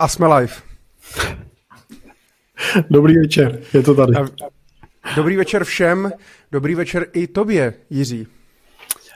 A 0.00 0.08
jsme 0.08 0.26
live. 0.34 0.52
Dobrý 2.90 3.18
večer, 3.18 3.60
je 3.74 3.82
to 3.82 3.94
tady. 3.94 4.12
Dobrý 5.16 5.36
večer 5.36 5.64
všem, 5.64 6.12
dobrý 6.52 6.74
večer 6.74 7.06
i 7.12 7.26
tobě, 7.26 7.74
Jiří. 7.90 8.26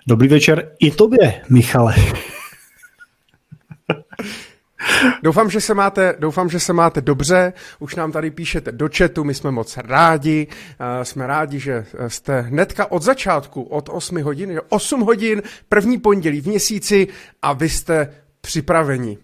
Dobrý 0.07 0.29
večer 0.29 0.73
i 0.81 0.91
tobě, 0.91 1.43
Michale. 1.49 1.95
Doufám, 5.23 5.51
že 5.51 5.61
se 5.61 5.75
máte, 5.75 6.17
doufám, 6.19 6.51
že 6.51 6.61
se 6.61 6.73
máte 6.73 7.01
dobře. 7.01 7.53
Už 7.79 7.95
nám 7.95 8.13
tady 8.13 8.31
píšete 8.31 8.73
do 8.73 8.89
chatu, 8.97 9.25
my 9.25 9.35
jsme 9.35 9.51
moc 9.51 9.77
rádi. 9.77 10.47
Jsme 11.03 11.27
rádi, 11.27 11.61
že 11.61 11.87
jste 12.09 12.41
hnedka 12.41 12.93
od 12.93 13.03
začátku, 13.03 13.63
od 13.63 13.89
8 13.93 14.23
hodin, 14.23 14.61
8 14.69 15.01
hodin, 15.01 15.43
první 15.69 15.99
pondělí 15.99 16.41
v 16.41 16.47
měsíci 16.47 17.09
a 17.43 17.53
vy 17.53 17.69
jste 17.69 18.15
připraveni. 18.41 19.19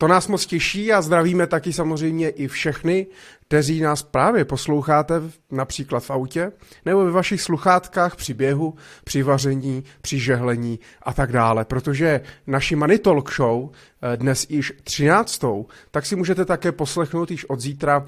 To 0.00 0.08
nás 0.08 0.28
moc 0.28 0.46
těší 0.46 0.92
a 0.92 1.02
zdravíme 1.02 1.46
taky 1.46 1.72
samozřejmě 1.72 2.30
i 2.30 2.48
všechny, 2.48 3.06
kteří 3.48 3.80
nás 3.80 4.02
právě 4.02 4.44
posloucháte 4.44 5.22
například 5.50 6.00
v 6.00 6.10
autě 6.10 6.52
nebo 6.84 7.04
ve 7.04 7.10
vašich 7.10 7.42
sluchátkách 7.42 8.16
při 8.16 8.34
běhu, 8.34 8.74
při 9.04 9.22
vaření, 9.22 9.84
při 10.00 10.18
žehlení 10.18 10.80
a 11.02 11.12
tak 11.12 11.32
dále. 11.32 11.64
Protože 11.64 12.20
naši 12.46 12.76
Money 12.76 12.98
Talk 12.98 13.34
Show 13.34 13.70
eh, 14.02 14.16
dnes 14.16 14.46
již 14.48 14.72
13. 14.82 15.44
tak 15.90 16.06
si 16.06 16.16
můžete 16.16 16.44
také 16.44 16.72
poslechnout 16.72 17.30
již 17.30 17.44
od 17.44 17.60
zítra 17.60 17.98
uh, 17.98 18.06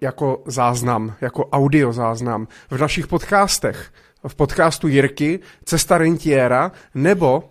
jako 0.00 0.42
záznam, 0.46 1.14
jako 1.20 1.46
audio 1.46 1.92
záznam 1.92 2.48
v 2.70 2.78
našich 2.78 3.06
podcastech. 3.06 3.92
V 4.28 4.34
podcastu 4.34 4.88
Jirky, 4.88 5.40
Cesta 5.64 5.98
rentiera 5.98 6.72
nebo 6.94 7.44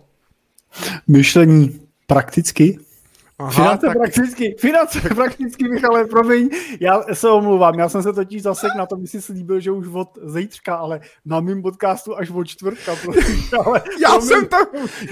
Myšlení 1.08 1.80
prakticky 2.06 2.78
Aha, 3.38 3.50
finance 3.50 3.86
tak... 3.86 3.98
prakticky, 3.98 4.54
finance 4.58 5.00
prakticky, 5.14 5.68
Michale, 5.68 6.04
promiň, 6.04 6.50
já 6.80 7.02
se 7.12 7.28
omluvám, 7.28 7.78
já 7.78 7.88
jsem 7.88 8.02
se 8.02 8.12
totiž 8.12 8.42
zasek 8.42 8.70
na 8.76 8.86
to, 8.86 8.96
si 9.04 9.22
slíbil, 9.22 9.60
že 9.60 9.70
už 9.70 9.86
od 9.92 10.08
zítřka, 10.24 10.74
ale 10.74 11.00
na 11.24 11.40
mým 11.40 11.62
podcastu 11.62 12.18
až 12.18 12.30
od 12.30 12.44
čtvrtka, 12.44 12.96
prosím, 13.04 13.42
ale 13.66 13.82
já 14.02 14.08
promiň. 14.08 14.28
jsem 14.28 14.46
to, 14.46 14.56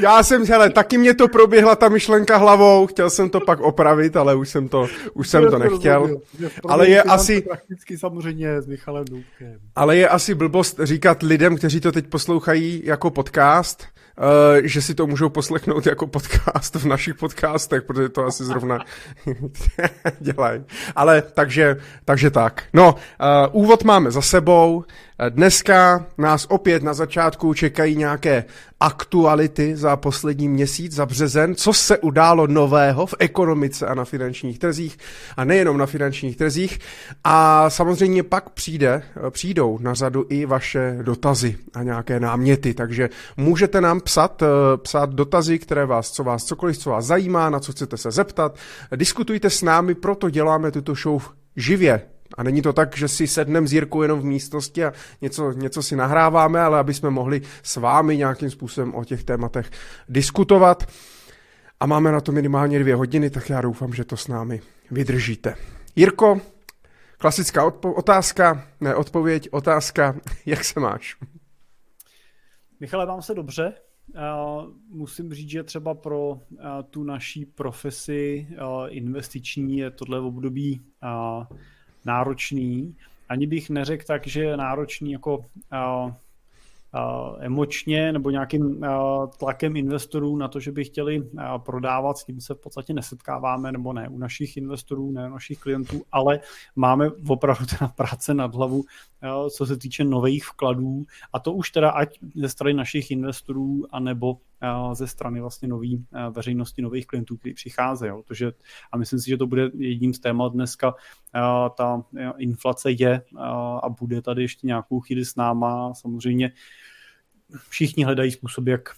já 0.01 0.23
jsem, 0.23 0.45
hele, 0.45 0.71
taky 0.71 0.99
mě 0.99 1.15
to 1.15 1.29
proběhla 1.29 1.77
ta 1.77 1.89
myšlenka 1.89 2.37
hlavou, 2.37 2.87
chtěl 2.87 3.11
jsem 3.11 3.31
to 3.31 3.41
pak 3.41 3.61
opravit, 3.61 4.17
ale 4.17 4.35
už 4.35 4.49
jsem 4.49 4.69
to, 4.69 4.87
už 5.15 5.29
jsem 5.29 5.51
to 5.51 5.59
nechtěl, 5.59 6.21
ale 6.69 6.89
je 6.89 7.03
asi... 7.03 7.41
Prakticky 7.41 7.99
samozřejmě 7.99 8.63
s 8.63 8.67
Michalem 8.67 9.05
Důbkem. 9.05 9.59
Ale 9.77 9.97
je 9.97 10.09
asi 10.09 10.35
blbost 10.35 10.81
říkat 10.83 11.23
lidem, 11.23 11.57
kteří 11.57 11.81
to 11.81 11.93
teď 11.93 12.07
poslouchají 12.07 12.83
jako 12.85 13.11
podcast, 13.11 13.85
že 14.63 14.83
si 14.83 14.95
to 14.95 15.07
můžou 15.07 15.29
poslechnout 15.29 15.87
jako 15.87 16.07
podcast 16.07 16.75
v 16.75 16.85
našich 16.85 17.15
podcastech, 17.15 17.83
protože 17.83 18.09
to 18.09 18.27
asi 18.27 18.45
zrovna 18.45 18.79
dělají. 20.21 20.65
Ale 20.97 21.23
takže, 21.23 21.77
takže 22.05 22.31
tak. 22.31 22.63
No, 22.73 22.95
uh, 22.95 23.63
úvod 23.63 23.85
máme 23.85 24.11
za 24.11 24.23
sebou. 24.23 24.85
Dneska 25.29 26.07
nás 26.19 26.47
opět 26.49 26.83
na 26.83 26.95
začátku 26.95 27.55
čekají 27.55 27.97
nějaké 27.97 28.45
aktuality 28.81 29.77
za 29.77 29.97
poslední 29.97 30.49
měsíc, 30.49 30.93
za 30.93 31.07
březen, 31.07 31.55
co 31.55 31.73
se 31.73 31.99
událo 31.99 32.47
nového 32.47 33.07
v 33.07 33.15
ekonomice 33.19 33.87
a 33.87 33.95
na 33.95 34.05
finančních 34.05 34.59
trzích 34.59 34.99
a 35.37 35.45
nejenom 35.45 35.79
na 35.79 35.87
finančních 35.87 36.37
trzích. 36.37 36.79
A 37.25 37.71
samozřejmě 37.71 38.23
pak 38.23 38.51
přijde, 38.51 39.03
přijdou 39.31 39.79
na 39.79 39.95
řadu 39.95 40.27
i 40.29 40.47
vaše 40.47 40.99
dotazy 41.03 41.57
a 41.75 41.83
nějaké 41.83 42.21
náměty, 42.21 42.75
takže 42.75 43.11
můžete 43.37 43.81
nám 43.81 44.01
psat, 44.01 44.43
psát 44.77 45.11
dotazy, 45.11 45.59
které 45.59 45.87
vás, 45.87 46.11
co 46.11 46.25
vás 46.25 46.45
cokoliv, 46.45 46.79
co 46.79 46.91
vás 46.91 47.05
zajímá, 47.05 47.51
na 47.51 47.61
co 47.61 47.73
chcete 47.73 47.97
se 47.97 48.11
zeptat. 48.11 48.57
Diskutujte 48.97 49.51
s 49.51 49.63
námi, 49.63 49.95
proto 49.95 50.31
děláme 50.31 50.71
tuto 50.71 50.95
show 50.95 51.23
živě, 51.57 52.03
a 52.37 52.43
není 52.43 52.63
to 52.63 52.73
tak, 52.73 52.97
že 52.97 53.09
si 53.09 53.27
sedneme 53.27 53.67
s 53.67 53.73
Jirkou 53.73 54.03
jenom 54.03 54.21
v 54.21 54.25
místnosti 54.25 54.85
a 54.85 54.93
něco, 55.21 55.53
něco 55.53 55.83
si 55.83 55.97
nahráváme, 55.97 56.61
ale 56.61 56.79
aby 56.79 56.95
jsme 56.95 57.11
mohli 57.11 57.43
s 57.63 57.77
vámi 57.77 58.17
nějakým 58.17 58.51
způsobem 58.51 58.95
o 58.95 59.05
těch 59.05 59.25
tématech 59.25 59.71
diskutovat. 60.09 60.87
A 61.81 61.87
máme 61.87 62.13
na 62.13 62.21
to 62.21 62.33
minimálně 62.33 62.79
dvě 62.79 62.95
hodiny, 62.95 63.31
tak 63.31 63.51
já 63.51 63.61
doufám, 63.61 63.95
že 63.95 64.05
to 64.05 64.17
s 64.17 64.29
námi 64.29 64.61
vydržíte. 64.91 65.55
Jirko, 65.97 66.41
klasická 67.19 67.69
odpo- 67.69 67.95
otázka, 67.97 68.67
ne 68.81 68.95
odpověď, 68.95 69.49
otázka, 69.51 70.17
jak 70.47 70.65
se 70.65 70.81
máš? 70.81 71.17
Michale, 72.81 73.07
mám 73.07 73.23
se 73.23 73.35
dobře. 73.35 73.73
Uh, 74.15 74.65
musím 74.89 75.33
říct, 75.33 75.51
že 75.51 75.63
třeba 75.63 75.95
pro 75.95 76.29
uh, 76.31 76.39
tu 76.91 77.05
naší 77.05 77.45
profesi 77.45 78.47
uh, 78.51 78.87
investiční 78.89 79.79
je 79.79 79.91
tohle 79.91 80.21
období 80.21 80.81
náročný. 82.05 82.95
Ani 83.29 83.47
bych 83.47 83.71
neřekl 83.71 84.05
tak, 84.07 84.27
že 84.27 84.57
náročný 84.57 85.13
jako 85.13 85.39
uh, 85.39 85.45
uh, 86.95 87.37
emočně 87.39 88.13
nebo 88.13 88.31
nějakým 88.31 88.63
uh, 88.63 88.87
tlakem 89.39 89.77
investorů 89.77 90.37
na 90.37 90.49
to, 90.49 90.61
že 90.61 90.73
by 90.73 90.85
chtěli 90.85 91.21
uh, 91.21 91.43
prodávat, 91.59 92.19
s 92.19 92.25
tím 92.25 92.41
se 92.41 92.55
v 92.55 92.61
podstatě 92.61 92.93
nesetkáváme, 92.93 93.73
nebo 93.73 93.93
ne 93.93 94.09
u 94.09 94.19
našich 94.19 94.57
investorů, 94.57 95.11
ne 95.11 95.29
u 95.29 95.33
našich 95.33 95.59
klientů, 95.59 96.03
ale 96.13 96.41
máme 96.77 97.11
opravdu 97.29 97.67
teda 97.67 97.89
práce 97.89 98.35
nad 98.35 98.55
hlavu, 98.55 98.79
uh, 98.79 99.49
co 99.49 99.67
se 99.67 99.77
týče 99.77 100.05
nových 100.05 100.45
vkladů 100.45 101.05
a 101.33 101.39
to 101.39 101.53
už 101.53 101.71
teda 101.71 101.91
ať 101.91 102.19
ze 102.35 102.49
strany 102.49 102.75
našich 102.75 103.11
investorů, 103.11 103.87
anebo 103.91 104.37
ze 104.93 105.07
strany 105.07 105.41
vlastně 105.41 105.69
nový 105.69 106.07
veřejnosti, 106.31 106.83
nových 106.83 107.07
klientů, 107.07 107.37
kteří 107.37 107.55
přicházejí. 107.55 108.13
Protože, 108.27 108.53
a 108.93 108.97
myslím 108.97 109.21
si, 109.21 109.31
že 109.31 109.37
to 109.37 109.47
bude 109.47 109.71
jedním 109.75 110.15
z 110.15 110.21
témat 110.21 110.53
dneska, 110.53 110.95
ta 111.77 112.05
inflace 112.39 112.91
je 112.91 113.23
a 113.83 113.89
bude 113.89 114.23
tady 114.23 114.43
ještě 114.43 114.67
nějakou 114.67 115.01
chvíli 115.01 115.25
s 115.25 115.37
náma. 115.37 115.95
Samozřejmě 115.95 116.53
všichni 117.69 118.05
hledají 118.05 118.31
způsob, 118.31 118.67
jak 118.67 118.89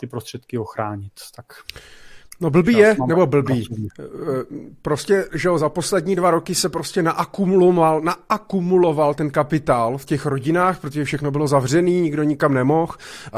ty 0.00 0.06
prostředky 0.06 0.58
ochránit. 0.58 1.12
Tak 1.36 1.52
No 2.40 2.50
blbý 2.50 2.72
je, 2.72 2.96
nebo 3.06 3.26
blbý. 3.26 3.68
Eh, 4.00 4.04
prostě, 4.82 5.24
že 5.34 5.48
jo, 5.48 5.58
za 5.58 5.68
poslední 5.68 6.16
dva 6.16 6.30
roky 6.30 6.54
se 6.54 6.68
prostě 6.68 7.02
naakumuloval, 7.02 8.00
naakumuloval 8.00 9.14
ten 9.14 9.30
kapitál 9.30 9.98
v 9.98 10.04
těch 10.04 10.26
rodinách, 10.26 10.80
protože 10.80 11.04
všechno 11.04 11.30
bylo 11.30 11.48
zavřený, 11.48 12.00
nikdo 12.00 12.22
nikam 12.22 12.54
nemohl. 12.54 12.94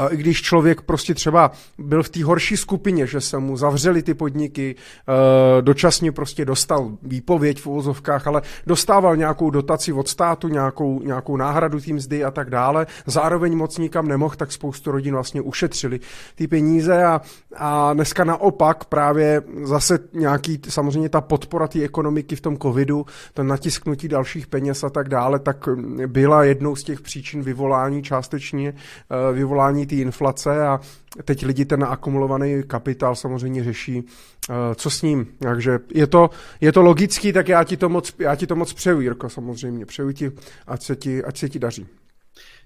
I 0.09 0.17
když 0.17 0.41
člověk 0.41 0.81
prostě 0.81 1.13
třeba 1.13 1.51
byl 1.77 2.03
v 2.03 2.09
té 2.09 2.23
horší 2.23 2.57
skupině, 2.57 3.07
že 3.07 3.21
se 3.21 3.37
mu 3.37 3.57
zavřeli 3.57 4.03
ty 4.03 4.13
podniky, 4.13 4.75
eh, 4.75 5.61
dočasně 5.61 6.11
prostě 6.11 6.45
dostal 6.45 6.91
výpověď 7.03 7.61
v 7.61 7.67
uvozovkách, 7.67 8.27
ale 8.27 8.41
dostával 8.67 9.15
nějakou 9.15 9.49
dotaci 9.49 9.93
od 9.93 10.07
státu, 10.07 10.47
nějakou, 10.47 11.01
nějakou 11.03 11.37
náhradu 11.37 11.79
tým 11.79 11.95
mzdy 11.95 12.23
a 12.23 12.31
tak 12.31 12.49
dále. 12.49 12.87
Zároveň 13.05 13.57
moc 13.57 13.77
nikam 13.77 14.07
nemohl, 14.07 14.35
tak 14.35 14.51
spoustu 14.51 14.91
rodin 14.91 15.13
vlastně 15.13 15.41
ušetřili 15.41 15.99
ty 16.35 16.47
peníze 16.47 17.03
a, 17.03 17.21
a 17.57 17.93
dneska 17.93 18.23
naopak 18.23 18.90
právě 18.91 19.41
zase 19.63 19.99
nějaký, 20.13 20.59
samozřejmě 20.69 21.09
ta 21.09 21.21
podpora 21.21 21.67
té 21.67 21.83
ekonomiky 21.83 22.35
v 22.35 22.41
tom 22.41 22.57
covidu, 22.57 23.05
to 23.33 23.43
natisknutí 23.43 24.07
dalších 24.07 24.47
peněz 24.47 24.83
a 24.83 24.89
tak 24.89 25.09
dále, 25.09 25.39
tak 25.39 25.69
byla 26.07 26.43
jednou 26.43 26.75
z 26.75 26.83
těch 26.83 27.01
příčin 27.01 27.43
vyvolání 27.43 28.03
částečně, 28.03 28.73
eh, 28.73 29.33
vyvolání 29.33 29.85
té 29.85 29.95
inflace 29.95 30.67
a 30.67 30.79
teď 31.25 31.45
lidi 31.45 31.65
ten 31.65 31.83
akumulovaný 31.83 32.63
kapitál 32.67 33.15
samozřejmě 33.15 33.63
řeší, 33.63 34.03
eh, 34.03 34.53
co 34.75 34.89
s 34.89 35.01
ním. 35.01 35.27
Takže 35.39 35.79
je 35.93 36.07
to, 36.07 36.29
je 36.61 36.71
to 36.71 36.81
logický, 36.81 37.33
tak 37.33 37.47
já 37.47 37.63
ti 37.63 37.77
to 37.77 37.89
moc, 37.89 38.13
já 38.19 38.35
ti 38.35 38.47
to 38.47 38.55
moc 38.55 38.73
přeju, 38.73 38.99
Jirko, 39.01 39.29
samozřejmě. 39.29 39.85
Přeju 39.85 40.11
ti, 40.11 40.31
ať 40.67 40.83
se 40.83 40.95
ti, 40.95 41.23
ať 41.23 41.37
se 41.37 41.49
ti 41.49 41.59
daří. 41.59 41.87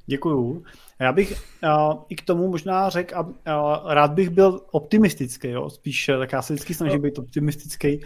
Děkuju. 0.08 0.64
Já 1.00 1.12
bych 1.12 1.44
uh, 1.64 2.04
i 2.10 2.16
k 2.16 2.22
tomu 2.22 2.48
možná 2.48 2.90
řekl, 2.90 3.16
a 3.16 3.22
uh, 3.22 3.34
rád 3.94 4.12
bych 4.12 4.30
byl 4.30 4.62
optimistický, 4.72 5.50
jo? 5.50 5.70
spíš, 5.70 6.10
tak 6.20 6.32
já 6.32 6.42
se 6.42 6.54
vždycky 6.54 6.74
snažím 6.74 7.02
být 7.02 7.20
optimistický. 7.20 8.00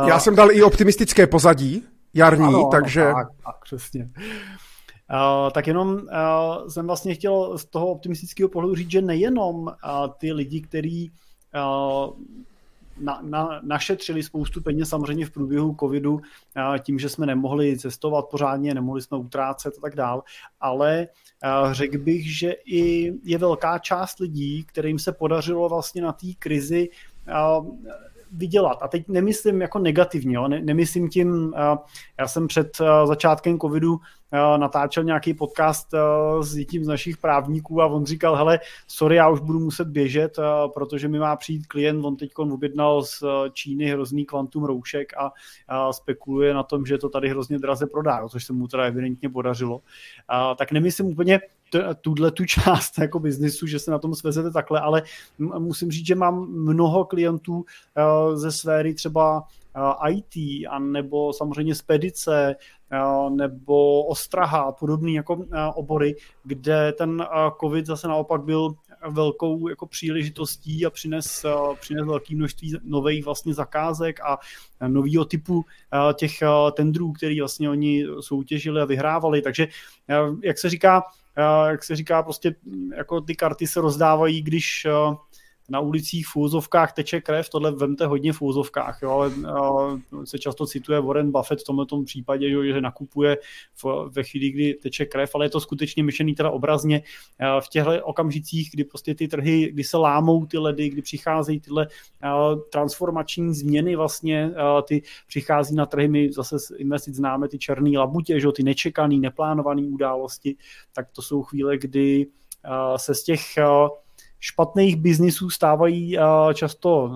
Uh, 0.00 0.08
já 0.08 0.18
jsem 0.18 0.36
dal 0.36 0.50
i 0.50 0.62
optimistické 0.62 1.26
pozadí, 1.26 1.82
jarní, 2.14 2.44
ano, 2.44 2.68
takže... 2.72 3.06
Ano, 3.06 3.14
tak, 3.14 3.28
tak, 3.44 3.64
přesně. 3.64 4.10
Uh, 5.12 5.50
tak 5.50 5.66
jenom 5.66 5.88
uh, 5.94 6.68
jsem 6.68 6.86
vlastně 6.86 7.14
chtěl 7.14 7.58
z 7.58 7.64
toho 7.64 7.86
optimistického 7.86 8.48
pohledu 8.48 8.74
říct, 8.74 8.90
že 8.90 9.02
nejenom 9.02 9.56
uh, 9.56 9.72
ty 10.18 10.32
lidi, 10.32 10.60
kteří 10.60 11.10
uh, 11.54 12.14
na, 13.00 13.20
na, 13.22 13.60
našetřili 13.62 14.22
spoustu 14.22 14.62
peněz 14.62 14.88
samozřejmě 14.88 15.26
v 15.26 15.30
průběhu 15.30 15.76
covidu 15.80 16.20
tím, 16.82 16.98
že 16.98 17.08
jsme 17.08 17.26
nemohli 17.26 17.78
cestovat 17.78 18.28
pořádně, 18.30 18.74
nemohli 18.74 19.02
jsme 19.02 19.18
utrácet 19.18 19.74
a 19.78 19.80
tak 19.80 19.96
dál, 19.96 20.22
ale 20.60 21.08
řekl 21.72 21.98
bych, 21.98 22.38
že 22.38 22.52
i 22.64 23.12
je 23.24 23.38
velká 23.38 23.78
část 23.78 24.18
lidí, 24.18 24.64
kterým 24.64 24.98
se 24.98 25.12
podařilo 25.12 25.68
vlastně 25.68 26.02
na 26.02 26.12
té 26.12 26.26
krizi 26.38 26.88
vydělat. 28.32 28.78
A 28.82 28.88
teď 28.88 29.08
nemyslím 29.08 29.60
jako 29.60 29.78
negativně, 29.78 30.36
jo? 30.36 30.48
Ne, 30.48 30.60
nemyslím 30.60 31.08
tím, 31.08 31.54
já 32.18 32.26
jsem 32.26 32.48
před 32.48 32.78
začátkem 33.04 33.58
covidu 33.58 34.00
natáčel 34.32 35.04
nějaký 35.04 35.34
podcast 35.34 35.88
s 36.40 36.56
jedním 36.56 36.84
z 36.84 36.88
našich 36.88 37.16
právníků 37.16 37.82
a 37.82 37.86
on 37.86 38.04
říkal, 38.04 38.36
hele, 38.36 38.60
sorry, 38.88 39.16
já 39.16 39.28
už 39.28 39.40
budu 39.40 39.60
muset 39.60 39.88
běžet, 39.88 40.38
protože 40.74 41.08
mi 41.08 41.18
má 41.18 41.36
přijít 41.36 41.66
klient, 41.66 42.04
on 42.04 42.16
teď 42.16 42.30
objednal 42.36 43.04
z 43.04 43.22
Číny 43.52 43.86
hrozný 43.86 44.24
kvantum 44.24 44.64
roušek 44.64 45.12
a 45.16 45.32
spekuluje 45.92 46.54
na 46.54 46.62
tom, 46.62 46.86
že 46.86 46.98
to 46.98 47.08
tady 47.08 47.28
hrozně 47.28 47.58
draze 47.58 47.86
prodá, 47.86 48.28
což 48.28 48.44
se 48.44 48.52
mu 48.52 48.68
teda 48.68 48.84
evidentně 48.84 49.28
podařilo. 49.28 49.80
Tak 50.56 50.72
nemyslím 50.72 51.06
úplně 51.06 51.40
tuhle 52.00 52.30
tu 52.30 52.44
část 52.44 52.98
jako 53.00 53.18
biznisu, 53.18 53.66
že 53.66 53.78
se 53.78 53.90
na 53.90 53.98
tom 53.98 54.14
svezete 54.14 54.50
takhle, 54.50 54.80
ale 54.80 55.02
musím 55.38 55.90
říct, 55.90 56.06
že 56.06 56.14
mám 56.14 56.46
mnoho 56.50 57.04
klientů 57.04 57.64
ze 58.34 58.52
sféry 58.52 58.94
třeba 58.94 59.44
IT, 60.10 60.36
a 60.70 60.78
nebo 60.78 61.32
samozřejmě 61.32 61.74
spedice, 61.74 62.56
nebo 63.30 64.04
ostraha 64.04 64.60
a 64.60 64.72
podobné 64.72 65.10
jako 65.12 65.46
obory, 65.74 66.16
kde 66.44 66.92
ten 66.92 67.26
covid 67.60 67.86
zase 67.86 68.08
naopak 68.08 68.42
byl 68.42 68.74
velkou 69.10 69.68
jako 69.68 69.86
příležitostí 69.86 70.86
a 70.86 70.90
přines, 70.90 71.46
přines 71.80 72.06
velké 72.06 72.34
množství 72.34 72.74
nových 72.84 73.24
vlastně 73.24 73.54
zakázek 73.54 74.20
a 74.20 74.38
nového 74.86 75.24
typu 75.24 75.64
těch 76.14 76.32
tendrů, 76.72 77.12
který 77.12 77.40
vlastně 77.40 77.70
oni 77.70 78.04
soutěžili 78.20 78.80
a 78.80 78.84
vyhrávali. 78.84 79.42
Takže, 79.42 79.68
jak 80.42 80.58
se 80.58 80.70
říká, 80.70 81.02
jak 81.68 81.84
se 81.84 81.96
říká, 81.96 82.22
prostě 82.22 82.54
jako 82.96 83.20
ty 83.20 83.34
karty 83.34 83.66
se 83.66 83.80
rozdávají, 83.80 84.42
když 84.42 84.86
na 85.68 85.80
ulicích 85.80 86.26
v 86.26 86.36
úzovkách 86.36 86.92
teče 86.92 87.20
krev, 87.20 87.48
tohle 87.48 87.72
vemte 87.72 88.06
hodně 88.06 88.32
v 88.32 88.42
úzovkách, 88.42 88.98
jo, 89.02 89.10
ale 89.10 89.30
se 90.24 90.38
často 90.38 90.66
cituje 90.66 91.00
Warren 91.00 91.32
Buffett 91.32 91.60
v 91.60 91.64
tomto 91.64 92.02
případě, 92.02 92.50
že 92.72 92.80
nakupuje 92.80 93.38
v, 93.82 94.10
ve 94.10 94.22
chvíli, 94.22 94.50
kdy 94.50 94.74
teče 94.74 95.04
krev, 95.04 95.34
ale 95.34 95.44
je 95.44 95.50
to 95.50 95.60
skutečně 95.60 96.02
myšlený 96.02 96.34
teda 96.34 96.50
obrazně. 96.50 97.02
V 97.60 97.68
těchto 97.68 98.04
okamžicích, 98.04 98.70
kdy 98.72 98.84
prostě 98.84 99.14
ty 99.14 99.28
trhy, 99.28 99.70
kdy 99.72 99.84
se 99.84 99.96
lámou 99.96 100.46
ty 100.46 100.58
ledy, 100.58 100.88
kdy 100.88 101.02
přicházejí 101.02 101.60
tyhle 101.60 101.88
transformační 102.72 103.54
změny 103.54 103.96
vlastně, 103.96 104.50
ty 104.88 105.02
přichází 105.26 105.74
na 105.74 105.86
trhy, 105.86 106.08
my 106.08 106.32
zase 106.32 106.58
z 106.58 106.70
investic 106.70 107.14
známe 107.14 107.48
ty 107.48 107.58
černé 107.58 107.98
labutě, 107.98 108.40
že, 108.40 108.48
ty 108.52 108.62
nečekané, 108.62 109.16
neplánované 109.16 109.82
události, 109.82 110.56
tak 110.92 111.10
to 111.10 111.22
jsou 111.22 111.42
chvíle, 111.42 111.78
kdy 111.78 112.26
se 112.96 113.14
z 113.14 113.22
těch 113.22 113.40
špatných 114.40 114.96
biznisů 114.96 115.50
stávají 115.50 116.18
často 116.54 117.12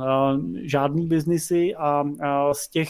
žádný 0.63 1.07
biznisy 1.07 1.75
a 1.79 2.05
z 2.53 2.69
těch 2.71 2.89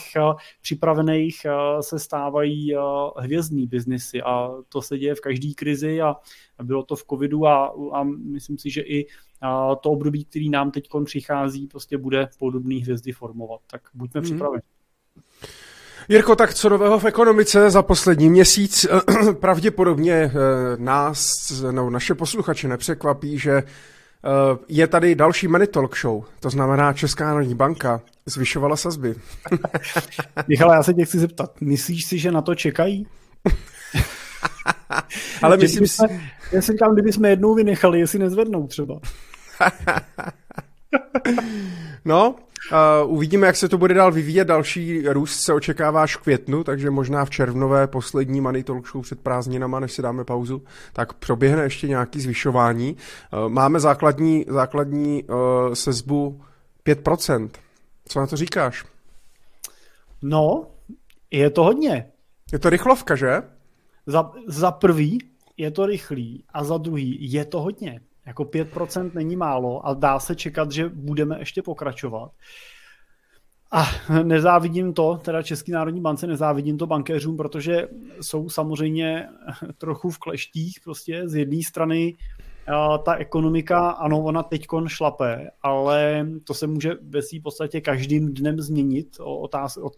připravených 0.61 1.45
se 1.81 1.99
stávají 1.99 2.75
hvězdní 3.17 3.67
biznisy 3.67 4.21
a 4.21 4.49
to 4.69 4.81
se 4.81 4.97
děje 4.97 5.15
v 5.15 5.21
každé 5.21 5.53
krizi 5.55 6.01
a 6.01 6.15
bylo 6.63 6.83
to 6.83 6.95
v 6.95 7.03
covidu 7.09 7.47
a, 7.47 7.75
a 7.93 8.03
myslím 8.03 8.57
si, 8.57 8.69
že 8.69 8.81
i 8.81 9.07
to 9.81 9.91
období, 9.91 10.25
který 10.25 10.49
nám 10.49 10.71
teď 10.71 10.89
přichází, 11.05 11.67
prostě 11.67 11.97
bude 11.97 12.29
podobný 12.39 12.81
hvězdy 12.81 13.11
formovat. 13.11 13.59
Tak 13.71 13.81
buďme 13.93 14.21
mm-hmm. 14.21 14.23
připraveni. 14.23 14.61
Jirko, 16.09 16.35
tak 16.35 16.53
co 16.53 16.69
nového 16.69 16.99
v 16.99 17.05
ekonomice 17.05 17.69
za 17.69 17.81
poslední 17.81 18.29
měsíc? 18.29 18.85
Pravděpodobně 19.39 20.13
eh, 20.13 20.31
nás, 20.77 21.51
no, 21.71 21.89
naše 21.89 22.15
posluchače 22.15 22.67
nepřekvapí, 22.67 23.39
že 23.39 23.63
je 24.67 24.87
tady 24.87 25.15
další 25.15 25.47
Money 25.47 25.67
Talk 25.67 25.97
Show, 25.97 26.23
to 26.39 26.49
znamená 26.49 26.93
Česká 26.93 27.25
národní 27.25 27.55
banka 27.55 28.01
zvyšovala 28.25 28.75
sazby. 28.75 29.15
Michal, 30.47 30.71
já 30.71 30.83
se 30.83 30.93
tě 30.93 31.05
chci 31.05 31.19
zeptat, 31.19 31.61
myslíš 31.61 32.05
si, 32.05 32.19
že 32.19 32.31
na 32.31 32.41
to 32.41 32.55
čekají? 32.55 33.07
Ale 35.41 35.57
myslím 35.57 35.87
si... 35.87 36.03
Já 36.51 36.61
si 36.61 36.71
říkám, 36.71 36.93
kdybychom 36.93 37.25
jednou 37.25 37.55
vynechali, 37.55 37.99
jestli 37.99 38.19
nezvednou 38.19 38.67
třeba. 38.67 38.99
no, 42.05 42.35
Uh, 42.71 43.13
uvidíme, 43.13 43.47
jak 43.47 43.55
se 43.55 43.69
to 43.69 43.77
bude 43.77 43.93
dál 43.93 44.11
vyvíjet. 44.11 44.45
Další 44.45 45.07
růst 45.07 45.39
se 45.39 45.53
očekává 45.53 46.03
až 46.03 46.15
v 46.15 46.21
květnu, 46.21 46.63
takže 46.63 46.89
možná 46.89 47.25
v 47.25 47.29
červnové 47.29 47.87
poslední 47.87 48.41
Money 48.41 48.63
Talk 48.63 48.87
Show 48.87 49.03
před 49.03 49.19
prázdninama, 49.19 49.79
než 49.79 49.91
si 49.91 50.01
dáme 50.01 50.23
pauzu, 50.23 50.63
tak 50.93 51.13
proběhne 51.13 51.63
ještě 51.63 51.87
nějaký 51.87 52.21
zvyšování. 52.21 52.97
Uh, 53.33 53.49
máme 53.49 53.79
základní, 53.79 54.45
základní 54.49 55.23
uh, 55.23 55.37
sezbu 55.73 56.41
5%. 56.85 57.49
Co 58.05 58.19
na 58.19 58.27
to 58.27 58.37
říkáš? 58.37 58.85
No, 60.21 60.67
je 61.31 61.49
to 61.49 61.63
hodně. 61.63 62.11
Je 62.53 62.59
to 62.59 62.69
rychlovka, 62.69 63.15
že? 63.15 63.41
Za, 64.05 64.31
za 64.47 64.71
prvý 64.71 65.19
je 65.57 65.71
to 65.71 65.85
rychlý 65.85 66.43
a 66.53 66.63
za 66.63 66.77
druhý 66.77 67.31
je 67.31 67.45
to 67.45 67.61
hodně. 67.61 68.01
Jako 68.31 68.43
5% 68.43 69.11
není 69.13 69.35
málo 69.35 69.87
a 69.87 69.93
dá 69.93 70.19
se 70.19 70.35
čekat, 70.35 70.71
že 70.71 70.89
budeme 70.89 71.39
ještě 71.39 71.61
pokračovat. 71.61 72.31
A 73.71 73.85
nezávidím 74.23 74.93
to, 74.93 75.19
teda 75.25 75.43
Český 75.43 75.71
národní 75.71 76.01
bance, 76.01 76.27
nezávidím 76.27 76.77
to 76.77 76.87
bankéřům, 76.87 77.37
protože 77.37 77.87
jsou 78.21 78.49
samozřejmě 78.49 79.27
trochu 79.77 80.09
v 80.09 80.19
kleštích. 80.19 80.79
Prostě 80.83 81.29
z 81.29 81.35
jedné 81.35 81.63
strany 81.63 82.15
ta 83.05 83.15
ekonomika, 83.15 83.89
ano, 83.89 84.23
ona 84.23 84.43
teďkon 84.43 84.87
šlape, 84.87 85.49
ale 85.61 86.27
to 86.43 86.53
se 86.53 86.67
může 86.67 86.93
ve 87.01 87.21
v 87.21 87.39
podstatě 87.43 87.81
každým 87.81 88.33
dnem 88.33 88.61
změnit. 88.61 89.17
O, 89.19 89.39
otáz, 89.39 89.77
o, 89.77 89.89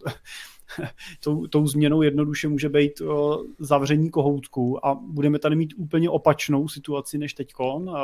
tou, 1.24 1.46
tou 1.46 1.66
změnou 1.66 2.02
jednoduše 2.02 2.48
může 2.48 2.68
být 2.68 3.00
o, 3.00 3.44
zavření 3.58 4.10
kohoutku 4.10 4.86
a 4.86 4.94
budeme 4.94 5.38
tady 5.38 5.56
mít 5.56 5.74
úplně 5.76 6.10
opačnou 6.10 6.68
situaci 6.68 7.18
než 7.18 7.34
teď. 7.34 7.52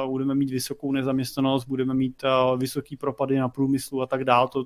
Budeme 0.06 0.34
mít 0.34 0.50
vysokou 0.50 0.93
nezaměstnanost, 0.93 1.64
budeme 1.64 1.94
mít 1.94 2.25
o, 2.25 2.56
vysoký 2.56 2.96
propady 2.96 3.38
na 3.38 3.49
průmyslu 3.49 4.02
a 4.02 4.06
tak 4.06 4.25
dále. 4.25 4.49
To 4.52 4.64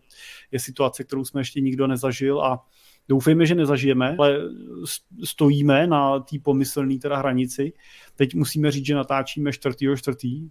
je 0.52 0.58
situace, 0.60 1.04
kterou 1.04 1.24
jsme 1.24 1.40
ještě 1.40 1.60
nikdo 1.60 1.86
nezažil 1.86 2.40
a 2.40 2.64
Doufejme, 3.08 3.46
že 3.46 3.54
nezažijeme, 3.54 4.16
ale 4.18 4.38
stojíme 5.24 5.86
na 5.86 6.18
té 6.18 6.36
pomyslné 6.42 6.98
teda 6.98 7.16
hranici. 7.16 7.72
Teď 8.16 8.34
musíme 8.34 8.70
říct, 8.70 8.86
že 8.86 8.94
natáčíme 8.94 9.52
4. 9.52 9.76
4. 9.96 10.50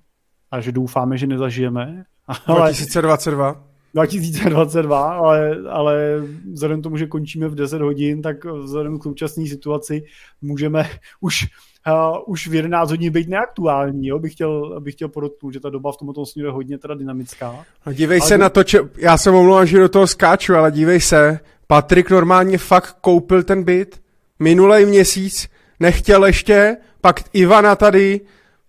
a 0.51 0.61
že 0.61 0.71
doufáme, 0.71 1.17
že 1.17 1.27
nezažijeme. 1.27 2.05
Ale... 2.45 2.59
2022. 2.59 3.72
2022, 3.93 5.13
ale, 5.13 5.57
ale 5.69 6.23
vzhledem 6.51 6.79
k 6.79 6.83
tomu, 6.83 6.97
že 6.97 7.07
končíme 7.07 7.47
v 7.47 7.55
10 7.55 7.81
hodin, 7.81 8.21
tak 8.21 8.45
vzhledem 8.45 8.99
k 8.99 9.03
současné 9.03 9.47
situaci 9.47 10.03
můžeme 10.41 10.89
už, 11.21 11.45
uh, 11.87 12.17
už 12.27 12.47
v 12.47 12.53
11 12.53 12.89
hodin 12.89 13.13
být 13.13 13.29
neaktuální, 13.29 14.07
jo? 14.07 14.19
Bych 14.19 14.33
chtěl, 14.33 14.79
bych 14.79 14.93
chtěl 14.93 15.07
podotknout, 15.07 15.53
že 15.53 15.59
ta 15.59 15.69
doba 15.69 15.91
v 15.91 15.97
tomto 15.97 16.25
směru 16.25 16.47
je 16.47 16.53
hodně 16.53 16.77
teda 16.77 16.95
dynamická. 16.95 17.65
A 17.85 17.93
dívej 17.93 18.19
ale 18.21 18.27
se 18.27 18.37
to... 18.37 18.41
na 18.41 18.49
to, 18.49 18.63
če... 18.63 18.79
já 18.97 19.17
se 19.17 19.29
omlouvám, 19.29 19.65
že 19.65 19.79
do 19.79 19.89
toho 19.89 20.07
skáču, 20.07 20.55
ale 20.55 20.71
dívej 20.71 21.01
se, 21.01 21.39
Patrik 21.67 22.09
normálně 22.09 22.57
fakt 22.57 22.97
koupil 23.01 23.43
ten 23.43 23.63
byt 23.63 24.01
minulý 24.39 24.85
měsíc, 24.85 25.49
nechtěl 25.79 26.25
ještě, 26.25 26.77
pak 27.01 27.21
Ivana 27.33 27.75
tady, 27.75 28.21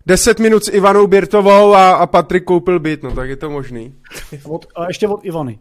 10 0.05 0.39
minut 0.39 0.65
s 0.65 0.71
Ivanou 0.71 1.07
Birtovou 1.07 1.73
a, 1.73 1.95
a 1.95 2.07
Patrik 2.07 2.43
koupil 2.43 2.79
byt, 2.79 3.03
no 3.03 3.15
tak 3.15 3.29
je 3.29 3.35
to 3.35 3.49
možný. 3.49 3.95
Od, 4.43 4.65
a 4.75 4.87
ještě 4.87 5.07
od 5.07 5.25
Ivany. 5.25 5.59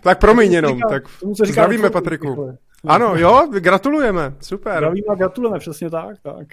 tak 0.00 0.18
promiň 0.18 0.52
jenom, 0.52 0.76
říká, 0.76 0.88
tak 0.88 1.02
zdravíme 1.44 1.90
Patriku. 1.90 2.58
Ano, 2.86 3.16
jo, 3.16 3.48
gratulujeme, 3.52 4.34
super. 4.40 4.76
Zdravíme 4.76 5.06
a 5.08 5.14
gratulujeme, 5.14 5.58
přesně 5.58 5.90
tak, 5.90 6.16
tak. 6.22 6.46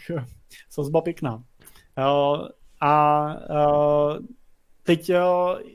Sazba 0.70 1.02
pěkná. 1.02 1.36
Uh, 1.36 1.42
a 2.82 3.26
uh, 3.50 4.18
Teď 4.88 5.12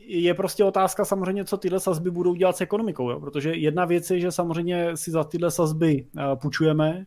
je 0.06 0.34
prostě 0.34 0.64
otázka 0.64 1.04
samozřejmě, 1.04 1.44
co 1.44 1.56
tyhle 1.56 1.80
sazby 1.80 2.10
budou 2.10 2.34
dělat 2.34 2.56
s 2.56 2.60
ekonomikou, 2.60 3.10
jo? 3.10 3.20
protože 3.20 3.54
jedna 3.54 3.84
věc 3.84 4.10
je, 4.10 4.20
že 4.20 4.32
samozřejmě 4.32 4.96
si 4.96 5.10
za 5.10 5.24
tyhle 5.24 5.50
sazby 5.50 6.06
půjčujeme, 6.34 7.04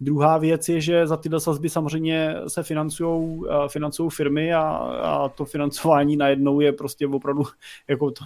Druhá 0.00 0.38
věc 0.38 0.68
je, 0.68 0.80
že 0.80 1.06
za 1.06 1.16
tyhle 1.16 1.40
sazby 1.40 1.68
samozřejmě 1.68 2.34
se 2.48 2.62
financují 2.62 3.42
financují 3.68 4.10
firmy 4.10 4.54
a, 4.54 4.62
a 5.02 5.28
to 5.28 5.44
financování 5.44 6.16
najednou 6.16 6.60
je 6.60 6.72
prostě 6.72 7.06
opravdu 7.06 7.42
jako 7.88 8.10
to, 8.10 8.24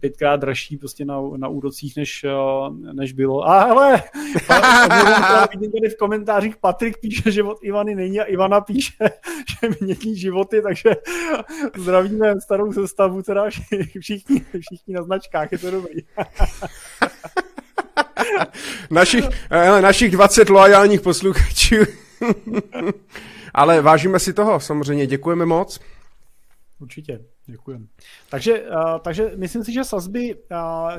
pětkrát 0.00 0.40
dražší 0.40 0.76
prostě 0.76 1.04
na, 1.04 1.20
na 1.36 1.48
úrocích, 1.48 1.96
než, 1.96 2.26
než 2.92 3.12
bylo. 3.12 3.48
A 3.48 3.64
hele, 3.64 4.02
vidím 5.50 5.72
tady 5.72 5.88
v 5.88 5.96
komentářích, 5.98 6.56
Patrik 6.56 7.00
píše, 7.00 7.30
že 7.30 7.42
od 7.42 7.58
Ivany 7.62 7.94
není 7.94 8.20
a 8.20 8.24
Ivana 8.24 8.60
píše, 8.60 8.92
že 9.60 9.68
mění 9.80 10.16
životy, 10.16 10.62
takže 10.62 10.90
zdravíme 11.76 12.40
starou 12.40 12.72
sestavu, 12.72 13.22
teda 13.22 13.44
všichni, 14.00 14.44
všichni 14.60 14.94
na 14.94 15.02
značkách, 15.02 15.52
je 15.52 15.58
to 15.58 15.70
dobrý. 15.70 16.00
našich, 18.90 19.24
hele, 19.50 19.82
našich 19.82 20.10
20 20.10 20.48
loajálních 20.48 21.00
posluchačů. 21.00 21.76
Ale 23.54 23.82
vážíme 23.82 24.18
si 24.18 24.32
toho, 24.32 24.60
samozřejmě, 24.60 25.06
děkujeme 25.06 25.46
moc. 25.46 25.80
Určitě, 26.80 27.20
děkuji. 27.46 27.86
Takže, 28.30 28.64
takže 29.02 29.32
myslím 29.36 29.64
si, 29.64 29.72
že 29.72 29.84
sazby 29.84 30.36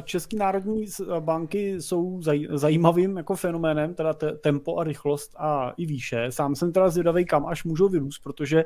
České 0.03 0.37
národní 0.37 0.85
banky 1.19 1.81
jsou 1.81 2.21
zajímavým 2.53 3.17
jako 3.17 3.35
fenoménem, 3.35 3.93
teda 3.93 4.13
tempo 4.41 4.77
a 4.77 4.83
rychlost 4.83 5.35
a 5.37 5.73
i 5.77 5.85
výše. 5.85 6.25
Sám 6.29 6.55
jsem 6.55 6.71
teda 6.71 6.89
zvědavý, 6.89 7.25
kam 7.25 7.45
až 7.45 7.63
můžou 7.63 7.89
vyrůst, 7.89 8.23
protože 8.23 8.65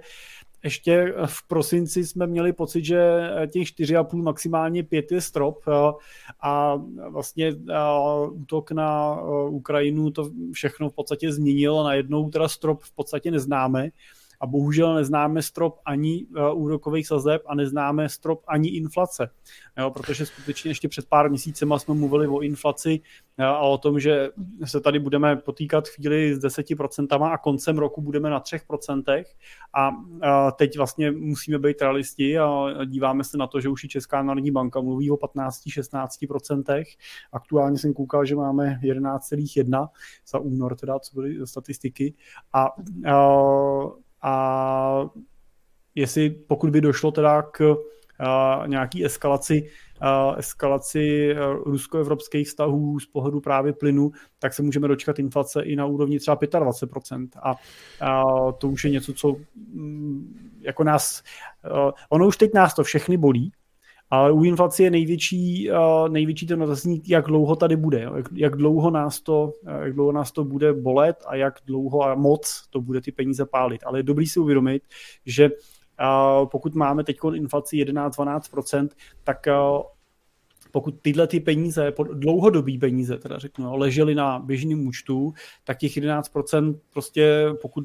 ještě 0.63 1.13
v 1.25 1.47
prosinci 1.47 2.05
jsme 2.05 2.27
měli 2.27 2.53
pocit, 2.53 2.85
že 2.85 3.29
těch 3.51 3.67
4,5 3.67 4.23
maximálně 4.23 4.83
5 4.83 5.11
je 5.11 5.21
strop 5.21 5.59
a 6.41 6.81
vlastně 7.09 7.53
útok 8.31 8.71
na 8.71 9.21
Ukrajinu 9.49 10.11
to 10.11 10.29
všechno 10.51 10.89
v 10.89 10.93
podstatě 10.93 11.31
změnil 11.31 11.79
a 11.79 11.83
najednou 11.83 12.29
teda 12.29 12.47
strop 12.47 12.83
v 12.83 12.91
podstatě 12.91 13.31
neznáme 13.31 13.89
a 14.39 14.47
bohužel 14.47 14.95
neznáme 14.95 15.41
strop 15.41 15.79
ani 15.85 16.25
uh, 16.25 16.61
úrokových 16.63 17.07
sazeb 17.07 17.41
a 17.45 17.55
neznáme 17.55 18.09
strop 18.09 18.43
ani 18.47 18.69
inflace. 18.69 19.29
Jo, 19.77 19.91
protože 19.91 20.25
skutečně 20.25 20.71
ještě 20.71 20.87
před 20.87 21.09
pár 21.09 21.29
měsícema 21.29 21.79
jsme 21.79 21.93
mluvili 21.93 22.27
o 22.27 22.39
inflaci 22.39 22.99
jo, 23.39 23.45
a 23.45 23.59
o 23.59 23.77
tom, 23.77 23.99
že 23.99 24.29
se 24.65 24.81
tady 24.81 24.99
budeme 24.99 25.35
potýkat 25.35 25.87
chvíli 25.87 26.35
s 26.35 26.39
10% 26.39 27.31
a 27.31 27.37
koncem 27.37 27.77
roku 27.77 28.01
budeme 28.01 28.29
na 28.29 28.39
3% 28.39 29.23
a, 29.73 29.91
a 30.21 30.51
teď 30.51 30.77
vlastně 30.77 31.11
musíme 31.11 31.59
být 31.59 31.81
realisti 31.81 32.39
a 32.39 32.69
díváme 32.85 33.23
se 33.23 33.37
na 33.37 33.47
to, 33.47 33.61
že 33.61 33.69
už 33.69 33.83
i 33.83 33.87
Česká 33.87 34.23
národní 34.23 34.51
banka 34.51 34.81
mluví 34.81 35.11
o 35.11 35.15
15-16%. 35.15 36.83
Aktuálně 37.31 37.77
jsem 37.77 37.93
koukal, 37.93 38.25
že 38.25 38.35
máme 38.35 38.79
11,1 38.83 39.87
za 40.27 40.39
únor, 40.39 40.75
teda 40.75 40.99
co 40.99 41.15
byly 41.15 41.47
statistiky 41.47 42.13
a, 42.53 42.67
a 43.13 43.27
a 44.27 45.09
jestli 45.95 46.29
pokud 46.29 46.69
by 46.69 46.81
došlo 46.81 47.11
teda 47.11 47.41
k 47.41 47.61
uh, 47.61 48.67
nějaký 48.67 49.05
eskalaci 49.05 49.69
uh, 50.01 50.37
eskalaci 50.37 51.35
uh, 51.35 51.63
rusko-evropských 51.63 52.47
vztahů 52.47 52.99
z 52.99 53.05
pohledu 53.05 53.41
právě 53.41 53.73
plynu, 53.73 54.11
tak 54.39 54.53
se 54.53 54.61
můžeme 54.61 54.87
dočkat 54.87 55.19
inflace 55.19 55.63
i 55.63 55.75
na 55.75 55.85
úrovni 55.85 56.19
třeba 56.19 56.37
25%. 56.37 57.27
A 57.41 57.55
to 58.57 58.69
už 58.69 58.83
je 58.83 58.91
něco, 58.91 59.13
co 59.13 59.29
um, 59.29 60.35
jako 60.61 60.83
nás, 60.83 61.23
ono 62.09 62.27
už 62.27 62.37
teď 62.37 62.53
nás 62.53 62.73
to 62.73 62.83
všechny 62.83 63.17
bolí, 63.17 63.51
ale 64.09 64.31
u 64.31 64.43
inflace 64.43 64.83
je 64.83 64.91
největší, 64.91 65.71
uh, 65.71 66.09
největší 66.09 66.47
ten 66.47 66.63
otazník, 66.63 67.09
jak 67.09 67.25
dlouho 67.25 67.55
tady 67.55 67.75
bude, 67.75 67.99
jak, 67.99 68.25
jak, 68.33 68.55
dlouho 68.55 68.91
nás 68.91 69.21
to, 69.21 69.53
uh, 69.61 69.81
jak 69.81 69.93
dlouho 69.93 70.11
nás 70.11 70.31
to 70.31 70.43
bude 70.43 70.73
bolet 70.73 71.23
a 71.27 71.35
jak 71.35 71.59
dlouho 71.65 72.03
a 72.03 72.15
moc 72.15 72.63
to 72.69 72.81
bude 72.81 73.01
ty 73.01 73.11
peníze 73.11 73.45
pálit. 73.45 73.83
Ale 73.85 73.99
je 73.99 74.03
dobrý 74.03 74.27
si 74.27 74.39
uvědomit, 74.39 74.83
že 75.25 75.49
uh, 75.49 76.47
pokud 76.49 76.75
máme 76.75 77.03
teď 77.03 77.17
inflaci 77.35 77.75
11-12%, 77.75 78.89
tak 79.23 79.47
pokud 80.71 80.95
tyhle 81.01 81.27
ty 81.27 81.39
peníze, 81.39 81.93
dlouhodobý 82.13 82.77
peníze, 82.77 83.17
teda 83.17 83.39
řeknu, 83.39 83.75
ležely 83.75 84.15
na 84.15 84.39
běžném 84.39 84.87
účtu, 84.87 85.33
tak 85.63 85.77
těch 85.77 85.91
11% 85.91 86.79
prostě, 86.93 87.45
pokud 87.61 87.83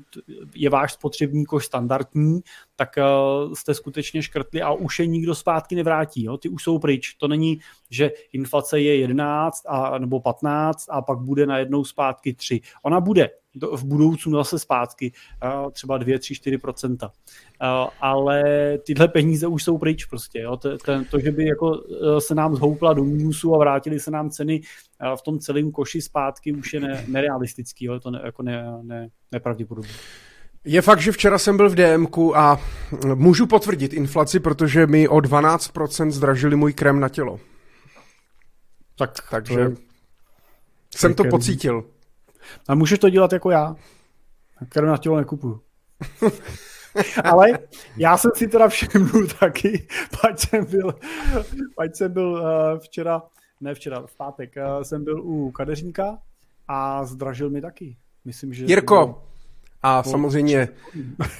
je 0.55 0.71
váš 0.71 0.93
spotřební 0.93 1.47
koš 1.47 1.67
standardní, 1.67 2.41
tak 2.83 2.97
uh, 2.97 3.55
jste 3.55 3.75
skutečně 3.75 4.23
škrtli 4.23 4.62
a 4.62 4.73
už 4.73 4.99
je 4.99 5.07
nikdo 5.07 5.35
zpátky 5.35 5.75
nevrátí. 5.75 6.25
Jo? 6.25 6.37
Ty 6.37 6.49
už 6.49 6.62
jsou 6.62 6.79
pryč. 6.79 7.15
To 7.15 7.29
není, 7.29 7.61
že 7.91 8.11
inflace 8.33 8.81
je 8.81 8.97
11 8.97 9.62
a, 9.69 9.99
nebo 9.99 10.21
15 10.21 10.87
a 10.91 11.03
pak 11.03 11.19
bude 11.19 11.47
najednou 11.47 11.85
zpátky 11.85 12.35
3. 12.35 12.61
Ona 12.83 13.01
bude 13.01 13.31
v 13.73 13.85
budoucnu 13.85 14.33
zase 14.33 14.59
zpátky, 14.59 15.12
uh, 15.45 15.71
třeba 15.71 15.99
2, 15.99 16.19
3, 16.19 16.35
4% 16.35 17.11
ale 18.01 18.43
tyhle 18.87 19.09
peníze 19.09 19.47
už 19.47 19.65
jsou 19.65 19.79
pryč 19.79 20.05
prostě. 20.05 20.41
Jo? 20.41 20.57
To, 20.57 20.79
to, 20.79 21.05
to, 21.11 21.21
že 21.21 21.31
by 21.31 21.47
jako 21.47 21.83
eh, 21.83 22.21
se 22.21 22.35
nám 22.35 22.57
zhoupla 22.57 22.93
do 22.93 23.05
mínusu 23.05 23.55
a 23.55 23.59
vrátili 23.59 24.01
se 24.01 24.11
nám 24.11 24.31
ceny 24.31 24.61
v 25.17 25.23
tom 25.23 25.39
celém 25.39 25.73
koši 25.73 26.03
zpátky, 26.03 26.53
už 26.53 26.75
je 26.75 26.81
ne, 26.81 27.05
nerealistický, 27.09 27.85
jo? 27.85 28.01
to 28.01 28.11
ne, 28.11 28.21
jako 28.25 28.43
ne, 28.43 28.65
ne, 28.83 29.09
nepravděpodobné. 29.33 29.93
Je 30.64 30.83
fakt, 30.83 31.00
že 31.00 31.12
včera 31.12 31.38
jsem 31.38 31.57
byl 31.57 31.71
v 31.71 31.75
DMku 31.75 32.37
a 32.37 32.61
můžu 33.14 33.47
potvrdit 33.47 33.92
inflaci, 33.92 34.40
protože 34.40 34.87
mi 34.87 35.09
o 35.09 35.16
12% 35.16 36.11
zdražili 36.11 36.57
můj 36.57 36.73
krém 36.73 37.00
na 37.00 37.09
tělo. 37.09 37.40
Tak, 38.99 39.11
Takže 39.31 39.69
to 39.69 40.99
jsem 40.99 41.14
to 41.14 41.25
pocítil. 41.25 41.85
A 42.69 42.75
můžeš 42.75 42.99
to 42.99 43.11
dělat 43.11 43.33
jako 43.33 43.50
já. 43.50 43.76
Krém 44.69 44.87
na 44.87 44.97
tělo 44.97 45.16
nekupuju. 45.16 45.61
Ale 47.25 47.59
já 47.97 48.16
jsem 48.16 48.31
si 48.35 48.49
teda 48.49 48.69
všimnul 48.69 49.26
taky, 49.40 49.87
pač 50.21 50.49
jsem 50.49 50.64
byl, 50.64 50.95
pač 51.76 51.97
jsem 51.97 52.12
byl 52.12 52.33
uh, 52.33 52.78
včera, 52.78 53.23
ne 53.61 53.75
včera, 53.75 54.07
v 54.07 54.16
pátek, 54.16 54.54
uh, 54.57 54.83
jsem 54.83 55.04
byl 55.04 55.23
u 55.23 55.50
kadeřníka 55.50 56.19
a 56.69 57.04
zdražil 57.04 57.50
mi 57.50 57.61
taky. 57.61 57.97
Myslím, 58.25 58.54
že... 58.54 58.64
Jirko, 58.64 59.23
a 59.83 60.03
samozřejmě, 60.03 60.69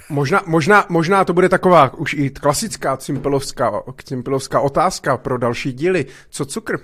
možná, 0.09 0.43
možná, 0.47 0.87
možná 0.89 1.25
to 1.25 1.33
bude 1.33 1.49
taková 1.49 1.95
už 1.95 2.15
i 2.15 2.31
klasická 2.31 2.97
cimpelovská, 2.97 3.83
cimpelovská 4.05 4.61
otázka 4.61 5.17
pro 5.17 5.39
další 5.39 5.73
díly. 5.73 6.07
Co 6.31 6.45
cukr? 6.47 6.79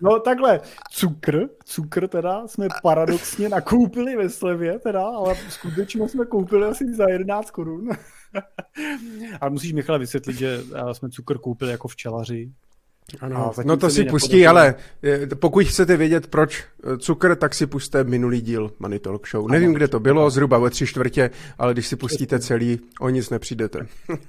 No 0.00 0.20
takhle, 0.20 0.60
cukr, 0.90 1.48
cukr 1.64 2.08
teda 2.08 2.48
jsme 2.48 2.68
paradoxně 2.82 3.48
nakoupili 3.48 4.16
ve 4.16 4.28
slevě 4.28 4.78
teda, 4.78 5.04
ale 5.04 5.36
skutečně 5.48 6.08
jsme 6.08 6.26
koupili 6.26 6.66
asi 6.66 6.94
za 6.94 7.08
11 7.08 7.50
korun. 7.50 7.88
Ale 9.40 9.50
musíš 9.50 9.72
Michale 9.72 9.98
vysvětlit, 9.98 10.36
že 10.36 10.60
eh, 10.74 10.94
jsme 10.94 11.10
cukr 11.10 11.38
koupili 11.38 11.70
jako 11.70 11.88
včelaři, 11.88 12.52
ano, 13.20 13.52
no 13.64 13.76
to 13.76 13.90
si 13.90 14.04
pustí, 14.04 14.46
ale 14.46 14.74
eh, 15.02 15.26
pokud 15.34 15.66
chcete 15.66 15.96
vědět, 15.96 16.26
proč 16.26 16.64
eh, 16.84 16.98
cukr, 16.98 17.36
tak 17.36 17.54
si 17.54 17.66
puste 17.66 18.04
minulý 18.04 18.40
díl 18.40 18.70
Money 18.78 18.98
Talk 18.98 19.28
Show. 19.28 19.44
Ano, 19.44 19.52
Nevím, 19.52 19.72
kde 19.72 19.88
to 19.88 20.00
bylo, 20.00 20.30
zhruba 20.30 20.58
ve 20.58 20.70
tři 20.70 20.86
čtvrtě, 20.86 21.30
ale 21.58 21.72
když 21.72 21.86
si 21.86 21.96
pustíte 21.96 22.38
celý, 22.38 22.80
o 23.00 23.08
nic 23.08 23.30
nepřijdete. 23.30 23.86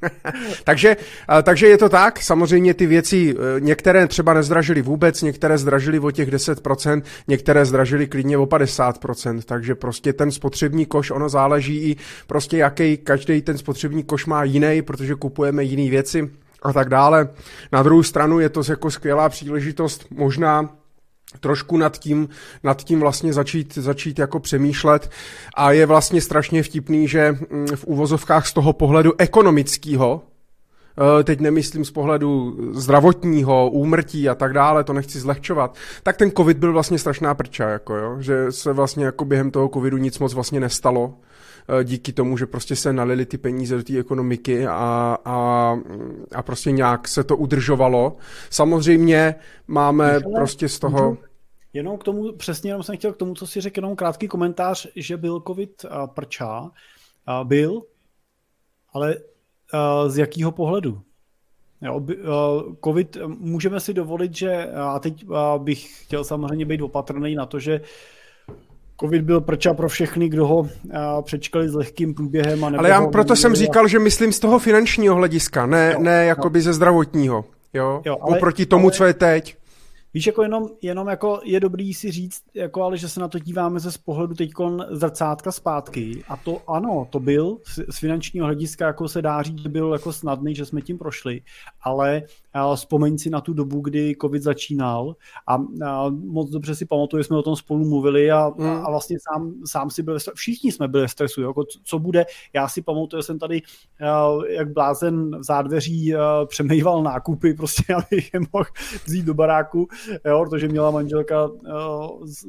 takže, 0.63 0.97
eh, 1.39 1.43
takže 1.43 1.67
je 1.67 1.77
to 1.77 1.89
tak, 1.89 2.21
samozřejmě 2.21 2.73
ty 2.73 2.85
věci, 2.85 3.35
některé 3.59 4.07
třeba 4.07 4.33
nezdražily 4.33 4.81
vůbec, 4.81 5.21
některé 5.21 5.57
zdražily 5.57 5.99
o 5.99 6.11
těch 6.11 6.29
10%, 6.31 7.01
některé 7.27 7.65
zdražily 7.65 8.07
klidně 8.07 8.37
o 8.37 8.45
50%, 8.45 9.41
takže 9.45 9.75
prostě 9.75 10.13
ten 10.13 10.31
spotřební 10.31 10.85
koš, 10.85 11.11
ono 11.11 11.29
záleží 11.29 11.89
i 11.89 11.95
prostě 12.27 12.57
jaký 12.57 12.97
každý 12.97 13.41
ten 13.41 13.57
spotřební 13.57 14.03
koš 14.03 14.25
má 14.25 14.43
jiný, 14.43 14.81
protože 14.81 15.15
kupujeme 15.15 15.63
jiné 15.63 15.89
věci, 15.89 16.29
a 16.63 16.73
tak 16.73 16.89
dále. 16.89 17.29
Na 17.71 17.83
druhou 17.83 18.03
stranu 18.03 18.39
je 18.39 18.49
to 18.49 18.61
jako 18.69 18.91
skvělá 18.91 19.29
příležitost 19.29 20.05
možná 20.09 20.69
trošku 21.39 21.77
nad 21.77 21.97
tím, 21.97 22.29
nad 22.63 22.83
tím 22.83 22.99
vlastně 22.99 23.33
začít, 23.33 23.75
začít 23.77 24.19
jako 24.19 24.39
přemýšlet 24.39 25.09
a 25.55 25.71
je 25.71 25.85
vlastně 25.85 26.21
strašně 26.21 26.63
vtipný, 26.63 27.07
že 27.07 27.31
mm, 27.31 27.67
v 27.75 27.85
úvozovkách 27.85 28.47
z 28.47 28.53
toho 28.53 28.73
pohledu 28.73 29.13
ekonomického, 29.17 30.21
eh, 31.19 31.23
teď 31.23 31.39
nemyslím 31.39 31.85
z 31.85 31.91
pohledu 31.91 32.57
zdravotního, 32.71 33.69
úmrtí 33.69 34.29
a 34.29 34.35
tak 34.35 34.53
dále, 34.53 34.83
to 34.83 34.93
nechci 34.93 35.19
zlehčovat, 35.19 35.75
tak 36.03 36.17
ten 36.17 36.31
covid 36.31 36.57
byl 36.57 36.73
vlastně 36.73 36.99
strašná 36.99 37.35
prča, 37.35 37.69
jako 37.69 37.95
jo, 37.95 38.17
že 38.19 38.51
se 38.51 38.73
vlastně 38.73 39.05
jako 39.05 39.25
během 39.25 39.51
toho 39.51 39.69
covidu 39.69 39.97
nic 39.97 40.19
moc 40.19 40.33
vlastně 40.33 40.59
nestalo 40.59 41.13
díky 41.83 42.13
tomu, 42.13 42.37
že 42.37 42.45
prostě 42.45 42.75
se 42.75 42.93
nalili 42.93 43.25
ty 43.25 43.37
peníze 43.37 43.77
do 43.77 43.83
té 43.83 43.99
ekonomiky 43.99 44.67
a, 44.67 45.17
a, 45.25 45.77
a 46.35 46.43
prostě 46.43 46.71
nějak 46.71 47.07
se 47.07 47.23
to 47.23 47.37
udržovalo. 47.37 48.17
Samozřejmě 48.49 49.35
máme 49.67 50.13
Michale, 50.13 50.33
prostě 50.35 50.69
z 50.69 50.79
toho... 50.79 51.09
Můžu? 51.09 51.21
Jenom 51.73 51.97
k 51.97 52.03
tomu, 52.03 52.31
přesně 52.31 52.69
jenom 52.69 52.83
jsem 52.83 52.97
chtěl 52.97 53.13
k 53.13 53.17
tomu, 53.17 53.33
co 53.33 53.47
si 53.47 53.61
řekl, 53.61 53.77
jenom 53.77 53.95
krátký 53.95 54.27
komentář, 54.27 54.87
že 54.95 55.17
byl 55.17 55.43
covid 55.47 55.85
uh, 55.85 56.07
prčá. 56.07 56.61
Uh, 56.61 57.47
byl, 57.47 57.81
ale 58.93 59.15
z 60.07 60.17
jakého 60.17 60.51
pohledu? 60.51 61.01
Jo, 61.81 62.01
COVID 62.83 63.17
můžeme 63.27 63.79
si 63.79 63.93
dovolit, 63.93 64.35
že 64.35 64.71
a 64.71 64.99
teď 64.99 65.25
bych 65.57 66.03
chtěl 66.03 66.23
samozřejmě 66.23 66.65
být 66.65 66.81
opatrný 66.81 67.35
na 67.35 67.45
to, 67.45 67.59
že 67.59 67.81
Covid 68.99 69.21
byl 69.21 69.41
prča 69.41 69.73
pro 69.73 69.89
všechny, 69.89 70.29
kdo 70.29 70.47
ho 70.47 70.69
přečkali 71.21 71.69
s 71.69 71.73
lehkým 71.73 72.13
průběhem. 72.13 72.63
A 72.63 72.71
Ale 72.77 72.89
já 72.89 73.07
proto 73.07 73.35
jsem 73.35 73.55
říkal, 73.55 73.87
že 73.87 73.99
myslím 73.99 74.31
z 74.31 74.39
toho 74.39 74.59
finančního 74.59 75.15
hlediska, 75.15 75.65
ne, 75.65 75.91
jo, 75.93 75.99
ne 76.03 76.25
jakoby 76.25 76.59
jo. 76.59 76.63
ze 76.63 76.73
zdravotního. 76.73 77.45
Jo? 77.73 78.01
jo 78.05 78.17
ale, 78.21 78.37
Oproti 78.37 78.65
tomu, 78.65 78.83
ale, 78.83 78.91
co 78.91 79.05
je 79.05 79.13
teď. 79.13 79.57
Víš, 80.13 80.27
jako 80.27 80.43
jenom, 80.43 80.69
jenom 80.81 81.07
jako 81.07 81.41
je 81.43 81.59
dobrý 81.59 81.93
si 81.93 82.11
říct, 82.11 82.41
jako 82.53 82.83
ale 82.83 82.97
že 82.97 83.09
se 83.09 83.19
na 83.19 83.27
to 83.27 83.39
díváme 83.39 83.79
ze 83.79 83.91
z 83.91 83.97
pohledu 83.97 84.35
teď 84.35 84.51
zrcátka 84.91 85.51
zpátky 85.51 86.23
a 86.27 86.37
to 86.37 86.61
ano, 86.67 87.07
to 87.09 87.19
byl 87.19 87.57
z 87.89 87.99
finančního 87.99 88.45
hlediska, 88.45 88.87
jako 88.87 89.07
se 89.07 89.21
dá 89.21 89.41
říct, 89.41 89.59
že 89.59 89.69
byl 89.69 89.93
jako 89.93 90.13
snadný, 90.13 90.55
že 90.55 90.65
jsme 90.65 90.81
tím 90.81 90.97
prošli, 90.97 91.41
ale 91.81 92.21
vzpomeň 92.75 93.17
si 93.17 93.29
na 93.29 93.41
tu 93.41 93.53
dobu, 93.53 93.79
kdy 93.79 94.15
covid 94.21 94.43
začínal 94.43 95.15
a, 95.47 95.55
a 95.85 96.09
moc 96.09 96.49
dobře 96.49 96.75
si 96.75 96.85
pamatuju, 96.85 97.23
že 97.23 97.27
jsme 97.27 97.37
o 97.37 97.43
tom 97.43 97.55
spolu 97.55 97.85
mluvili 97.85 98.31
a, 98.31 98.51
mm. 98.57 98.65
a 98.65 98.89
vlastně 98.89 99.17
sám, 99.31 99.53
sám 99.65 99.89
si 99.89 100.03
byl, 100.03 100.17
všichni 100.35 100.71
jsme 100.71 100.87
byli 100.87 101.07
v 101.07 101.11
stresu, 101.11 101.41
jako 101.41 101.63
co 101.83 101.99
bude, 101.99 102.25
já 102.53 102.67
si 102.67 102.81
pamatuju, 102.81 103.21
že 103.21 103.25
jsem 103.25 103.39
tady 103.39 103.61
jak 104.49 104.73
blázen 104.73 105.39
v 105.39 105.43
zádveří 105.43 106.13
přemýval 106.45 107.03
nákupy, 107.03 107.53
prostě 107.57 107.93
abych 107.93 108.33
je 108.33 108.39
mohl 108.53 108.65
vzít 109.05 109.25
do 109.25 109.33
baráku, 109.33 109.87
jo, 110.25 110.45
protože 110.49 110.67
měla 110.67 110.91
manželka 110.91 111.49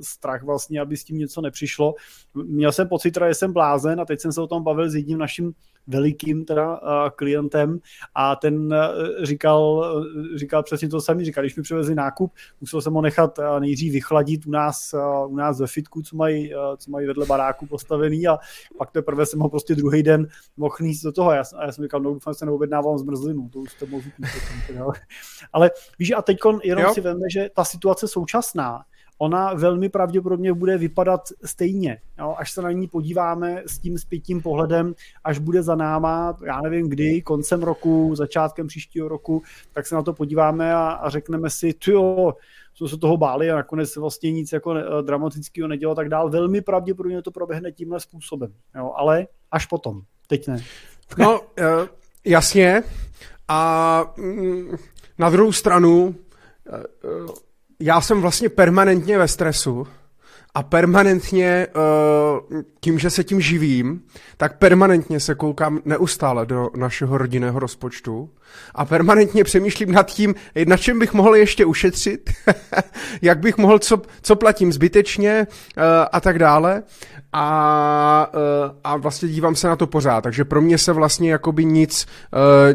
strach 0.03 0.43
vlastně, 0.43 0.81
aby 0.81 0.97
s 0.97 1.05
tím 1.05 1.19
něco 1.19 1.41
nepřišlo. 1.41 1.95
Měl 2.35 2.73
jsem 2.73 2.89
pocit, 2.89 3.19
že 3.29 3.35
jsem 3.35 3.53
blázen 3.53 4.01
a 4.01 4.05
teď 4.05 4.21
jsem 4.21 4.33
se 4.33 4.41
o 4.41 4.47
tom 4.47 4.63
bavil 4.63 4.91
s 4.91 4.95
jedním 4.95 5.19
naším 5.19 5.53
velikým 5.87 6.45
teda 6.45 6.81
klientem. 7.17 7.79
A 8.15 8.37
ten 8.37 8.55
uh, 8.57 9.25
říkal, 9.25 9.63
uh, 9.63 10.37
říkal 10.37 10.63
přesně 10.63 10.89
to 10.89 11.01
samý, 11.01 11.25
říkal, 11.25 11.45
když 11.45 11.57
mi 11.57 11.63
přivezli 11.63 11.95
nákup, 11.95 12.33
musel 12.61 12.81
jsem 12.81 12.93
ho 12.93 13.01
nechat 13.01 13.39
uh, 13.39 13.61
nejdřív 13.61 13.93
vychladit 13.93 14.47
u 14.47 14.51
nás, 14.51 14.95
u 15.29 15.37
nás 15.37 15.61
ve 15.61 15.67
fitku, 15.67 16.03
co 16.03 16.17
mají, 16.17 16.53
co 16.77 16.91
mají 16.91 17.07
vedle 17.07 17.27
baráku 17.27 17.67
postavený 17.67 18.27
a 18.27 18.39
pak 18.79 18.91
teprve 18.91 19.27
jsem 19.27 19.41
ho 19.41 19.49
prostě 19.49 19.75
druhý 19.75 20.03
den 20.03 20.29
mohl 20.57 20.77
do 21.05 21.13
toho. 21.13 21.31
A 21.31 21.35
já, 21.35 21.43
a 21.57 21.67
já 21.67 21.73
jsem 21.73 21.85
říkal, 21.85 22.01
no 22.01 22.13
doufám, 22.13 22.35
že 22.35 22.39
se 22.39 22.47
neobjednávám 22.47 22.99
zmrzlinu, 22.99 23.49
to 23.49 23.59
už 23.59 23.73
jste 23.73 23.87
mohl 23.87 24.05
Ale 25.53 25.71
víš, 25.99 26.13
a 26.17 26.23
teď 26.23 26.39
jenom 26.63 26.85
jo. 26.85 26.95
si 26.95 27.01
veme, 27.01 27.31
že 27.33 27.51
ta 27.55 27.65
situace 27.65 28.09
současná 28.09 28.85
ona 29.19 29.55
velmi 29.55 29.89
pravděpodobně 29.89 30.53
bude 30.53 30.79
vypadat 30.79 31.21
stejně. 31.45 32.01
Jo? 32.19 32.35
Až 32.39 32.53
se 32.53 32.63
na 32.63 32.73
ní 32.73 32.89
podíváme 32.89 33.63
s 33.67 33.79
tím 33.79 33.99
zpětím 33.99 34.43
pohledem, 34.43 34.95
až 35.25 35.39
bude 35.39 35.63
za 35.63 35.75
náma, 35.75 36.37
já 36.47 36.61
nevím 36.61 36.89
kdy, 36.89 37.23
koncem 37.23 37.63
roku, 37.63 38.15
začátkem 38.15 38.67
příštího 38.67 39.09
roku, 39.09 39.43
tak 39.73 39.87
se 39.87 39.95
na 39.95 40.03
to 40.03 40.13
podíváme 40.13 40.75
a, 40.75 40.89
a 40.89 41.11
řekneme 41.11 41.51
si, 41.51 41.75
jo, 41.87 42.35
co 42.75 42.89
se 42.89 42.97
toho 42.97 43.17
báli 43.17 43.51
a 43.51 43.57
nakonec 43.57 43.97
vlastně 43.97 44.33
nic 44.33 44.53
jako 44.53 44.75
dramatického 45.03 45.69
nedělo 45.69 45.95
tak 45.95 46.09
dál. 46.09 46.31
Velmi 46.31 46.61
pravděpodobně 46.61 47.23
to 47.23 47.31
proběhne 47.31 47.73
tímhle 47.73 48.01
způsobem. 48.01 48.53
Jo? 48.77 48.93
Ale 48.97 49.27
až 49.51 49.67
potom. 49.67 50.03
Teď 50.27 50.49
ne. 50.49 50.65
No, 51.19 51.41
eh, 51.59 51.89
jasně. 52.25 52.83
A 53.49 54.15
mm, 54.17 54.77
na 55.19 55.31
druhou 55.31 55.53
stranu 55.53 56.15
eh, 56.73 56.83
já 57.81 58.01
jsem 58.01 58.21
vlastně 58.21 58.49
permanentně 58.49 59.19
ve 59.19 59.29
stresu 59.29 59.87
a 60.55 60.63
permanentně 60.63 61.67
uh, 62.51 62.63
tím, 62.81 62.99
že 62.99 63.11
se 63.11 63.25
tím 63.25 63.41
živím, 63.41 64.03
tak 64.37 64.59
permanentně 64.59 65.21
se 65.21 65.35
koukám 65.35 65.81
neustále 65.85 66.47
do 66.47 66.71
našeho 66.77 67.19
rodinného 67.19 67.59
rozpočtu 67.59 68.31
a 68.75 68.85
permanentně 68.85 69.45
přemýšlím 69.45 69.93
nad 69.93 70.11
tím, 70.11 70.35
na 70.67 70.77
čem 70.77 70.99
bych 70.99 71.13
mohl 71.13 71.37
ještě 71.37 71.65
ušetřit, 71.65 72.31
jak 73.23 73.39
bych 73.39 73.57
mohl, 73.59 73.79
co, 73.79 74.03
co 74.23 74.37
platím 74.37 74.73
zbytečně 74.73 75.47
uh, 75.77 75.83
a 76.13 76.21
tak 76.21 76.39
dále. 76.39 76.83
A, 77.37 78.31
uh, 78.35 78.71
a 78.85 78.97
vlastně 78.97 79.29
dívám 79.29 79.57
se 79.57 79.69
na 79.69 79.77
to 79.77 79.87
pořád, 79.87 80.21
takže 80.21 80.45
pro 80.45 80.61
mě 80.61 80.79
se 80.79 80.93
vlastně 80.93 81.31
jakoby 81.31 81.65
nic, 81.65 82.07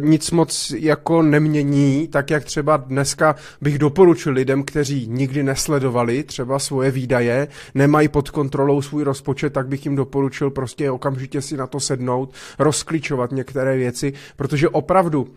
uh, 0.01 0.05
nic 0.05 0.31
moc 0.31 0.73
jako 0.77 1.21
nemění, 1.21 2.07
tak 2.07 2.29
jak 2.29 2.43
třeba 2.43 2.77
dneska 2.77 3.35
bych 3.61 3.79
doporučil 3.79 4.33
lidem, 4.33 4.63
kteří 4.63 5.07
nikdy 5.07 5.43
nesledovali 5.43 6.23
třeba 6.23 6.59
svoje 6.59 6.91
výdaje, 6.91 7.47
nemají 7.75 8.07
pod 8.07 8.29
kontrolou 8.29 8.81
svůj 8.81 9.03
rozpočet, 9.03 9.53
tak 9.53 9.67
bych 9.67 9.85
jim 9.85 9.95
doporučil 9.95 10.49
prostě 10.49 10.91
okamžitě 10.91 11.41
si 11.41 11.57
na 11.57 11.67
to 11.67 11.79
sednout, 11.79 12.33
rozklíčovat 12.59 13.31
některé 13.31 13.77
věci, 13.77 14.13
protože 14.35 14.69
opravdu 14.69 15.27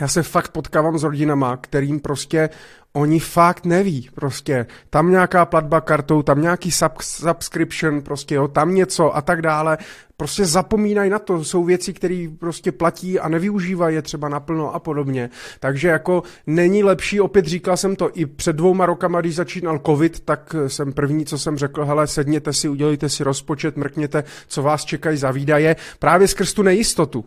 já 0.00 0.08
se 0.08 0.22
fakt 0.22 0.48
potkávám 0.48 0.98
s 0.98 1.02
rodinama, 1.02 1.56
kterým 1.56 2.00
prostě 2.00 2.50
oni 2.92 3.20
fakt 3.20 3.64
neví, 3.64 4.10
prostě. 4.14 4.66
Tam 4.90 5.10
nějaká 5.10 5.46
platba 5.46 5.80
kartou, 5.80 6.22
tam 6.22 6.42
nějaký 6.42 6.70
sub, 6.70 6.92
subscription, 7.00 8.02
prostě 8.02 8.34
jo, 8.34 8.48
tam 8.48 8.74
něco 8.74 9.16
a 9.16 9.22
tak 9.22 9.42
dále, 9.42 9.78
prostě 10.16 10.44
zapomínají 10.44 11.10
na 11.10 11.18
to, 11.18 11.44
jsou 11.44 11.64
věci, 11.64 11.92
které 11.92 12.28
prostě 12.38 12.72
platí 12.72 13.20
a 13.20 13.28
nevyužívají 13.28 13.94
je 13.94 14.02
třeba 14.02 14.28
naplno 14.28 14.74
a 14.74 14.78
podobně, 14.78 15.30
takže 15.60 15.88
jako 15.88 16.22
není 16.46 16.84
lepší, 16.84 17.20
opět 17.20 17.46
říkal 17.46 17.76
jsem 17.76 17.96
to 17.96 18.10
i 18.14 18.26
před 18.26 18.56
dvouma 18.56 18.86
rokama, 18.86 19.20
když 19.20 19.34
začínal 19.34 19.80
covid, 19.86 20.20
tak 20.20 20.54
jsem 20.66 20.92
první, 20.92 21.24
co 21.24 21.38
jsem 21.38 21.58
řekl, 21.58 21.84
hele, 21.84 22.06
sedněte 22.06 22.52
si, 22.52 22.68
udělejte 22.68 23.08
si 23.08 23.24
rozpočet, 23.24 23.76
mrkněte, 23.76 24.24
co 24.46 24.62
vás 24.62 24.84
čekají 24.84 25.16
za 25.16 25.30
výdaje, 25.30 25.76
právě 25.98 26.28
skrz 26.28 26.52
tu 26.52 26.62
nejistotu, 26.62 27.24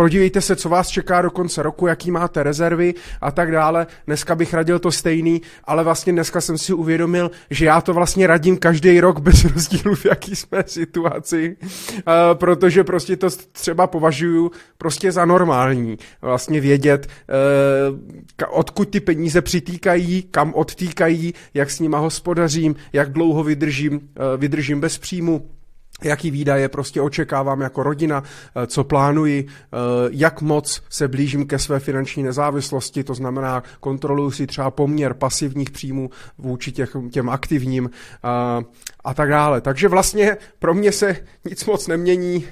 Podívejte 0.00 0.40
se, 0.40 0.56
co 0.56 0.68
vás 0.68 0.88
čeká 0.88 1.22
do 1.22 1.30
konce 1.30 1.62
roku, 1.62 1.86
jaký 1.86 2.10
máte 2.10 2.42
rezervy 2.42 2.94
a 3.20 3.30
tak 3.30 3.52
dále. 3.52 3.86
Dneska 4.06 4.34
bych 4.34 4.54
radil 4.54 4.78
to 4.78 4.92
stejný, 4.92 5.42
ale 5.64 5.84
vlastně 5.84 6.12
dneska 6.12 6.40
jsem 6.40 6.58
si 6.58 6.72
uvědomil, 6.72 7.30
že 7.50 7.66
já 7.66 7.80
to 7.80 7.94
vlastně 7.94 8.26
radím 8.26 8.56
každý 8.56 9.00
rok 9.00 9.20
bez 9.20 9.44
rozdílu, 9.54 9.94
v 9.94 10.04
jaký 10.04 10.36
jsme 10.36 10.64
situaci, 10.66 11.56
uh, 11.60 12.02
protože 12.34 12.84
prostě 12.84 13.16
to 13.16 13.30
třeba 13.52 13.86
považuji 13.86 14.50
prostě 14.78 15.12
za 15.12 15.24
normální. 15.24 15.98
Vlastně 16.22 16.60
vědět, 16.60 17.06
uh, 17.90 18.58
odkud 18.58 18.88
ty 18.88 19.00
peníze 19.00 19.42
přitýkají, 19.42 20.22
kam 20.22 20.54
odtýkají, 20.54 21.34
jak 21.54 21.70
s 21.70 21.80
nima 21.80 21.98
hospodařím, 21.98 22.76
jak 22.92 23.12
dlouho 23.12 23.44
vydržím, 23.44 23.94
uh, 23.94 24.00
vydržím 24.36 24.80
bez 24.80 24.98
příjmu 24.98 25.42
jaký 26.04 26.30
výdaje 26.30 26.68
prostě 26.68 27.00
očekávám 27.00 27.60
jako 27.60 27.82
rodina, 27.82 28.22
eh, 28.22 28.66
co 28.66 28.84
plánuji, 28.84 29.46
eh, 29.48 29.76
jak 30.10 30.42
moc 30.42 30.82
se 30.88 31.08
blížím 31.08 31.46
ke 31.46 31.58
své 31.58 31.80
finanční 31.80 32.22
nezávislosti, 32.22 33.04
to 33.04 33.14
znamená 33.14 33.62
kontroluji 33.80 34.30
si 34.30 34.46
třeba 34.46 34.70
poměr 34.70 35.14
pasivních 35.14 35.70
příjmů 35.70 36.10
vůči 36.38 36.72
těch, 36.72 36.96
těm 37.10 37.28
aktivním 37.28 37.90
a, 38.22 38.58
eh, 38.60 38.64
a 39.04 39.14
tak 39.14 39.28
dále. 39.28 39.60
Takže 39.60 39.88
vlastně 39.88 40.36
pro 40.58 40.74
mě 40.74 40.92
se 40.92 41.16
nic 41.44 41.64
moc 41.64 41.86
nemění. 41.86 42.44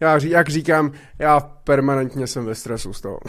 Já, 0.00 0.18
jak 0.22 0.48
říkám, 0.48 0.92
já 1.18 1.40
permanentně 1.40 2.26
jsem 2.26 2.44
ve 2.44 2.54
stresu 2.54 2.92
z 2.92 3.00
toho. 3.00 3.18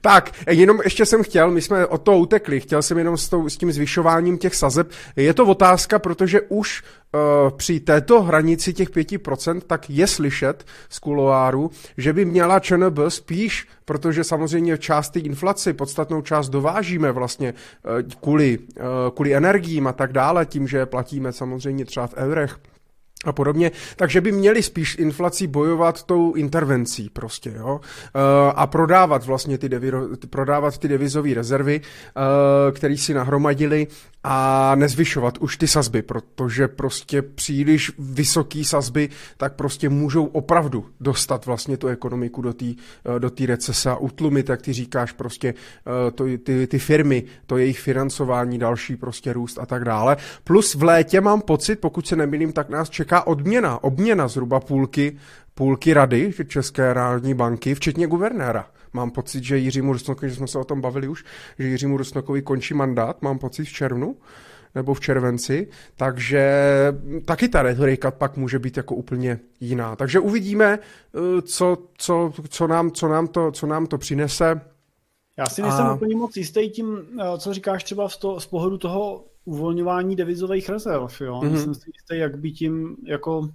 Tak, 0.00 0.32
jenom 0.50 0.80
ještě 0.84 1.06
jsem 1.06 1.22
chtěl, 1.22 1.50
my 1.50 1.62
jsme 1.62 1.86
o 1.86 1.98
to 1.98 2.18
utekli, 2.18 2.60
chtěl 2.60 2.82
jsem 2.82 2.98
jenom 2.98 3.16
s, 3.16 3.28
tou, 3.28 3.48
s 3.48 3.56
tím 3.56 3.72
zvyšováním 3.72 4.38
těch 4.38 4.54
sazeb. 4.54 4.90
Je 5.16 5.34
to 5.34 5.46
otázka, 5.46 5.98
protože 5.98 6.40
už 6.40 6.82
uh, 6.82 7.56
při 7.56 7.80
této 7.80 8.22
hranici 8.22 8.72
těch 8.72 8.90
5%, 8.90 9.60
tak 9.66 9.90
je 9.90 10.06
slyšet 10.06 10.64
z 10.88 10.98
kuloáru, 10.98 11.70
že 11.96 12.12
by 12.12 12.24
měla 12.24 12.60
ČNB 12.60 12.98
spíš, 13.08 13.68
protože 13.84 14.24
samozřejmě 14.24 14.78
část 14.78 15.10
té 15.10 15.18
inflaci, 15.18 15.72
podstatnou 15.72 16.22
část 16.22 16.48
dovážíme 16.48 17.12
vlastně 17.12 17.54
uh, 17.54 18.12
kvůli, 18.20 18.58
uh, 18.58 18.84
kvůli 19.14 19.34
energiím 19.34 19.86
a 19.86 19.92
tak 19.92 20.12
dále, 20.12 20.46
tím, 20.46 20.68
že 20.68 20.86
platíme 20.86 21.32
samozřejmě 21.32 21.84
třeba 21.84 22.06
v 22.06 22.14
eurech, 22.14 22.58
a 23.24 23.32
podobně, 23.32 23.70
takže 23.96 24.20
by 24.20 24.32
měli 24.32 24.62
spíš 24.62 24.98
inflací 24.98 25.46
bojovat 25.46 26.02
tou 26.02 26.34
intervencí 26.34 27.10
prostě, 27.10 27.52
jo, 27.56 27.80
eh, 27.82 28.52
a 28.54 28.66
prodávat 28.66 29.24
vlastně 29.26 29.58
ty, 29.58 29.68
devi, 29.68 29.92
prodávat 30.30 30.78
ty 30.78 30.88
devizové 30.88 31.34
rezervy, 31.34 31.80
eh, 31.80 32.72
které 32.72 32.96
si 32.96 33.14
nahromadili 33.14 33.86
a 34.28 34.74
nezvyšovat 34.74 35.38
už 35.38 35.56
ty 35.56 35.68
sazby, 35.68 36.02
protože 36.02 36.68
prostě 36.68 37.22
příliš 37.22 37.92
vysoký 37.98 38.64
sazby 38.64 39.08
tak 39.36 39.54
prostě 39.54 39.88
můžou 39.88 40.24
opravdu 40.24 40.86
dostat 41.00 41.46
vlastně 41.46 41.76
tu 41.76 41.88
ekonomiku 41.88 42.42
do 42.42 42.52
té 42.52 42.64
do 43.18 43.30
tý 43.30 43.46
recese 43.46 43.90
a 43.90 43.96
utlumit, 43.96 44.48
jak 44.48 44.62
ty 44.62 44.72
říkáš, 44.72 45.12
prostě 45.12 45.54
eh, 46.08 46.10
to, 46.10 46.24
ty, 46.44 46.66
ty 46.66 46.78
firmy, 46.78 47.24
to 47.46 47.58
jejich 47.58 47.80
financování, 47.80 48.58
další 48.58 48.96
prostě 48.96 49.32
růst 49.32 49.58
a 49.58 49.66
tak 49.66 49.84
dále. 49.84 50.16
Plus 50.44 50.74
v 50.74 50.82
létě 50.82 51.20
mám 51.20 51.40
pocit, 51.40 51.80
pokud 51.80 52.06
se 52.06 52.16
nemýlím, 52.16 52.52
tak 52.52 52.68
nás 52.68 52.90
čeká 52.90 53.26
odměna, 53.26 53.84
obměna 53.84 54.28
zhruba 54.28 54.60
půlky, 54.60 55.16
půlky 55.54 55.94
rady 55.94 56.32
České 56.46 56.94
národní 56.94 57.34
banky, 57.34 57.74
včetně 57.74 58.06
guvernéra. 58.06 58.66
Mám 58.96 59.10
pocit, 59.10 59.44
že 59.44 59.58
Jiřímu 59.58 59.92
Rusnokovi, 59.92 60.30
že 60.30 60.36
jsme 60.36 60.46
se 60.46 60.58
o 60.58 60.64
tom 60.64 60.80
bavili 60.80 61.08
už, 61.08 61.24
že 61.58 61.68
Jiřímu 61.68 61.96
Rusnokovi 61.96 62.42
končí 62.42 62.74
mandát, 62.74 63.22
mám 63.22 63.38
pocit 63.38 63.64
v 63.64 63.72
červnu 63.72 64.16
nebo 64.74 64.94
v 64.94 65.00
červenci, 65.00 65.68
takže 65.96 66.62
taky 67.24 67.48
ta 67.48 67.62
retorika 67.62 68.10
pak 68.10 68.36
může 68.36 68.58
být 68.58 68.76
jako 68.76 68.94
úplně 68.94 69.40
jiná. 69.60 69.96
Takže 69.96 70.20
uvidíme, 70.20 70.78
eh, 70.78 71.42
co, 71.42 71.78
co, 71.98 72.32
co, 72.48 72.66
nám, 72.66 72.90
co, 72.90 73.08
nám, 73.08 73.28
to, 73.28 73.52
co 73.52 73.66
nám 73.66 73.86
to 73.86 73.98
přinese. 73.98 74.60
Já 75.38 75.46
si 75.46 75.62
nejsem 75.62 75.86
a... 75.86 75.94
úplně 75.94 76.16
moc 76.16 76.36
jistý 76.36 76.70
tím, 76.70 76.98
eh, 77.20 77.38
co 77.38 77.54
říkáš 77.54 77.84
třeba 77.84 78.08
z, 78.08 78.16
to, 78.16 78.40
z 78.40 78.46
pohledu 78.46 78.78
toho 78.78 79.24
uvolňování 79.44 80.16
devizových 80.16 80.68
rezerv. 80.68 81.20
Jo? 81.20 81.40
Mm-hmm. 81.40 81.50
Myslím 81.50 81.74
si 81.74 81.90
jistý, 81.94 82.18
jak 82.18 82.38
by 82.38 82.50
tím 82.50 82.96
jako 83.06 83.48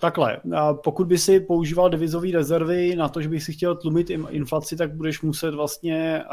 Takhle, 0.00 0.40
pokud 0.84 1.06
by 1.06 1.18
si 1.18 1.40
používal 1.40 1.90
devizové 1.90 2.28
rezervy 2.32 2.96
na 2.96 3.08
to, 3.08 3.22
že 3.22 3.28
bych 3.28 3.42
si 3.42 3.52
chtěl 3.52 3.76
tlumit 3.76 4.10
inflaci, 4.10 4.76
tak 4.76 4.94
budeš 4.94 5.22
muset 5.22 5.54
vlastně 5.54 6.24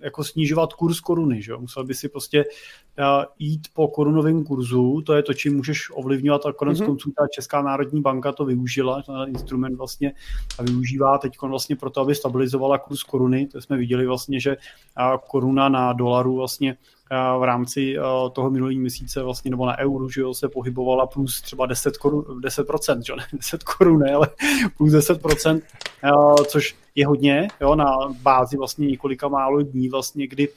jako 0.00 0.24
snižovat 0.24 0.72
kurz 0.72 1.00
koruny. 1.00 1.42
Že? 1.42 1.56
Musel 1.56 1.84
by 1.84 1.94
si 1.94 2.08
prostě 2.08 2.44
jít 3.38 3.68
po 3.74 3.88
korunovém 3.88 4.44
kurzu, 4.44 5.02
to 5.06 5.14
je 5.14 5.22
to, 5.22 5.34
čím 5.34 5.56
můžeš 5.56 5.90
ovlivňovat 5.92 6.46
a 6.46 6.52
konec 6.52 6.78
mm-hmm. 6.78 6.86
konců 6.86 7.10
ta 7.10 7.26
Česká 7.34 7.62
národní 7.62 8.00
banka 8.00 8.32
to 8.32 8.44
využila, 8.44 9.02
ten 9.02 9.14
instrument 9.28 9.76
vlastně 9.76 10.12
a 10.58 10.62
využívá 10.62 11.18
teď 11.18 11.32
vlastně 11.42 11.76
proto, 11.76 12.00
aby 12.00 12.14
stabilizovala 12.14 12.78
kurz 12.78 13.02
koruny, 13.02 13.46
to 13.46 13.60
jsme 13.60 13.76
viděli 13.76 14.06
vlastně, 14.06 14.40
že 14.40 14.56
koruna 15.28 15.68
na 15.68 15.92
dolaru 15.92 16.36
vlastně 16.36 16.76
v 17.38 17.44
rámci 17.44 17.96
toho 18.32 18.50
minulého 18.50 18.80
měsíce 18.80 19.22
vlastně, 19.22 19.50
nebo 19.50 19.66
na 19.66 19.78
euru, 19.78 20.08
že 20.08 20.20
jo, 20.20 20.34
se 20.34 20.48
pohybovala 20.48 21.06
plus 21.06 21.40
třeba 21.40 21.66
10 21.66 21.96
korun, 21.96 22.24
10%, 22.40 23.02
že 23.06 23.16
ne 23.16 23.26
10 23.32 23.62
korun, 23.62 23.98
ne, 23.98 24.14
ale 24.14 24.28
plus 24.76 24.92
10%, 24.92 25.62
což 26.46 26.76
je 26.94 27.06
hodně, 27.06 27.48
jo, 27.60 27.74
na 27.74 27.96
bázi 28.22 28.56
vlastně 28.56 28.86
několika 28.86 29.28
málo 29.28 29.62
dní 29.62 29.88
vlastně, 29.88 30.26
kdy 30.26 30.48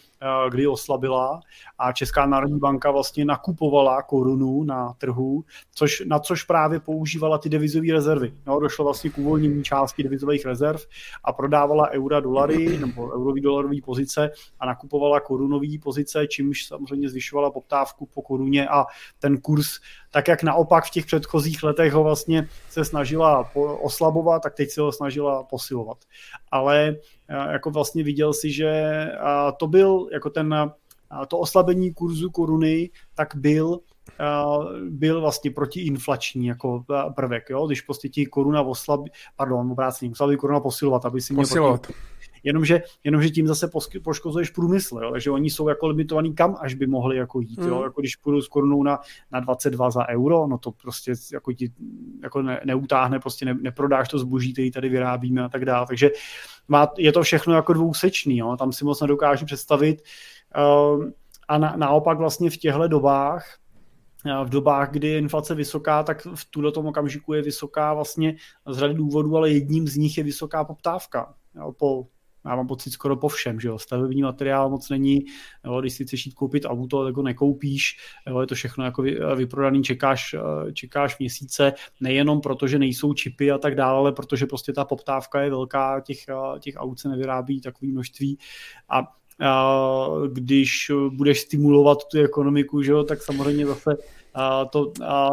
kdy 0.50 0.68
oslabila 0.68 1.42
a 1.80 1.92
Česká 1.92 2.26
národní 2.26 2.60
banka 2.60 2.92
vlastně 2.92 3.26
nakupovala 3.26 4.02
korunu 4.02 4.64
na 4.64 4.94
trhu, 4.98 5.44
což, 5.76 6.04
na 6.08 6.20
což 6.20 6.44
právě 6.44 6.80
používala 6.80 7.38
ty 7.38 7.50
devizové 7.50 7.88
rezervy. 7.92 8.34
No, 8.46 8.60
došlo 8.60 8.86
vlastně 8.86 9.10
k 9.10 9.18
uvolnění 9.18 9.64
části 9.64 10.04
devizových 10.04 10.46
rezerv 10.46 10.82
a 11.24 11.34
prodávala 11.34 11.90
eura 11.90 12.20
dolary 12.20 12.78
nebo 12.78 13.14
eurový 13.14 13.42
dolarové 13.42 13.76
pozice 13.86 14.32
a 14.60 14.66
nakupovala 14.66 15.20
korunové 15.20 15.78
pozice, 15.84 16.28
čímž 16.46 16.66
samozřejmě 16.66 17.10
zvyšovala 17.10 17.52
poptávku 17.52 18.06
po 18.06 18.22
koruně 18.22 18.68
a 18.70 18.86
ten 19.20 19.38
kurz 19.38 19.80
tak 20.12 20.28
jak 20.28 20.44
naopak 20.44 20.86
v 20.86 20.90
těch 20.90 21.06
předchozích 21.06 21.64
letech 21.64 21.94
ho 21.94 22.04
vlastně 22.04 22.48
se 22.70 22.86
snažila 22.86 23.52
oslabovat, 23.82 24.44
tak 24.44 24.56
teď 24.56 24.70
se 24.70 24.82
ho 24.82 24.92
snažila 24.92 25.44
posilovat. 25.44 25.98
Ale 26.52 26.96
jako 27.52 27.72
vlastně 27.72 28.04
viděl 28.04 28.34
si, 28.34 28.52
že 28.52 29.06
to 29.58 29.68
byl 29.68 30.08
jako 30.14 30.30
ten, 30.30 30.72
to 31.28 31.40
oslabení 31.40 31.94
kurzu 31.94 32.30
koruny, 32.30 32.90
tak 33.16 33.36
byl 33.36 33.80
byl 34.90 35.22
vlastně 35.22 35.52
protiinflační 35.52 36.46
jako 36.46 36.86
prvek, 37.16 37.50
jo? 37.50 37.68
když 37.68 37.82
prostě 37.82 38.10
ti 38.10 38.26
koruna 38.26 38.62
oslabí, 38.62 39.12
pardon, 39.36 39.72
obráceně, 39.72 40.12
oslabí 40.12 40.38
koruna 40.38 40.60
posilovat, 40.60 41.06
aby 41.06 41.22
si 41.22 41.34
měl 41.34 41.44
posilovat. 41.44 41.82
Proti, 41.82 42.00
jenomže, 42.46 42.82
jenomže 43.04 43.30
tím 43.30 43.48
zase 43.48 43.70
poškozuješ 44.04 44.50
průmysl, 44.50 45.00
jo? 45.04 45.12
takže 45.12 45.32
oni 45.32 45.50
jsou 45.50 45.70
jako 45.70 45.88
limitovaný 45.88 46.36
kam 46.36 46.56
až 46.60 46.74
by 46.74 46.88
mohli 46.88 47.18
jako 47.18 47.40
jít, 47.40 47.60
mm. 47.60 47.68
jo? 47.68 47.84
jako 47.84 48.02
když 48.02 48.16
půjdu 48.16 48.42
s 48.42 48.48
korunou 48.48 48.84
na, 48.84 49.00
na 49.32 49.40
22 49.40 49.92
za 49.92 50.10
euro, 50.10 50.48
no 50.48 50.58
to 50.58 50.72
prostě 50.72 51.14
jako 51.34 51.54
ti 51.54 51.72
jako 52.24 52.42
ne, 52.42 52.62
neutáhne, 52.66 53.20
prostě 53.20 53.46
ne, 53.46 53.58
neprodáš 53.62 54.10
to 54.10 54.20
zboží, 54.20 54.54
který 54.54 54.72
tady 54.72 54.90
vyrábíme 54.90 55.44
a 55.44 55.50
tak 55.50 55.66
dále, 55.66 55.88
takže 55.88 56.12
má, 56.68 56.88
je 56.98 57.12
to 57.12 57.24
všechno 57.24 57.54
jako 57.54 57.74
dvousečný, 57.74 58.38
jo? 58.38 58.56
tam 58.58 58.72
si 58.72 58.86
moc 58.86 59.02
nedokážu 59.02 59.46
představit 59.46 60.02
uh, 60.58 61.06
a 61.48 61.58
na, 61.58 61.74
naopak 61.76 62.18
vlastně 62.18 62.50
v 62.50 62.58
těchto 62.58 62.88
dobách 62.88 63.60
v 64.44 64.50
dobách, 64.50 64.92
kdy 64.92 65.08
je 65.08 65.18
inflace 65.18 65.56
vysoká, 65.56 66.04
tak 66.04 66.28
v 66.36 66.46
tuto 66.50 66.72
tom 66.72 66.88
okamžiku 66.88 67.34
je 67.34 67.42
vysoká 67.42 67.94
vlastně 67.94 68.36
z 68.68 68.78
řady 68.78 68.94
důvodů, 68.94 69.38
ale 69.38 69.52
jedním 69.52 69.88
z 69.88 69.96
nich 69.96 70.18
je 70.18 70.24
vysoká 70.24 70.64
poptávka. 70.64 71.34
Jo, 71.56 71.72
po 71.72 72.08
já 72.46 72.56
mám 72.56 72.68
pocit 72.68 72.92
skoro 72.92 73.16
po 73.16 73.28
všem, 73.28 73.60
že 73.60 73.68
jo, 73.68 73.80
stavební 73.80 74.22
materiál 74.22 74.70
moc 74.70 74.90
není, 74.90 75.26
jo, 75.66 75.82
když 75.82 75.94
si 75.94 76.06
chceš 76.06 76.26
jít 76.26 76.34
koupit 76.34 76.66
auto, 76.66 77.06
tak 77.06 77.16
ho 77.16 77.24
nekoupíš, 77.24 77.98
jo, 78.28 78.42
je 78.42 78.48
to 78.48 78.56
všechno 78.56 78.86
jako 78.86 79.02
vyprodaný, 79.36 79.84
čekáš, 79.84 80.36
čekáš 80.74 81.20
měsíce, 81.20 81.74
nejenom 82.00 82.42
proto, 82.42 82.68
že 82.68 82.80
nejsou 82.80 83.14
čipy 83.14 83.52
a 83.52 83.58
tak 83.58 83.76
dále, 83.76 83.98
ale 83.98 84.12
protože 84.12 84.46
prostě 84.46 84.74
ta 84.74 84.86
poptávka 84.86 85.42
je 85.42 85.50
velká, 85.50 86.00
těch, 86.00 86.18
těch 86.60 86.74
aut 86.78 87.00
se 87.00 87.10
nevyrábí 87.10 87.62
takové 87.62 87.92
množství 87.92 88.38
a 88.90 89.04
když 90.34 90.92
budeš 91.10 91.40
stimulovat 91.40 91.98
tu 92.12 92.20
ekonomiku, 92.20 92.82
že 92.82 92.92
jo, 92.92 93.04
tak 93.04 93.22
samozřejmě 93.22 93.66
zase 93.66 93.98
to, 94.70 94.92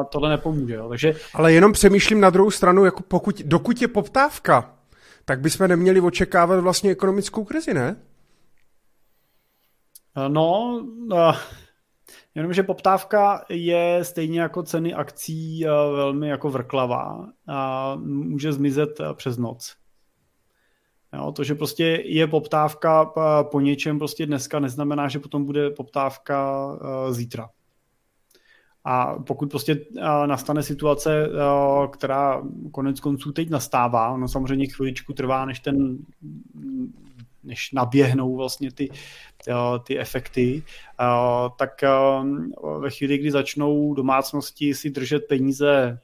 tohle 0.08 0.30
nepomůže. 0.30 0.74
Jo. 0.74 0.88
Takže... 0.88 1.14
Ale 1.34 1.52
jenom 1.52 1.72
přemýšlím 1.72 2.20
na 2.20 2.30
druhou 2.30 2.50
stranu, 2.50 2.84
jako 2.84 3.02
pokud, 3.02 3.42
dokud 3.44 3.82
je 3.82 3.88
poptávka, 3.88 4.74
tak 5.24 5.40
bychom 5.40 5.68
neměli 5.68 6.00
očekávat 6.00 6.60
vlastně 6.60 6.90
ekonomickou 6.90 7.44
krizi, 7.44 7.74
ne? 7.74 7.96
No, 10.28 10.80
uh, 11.12 11.36
jenomže 12.34 12.62
poptávka 12.62 13.44
je 13.48 13.98
stejně 14.02 14.40
jako 14.40 14.62
ceny 14.62 14.94
akcí 14.94 15.64
uh, 15.64 15.96
velmi 15.96 16.28
jako 16.28 16.50
vrklavá 16.50 17.26
a 17.48 17.94
může 17.96 18.52
zmizet 18.52 19.00
přes 19.14 19.38
noc. 19.38 19.76
Jo, 21.14 21.32
to, 21.32 21.44
že 21.44 21.54
prostě 21.54 21.84
je 22.04 22.26
poptávka 22.26 23.04
po 23.42 23.60
něčem 23.60 23.98
prostě 23.98 24.26
dneska, 24.26 24.60
neznamená, 24.60 25.08
že 25.08 25.18
potom 25.18 25.44
bude 25.44 25.70
poptávka 25.70 26.68
zítra. 27.10 27.48
A 28.84 29.14
pokud 29.14 29.50
prostě 29.50 29.80
nastane 30.26 30.62
situace, 30.62 31.28
která 31.92 32.42
konec 32.72 33.00
konců 33.00 33.32
teď 33.32 33.50
nastává, 33.50 34.10
ono 34.10 34.28
samozřejmě 34.28 34.66
chviličku 34.66 35.12
trvá, 35.12 35.44
než 35.44 35.60
ten 35.60 35.98
než 37.44 37.72
naběhnou 37.72 38.36
vlastně 38.36 38.72
ty, 38.72 38.90
ty 39.84 39.98
efekty, 39.98 40.62
tak 41.58 41.70
ve 42.78 42.90
chvíli, 42.90 43.18
kdy 43.18 43.30
začnou 43.30 43.94
domácnosti 43.94 44.74
si 44.74 44.90
držet 44.90 45.28
peníze 45.28 45.98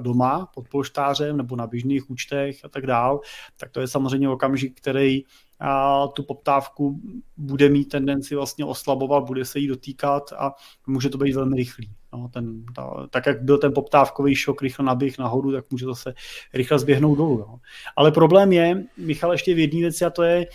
doma 0.00 0.46
pod 0.54 0.68
polštářem 0.68 1.36
nebo 1.36 1.56
na 1.56 1.66
běžných 1.66 2.10
účtech 2.10 2.64
a 2.64 2.68
tak 2.68 2.86
dál, 2.86 3.20
tak 3.56 3.70
to 3.70 3.80
je 3.80 3.88
samozřejmě 3.88 4.28
okamžik, 4.28 4.80
který 4.80 5.22
a 5.60 6.06
tu 6.08 6.22
poptávku 6.22 7.00
bude 7.36 7.68
mít 7.68 7.84
tendenci 7.84 8.34
vlastně 8.34 8.64
oslabovat, 8.64 9.24
bude 9.24 9.44
se 9.44 9.58
jí 9.58 9.66
dotýkat 9.66 10.32
a 10.32 10.52
může 10.86 11.08
to 11.08 11.18
být 11.18 11.34
velmi 11.34 11.56
rychlý. 11.56 11.90
No, 12.12 12.28
ten, 12.28 12.64
ta, 12.74 13.06
tak 13.10 13.26
jak 13.26 13.42
byl 13.42 13.58
ten 13.58 13.72
poptávkový 13.72 14.34
šok 14.34 14.62
rychle 14.62 14.84
naběh 14.84 15.18
nahoru, 15.18 15.52
tak 15.52 15.64
může 15.70 15.86
zase 15.86 16.14
rychle 16.54 16.78
zběhnout 16.78 17.14
dolů. 17.14 17.38
No. 17.38 17.60
Ale 17.96 18.12
problém 18.12 18.52
je, 18.52 18.84
Michal, 18.96 19.32
ještě 19.32 19.54
v 19.54 19.58
jedné 19.58 19.80
věci 19.80 20.04
a 20.04 20.10
to 20.10 20.22
je 20.22 20.46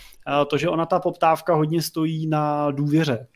to, 0.46 0.58
že 0.58 0.68
ona 0.68 0.86
ta 0.86 0.98
poptávka 1.00 1.54
hodně 1.54 1.82
stojí 1.82 2.26
na 2.26 2.70
důvěře 2.70 3.26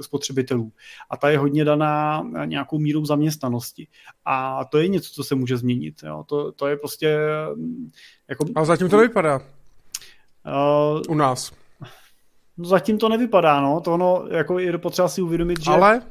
spotřebitelů 0.00 0.72
a 1.10 1.16
ta 1.16 1.30
je 1.30 1.38
hodně 1.38 1.64
daná 1.64 2.22
nějakou 2.44 2.78
mírou 2.78 3.04
zaměstnanosti. 3.04 3.86
A 4.24 4.64
to 4.64 4.78
je 4.78 4.88
něco, 4.88 5.12
co 5.12 5.24
se 5.24 5.34
může 5.34 5.56
změnit. 5.56 5.94
Jo. 6.06 6.24
To, 6.28 6.52
to 6.52 6.66
je 6.66 6.76
prostě... 6.76 7.18
Jako... 8.28 8.44
A 8.54 8.64
zatím 8.64 8.88
to 8.88 8.96
nevypadá. 8.96 9.36
Uh, 9.38 11.02
U 11.08 11.14
nás. 11.14 11.52
No 12.58 12.64
zatím 12.64 12.98
to 12.98 13.08
nevypadá, 13.08 13.60
no. 13.60 13.80
To 13.80 13.94
ono, 13.94 14.24
jako 14.30 14.58
je 14.58 14.78
potřeba 14.78 15.08
si 15.08 15.22
uvědomit, 15.22 15.64
že 15.64 15.70
Ale... 15.70 16.02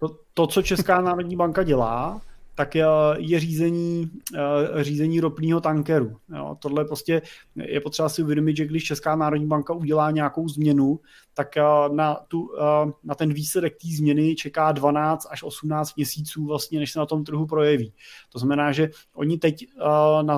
to, 0.00 0.16
to, 0.34 0.46
co 0.46 0.62
Česká 0.62 1.00
národní 1.00 1.36
banka 1.36 1.62
dělá, 1.62 2.20
tak 2.54 2.74
je, 2.74 2.86
je 3.18 3.40
řízení, 3.40 4.10
eh, 4.34 4.84
řízení 4.84 5.20
ropného 5.20 5.60
tankeru. 5.60 6.16
Jo, 6.36 6.56
tohle 6.58 6.84
prostě 6.84 7.22
je 7.56 7.80
potřeba 7.80 8.08
si 8.08 8.22
uvědomit, 8.22 8.56
že 8.56 8.66
když 8.66 8.84
Česká 8.84 9.16
národní 9.16 9.46
banka 9.46 9.72
udělá 9.72 10.10
nějakou 10.10 10.48
změnu, 10.48 11.00
tak 11.34 11.56
eh, 11.56 11.62
na, 11.92 12.14
tu, 12.28 12.50
eh, 12.58 12.92
na 13.04 13.14
ten 13.14 13.32
výsledek 13.32 13.76
té 13.82 13.88
změny 13.96 14.34
čeká 14.34 14.72
12 14.72 15.26
až 15.30 15.42
18 15.42 15.96
měsíců 15.96 16.46
vlastně, 16.46 16.78
než 16.78 16.92
se 16.92 16.98
na 16.98 17.06
tom 17.06 17.24
trhu 17.24 17.46
projeví. 17.46 17.92
To 18.32 18.38
znamená, 18.38 18.72
že 18.72 18.90
oni 19.14 19.38
teď 19.38 19.66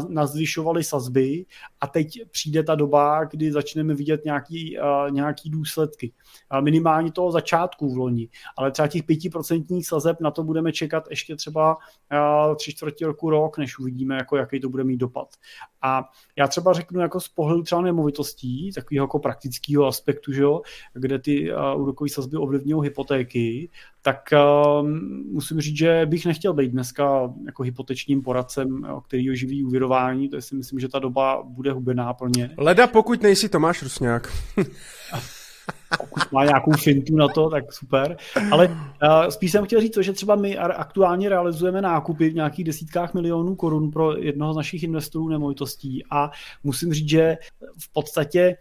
nazvyšovali 0.08 0.84
sazby 0.84 1.46
a 1.80 1.86
teď 1.86 2.20
přijde 2.30 2.62
ta 2.62 2.74
doba, 2.74 3.24
kdy 3.24 3.52
začneme 3.52 3.94
vidět 3.94 4.24
nějaký, 4.24 4.76
nějaký 5.10 5.50
důsledky. 5.50 6.12
Minimálně 6.60 7.12
toho 7.12 7.32
začátku 7.32 7.94
v 7.94 7.96
loni, 7.96 8.28
ale 8.56 8.70
třeba 8.70 8.88
těch 8.88 9.02
5% 9.02 9.82
sazeb 9.82 10.20
na 10.20 10.30
to 10.30 10.44
budeme 10.44 10.72
čekat 10.72 11.04
ještě 11.10 11.36
třeba 11.36 11.76
tři 12.56 12.72
čtvrtě 12.72 13.06
roku, 13.06 13.30
rok, 13.30 13.58
než 13.58 13.78
uvidíme, 13.78 14.16
jako, 14.16 14.36
jaký 14.36 14.60
to 14.60 14.68
bude 14.68 14.84
mít 14.84 14.96
dopad. 14.96 15.28
A 15.82 16.10
já 16.36 16.48
třeba 16.48 16.72
řeknu 16.72 17.00
jako 17.00 17.20
z 17.20 17.28
pohledu 17.28 17.62
třeba 17.62 17.80
nemovitostí, 17.80 18.72
takového 18.72 19.04
jako 19.04 19.18
praktického 19.18 19.86
aspektu, 19.86 20.32
že 20.32 20.42
jo, 20.42 20.62
kde 20.94 21.18
ty 21.18 21.54
uh, 21.54 21.82
úrokové 21.82 22.10
sazby 22.10 22.36
ovlivňují 22.36 22.82
hypotéky, 22.82 23.70
tak 24.02 24.20
uh, 24.32 24.88
musím 25.32 25.60
říct, 25.60 25.76
že 25.76 26.06
bych 26.06 26.26
nechtěl 26.26 26.52
být 26.52 26.70
dneska 26.70 27.32
jako 27.46 27.62
hypotečním 27.62 28.22
poradcem, 28.22 28.86
který 29.04 29.36
živí 29.36 29.64
úvěrování, 29.64 30.28
to 30.28 30.40
si 30.40 30.54
myslím, 30.54 30.80
že 30.80 30.88
ta 30.88 30.98
doba 30.98 31.42
bude 31.44 31.72
hubená 31.72 32.12
pro 32.12 32.28
ně. 32.28 32.50
Leda, 32.58 32.86
pokud 32.86 33.22
nejsi 33.22 33.48
Tomáš 33.48 33.82
Rusňák. 33.82 34.32
pokud 35.98 36.32
má 36.32 36.44
nějakou 36.44 36.72
fintu 36.72 37.16
na 37.16 37.28
to, 37.28 37.50
tak 37.50 37.72
super. 37.72 38.16
Ale 38.50 38.68
uh, 38.68 39.28
spíš 39.28 39.52
jsem 39.52 39.64
chtěl 39.64 39.80
říct 39.80 39.94
to, 39.94 40.02
že 40.02 40.12
třeba 40.12 40.34
my 40.34 40.58
aktuálně 40.58 41.28
realizujeme 41.28 41.82
nákupy 41.82 42.30
v 42.30 42.34
nějakých 42.34 42.64
desítkách 42.64 43.14
milionů 43.14 43.54
korun 43.54 43.90
pro 43.90 44.16
jednoho 44.16 44.52
z 44.52 44.56
našich 44.56 44.82
investorů 44.82 45.28
nemovitostí 45.28 46.04
a 46.10 46.30
musím 46.64 46.92
říct, 46.92 47.08
že 47.08 47.36
v 47.78 47.92
podstatě, 47.92 48.56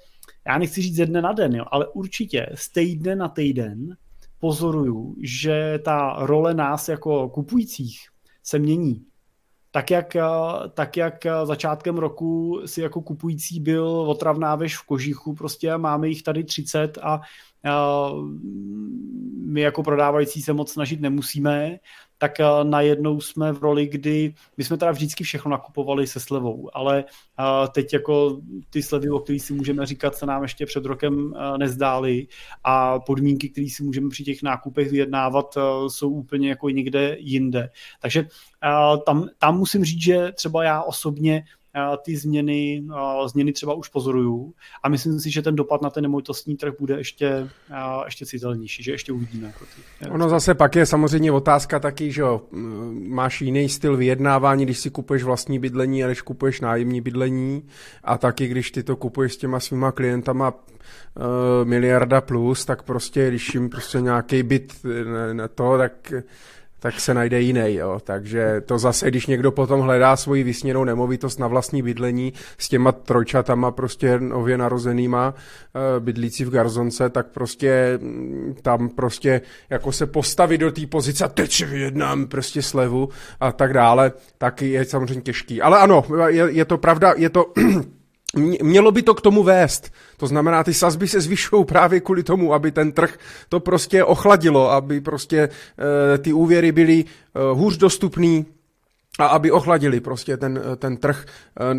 já 0.47 0.57
nechci 0.57 0.81
říct 0.81 0.95
ze 0.95 1.05
dne 1.05 1.21
na 1.21 1.31
den, 1.31 1.55
jo, 1.55 1.65
ale 1.71 1.87
určitě 1.87 2.47
z 2.55 2.69
týdne 2.69 3.15
na 3.15 3.27
týden 3.27 3.97
pozoruju, 4.39 5.15
že 5.21 5.79
ta 5.85 6.15
role 6.19 6.53
nás 6.53 6.89
jako 6.89 7.29
kupujících 7.29 7.99
se 8.43 8.59
mění. 8.59 9.05
Tak 9.71 9.91
jak, 9.91 10.17
tak 10.73 10.97
jak 10.97 11.25
začátkem 11.43 11.97
roku 11.97 12.61
si 12.65 12.81
jako 12.81 13.01
kupující 13.01 13.59
byl 13.59 13.87
otravná 13.87 14.55
veš 14.55 14.77
v 14.77 14.85
kožíchu 14.85 15.33
prostě 15.33 15.77
máme 15.77 16.07
jich 16.07 16.23
tady 16.23 16.43
30 16.43 16.97
a 17.01 17.21
my 19.45 19.61
jako 19.61 19.83
prodávající 19.83 20.41
se 20.41 20.53
moc 20.53 20.71
snažit 20.71 21.01
nemusíme, 21.01 21.79
tak 22.21 22.39
eh, 22.39 22.45
najednou 22.63 23.21
jsme 23.21 23.51
v 23.51 23.61
roli, 23.61 23.87
kdy 23.87 24.33
my 24.57 24.63
jsme 24.63 24.77
teda 24.77 24.91
vždycky 24.91 25.23
všechno 25.23 25.51
nakupovali 25.51 26.07
se 26.07 26.19
slevou, 26.19 26.69
ale 26.73 27.03
eh, 27.39 27.67
teď 27.71 27.93
jako 27.93 28.41
ty 28.69 28.83
slevy, 28.83 29.09
o 29.09 29.19
kterých 29.19 29.41
si 29.41 29.53
můžeme 29.53 29.85
říkat, 29.85 30.15
se 30.15 30.25
nám 30.25 30.43
ještě 30.43 30.65
před 30.65 30.85
rokem 30.85 31.33
eh, 31.35 31.57
nezdály 31.57 32.27
a 32.63 32.99
podmínky, 32.99 33.49
které 33.49 33.67
si 33.69 33.83
můžeme 33.83 34.09
při 34.09 34.23
těch 34.23 34.43
nákupech 34.43 34.91
vyjednávat, 34.91 35.57
jsou 35.87 36.09
úplně 36.09 36.49
jako 36.49 36.69
někde 36.69 37.15
jinde. 37.19 37.69
Takže 38.01 38.27
tam, 39.05 39.29
tam 39.37 39.57
musím 39.57 39.85
říct, 39.85 40.01
že 40.01 40.31
třeba 40.31 40.63
já 40.63 40.81
osobně 40.81 41.43
ty 42.05 42.17
změny, 42.17 42.83
změny 43.25 43.53
třeba 43.53 43.73
už 43.73 43.87
pozoruju 43.87 44.53
a 44.83 44.89
myslím 44.89 45.19
si, 45.19 45.31
že 45.31 45.41
ten 45.41 45.55
dopad 45.55 45.81
na 45.81 45.89
ten 45.89 46.01
nemovitostní 46.01 46.57
trh 46.57 46.73
bude 46.79 46.97
ještě, 46.97 47.49
ještě 48.05 48.25
citelnější, 48.25 48.83
že 48.83 48.91
ještě 48.91 49.11
uvidíme. 49.13 49.47
Jako 49.47 49.65
ty, 49.65 50.09
ono 50.09 50.29
zase 50.29 50.53
pak 50.53 50.75
je 50.75 50.85
samozřejmě 50.85 51.31
otázka 51.31 51.79
taky, 51.79 52.11
že 52.11 52.23
máš 52.91 53.41
jiný 53.41 53.69
styl 53.69 53.97
vyjednávání, 53.97 54.65
když 54.65 54.79
si 54.79 54.89
kupuješ 54.89 55.23
vlastní 55.23 55.59
bydlení 55.59 56.03
a 56.03 56.07
když 56.07 56.21
kupuješ 56.21 56.61
nájemní 56.61 57.01
bydlení 57.01 57.63
a 58.03 58.17
taky 58.17 58.47
když 58.47 58.71
ty 58.71 58.83
to 58.83 58.95
kupuješ 58.95 59.33
s 59.33 59.37
těma 59.37 59.59
svýma 59.59 59.91
klientama 59.91 60.53
uh, 60.53 61.23
miliarda 61.63 62.21
plus, 62.21 62.65
tak 62.65 62.83
prostě, 62.83 63.27
když 63.27 63.53
jim 63.53 63.69
prostě 63.69 64.01
nějaký 64.01 64.43
byt 64.43 64.73
ne 65.33 65.47
to, 65.47 65.77
tak 65.77 66.13
tak 66.81 66.99
se 66.99 67.13
najde 67.13 67.41
jiný. 67.41 67.73
Jo. 67.75 67.99
Takže 68.03 68.61
to 68.65 68.79
zase, 68.79 69.07
když 69.07 69.27
někdo 69.27 69.51
potom 69.51 69.81
hledá 69.81 70.15
svoji 70.15 70.43
vysněnou 70.43 70.83
nemovitost 70.83 71.39
na 71.39 71.47
vlastní 71.47 71.81
bydlení 71.81 72.33
s 72.57 72.69
těma 72.69 72.91
trojčatama 72.91 73.71
prostě 73.71 74.19
nově 74.19 74.57
narozenýma 74.57 75.33
eh, 75.35 75.99
bydlící 75.99 76.45
v 76.45 76.49
Garzonce, 76.49 77.09
tak 77.09 77.27
prostě 77.27 77.99
mm, 78.01 78.55
tam 78.61 78.89
prostě 78.89 79.41
jako 79.69 79.91
se 79.91 80.05
postavit 80.05 80.57
do 80.57 80.71
té 80.71 80.87
pozice 80.87 81.29
teď 81.33 81.51
si 81.51 81.65
vyjednám 81.65 82.27
prostě 82.27 82.61
slevu 82.61 83.09
a 83.39 83.51
tak 83.51 83.73
dále, 83.73 84.11
tak 84.37 84.61
je 84.61 84.85
samozřejmě 84.85 85.21
těžký. 85.21 85.61
Ale 85.61 85.79
ano, 85.79 86.03
je, 86.27 86.51
je 86.51 86.65
to 86.65 86.77
pravda, 86.77 87.13
je 87.17 87.29
to 87.29 87.45
Mělo 88.61 88.91
by 88.91 89.01
to 89.01 89.13
k 89.13 89.21
tomu 89.21 89.43
vést. 89.43 89.91
To 90.17 90.27
znamená, 90.27 90.63
ty 90.63 90.73
sazby 90.73 91.07
se 91.07 91.21
zvyšují 91.21 91.65
právě 91.65 91.99
kvůli 91.99 92.23
tomu, 92.23 92.53
aby 92.53 92.71
ten 92.71 92.91
trh 92.91 93.17
to 93.49 93.59
prostě 93.59 94.03
ochladilo, 94.03 94.71
aby 94.71 95.01
prostě 95.01 95.49
e, 96.13 96.17
ty 96.17 96.33
úvěry 96.33 96.71
byly 96.71 97.05
e, 97.05 97.05
hůř 97.53 97.77
dostupný, 97.77 98.45
a 99.19 99.25
aby 99.25 99.51
ochladili 99.51 99.99
prostě 99.99 100.37
ten, 100.37 100.61
ten 100.77 100.97
trh 100.97 101.25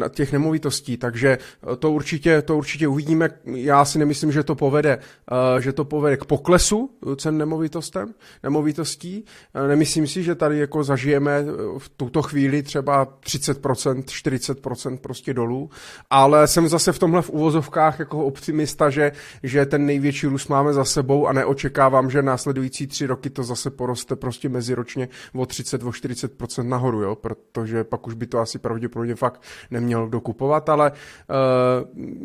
eh, 0.05 0.09
těch 0.09 0.33
nemovitostí. 0.33 0.97
Takže 0.97 1.39
eh, 1.73 1.77
to 1.77 1.93
určitě, 1.93 2.43
to 2.43 2.57
určitě 2.57 2.89
uvidíme. 2.89 3.31
Já 3.45 3.85
si 3.85 3.99
nemyslím, 3.99 4.33
že 4.33 4.43
to 4.43 4.55
povede, 4.55 4.99
eh, 4.99 5.61
že 5.61 5.73
to 5.73 5.85
povede 5.85 6.17
k 6.17 6.25
poklesu 6.25 6.91
cen 7.17 7.39
nemovitostem, 7.39 8.15
nemovitostí. 8.43 9.25
Nemyslím 9.69 10.07
si, 10.07 10.23
že 10.23 10.35
tady 10.35 10.59
jako 10.59 10.85
zažijeme 10.85 11.45
v 11.79 11.89
tuto 11.89 12.23
chvíli 12.23 12.63
třeba 12.63 13.05
30%, 13.05 14.03
40% 14.03 14.99
prostě 14.99 15.35
dolů, 15.35 15.71
ale 16.11 16.47
jsem 16.47 16.69
zase 16.69 16.93
v 16.93 16.99
tomhle 16.99 17.23
v 17.23 17.31
uvozovkách 17.31 17.99
jako 17.99 18.27
optimista, 18.27 18.91
že, 18.91 19.13
že 19.43 19.67
ten 19.67 19.87
největší 19.87 20.27
růst 20.27 20.49
máme 20.49 20.73
za 20.73 20.85
sebou 20.85 21.27
a 21.27 21.33
neočekávám, 21.33 22.11
že 22.11 22.23
následující 22.23 22.87
tři 22.87 23.07
roky 23.07 23.31
to 23.31 23.45
zase 23.45 23.71
poroste 23.71 24.17
prostě 24.17 24.49
meziročně 24.49 25.09
o 25.35 25.47
30, 25.47 25.83
o 25.83 25.91
40% 25.91 26.69
nahoru, 26.69 27.03
jo? 27.03 27.17
Protože 27.23 27.85
pak 27.85 28.07
už 28.07 28.15
by 28.15 28.27
to 28.27 28.39
asi 28.39 28.59
pravděpodobně 28.59 29.15
fakt 29.15 29.43
neměl 29.71 30.09
dokupovat, 30.09 30.69
ale, 30.69 30.93
uh, 30.93 30.97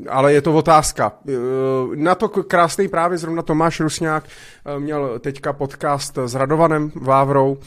ale 0.09 0.33
je 0.33 0.41
to 0.41 0.53
otázka. 0.53 1.13
Uh, 1.23 1.95
na 1.95 2.15
to 2.15 2.29
krásný 2.29 2.87
právě 2.87 3.17
zrovna 3.17 3.41
Tomáš 3.41 3.79
Rusňák 3.79 4.23
uh, 4.23 4.79
měl 4.83 5.19
teďka 5.19 5.53
podcast 5.53 6.17
s 6.17 6.35
Radovanem 6.35 6.91
Vávrou, 6.95 7.57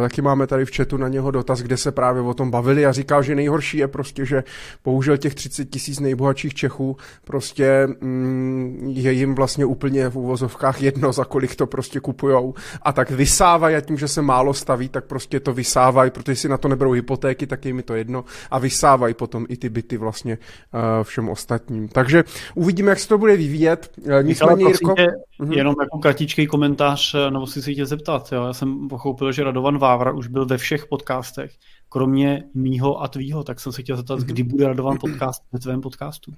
taky 0.00 0.22
máme 0.22 0.46
tady 0.46 0.64
v 0.64 0.76
chatu 0.76 0.96
na 0.96 1.08
něho 1.08 1.30
dotaz, 1.30 1.60
kde 1.60 1.76
se 1.76 1.92
právě 1.92 2.22
o 2.22 2.34
tom 2.34 2.50
bavili 2.50 2.86
a 2.86 2.92
říkal, 2.92 3.22
že 3.22 3.34
nejhorší 3.34 3.78
je 3.78 3.88
prostě, 3.88 4.26
že 4.26 4.44
bohužel 4.84 5.16
těch 5.16 5.34
30 5.34 5.64
tisíc 5.64 6.00
nejbohatších 6.00 6.54
Čechů. 6.54 6.96
Prostě 7.24 7.88
mm, 8.00 8.92
je 8.94 9.12
jim 9.12 9.34
vlastně 9.34 9.64
úplně 9.64 10.08
v 10.08 10.16
úvozovkách 10.16 10.82
jedno, 10.82 11.12
za 11.12 11.24
kolik 11.24 11.56
to 11.56 11.66
prostě 11.66 12.00
kupujou. 12.00 12.54
A 12.82 12.92
tak 12.92 13.10
vysávají 13.10 13.76
a 13.76 13.80
tím, 13.80 13.98
že 13.98 14.08
se 14.08 14.22
málo 14.22 14.54
staví, 14.54 14.88
tak 14.88 15.04
prostě 15.04 15.40
to 15.40 15.52
vysávají, 15.52 16.10
protože 16.10 16.36
si 16.36 16.48
na 16.48 16.58
to 16.58 16.68
neberou 16.80 16.92
hypotéky, 16.92 17.46
tak 17.46 17.64
je 17.64 17.72
mi 17.72 17.82
to 17.82 17.94
jedno 17.94 18.24
a 18.50 18.58
vysávají 18.58 19.14
potom 19.14 19.46
i 19.48 19.56
ty 19.56 19.68
byty 19.68 19.96
vlastně 19.96 20.38
uh, 20.38 21.04
všem 21.04 21.28
ostatním. 21.28 21.88
Takže 21.88 22.24
uvidíme, 22.54 22.90
jak 22.90 22.98
se 22.98 23.08
to 23.08 23.18
bude 23.18 23.36
vyvíjet. 23.36 23.92
Uh, 23.98 24.22
nicméně, 24.22 24.64
Jirko... 24.64 24.94
Tě, 24.94 25.06
uh-huh. 25.40 25.56
Jenom 25.56 25.74
jako 25.80 25.98
kratičký 25.98 26.46
komentář, 26.46 27.14
eh, 27.14 27.30
nebo 27.30 27.46
si 27.46 27.62
si 27.62 27.74
tě 27.74 27.86
zeptat. 27.86 28.32
Jo? 28.32 28.46
Já 28.46 28.52
jsem 28.52 28.88
pochopil, 28.88 29.32
že 29.32 29.44
Radovan 29.44 29.78
Vávra 29.78 30.12
už 30.12 30.26
byl 30.26 30.46
ve 30.46 30.58
všech 30.58 30.86
podcastech, 30.86 31.52
kromě 31.88 32.44
mýho 32.54 33.02
a 33.02 33.08
tvýho, 33.08 33.44
tak 33.44 33.60
jsem 33.60 33.72
se 33.72 33.82
chtěl 33.82 33.96
zeptat, 33.96 34.18
uh-huh. 34.18 34.24
kdy 34.24 34.42
bude 34.42 34.66
Radovan 34.66 34.98
podcast 35.00 35.42
ve 35.52 35.58
tvém 35.58 35.80
podcastu. 35.80 36.32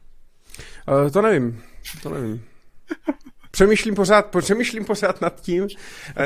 Uh, 0.88 1.10
to 1.10 1.22
nevím, 1.22 1.60
to 2.02 2.10
nevím. 2.10 2.42
přemýšlím 3.50 3.94
pořád, 3.94 4.36
přemýšlím 4.40 4.84
pořád 4.84 5.20
nad 5.20 5.40
tím, 5.40 5.68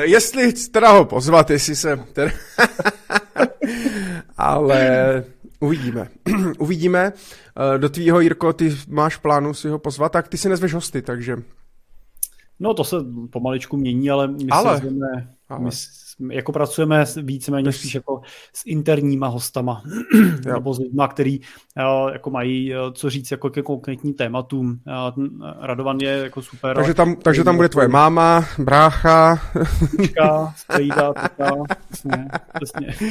jestli 0.01 0.53
teda 0.53 0.91
ho 0.91 1.05
pozvat, 1.05 1.49
jestli 1.49 1.75
se 1.75 1.99
teda... 2.13 2.31
Ale 4.37 5.23
uvidíme. 5.59 6.09
uvidíme. 6.59 7.13
Eh, 7.13 7.77
do 7.77 7.89
tvýho, 7.89 8.19
Jirko, 8.19 8.53
ty 8.53 8.77
máš 8.87 9.17
plánu 9.17 9.53
si 9.53 9.69
ho 9.69 9.79
pozvat, 9.79 10.11
tak 10.11 10.27
ty 10.27 10.37
si 10.37 10.49
nezveš 10.49 10.73
hosty, 10.73 11.01
takže... 11.01 11.37
No 12.59 12.73
to 12.73 12.83
se 12.83 12.95
pomaličku 13.29 13.77
mění, 13.77 14.09
ale 14.09 14.27
my 14.27 14.49
ale, 14.51 14.75
si 14.75 14.81
zveme, 14.81 15.35
ale. 15.49 15.59
My 15.59 15.71
jako 16.31 16.51
pracujeme 16.51 17.05
víceméně 17.23 17.71
spíš 17.71 17.95
jako 17.95 18.21
s 18.53 18.63
interníma 18.65 19.27
hostama, 19.27 19.83
nebo 20.45 20.73
s 20.73 20.79
lidmi, 20.79 21.03
který 21.09 21.39
eh, 21.77 22.13
jako 22.13 22.29
mají 22.29 22.73
eh, 22.73 22.77
co 22.93 23.09
říct 23.09 23.31
jako 23.31 23.49
ke 23.49 23.61
konkrétním 23.61 24.13
tématům. 24.13 24.79
Eh, 24.87 25.67
Radovan 25.67 25.99
je 25.99 26.09
jako 26.09 26.41
super. 26.41 26.75
Takže 26.75 26.93
tam, 26.93 27.15
takže 27.15 27.43
tam 27.43 27.55
bude 27.55 27.69
tvoje 27.69 27.87
máma, 27.87 28.45
brácha. 28.57 29.39
Čka, 30.03 30.53
tata, 31.13 31.51
přesně, 31.91 32.27
přesně. 32.53 33.09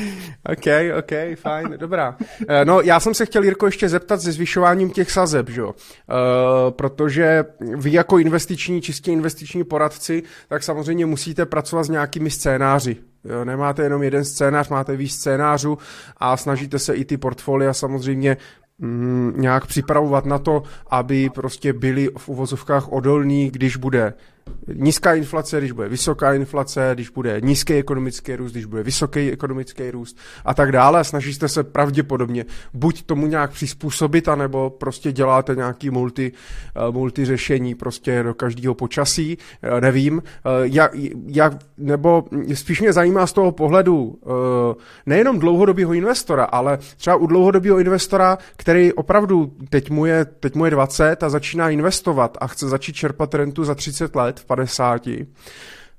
OK, 0.52 0.98
OK, 0.98 1.38
fajn, 1.38 1.74
dobrá. 1.76 2.16
No, 2.64 2.80
já 2.80 3.00
jsem 3.00 3.14
se 3.14 3.26
chtěl, 3.26 3.44
Jirko, 3.44 3.66
ještě 3.66 3.88
zeptat 3.88 4.20
se 4.20 4.32
zvyšováním 4.32 4.90
těch 4.90 5.10
sazeb, 5.10 5.48
že 5.48 5.60
jo? 5.60 5.68
Uh, 5.68 6.70
protože 6.70 7.44
vy 7.76 7.92
jako 7.92 8.18
investiční, 8.18 8.80
čistě 8.80 9.12
investiční 9.12 9.64
poradci, 9.64 10.22
tak 10.48 10.62
samozřejmě 10.62 11.06
musíte 11.06 11.46
pracovat 11.46 11.84
s 11.84 11.88
nějakými 11.88 12.30
scénáři. 12.30 12.95
Jo, 13.24 13.44
nemáte 13.44 13.82
jenom 13.82 14.02
jeden 14.02 14.24
scénář, 14.24 14.68
máte 14.68 14.96
víc 14.96 15.14
scénářů 15.14 15.78
a 16.16 16.37
snažíte 16.37 16.78
se 16.78 16.94
i 16.94 17.04
ty 17.04 17.16
portfolia 17.16 17.72
samozřejmě 17.72 18.37
mm, 18.78 19.32
nějak 19.37 19.66
připravovat 19.66 20.24
na 20.26 20.38
to, 20.38 20.62
aby 20.90 21.30
prostě 21.30 21.72
byli 21.72 22.09
v 22.18 22.28
uvozovkách 22.28 22.92
odolní, 22.92 23.50
když 23.50 23.76
bude 23.76 24.14
nízká 24.74 25.14
inflace, 25.14 25.59
když 25.59 25.72
bude 25.72 25.88
vysoká 25.88 26.35
inflace, 26.35 26.90
když 26.94 27.09
bude 27.09 27.40
nízký 27.40 27.74
ekonomický 27.74 28.37
růst, 28.37 28.52
když 28.52 28.64
bude 28.64 28.82
vysoký 28.82 29.30
ekonomický 29.30 29.90
růst 29.90 30.18
a 30.44 30.54
tak 30.54 30.72
dále. 30.72 31.04
Snažíte 31.04 31.48
se 31.48 31.64
pravděpodobně 31.64 32.44
buď 32.74 33.02
tomu 33.02 33.26
nějak 33.26 33.50
přizpůsobit, 33.50 34.28
anebo 34.28 34.70
prostě 34.70 35.12
děláte 35.12 35.54
nějaký 35.54 35.90
multi, 35.90 36.32
eh, 36.76 36.92
multi 36.92 37.24
řešení 37.24 37.74
prostě 37.74 38.22
do 38.22 38.35
každého 38.35 38.74
počasí, 38.74 39.38
eh, 39.62 39.80
nevím. 39.80 40.22
Eh, 40.22 40.50
jak, 40.62 40.92
jak, 41.26 41.52
nebo 41.78 42.24
spíš 42.54 42.80
mě 42.80 42.92
zajímá 42.92 43.26
z 43.26 43.32
toho 43.32 43.52
pohledu 43.52 44.18
nejenom 45.06 45.38
dlouhodobého 45.38 45.92
investora, 45.92 46.44
ale 46.44 46.78
třeba 46.96 47.16
u 47.16 47.26
dlouhodobého 47.26 47.78
investora, 47.78 48.38
který 48.56 48.92
opravdu 48.92 49.52
teď 49.70 49.90
mu 49.90 50.06
je, 50.06 50.24
teď 50.24 50.54
mu 50.54 50.64
je 50.64 50.70
20 50.70 51.22
a 51.22 51.28
začíná 51.28 51.70
investovat 51.70 52.38
a 52.40 52.46
chce 52.46 52.68
začít 52.68 52.96
čerpat 52.96 53.35
rentu 53.35 53.64
za 53.64 53.74
30 53.74 54.16
let, 54.16 54.36
v 54.40 54.44
50, 54.44 55.09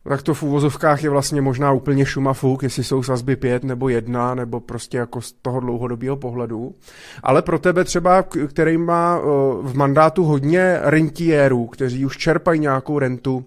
tak 0.09 0.21
to 0.21 0.33
v 0.33 0.43
úvozovkách 0.43 1.03
je 1.03 1.09
vlastně 1.09 1.41
možná 1.41 1.71
úplně 1.71 2.05
šuma 2.05 2.33
fuk, 2.33 2.63
jestli 2.63 2.83
jsou 2.83 3.03
sazby 3.03 3.35
5 3.35 3.63
nebo 3.63 3.89
1, 3.89 4.35
nebo 4.35 4.59
prostě 4.59 4.97
jako 4.97 5.21
z 5.21 5.31
toho 5.31 5.59
dlouhodobého 5.59 6.17
pohledu. 6.17 6.75
Ale 7.23 7.41
pro 7.41 7.59
tebe 7.59 7.83
třeba, 7.83 8.23
který 8.47 8.77
má 8.77 9.19
v 9.61 9.71
mandátu 9.73 10.23
hodně 10.23 10.79
rentiérů, 10.81 11.67
kteří 11.67 12.05
už 12.05 12.17
čerpají 12.17 12.59
nějakou 12.59 12.99
rentu, 12.99 13.45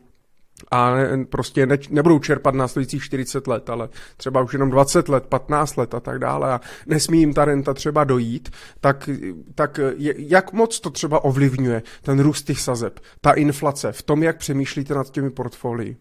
a 0.70 0.94
prostě 1.28 1.66
ne, 1.66 1.78
nebudou 1.90 2.18
čerpat 2.18 2.54
následujících 2.54 3.04
40 3.04 3.46
let, 3.46 3.70
ale 3.70 3.88
třeba 4.16 4.42
už 4.42 4.52
jenom 4.52 4.70
20 4.70 5.08
let, 5.08 5.24
15 5.26 5.76
let 5.76 5.94
a 5.94 6.00
tak 6.00 6.18
dále 6.18 6.52
a 6.52 6.60
nesmí 6.86 7.20
jim 7.20 7.34
ta 7.34 7.44
renta 7.44 7.74
třeba 7.74 8.04
dojít, 8.04 8.48
tak, 8.80 9.10
tak 9.54 9.80
jak 10.16 10.52
moc 10.52 10.80
to 10.80 10.90
třeba 10.90 11.24
ovlivňuje 11.24 11.82
ten 12.02 12.20
růst 12.20 12.42
těch 12.42 12.60
sazeb, 12.60 13.00
ta 13.20 13.32
inflace 13.32 13.92
v 13.92 14.02
tom, 14.02 14.22
jak 14.22 14.38
přemýšlíte 14.38 14.94
nad 14.94 15.10
těmi 15.10 15.30
portfolii? 15.30 15.96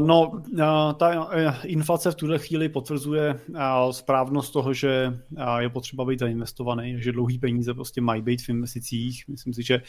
No, 0.00 0.42
ta 0.98 1.32
inflace 1.64 2.10
v 2.10 2.14
tuhle 2.14 2.38
chvíli 2.38 2.68
potvrzuje 2.68 3.40
správnost 3.90 4.52
toho, 4.52 4.74
že 4.74 5.18
je 5.58 5.68
potřeba 5.68 6.04
být 6.04 6.18
zainvestovaný, 6.18 7.02
že 7.02 7.12
dlouhý 7.12 7.38
peníze 7.38 7.74
prostě 7.74 8.00
mají 8.00 8.22
být 8.22 8.42
v 8.42 8.48
investicích. 8.48 9.24
Myslím 9.28 9.54
si, 9.54 9.62
že 9.62 9.82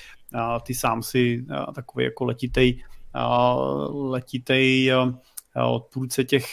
ty 0.63 0.73
sám 0.73 1.03
si 1.03 1.45
takový 1.75 2.05
jako 2.05 2.25
letitej, 2.25 2.83
letitej 3.91 4.91
odpůrce 5.67 6.23
těch 6.23 6.45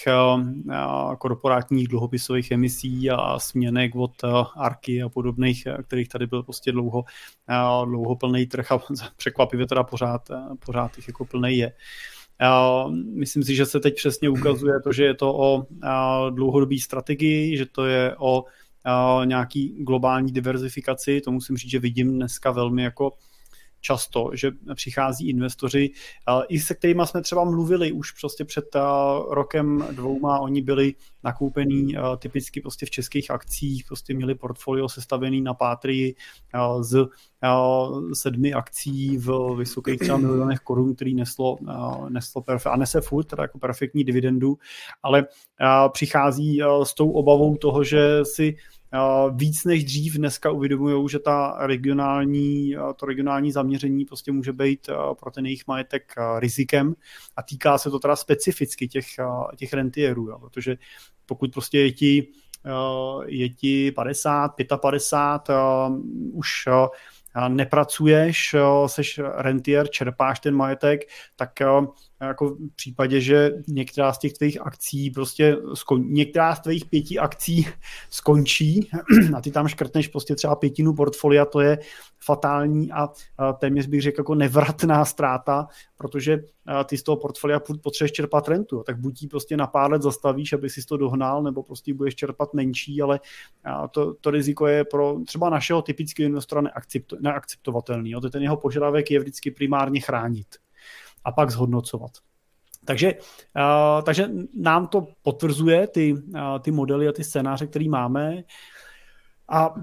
korporátních 1.18 1.88
dluhopisových 1.88 2.50
emisí 2.50 3.10
a 3.10 3.38
směnek 3.38 3.94
od 3.94 4.12
Arky 4.56 5.02
a 5.02 5.08
podobných, 5.08 5.68
kterých 5.86 6.08
tady 6.08 6.26
byl 6.26 6.42
prostě 6.42 6.72
dlouho, 6.72 7.04
dlouho 7.84 8.16
plný 8.16 8.46
trh 8.46 8.72
a 8.72 8.78
překvapivě 9.16 9.66
teda 9.66 9.82
pořád, 9.82 10.30
pořád 10.66 10.96
jich 10.96 11.08
jako 11.08 11.24
plný 11.24 11.56
je. 11.56 11.72
Myslím 13.14 13.42
si, 13.42 13.54
že 13.54 13.66
se 13.66 13.80
teď 13.80 13.96
přesně 13.96 14.28
ukazuje 14.28 14.80
to, 14.80 14.92
že 14.92 15.04
je 15.04 15.14
to 15.14 15.34
o 15.38 15.66
dlouhodobé 16.30 16.76
strategii, 16.80 17.56
že 17.56 17.66
to 17.66 17.86
je 17.86 18.16
o 18.18 18.44
nějaký 19.24 19.68
globální 19.78 20.32
diverzifikaci. 20.32 21.20
To 21.20 21.30
musím 21.30 21.56
říct, 21.56 21.70
že 21.70 21.78
vidím 21.78 22.12
dneska 22.12 22.50
velmi 22.50 22.82
jako 22.82 23.12
často, 23.80 24.30
že 24.34 24.50
přichází 24.74 25.28
investoři, 25.28 25.90
i 26.48 26.60
se 26.60 26.74
kterými 26.74 27.02
jsme 27.04 27.22
třeba 27.22 27.44
mluvili 27.44 27.92
už 27.92 28.12
prostě 28.12 28.44
před 28.44 28.64
rokem 29.30 29.84
dvouma, 29.92 30.38
oni 30.38 30.62
byli 30.62 30.94
nakoupení 31.24 31.94
typicky 32.18 32.60
prostě 32.60 32.86
v 32.86 32.90
českých 32.90 33.30
akcích, 33.30 33.84
prostě 33.86 34.14
měli 34.14 34.34
portfolio 34.34 34.88
sestavený 34.88 35.40
na 35.40 35.54
pátrii 35.54 36.14
z 36.80 37.06
sedmi 38.12 38.52
akcí 38.52 39.18
v 39.18 39.54
vysokých 39.56 39.98
třeba 39.98 40.18
milionech 40.18 40.58
korun, 40.58 40.94
který 40.94 41.14
neslo, 41.14 41.58
neslo 42.08 42.42
perfekt, 42.42 42.72
a 42.72 42.76
nese 42.76 43.00
furt, 43.00 43.24
teda 43.24 43.42
jako 43.42 43.58
perfektní 43.58 44.04
dividendu, 44.04 44.58
ale 45.02 45.26
přichází 45.92 46.60
s 46.82 46.94
tou 46.94 47.10
obavou 47.10 47.56
toho, 47.56 47.84
že 47.84 48.24
si 48.24 48.56
víc 49.34 49.64
než 49.64 49.84
dřív 49.84 50.16
dneska 50.16 50.50
uvědomují, 50.50 51.08
že 51.08 51.18
ta 51.18 51.56
regionální, 51.60 52.76
to 52.96 53.06
regionální 53.06 53.52
zaměření 53.52 54.04
prostě 54.04 54.32
může 54.32 54.52
být 54.52 54.90
pro 55.20 55.30
ten 55.30 55.46
jejich 55.46 55.66
majetek 55.66 56.14
rizikem. 56.38 56.94
A 57.36 57.42
týká 57.42 57.78
se 57.78 57.90
to 57.90 57.98
teda 57.98 58.16
specificky 58.16 58.88
těch, 58.88 59.06
těch 59.56 59.72
rentierů, 59.72 60.28
jo, 60.28 60.38
protože 60.38 60.76
pokud 61.26 61.52
prostě 61.52 61.78
je 61.78 61.92
ti, 61.92 62.28
je 63.26 63.48
ti 63.48 63.92
50, 63.92 64.52
55, 64.76 65.56
už 66.32 66.48
nepracuješ, 67.48 68.54
seš 68.86 69.20
rentier, 69.34 69.88
čerpáš 69.88 70.40
ten 70.40 70.54
majetek, 70.54 71.00
tak 71.36 71.52
jako 72.20 72.48
v 72.48 72.74
případě, 72.76 73.20
že 73.20 73.50
některá 73.68 74.12
z 74.12 74.18
těch 74.18 74.32
tvých 74.32 74.66
akcí 74.66 75.10
prostě 75.10 75.56
skon, 75.74 76.12
některá 76.12 76.54
z 76.54 76.60
tvých 76.60 76.84
pěti 76.84 77.18
akcí 77.18 77.66
skončí 78.10 78.90
a 79.36 79.40
ty 79.40 79.50
tam 79.50 79.68
škrtneš 79.68 80.08
prostě 80.08 80.34
třeba 80.34 80.56
pětinu 80.56 80.94
portfolia, 80.94 81.44
to 81.44 81.60
je 81.60 81.78
fatální 82.24 82.92
a, 82.92 83.08
téměř 83.58 83.86
bych 83.86 84.02
řekl 84.02 84.20
jako 84.20 84.34
nevratná 84.34 85.04
ztráta, 85.04 85.68
protože 85.96 86.38
ty 86.84 86.98
z 86.98 87.02
toho 87.02 87.16
portfolia 87.16 87.60
potřebuješ 87.60 88.12
čerpat 88.12 88.48
rentu, 88.48 88.82
tak 88.86 88.98
buď 88.98 89.22
ji 89.22 89.28
prostě 89.28 89.56
na 89.56 89.66
pár 89.66 89.92
let 89.92 90.02
zastavíš, 90.02 90.52
aby 90.52 90.70
si 90.70 90.86
to 90.86 90.96
dohnal, 90.96 91.42
nebo 91.42 91.62
prostě 91.62 91.94
budeš 91.94 92.14
čerpat 92.14 92.54
menší, 92.54 93.02
ale 93.02 93.20
to, 93.90 94.14
to 94.14 94.30
riziko 94.30 94.66
je 94.66 94.84
pro 94.84 95.16
třeba 95.26 95.50
našeho 95.50 95.82
typického 95.82 96.26
investora 96.26 96.62
neakceptovatelný. 97.20 98.10
Jo. 98.10 98.20
Ten 98.20 98.42
jeho 98.42 98.56
požadavek 98.56 99.10
je 99.10 99.18
vždycky 99.18 99.50
primárně 99.50 100.00
chránit 100.00 100.46
a 101.24 101.32
pak 101.32 101.50
zhodnocovat. 101.50 102.10
Takže, 102.84 103.14
takže 104.04 104.30
nám 104.56 104.86
to 104.86 105.06
potvrzuje 105.22 105.86
ty, 105.86 106.14
ty 106.60 106.70
modely 106.70 107.08
a 107.08 107.12
ty 107.12 107.24
scénáře, 107.24 107.66
které 107.66 107.88
máme. 107.88 108.42
A 109.52 109.74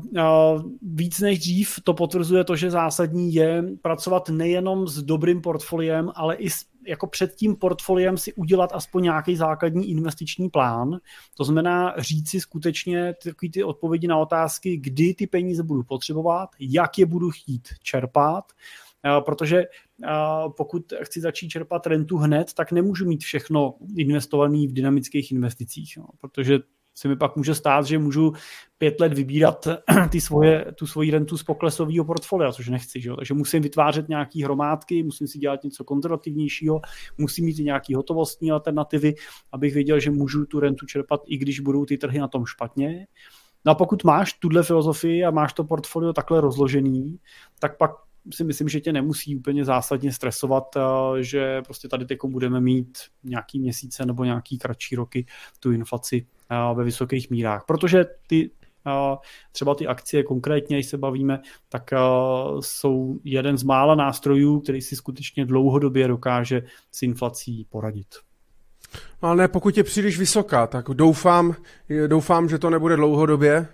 víc 0.81 1.19
než 1.19 1.39
dřív 1.39 1.79
to 1.83 1.93
potvrzuje 1.93 2.43
to, 2.43 2.55
že 2.55 2.71
zásadní 2.71 3.33
je 3.33 3.63
pracovat 3.81 4.29
nejenom 4.29 4.87
s 4.87 5.03
dobrým 5.03 5.41
portfoliem, 5.41 6.11
ale 6.15 6.35
i 6.35 6.49
s, 6.49 6.65
jako 6.87 7.07
před 7.07 7.35
tím 7.35 7.55
portfoliem 7.55 8.17
si 8.17 8.33
udělat 8.33 8.69
aspoň 8.73 9.03
nějaký 9.03 9.35
základní 9.35 9.89
investiční 9.89 10.49
plán. 10.49 10.99
To 11.37 11.43
znamená 11.43 11.93
říct 11.97 12.29
si 12.29 12.39
skutečně 12.39 13.13
takový 13.23 13.51
ty 13.51 13.63
odpovědi 13.63 14.07
na 14.07 14.17
otázky, 14.17 14.77
kdy 14.77 15.13
ty 15.13 15.27
peníze 15.27 15.63
budu 15.63 15.83
potřebovat, 15.83 16.49
jak 16.59 16.97
je 16.97 17.05
budu 17.05 17.31
chtít 17.31 17.67
čerpat, 17.83 18.51
protože 19.25 19.63
pokud 20.57 20.93
chci 21.03 21.21
začít 21.21 21.49
čerpat 21.49 21.87
rentu 21.87 22.17
hned, 22.17 22.53
tak 22.53 22.71
nemůžu 22.71 23.05
mít 23.05 23.23
všechno 23.23 23.73
investované 23.97 24.67
v 24.67 24.73
dynamických 24.73 25.31
investicích, 25.31 25.97
protože 26.21 26.59
se 26.97 27.07
mi 27.07 27.15
pak 27.15 27.35
může 27.35 27.55
stát, 27.55 27.85
že 27.85 27.99
můžu 27.99 28.33
pět 28.77 28.99
let 28.99 29.13
vybírat 29.13 29.67
ty 30.11 30.21
svoje, 30.21 30.65
tu 30.75 30.87
svoji 30.87 31.11
rentu 31.11 31.37
z 31.37 31.43
poklesového 31.43 32.05
portfolia, 32.05 32.51
což 32.51 32.67
nechci. 32.67 33.01
Že? 33.01 33.11
Takže 33.15 33.33
musím 33.33 33.61
vytvářet 33.61 34.09
nějaké 34.09 34.43
hromádky, 34.43 35.03
musím 35.03 35.27
si 35.27 35.39
dělat 35.39 35.63
něco 35.63 35.83
konzervativnějšího, 35.83 36.81
musím 37.17 37.45
mít 37.45 37.57
nějaké 37.57 37.95
hotovostní 37.95 38.51
alternativy, 38.51 39.15
abych 39.51 39.73
věděl, 39.73 39.99
že 39.99 40.11
můžu 40.11 40.45
tu 40.45 40.59
rentu 40.59 40.85
čerpat, 40.85 41.21
i 41.27 41.37
když 41.37 41.59
budou 41.59 41.85
ty 41.85 41.97
trhy 41.97 42.19
na 42.19 42.27
tom 42.27 42.45
špatně. 42.45 43.07
No 43.65 43.71
a 43.71 43.75
pokud 43.75 44.03
máš 44.03 44.33
tuhle 44.33 44.63
filozofii 44.63 45.25
a 45.25 45.31
máš 45.31 45.53
to 45.53 45.63
portfolio 45.63 46.13
takhle 46.13 46.41
rozložený, 46.41 47.19
tak 47.59 47.77
pak 47.77 47.91
si 48.33 48.43
myslím, 48.43 48.69
že 48.69 48.81
tě 48.81 48.93
nemusí 48.93 49.35
úplně 49.35 49.65
zásadně 49.65 50.11
stresovat, 50.11 50.63
eh, 50.77 50.81
že 51.23 51.61
prostě 51.61 51.87
tady 51.87 52.05
teď 52.05 52.17
budeme 52.25 52.61
mít 52.61 52.97
nějaký 53.23 53.59
měsíce 53.59 54.05
nebo 54.05 54.23
nějaký 54.23 54.57
kratší 54.57 54.95
roky 54.95 55.25
tu 55.59 55.71
inflaci 55.71 56.25
eh, 56.49 56.75
ve 56.75 56.83
vysokých 56.83 57.29
mírách. 57.29 57.63
Protože 57.67 58.05
ty 58.27 58.51
eh, 58.87 59.17
třeba 59.51 59.75
ty 59.75 59.87
akcie 59.87 60.23
konkrétně, 60.23 60.77
když 60.77 60.87
se 60.87 60.97
bavíme, 60.97 61.39
tak 61.69 61.91
jsou 62.59 63.19
jeden 63.23 63.57
z 63.57 63.63
mála 63.63 63.95
nástrojů, 63.95 64.59
který 64.59 64.81
si 64.81 64.95
skutečně 64.95 65.45
dlouhodobě 65.45 66.07
dokáže 66.07 66.61
s 66.91 67.03
inflací 67.03 67.67
poradit. 67.69 68.07
No, 69.23 69.29
ale 69.29 69.37
ne, 69.37 69.47
pokud 69.47 69.77
je 69.77 69.83
příliš 69.83 70.19
vysoká, 70.19 70.67
tak 70.67 70.85
doufám, 70.89 71.55
doufám, 72.07 72.49
že 72.49 72.59
to 72.59 72.69
nebude 72.69 72.95
dlouhodobě. 72.95 73.67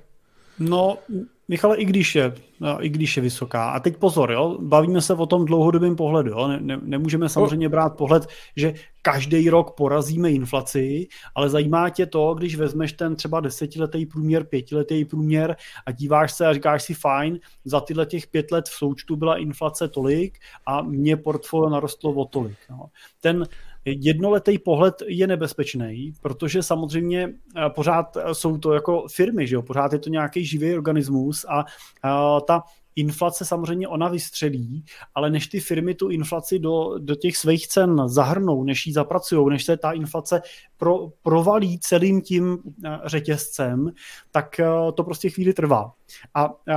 No, 0.60 0.98
Michale, 1.48 1.78
i 1.78 1.86
když 1.86 2.16
je, 2.16 2.34
no, 2.60 2.86
i 2.86 2.90
když 2.90 3.18
je 3.18 3.24
vysoká. 3.24 3.70
A 3.70 3.80
teď 3.80 3.98
pozor, 3.98 4.32
jo, 4.32 4.58
bavíme 4.62 5.02
se 5.02 5.14
o 5.14 5.26
tom 5.26 5.46
dlouhodobém 5.46 5.96
pohledu. 5.96 6.30
Jo. 6.30 6.48
Ne, 6.48 6.60
ne, 6.62 6.80
nemůžeme 6.84 7.30
samozřejmě 7.30 7.70
brát 7.70 7.90
pohled, 7.90 8.28
že 8.56 8.74
každý 9.02 9.50
rok 9.50 9.72
porazíme 9.72 10.32
inflaci, 10.32 11.08
ale 11.36 11.50
zajímá 11.50 11.90
tě 11.90 12.06
to, 12.06 12.34
když 12.34 12.56
vezmeš 12.56 12.94
ten 12.94 13.16
třeba 13.16 13.40
desetiletý 13.40 14.06
průměr, 14.06 14.44
pětiletý 14.44 15.06
průměr 15.06 15.56
a 15.86 15.92
díváš 15.92 16.32
se 16.32 16.48
a 16.48 16.54
říkáš 16.54 16.84
si 16.84 16.94
fajn, 16.94 17.40
za 17.66 17.80
tyhle 17.80 18.06
těch 18.06 18.28
pět 18.28 18.52
let 18.52 18.66
v 18.70 18.74
součtu 18.74 19.16
byla 19.16 19.38
inflace 19.38 19.88
tolik 19.88 20.40
a 20.66 20.82
mě 20.82 21.18
portfolio 21.18 21.70
narostlo 21.70 22.14
o 22.14 22.26
tolik. 22.26 22.58
Jo. 22.70 22.86
Ten 23.22 23.48
jednoletý 23.86 24.60
pohled 24.60 24.96
je 25.08 25.28
nebezpečný, 25.28 26.14
protože 26.22 26.64
samozřejmě 26.64 27.24
eh, 27.30 27.70
pořád 27.70 28.18
jsou 28.34 28.58
to 28.58 28.74
jako 28.74 29.06
firmy, 29.12 29.48
že 29.48 29.56
jo? 29.56 29.62
pořád 29.62 29.94
je 29.94 30.00
to 30.00 30.10
nějaký 30.10 30.46
živý 30.46 30.74
organismus 30.74 31.46
a, 31.50 31.66
a 32.04 32.42
ta 32.42 32.64
inflace 32.96 33.46
samozřejmě 33.46 33.88
ona 33.88 34.08
vystřelí, 34.08 34.86
ale 35.16 35.30
než 35.30 35.48
ty 35.48 35.60
firmy 35.60 35.96
tu 35.96 36.10
inflaci 36.10 36.60
do, 36.60 36.98
do 36.98 37.16
těch 37.16 37.38
svých 37.38 37.68
cen 37.68 38.02
zahrnou, 38.06 38.64
než 38.64 38.88
ji 38.88 38.94
zapracují, 38.94 39.50
než 39.50 39.64
se 39.64 39.78
ta 39.78 39.92
inflace 39.92 40.42
pro, 40.78 41.08
provalí 41.22 41.80
celým 41.80 42.22
tím 42.22 42.58
eh, 42.86 43.00
řetězcem, 43.06 43.92
tak 44.32 44.60
eh, 44.60 44.66
to 44.94 45.04
prostě 45.04 45.30
chvíli 45.30 45.54
trvá. 45.54 45.92
A, 46.34 46.54
eh, 46.68 46.74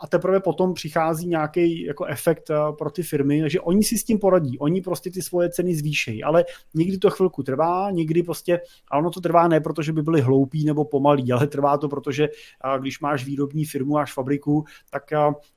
a 0.00 0.06
teprve 0.08 0.40
potom 0.40 0.74
přichází 0.74 1.28
nějaký 1.28 1.84
jako 1.84 2.04
efekt 2.04 2.50
pro 2.78 2.90
ty 2.90 3.02
firmy, 3.02 3.42
že 3.46 3.60
oni 3.60 3.82
si 3.82 3.98
s 3.98 4.04
tím 4.04 4.18
poradí, 4.18 4.58
oni 4.58 4.80
prostě 4.80 5.10
ty 5.10 5.22
svoje 5.22 5.50
ceny 5.50 5.74
zvýšejí, 5.74 6.22
ale 6.22 6.44
někdy 6.74 6.98
to 6.98 7.10
chvilku 7.10 7.42
trvá, 7.42 7.90
někdy 7.90 8.22
prostě, 8.22 8.60
a 8.90 8.98
ono 8.98 9.10
to 9.10 9.20
trvá 9.20 9.48
ne 9.48 9.60
proto, 9.60 9.82
že 9.82 9.92
by 9.92 10.02
byli 10.02 10.20
hloupí 10.20 10.64
nebo 10.64 10.84
pomalí, 10.84 11.32
ale 11.32 11.46
trvá 11.46 11.78
to, 11.78 11.88
protože 11.88 12.28
když 12.78 13.00
máš 13.00 13.24
výrobní 13.24 13.64
firmu, 13.64 13.92
máš 13.92 14.14
fabriku, 14.14 14.64
tak 14.90 15.02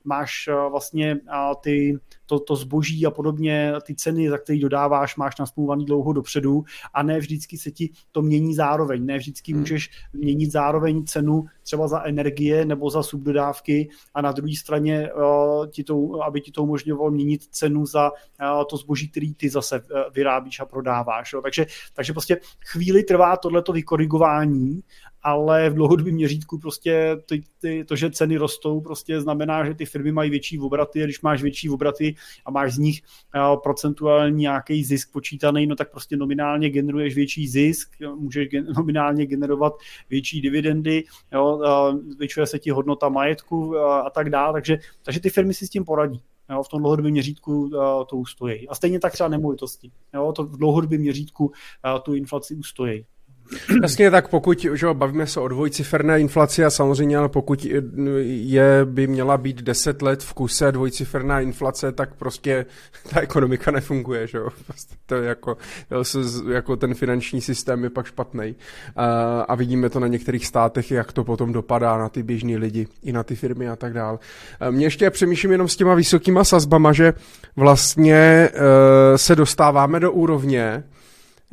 máš 0.04 0.48
vlastně 0.70 1.16
ty, 1.60 1.98
to, 2.26 2.40
to 2.40 2.56
zboží 2.56 3.06
a 3.06 3.10
podobně, 3.10 3.72
ty 3.86 3.94
ceny, 3.94 4.30
za 4.30 4.38
které 4.38 4.58
dodáváš, 4.58 5.16
máš 5.16 5.38
nasmluvaný 5.38 5.84
dlouho 5.84 6.12
dopředu 6.12 6.64
a 6.94 7.02
ne 7.02 7.18
vždycky 7.18 7.58
se 7.58 7.70
ti 7.70 7.90
to 8.12 8.22
mění 8.22 8.54
zároveň. 8.54 9.06
Ne 9.06 9.18
vždycky 9.18 9.52
hmm. 9.52 9.60
můžeš 9.60 9.90
měnit 10.12 10.52
zároveň 10.52 11.04
cenu 11.04 11.44
třeba 11.62 11.88
za 11.88 12.02
energie 12.02 12.64
nebo 12.64 12.90
za 12.90 13.02
subdodávky 13.02 13.88
a 14.14 14.22
na 14.22 14.32
druhé 14.32 14.52
straně, 14.56 15.12
uh, 15.12 15.66
ti 15.66 15.84
to, 15.84 16.22
aby 16.24 16.40
ti 16.40 16.50
to 16.50 16.62
umožňovalo 16.62 17.10
měnit 17.10 17.44
cenu 17.44 17.86
za 17.86 18.10
uh, 18.10 18.64
to 18.70 18.76
zboží, 18.76 19.08
který 19.08 19.34
ty 19.34 19.50
zase 19.50 19.80
uh, 19.80 19.86
vyrábíš 20.14 20.60
a 20.60 20.64
prodáváš. 20.64 21.32
Jo. 21.32 21.42
Takže, 21.42 21.66
takže 21.92 22.12
prostě 22.12 22.40
chvíli 22.66 23.02
trvá 23.02 23.36
tohleto 23.36 23.72
vykorigování 23.72 24.82
ale 25.24 25.70
v 25.70 25.74
dlouhodobém 25.74 26.14
měřítku 26.14 26.58
prostě 26.58 27.16
ty, 27.26 27.42
ty, 27.60 27.84
to, 27.84 27.96
že 27.96 28.10
ceny 28.10 28.36
rostou, 28.36 28.80
prostě 28.80 29.20
znamená, 29.20 29.66
že 29.66 29.74
ty 29.74 29.86
firmy 29.86 30.12
mají 30.12 30.30
větší 30.30 30.58
obraty 30.58 31.02
a 31.02 31.04
když 31.04 31.20
máš 31.20 31.42
větší 31.42 31.70
obraty, 31.70 32.14
a 32.46 32.50
máš 32.50 32.74
z 32.74 32.78
nich 32.78 33.00
uh, 33.36 33.60
procentuální 33.62 34.40
nějaký 34.40 34.84
zisk 34.84 35.12
počítaný, 35.12 35.66
no 35.66 35.76
tak 35.76 35.90
prostě 35.90 36.16
nominálně 36.16 36.70
generuješ 36.70 37.14
větší 37.14 37.48
zisk, 37.48 37.90
můžeš 38.16 38.48
gen, 38.48 38.66
nominálně 38.76 39.26
generovat 39.26 39.72
větší 40.10 40.40
dividendy, 40.40 41.04
jo, 41.32 41.60
zvětšuje 42.08 42.46
se 42.46 42.58
ti 42.58 42.70
hodnota 42.70 43.08
majetku 43.08 43.66
uh, 43.66 43.76
a 43.76 44.10
tak 44.10 44.30
dále, 44.30 44.52
takže, 44.52 44.78
takže 45.02 45.20
ty 45.20 45.30
firmy 45.30 45.54
si 45.54 45.66
s 45.66 45.70
tím 45.70 45.84
poradí. 45.84 46.20
Jo, 46.50 46.62
v 46.62 46.68
tom 46.68 46.80
dlouhodobém 46.80 47.12
měřítku 47.12 47.62
uh, 47.62 47.70
to 48.10 48.16
ustojí. 48.16 48.68
A 48.68 48.74
stejně 48.74 49.00
tak 49.00 49.12
třeba 49.12 49.28
nemovitosti. 49.28 49.90
Jo, 50.14 50.32
to 50.32 50.44
v 50.44 50.56
dlouhodobém 50.56 51.00
měřítku 51.00 51.52
tu 52.02 52.14
inflaci 52.14 52.54
ustojí. 52.54 53.04
Jasně, 53.82 54.10
tak 54.10 54.28
pokud, 54.28 54.66
že 54.74 54.86
bavíme 54.92 55.26
se 55.26 55.40
o 55.40 55.48
dvojciferné 55.48 56.20
inflaci 56.20 56.64
a 56.64 56.70
samozřejmě, 56.70 57.18
ale 57.18 57.28
pokud 57.28 57.64
je, 57.64 58.84
by 58.84 59.06
měla 59.06 59.36
být 59.36 59.62
10 59.62 60.02
let 60.02 60.22
v 60.22 60.34
kuse 60.34 60.72
dvojciferná 60.72 61.40
inflace, 61.40 61.92
tak 61.92 62.14
prostě 62.14 62.66
ta 63.10 63.20
ekonomika 63.20 63.70
nefunguje, 63.70 64.26
že. 64.26 64.38
Prostě 64.66 64.94
to 65.06 65.14
je 65.14 65.28
jako, 65.28 65.56
jako 66.52 66.76
ten 66.76 66.94
finanční 66.94 67.40
systém 67.40 67.84
je 67.84 67.90
pak 67.90 68.06
špatný. 68.06 68.54
A, 68.96 69.40
a 69.40 69.54
vidíme 69.54 69.90
to 69.90 70.00
na 70.00 70.06
některých 70.06 70.46
státech, 70.46 70.90
jak 70.90 71.12
to 71.12 71.24
potom 71.24 71.52
dopadá 71.52 71.98
na 71.98 72.08
ty 72.08 72.22
běžní 72.22 72.56
lidi, 72.56 72.86
i 73.02 73.12
na 73.12 73.22
ty 73.22 73.36
firmy 73.36 73.68
a 73.68 73.76
tak 73.76 73.92
dále. 73.92 74.18
Mě 74.70 74.86
ještě 74.86 75.10
přemýšlím 75.10 75.52
jenom 75.52 75.68
s 75.68 75.76
těma 75.76 75.94
vysokýma 75.94 76.44
sazbama, 76.44 76.92
že 76.92 77.12
vlastně 77.56 78.14
e, 78.14 78.50
se 79.18 79.36
dostáváme 79.36 80.00
do 80.00 80.12
úrovně, 80.12 80.84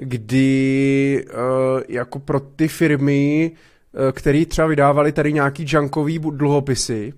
kdy 0.01 1.25
uh, 1.25 1.81
jako 1.89 2.19
pro 2.19 2.39
ty 2.39 2.67
firmy, 2.67 3.51
uh, 3.51 4.11
které 4.11 4.45
třeba 4.45 4.67
vydávali 4.67 5.11
tady 5.11 5.33
nějaký 5.33 5.65
junkový 5.67 6.19
dluhopisy, 6.19 7.13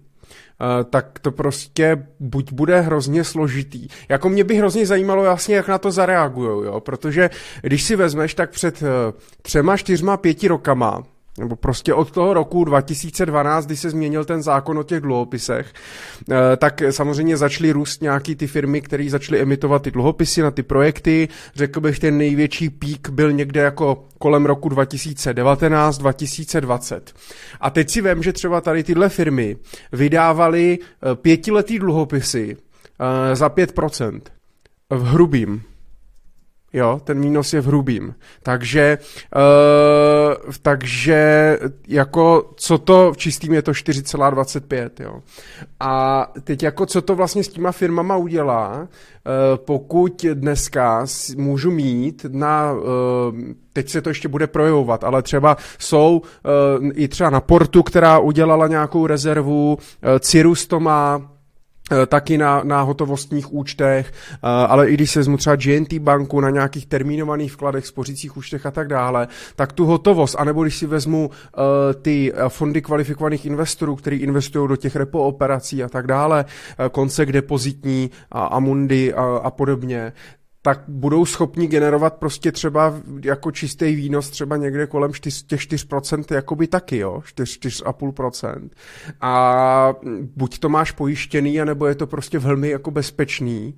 Uh, 0.62 0.84
tak 0.84 1.20
to 1.20 1.32
prostě 1.32 2.08
buď 2.20 2.54
bude 2.54 2.82
hrozně 2.82 3.24
složitý. 3.24 3.88
Jako 4.10 4.30
mě 4.30 4.44
by 4.44 4.56
hrozně 4.56 4.86
zajímalo 4.86 5.24
jasně, 5.24 5.56
jak 5.56 5.68
na 5.68 5.78
to 5.78 5.92
zareagujou, 5.92 6.64
jo, 6.64 6.80
protože 6.80 7.30
když 7.62 7.84
si 7.84 7.96
vezmeš, 7.96 8.34
tak 8.34 8.50
před 8.50 8.84
třema, 9.42 9.78
čtyřma, 9.78 10.18
pěti 10.18 10.48
rokama 10.48 11.04
nebo 11.40 11.56
prostě 11.56 11.94
od 11.94 12.12
toho 12.12 12.34
roku 12.34 12.64
2012, 12.64 13.66
kdy 13.66 13.78
se 13.78 13.90
změnil 13.90 14.26
ten 14.26 14.44
zákon 14.44 14.78
o 14.78 14.84
těch 14.84 15.02
dluhopisech, 15.02 15.74
eh, 16.32 16.36
tak 16.58 16.84
samozřejmě 16.90 17.38
začaly 17.38 17.72
růst 17.72 18.02
nějaký 18.02 18.36
ty 18.36 18.48
firmy, 18.48 18.82
které 18.82 19.10
začaly 19.10 19.42
emitovat 19.42 19.82
ty 19.82 19.92
dluhopisy 19.92 20.42
na 20.42 20.52
ty 20.52 20.64
projekty. 20.64 21.28
Řekl 21.56 21.80
bych, 21.80 22.00
ten 22.00 22.18
největší 22.18 22.70
pík 22.70 23.10
byl 23.10 23.32
někde 23.32 23.62
jako 23.62 24.06
kolem 24.20 24.46
roku 24.46 24.70
2019-2020. 24.70 27.02
A 27.62 27.70
teď 27.70 27.90
si 27.90 28.02
vím, 28.02 28.24
že 28.24 28.34
třeba 28.34 28.62
tady 28.62 28.84
tyhle 28.84 29.10
firmy 29.10 29.58
vydávaly 29.92 30.80
eh, 30.82 31.16
pětiletý 31.16 31.80
dluhopisy 31.80 32.58
eh, 33.32 33.36
za 33.36 33.50
5% 33.50 34.22
v 34.90 35.04
hrubým. 35.04 35.62
Jo, 36.74 37.02
ten 37.04 37.22
výnos 37.22 37.54
je 37.54 37.62
v 37.62 37.66
hrubým. 37.66 38.16
Takže, 38.44 38.98
uh, 39.36 40.54
takže 40.62 41.60
jako 41.88 42.54
co 42.56 42.78
to, 42.78 43.14
v 43.14 43.18
čistým 43.18 43.54
je 43.54 43.62
to 43.62 43.72
4,25, 43.72 44.90
jo. 45.00 45.22
A 45.80 46.28
teď 46.44 46.64
jako 46.64 46.86
co 46.86 47.02
to 47.02 47.16
vlastně 47.16 47.44
s 47.44 47.48
těma 47.48 47.72
firmama 47.72 48.16
udělá, 48.18 48.80
uh, 48.80 48.88
pokud 49.56 50.26
dneska 50.34 51.06
můžu 51.38 51.72
mít 51.72 52.26
na, 52.30 52.72
uh, 52.72 52.80
teď 53.74 53.90
se 53.90 54.02
to 54.02 54.10
ještě 54.10 54.28
bude 54.28 54.48
projevovat, 54.48 55.04
ale 55.04 55.22
třeba 55.22 55.58
jsou 55.80 56.22
uh, 56.22 56.90
i 56.94 57.08
třeba 57.08 57.30
na 57.30 57.42
Portu, 57.42 57.84
která 57.84 58.20
udělala 58.20 58.68
nějakou 58.68 59.08
rezervu, 59.08 59.74
uh, 59.74 60.20
Cirrus 60.20 60.68
to 60.68 60.80
má, 60.80 61.33
taky 62.08 62.38
na, 62.38 62.62
na 62.64 62.82
hotovostních 62.82 63.54
účtech, 63.54 64.12
eh, 64.34 64.38
ale 64.42 64.90
i 64.90 64.94
když 64.94 65.12
se 65.12 65.20
vezmu 65.20 65.38
třeba 65.38 65.56
GNT 65.56 65.94
banku 65.94 66.40
na 66.40 66.50
nějakých 66.50 66.86
termínovaných 66.86 67.52
vkladech, 67.52 67.88
spořících 67.88 68.38
účtech 68.38 68.66
a 68.66 68.72
tak 68.72 68.88
dále, 68.88 69.28
tak 69.56 69.74
tu 69.74 69.86
hotovost, 69.86 70.36
anebo 70.40 70.64
když 70.64 70.78
si 70.78 70.86
vezmu 70.86 71.28
uh, 71.28 71.64
ty 72.02 72.34
fondy 72.48 72.82
kvalifikovaných 72.82 73.46
investorů, 73.46 73.96
kteří 73.96 74.18
investují 74.18 74.70
do 74.70 74.76
těch 74.76 74.96
repo 74.96 75.24
operací 75.24 75.84
a 75.84 75.90
tak 75.90 76.08
dále, 76.08 76.46
koncek 76.92 77.32
depozitní 77.32 78.12
a 78.32 78.46
Amundi 78.46 79.14
a, 79.14 79.24
a 79.24 79.52
podobně, 79.52 80.14
tak 80.66 80.84
budou 80.88 81.26
schopni 81.26 81.68
generovat 81.68 82.14
prostě 82.14 82.52
třeba 82.52 82.94
jako 83.24 83.52
čistý 83.52 83.96
výnos 83.96 84.30
třeba 84.30 84.58
někde 84.58 84.88
kolem 84.88 85.14
4, 85.14 85.46
těch 85.46 85.60
4% 85.60 86.36
jakoby 86.36 86.68
taky, 86.68 86.98
jo, 86.98 87.22
4, 87.26 87.60
4,5%. 87.60 88.70
A 89.22 89.94
buď 90.36 90.60
to 90.60 90.70
máš 90.70 90.92
pojištěný, 90.92 91.62
anebo 91.62 91.88
je 91.88 91.96
to 91.96 92.08
prostě 92.08 92.40
velmi 92.40 92.70
jako 92.70 92.92
bezpečný. 92.92 93.78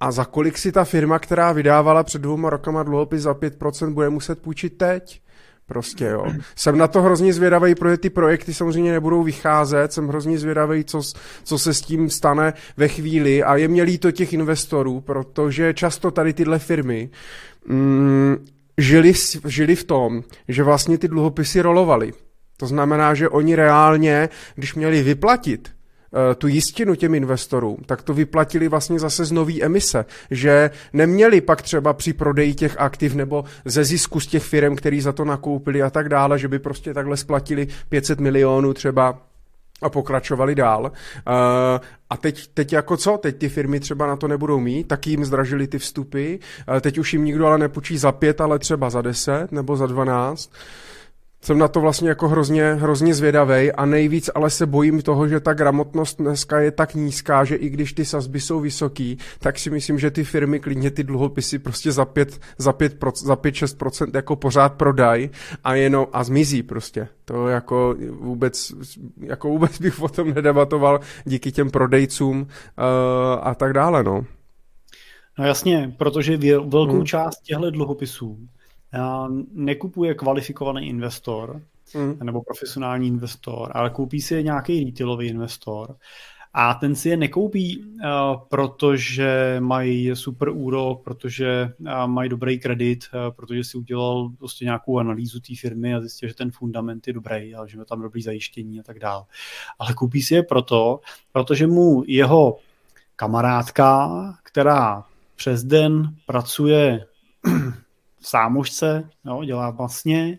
A 0.00 0.12
za 0.12 0.24
kolik 0.24 0.58
si 0.58 0.72
ta 0.72 0.84
firma, 0.84 1.18
která 1.18 1.52
vydávala 1.52 2.02
před 2.02 2.22
dvouma 2.22 2.50
rokama 2.50 2.82
dluhopis 2.82 3.22
za 3.22 3.32
5%, 3.32 3.92
bude 3.92 4.10
muset 4.10 4.38
půjčit 4.42 4.78
teď? 4.78 5.23
Prostě 5.66 6.04
jo. 6.04 6.26
Jsem 6.56 6.78
na 6.78 6.88
to 6.88 7.02
hrozně 7.02 7.32
zvědavý, 7.32 7.74
protože 7.74 7.96
ty 7.96 8.10
projekty 8.10 8.54
samozřejmě 8.54 8.92
nebudou 8.92 9.22
vycházet, 9.22 9.92
jsem 9.92 10.08
hrozně 10.08 10.38
zvědavý, 10.38 10.84
co, 10.84 11.02
co 11.44 11.58
se 11.58 11.74
s 11.74 11.80
tím 11.80 12.10
stane 12.10 12.52
ve 12.76 12.88
chvíli 12.88 13.42
a 13.42 13.56
je 13.56 13.68
mě 13.68 13.82
líto 13.82 14.10
těch 14.10 14.32
investorů, 14.32 15.00
protože 15.00 15.74
často 15.74 16.10
tady 16.10 16.32
tyhle 16.32 16.58
firmy 16.58 17.10
mm, 17.66 18.36
žili, 18.78 19.12
žili 19.46 19.76
v 19.76 19.84
tom, 19.84 20.22
že 20.48 20.62
vlastně 20.62 20.98
ty 20.98 21.08
dluhopisy 21.08 21.60
rolovaly. 21.60 22.12
To 22.56 22.66
znamená, 22.66 23.14
že 23.14 23.28
oni 23.28 23.56
reálně, 23.56 24.28
když 24.54 24.74
měli 24.74 25.02
vyplatit 25.02 25.73
tu 26.38 26.46
jistinu 26.46 26.94
těm 26.94 27.14
investorům, 27.14 27.76
tak 27.86 28.02
to 28.02 28.14
vyplatili 28.14 28.68
vlastně 28.68 28.98
zase 28.98 29.24
z 29.24 29.32
nový 29.32 29.64
emise, 29.64 30.04
že 30.30 30.70
neměli 30.92 31.40
pak 31.40 31.62
třeba 31.62 31.92
při 31.92 32.12
prodeji 32.12 32.54
těch 32.54 32.76
aktiv 32.78 33.14
nebo 33.14 33.44
ze 33.64 33.84
zisku 33.84 34.20
z 34.20 34.26
těch 34.26 34.42
firm, 34.42 34.76
který 34.76 35.00
za 35.00 35.12
to 35.12 35.24
nakoupili 35.24 35.82
a 35.82 35.90
tak 35.90 36.08
dále, 36.08 36.38
že 36.38 36.48
by 36.48 36.58
prostě 36.58 36.94
takhle 36.94 37.16
splatili 37.16 37.68
500 37.88 38.20
milionů 38.20 38.74
třeba 38.74 39.18
a 39.82 39.88
pokračovali 39.88 40.54
dál. 40.54 40.82
Uh, 40.82 40.90
a 42.10 42.16
teď, 42.16 42.46
teď 42.54 42.72
jako 42.72 42.96
co? 42.96 43.18
Teď 43.18 43.36
ty 43.36 43.48
firmy 43.48 43.80
třeba 43.80 44.06
na 44.06 44.16
to 44.16 44.28
nebudou 44.28 44.60
mít, 44.60 44.88
tak 44.88 45.06
jim 45.06 45.24
zdražili 45.24 45.66
ty 45.66 45.78
vstupy, 45.78 46.34
uh, 46.34 46.80
teď 46.80 46.98
už 46.98 47.12
jim 47.12 47.24
nikdo 47.24 47.46
ale 47.46 47.58
nepůjčí 47.58 47.98
za 47.98 48.12
pět, 48.12 48.40
ale 48.40 48.58
třeba 48.58 48.90
za 48.90 49.02
deset 49.02 49.52
nebo 49.52 49.76
za 49.76 49.86
dvanáct 49.86 50.50
jsem 51.44 51.58
na 51.58 51.68
to 51.68 51.80
vlastně 51.80 52.08
jako 52.08 52.28
hrozně, 52.28 52.74
hrozně 52.74 53.14
zvědavý 53.14 53.72
a 53.72 53.86
nejvíc 53.86 54.30
ale 54.34 54.50
se 54.50 54.66
bojím 54.66 55.02
toho, 55.02 55.28
že 55.28 55.40
ta 55.40 55.54
gramotnost 55.54 56.18
dneska 56.18 56.60
je 56.60 56.70
tak 56.70 56.94
nízká, 56.94 57.44
že 57.44 57.56
i 57.56 57.68
když 57.68 57.92
ty 57.92 58.04
sazby 58.04 58.40
jsou 58.40 58.60
vysoký, 58.60 59.18
tak 59.38 59.58
si 59.58 59.70
myslím, 59.70 59.98
že 59.98 60.10
ty 60.10 60.24
firmy 60.24 60.60
klidně 60.60 60.90
ty 60.90 61.04
dluhopisy 61.04 61.58
prostě 61.58 61.92
za 61.92 62.04
5, 62.04 62.40
za 62.58 62.72
5, 62.72 62.96
za 63.16 63.36
5 63.36 63.54
6% 63.54 64.10
jako 64.14 64.36
pořád 64.36 64.72
prodají 64.72 65.30
a 65.64 65.74
jenom 65.74 66.06
a 66.12 66.24
zmizí 66.24 66.62
prostě. 66.62 67.08
To 67.24 67.48
jako 67.48 67.96
vůbec, 68.10 68.72
jako 69.20 69.48
vůbec 69.48 69.80
bych 69.80 70.02
o 70.02 70.08
tom 70.08 70.34
nedebatoval 70.34 71.00
díky 71.24 71.52
těm 71.52 71.70
prodejcům 71.70 72.40
uh, 72.40 72.46
a 73.42 73.54
tak 73.54 73.72
dále, 73.72 74.02
no. 74.02 74.24
No 75.38 75.44
jasně, 75.44 75.94
protože 75.98 76.36
velkou 76.68 76.96
hmm. 76.96 77.06
část 77.06 77.42
těchto 77.42 77.70
dluhopisů 77.70 78.38
nekupuje 79.52 80.14
kvalifikovaný 80.14 80.88
investor 80.88 81.62
mm. 81.94 82.18
nebo 82.22 82.42
profesionální 82.42 83.06
investor, 83.06 83.70
ale 83.74 83.90
koupí 83.90 84.20
si 84.20 84.34
je 84.34 84.42
nějaký 84.42 84.84
retailový 84.84 85.26
investor 85.26 85.96
a 86.56 86.74
ten 86.74 86.94
si 86.94 87.08
je 87.08 87.16
nekoupí, 87.16 87.78
uh, 87.78 88.40
protože 88.48 89.56
mají 89.60 90.16
super 90.16 90.48
úrok, 90.48 91.04
protože 91.04 91.72
uh, 91.78 92.06
mají 92.06 92.30
dobrý 92.30 92.58
kredit, 92.58 93.04
protože 93.36 93.64
si 93.64 93.78
udělal 93.78 94.30
prostě 94.38 94.64
nějakou 94.64 94.98
analýzu 94.98 95.40
té 95.40 95.54
firmy 95.60 95.94
a 95.94 96.00
zjistil, 96.00 96.28
že 96.28 96.34
ten 96.34 96.50
fundament 96.50 97.06
je 97.06 97.12
dobrý 97.12 97.54
a 97.54 97.66
že 97.66 97.78
má 97.78 97.84
tam 97.84 98.02
dobrý 98.02 98.22
zajištění 98.22 98.80
a 98.80 98.82
tak 98.82 98.98
dále. 98.98 99.24
Ale 99.78 99.94
koupí 99.94 100.22
si 100.22 100.34
je 100.34 100.42
proto, 100.42 101.00
protože 101.32 101.66
mu 101.66 102.04
jeho 102.06 102.56
kamarádka, 103.16 104.10
která 104.42 105.04
přes 105.36 105.64
den 105.64 106.14
pracuje 106.26 107.06
sámošce, 108.24 109.08
jo, 109.24 109.44
dělá 109.44 109.70
vlastně 109.70 110.38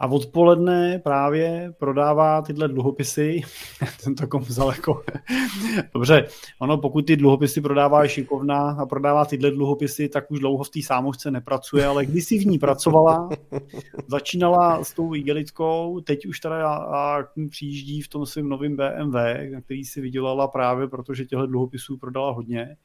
a 0.00 0.06
odpoledne 0.06 0.98
právě 0.98 1.74
prodává 1.78 2.42
tyhle 2.42 2.68
dluhopisy. 2.68 3.40
Tento 4.04 4.26
kom 4.26 4.42
vzal 4.42 4.68
jako... 4.68 5.02
Dobře, 5.94 6.28
ono 6.58 6.78
pokud 6.78 7.06
ty 7.06 7.16
dluhopisy 7.16 7.60
prodává 7.60 8.08
šikovná 8.08 8.70
a 8.70 8.86
prodává 8.86 9.24
tyhle 9.24 9.50
dluhopisy, 9.50 10.08
tak 10.08 10.30
už 10.30 10.40
dlouho 10.40 10.64
v 10.64 10.70
té 10.70 10.80
sámošce 10.82 11.30
nepracuje, 11.30 11.86
ale 11.86 12.06
když 12.06 12.24
si 12.24 12.38
v 12.38 12.46
ní 12.46 12.58
pracovala, 12.58 13.28
začínala 14.06 14.84
s 14.84 14.92
tou 14.92 15.14
igelitkou, 15.14 16.00
teď 16.00 16.26
už 16.26 16.40
teda 16.40 16.68
a, 16.68 16.76
a 16.76 17.24
přijíždí 17.50 18.02
v 18.02 18.08
tom 18.08 18.26
svém 18.26 18.48
novém 18.48 18.76
BMW, 18.76 19.16
na 19.52 19.60
který 19.60 19.84
si 19.84 20.00
vydělala 20.00 20.48
právě, 20.48 20.88
protože 20.88 21.24
těchto 21.24 21.46
dluhopisů 21.46 21.96
prodala 21.96 22.32
hodně. 22.32 22.76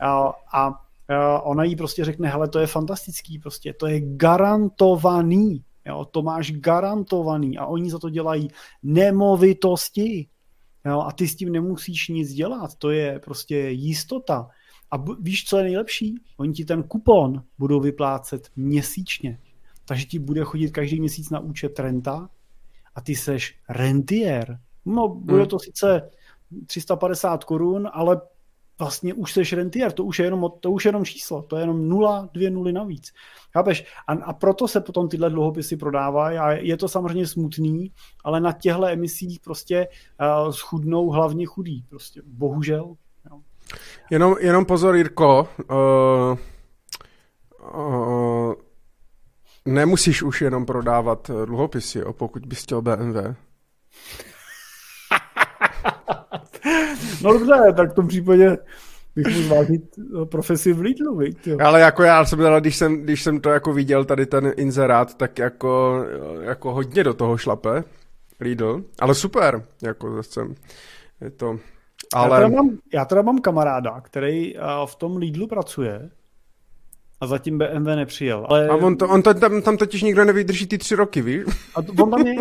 A, 0.00 0.32
a 0.54 0.87
ona 1.42 1.64
jí 1.64 1.76
prostě 1.76 2.04
řekne, 2.04 2.28
hele, 2.28 2.48
to 2.48 2.58
je 2.58 2.66
fantastický, 2.66 3.38
prostě 3.38 3.72
to 3.72 3.86
je 3.86 4.00
garantovaný, 4.16 5.64
jo, 5.86 6.04
to 6.04 6.22
máš 6.22 6.52
garantovaný 6.52 7.58
a 7.58 7.66
oni 7.66 7.90
za 7.90 7.98
to 7.98 8.10
dělají 8.10 8.48
nemovitosti, 8.82 10.28
jo, 10.86 11.00
a 11.00 11.12
ty 11.12 11.28
s 11.28 11.36
tím 11.36 11.52
nemusíš 11.52 12.08
nic 12.08 12.32
dělat, 12.32 12.74
to 12.74 12.90
je 12.90 13.18
prostě 13.18 13.56
jistota. 13.56 14.48
A 14.90 14.96
víš, 15.20 15.44
co 15.44 15.56
je 15.58 15.62
nejlepší? 15.62 16.14
Oni 16.36 16.52
ti 16.52 16.64
ten 16.64 16.82
kupon 16.82 17.42
budou 17.58 17.80
vyplácet 17.80 18.48
měsíčně. 18.56 19.38
Takže 19.84 20.04
ti 20.04 20.18
bude 20.18 20.44
chodit 20.44 20.70
každý 20.70 21.00
měsíc 21.00 21.30
na 21.30 21.40
účet 21.40 21.78
renta 21.78 22.30
a 22.94 23.00
ty 23.00 23.16
seš 23.16 23.58
rentier. 23.68 24.58
No, 24.84 25.08
bude 25.08 25.38
hmm. 25.38 25.48
to 25.48 25.58
sice 25.58 26.10
350 26.66 27.44
korun, 27.44 27.88
ale 27.92 28.20
vlastně 28.78 29.14
už 29.14 29.32
seš 29.32 29.52
rentier, 29.52 29.92
to 29.92 30.04
už 30.04 30.18
je 30.18 30.24
jenom, 30.24 30.50
to 30.60 30.70
už 30.70 30.84
je 30.84 30.88
jenom 30.88 31.04
číslo, 31.04 31.42
to 31.42 31.56
je 31.56 31.62
jenom 31.62 31.88
nula, 31.88 32.28
dvě 32.32 32.50
nuly 32.50 32.72
navíc. 32.72 33.12
Chápeš? 33.52 33.84
A, 34.06 34.12
a 34.12 34.32
proto 34.32 34.68
se 34.68 34.80
potom 34.80 35.08
tyhle 35.08 35.30
dluhopisy 35.30 35.76
prodávají 35.76 36.38
a 36.38 36.50
je 36.50 36.76
to 36.76 36.88
samozřejmě 36.88 37.26
smutný, 37.26 37.92
ale 38.24 38.40
na 38.40 38.52
těchto 38.52 38.86
emisích 38.86 39.40
prostě 39.40 39.88
uh, 40.20 40.52
schudnou 40.52 41.10
hlavně 41.10 41.46
chudí, 41.46 41.84
prostě 41.88 42.22
bohužel. 42.26 42.96
Jo. 43.30 43.40
Jenom, 44.10 44.36
jenom 44.40 44.64
pozor, 44.64 44.96
Jirko, 44.96 45.48
uh, 45.70 46.38
uh, 47.74 48.54
nemusíš 49.64 50.22
už 50.22 50.40
jenom 50.40 50.66
prodávat 50.66 51.30
dluhopisy, 51.44 52.02
pokud 52.12 52.46
bys 52.46 52.62
chtěl 52.62 52.82
BMW. 52.82 53.34
No 57.22 57.32
dobře, 57.32 57.54
tak 57.76 57.92
v 57.92 57.94
tom 57.94 58.08
případě 58.08 58.58
bych 59.16 59.26
mohl 59.26 59.42
zvážit 59.42 59.82
eh, 59.98 60.26
profesi 60.26 60.72
v 60.72 60.80
Lidlu, 60.80 61.16
viď, 61.16 61.46
jo. 61.46 61.58
Ale 61.60 61.80
jako 61.80 62.02
já 62.02 62.24
jsem 62.24 62.38
teda, 62.38 62.60
když 62.60 62.76
jsem, 62.76 63.02
když 63.02 63.22
jsem 63.22 63.40
to 63.40 63.50
jako 63.50 63.72
viděl, 63.72 64.04
tady 64.04 64.26
ten 64.26 64.52
inzerát, 64.56 65.14
tak 65.14 65.38
jako, 65.38 66.04
jako 66.40 66.72
hodně 66.72 67.04
do 67.04 67.14
toho 67.14 67.36
šlape 67.36 67.84
Lidl, 68.40 68.84
ale 68.98 69.14
super, 69.14 69.62
jako 69.82 70.16
zase 70.16 70.40
je 71.20 71.30
to, 71.30 71.58
ale... 72.14 72.42
Já 72.42 72.48
teda 72.48 72.62
mám, 72.62 72.78
já 72.94 73.04
teda 73.04 73.22
mám 73.22 73.38
kamaráda, 73.38 74.00
který 74.00 74.56
eh, 74.56 74.60
v 74.86 74.94
tom 74.94 75.16
Lidlu 75.16 75.46
pracuje 75.46 76.10
a 77.20 77.26
zatím 77.26 77.58
BMW 77.58 77.86
nepřijel. 77.86 78.46
Ale... 78.48 78.68
A 78.68 78.74
on, 78.74 78.96
to, 78.96 79.08
on 79.08 79.22
to, 79.22 79.34
tam, 79.34 79.62
tam 79.62 79.76
totiž 79.76 80.02
nikdo 80.02 80.24
nevydrží 80.24 80.66
ty 80.66 80.78
tři 80.78 80.94
roky, 80.94 81.22
víš? 81.22 81.44
A 81.74 81.82
to, 81.82 81.92
on 82.02 82.10
tam 82.10 82.26
je, 82.26 82.34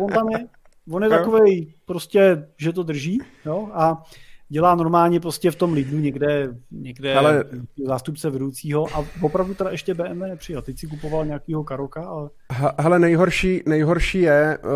on 0.00 0.12
tam 0.12 0.28
je. 0.28 0.38
On 0.90 1.02
je 1.02 1.08
takový 1.08 1.74
prostě, 1.84 2.46
že 2.56 2.72
to 2.72 2.82
drží, 2.82 3.18
jo, 3.44 3.68
a 3.72 4.02
dělá 4.48 4.74
normálně 4.74 5.20
prostě 5.20 5.50
v 5.50 5.56
tom 5.56 5.72
lidu 5.72 5.98
někde, 5.98 6.54
někde 6.70 7.14
Ale... 7.14 7.44
zástupce 7.86 8.30
vedoucího 8.30 8.96
a 8.96 9.04
opravdu 9.20 9.54
teda 9.54 9.70
ještě 9.70 9.94
BMW 9.94 10.20
nepřijel. 10.20 10.62
Teď 10.62 10.78
si 10.78 10.86
kupoval 10.86 11.26
nějakýho 11.26 11.64
karoka, 11.64 12.02
ale... 12.04 12.30
Hele, 12.78 12.98
nejhorší, 12.98 13.62
nejhorší 13.66 14.20
je, 14.20 14.58
uh, 14.58 14.70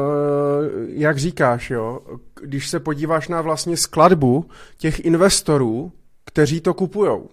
jak 0.88 1.18
říkáš, 1.18 1.70
jo, 1.70 2.00
když 2.42 2.68
se 2.68 2.80
podíváš 2.80 3.28
na 3.28 3.40
vlastně 3.40 3.76
skladbu 3.76 4.44
těch 4.78 5.04
investorů, 5.04 5.92
kteří 6.24 6.60
to 6.60 6.74
kupujou. 6.74 7.28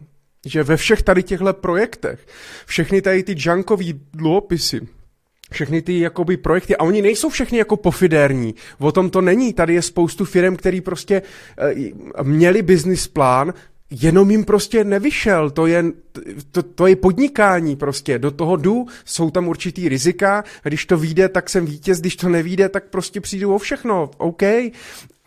Že 0.45 0.63
ve 0.63 0.77
všech 0.77 1.03
tady 1.03 1.23
těchto 1.23 1.53
projektech, 1.53 2.27
všechny 2.65 3.01
tady 3.01 3.23
ty 3.23 3.35
junkový 3.37 4.01
dluhopisy, 4.13 4.87
všechny 5.51 5.81
ty 5.81 5.99
jakoby 5.99 6.37
projekty, 6.37 6.75
a 6.75 6.83
oni 6.83 7.01
nejsou 7.01 7.29
všechny 7.29 7.57
jako 7.57 7.77
pofidérní, 7.77 8.55
o 8.79 8.91
tom 8.91 9.09
to 9.09 9.21
není, 9.21 9.53
tady 9.53 9.73
je 9.73 9.81
spoustu 9.81 10.25
firm, 10.25 10.55
který 10.55 10.81
prostě 10.81 11.21
uh, 12.21 12.27
měli 12.27 12.61
business 12.61 13.07
plán, 13.07 13.53
jenom 13.91 14.31
jim 14.31 14.45
prostě 14.45 14.83
nevyšel, 14.83 15.49
to 15.49 15.67
je, 15.67 15.83
to, 16.51 16.63
to 16.63 16.87
je 16.87 16.95
podnikání 16.95 17.75
prostě, 17.75 18.19
do 18.19 18.31
toho 18.31 18.55
jdu, 18.55 18.85
jsou 19.05 19.31
tam 19.31 19.47
určitý 19.47 19.89
rizika, 19.89 20.43
když 20.63 20.85
to 20.85 20.97
vyjde, 20.97 21.29
tak 21.29 21.49
jsem 21.49 21.65
vítěz, 21.65 21.99
když 21.99 22.15
to 22.15 22.29
nevíde, 22.29 22.69
tak 22.69 22.83
prostě 22.89 23.21
přijdu 23.21 23.55
o 23.55 23.57
všechno, 23.57 24.11
OK, 24.17 24.43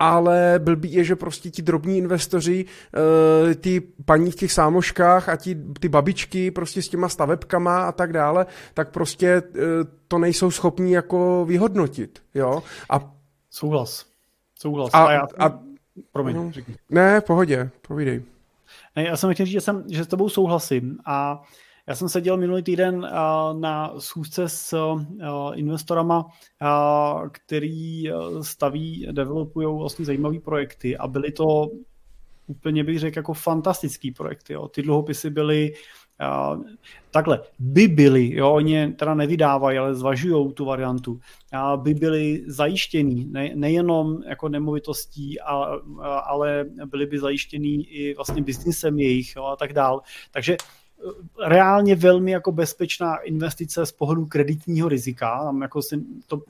ale 0.03 0.55
blbý 0.59 0.93
je, 0.93 1.05
že 1.05 1.17
prostě 1.17 1.51
ti 1.51 1.63
drobní 1.63 1.99
investoři, 1.99 2.65
eh, 2.65 3.55
ty 3.55 3.81
paní 4.05 4.31
v 4.31 4.35
těch 4.37 4.53
sámoškách 4.53 5.29
a 5.29 5.37
ti, 5.37 5.57
ty 5.81 5.89
babičky 5.89 6.51
prostě 6.51 6.83
s 6.83 6.89
těma 6.89 7.09
stavebkama 7.09 7.85
a 7.85 7.93
tak 7.93 8.13
dále, 8.13 8.47
tak 8.75 8.91
prostě 8.91 9.29
eh, 9.29 9.61
to 10.09 10.19
nejsou 10.19 10.51
schopní 10.51 10.93
jako 10.93 11.45
vyhodnotit, 11.49 12.23
jo, 12.35 12.63
a 12.91 13.13
Souhlas. 13.51 14.07
Souhlas. 14.59 14.91
A, 14.95 15.05
a, 15.05 15.13
já... 15.13 15.27
a 15.39 15.59
Promiň, 16.13 16.37
no, 16.37 16.51
Ne, 16.91 17.21
v 17.21 17.25
pohodě, 17.25 17.71
povídej. 17.89 18.23
Ne, 18.97 19.05
já 19.05 19.17
jsem 19.17 19.35
chtěl 19.35 19.47
říct, 19.47 19.53
že, 19.53 19.61
jsem, 19.61 19.85
že 19.91 20.05
s 20.05 20.07
tebou 20.07 20.29
souhlasím 20.29 20.99
a 21.07 21.43
já 21.93 21.97
jsem 21.97 22.09
seděl 22.09 22.37
minulý 22.37 22.63
týden 22.63 22.95
uh, 22.95 23.61
na 23.61 23.93
schůzce 23.99 24.49
s 24.49 24.73
uh, 24.73 25.03
investorama, 25.55 26.25
uh, 26.25 27.29
který 27.33 28.05
staví, 28.43 29.09
developují 29.13 29.79
vlastně 29.79 30.05
zajímavé 30.05 30.41
projekty 30.41 30.97
a 30.97 31.07
byly 31.07 31.33
to 31.33 31.71
úplně 32.47 32.85
bych 32.85 32.99
řekl 32.99 33.19
jako 33.19 33.33
fantastický 33.35 34.11
projekty. 34.11 34.53
Jo. 34.53 34.69
Ty 34.69 34.83
dluhopisy 34.83 35.31
byly 35.31 35.73
Uh, 36.23 36.65
takhle, 37.11 37.41
by 37.59 37.89
byly, 37.89 38.35
jo, 38.35 38.53
oni 38.53 38.93
teda 38.93 39.15
nevydávají, 39.15 39.79
ale 39.79 39.95
zvažují 39.95 40.53
tu 40.53 40.65
variantu, 40.65 41.13
uh, 41.13 41.83
by 41.83 41.95
byly 41.95 42.45
zajištěný 42.47 43.27
ne, 43.31 43.51
nejenom 43.55 44.23
jako 44.29 44.49
nemovitostí, 44.49 45.41
a, 45.41 45.77
uh, 45.77 46.05
ale 46.05 46.65
byly 46.87 47.07
by 47.07 47.19
zajištěný 47.19 47.87
i 47.87 48.15
vlastně 48.15 48.43
biznisem 48.43 48.99
jejich 48.99 49.37
jo, 49.37 49.45
a 49.45 49.57
tak 49.57 49.73
dál. 49.73 50.01
Takže 50.31 50.57
reálně 51.47 51.95
velmi 51.95 52.31
jako 52.31 52.53
bezpečná 52.53 53.17
investice 53.17 53.87
z 53.87 53.93
pohledu 53.93 54.27
kreditního 54.27 54.89
rizika. 54.89 55.45
Tam 55.45 55.63
jako 55.63 55.83
si 55.83 56.01
to, 56.27 56.41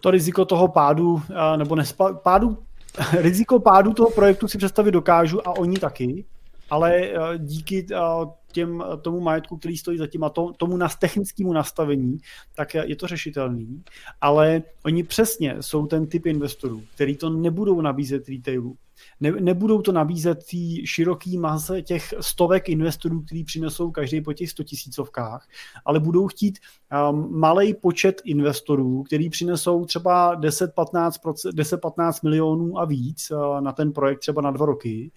to 0.00 0.10
riziko 0.10 0.44
toho 0.44 0.68
pádu, 0.68 1.22
nebo 1.56 1.76
nespa, 1.76 2.12
pádu, 2.12 2.58
riziko 3.18 3.60
pádu 3.60 3.92
toho 3.92 4.10
projektu 4.10 4.48
si 4.48 4.58
představit 4.58 4.90
dokážu 4.90 5.48
a 5.48 5.56
oni 5.56 5.78
taky, 5.78 6.24
ale 6.70 7.10
díky 7.38 7.86
těm, 8.58 8.84
tomu 9.02 9.20
majetku, 9.20 9.56
který 9.56 9.78
stojí 9.78 9.98
za 9.98 10.06
tím 10.06 10.24
a 10.24 10.30
to, 10.30 10.52
tomu 10.56 10.76
nas, 10.76 10.96
technickému 10.96 11.52
nastavení, 11.52 12.18
tak 12.54 12.74
je 12.74 12.96
to 12.96 13.06
řešitelný, 13.06 13.82
ale 14.20 14.62
oni 14.84 15.02
přesně 15.02 15.56
jsou 15.60 15.86
ten 15.86 16.06
typ 16.06 16.26
investorů, 16.26 16.82
který 16.94 17.16
to 17.16 17.30
nebudou 17.30 17.80
nabízet 17.80 18.28
retailu, 18.28 18.76
ne, 19.20 19.30
nebudou 19.30 19.82
to 19.82 19.92
nabízet 19.92 20.46
tý 20.50 20.86
široký 20.86 21.38
mase 21.38 21.82
těch 21.82 22.14
stovek 22.20 22.68
investorů, 22.68 23.22
který 23.22 23.44
přinesou 23.44 23.90
každý 23.90 24.20
po 24.20 24.32
těch 24.32 24.50
100 24.50 24.64
tisícovkách, 24.64 25.48
ale 25.84 26.00
budou 26.00 26.26
chtít 26.26 26.58
um, 27.10 27.38
malý 27.40 27.74
počet 27.74 28.22
investorů, 28.24 29.02
který 29.02 29.30
přinesou 29.30 29.84
třeba 29.84 30.40
10-15, 30.40 31.10
10-15 31.52 32.12
milionů 32.24 32.78
a 32.78 32.84
víc 32.84 33.30
uh, 33.30 33.60
na 33.60 33.72
ten 33.72 33.92
projekt 33.92 34.18
třeba 34.18 34.42
na 34.42 34.50
dva 34.50 34.66
roky. 34.66 35.10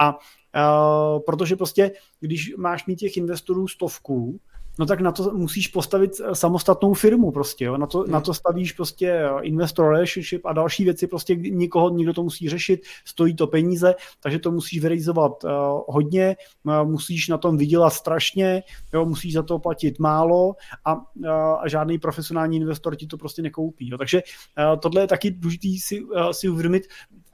A 0.00 0.18
Uh, 0.56 1.20
protože 1.26 1.56
prostě, 1.56 1.90
když 2.20 2.54
máš 2.56 2.86
mít 2.86 2.96
těch 2.96 3.16
investorů 3.16 3.68
stovku, 3.68 4.40
no 4.78 4.86
tak 4.86 5.00
na 5.00 5.12
to 5.12 5.30
musíš 5.34 5.68
postavit 5.68 6.10
eh, 6.20 6.34
samostatnou 6.34 6.94
firmu 6.94 7.30
prostě, 7.32 7.64
jo? 7.64 7.76
Na, 7.76 7.86
to, 7.86 7.98
hmm. 7.98 8.10
na 8.10 8.20
to 8.20 8.34
stavíš 8.34 8.72
prostě 8.72 9.10
eh, 9.10 9.30
investor 9.42 9.92
relationship 9.92 10.46
a 10.46 10.52
další 10.52 10.84
věci, 10.84 11.06
prostě 11.06 11.34
nikoho, 11.34 11.90
někdo 11.90 12.12
to 12.12 12.22
musí 12.22 12.48
řešit, 12.48 12.80
stojí 13.04 13.36
to 13.36 13.46
peníze, 13.46 13.94
takže 14.20 14.38
to 14.38 14.50
musíš 14.50 14.80
vyrealizovat 14.80 15.44
uh, 15.44 15.50
hodně, 15.88 16.36
uh, 16.64 16.90
musíš 16.90 17.28
na 17.28 17.38
tom 17.38 17.56
vydělat 17.56 17.90
strašně, 17.90 18.62
jo? 18.94 19.04
musíš 19.04 19.32
za 19.32 19.42
to 19.42 19.58
platit 19.58 19.98
málo 19.98 20.54
a, 20.84 20.94
uh, 20.94 21.30
a 21.60 21.68
žádný 21.68 21.98
profesionální 21.98 22.56
investor 22.56 22.96
ti 22.96 23.06
to 23.06 23.18
prostě 23.18 23.42
nekoupí. 23.42 23.88
Jo? 23.88 23.98
Takže 23.98 24.22
uh, 24.22 24.80
tohle 24.80 25.00
je 25.00 25.06
taky 25.06 25.30
důležité 25.30 25.68
si, 25.80 26.02
uh, 26.02 26.30
si 26.30 26.48
uvědomit 26.48 26.82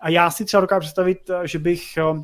a 0.00 0.08
já 0.08 0.30
si 0.30 0.44
třeba 0.44 0.60
dokážu 0.60 0.80
představit, 0.80 1.30
uh, 1.30 1.42
že 1.44 1.58
bych 1.58 1.82
uh, 2.10 2.18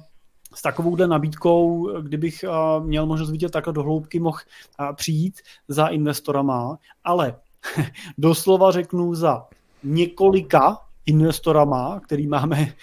s 0.55 0.63
takovouhle 0.63 1.07
nabídkou, 1.07 1.91
kdybych 2.03 2.45
uh, 2.49 2.85
měl 2.87 3.07
možnost 3.07 3.31
vidět 3.31 3.53
takhle 3.53 3.73
do 3.73 3.83
hloubky, 3.83 4.21
mohl 4.21 4.39
uh, 4.81 4.97
přijít 4.97 5.41
za 5.69 5.87
investorama, 5.87 6.79
ale 7.05 7.35
doslova 8.19 8.71
řeknu 8.71 9.15
za 9.15 9.47
několika 9.83 10.79
investorama, 11.07 12.01
který 12.01 12.27
máme 12.27 12.61
eh, 12.61 12.75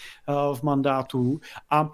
v 0.53 0.63
mandátu. 0.63 1.39
A, 1.69 1.89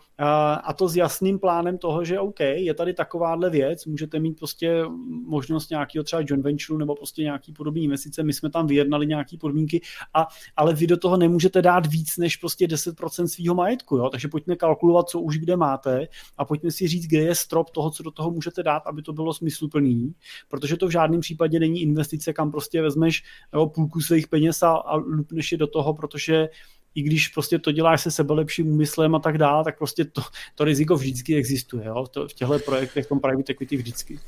a 0.64 0.74
to 0.74 0.88
s 0.88 0.96
jasným 0.96 1.40
plánem 1.40 1.78
toho, 1.78 2.06
že 2.06 2.20
OK, 2.20 2.40
je 2.40 2.74
tady 2.74 2.94
takováhle 2.94 3.50
věc, 3.50 3.86
můžete 3.86 4.20
mít 4.20 4.40
prostě 4.40 4.84
možnost 5.26 5.70
nějakého 5.70 6.04
třeba 6.04 6.22
joint 6.26 6.44
venture 6.44 6.78
nebo 6.78 6.96
prostě 6.96 7.24
nějaký 7.24 7.54
podobný 7.54 7.84
investice, 7.84 8.24
my 8.24 8.34
jsme 8.34 8.50
tam 8.50 8.68
vyjednali 8.68 9.08
nějaký 9.08 9.38
podmínky, 9.38 9.82
a, 10.14 10.28
ale 10.56 10.74
vy 10.74 10.88
do 10.88 10.98
toho 10.98 11.18
nemůžete 11.18 11.62
dát 11.62 11.86
víc 11.86 12.18
než 12.18 12.38
prostě 12.38 12.68
10% 12.68 13.26
svého 13.28 13.56
majetku, 13.56 13.98
jo? 13.98 14.10
takže 14.10 14.28
pojďme 14.28 14.56
kalkulovat, 14.56 15.10
co 15.10 15.20
už 15.20 15.38
kde 15.38 15.58
máte 15.58 16.08
a 16.38 16.46
pojďme 16.46 16.72
si 16.72 16.88
říct, 16.88 17.08
kde 17.08 17.20
je 17.20 17.36
strop 17.36 17.70
toho, 17.70 17.92
co 17.92 18.04
do 18.04 18.12
toho 18.12 18.32
můžete 18.32 18.64
dát, 18.64 18.84
aby 18.88 19.02
to 19.02 19.14
bylo 19.14 19.34
smysluplný, 19.34 20.14
protože 20.50 20.78
to 20.78 20.88
v 20.88 20.92
žádném 20.92 21.22
případě 21.22 21.60
není 21.60 21.82
investice, 21.82 22.34
kam 22.34 22.52
prostě 22.52 22.82
vezmeš 22.82 23.24
jo, 23.54 23.68
půlku 23.68 24.02
svých 24.02 24.28
peněz 24.28 24.64
a, 24.64 24.72
a 24.72 24.96
lupneš 24.96 25.52
je 25.52 25.58
do 25.58 25.68
toho, 25.68 25.94
protože 25.94 26.50
i 26.96 27.02
když 27.02 27.28
prostě 27.28 27.60
to 27.60 27.72
děláš 27.72 28.02
se 28.02 28.12
sebelepším 28.12 28.68
úmyslem 28.68 29.16
a 29.16 29.20
tak 29.20 29.38
dále, 29.38 29.64
tak 29.64 29.78
prostě 29.78 30.06
to, 30.06 30.22
to 30.56 30.64
riziko 30.64 30.96
vždycky 30.96 31.36
existuje. 31.36 31.86
Jo? 31.86 32.08
To, 32.12 32.28
v 32.28 32.34
těchto 32.34 32.60
projektech, 32.60 33.06
v 33.06 33.10
tom 33.10 33.20
private 33.20 33.52
equity 33.52 33.78
vždycky. 33.78 34.20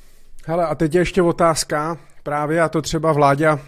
Hele, 0.45 0.65
a 0.65 0.75
teď 0.75 0.95
je 0.95 1.01
ještě 1.01 1.21
otázka 1.21 1.97
právě, 2.23 2.61
a 2.61 2.69
to 2.69 2.81
třeba 2.81 3.11
Vláďa 3.13 3.59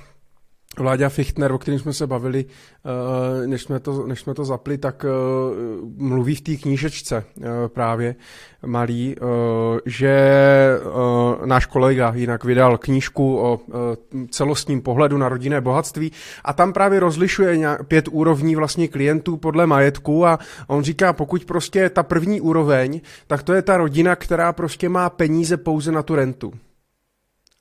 Vláďa 0.80 1.10
Fichtner, 1.10 1.52
o 1.52 1.58
kterém 1.58 1.80
jsme 1.80 1.94
se 1.94 2.08
bavili, 2.08 2.46
eh, 2.46 3.48
než 3.48 3.62
jsme 3.62 3.80
to, 3.80 4.08
než 4.08 4.20
jsme 4.20 4.34
to 4.34 4.46
zapli, 4.46 4.78
tak 4.78 5.06
eh, 5.06 5.10
mluví 5.98 6.36
v 6.36 6.42
té 6.42 6.56
knížečce 6.56 7.24
eh, 7.42 7.44
právě 7.68 8.16
malý, 8.66 9.16
že 9.86 10.20
náš 11.46 11.66
kolega 11.66 12.14
jinak 12.16 12.44
vydal 12.44 12.78
knížku 12.78 13.40
o 13.40 13.60
celostním 14.30 14.82
pohledu 14.82 15.18
na 15.18 15.30
rodinné 15.30 15.62
bohatství 15.62 16.12
a 16.44 16.54
tam 16.54 16.74
právě 16.74 17.00
rozlišuje 17.00 17.78
pět 17.88 18.08
úrovní 18.12 18.56
vlastně 18.56 18.88
klientů 18.88 19.38
podle 19.38 19.68
majetku 19.68 20.26
a 20.26 20.40
on 20.68 20.84
říká, 20.84 21.14
pokud 21.14 21.46
prostě 21.46 21.90
ta 21.90 22.04
první 22.04 22.42
úroveň, 22.42 23.02
tak 23.28 23.44
to 23.44 23.54
je 23.54 23.62
ta 23.62 23.78
rodina, 23.78 24.16
která 24.16 24.54
prostě 24.54 24.90
má 24.90 25.10
peníze 25.10 25.58
pouze 25.58 25.92
na 25.92 26.04
tu 26.04 26.16
rentu. 26.16 26.54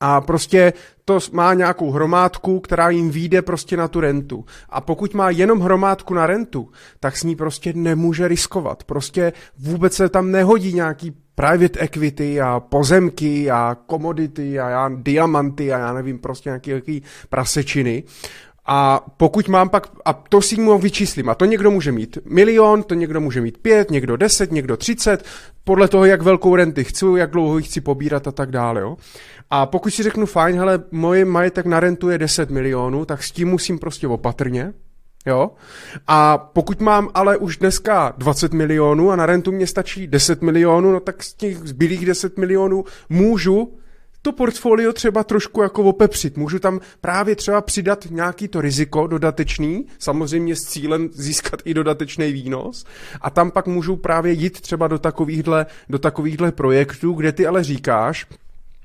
A 0.01 0.20
prostě 0.20 0.72
to 1.05 1.18
má 1.32 1.55
nějakou 1.55 1.90
hromádku, 1.90 2.61
která 2.61 2.90
jim 2.90 3.11
vyjde 3.11 3.42
prostě 3.42 3.76
na 3.76 3.88
tu 3.88 4.01
rentu. 4.01 4.44
A 4.68 4.80
pokud 4.80 5.14
má 5.14 5.30
jenom 5.30 5.61
hromádku 5.61 6.14
na 6.14 6.26
rentu, 6.26 6.70
tak 7.01 7.16
s 7.16 7.22
ní 7.22 7.36
prostě 7.36 7.72
nemůže 7.72 8.28
riskovat. 8.28 8.84
Prostě 8.84 9.32
vůbec 9.59 9.94
se 9.94 10.09
tam 10.09 10.30
nehodí 10.30 10.72
nějaký 10.72 11.14
private 11.34 11.80
equity 11.80 12.40
a 12.40 12.61
pozemky 12.61 13.51
a 13.51 13.76
komodity 13.86 14.61
a 14.61 14.68
já, 14.68 14.90
diamanty 14.96 15.72
a 15.72 15.78
já 15.78 15.92
nevím, 15.92 16.18
prostě 16.18 16.49
nějaký, 16.49 16.70
nějaký 16.70 17.03
prasečiny. 17.28 18.05
A 18.70 19.06
pokud 19.16 19.48
mám 19.48 19.68
pak, 19.68 19.86
a 20.04 20.12
to 20.12 20.42
si 20.42 20.60
mu 20.60 20.78
vyčíslím, 20.78 21.28
a 21.28 21.34
to 21.34 21.44
někdo 21.44 21.70
může 21.70 21.92
mít 21.92 22.18
milion, 22.24 22.82
to 22.82 22.94
někdo 22.94 23.20
může 23.20 23.40
mít 23.40 23.58
pět, 23.58 23.90
někdo 23.90 24.16
deset, 24.16 24.52
někdo 24.52 24.76
třicet, 24.76 25.24
podle 25.64 25.88
toho, 25.88 26.04
jak 26.04 26.22
velkou 26.22 26.56
renty 26.56 26.84
chci, 26.84 27.06
jak 27.16 27.30
dlouho 27.30 27.58
ji 27.58 27.64
chci 27.64 27.80
pobírat 27.80 28.28
a 28.28 28.32
tak 28.32 28.50
dále. 28.50 28.80
Jo. 28.80 28.96
A 29.50 29.66
pokud 29.66 29.90
si 29.90 30.02
řeknu, 30.02 30.26
fajn, 30.26 30.56
hele, 30.56 30.82
moje 30.90 31.24
majetek 31.24 31.66
na 31.66 31.80
rentu 31.80 32.10
je 32.10 32.18
10 32.18 32.50
milionů, 32.50 33.04
tak 33.04 33.22
s 33.22 33.32
tím 33.32 33.48
musím 33.48 33.78
prostě 33.78 34.08
opatrně, 34.08 34.72
Jo? 35.26 35.50
A 36.06 36.38
pokud 36.38 36.80
mám 36.80 37.08
ale 37.14 37.36
už 37.36 37.56
dneska 37.56 38.14
20 38.16 38.52
milionů 38.52 39.10
a 39.10 39.16
na 39.16 39.26
rentu 39.26 39.52
mě 39.52 39.66
stačí 39.66 40.06
10 40.06 40.42
milionů, 40.42 40.92
no 40.92 41.00
tak 41.00 41.22
z 41.22 41.34
těch 41.34 41.58
zbylých 41.58 42.06
10 42.06 42.38
milionů 42.38 42.84
můžu 43.08 43.78
to 44.22 44.32
portfolio 44.32 44.92
třeba 44.92 45.24
trošku 45.24 45.62
jako 45.62 45.82
opepřit. 45.82 46.36
Můžu 46.36 46.58
tam 46.58 46.80
právě 47.00 47.36
třeba 47.36 47.60
přidat 47.60 48.06
nějaký 48.10 48.48
to 48.48 48.60
riziko 48.60 49.06
dodatečný, 49.06 49.86
samozřejmě 49.98 50.56
s 50.56 50.62
cílem 50.64 51.08
získat 51.12 51.60
i 51.64 51.74
dodatečný 51.74 52.32
výnos 52.32 52.84
a 53.20 53.30
tam 53.30 53.50
pak 53.50 53.66
můžu 53.66 53.96
právě 53.96 54.32
jít 54.32 54.60
třeba 54.60 54.88
do 54.88 54.98
takovýchhle, 54.98 55.66
do 55.88 55.98
takovýchhle 55.98 56.52
projektů, 56.52 57.12
kde 57.12 57.32
ty 57.32 57.46
ale 57.46 57.64
říkáš, 57.64 58.26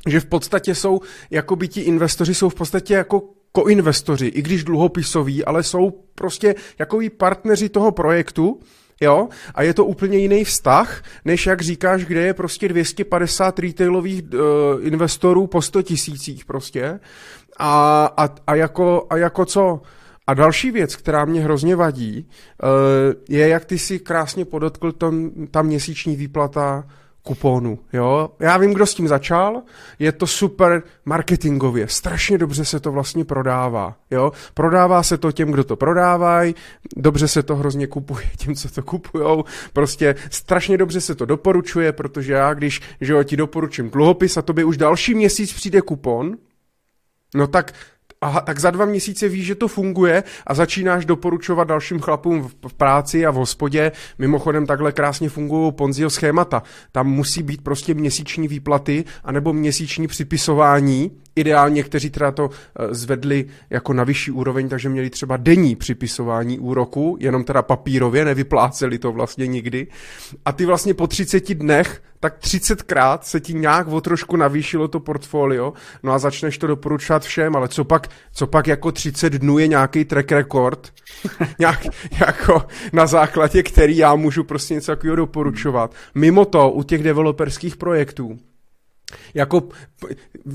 že 0.07 0.19
v 0.19 0.25
podstatě 0.25 0.75
jsou, 0.75 1.01
jako 1.31 1.55
by 1.55 1.67
ti 1.67 1.81
investoři 1.81 2.35
jsou 2.35 2.49
v 2.49 2.55
podstatě 2.55 2.93
jako 2.93 3.29
koinvestoři, 3.51 4.27
i 4.27 4.41
když 4.41 4.63
dluhopisoví, 4.63 5.45
ale 5.45 5.63
jsou 5.63 5.91
prostě 6.15 6.55
jakoví 6.79 7.09
partneři 7.09 7.69
toho 7.69 7.91
projektu, 7.91 8.59
jo, 9.03 9.27
a 9.55 9.63
je 9.63 9.73
to 9.73 9.85
úplně 9.85 10.17
jiný 10.17 10.43
vztah, 10.43 11.03
než 11.25 11.45
jak 11.45 11.61
říkáš, 11.61 12.05
kde 12.05 12.21
je 12.21 12.33
prostě 12.33 12.67
250 12.67 13.59
retailových 13.59 14.23
uh, 14.23 14.39
investorů 14.81 15.47
po 15.47 15.61
100 15.61 15.81
tisících 15.81 16.45
prostě 16.45 16.99
a, 17.57 18.05
a, 18.17 18.29
a, 18.47 18.55
jako, 18.55 19.07
a 19.09 19.17
jako 19.17 19.45
co? 19.45 19.81
A 20.27 20.33
další 20.33 20.71
věc, 20.71 20.95
která 20.95 21.25
mě 21.25 21.41
hrozně 21.41 21.75
vadí, 21.75 22.27
uh, 22.63 22.69
je, 23.29 23.47
jak 23.47 23.65
ty 23.65 23.79
si 23.79 23.99
krásně 23.99 24.45
podotkl 24.45 24.91
tom, 24.91 25.31
ta 25.51 25.61
měsíční 25.61 26.15
výplata 26.15 26.83
kupónu, 27.23 27.79
jo. 27.93 28.29
Já 28.39 28.57
vím, 28.57 28.73
kdo 28.73 28.85
s 28.85 28.95
tím 28.95 29.07
začal, 29.07 29.61
je 29.99 30.11
to 30.11 30.27
super 30.27 30.83
marketingově, 31.05 31.87
strašně 31.87 32.37
dobře 32.37 32.65
se 32.65 32.79
to 32.79 32.91
vlastně 32.91 33.25
prodává, 33.25 33.95
jo. 34.11 34.31
Prodává 34.53 35.03
se 35.03 35.17
to 35.17 35.31
těm, 35.31 35.51
kdo 35.51 35.63
to 35.63 35.75
prodávají, 35.75 36.55
dobře 36.95 37.27
se 37.27 37.43
to 37.43 37.55
hrozně 37.55 37.87
kupuje 37.87 38.25
těm, 38.37 38.55
co 38.55 38.69
to 38.69 38.83
kupujou, 38.83 39.43
prostě 39.73 40.15
strašně 40.29 40.77
dobře 40.77 41.01
se 41.01 41.15
to 41.15 41.25
doporučuje, 41.25 41.91
protože 41.91 42.33
já, 42.33 42.53
když, 42.53 42.81
že 43.01 43.13
jo, 43.13 43.23
ti 43.23 43.37
doporučím 43.37 43.89
dluhopis 43.89 44.37
a 44.37 44.41
tobě 44.41 44.65
už 44.65 44.77
další 44.77 45.13
měsíc 45.13 45.53
přijde 45.53 45.81
kupon, 45.81 46.37
no 47.35 47.47
tak 47.47 47.73
aha, 48.23 48.41
tak 48.41 48.59
za 48.59 48.71
dva 48.71 48.85
měsíce 48.85 49.29
víš, 49.29 49.45
že 49.45 49.55
to 49.55 49.67
funguje 49.67 50.23
a 50.47 50.53
začínáš 50.53 51.05
doporučovat 51.05 51.67
dalším 51.67 51.99
chlapům 51.99 52.49
v 52.67 52.73
práci 52.73 53.25
a 53.25 53.31
v 53.31 53.35
hospodě. 53.35 53.91
Mimochodem 54.17 54.65
takhle 54.65 54.91
krásně 54.91 55.29
fungují 55.29 55.71
Ponziho 55.71 56.09
schémata. 56.09 56.63
Tam 56.91 57.07
musí 57.07 57.43
být 57.43 57.61
prostě 57.61 57.93
měsíční 57.93 58.47
výplaty 58.47 59.05
anebo 59.23 59.53
měsíční 59.53 60.07
připisování 60.07 61.11
ideálně, 61.35 61.83
kteří 61.83 62.09
teda 62.09 62.31
to 62.31 62.49
eh, 62.49 62.93
zvedli 62.95 63.45
jako 63.69 63.93
na 63.93 64.03
vyšší 64.03 64.31
úroveň, 64.31 64.69
takže 64.69 64.89
měli 64.89 65.09
třeba 65.09 65.37
denní 65.37 65.75
připisování 65.75 66.59
úroku, 66.59 67.17
jenom 67.19 67.43
teda 67.43 67.61
papírově, 67.61 68.25
nevypláceli 68.25 68.99
to 68.99 69.11
vlastně 69.11 69.47
nikdy. 69.47 69.87
A 70.45 70.51
ty 70.51 70.65
vlastně 70.65 70.93
po 70.93 71.07
30 71.07 71.53
dnech 71.53 72.01
tak 72.19 72.39
30krát 72.39 73.19
se 73.21 73.39
ti 73.39 73.53
nějak 73.53 73.87
o 73.87 74.01
trošku 74.01 74.35
navýšilo 74.35 74.87
to 74.87 74.99
portfolio, 74.99 75.73
no 76.03 76.11
a 76.11 76.19
začneš 76.19 76.57
to 76.57 76.67
doporučovat 76.67 77.23
všem, 77.23 77.55
ale 77.55 77.67
co 77.67 77.83
pak, 77.83 78.07
co 78.33 78.47
pak 78.47 78.67
jako 78.67 78.91
30 78.91 79.33
dnů 79.33 79.59
je 79.59 79.67
nějaký 79.67 80.05
track 80.05 80.31
record, 80.31 80.93
nějak, 81.59 81.79
jako 82.27 82.65
na 82.93 83.07
základě 83.07 83.63
který 83.63 83.97
já 83.97 84.15
můžu 84.15 84.43
prostě 84.43 84.73
něco 84.73 84.91
takového 84.91 85.15
doporučovat. 85.15 85.95
Mimo 86.15 86.45
to, 86.45 86.71
u 86.71 86.83
těch 86.83 87.03
developerských 87.03 87.77
projektů, 87.77 88.37
jako 89.33 89.63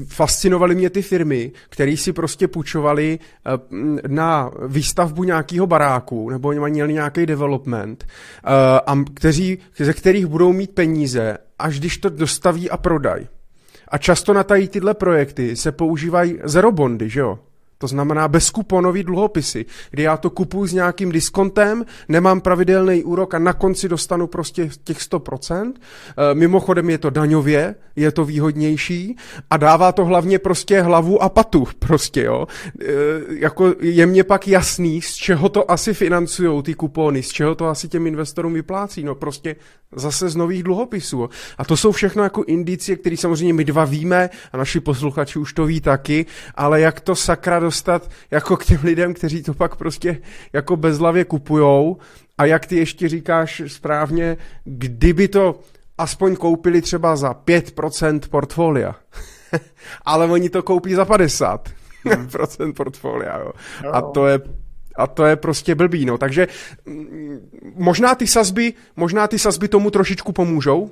fascinovaly 0.07 0.75
mě 0.75 0.91
ty 0.91 1.03
firmy, 1.03 1.53
které 1.69 1.97
si 1.97 2.13
prostě 2.13 2.49
půjčovali 2.49 3.19
eh, 3.19 4.09
na 4.09 4.51
výstavbu 4.67 5.25
nějakého 5.25 5.67
baráku, 5.67 6.31
nebo 6.31 6.53
měli 6.53 6.93
nějaký 6.93 7.27
development, 7.27 8.05
eh, 8.05 8.51
a 8.87 9.05
kteří, 9.15 9.59
ze 9.79 9.93
kterých 9.93 10.27
budou 10.27 10.53
mít 10.53 10.75
peníze, 10.75 11.39
až 11.59 11.79
když 11.79 11.99
to 11.99 12.09
dostaví 12.09 12.71
a 12.71 12.77
prodají. 12.77 13.29
A 13.89 13.99
často 13.99 14.33
na 14.33 14.45
tady 14.45 14.69
tyhle 14.69 14.95
projekty 14.95 15.57
se 15.57 15.73
používají 15.73 16.39
zerobondy, 16.45 17.09
že 17.09 17.21
jo? 17.21 17.39
To 17.79 17.87
znamená 17.87 18.29
bezkuponový 18.29 19.03
dluhopisy, 19.03 19.67
kdy 19.91 20.03
já 20.03 20.17
to 20.17 20.31
kupuju 20.31 20.67
s 20.67 20.73
nějakým 20.73 21.13
diskontem, 21.13 21.85
nemám 22.09 22.41
pravidelný 22.41 23.05
úrok 23.05 23.35
a 23.35 23.39
na 23.39 23.53
konci 23.53 23.89
dostanu 23.89 24.27
prostě 24.27 24.71
těch 24.85 24.99
100%. 24.99 25.73
E, 25.73 26.35
mimochodem 26.35 26.91
je 26.91 26.99
to 26.99 27.11
daňově, 27.11 27.75
je 27.97 28.13
to 28.13 28.25
výhodnější 28.25 29.17
a 29.51 29.57
dává 29.57 29.93
to 29.93 30.05
hlavně 30.05 30.39
prostě 30.39 30.81
hlavu 30.81 31.23
a 31.23 31.29
patu 31.29 31.69
prostě, 31.79 32.23
jo. 32.23 32.47
E, 32.81 32.85
jako 33.29 33.75
je 33.81 34.07
mně 34.07 34.25
pak 34.25 34.49
jasný, 34.49 35.03
z 35.03 35.15
čeho 35.15 35.49
to 35.49 35.71
asi 35.71 35.95
financují 35.95 36.63
ty 36.63 36.75
kupony, 36.75 37.23
z 37.23 37.29
čeho 37.29 37.55
to 37.55 37.67
asi 37.67 37.89
těm 37.89 38.07
investorům 38.07 38.55
vyplácí, 38.55 39.05
no 39.05 39.15
prostě 39.15 39.57
zase 39.97 40.29
z 40.29 40.37
nových 40.37 40.63
dluhopisů. 40.63 41.31
A 41.59 41.65
to 41.65 41.77
jsou 41.77 41.93
všechno 41.93 42.23
jako 42.23 42.45
indicie, 42.45 42.97
které 42.97 43.17
samozřejmě 43.17 43.55
my 43.55 43.65
dva 43.65 43.85
víme 43.85 44.31
a 44.53 44.57
naši 44.57 44.81
posluchači 44.81 45.39
už 45.39 45.53
to 45.53 45.67
ví 45.67 45.81
taky, 45.81 46.27
ale 46.55 46.81
jak 46.81 47.01
to 47.01 47.17
sakra 47.17 47.61
dostat 47.69 48.11
jako 48.31 48.57
k 48.57 48.65
těm 48.65 48.81
lidem, 48.85 49.15
kteří 49.15 49.43
to 49.43 49.55
pak 49.55 49.77
prostě 49.77 50.19
jako 50.53 50.77
bezlavě 50.77 51.25
kupujou 51.25 51.97
a 52.39 52.45
jak 52.45 52.67
ty 52.67 52.77
ještě 52.77 53.09
říkáš 53.09 53.63
správně, 53.67 54.37
kdyby 54.65 55.29
to 55.29 55.61
aspoň 55.99 56.37
koupili 56.37 56.83
třeba 56.83 57.17
za 57.17 57.33
5% 57.33 58.21
portfolia, 58.31 58.97
ale 60.05 60.27
oni 60.27 60.49
to 60.49 60.63
koupí 60.63 60.95
za 60.95 61.05
50% 61.05 61.61
hmm. 62.05 62.73
portfolia, 62.77 63.39
jo. 63.39 63.53
A 63.93 64.03
to 64.03 64.27
je 64.27 64.41
a 64.97 65.07
to 65.07 65.25
je 65.25 65.37
prostě 65.37 65.75
blbý, 65.75 66.05
no. 66.05 66.19
Takže 66.19 66.49
mm, 66.87 67.39
možná 67.75 68.15
ty 68.15 68.27
sazby, 68.27 68.75
možná 68.97 69.27
ty 69.27 69.39
sazby 69.39 69.69
tomu 69.69 69.91
trošičku 69.91 70.33
pomůžou, 70.33 70.91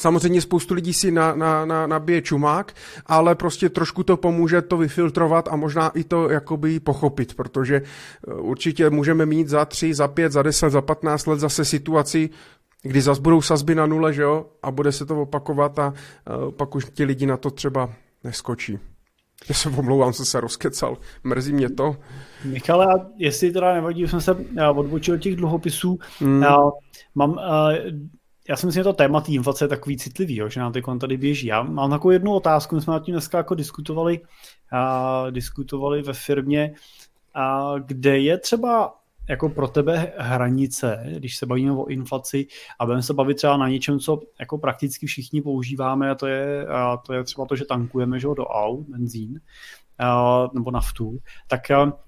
Samozřejmě 0.00 0.40
spoustu 0.40 0.74
lidí 0.74 0.92
si 0.92 1.10
na, 1.10 1.34
na, 1.34 1.64
na, 1.64 1.86
nabije 1.86 2.22
čumák, 2.22 2.72
ale 3.06 3.34
prostě 3.34 3.68
trošku 3.68 4.02
to 4.02 4.16
pomůže 4.16 4.62
to 4.62 4.76
vyfiltrovat 4.76 5.48
a 5.48 5.56
možná 5.56 5.88
i 5.88 6.04
to 6.04 6.30
jakoby 6.30 6.80
pochopit, 6.80 7.34
protože 7.34 7.76
eh, 7.76 8.34
určitě 8.34 8.90
můžeme 8.90 9.26
mít 9.26 9.48
za 9.48 9.64
tři, 9.64 9.94
za 9.94 10.08
pět, 10.08 10.32
za 10.32 10.42
deset, 10.42 10.70
za 10.70 10.80
patnáct 10.80 11.26
let 11.26 11.40
zase 11.40 11.64
situaci, 11.64 12.30
kdy 12.82 13.00
zase 13.00 13.20
budou 13.20 13.42
sazby 13.42 13.74
na 13.74 13.86
nule, 13.86 14.12
že 14.12 14.22
jo, 14.22 14.46
a 14.62 14.70
bude 14.70 14.92
se 14.92 15.06
to 15.06 15.22
opakovat 15.22 15.78
a 15.78 15.88
uh, 15.88 16.50
pak 16.50 16.74
už 16.74 16.86
ti 16.94 17.04
lidi 17.04 17.26
na 17.26 17.36
to 17.36 17.50
třeba 17.50 17.90
neskočí. 18.24 18.78
Já 19.48 19.54
se 19.54 19.68
omlouvám, 19.68 20.12
jsem 20.12 20.24
se 20.24 20.40
rozkecal, 20.40 20.96
mrzí 21.24 21.52
mě 21.52 21.70
to. 21.70 21.96
Michale, 22.44 22.86
jestli 23.16 23.52
teda 23.52 23.74
nevadí, 23.74 24.08
jsem 24.08 24.20
se 24.20 24.36
eh, 24.56 24.68
odbočil 24.68 25.18
těch 25.18 25.36
dluhopisů, 25.36 25.98
já 26.40 26.56
mám 27.14 27.38
já 28.48 28.56
si 28.56 28.66
myslím, 28.66 28.80
že 28.80 28.84
to 28.84 28.92
téma 28.92 29.20
té 29.20 29.32
inflace 29.32 29.64
je 29.64 29.68
takový 29.68 29.96
citlivý, 29.96 30.36
jo, 30.36 30.48
že 30.48 30.60
nám 30.60 30.72
teď 30.72 30.84
tady 31.00 31.16
běží. 31.16 31.46
Já 31.46 31.62
mám 31.62 31.90
takovou 31.90 32.10
jednu 32.10 32.34
otázku, 32.34 32.74
my 32.74 32.80
jsme 32.80 32.92
nad 32.92 33.04
tím 33.04 33.14
dneska 33.14 33.38
jako 33.38 33.54
diskutovali, 33.54 34.20
a, 34.72 35.30
diskutovali 35.30 36.02
ve 36.02 36.12
firmě, 36.12 36.74
a, 37.34 37.74
kde 37.78 38.18
je 38.18 38.38
třeba 38.38 38.94
jako 39.28 39.48
pro 39.48 39.68
tebe 39.68 40.12
hranice, 40.16 41.06
když 41.18 41.36
se 41.36 41.46
bavíme 41.46 41.72
o 41.72 41.86
inflaci 41.86 42.46
a 42.78 42.84
budeme 42.84 43.02
se 43.02 43.14
bavit 43.14 43.34
třeba 43.34 43.56
na 43.56 43.68
něčem, 43.68 43.98
co 43.98 44.20
jako 44.40 44.58
prakticky 44.58 45.06
všichni 45.06 45.42
používáme 45.42 46.10
a 46.10 46.14
to 46.14 46.26
je, 46.26 46.66
a 46.66 46.96
to 46.96 47.12
je 47.12 47.24
třeba 47.24 47.46
to, 47.46 47.56
že 47.56 47.64
tankujeme 47.64 48.20
že, 48.20 48.28
do 48.36 48.46
aut, 48.46 48.86
benzín, 48.88 49.40
nebo 50.54 50.70
naftu, 50.70 51.18
tak 51.48 51.60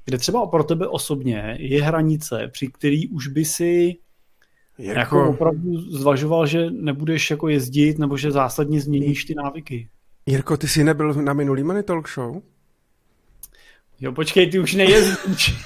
kde 0.05 0.19
třeba 0.19 0.47
pro 0.47 0.65
tebe 0.65 0.89
osobně 0.89 1.57
je 1.61 1.83
hranice, 1.83 2.49
při 2.53 2.69
který 2.69 3.09
už 3.09 3.29
by 3.29 3.45
si 3.45 3.97
jako... 4.79 4.99
jako 4.99 5.31
opravdu 5.31 5.81
zvažoval, 5.81 6.47
že 6.47 6.71
nebudeš 6.71 7.31
jako 7.31 7.49
jezdit, 7.49 7.99
nebo 7.99 8.17
že 8.17 8.31
zásadně 8.31 8.81
změníš 8.81 9.25
ty 9.25 9.35
návyky. 9.35 9.89
Jirko, 10.27 10.57
ty 10.57 10.69
jsi 10.69 10.85
nebyl 10.85 11.15
na 11.15 11.33
minulý 11.33 11.63
Money 11.65 11.83
Talk 11.83 12.09
Show? 12.09 12.43
Jo, 14.01 14.13
počkej, 14.13 14.51
ty 14.51 14.59
už 14.59 14.75
nejezdíš. 14.75 15.55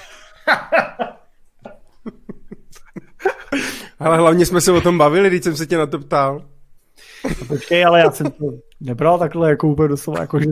ale 3.98 4.16
hlavně 4.16 4.46
jsme 4.46 4.60
se 4.60 4.72
o 4.72 4.80
tom 4.80 4.98
bavili, 4.98 5.28
když 5.28 5.44
jsem 5.44 5.56
se 5.56 5.66
tě 5.66 5.76
na 5.76 5.86
to 5.86 5.98
ptal. 5.98 6.44
No, 7.24 7.46
počkej, 7.46 7.84
ale 7.84 8.00
já 8.00 8.10
jsem 8.10 8.30
to 8.30 8.44
nebral 8.80 9.18
takhle 9.18 9.50
jako 9.50 9.68
úplně 9.68 9.88
doslova, 9.88 10.20
jako 10.20 10.40
že 10.40 10.46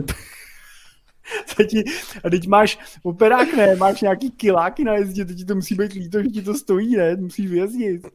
to 1.55 1.63
ti, 1.63 1.83
a 2.23 2.29
teď 2.29 2.47
máš 2.47 2.79
operák, 3.03 3.53
ne, 3.53 3.75
máš 3.75 4.01
nějaký 4.01 4.31
kiláky 4.31 4.83
na 4.83 4.93
jezdě, 4.93 5.25
teď 5.25 5.37
ti 5.37 5.45
to 5.45 5.55
musí 5.55 5.75
být 5.75 5.93
líto, 5.93 6.23
že 6.23 6.29
ti 6.29 6.41
to 6.41 6.53
stojí, 6.53 6.95
ne, 6.95 7.15
musíš 7.15 7.49
vyjezdit. 7.49 8.07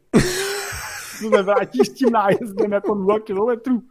To 1.23 1.31
nevrátíš 1.31 1.89
tím 1.89 2.11
nájezdem 2.13 2.73
jako 2.73 2.95
0 2.95 3.21
kilometrů. 3.21 3.83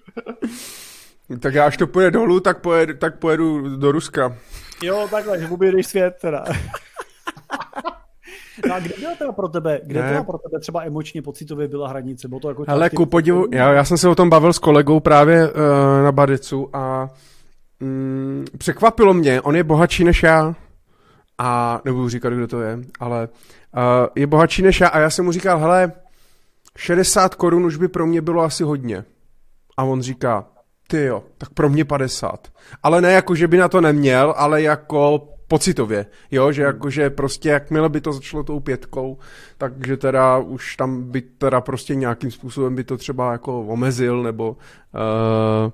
Tak 1.39 1.53
já 1.53 1.65
až 1.65 1.77
to 1.77 1.87
pojede 1.87 2.11
dolů, 2.11 2.39
tak 2.39 2.61
pojedu, 2.61 2.93
tak 2.97 3.19
pojedu 3.19 3.77
do 3.77 3.91
Ruska. 3.91 4.37
Jo, 4.83 5.07
takhle, 5.11 5.39
že 5.39 5.47
objedeš 5.47 5.87
svět 5.87 6.15
teda. 6.21 6.45
No 8.67 8.75
a 8.75 8.79
kde 8.79 8.93
byla 8.99 9.15
teda 9.15 9.31
pro 9.31 9.47
tebe, 9.47 9.81
kde 9.83 10.01
ne. 10.01 10.09
teda 10.09 10.23
pro 10.23 10.37
tebe 10.37 10.59
třeba 10.59 10.83
emočně, 10.83 11.21
pocitově 11.21 11.67
byla 11.67 11.87
hranice? 11.87 12.27
Bylo 12.27 12.39
to 12.39 12.49
jako 12.49 12.65
Hele, 12.67 12.89
ku 12.89 13.05
podivu, 13.05 13.47
já, 13.51 13.73
já 13.73 13.83
jsem 13.85 13.97
se 13.97 14.09
o 14.09 14.15
tom 14.15 14.29
bavil 14.29 14.53
s 14.53 14.59
kolegou 14.59 14.99
právě 14.99 15.47
uh, 15.47 15.53
na 16.03 16.11
Badicu 16.11 16.69
a 16.73 17.09
mm, 17.79 18.45
překvapilo 18.57 19.13
mě, 19.13 19.41
on 19.41 19.55
je 19.55 19.63
bohatší 19.63 20.03
než 20.03 20.23
já 20.23 20.55
a 21.37 21.81
nebudu 21.85 22.09
říkat, 22.09 22.33
kdo 22.33 22.47
to 22.47 22.61
je, 22.61 22.79
ale 22.99 23.29
uh, 23.77 23.81
je 24.15 24.27
bohatší 24.27 24.61
než 24.61 24.79
já 24.79 24.87
a 24.87 24.99
já 24.99 25.09
jsem 25.09 25.25
mu 25.25 25.31
říkal, 25.31 25.59
hele, 25.59 25.91
60 26.77 27.35
korun 27.35 27.65
už 27.65 27.77
by 27.77 27.87
pro 27.87 28.07
mě 28.07 28.21
bylo 28.21 28.43
asi 28.43 28.63
hodně. 28.63 29.03
A 29.77 29.83
on 29.83 30.01
říká, 30.01 30.45
ty 30.87 31.05
jo, 31.05 31.23
tak 31.37 31.49
pro 31.49 31.69
mě 31.69 31.85
50. 31.85 32.47
Ale 32.83 33.01
ne 33.01 33.11
jako, 33.11 33.35
že 33.35 33.47
by 33.47 33.57
na 33.57 33.67
to 33.67 33.81
neměl, 33.81 34.33
ale 34.37 34.61
jako 34.61 35.27
pocitově, 35.47 36.05
jo, 36.31 36.51
že 36.51 36.61
hmm. 36.61 36.73
jakože 36.73 37.09
prostě 37.09 37.49
jakmile 37.49 37.89
by 37.89 38.01
to 38.01 38.13
začalo 38.13 38.43
tou 38.43 38.59
pětkou, 38.59 39.17
takže 39.57 39.97
teda 39.97 40.37
už 40.37 40.75
tam 40.75 41.03
by 41.03 41.21
teda 41.21 41.61
prostě 41.61 41.95
nějakým 41.95 42.31
způsobem 42.31 42.75
by 42.75 42.83
to 42.83 42.97
třeba 42.97 43.31
jako 43.31 43.61
omezil, 43.61 44.23
nebo 44.23 44.49
uh, 44.49 45.71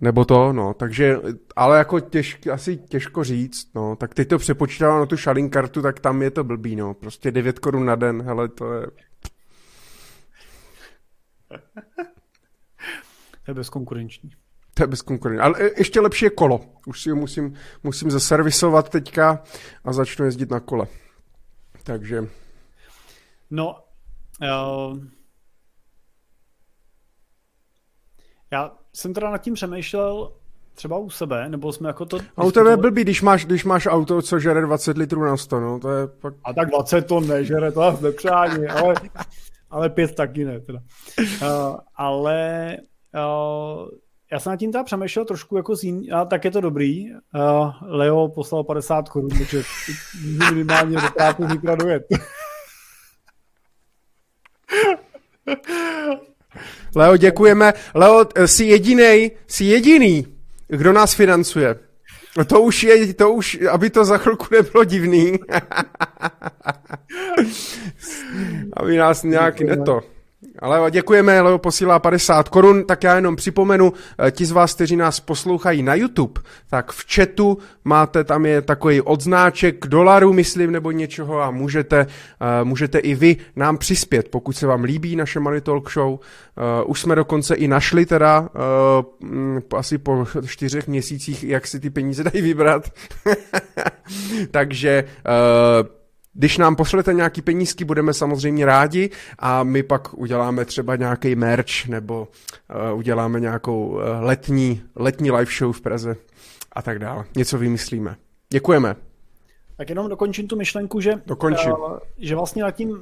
nebo 0.00 0.24
to, 0.24 0.52
no, 0.52 0.74
takže, 0.74 1.16
ale 1.56 1.78
jako 1.78 2.00
těžk, 2.00 2.46
asi 2.46 2.76
těžko 2.76 3.24
říct, 3.24 3.74
no, 3.74 3.96
tak 3.96 4.14
teď 4.14 4.28
to 4.28 4.38
přepočítala 4.38 4.98
na 4.98 5.06
tu 5.06 5.16
šalin 5.16 5.50
kartu, 5.50 5.82
tak 5.82 6.00
tam 6.00 6.22
je 6.22 6.30
to 6.30 6.44
blbý, 6.44 6.76
no, 6.76 6.94
prostě 6.94 7.30
9 7.30 7.58
korun 7.58 7.86
na 7.86 7.94
den, 7.94 8.22
hele, 8.22 8.48
to 8.48 8.72
je... 8.74 8.86
To 13.44 13.50
je 13.50 13.54
bezkonkurenční. 13.54 14.30
To 14.74 14.82
je 14.82 14.86
bezkonkurenční. 14.86 15.40
Ale 15.40 15.54
e, 15.58 15.70
ještě 15.80 16.00
lepší 16.00 16.24
je 16.24 16.30
kolo. 16.30 16.60
Už 16.86 17.02
si 17.02 17.10
ho 17.10 17.16
musím, 17.16 17.54
musím 17.82 18.10
zaservisovat 18.10 18.88
teďka 18.88 19.42
a 19.84 19.92
začnu 19.92 20.24
jezdit 20.24 20.50
na 20.50 20.60
kole. 20.60 20.86
Takže... 21.82 22.28
No, 23.50 23.76
uh, 24.42 24.98
já 28.50 28.72
jsem 28.92 29.14
teda 29.14 29.30
nad 29.30 29.38
tím 29.38 29.54
přemýšlel 29.54 30.32
třeba 30.74 30.98
u 30.98 31.10
sebe, 31.10 31.48
nebo 31.48 31.72
jsme 31.72 31.88
jako 31.88 32.06
to... 32.06 32.18
A 32.36 32.44
u 32.44 32.50
tebe 32.50 32.70
je 32.70 32.76
blbý, 32.76 33.02
když 33.02 33.22
máš, 33.22 33.44
když 33.44 33.64
máš 33.64 33.86
auto, 33.86 34.22
co 34.22 34.38
žere 34.38 34.62
20 34.62 34.98
litrů 34.98 35.24
na 35.24 35.36
100, 35.36 35.60
no, 35.60 35.80
to 35.80 35.90
je 35.90 36.06
pak... 36.06 36.34
A 36.44 36.52
tak 36.52 36.70
20 36.70 37.06
ton 37.06 37.28
nežere, 37.28 37.72
to 37.72 37.82
je 37.82 37.92
nepřání, 38.00 38.66
ale, 38.66 38.94
ale 39.70 39.90
pět 39.90 40.14
taky 40.14 40.44
ne, 40.44 40.60
teda. 40.60 40.78
Uh, 41.18 41.76
ale 41.94 42.76
uh, 43.14 43.88
já 44.32 44.40
jsem 44.40 44.50
nad 44.50 44.56
tím 44.56 44.72
teda 44.72 44.84
přemýšlel 44.84 45.24
trošku 45.24 45.56
jako 45.56 45.76
z 45.76 45.84
jiný, 45.84 46.10
a 46.10 46.24
tak 46.24 46.44
je 46.44 46.50
to 46.50 46.60
dobrý. 46.60 47.04
Uh, 47.10 47.72
Leo 47.82 48.28
poslal 48.28 48.64
50 48.64 49.08
korun, 49.08 49.30
takže 49.38 49.62
minimálně 50.50 50.96
do 50.96 51.08
práce 51.16 51.48
zítra 51.48 51.74
dojet. 51.74 52.02
Leo, 56.96 57.16
děkujeme. 57.16 57.72
Leo, 57.94 58.26
jsi 58.46 58.64
jediný, 58.64 59.30
jsi 59.46 59.64
jediný, 59.64 60.26
kdo 60.68 60.92
nás 60.92 61.14
financuje. 61.14 61.78
To 62.46 62.60
už 62.60 62.82
je, 62.82 63.14
to 63.14 63.32
už, 63.32 63.58
aby 63.70 63.90
to 63.90 64.04
za 64.04 64.18
chvilku 64.18 64.46
nebylo 64.50 64.84
divný. 64.84 65.38
aby 68.72 68.96
nás 68.96 69.22
nějak 69.22 69.60
neto. 69.60 70.00
Ale 70.58 70.90
děkujeme, 70.90 71.40
Leo 71.40 71.58
posílá 71.58 71.98
50 71.98 72.48
korun, 72.48 72.84
tak 72.84 73.04
já 73.04 73.16
jenom 73.16 73.36
připomenu, 73.36 73.92
eh, 74.18 74.30
ti 74.30 74.46
z 74.46 74.50
vás, 74.50 74.74
kteří 74.74 74.96
nás 74.96 75.20
poslouchají 75.20 75.82
na 75.82 75.94
YouTube, 75.94 76.40
tak 76.70 76.92
v 76.92 77.04
chatu 77.14 77.58
máte, 77.84 78.24
tam 78.24 78.46
je 78.46 78.62
takový 78.62 79.00
odznáček 79.00 79.86
dolaru, 79.86 80.32
myslím, 80.32 80.72
nebo 80.72 80.90
něčeho 80.90 81.42
a 81.42 81.50
můžete, 81.50 82.06
uh, 82.06 82.68
můžete 82.68 82.98
i 82.98 83.14
vy 83.14 83.36
nám 83.56 83.78
přispět, 83.78 84.28
pokud 84.28 84.52
se 84.52 84.66
vám 84.66 84.84
líbí 84.84 85.16
naše 85.16 85.40
Money 85.40 85.60
Talk 85.60 85.90
Show. 85.90 86.12
Uh, 86.12 86.18
už 86.86 87.00
jsme 87.00 87.14
dokonce 87.14 87.54
i 87.54 87.68
našli 87.68 88.06
teda 88.06 88.40
uh, 88.40 89.78
asi 89.78 89.98
po 89.98 90.26
čtyřech 90.46 90.88
měsících, 90.88 91.44
jak 91.44 91.66
si 91.66 91.80
ty 91.80 91.90
peníze 91.90 92.24
dají 92.24 92.42
vybrat. 92.42 92.90
Takže 94.50 95.04
když 96.38 96.58
nám 96.58 96.76
pošlete 96.76 97.14
nějaký 97.14 97.42
penízky, 97.42 97.84
budeme 97.84 98.12
samozřejmě 98.12 98.66
rádi 98.66 99.10
a 99.38 99.62
my 99.62 99.82
pak 99.82 100.14
uděláme 100.14 100.64
třeba 100.64 100.96
nějaký 100.96 101.34
merch 101.34 101.86
nebo 101.88 102.28
uh, 102.90 102.98
uděláme 102.98 103.40
nějakou 103.40 103.86
uh, 103.86 104.00
letní, 104.20 104.82
letní 104.96 105.30
live 105.30 105.52
show 105.58 105.72
v 105.72 105.80
Praze 105.80 106.16
a 106.72 106.82
tak 106.82 106.98
dále. 106.98 107.24
Něco 107.36 107.58
vymyslíme. 107.58 108.16
Děkujeme. 108.50 108.96
Tak 109.76 109.88
jenom 109.88 110.08
dokončím 110.08 110.48
tu 110.48 110.56
myšlenku, 110.56 111.00
že, 111.00 111.12
Dokončím. 111.26 111.72
Uh, 111.72 111.98
že 112.18 112.36
vlastně 112.36 112.62
nad 112.62 112.70
tím 112.70 112.90
uh, 112.90 112.96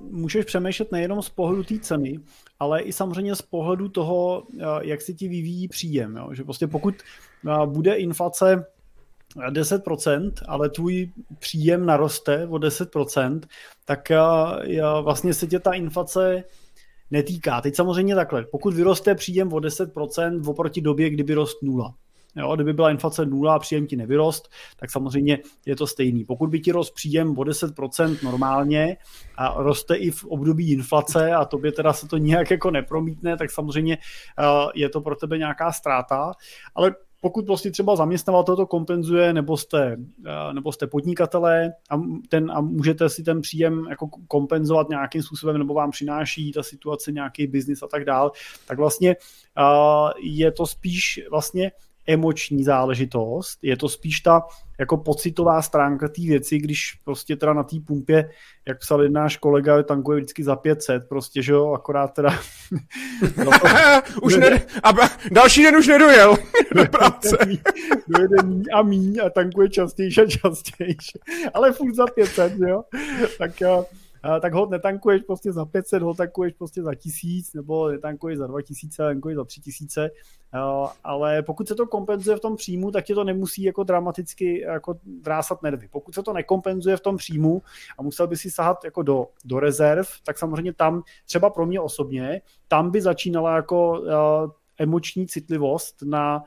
můžeš 0.00 0.44
přemýšlet 0.44 0.92
nejenom 0.92 1.22
z 1.22 1.28
pohledu 1.28 1.64
té 1.64 1.78
ceny, 1.78 2.20
ale 2.60 2.80
i 2.80 2.92
samozřejmě 2.92 3.34
z 3.34 3.42
pohledu 3.42 3.88
toho, 3.88 4.42
uh, 4.42 4.62
jak 4.80 5.00
se 5.00 5.12
ti 5.12 5.28
vyvíjí 5.28 5.68
příjem. 5.68 6.16
Jo? 6.16 6.28
Že 6.32 6.44
prostě 6.44 6.66
pokud 6.66 6.94
uh, 7.44 7.66
bude 7.66 7.94
inflace 7.94 8.66
10%, 9.36 10.32
ale 10.48 10.70
tvůj 10.70 11.12
příjem 11.38 11.86
naroste 11.86 12.46
o 12.46 12.54
10%, 12.54 13.40
tak 13.84 14.12
vlastně 15.02 15.34
se 15.34 15.46
tě 15.46 15.60
ta 15.60 15.72
inflace 15.72 16.44
netýká. 17.10 17.60
Teď 17.60 17.76
samozřejmě 17.76 18.14
takhle, 18.14 18.44
pokud 18.44 18.74
vyroste 18.74 19.14
příjem 19.14 19.52
o 19.52 19.56
10% 19.56 20.50
oproti 20.50 20.80
době, 20.80 21.10
kdyby 21.10 21.34
rost 21.34 21.62
nula. 21.62 21.94
Jo, 22.36 22.54
kdyby 22.54 22.72
byla 22.72 22.90
inflace 22.90 23.26
nula 23.26 23.54
a 23.54 23.58
příjem 23.58 23.86
ti 23.86 23.96
nevyrost, 23.96 24.48
tak 24.76 24.90
samozřejmě 24.90 25.38
je 25.66 25.76
to 25.76 25.86
stejný. 25.86 26.24
Pokud 26.24 26.50
by 26.50 26.60
ti 26.60 26.72
rost 26.72 26.94
příjem 26.94 27.38
o 27.38 27.42
10% 27.42 28.24
normálně 28.24 28.96
a 29.36 29.62
roste 29.62 29.94
i 29.96 30.10
v 30.10 30.24
období 30.24 30.72
inflace 30.72 31.32
a 31.32 31.44
tobě 31.44 31.72
teda 31.72 31.92
se 31.92 32.08
to 32.08 32.16
nějak 32.16 32.50
jako 32.50 32.70
nepromítne, 32.70 33.36
tak 33.36 33.50
samozřejmě 33.50 33.98
je 34.74 34.88
to 34.88 35.00
pro 35.00 35.16
tebe 35.16 35.38
nějaká 35.38 35.72
ztráta. 35.72 36.32
Ale 36.74 36.94
pokud 37.22 37.46
prostě 37.46 37.70
třeba 37.70 37.96
zaměstnavatel 37.96 38.56
to 38.56 38.66
kompenzuje, 38.66 39.32
nebo 39.32 39.56
jste, 39.56 39.96
eh, 40.26 40.54
nebo 40.54 40.72
jste 40.72 40.86
podnikatelé 40.86 41.72
a, 41.90 42.00
ten, 42.28 42.50
a 42.50 42.60
můžete 42.60 43.08
si 43.08 43.22
ten 43.22 43.40
příjem 43.40 43.86
jako 43.90 44.08
kompenzovat 44.28 44.88
nějakým 44.88 45.22
způsobem, 45.22 45.58
nebo 45.58 45.74
vám 45.74 45.90
přináší 45.90 46.52
ta 46.52 46.62
situace 46.62 47.12
nějaký 47.12 47.46
biznis 47.46 47.82
a 47.82 47.86
tak 47.86 48.04
dál, 48.04 48.32
tak 48.66 48.78
vlastně 48.78 49.16
uh, 49.58 50.10
je 50.22 50.52
to 50.52 50.66
spíš 50.66 51.20
vlastně 51.30 51.72
emoční 52.06 52.64
záležitost, 52.64 53.58
je 53.62 53.76
to 53.76 53.88
spíš 53.88 54.20
ta 54.20 54.42
jako 54.78 54.96
pocitová 54.96 55.62
stránka 55.62 56.08
té 56.08 56.22
věci, 56.22 56.58
když 56.58 56.98
prostě 57.04 57.36
teda 57.36 57.52
na 57.52 57.62
té 57.62 57.76
pumpě, 57.86 58.30
jak 58.68 58.78
psal 58.78 59.02
jeden 59.02 59.12
náš 59.12 59.36
kolega, 59.36 59.82
tankuje 59.82 60.16
vždycky 60.16 60.44
za 60.44 60.56
500, 60.56 61.08
prostě, 61.08 61.42
že 61.42 61.52
jo, 61.52 61.72
akorát 61.72 62.14
teda... 62.14 62.38
už 64.22 64.36
ne, 64.36 64.62
a 64.82 64.92
další 65.32 65.62
den 65.62 65.76
už 65.76 65.86
nedojel 65.86 66.36
do 66.74 66.84
práce. 66.84 67.36
Dojede 68.08 68.36
míň 68.42 68.64
a 68.74 68.82
míň 68.82 69.20
a 69.26 69.30
tankuje 69.30 69.68
častěji 69.68 70.10
a 70.10 70.26
častěji, 70.26 70.96
ale 71.54 71.72
furt 71.72 71.94
za 71.94 72.06
500, 72.06 72.52
jo. 72.58 72.84
Tak 73.38 73.60
tak 74.40 74.52
ho 74.52 74.66
netankuješ 74.66 75.22
prostě 75.22 75.52
za 75.52 75.64
500, 75.64 76.02
ho 76.02 76.14
tankuješ 76.14 76.54
prostě 76.54 76.82
za 76.82 76.94
1000, 76.94 77.54
nebo 77.54 77.88
netankuješ 77.88 78.38
za 78.38 78.46
2000, 78.46 79.02
tankuješ 79.02 79.36
za 79.36 79.44
3000, 79.44 80.10
ale 81.04 81.42
pokud 81.42 81.68
se 81.68 81.74
to 81.74 81.86
kompenzuje 81.86 82.36
v 82.36 82.40
tom 82.40 82.56
příjmu, 82.56 82.90
tak 82.90 83.04
tě 83.04 83.14
to 83.14 83.24
nemusí 83.24 83.62
jako 83.62 83.84
dramaticky 83.84 84.60
jako 84.60 84.98
drásat 85.04 85.62
nervy. 85.62 85.88
Pokud 85.88 86.14
se 86.14 86.22
to 86.22 86.32
nekompenzuje 86.32 86.96
v 86.96 87.00
tom 87.00 87.16
příjmu 87.16 87.62
a 87.98 88.02
musel 88.02 88.26
by 88.26 88.36
si 88.36 88.50
sahat 88.50 88.84
jako 88.84 89.02
do, 89.02 89.26
do 89.44 89.60
rezerv, 89.60 90.08
tak 90.24 90.38
samozřejmě 90.38 90.72
tam, 90.72 91.02
třeba 91.26 91.50
pro 91.50 91.66
mě 91.66 91.80
osobně, 91.80 92.42
tam 92.68 92.90
by 92.90 93.00
začínala 93.00 93.56
jako 93.56 94.02
emoční 94.78 95.26
citlivost 95.26 96.02
na 96.02 96.44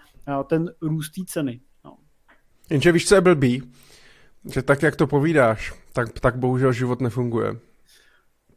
ten 0.47 0.71
růst 0.81 1.11
ceny. 1.25 1.59
No. 1.85 1.97
Jenže 2.69 2.91
víš, 2.91 3.07
co 3.07 3.15
je 3.15 3.21
blbý? 3.21 3.63
Že 4.53 4.61
tak, 4.61 4.83
jak 4.83 4.95
to 4.95 5.07
povídáš, 5.07 5.73
tak, 5.93 6.19
tak 6.19 6.35
bohužel 6.35 6.73
život 6.73 7.01
nefunguje. 7.01 7.55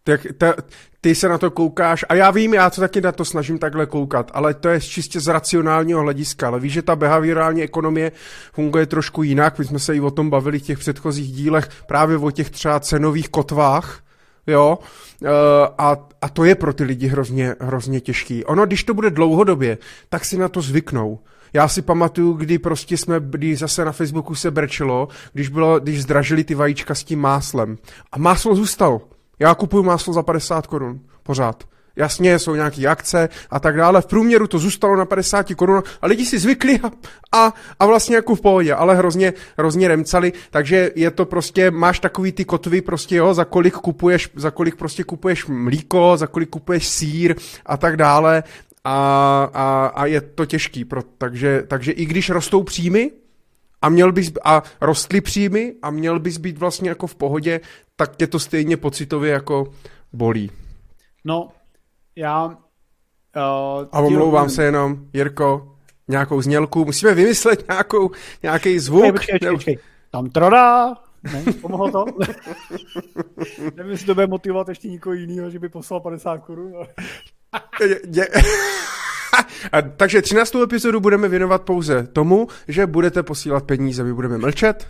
Tak, 0.05 0.27
ta, 0.39 0.55
ty 1.01 1.15
se 1.15 1.29
na 1.29 1.39
to 1.39 1.51
koukáš, 1.51 2.05
a 2.09 2.15
já 2.15 2.31
vím, 2.31 2.55
já 2.55 2.71
to 2.71 2.81
taky 2.81 3.01
na 3.01 3.13
to 3.13 3.25
snažím 3.25 3.59
takhle 3.59 3.87
koukat, 3.87 4.31
ale 4.35 4.55
to 4.55 4.69
je 4.69 4.81
čistě 4.81 5.21
z 5.21 5.27
racionálního 5.27 6.01
hlediska, 6.01 6.47
ale 6.47 6.61
víš, 6.61 6.73
že 6.73 6.83
ta 6.83 6.97
behaviorální 6.97 7.63
ekonomie 7.63 8.13
funguje 8.53 8.87
trošku 8.87 9.23
jinak, 9.23 9.59
my 9.59 9.65
jsme 9.65 9.79
se 9.79 9.97
i 9.97 10.01
o 10.01 10.11
tom 10.11 10.31
bavili 10.31 10.59
v 10.59 10.63
těch 10.63 10.79
předchozích 10.79 11.33
dílech, 11.33 11.69
právě 11.87 12.17
o 12.17 12.31
těch 12.31 12.51
třeba 12.51 12.81
cenových 12.81 13.29
kotvách, 13.29 14.01
jo, 14.47 14.79
uh, 15.21 15.29
a, 15.79 15.97
a 16.23 16.29
to 16.29 16.45
je 16.45 16.55
pro 16.55 16.73
ty 16.73 16.85
lidi 16.85 17.07
hrozně, 17.07 17.55
hrozně 17.61 18.01
těžký. 18.01 18.45
Ono, 18.45 18.67
když 18.67 18.85
to 18.85 18.95
bude 18.95 19.11
dlouhodobě, 19.11 19.79
tak 20.09 20.25
si 20.25 20.39
na 20.39 20.49
to 20.49 20.63
zvyknou. 20.63 21.19
Já 21.53 21.69
si 21.69 21.83
pamatuju, 21.83 22.33
kdy 22.33 22.59
prostě 22.59 22.97
jsme, 22.97 23.21
kdy 23.21 23.57
zase 23.57 23.85
na 23.85 23.93
Facebooku 23.93 24.35
se 24.35 24.51
brečilo, 24.51 25.09
když, 25.33 25.49
bylo, 25.49 25.81
když 25.81 26.03
zdražili 26.03 26.45
ty 26.45 26.55
vajíčka 26.55 26.95
s 26.95 27.05
tím 27.05 27.21
máslem. 27.21 27.77
A 28.13 28.19
máslo 28.19 28.55
zůstalo. 28.55 29.01
Já 29.39 29.55
kupuju 29.55 29.83
máslo 29.83 30.13
za 30.13 30.23
50 30.23 30.67
korun. 30.67 31.01
Pořád. 31.23 31.65
Jasně, 31.99 32.39
jsou 32.39 32.55
nějaké 32.55 32.87
akce 32.87 33.29
a 33.51 33.61
tak 33.61 33.77
dále. 33.77 34.03
V 34.03 34.07
průměru 34.07 34.47
to 34.47 34.59
zůstalo 34.59 34.97
na 34.97 35.05
50 35.05 35.55
korun 35.55 35.83
a 36.03 36.07
lidi 36.07 36.27
si 36.27 36.39
zvykli 36.39 36.81
a, 36.83 36.91
a, 37.33 37.53
a 37.81 37.87
vlastně 37.87 38.17
jako 38.17 38.35
v 38.35 38.41
pohodě, 38.41 38.75
ale 38.75 38.97
hrozně, 38.97 39.33
hrozně 39.59 39.89
remcali, 39.89 40.33
takže 40.51 40.91
je 40.95 41.11
to 41.11 41.25
prostě, 41.25 41.71
máš 41.71 42.01
takový 42.01 42.33
ty 42.33 42.45
kotvy 42.45 42.83
prostě, 42.83 43.17
jo, 43.17 43.35
za 43.35 43.45
kolik 43.45 43.75
kupuješ, 43.75 44.31
za 44.37 44.51
kolik 44.51 44.77
prostě 44.77 45.05
kupuješ 45.05 45.47
mlíko, 45.47 46.17
za 46.17 46.27
kolik 46.27 46.51
kupuješ 46.51 46.89
sír 46.89 47.35
a 47.67 47.77
tak 47.77 47.97
dále 47.97 48.43
a, 48.89 49.51
a, 49.55 49.87
a 49.87 50.07
je 50.07 50.21
to 50.21 50.47
těžký, 50.47 50.85
pro, 50.85 51.03
takže, 51.03 51.63
takže 51.69 51.93
i 51.93 52.07
když 52.07 52.31
rostou 52.31 52.63
příjmy, 52.63 53.11
a 53.83 53.89
měl 53.89 54.13
bys, 54.13 54.33
a 54.45 54.63
rostly 54.81 55.21
příjmy 55.21 55.75
a 55.83 55.91
měl 55.91 56.21
bys 56.21 56.39
být 56.39 56.59
vlastně 56.59 56.89
jako 56.89 57.07
v 57.07 57.15
pohodě, 57.15 57.61
tak 57.97 58.17
tě 58.17 58.27
to 58.27 58.39
stejně 58.39 58.77
pocitově 58.77 59.33
jako 59.33 59.73
bolí. 60.13 60.51
No, 61.25 61.49
já... 62.17 62.47
Uh, 62.47 62.55
a 63.93 64.01
omlouvám 64.01 64.51
se 64.51 64.65
jenom, 64.65 64.99
Jirko, 65.13 65.77
nějakou 66.09 66.43
znělku, 66.43 66.85
musíme 66.85 67.15
vymyslet 67.15 67.69
nějakou, 67.69 68.11
nějaký 68.43 68.79
zvuk. 68.79 69.13
Počkej, 69.13 69.35
počkej, 69.39 69.53
počkej. 69.53 69.79
Tam 70.11 70.31
troda, 70.31 70.95
ne, 71.33 71.45
pomohlo 71.61 71.91
to? 71.91 72.05
Nevím, 73.77 73.93
jestli 73.93 74.07
to 74.07 74.15
bude 74.15 74.27
motivovat 74.27 74.69
ještě 74.69 74.89
někoho 74.89 75.13
jiného, 75.13 75.51
že 75.51 75.59
by 75.59 75.69
poslal 75.69 76.01
50 76.01 76.39
korun. 76.39 76.73
A, 79.73 79.83
takže 79.83 80.23
13. 80.23 80.55
epizodu 80.55 81.01
budeme 81.01 81.29
věnovat 81.29 81.63
pouze 81.63 82.09
tomu, 82.13 82.49
že 82.69 82.87
budete 82.87 83.23
posílat 83.23 83.65
peníze, 83.65 84.05
my 84.05 84.15
budeme 84.15 84.39
mlčet 84.39 84.89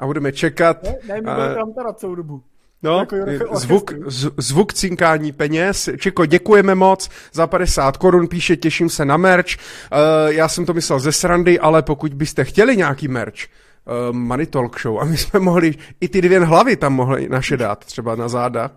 a 0.00 0.06
budeme 0.06 0.32
čekat. 0.32 0.82
Ne, 0.82 0.90
ne 1.08 1.14
my 1.14 1.20
budeme 1.20 1.54
tam 1.54 1.72
teda 1.72 1.92
celou 1.92 2.14
dobu. 2.14 2.42
No, 2.82 3.06
jako 3.26 3.56
zvuk, 3.56 3.92
z, 4.06 4.30
zvuk 4.36 4.72
cinkání 4.72 5.32
peněz. 5.32 5.88
Čiko, 5.98 6.26
děkujeme 6.26 6.74
moc 6.74 7.10
za 7.32 7.46
50 7.46 7.96
korun, 7.96 8.28
píše, 8.28 8.56
těším 8.56 8.90
se 8.90 9.04
na 9.04 9.16
merch. 9.16 9.48
Uh, 9.48 10.32
já 10.32 10.48
jsem 10.48 10.66
to 10.66 10.74
myslel 10.74 10.98
ze 10.98 11.12
srandy, 11.12 11.58
ale 11.58 11.82
pokud 11.82 12.14
byste 12.14 12.44
chtěli 12.44 12.76
nějaký 12.76 13.08
merch, 13.08 13.34
uh, 13.34 14.16
Money 14.16 14.46
Talk 14.46 14.80
Show, 14.80 15.00
a 15.00 15.04
my 15.04 15.16
jsme 15.16 15.40
mohli, 15.40 15.74
i 16.00 16.08
ty 16.08 16.22
dvě 16.22 16.44
hlavy 16.44 16.76
tam 16.76 16.92
mohli 16.92 17.28
naše 17.28 17.56
dát, 17.56 17.84
třeba 17.84 18.16
na 18.16 18.28
záda. 18.28 18.70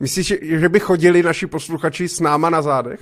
Myslíš, 0.00 0.26
že, 0.26 0.38
že 0.42 0.68
by 0.68 0.80
chodili 0.80 1.22
naši 1.22 1.46
posluchači 1.46 2.08
s 2.08 2.20
náma 2.20 2.50
na 2.50 2.62
zádech? 2.62 3.00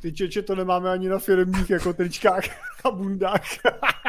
Ty 0.00 0.12
čeče, 0.12 0.42
to 0.42 0.54
nemáme 0.54 0.90
ani 0.90 1.08
na 1.08 1.18
firmních 1.18 1.70
jako 1.70 1.92
tričkách 1.92 2.44
a 2.84 2.90
bundách. 2.90 3.42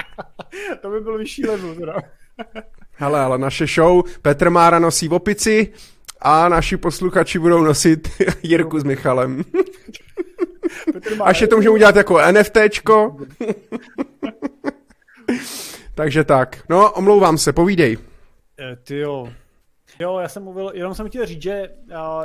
to 0.82 0.90
by 0.90 1.00
byl 1.00 1.18
vyšší 1.18 1.46
level 1.46 1.76
teda. 1.76 1.96
Hele, 2.92 3.20
ale 3.20 3.38
naše 3.38 3.68
show 3.68 4.04
Petr 4.22 4.50
Mára 4.50 4.80
nosí 4.80 5.10
opici 5.10 5.74
a 6.22 6.50
naši 6.50 6.78
posluchači 6.78 7.40
budou 7.40 7.64
nosit 7.64 8.10
Jirku 8.44 8.80
s 8.80 8.84
Michalem. 8.84 9.44
Až 11.24 11.42
je 11.42 11.48
to 11.48 11.56
můžeme 11.56 11.74
udělat 11.74 11.96
jako 11.96 12.20
NFTčko. 12.32 13.18
Takže 15.96 16.24
tak. 16.24 16.64
No, 16.70 16.92
omlouvám 16.92 17.38
se, 17.38 17.54
povídej. 17.54 17.98
E, 18.60 18.76
ty 18.76 18.98
jo, 18.98 19.30
Jo, 20.00 20.20
já 20.20 20.30
jsem 20.30 20.44
mluvil, 20.44 20.72
jenom 20.74 20.96
jsem 20.96 21.10
chtěl 21.10 21.26
říct, 21.26 21.42
že 21.42 21.70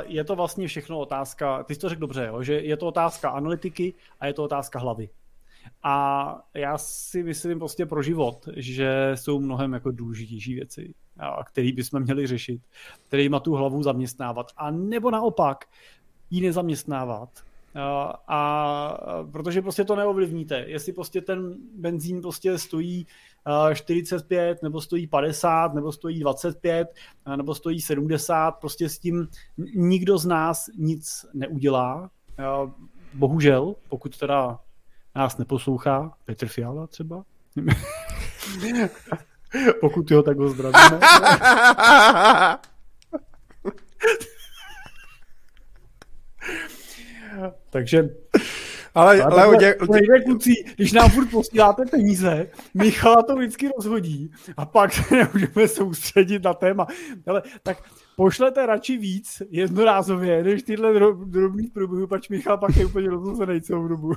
je 0.05 0.23
to 0.23 0.35
vlastně 0.35 0.67
všechno 0.67 0.99
otázka, 0.99 1.63
ty 1.63 1.75
jsi 1.75 1.79
to 1.81 1.89
řekl 1.89 2.01
dobře, 2.01 2.25
jo, 2.27 2.43
že 2.43 2.53
je 2.53 2.77
to 2.77 2.87
otázka 2.87 3.29
analytiky 3.29 3.93
a 4.19 4.27
je 4.27 4.33
to 4.33 4.43
otázka 4.43 4.79
hlavy. 4.79 5.09
A 5.83 6.37
já 6.53 6.77
si 6.77 7.23
myslím 7.23 7.59
prostě 7.59 7.85
pro 7.85 8.03
život, 8.03 8.49
že 8.55 9.11
jsou 9.15 9.39
mnohem 9.39 9.73
jako 9.73 9.91
důležitější 9.91 10.53
věci, 10.53 10.93
které 11.45 11.71
bychom 11.71 11.99
měli 11.99 12.27
řešit, 12.27 12.61
které 13.07 13.29
má 13.29 13.39
tu 13.39 13.53
hlavu 13.53 13.83
zaměstnávat. 13.83 14.47
A 14.57 14.71
nebo 14.71 15.11
naopak 15.11 15.65
ji 16.29 16.41
nezaměstnávat. 16.41 17.29
A, 17.75 18.13
a 18.27 19.23
protože 19.31 19.61
prostě 19.61 19.83
to 19.83 19.95
neovlivníte. 19.95 20.63
Jestli 20.67 20.93
prostě 20.93 21.21
ten 21.21 21.55
benzín 21.75 22.21
prostě 22.21 22.57
stojí 22.57 23.07
45, 23.73 24.63
nebo 24.63 24.81
stojí 24.81 25.07
50, 25.07 25.73
nebo 25.73 25.91
stojí 25.91 26.19
25, 26.19 26.87
nebo 27.35 27.55
stojí 27.55 27.81
70, 27.81 28.51
prostě 28.51 28.89
s 28.89 28.99
tím 28.99 29.27
nikdo 29.75 30.17
z 30.17 30.25
nás 30.25 30.69
nic 30.77 31.25
neudělá. 31.33 32.09
Bohužel, 33.13 33.75
pokud 33.89 34.17
teda 34.17 34.59
nás 35.15 35.37
neposlouchá, 35.37 36.13
Petr 36.25 36.47
Fiala 36.47 36.87
třeba. 36.87 37.23
pokud 39.81 40.11
jo, 40.11 40.23
tak 40.23 40.37
ho 40.37 40.49
zdravíme. 40.49 40.99
Takže 47.69 48.09
ale, 48.95 49.21
ale, 49.21 49.43
ale 49.43 49.57
dě... 49.57 49.75
kluci, 50.25 50.51
když 50.75 50.91
nám 50.91 51.09
furt 51.09 51.29
posíláte 51.31 51.85
peníze, 51.85 52.47
Michala 52.73 53.23
to 53.23 53.35
vždycky 53.35 53.69
rozhodí 53.77 54.31
a 54.57 54.65
pak 54.65 54.93
se 54.93 55.15
nemůžeme 55.15 55.67
soustředit 55.67 56.43
na 56.43 56.53
téma. 56.53 56.87
Ale 57.27 57.43
tak 57.63 57.77
pošlete 58.17 58.65
radši 58.65 58.97
víc 58.97 59.41
jednorázově, 59.49 60.43
než 60.43 60.63
tyhle 60.63 60.93
drobný 61.25 61.67
průběhy, 61.67 62.07
pač 62.07 62.29
Michal 62.29 62.57
pak 62.57 62.77
je 62.77 62.85
úplně 62.85 63.09
rozhozený 63.09 63.61
celou 63.61 63.87
dobu. 63.87 64.13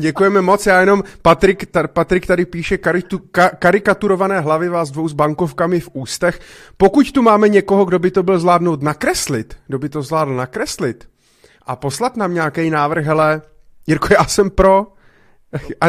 Děkujeme 0.00 0.40
moc, 0.40 0.66
já 0.66 0.80
jenom 0.80 1.02
Patrik, 1.22 1.66
tar, 1.66 1.88
Patrik 1.88 2.26
tady 2.26 2.44
píše 2.44 2.78
karitu, 2.78 3.18
ka, 3.18 3.48
karikaturované 3.48 4.40
hlavy 4.40 4.68
vás 4.68 4.90
dvou 4.90 5.08
s 5.08 5.12
bankovkami 5.12 5.80
v 5.80 5.88
ústech. 5.92 6.40
Pokud 6.76 7.12
tu 7.12 7.22
máme 7.22 7.48
někoho, 7.48 7.84
kdo 7.84 7.98
by 7.98 8.10
to 8.10 8.22
byl 8.22 8.38
zvládnout 8.38 8.82
nakreslit, 8.82 9.56
kdo 9.66 9.78
by 9.78 9.88
to 9.88 10.02
zvládl 10.02 10.34
nakreslit, 10.34 11.11
a 11.66 11.76
poslat 11.76 12.16
nám 12.16 12.34
nějaký 12.34 12.70
návrh, 12.70 13.04
hele, 13.04 13.42
Jirko, 13.86 14.08
já 14.10 14.24
jsem 14.24 14.50
pro. 14.50 14.86
A, 15.80 15.86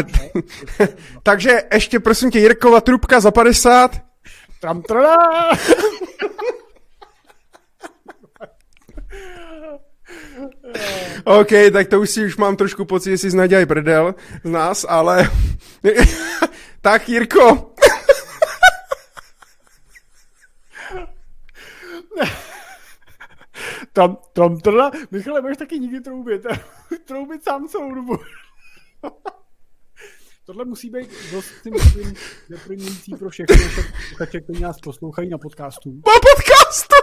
takže 1.23 1.61
ještě 1.73 1.99
prosím 1.99 2.31
tě, 2.31 2.39
Jirkova 2.39 2.81
trubka 2.81 3.19
za 3.19 3.31
50. 3.31 4.01
Tam 4.61 4.83
OK, 11.23 11.49
tak 11.73 11.87
to 11.87 12.01
už 12.01 12.09
si 12.09 12.25
už 12.25 12.37
mám 12.37 12.55
trošku 12.55 12.85
pocit, 12.85 13.09
že 13.09 13.17
si 13.17 13.29
znaděj 13.29 13.65
prdel 13.65 14.15
z 14.43 14.49
nás, 14.49 14.85
ale... 14.89 15.29
tak 16.81 17.09
Jirko, 17.09 17.73
tam, 23.93 24.17
tam, 24.33 24.57
trla. 24.59 24.91
Michale, 25.11 25.41
máš 25.41 25.57
taky 25.57 25.79
nikdy 25.79 26.01
troubit. 26.01 26.45
troubit 27.05 27.43
sám 27.43 27.67
celou 27.67 27.95
dobu. 27.95 28.17
Tohle 30.45 30.65
musí 30.65 30.89
být 30.89 31.09
dost 31.31 31.45
si 31.45 31.71
myslím 31.71 32.13
deprimující 32.49 33.15
pro 33.15 33.29
všechny 33.29 33.55
posluchače, 33.55 34.41
kteří 34.41 34.61
nás 34.61 34.79
poslouchají 34.79 35.29
na 35.29 35.37
podcastu. 35.37 35.91
Na 35.91 36.13
podcastu! 36.35 36.95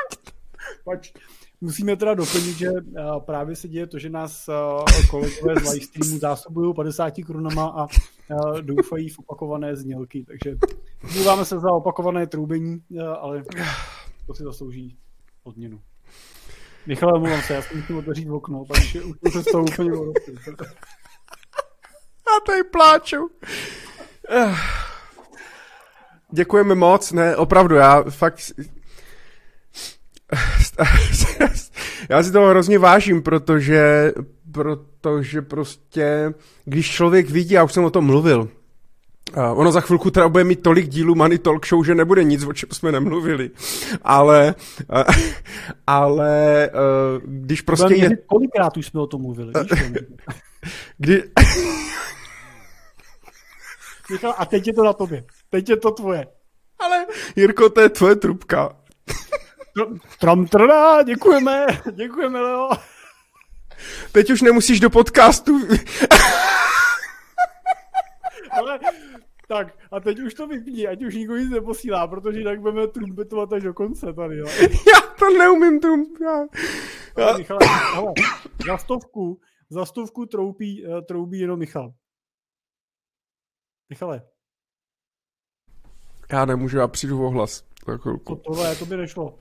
Pač, 0.84 1.12
musíme 1.60 1.96
teda 1.96 2.14
doplnit, 2.14 2.58
že 2.58 2.70
uh, 2.70 3.20
právě 3.20 3.56
se 3.56 3.68
děje 3.68 3.86
to, 3.86 3.98
že 3.98 4.10
nás 4.10 4.48
uh, 4.48 4.84
kolegové 5.10 5.54
z 5.54 5.72
livestreamu 5.72 6.18
zásobují 6.18 6.74
50 6.74 7.14
korunama 7.26 7.66
a 7.66 7.86
uh, 7.86 8.60
doufají 8.60 9.08
v 9.08 9.18
opakované 9.18 9.76
znělky, 9.76 10.24
takže 10.24 10.56
mluváme 11.14 11.44
se 11.44 11.58
za 11.58 11.72
opakované 11.72 12.26
troubení, 12.26 12.82
uh, 12.90 13.02
ale 13.02 13.44
to 14.26 14.34
si 14.34 14.42
zaslouží 14.42 14.96
odměnu. 15.42 15.80
Michale, 16.86 17.12
omlouvám 17.12 17.42
se, 17.42 17.54
já 17.54 17.62
jsem 17.62 17.76
musím 17.76 17.96
otevřít 17.96 18.30
okno, 18.30 18.64
takže 18.72 19.02
už 19.02 19.16
to 19.24 19.30
se 19.30 19.42
z 19.42 19.44
toho 19.44 19.64
úplně 19.64 19.90
A 22.26 22.40
tady 22.46 22.62
pláču. 22.62 23.30
Děkujeme 26.30 26.74
moc, 26.74 27.12
ne, 27.12 27.36
opravdu, 27.36 27.74
já 27.74 28.02
fakt... 28.02 28.40
Já 32.08 32.22
si 32.22 32.32
toho 32.32 32.48
hrozně 32.48 32.78
vážím, 32.78 33.22
protože, 33.22 34.12
protože 34.52 35.42
prostě, 35.42 36.34
když 36.64 36.90
člověk 36.90 37.30
vidí, 37.30 37.54
já 37.54 37.64
už 37.64 37.72
jsem 37.72 37.84
o 37.84 37.90
tom 37.90 38.04
mluvil, 38.04 38.48
Uh, 39.36 39.58
ono 39.58 39.72
za 39.72 39.80
chvilku 39.80 40.10
teda 40.10 40.28
bude 40.28 40.44
mít 40.44 40.62
tolik 40.62 40.88
dílů 40.88 41.14
Money 41.14 41.38
Talk 41.38 41.66
Show, 41.66 41.84
že 41.84 41.94
nebude 41.94 42.24
nic, 42.24 42.44
o 42.44 42.52
čem 42.52 42.68
jsme 42.72 42.92
nemluvili. 42.92 43.50
Ale, 44.02 44.54
uh, 44.92 45.02
ale 45.86 46.70
uh, 46.74 47.22
když 47.24 47.60
prostě 47.60 47.94
je... 47.94 48.16
Kolikrát 48.16 48.76
už 48.76 48.86
jsme 48.86 49.00
o 49.00 49.06
tom 49.06 49.22
mluvili, 49.22 49.52
víš? 49.62 49.70
kdy... 50.98 51.22
Michal, 54.10 54.34
a 54.38 54.46
teď 54.46 54.66
je 54.66 54.72
to 54.72 54.84
na 54.84 54.92
tobě. 54.92 55.24
Teď 55.50 55.68
je 55.68 55.76
to 55.76 55.90
tvoje. 55.90 56.26
Ale 56.78 57.06
Jirko, 57.36 57.70
to 57.70 57.80
je 57.80 57.88
tvoje 57.88 58.16
trubka. 58.16 58.76
Tram, 60.18 60.46
trda, 60.46 61.02
děkujeme, 61.02 61.66
děkujeme, 61.92 62.40
Leo. 62.40 62.70
Teď 64.12 64.30
už 64.30 64.42
nemusíš 64.42 64.80
do 64.80 64.90
podcastu. 64.90 65.60
Ale, 68.50 68.78
tak, 69.50 69.78
a 69.90 70.00
teď 70.00 70.18
už 70.18 70.34
to 70.34 70.46
vypni, 70.46 70.86
ať 70.86 71.02
už 71.02 71.14
nikdo 71.14 71.36
nic 71.36 71.50
neposílá, 71.50 72.08
protože 72.08 72.38
jinak 72.38 72.60
budeme 72.60 72.86
trumpetovat 72.86 73.52
až 73.52 73.62
do 73.62 73.74
konce 73.74 74.12
tady, 74.12 74.36
jo. 74.36 74.46
Já 74.62 75.00
to 75.18 75.38
neumím 75.38 75.80
trumpet. 75.80 76.20
Já... 76.20 77.36
Michale, 77.36 77.60
hele, 77.94 78.12
za 78.66 78.78
stovku, 78.78 79.40
za 79.70 79.84
stovku 79.84 80.26
troubí, 80.26 80.86
uh, 80.86 81.00
troubí 81.00 81.38
jenom 81.38 81.58
Michal. 81.58 81.94
Michale. 83.88 84.22
Já 86.32 86.44
nemůžu, 86.44 86.78
já 86.78 86.88
přijdu 86.88 87.26
o 87.26 87.30
hlas. 87.30 87.64
To, 87.84 87.98
to, 88.18 88.36
tohle, 88.36 88.76
to 88.76 88.86
by 88.86 88.96
nešlo. 88.96 89.38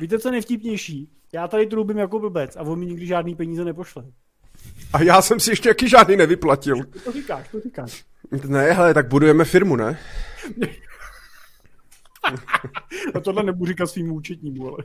Víte, 0.00 0.18
co 0.18 0.28
je 0.28 0.32
nejvtipnější? 0.32 1.12
Já 1.32 1.48
tady 1.48 1.66
trubím 1.66 1.98
jako 1.98 2.18
blbec 2.18 2.56
a 2.56 2.62
on 2.62 2.78
mi 2.78 2.86
nikdy 2.86 3.06
žádný 3.06 3.34
peníze 3.34 3.64
nepošle. 3.64 4.04
A 4.92 5.02
já 5.02 5.22
jsem 5.22 5.40
si 5.40 5.50
ještě 5.50 5.68
jaký 5.68 5.88
žádný 5.88 6.16
nevyplatil. 6.16 6.84
To 7.04 7.12
říkáš, 7.12 7.48
to 7.48 7.60
říkáš. 7.60 8.13
Ne, 8.46 8.72
hele, 8.72 8.94
tak 8.94 9.08
budujeme 9.08 9.44
firmu, 9.44 9.76
ne? 9.76 9.98
A 13.14 13.20
tohle 13.20 13.42
nebudu 13.42 13.66
říkat 13.66 13.86
svým 13.86 14.12
účetním, 14.12 14.62
ale. 14.62 14.76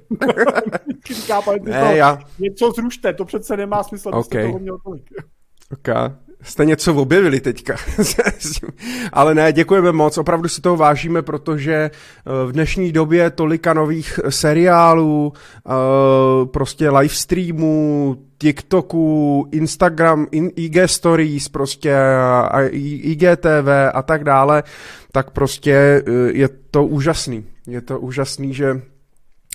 Říká, 1.13 1.41
ne, 1.61 1.97
já... 1.97 2.19
Něco 2.39 2.71
zrušte, 2.71 3.13
to 3.13 3.25
přece 3.25 3.57
nemá 3.57 3.83
smysl, 3.83 4.09
okay. 4.13 4.45
toho 4.45 4.59
měl 4.59 4.77
tolik. 4.77 5.09
Okay 5.71 6.28
jste 6.43 6.65
něco 6.65 6.95
objevili 6.95 7.39
teďka. 7.39 7.75
Ale 9.13 9.35
ne, 9.35 9.53
děkujeme 9.53 9.91
moc, 9.91 10.17
opravdu 10.17 10.49
si 10.49 10.61
toho 10.61 10.77
vážíme, 10.77 11.21
protože 11.21 11.73
eh, 11.73 11.91
v 12.45 12.51
dnešní 12.51 12.91
době 12.91 13.29
tolika 13.29 13.73
nových 13.73 14.19
seriálů, 14.29 15.33
eh, 15.33 15.71
prostě 16.45 16.89
live 16.89 17.13
streamů, 17.13 18.17
TikToku, 18.37 19.47
Instagram, 19.51 20.27
IG 20.31 20.77
Stories, 20.85 21.49
prostě 21.49 21.97
IGTV 22.71 23.91
a 23.93 24.01
tak 24.01 24.23
dále, 24.23 24.63
tak 25.11 25.31
prostě 25.31 25.73
eh, 25.73 26.01
je 26.31 26.49
to 26.71 26.85
úžasný. 26.85 27.45
Je 27.67 27.81
to 27.81 27.99
úžasný, 27.99 28.53
že 28.53 28.81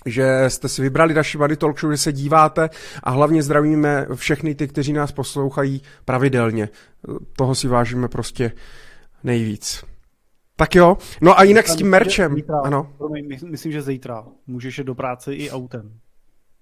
že 0.05 0.49
jste 0.49 0.69
si 0.69 0.81
vybrali 0.81 1.13
naši 1.13 1.37
Money 1.37 1.57
Talk 1.57 1.79
Show, 1.79 1.91
že 1.91 1.97
se 1.97 2.13
díváte 2.13 2.69
a 3.03 3.11
hlavně 3.11 3.43
zdravíme 3.43 4.07
všechny 4.15 4.55
ty, 4.55 4.67
kteří 4.67 4.93
nás 4.93 5.11
poslouchají 5.11 5.81
pravidelně. 6.05 6.69
Toho 7.37 7.55
si 7.55 7.67
vážíme 7.67 8.07
prostě 8.07 8.51
nejvíc. 9.23 9.83
Tak 10.55 10.75
jo, 10.75 10.97
no 11.21 11.39
a 11.39 11.43
jinak 11.43 11.67
s 11.67 11.75
tím 11.75 11.89
merčem. 11.89 12.35
Zítra, 12.35 12.59
ano. 12.63 12.93
Promiň, 12.97 13.39
myslím, 13.45 13.71
že 13.71 13.81
zítra 13.81 14.25
můžeš 14.47 14.77
jít 14.77 14.83
do 14.83 14.95
práce 14.95 15.35
i 15.35 15.51
autem. 15.51 15.99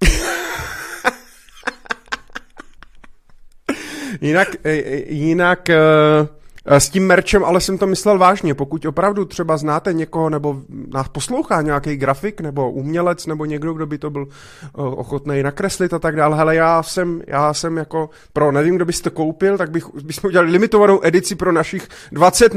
jinak, 4.21 4.55
e, 4.63 4.71
e, 4.71 5.13
jinak 5.13 5.69
Eh, 5.69 6.42
s 6.65 6.89
tím 6.89 7.07
merčem 7.07 7.45
ale 7.45 7.61
jsem 7.61 7.77
to 7.77 7.87
myslel 7.87 8.17
vážně. 8.17 8.53
Pokud 8.53 8.85
opravdu 8.85 9.25
třeba 9.25 9.57
znáte 9.57 9.93
někoho 9.93 10.29
nebo 10.29 10.61
nás 10.93 11.07
poslouchá 11.07 11.61
nějaký 11.61 11.95
grafik 11.95 12.41
nebo 12.41 12.71
umělec 12.71 13.25
nebo 13.25 13.45
někdo, 13.45 13.73
kdo 13.73 13.85
by 13.85 13.97
to 13.97 14.09
byl 14.09 14.27
eh, 14.29 14.69
ochotný 14.73 15.43
nakreslit 15.43 15.93
a 15.93 15.99
tak 15.99 16.15
dále. 16.15 16.37
Hele, 16.37 16.55
já 16.55 16.83
jsem, 16.83 17.21
já 17.27 17.53
jsem 17.53 17.77
jako 17.77 18.09
pro, 18.33 18.51
nevím, 18.51 18.75
kdo 18.75 18.85
byste 18.85 19.09
koupil, 19.09 19.57
tak 19.57 19.71
bych, 19.71 19.85
bychom 20.03 20.27
udělali 20.27 20.51
limitovanou 20.51 20.99
edici 21.03 21.35
pro 21.35 21.51
našich 21.51 21.87
20 22.11 22.53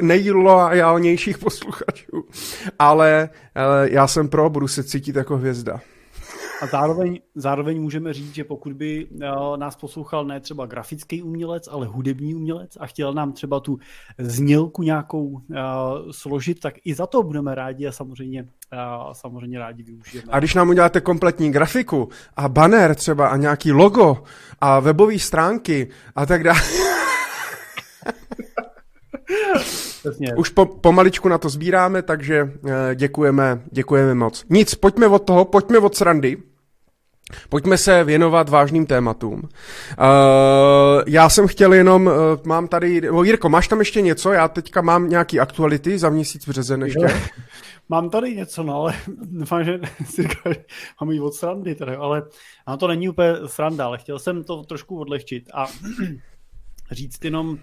nejlojálnějších 0.00 1.38
posluchačů. 1.38 2.24
Ale, 2.78 3.28
ale 3.54 3.88
já 3.90 4.06
jsem 4.06 4.28
pro, 4.28 4.50
budu 4.50 4.68
se 4.68 4.84
cítit 4.84 5.16
jako 5.16 5.36
hvězda. 5.36 5.80
A 6.60 6.66
zároveň, 6.66 7.20
zároveň 7.34 7.82
můžeme 7.82 8.12
říct, 8.12 8.34
že 8.34 8.44
pokud 8.44 8.72
by 8.72 9.06
uh, 9.06 9.56
nás 9.56 9.76
poslouchal 9.76 10.24
ne 10.24 10.40
třeba 10.40 10.66
grafický 10.66 11.22
umělec, 11.22 11.68
ale 11.68 11.86
hudební 11.86 12.34
umělec 12.34 12.76
a 12.80 12.86
chtěl 12.86 13.14
nám 13.14 13.32
třeba 13.32 13.60
tu 13.60 13.78
znělku 14.18 14.82
nějakou 14.82 15.24
uh, 15.24 15.40
složit, 16.10 16.60
tak 16.60 16.74
i 16.84 16.94
za 16.94 17.06
to 17.06 17.22
budeme 17.22 17.54
rádi 17.54 17.86
a 17.86 17.92
samozřejmě, 17.92 18.42
uh, 18.42 19.12
samozřejmě 19.12 19.58
rádi 19.58 19.82
využijeme. 19.82 20.28
A 20.32 20.38
když 20.38 20.54
nám 20.54 20.68
uděláte 20.68 21.00
kompletní 21.00 21.52
grafiku 21.52 22.08
a 22.36 22.48
banner 22.48 22.94
třeba 22.94 23.28
a 23.28 23.36
nějaký 23.36 23.72
logo 23.72 24.22
a 24.60 24.80
webové 24.80 25.18
stránky 25.18 25.88
a 26.16 26.26
tak 26.26 26.44
dále. 26.44 26.60
Přesně. 30.00 30.34
Už 30.34 30.48
po, 30.48 30.66
pomaličku 30.66 31.28
na 31.28 31.38
to 31.38 31.48
sbíráme, 31.48 32.02
takže 32.02 32.52
děkujeme, 32.94 33.62
děkujeme 33.72 34.14
moc. 34.14 34.44
Nic, 34.50 34.74
pojďme 34.74 35.06
od 35.06 35.18
toho, 35.18 35.44
pojďme 35.44 35.78
od 35.78 35.96
srandy. 35.96 36.49
Pojďme 37.48 37.78
se 37.78 38.04
věnovat 38.04 38.48
vážným 38.48 38.86
tématům. 38.86 39.42
Uh, 39.42 39.48
já 41.06 41.28
jsem 41.28 41.46
chtěl 41.46 41.74
jenom, 41.74 42.06
uh, 42.06 42.12
mám 42.44 42.68
tady, 42.68 43.10
oh, 43.10 43.26
Jirko, 43.26 43.48
máš 43.48 43.68
tam 43.68 43.78
ještě 43.78 44.00
něco? 44.00 44.32
Já 44.32 44.48
teďka 44.48 44.82
mám 44.82 45.08
nějaký 45.08 45.40
aktuality 45.40 45.98
za 45.98 46.10
měsíc 46.10 46.48
březen 46.48 46.82
ještě. 46.82 47.06
mám 47.88 48.10
tady 48.10 48.36
něco, 48.36 48.62
no, 48.62 48.74
ale 48.74 48.94
doufám, 49.22 49.64
že 49.64 49.80
si 50.04 50.22
říkal, 50.22 50.52
že 50.52 50.64
mám 51.00 51.10
jít 51.10 51.20
od 51.20 51.34
srandy 51.34 51.74
tady, 51.74 51.96
ale 51.96 52.22
ano, 52.66 52.76
to 52.76 52.88
není 52.88 53.08
úplně 53.08 53.34
sranda, 53.46 53.86
ale 53.86 53.98
chtěl 53.98 54.18
jsem 54.18 54.44
to 54.44 54.62
trošku 54.62 54.98
odlehčit 55.00 55.50
a 55.54 55.66
říct 56.90 57.24
jenom, 57.24 57.58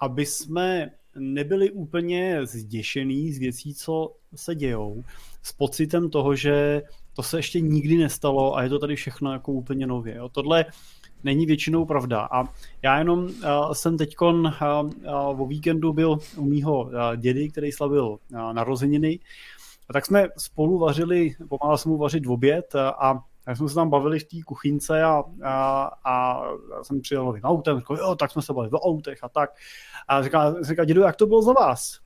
aby 0.00 0.26
jsme 0.26 0.90
nebyli 1.18 1.70
úplně 1.70 2.40
zděšený 2.42 3.32
z 3.32 3.38
věcí, 3.38 3.74
co 3.74 4.14
se 4.34 4.54
dějou, 4.54 5.04
s 5.42 5.52
pocitem 5.52 6.10
toho, 6.10 6.34
že 6.34 6.82
to 7.14 7.22
se 7.22 7.38
ještě 7.38 7.60
nikdy 7.60 7.96
nestalo 7.96 8.56
a 8.56 8.62
je 8.62 8.68
to 8.68 8.78
tady 8.78 8.96
všechno 8.96 9.32
jako 9.32 9.52
úplně 9.52 9.86
nově. 9.86 10.14
Jo. 10.14 10.28
Tohle 10.28 10.64
není 11.24 11.46
většinou 11.46 11.84
pravda. 11.84 12.28
A 12.32 12.44
já 12.82 12.98
jenom 12.98 13.24
uh, 13.24 13.30
jsem 13.72 13.98
teď 13.98 14.14
uh, 14.20 14.28
uh, 14.28 15.40
o 15.40 15.46
víkendu 15.46 15.92
byl 15.92 16.18
u 16.36 16.44
mýho 16.44 16.82
uh, 16.82 16.90
dědy, 17.16 17.48
který 17.48 17.72
slavil 17.72 18.06
uh, 18.06 18.52
narozeniny. 18.52 19.18
A 19.88 19.92
tak 19.92 20.06
jsme 20.06 20.28
spolu 20.38 20.78
vařili, 20.78 21.34
pomáhal 21.48 21.78
jsem 21.78 21.92
mu 21.92 21.98
vařit 21.98 22.26
v 22.26 22.30
oběd 22.30 22.74
a 22.74 23.24
tak 23.44 23.56
jsme 23.56 23.68
se 23.68 23.74
tam 23.74 23.90
bavili 23.90 24.18
v 24.18 24.24
té 24.24 24.36
kuchynce 24.46 25.02
a, 25.02 25.24
a, 25.44 25.90
a 26.04 26.42
jsem 26.82 27.00
přijel 27.00 27.24
novým 27.24 27.42
autem, 27.42 27.78
říkal, 27.78 27.96
jo, 27.96 28.14
tak 28.14 28.30
jsme 28.30 28.42
se 28.42 28.52
bavili 28.52 28.72
o 28.72 28.78
autech 28.78 29.24
a 29.24 29.28
tak. 29.28 29.50
A 30.08 30.22
říkal, 30.22 30.64
říkal, 30.64 30.84
dědu, 30.84 31.00
jak 31.00 31.16
to 31.16 31.26
bylo 31.26 31.42
za 31.42 31.52
vás? 31.52 32.03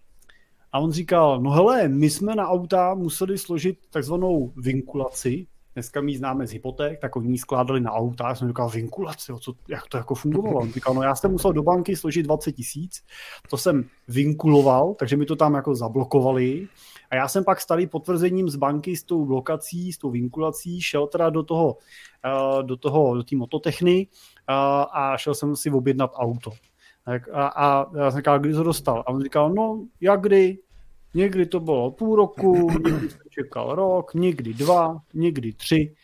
A 0.72 0.78
on 0.78 0.92
říkal, 0.92 1.40
no 1.40 1.50
hele, 1.50 1.88
my 1.88 2.10
jsme 2.10 2.34
na 2.34 2.48
auta 2.48 2.94
museli 2.94 3.38
složit 3.38 3.78
takzvanou 3.90 4.52
vinkulaci, 4.56 5.46
dneska 5.74 6.00
mi 6.00 6.16
známe 6.16 6.46
z 6.46 6.50
hypoték, 6.50 7.00
tak 7.00 7.16
oni 7.16 7.38
skládali 7.38 7.80
na 7.80 7.92
auta, 7.92 8.28
já 8.28 8.34
jsem 8.34 8.48
říkal, 8.48 8.68
vinkulaci, 8.68 9.32
co, 9.40 9.54
jak 9.68 9.86
to 9.88 9.96
jako 9.96 10.14
fungovalo? 10.14 10.60
On 10.60 10.72
říkal, 10.72 10.94
no 10.94 11.02
já 11.02 11.14
jsem 11.14 11.30
musel 11.30 11.52
do 11.52 11.62
banky 11.62 11.96
složit 11.96 12.22
20 12.22 12.52
tisíc, 12.52 13.02
to 13.50 13.56
jsem 13.56 13.84
vinkuloval, 14.08 14.94
takže 14.94 15.16
mi 15.16 15.26
to 15.26 15.36
tam 15.36 15.54
jako 15.54 15.74
zablokovali 15.74 16.68
a 17.10 17.16
já 17.16 17.28
jsem 17.28 17.44
pak 17.44 17.60
starý 17.60 17.86
potvrzením 17.86 18.48
z 18.48 18.56
banky 18.56 18.96
s 18.96 19.04
tou 19.04 19.24
blokací, 19.24 19.92
s 19.92 19.98
tou 19.98 20.10
vinkulací, 20.10 20.80
šel 20.80 21.06
teda 21.06 21.30
do 21.30 21.42
toho, 21.42 21.76
eh, 22.24 22.62
do 22.62 22.76
toho, 22.76 23.14
do 23.14 23.22
té 23.22 23.36
mototechny 23.36 24.06
eh, 24.10 24.52
a 24.92 25.16
šel 25.16 25.34
jsem 25.34 25.56
si 25.56 25.70
objednat 25.70 26.10
auto. 26.14 26.50
A, 27.32 27.46
a 27.46 27.96
já 27.96 28.10
jsem 28.10 28.20
říkal, 28.20 28.38
kdy 28.38 28.52
to 28.52 28.62
dostal? 28.62 29.00
A 29.06 29.08
on 29.08 29.22
říkal, 29.22 29.50
no, 29.50 29.84
jak 30.00 30.20
kdy? 30.20 30.58
Někdy 31.14 31.46
to 31.46 31.60
bylo 31.60 31.90
půl 31.90 32.16
roku, 32.16 32.70
někdy 32.70 33.10
jsem 33.10 33.20
čekal 33.30 33.74
rok, 33.74 34.14
někdy 34.14 34.54
dva, 34.54 34.98
někdy 35.14 35.52
tři. 35.52 35.94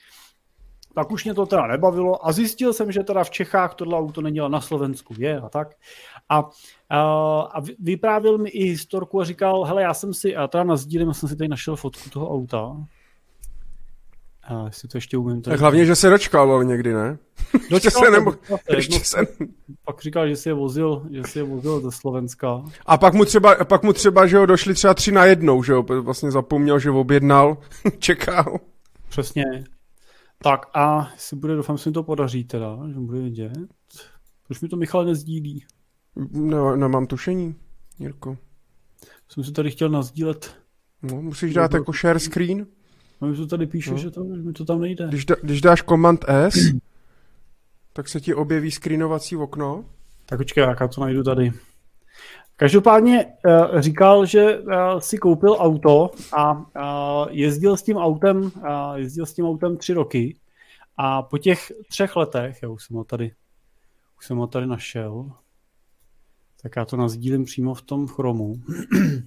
Tak 0.94 1.10
už 1.10 1.24
mě 1.24 1.34
to 1.34 1.46
teda 1.46 1.66
nebavilo 1.66 2.26
a 2.26 2.32
zjistil 2.32 2.72
jsem, 2.72 2.92
že 2.92 3.02
teda 3.02 3.24
v 3.24 3.30
Čechách 3.30 3.74
tohle 3.74 3.98
auto 3.98 4.20
není, 4.20 4.40
ale 4.40 4.50
na 4.50 4.60
Slovensku 4.60 5.14
je 5.18 5.40
a 5.40 5.48
tak. 5.48 5.74
A, 6.28 6.50
a, 6.90 7.00
a 7.40 7.60
vyprávěl 7.78 8.38
mi 8.38 8.50
i 8.50 8.64
historku 8.64 9.20
a 9.20 9.24
říkal, 9.24 9.64
hele, 9.64 9.82
já 9.82 9.94
jsem 9.94 10.14
si, 10.14 10.36
a 10.36 10.48
teda 10.48 10.64
na 10.64 10.76
sdílem, 10.76 11.08
já 11.08 11.14
jsem 11.14 11.28
si 11.28 11.36
tady 11.36 11.48
našel 11.48 11.76
fotku 11.76 12.10
toho 12.10 12.30
auta 12.30 12.86
a 14.46 14.64
jestli 14.66 14.88
to 14.88 14.96
ještě 14.96 15.18
umím. 15.18 15.42
Tak 15.42 15.60
hlavně, 15.60 15.86
že 15.86 15.96
se 15.96 16.10
dočkal 16.10 16.52
ale 16.52 16.64
někdy, 16.64 16.92
ne? 16.92 17.18
Dočkal 17.70 18.02
se 18.04 18.10
nebo... 18.10 18.34
ještě 18.76 18.98
se... 18.98 19.16
Pak 19.84 20.02
říkal, 20.02 20.28
že 20.28 20.36
si 20.36 20.48
je 20.48 20.54
vozil, 20.54 21.06
že 21.10 21.22
si 21.26 21.38
je 21.38 21.42
vozil 21.42 21.80
ze 21.80 21.90
Slovenska. 21.90 22.64
A 22.86 22.98
pak 22.98 23.14
mu 23.14 23.24
třeba, 23.24 23.64
pak 23.64 23.82
mu 23.82 23.92
třeba, 23.92 24.26
že 24.26 24.38
ho 24.38 24.46
došli 24.46 24.74
třeba 24.74 24.94
tři 24.94 25.12
na 25.12 25.24
jednou, 25.24 25.62
že 25.62 25.72
jo? 25.72 25.82
Vlastně 25.82 26.30
zapomněl, 26.30 26.78
že 26.78 26.90
objednal, 26.90 27.56
čekal. 27.98 28.58
Přesně. 29.08 29.44
Tak 30.42 30.66
a 30.74 31.12
si 31.16 31.36
bude, 31.36 31.56
doufám, 31.56 31.76
že 31.76 31.90
mi 31.90 31.94
to 31.94 32.02
podaří 32.02 32.44
teda, 32.44 32.78
že 32.88 33.00
bude 33.00 33.20
vidět. 33.20 33.52
Proč 34.46 34.60
mi 34.60 34.68
to 34.68 34.76
Michal 34.76 35.04
nezdílí? 35.04 35.64
Ne, 36.32 36.76
nemám 36.76 37.06
tušení. 37.06 37.54
Jirko. 37.98 38.38
Jsem 39.28 39.44
si 39.44 39.52
tady 39.52 39.70
chtěl 39.70 39.88
nazdílet. 39.88 40.56
No, 41.02 41.22
musíš 41.22 41.54
dát 41.54 41.74
jako 41.74 41.92
share 41.92 42.20
screen. 42.20 42.66
No, 43.24 43.30
už 43.30 43.38
to 43.38 43.46
tady 43.46 43.66
píše, 43.66 43.90
no. 43.90 43.98
že 43.98 44.10
to, 44.10 44.24
mi 44.24 44.52
to 44.52 44.64
tam 44.64 44.80
nejde. 44.80 45.06
Když, 45.08 45.24
da, 45.24 45.36
když 45.42 45.60
dáš 45.60 45.82
Command 45.82 46.24
S, 46.28 46.54
tak 47.92 48.08
se 48.08 48.20
ti 48.20 48.34
objeví 48.34 48.70
screenovací 48.70 49.36
okno. 49.36 49.84
Tak 50.26 50.38
počkej, 50.38 50.64
já 50.64 50.88
to 50.88 51.00
najdu 51.00 51.22
tady. 51.22 51.52
Každopádně 52.56 53.26
uh, 53.26 53.80
říkal, 53.80 54.26
že 54.26 54.58
uh, 54.58 54.98
si 54.98 55.18
koupil 55.18 55.56
auto 55.58 56.10
a 56.32 56.52
uh, 56.52 56.62
jezdil 57.30 57.76
s 57.76 57.82
tím 57.82 57.96
autem, 57.96 58.42
uh, 58.42 58.50
jezdil 58.94 59.26
s 59.26 59.32
tím 59.32 59.46
autem 59.46 59.76
tři 59.76 59.94
roky 59.94 60.36
a 60.96 61.22
po 61.22 61.38
těch 61.38 61.72
třech 61.88 62.16
letech, 62.16 62.62
já 62.62 62.68
už 62.68 62.84
jsem 62.84 62.96
ho 62.96 63.04
tady, 63.04 63.32
už 64.18 64.26
jsem 64.26 64.36
ho 64.36 64.46
tady 64.46 64.66
našel, 64.66 65.32
tak 66.62 66.76
já 66.76 66.84
to 66.84 66.96
nazdílím 66.96 67.44
přímo 67.44 67.74
v 67.74 67.82
tom 67.82 68.06
chromu. 68.06 68.60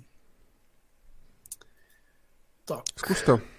tak. 2.66 2.84
Zkus 2.98 3.24
to. 3.24 3.57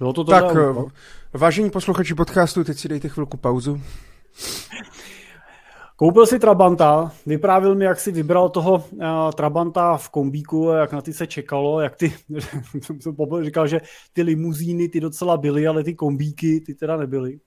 Bylo 0.00 0.12
to 0.12 0.24
tak, 0.24 0.44
auto? 0.44 0.86
vážení 1.32 1.70
posluchači 1.70 2.14
podcastu, 2.14 2.64
teď 2.64 2.78
si 2.78 2.88
dejte 2.88 3.08
chvilku 3.08 3.36
pauzu. 3.36 3.80
Koupil 5.96 6.26
si 6.26 6.38
Trabanta, 6.38 7.12
vyprávil 7.26 7.74
mi, 7.74 7.84
jak 7.84 8.00
si 8.00 8.12
vybral 8.12 8.48
toho 8.48 8.74
uh, 8.74 9.32
Trabanta 9.34 9.96
v 9.96 10.08
kombíku, 10.08 10.68
jak 10.68 10.92
na 10.92 11.02
ty 11.02 11.12
se 11.12 11.26
čekalo, 11.26 11.80
jak 11.80 11.96
ty, 11.96 12.14
jsem 13.00 13.16
říkal, 13.42 13.66
že 13.66 13.80
ty 14.12 14.22
limuzíny 14.22 14.88
ty 14.88 15.00
docela 15.00 15.36
byly, 15.36 15.66
ale 15.66 15.84
ty 15.84 15.94
kombíky 15.94 16.60
ty 16.60 16.74
teda 16.74 16.96
nebyly. 16.96 17.40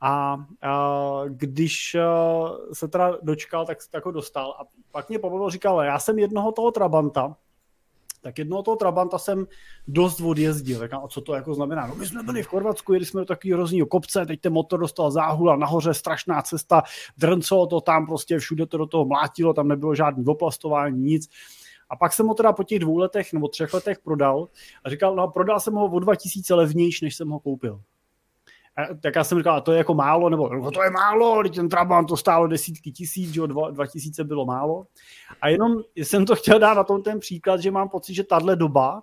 A 0.00 0.36
uh, 0.36 1.28
když 1.28 1.96
uh, 1.98 2.56
se 2.72 2.88
teda 2.88 3.18
dočkal, 3.22 3.66
tak 3.66 3.82
se 3.82 3.90
tak 3.90 4.04
ho 4.04 4.10
dostal. 4.10 4.50
A 4.50 4.64
pak 4.90 5.08
mě 5.08 5.18
pobavil, 5.18 5.50
říkal, 5.50 5.80
já 5.80 5.98
jsem 5.98 6.18
jednoho 6.18 6.52
toho 6.52 6.70
Trabanta, 6.70 7.36
tak 8.26 8.38
jednoho 8.38 8.62
toho 8.62 8.76
Trabanta 8.76 9.18
jsem 9.18 9.46
dost 9.88 10.20
odjezdil. 10.20 10.78
Tak 10.78 10.92
a 10.92 11.08
co 11.08 11.20
to 11.20 11.34
jako 11.34 11.54
znamená? 11.54 11.86
No 11.86 11.94
my 11.94 12.06
jsme 12.06 12.22
byli 12.22 12.42
v 12.42 12.46
Chorvatsku, 12.46 12.92
jeli 12.92 13.04
jsme 13.04 13.20
do 13.20 13.24
takového 13.24 13.58
hrozného 13.58 13.86
kopce, 13.86 14.26
teď 14.26 14.40
ten 14.40 14.52
motor 14.52 14.80
dostal 14.80 15.10
záhul 15.10 15.56
nahoře 15.56 15.94
strašná 15.94 16.42
cesta, 16.42 16.82
drncelo 17.18 17.66
to 17.66 17.80
tam, 17.80 18.06
prostě 18.06 18.38
všude 18.38 18.66
to 18.66 18.78
do 18.78 18.86
toho 18.86 19.04
mlátilo, 19.04 19.54
tam 19.54 19.68
nebylo 19.68 19.94
žádný 19.94 20.24
oplastování, 20.24 21.02
nic. 21.02 21.28
A 21.90 21.96
pak 21.96 22.12
jsem 22.12 22.26
ho 22.26 22.34
teda 22.34 22.52
po 22.52 22.64
těch 22.64 22.78
dvou 22.78 22.98
letech 22.98 23.32
nebo 23.32 23.48
třech 23.48 23.74
letech 23.74 23.98
prodal 23.98 24.48
a 24.84 24.90
říkal, 24.90 25.16
no 25.16 25.28
prodal 25.28 25.60
jsem 25.60 25.74
ho 25.74 25.86
o 25.86 25.98
2000 25.98 26.54
levnější, 26.54 27.04
než 27.04 27.16
jsem 27.16 27.28
ho 27.28 27.40
koupil. 27.40 27.80
Tak 29.00 29.16
já 29.16 29.24
jsem 29.24 29.38
říkal, 29.38 29.56
a 29.56 29.60
to 29.60 29.72
je 29.72 29.78
jako 29.78 29.94
málo, 29.94 30.28
nebo 30.28 30.48
no, 30.48 30.70
to 30.70 30.82
je 30.82 30.90
málo, 30.90 31.42
ten 31.54 31.68
Trabant 31.68 32.08
to 32.08 32.16
stálo 32.16 32.46
desítky 32.46 32.92
tisíc, 32.92 33.30
že 33.30 33.46
dva, 33.46 33.70
dva 33.70 33.86
tisíce 33.86 34.24
bylo 34.24 34.44
málo. 34.44 34.86
A 35.40 35.48
jenom 35.48 35.82
jsem 35.96 36.26
to 36.26 36.36
chtěl 36.36 36.58
dát 36.58 36.74
na 36.74 36.84
tom 36.84 37.02
ten 37.02 37.20
příklad, 37.20 37.60
že 37.60 37.70
mám 37.70 37.88
pocit, 37.88 38.14
že 38.14 38.24
tahle 38.24 38.56
doba, 38.56 39.02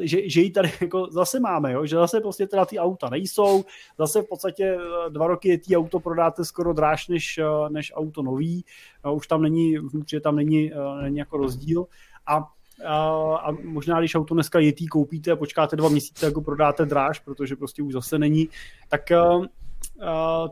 že, 0.00 0.28
že 0.28 0.40
ji 0.40 0.50
tady 0.50 0.72
jako 0.80 1.06
zase 1.10 1.40
máme, 1.40 1.72
jo? 1.72 1.86
že 1.86 1.96
zase 1.96 2.20
prostě 2.20 2.46
teda 2.46 2.64
ty 2.64 2.78
auta 2.78 3.10
nejsou, 3.10 3.64
zase 3.98 4.22
v 4.22 4.28
podstatě 4.28 4.78
eh, 4.80 5.10
dva 5.10 5.26
roky 5.26 5.58
ty 5.58 5.76
auto 5.76 6.00
prodáte 6.00 6.44
skoro 6.44 6.72
dráž 6.72 7.08
než, 7.08 7.38
eh, 7.38 7.70
než 7.70 7.92
auto 7.94 8.22
nový, 8.22 8.64
už 9.12 9.26
tam 9.26 9.42
není, 9.42 9.76
že 10.06 10.20
tam 10.20 10.36
není, 10.36 10.72
eh, 10.72 11.02
není 11.02 11.18
jako 11.18 11.36
rozdíl 11.36 11.86
a 12.26 12.48
a, 12.86 13.36
a 13.36 13.52
možná, 13.62 13.98
když 13.98 14.14
auto 14.14 14.34
dneska 14.34 14.58
jetý 14.58 14.86
koupíte 14.86 15.30
a 15.30 15.36
počkáte 15.36 15.76
dva 15.76 15.88
měsíce, 15.88 16.26
jako 16.26 16.40
prodáte 16.40 16.86
dráž, 16.86 17.18
protože 17.18 17.56
prostě 17.56 17.82
už 17.82 17.92
zase 17.92 18.18
není, 18.18 18.48
tak 18.88 19.00
uh, 19.36 19.46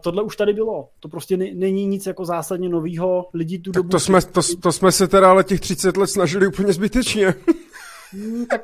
tohle 0.01 0.23
už 0.23 0.37
tady 0.37 0.53
bylo. 0.53 0.89
To 1.01 1.09
prostě 1.09 1.37
ne, 1.37 1.47
není 1.55 1.87
nic 1.87 2.07
jako 2.07 2.25
zásadně 2.25 2.69
novýho. 2.69 3.29
Lidi 3.35 3.59
tu 3.59 3.73
tak 3.73 3.83
dobu... 3.83 3.89
To 3.89 4.01
jsme, 4.01 4.23
to, 4.23 4.41
to 4.61 4.73
jsme 4.73 4.93
se 4.93 5.09
teda 5.09 5.31
ale 5.31 5.45
těch 5.45 5.61
30 5.61 5.97
let 5.97 6.07
snažili 6.07 6.47
úplně 6.47 6.73
zbytečně. 6.73 7.35
Hmm, 8.13 8.47
tak 8.47 8.63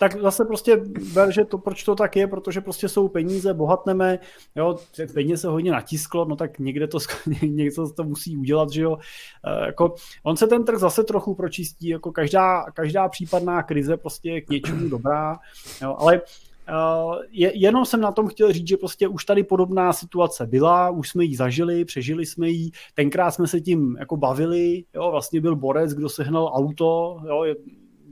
tak 0.00 0.20
zase 0.20 0.44
prostě 0.44 0.76
ber, 1.12 1.32
že 1.32 1.44
to, 1.44 1.58
proč 1.58 1.84
to 1.84 1.94
tak 1.94 2.16
je, 2.16 2.26
protože 2.26 2.60
prostě 2.60 2.88
jsou 2.88 3.08
peníze, 3.08 3.54
bohatneme, 3.54 4.18
jo, 4.56 4.78
peníze 5.14 5.36
se 5.36 5.48
hodně 5.48 5.72
natisklo, 5.72 6.24
no 6.24 6.36
tak 6.36 6.58
někde 6.58 6.86
to, 6.86 6.98
někde 7.42 7.76
to 7.96 8.04
musí 8.04 8.36
udělat, 8.36 8.70
že 8.70 8.82
jo. 8.82 8.98
E, 9.44 9.66
jako, 9.66 9.94
on 10.22 10.36
se 10.36 10.46
ten 10.46 10.64
trh 10.64 10.78
zase 10.78 11.04
trochu 11.04 11.34
pročistí, 11.34 11.88
jako 11.88 12.12
každá, 12.12 12.64
každá 12.74 13.08
případná 13.08 13.62
krize 13.62 13.96
prostě 13.96 14.30
je 14.30 14.40
k 14.40 14.50
něčemu 14.50 14.88
dobrá, 14.88 15.38
jo, 15.82 15.96
ale 15.98 16.20
Uh, 16.70 17.14
je, 17.30 17.58
jenom 17.58 17.84
jsem 17.84 18.00
na 18.00 18.12
tom 18.12 18.28
chtěl 18.28 18.52
říct, 18.52 18.68
že 18.68 18.76
prostě 18.76 19.08
už 19.08 19.24
tady 19.24 19.42
podobná 19.42 19.92
situace 19.92 20.46
byla, 20.46 20.90
už 20.90 21.08
jsme 21.08 21.24
ji 21.24 21.36
zažili, 21.36 21.84
přežili 21.84 22.26
jsme 22.26 22.48
ji, 22.48 22.70
tenkrát 22.94 23.30
jsme 23.30 23.46
se 23.46 23.60
tím 23.60 23.96
jako 24.00 24.16
bavili, 24.16 24.84
jo, 24.94 25.10
vlastně 25.10 25.40
byl 25.40 25.56
borec, 25.56 25.94
kdo 25.94 26.08
sehnal 26.08 26.52
auto, 26.54 27.20
jo, 27.26 27.44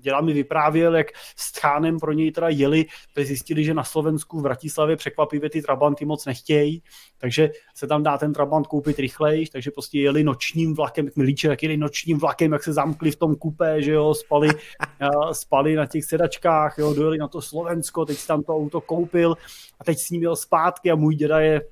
děla 0.01 0.21
mi 0.21 0.33
vyprávěl, 0.33 0.97
jak 0.97 1.07
s 1.37 1.53
Tchánem 1.53 1.99
pro 1.99 2.13
něj 2.13 2.33
teda 2.33 2.49
jeli, 2.49 2.87
protože 3.13 3.27
zjistili, 3.27 3.65
že 3.65 3.75
na 3.75 3.85
Slovensku 3.85 4.39
v 4.41 4.43
Bratislavě 4.43 4.97
překvapivě 4.97 5.51
ty 5.51 5.63
Trabanty 5.63 6.05
moc 6.05 6.27
nechtějí, 6.27 6.83
takže 7.19 7.51
se 7.75 7.87
tam 7.87 8.03
dá 8.03 8.19
ten 8.19 8.33
Trabant 8.33 8.67
koupit 8.67 8.99
rychleji, 8.99 9.47
takže 9.47 9.71
prostě 9.71 10.01
jeli 10.01 10.25
nočním 10.25 10.75
vlakem, 10.75 11.05
jak 11.05 11.17
milíče, 11.17 11.49
jak 11.49 11.63
jeli 11.63 11.77
nočním 11.77 12.19
vlakem, 12.19 12.53
jak 12.53 12.63
se 12.63 12.73
zamkli 12.73 13.11
v 13.11 13.17
tom 13.17 13.35
kupé, 13.35 13.83
že 13.83 13.93
jo, 13.93 14.15
spali, 14.15 14.49
spali 15.33 15.75
na 15.75 15.87
těch 15.87 16.05
sedačkách, 16.05 16.79
jo, 16.79 16.95
dojeli 16.95 17.19
na 17.19 17.29
to 17.29 17.43
Slovensko, 17.43 18.05
teď 18.05 18.19
si 18.19 18.27
tam 18.27 18.43
to 18.43 18.57
auto 18.57 18.81
koupil 18.81 19.37
a 19.81 19.85
teď 19.85 19.99
s 19.99 20.11
ním 20.11 20.23
jel 20.23 20.37
zpátky 20.37 20.91
a 20.91 20.95
můj 20.95 21.15
děda 21.15 21.41
je 21.41 21.63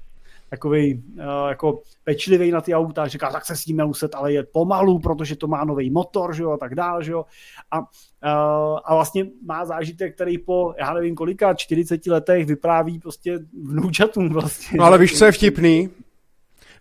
takový 0.50 0.94
uh, 0.94 1.22
eh, 1.22 1.48
jako 1.48 1.82
pečlivý 2.04 2.50
na 2.50 2.60
ty 2.60 2.74
auta, 2.74 3.08
říká, 3.08 3.30
tak 3.30 3.46
se 3.46 3.56
s 3.56 3.64
tím 3.64 3.76
nemuset 3.76 4.14
ale 4.14 4.32
jet 4.32 4.48
pomalu, 4.52 4.98
protože 4.98 5.36
to 5.36 5.46
má 5.46 5.64
nový 5.64 5.90
motor, 5.90 6.34
že 6.34 6.42
jo, 6.42 6.50
a 6.50 6.56
tak 6.56 6.74
dále, 6.74 7.04
že 7.04 7.12
jo. 7.12 7.24
A, 7.70 7.78
uh, 7.80 7.84
a 8.84 8.94
vlastně 8.94 9.26
má 9.46 9.64
zážitek, 9.64 10.14
který 10.14 10.38
po, 10.38 10.74
já 10.78 10.94
nevím 10.94 11.14
kolika, 11.14 11.54
40 11.54 12.06
letech 12.06 12.46
vypráví 12.46 12.98
prostě 12.98 13.38
vnoučatům 13.62 14.28
vlastně. 14.28 14.78
No 14.78 14.84
ale 14.84 14.98
víš, 14.98 15.18
co 15.18 15.24
je 15.24 15.32
vtipný? 15.32 15.90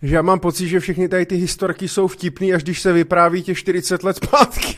Že 0.02 0.16
já 0.16 0.22
mám 0.22 0.40
pocit, 0.40 0.68
že 0.68 0.80
všechny 0.80 1.10
tady 1.10 1.26
ty 1.26 1.36
historky 1.36 1.88
jsou 1.88 2.08
vtipný, 2.08 2.54
až 2.54 2.64
když 2.64 2.82
se 2.82 2.94
vypráví 2.94 3.44
těch 3.44 3.58
40 3.58 4.04
let 4.04 4.16
zpátky. 4.16 4.78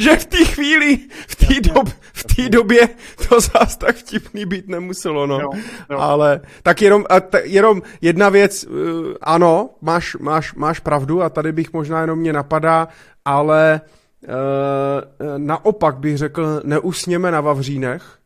Že 0.00 0.16
v 0.16 0.24
té 0.24 0.44
chvíli, 0.44 0.98
v 1.28 1.36
té 1.36 1.72
dob, 1.72 1.88
v 2.12 2.48
době 2.48 2.88
to 3.28 3.40
zás 3.40 3.76
tak 3.76 3.96
vtipný 3.96 4.46
být 4.46 4.68
nemuselo, 4.68 5.26
no. 5.26 5.40
Jo, 5.40 5.50
jo. 5.90 5.98
Ale 5.98 6.40
tak 6.62 6.82
jenom, 6.82 7.04
a 7.10 7.20
t- 7.20 7.42
jenom 7.44 7.82
jedna 8.00 8.28
věc, 8.28 8.64
uh, 8.64 8.74
ano, 9.20 9.70
máš, 9.80 10.16
máš, 10.16 10.54
máš 10.54 10.80
pravdu 10.80 11.22
a 11.22 11.28
tady 11.28 11.52
bych 11.52 11.72
možná 11.72 12.00
jenom 12.00 12.18
mě 12.18 12.32
napadá, 12.32 12.88
ale 13.24 13.80
uh, 14.22 15.38
naopak 15.38 15.98
bych 15.98 16.18
řekl, 16.18 16.60
neusněme 16.64 17.30
na 17.30 17.40
Vavřínech, 17.40 18.19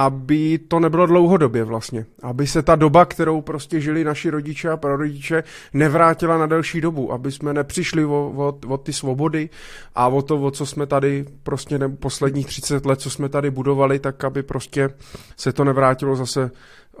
aby 0.00 0.58
to 0.58 0.80
nebylo 0.80 1.06
dlouhodobě 1.06 1.64
vlastně. 1.64 2.06
Aby 2.22 2.46
se 2.46 2.62
ta 2.62 2.76
doba, 2.76 3.04
kterou 3.04 3.40
prostě 3.40 3.80
žili 3.80 4.04
naši 4.04 4.30
rodiče 4.30 4.70
a 4.70 4.76
prarodiče, 4.76 5.42
nevrátila 5.72 6.38
na 6.38 6.46
delší 6.46 6.80
dobu. 6.80 7.12
Aby 7.12 7.32
jsme 7.32 7.54
nepřišli 7.54 8.04
o, 8.04 8.32
o, 8.36 8.58
o 8.68 8.76
ty 8.76 8.92
svobody 8.92 9.48
a 9.94 10.08
o 10.08 10.22
to, 10.22 10.40
o 10.40 10.50
co 10.50 10.66
jsme 10.66 10.86
tady 10.86 11.24
prostě 11.42 11.78
ne, 11.78 11.88
posledních 11.88 12.46
30 12.46 12.86
let, 12.86 13.00
co 13.00 13.10
jsme 13.10 13.28
tady 13.28 13.50
budovali, 13.50 13.98
tak 13.98 14.24
aby 14.24 14.42
prostě 14.42 14.90
se 15.36 15.52
to 15.52 15.64
nevrátilo 15.64 16.16
zase 16.16 16.50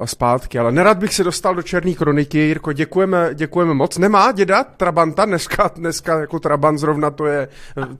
zpátky. 0.04 0.58
Ale 0.58 0.72
nerad 0.72 0.98
bych 0.98 1.14
se 1.14 1.24
dostal 1.24 1.54
do 1.54 1.62
černé 1.62 1.94
kroniky. 1.94 2.38
Jirko, 2.38 2.72
děkujeme, 2.72 3.30
děkujeme 3.34 3.74
moc. 3.74 3.98
Nemá 3.98 4.32
děda 4.32 4.64
Trabanta? 4.64 5.24
Dneska, 5.24 5.70
dneska 5.74 6.20
jako 6.20 6.40
Trabant 6.40 6.78
zrovna 6.78 7.10
to 7.10 7.26
je, 7.26 7.48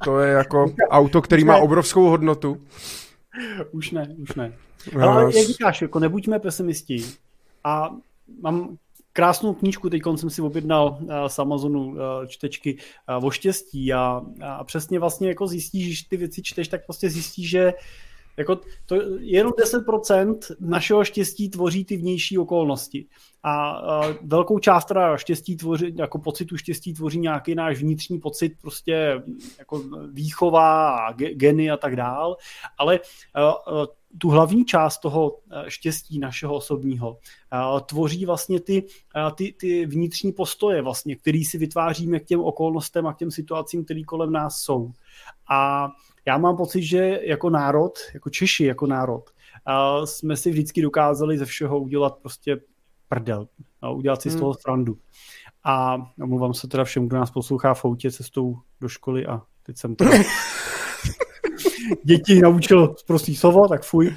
to 0.05 0.21
je 0.21 0.33
jako 0.33 0.73
auto, 0.91 1.23
který 1.23 1.45
má 1.45 1.57
obrovskou 1.57 2.09
hodnotu. 2.09 2.61
Už 3.73 3.91
ne, 3.91 4.09
už 4.23 4.35
ne. 4.35 4.53
Ale 5.03 5.23
jak 5.25 5.47
říkáš, 5.47 5.83
jako 5.83 5.99
nebuďme 5.99 6.39
pesimisti. 6.39 7.05
A 7.65 7.91
mám 8.41 8.77
krásnou 9.13 9.55
knížku, 9.55 9.91
teď 9.91 10.03
jsem 10.17 10.31
si 10.31 10.43
objednal 10.43 10.99
uh, 11.01 11.13
z 11.27 11.39
Amazonu 11.39 11.87
uh, 11.87 11.97
čtečky 12.27 12.79
uh, 13.19 13.25
o 13.25 13.31
štěstí 13.31 13.93
a, 13.93 14.23
a 14.43 14.65
přesně 14.65 14.99
vlastně 14.99 15.29
jako 15.29 15.47
zjistíš, 15.47 15.99
že 15.99 16.09
ty 16.09 16.17
věci 16.17 16.43
čteš, 16.43 16.69
tak 16.69 16.87
prostě 16.87 17.11
zjistíš, 17.11 17.51
že 17.51 17.73
jako 18.37 18.61
to 18.87 18.97
jenom 19.19 19.53
10% 19.53 20.39
našeho 20.61 21.05
štěstí 21.05 21.49
tvoří 21.49 21.85
ty 21.85 21.97
vnější 21.97 22.39
okolnosti. 22.39 23.07
A, 23.43 23.71
a 23.71 24.15
velkou 24.23 24.59
část 24.59 24.85
teda 24.85 25.17
štěstí 25.17 25.57
tvoří, 25.57 25.95
jako 25.99 26.19
pocitu 26.19 26.57
štěstí 26.57 26.95
tvoří 26.95 27.21
nějaký 27.21 27.55
náš 27.55 27.79
vnitřní 27.79 28.21
pocit, 28.21 28.53
prostě 28.63 29.23
jako 29.59 29.83
výchova 30.13 30.91
a 30.91 31.13
geny 31.13 31.71
a 31.71 31.77
tak 31.77 31.97
dál. 31.97 32.37
Ale 32.79 33.01
a, 33.35 33.43
a, 33.43 33.87
tu 34.19 34.29
hlavní 34.29 34.65
část 34.65 34.99
toho 34.99 35.39
štěstí 35.69 36.19
našeho 36.19 36.55
osobního 36.55 37.19
tvoří 37.87 38.27
vlastně 38.27 38.61
ty, 38.61 38.87
ty, 39.35 39.55
ty 39.61 39.87
vnitřní 39.87 40.33
postoje, 40.33 40.83
vlastně, 40.83 41.17
který 41.17 41.45
si 41.45 41.59
vytváříme 41.59 42.21
k 42.21 42.25
těm 42.25 42.41
okolnostem 42.41 43.07
a 43.07 43.15
k 43.15 43.17
těm 43.17 43.31
situacím, 43.31 43.85
které 43.85 44.03
kolem 44.03 44.33
nás 44.33 44.59
jsou. 44.59 44.91
A 45.51 45.89
já 46.27 46.39
mám 46.39 46.57
pocit, 46.57 46.83
že 46.83 47.21
jako 47.23 47.51
národ, 47.51 47.93
jako 48.15 48.31
Češi 48.31 48.65
jako 48.65 48.87
národ, 48.87 49.31
jsme 50.05 50.37
si 50.37 50.51
vždycky 50.51 50.83
dokázali 50.83 51.39
ze 51.39 51.45
všeho 51.45 51.81
udělat 51.81 52.19
prostě 52.19 52.61
prdel, 53.09 53.49
udělat 53.95 54.23
si 54.23 54.31
z 54.31 54.33
hmm. 54.33 54.41
toho 54.41 54.55
strandu. 54.55 54.99
A 55.65 55.97
omluvám 56.23 56.55
se 56.55 56.69
teda 56.69 56.85
všem, 56.85 57.07
kdo 57.07 57.17
nás 57.17 57.31
poslouchá 57.31 57.75
v 57.75 57.85
autě 57.85 58.11
cestou 58.11 58.59
do 58.81 58.89
školy 58.89 59.27
a 59.27 59.43
teď 59.63 59.77
jsem 59.77 59.97
teda 59.97 60.11
děti 62.05 62.41
naučil 62.41 62.95
prostý 63.07 63.37
slovo, 63.37 63.69
tak 63.69 63.83
fuj. 63.83 64.17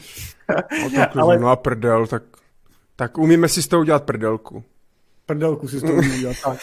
No, 0.83 0.89
tak 0.95 1.17
Ale... 1.17 1.39
no 1.39 1.49
a 1.49 1.55
prdel, 1.55 2.07
tak, 2.07 2.23
tak 2.95 3.17
umíme 3.17 3.47
si 3.49 3.63
s 3.63 3.67
toho 3.67 3.81
udělat 3.81 4.03
prdelku. 4.03 4.63
Prdelku 5.25 5.67
si 5.67 5.79
s 5.79 5.81
toho 5.81 5.93
umíme 5.93 6.15
udělat, 6.15 6.37
tak. 6.43 6.59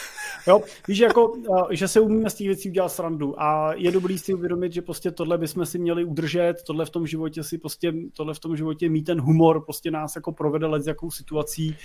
Jo, 0.47 0.61
víš, 0.87 0.99
jako, 0.99 1.33
že 1.71 1.87
se 1.87 1.99
umíme 1.99 2.29
z 2.29 2.33
těch 2.33 2.47
věcí 2.47 2.69
udělat 2.69 2.89
srandu 2.89 3.41
a 3.41 3.73
je 3.73 3.91
dobrý 3.91 4.17
si 4.17 4.33
uvědomit, 4.33 4.73
že 4.73 4.81
prostě 4.81 5.11
tohle 5.11 5.37
bychom 5.37 5.65
si 5.65 5.79
měli 5.79 6.03
udržet, 6.03 6.53
tohle 6.67 6.85
v 6.85 6.89
tom 6.89 7.07
životě 7.07 7.43
si 7.43 7.57
prostě, 7.57 7.93
tohle 8.13 8.33
v 8.33 8.39
tom 8.39 8.57
životě 8.57 8.89
mít 8.89 9.03
ten 9.03 9.21
humor, 9.21 9.65
prostě 9.65 9.91
nás 9.91 10.15
jako 10.15 10.31
provede 10.31 10.67
let 10.67 10.83
s 10.83 10.87
jakou 10.87 11.11
situací 11.11 11.77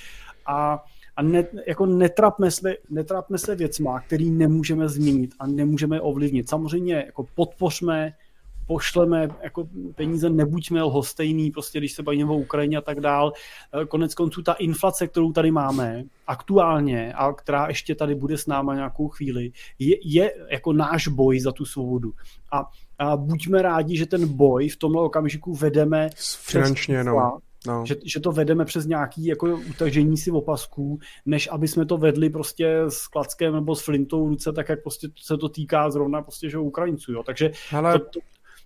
a 0.46 0.84
a 1.16 1.22
ne, 1.22 1.46
jako 1.66 1.86
netrapme 1.86 2.50
se, 2.50 2.74
netrapme 2.90 3.38
se 3.38 3.54
věcma, 3.54 4.00
který 4.00 4.30
nemůžeme 4.30 4.88
změnit 4.88 5.34
a 5.38 5.46
nemůžeme 5.46 6.00
ovlivnit. 6.00 6.48
Samozřejmě 6.48 6.94
jako 6.94 7.26
podpořme 7.34 8.12
pošleme 8.66 9.28
jako 9.42 9.68
peníze, 9.94 10.30
nebuďme 10.30 10.82
lhostejný, 10.82 11.50
prostě 11.50 11.78
když 11.78 11.92
se 11.92 12.02
bavíme 12.02 12.30
o 12.30 12.36
Ukrajině 12.36 12.78
a 12.78 12.80
tak 12.80 13.00
dál. 13.00 13.32
Eh, 13.82 13.86
konec 13.86 14.14
konců 14.14 14.42
ta 14.42 14.52
inflace, 14.52 15.06
kterou 15.06 15.32
tady 15.32 15.50
máme 15.50 16.04
aktuálně 16.26 17.12
a 17.12 17.32
která 17.32 17.68
ještě 17.68 17.94
tady 17.94 18.14
bude 18.14 18.38
s 18.38 18.46
náma 18.46 18.74
nějakou 18.74 19.08
chvíli, 19.08 19.50
je, 19.78 19.96
je 20.04 20.32
jako 20.50 20.72
náš 20.72 21.08
boj 21.08 21.40
za 21.40 21.52
tu 21.52 21.64
svobodu. 21.64 22.12
A, 22.52 22.64
a 22.98 23.16
buďme 23.16 23.62
rádi, 23.62 23.96
že 23.96 24.06
ten 24.06 24.28
boj 24.28 24.68
v 24.68 24.76
tomhle 24.76 25.02
okamžiku 25.02 25.54
vedeme 25.54 26.10
finančně, 26.44 27.04
no. 27.04 27.38
No. 27.66 27.86
Že, 27.86 27.96
že 28.04 28.20
to 28.20 28.32
vedeme 28.32 28.64
přes 28.64 28.86
nějaký 28.86 29.26
jako 29.26 29.60
utažení 29.70 30.16
si 30.16 30.30
opasků, 30.30 30.98
než 31.26 31.48
aby 31.52 31.68
jsme 31.68 31.86
to 31.86 31.96
vedli 31.98 32.30
prostě 32.30 32.78
s 32.88 33.06
klackem 33.06 33.54
nebo 33.54 33.74
s 33.74 33.84
flintou 33.84 34.26
v 34.26 34.28
ruce, 34.28 34.52
tak 34.52 34.68
jak 34.68 34.82
prostě 34.82 35.08
se 35.22 35.36
to 35.36 35.48
týká 35.48 35.90
zrovna 35.90 36.22
prostě, 36.22 36.50
že 36.50 36.58
Ukrajinců, 36.58 37.12
jo. 37.12 37.22
Takže 37.22 37.50
Hele, 37.70 37.98
to, 37.98 38.04
to, 38.04 38.20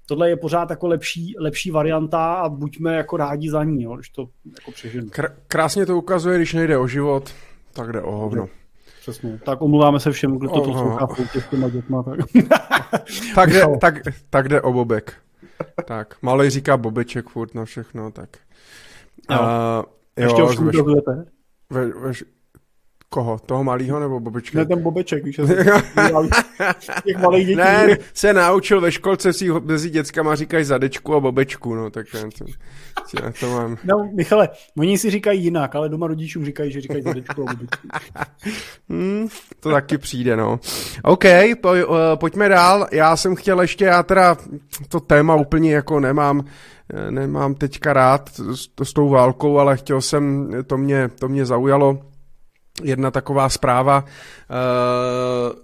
tohle 0.07 0.29
je 0.29 0.37
pořád 0.37 0.71
jako 0.71 0.87
lepší, 0.87 1.35
lepší 1.39 1.71
varianta 1.71 2.35
a 2.35 2.49
buďme 2.49 2.95
jako 2.95 3.17
rádi 3.17 3.51
za 3.51 3.65
ní, 3.65 3.83
jo, 3.83 3.97
když 3.97 4.09
to 4.09 4.29
jako 4.59 4.71
přeženu. 4.71 5.07
Kr- 5.07 5.33
krásně 5.49 5.87
to 5.87 5.97
ukazuje, 5.97 6.37
když 6.37 6.55
nejde 6.55 6.79
o 6.79 6.87
život, 6.87 7.35
tak 7.73 7.93
jde 7.93 8.03
o 8.03 8.13
hovno. 8.13 8.49
Přesně. 9.01 9.41
Tak 9.45 9.63
omluváme 9.63 10.01
se 10.01 10.13
všem, 10.13 10.39
kdo 10.39 10.49
to 10.49 10.61
poslouchá 10.61 11.09
s 11.41 11.49
těma 11.51 11.69
dětma. 11.69 12.03
Tak. 12.03 12.19
tak, 13.35 13.51
jde, 13.51 13.63
tak, 13.81 13.95
tak 14.31 14.49
jde 14.49 14.61
o 14.61 14.73
bobek. 14.73 15.15
Tak, 15.85 16.23
malej 16.23 16.51
říká 16.51 16.77
bobeček 16.77 17.29
furt 17.29 17.55
na 17.55 17.65
všechno, 17.65 18.11
tak. 18.11 18.29
Jo. 19.31 19.39
Uh, 19.41 20.25
Ještě 20.25 20.43
už 20.43 20.59
ve, 21.71 21.87
ve, 21.87 22.13
Koho? 23.13 23.39
Toho 23.47 23.65
malého 23.65 24.01
nebo 24.01 24.21
Bobečka? 24.21 24.59
Ne, 24.59 24.67
ten 24.67 24.83
Bobeček, 24.83 25.25
víš, 25.25 25.37
těch 27.05 27.17
malých 27.19 27.47
dětí. 27.47 27.57
Ne, 27.57 27.97
se 28.15 28.33
naučil 28.33 28.81
ve 28.81 28.93
školce 28.93 29.33
si 29.33 29.49
mezi 29.53 29.91
dětskama 29.91 30.35
říkají 30.35 30.65
zadečku 30.65 31.15
a 31.15 31.21
Bobečku, 31.21 31.75
no, 31.75 31.91
tak 31.91 32.07
já 32.15 32.21
to, 32.21 32.45
já 33.23 33.33
to 33.41 33.51
mám. 33.51 33.77
No, 33.85 34.11
Michale, 34.15 34.49
oni 34.79 34.99
si 34.99 35.11
říkají 35.11 35.45
jinak, 35.45 35.75
ale 35.75 35.89
doma 35.89 36.07
rodičům 36.07 36.45
říkají, 36.45 36.73
že 36.73 36.81
říkají 36.81 37.03
zadečku 37.03 37.49
a 37.49 37.53
Bobečku. 37.53 37.89
hmm, 38.89 39.29
to 39.61 39.71
taky 39.71 39.99
přijde, 39.99 40.37
no. 40.37 40.61
OK, 41.03 41.25
po, 41.61 41.69
uh, 41.69 41.97
pojďme 42.15 42.49
dál. 42.49 42.87
Já 42.93 43.17
jsem 43.17 43.37
chtěl 43.37 43.61
ještě, 43.61 43.85
já 43.85 44.03
teda 44.03 44.37
to 44.89 45.01
téma 45.01 45.35
úplně 45.35 45.75
jako 45.75 46.01
nemám, 46.01 46.45
eh, 46.95 47.11
nemám 47.11 47.55
teďka 47.55 47.93
rád 47.93 48.29
s, 48.29 48.69
s 48.83 48.93
tou 48.93 49.09
válkou, 49.09 49.59
ale 49.59 49.77
chtěl 49.77 50.01
jsem, 50.01 50.51
to 50.67 50.77
mě, 50.77 51.09
to 51.09 51.29
mě 51.29 51.47
zaujalo 51.47 52.10
jedna 52.83 53.11
taková 53.11 53.49
zpráva, 53.49 54.05
uh, 54.05 55.59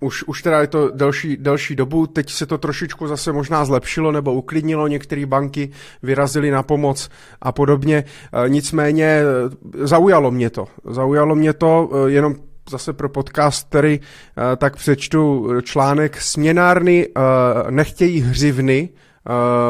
už, 0.00 0.22
už 0.22 0.42
teda 0.42 0.60
je 0.60 0.66
to 0.66 0.90
delší, 0.90 1.36
delší 1.36 1.76
dobu, 1.76 2.06
teď 2.06 2.30
se 2.30 2.46
to 2.46 2.58
trošičku 2.58 3.06
zase 3.06 3.32
možná 3.32 3.64
zlepšilo 3.64 4.12
nebo 4.12 4.34
uklidnilo, 4.34 4.88
některé 4.88 5.26
banky 5.26 5.70
vyrazily 6.02 6.50
na 6.50 6.62
pomoc 6.62 7.08
a 7.40 7.52
podobně, 7.52 8.04
uh, 8.32 8.48
nicméně 8.48 9.04
eh, 9.04 9.86
zaujalo 9.86 10.30
mě 10.30 10.50
to, 10.50 10.66
zaujalo 10.84 11.34
mě 11.34 11.52
to, 11.52 11.88
uh, 11.92 12.06
jenom 12.06 12.34
zase 12.70 12.92
pro 12.92 13.08
podcast, 13.08 13.68
který 13.68 14.00
tak 14.56 14.76
přečtu 14.76 15.48
článek. 15.62 16.20
Směnárny 16.20 17.08
nechtějí 17.70 18.20
hřivny, 18.20 18.88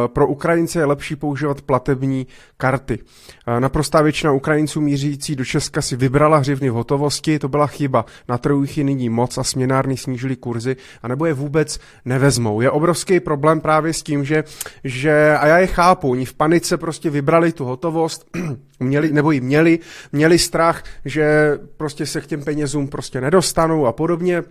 pro 0.06 0.26
Ukrajince 0.26 0.78
je 0.78 0.84
lepší 0.84 1.16
používat 1.16 1.62
platební 1.62 2.26
karty. 2.56 2.98
Eh, 3.46 3.60
naprostá 3.60 4.02
většina 4.02 4.32
Ukrajinců 4.32 4.80
mířící 4.80 5.36
do 5.36 5.44
Česka 5.44 5.82
si 5.82 5.96
vybrala 5.96 6.38
hřivny 6.38 6.70
v 6.70 6.74
hotovosti, 6.74 7.38
to 7.38 7.48
byla 7.48 7.66
chyba. 7.66 8.04
Na 8.28 8.38
trhu 8.38 8.62
jich 8.62 8.78
je 8.78 8.84
nyní 8.84 9.08
moc 9.08 9.38
a 9.38 9.44
směnárny 9.44 9.96
snížily 9.96 10.36
kurzy, 10.36 10.76
anebo 11.02 11.26
je 11.26 11.34
vůbec 11.34 11.80
nevezmou. 12.04 12.60
Je 12.60 12.70
obrovský 12.70 13.20
problém 13.20 13.60
právě 13.60 13.92
s 13.92 14.02
tím, 14.02 14.24
že, 14.24 14.44
že 14.84 15.36
a 15.36 15.46
já 15.46 15.58
je 15.58 15.66
chápu, 15.66 16.10
oni 16.10 16.24
v 16.24 16.34
panice 16.34 16.76
prostě 16.76 17.10
vybrali 17.10 17.52
tu 17.52 17.64
hotovost, 17.64 18.26
měli, 18.80 19.12
nebo 19.12 19.30
ji 19.30 19.40
měli, 19.40 19.78
měli 20.12 20.38
strach, 20.38 20.82
že 21.04 21.58
prostě 21.76 22.06
se 22.06 22.20
k 22.20 22.26
těm 22.26 22.44
penězům 22.44 22.88
prostě 22.88 23.20
nedostanou 23.20 23.86
a 23.86 23.92
podobně. 23.92 24.42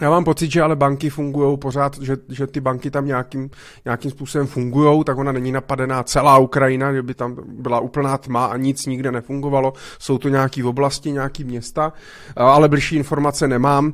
Já 0.00 0.10
mám 0.10 0.24
pocit, 0.24 0.52
že 0.52 0.62
ale 0.62 0.76
banky 0.76 1.10
fungují 1.10 1.58
pořád, 1.58 1.98
že, 2.00 2.16
že 2.28 2.46
ty 2.46 2.60
banky 2.60 2.90
tam 2.90 3.06
nějakým, 3.06 3.50
nějakým 3.84 4.10
způsobem 4.10 4.46
fungují, 4.46 5.04
tak 5.04 5.18
ona 5.18 5.32
není 5.32 5.52
napadená 5.52 6.02
celá 6.02 6.38
Ukrajina, 6.38 6.92
že 6.92 7.02
by 7.02 7.14
tam 7.14 7.36
byla 7.46 7.80
úplná 7.80 8.18
tma 8.18 8.44
a 8.44 8.56
nic 8.56 8.86
nikde 8.86 9.12
nefungovalo. 9.12 9.72
Jsou 9.98 10.18
to 10.18 10.28
nějaké 10.28 10.64
oblasti, 10.64 11.12
nějaké 11.12 11.44
města, 11.44 11.92
ale 12.36 12.68
blížší 12.68 12.96
informace 12.96 13.48
nemám. 13.48 13.92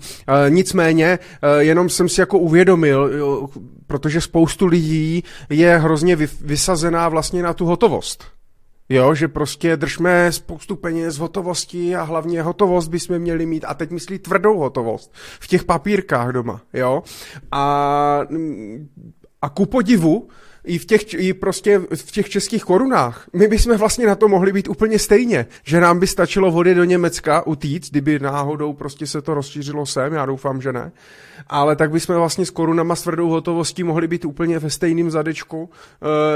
Nicméně, 0.48 1.18
jenom 1.58 1.88
jsem 1.88 2.08
si 2.08 2.20
jako 2.20 2.38
uvědomil, 2.38 3.10
protože 3.86 4.20
spoustu 4.20 4.66
lidí 4.66 5.24
je 5.50 5.78
hrozně 5.78 6.16
vysazená 6.40 7.08
vlastně 7.08 7.42
na 7.42 7.52
tu 7.52 7.66
hotovost. 7.66 8.38
Jo, 8.89 9.15
že 9.15 9.28
prostě 9.28 9.77
držme 9.77 10.32
spoustu 10.32 10.77
peněz 10.77 11.19
hotovosti 11.19 11.97
a 11.97 12.02
hlavně 12.02 12.43
hotovost 12.43 12.90
bychom 12.90 13.19
měli 13.19 13.47
mít 13.47 13.65
a 13.69 13.74
teď 13.74 13.90
myslí 13.90 14.19
tvrdou 14.19 14.59
hotovost 14.59 15.15
v 15.40 15.47
těch 15.47 15.65
papírkách 15.65 16.28
doma, 16.28 16.60
jo. 16.73 17.02
A, 17.52 18.20
a 19.43 19.48
ku 19.48 19.66
podivu, 19.66 20.28
i 20.65 20.78
v 20.78 20.85
těch, 20.85 21.15
i 21.15 21.35
prostě 21.35 21.78
v 21.78 22.10
těch 22.10 22.28
českých 22.28 22.65
korunách. 22.65 23.28
My 23.32 23.48
bychom 23.48 23.77
vlastně 23.77 24.06
na 24.06 24.15
to 24.15 24.28
mohli 24.28 24.52
být 24.52 24.69
úplně 24.69 24.98
stejně, 24.98 25.47
že 25.65 25.81
nám 25.81 25.98
by 25.98 26.06
stačilo 26.06 26.51
vody 26.51 26.74
do 26.74 26.85
Německa 26.85 27.47
utíct, 27.47 27.90
kdyby 27.90 28.19
náhodou 28.19 28.73
prostě 28.73 29.06
se 29.06 29.23
to 29.23 29.35
rozšířilo 29.35 29.86
sem, 29.86 30.12
já 30.12 30.27
doufám, 30.27 30.62
že 30.62 30.73
ne. 30.73 30.93
Ale 31.47 31.77
tak 31.77 31.90
bychom 31.90 32.16
vlastně 32.16 32.47
s 32.47 32.51
korunama 32.51 32.97
s 32.97 33.02
tvrdou 33.02 33.28
hotovostí 33.28 33.85
mohli 33.85 34.09
být 34.09 34.24
úplně 34.24 34.59
ve 34.59 34.70
stejném 34.70 35.10
zadečku, 35.10 35.62
uh, 35.62 35.69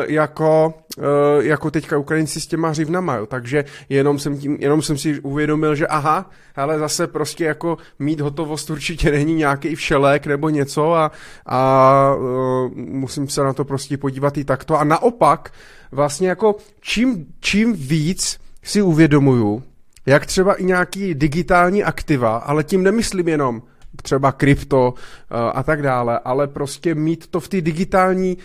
jako, 0.07 0.75
uh, 0.99 1.05
jako 1.45 1.71
teďka 1.71 1.99
Ukrajinci 1.99 2.41
s 2.41 2.47
těma 2.47 2.69
hřivnama, 2.69 3.17
jo. 3.17 3.27
Takže 3.27 3.65
jenom 3.89 4.19
jsem, 4.19 4.39
tím, 4.39 4.57
jenom 4.61 4.83
jsem 4.83 4.99
si 4.99 5.21
uvědomil, 5.21 5.75
že 5.75 5.87
aha, 5.87 6.31
ale 6.57 6.79
zase 6.79 7.07
prostě 7.07 7.45
jako 7.45 7.79
mít 7.99 8.21
hotovost 8.21 8.71
určitě 8.71 9.11
není 9.11 9.35
nějaký 9.35 9.75
všelek 9.75 10.27
nebo 10.27 10.49
něco 10.49 10.95
a, 10.95 11.11
a 11.47 12.15
uh, 12.15 12.71
musím 12.77 13.29
se 13.29 13.43
na 13.43 13.53
to 13.53 13.65
prostě 13.65 13.99
podívat 13.99 14.39
i 14.39 14.45
takto. 14.45 14.81
A 14.81 14.85
naopak, 14.85 15.53
vlastně 15.93 16.29
jako 16.29 16.57
čím, 16.81 17.27
čím 17.41 17.73
víc 17.73 18.41
si 18.63 18.83
uvědomuju, 18.83 19.63
jak 20.07 20.27
třeba 20.27 20.55
i 20.55 20.65
nějaký 20.65 21.15
digitální 21.15 21.85
aktiva, 21.85 22.37
ale 22.37 22.65
tím 22.65 22.83
nemyslím 22.83 23.29
jenom 23.29 23.63
třeba 24.03 24.33
krypto 24.33 24.95
a 25.53 25.63
tak 25.63 25.83
dále, 25.83 26.19
ale 26.19 26.49
prostě 26.49 26.95
mít 26.95 27.27
to 27.27 27.41
v 27.41 27.49
té 27.49 27.61
digitální, 27.61 28.39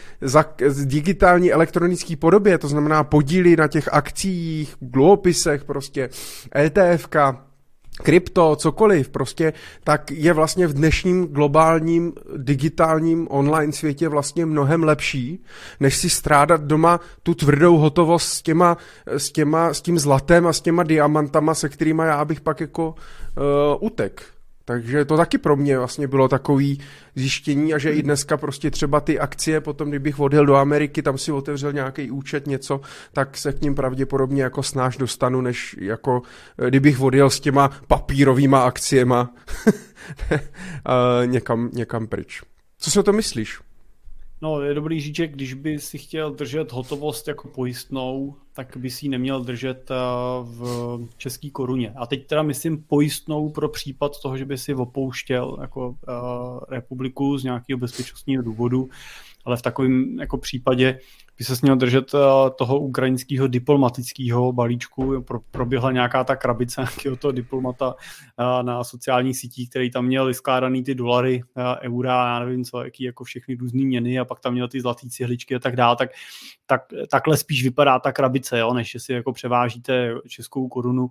digitální 0.84 1.52
elektronické 1.52 2.15
podobě, 2.15 2.57
to 2.57 2.68
znamená 2.68 3.03
podíly 3.03 3.56
na 3.56 3.68
těch 3.68 3.94
akcích, 3.94 4.76
dluhopisech, 4.82 5.64
prostě 5.64 6.10
ETFka, 6.56 7.48
krypto, 8.03 8.56
cokoliv, 8.56 9.10
prostě, 9.10 9.53
tak 9.84 10.11
je 10.11 10.34
vlastně 10.34 10.68
v 10.68 10.74
dnešním 10.74 11.26
globálním 11.26 12.14
digitálním 12.38 13.28
online 13.30 13.74
světě 13.74 14.07
vlastně 14.07 14.45
mnohem 14.45 14.84
lepší, 14.84 15.44
než 15.80 15.98
si 15.98 16.10
strádat 16.10 16.61
doma 16.61 16.99
tu 17.24 17.34
tvrdou 17.34 17.78
hotovost 17.78 18.28
s 18.30 18.41
těma, 18.41 18.78
s 19.06 19.32
těma, 19.32 19.74
s 19.74 19.82
tím 19.82 19.99
zlatem 19.99 20.48
a 20.48 20.53
s 20.53 20.61
těma 20.61 20.84
diamantama, 20.84 21.53
se 21.53 21.69
kterými 21.69 22.03
já 22.06 22.26
bych 22.26 22.41
pak 22.41 22.61
jako 22.61 22.90
uh, 22.90 22.95
utek. 23.80 24.36
Takže 24.68 25.06
to 25.06 25.18
taky 25.18 25.38
pro 25.38 25.56
mě 25.56 25.77
vlastně 25.77 26.07
bylo 26.07 26.27
takový 26.27 26.80
zjištění 27.15 27.73
a 27.73 27.77
že 27.77 27.91
i 27.91 28.03
dneska 28.03 28.38
prostě 28.38 28.72
třeba 28.72 28.99
ty 28.99 29.19
akcie, 29.19 29.61
potom 29.61 29.89
kdybych 29.89 30.19
odjel 30.19 30.45
do 30.45 30.56
Ameriky, 30.56 31.02
tam 31.02 31.18
si 31.18 31.31
otevřel 31.31 31.73
nějaký 31.73 32.11
účet, 32.11 32.48
něco, 32.48 32.81
tak 33.14 33.38
se 33.38 33.53
k 33.53 33.61
ním 33.61 33.76
pravděpodobně 33.76 34.44
jako 34.44 34.64
snáš 34.64 34.98
dostanu, 34.98 35.41
než 35.41 35.76
jako 35.80 36.22
eh, 36.60 36.69
kdybych 36.69 37.02
odjel 37.02 37.30
s 37.30 37.39
těma 37.39 37.69
papírovýma 37.88 38.64
akciema 38.64 39.34
někam, 41.26 41.69
někam 41.73 42.07
pryč. 42.07 42.41
Co 42.77 42.91
si 42.91 42.99
o 42.99 43.03
to 43.03 43.14
myslíš? 43.14 43.60
No, 44.41 44.61
je 44.61 44.73
dobrý 44.73 45.02
říct, 45.02 45.15
že 45.15 45.27
když 45.27 45.53
by 45.53 45.80
si 45.80 45.98
chtěl 45.98 46.31
držet 46.31 46.72
hotovost 46.72 47.27
jako 47.27 47.48
pojistnou, 47.48 48.35
tak 48.58 48.78
by 48.78 48.90
si 48.90 49.06
ji 49.06 49.10
neměl 49.10 49.44
držet 49.44 49.92
eh, 49.92 49.96
v 50.44 51.00
české 51.18 51.50
koruně. 51.50 51.94
A 51.98 52.06
teď 52.06 52.28
teda 52.28 52.44
myslím 52.44 52.84
pojistnou 52.84 53.50
pro 53.50 53.70
případ 53.70 54.22
toho, 54.22 54.38
že 54.38 54.46
by 54.46 54.58
si 54.58 54.74
opouštěl 54.74 55.58
jako 55.62 55.90
uh, 55.90 55.96
republiku 56.70 57.38
z 57.38 57.44
nějakého 57.44 57.80
bezpečnostního 57.80 58.44
důvodu, 58.44 58.90
ale 59.46 59.58
v 59.58 59.62
takovém 59.62 60.20
jako 60.20 60.38
případě 60.38 61.00
by 61.38 61.43
se 61.43 61.53
měl 61.61 61.76
držet 61.76 62.14
uh, 62.14 62.19
toho 62.57 62.80
ukrajinského 62.80 63.47
diplomatického 63.47 64.53
balíčku. 64.53 65.22
Pro, 65.22 65.39
proběhla 65.39 65.91
nějaká 65.91 66.23
ta 66.23 66.35
krabice 66.35 66.81
nějakého 66.91 67.15
toho 67.15 67.31
diplomata 67.31 67.88
uh, 67.93 68.64
na 68.64 68.84
sociálních 68.84 69.38
sítích, 69.38 69.69
který 69.69 69.91
tam 69.91 70.05
měl 70.05 70.34
skládaný 70.34 70.84
ty 70.84 70.95
dolary, 70.95 71.43
uh, 71.57 71.64
eura, 71.81 72.14
já 72.14 72.39
nevím 72.39 72.64
co, 72.64 72.84
jaký 72.84 73.03
jako 73.03 73.23
všechny 73.23 73.55
různé 73.55 73.85
měny 73.85 74.19
a 74.19 74.26
pak 74.26 74.39
tam 74.39 74.53
měl 74.53 74.68
ty 74.68 74.81
zlatý 74.81 75.09
cihličky 75.09 75.55
a 75.55 75.59
tak 75.59 75.76
dále, 75.76 75.95
tak, 75.95 76.09
tak 76.65 76.81
takhle 77.11 77.38
spíš 77.38 77.64
vypadá 77.64 77.99
ta 77.99 78.11
krabice, 78.11 78.59
jo, 78.59 78.73
než 78.73 78.95
si 78.99 79.14
jako 79.14 79.34
převážíte 79.34 80.15
českou 80.27 80.68
korunu. 80.68 81.09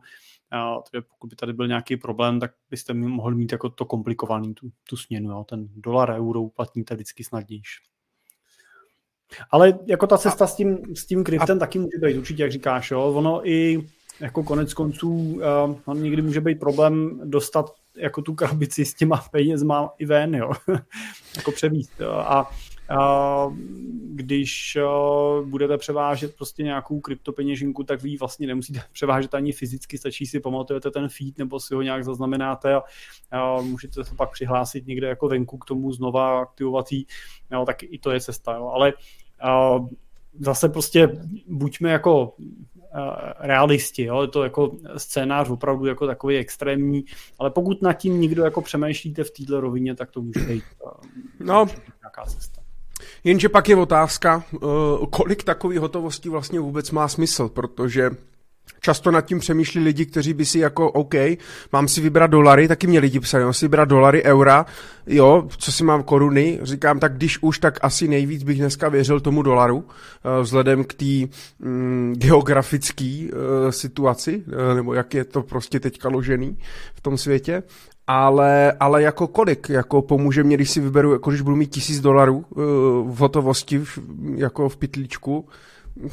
A 0.51 0.75
pokud 1.09 1.31
by 1.31 1.37
tady 1.37 1.53
byl 1.53 1.69
nějaký 1.69 1.97
problém, 1.97 2.41
tak 2.41 2.51
byste 2.71 2.95
mohli 2.95 3.35
mít 3.35 3.53
jako 3.53 3.71
to 3.71 3.85
komplikovaný, 3.85 4.55
tu, 4.55 4.71
tu 4.89 4.97
směnu. 4.97 5.31
Jo. 5.31 5.45
Ten 5.49 5.69
dolar, 5.77 6.11
euro 6.11 6.43
uplatníte 6.43 6.95
vždycky 6.95 7.25
snadnější. 7.25 7.96
Ale 9.51 9.79
jako 9.87 10.07
ta 10.07 10.19
cesta 10.19 10.45
a, 10.45 10.49
s 10.49 10.57
tím, 10.57 10.79
s 10.95 11.07
tím 11.07 11.25
kryptem 11.25 11.57
a, 11.57 11.61
taky 11.61 11.79
může 11.79 11.99
být 12.03 12.19
určitě, 12.19 12.43
jak 12.43 12.53
říkáš, 12.53 12.91
jo. 12.91 13.03
Ono 13.03 13.49
i 13.49 13.87
jako 14.21 14.43
konec 14.43 14.75
konců 14.75 15.11
uh, 15.11 15.41
on 15.85 16.03
někdy 16.03 16.23
může 16.23 16.41
být 16.41 16.61
problém 16.61 17.21
dostat 17.25 17.71
jako 17.97 18.23
tu 18.23 18.35
krabici 18.35 18.85
s 18.85 18.95
těma 18.95 19.25
penězma 19.31 19.91
i 19.99 20.07
ven, 20.07 20.35
jo. 20.35 20.53
jako 21.37 21.53
převíst. 21.53 21.93
Jo. 22.01 22.11
A 22.11 22.51
když 24.15 24.79
budete 25.45 25.79
převážet 25.79 26.37
prostě 26.37 26.63
nějakou 26.63 27.01
kryptopeněžinku, 27.01 27.85
tak 27.85 28.03
vy 28.03 28.17
vlastně 28.17 28.47
nemusíte 28.47 28.81
převážet 28.93 29.35
ani 29.35 29.53
fyzicky, 29.53 29.99
stačí 29.99 30.27
si 30.27 30.41
pamatujete 30.41 30.91
ten 30.91 31.09
feed 31.09 31.39
nebo 31.39 31.61
si 31.61 31.75
ho 31.75 31.83
nějak 31.83 32.05
zaznamenáte 32.05 32.75
a, 32.75 33.61
můžete 33.61 34.05
se 34.05 34.15
pak 34.15 34.31
přihlásit 34.31 34.87
někde 34.87 35.09
jako 35.09 35.29
venku 35.29 35.59
k 35.59 35.65
tomu 35.65 35.93
znova 35.93 36.41
aktivovat 36.41 36.93
jí, 36.93 37.07
jo, 37.53 37.65
tak 37.67 37.83
i 37.83 37.99
to 37.99 38.11
je 38.11 38.21
cesta, 38.21 38.55
jo. 38.55 38.69
ale 38.75 38.93
zase 40.41 40.69
prostě 40.69 41.09
buďme 41.47 41.91
jako 41.91 42.35
realisti, 43.39 44.05
jo? 44.05 44.23
je 44.23 44.29
to 44.29 44.45
jako 44.45 44.77
scénář 44.97 45.51
opravdu 45.51 45.87
jako 45.87 46.07
takový 46.07 46.37
extrémní, 46.37 47.05
ale 47.39 47.51
pokud 47.51 47.83
nad 47.83 47.93
tím 47.93 48.21
nikdo 48.21 48.45
jako 48.45 48.63
přemýšlíte 48.63 49.25
v 49.25 49.31
této 49.31 49.61
rovině, 49.61 49.95
tak 49.95 50.11
to 50.11 50.23
může 50.23 50.41
být, 50.41 50.65
no. 51.41 51.61
může 51.65 51.77
být 51.77 51.83
nějaká 52.03 52.25
cesta. 52.25 52.66
Jenže 53.25 53.49
pak 53.49 53.69
je 53.69 53.77
otázka, 53.77 54.45
eh, 54.55 54.59
kolik 55.11 55.45
takových 55.45 55.81
hotovostí 55.81 56.29
vlastně 56.29 56.61
vůbec 56.61 56.91
má 56.91 57.09
smysl, 57.09 57.49
protože 57.49 58.11
Často 58.81 59.11
nad 59.11 59.21
tím 59.21 59.39
přemýšlí 59.39 59.85
lidi, 59.85 60.07
kteří 60.07 60.35
by 60.35 60.45
si 60.45 60.59
jako, 60.59 60.91
OK, 60.91 61.15
mám 61.73 61.89
si 61.89 62.01
vybrat 62.01 62.31
dolary, 62.31 62.69
taky 62.69 62.87
mě 62.87 62.99
lidi 62.99 63.21
psali, 63.21 63.45
mám 63.45 63.53
si 63.53 63.65
vybrat 63.65 63.89
dolary, 63.89 64.23
eura, 64.23 64.67
jo, 65.07 65.49
co 65.59 65.73
si 65.73 65.85
mám 65.85 66.03
koruny, 66.03 66.59
říkám, 66.63 66.99
tak 66.99 67.17
když 67.17 67.39
už, 67.43 67.59
tak 67.59 67.79
asi 67.83 68.09
nejvíc 68.09 68.43
bych 68.43 68.59
dneska 68.59 68.89
věřil 68.89 69.21
tomu 69.21 69.43
dolaru, 69.43 69.85
eh, 69.89 70.43
vzhledem 70.43 70.85
k 70.85 70.95
té 70.95 71.37
mm, 71.59 72.15
geografické 72.17 73.29
uh, 73.33 73.71
situaci, 73.71 74.45
nebo 74.75 74.95
jak 74.95 75.15
je 75.15 75.25
to 75.25 75.43
prostě 75.43 75.81
teďka 75.81 76.09
ložený 76.09 76.59
v 76.95 77.01
tom 77.01 77.19
světě 77.19 77.63
ale, 78.07 78.73
ale 78.81 79.03
jako 79.03 79.27
kolik, 79.27 79.69
jako 79.69 80.03
pomůže 80.03 80.45
mě, 80.45 80.57
když 80.57 80.71
si 80.71 80.81
vyberu, 80.81 81.13
jako 81.13 81.31
když 81.31 81.43
budu 81.43 81.57
mít 81.57 81.71
tisíc 81.71 82.01
dolarů 82.01 82.37
uh, 82.37 82.65
v 83.11 83.17
hotovosti, 83.17 83.79
v, 83.79 83.99
jako 84.35 84.69
v 84.69 84.77
pitlíčku, 84.77 85.49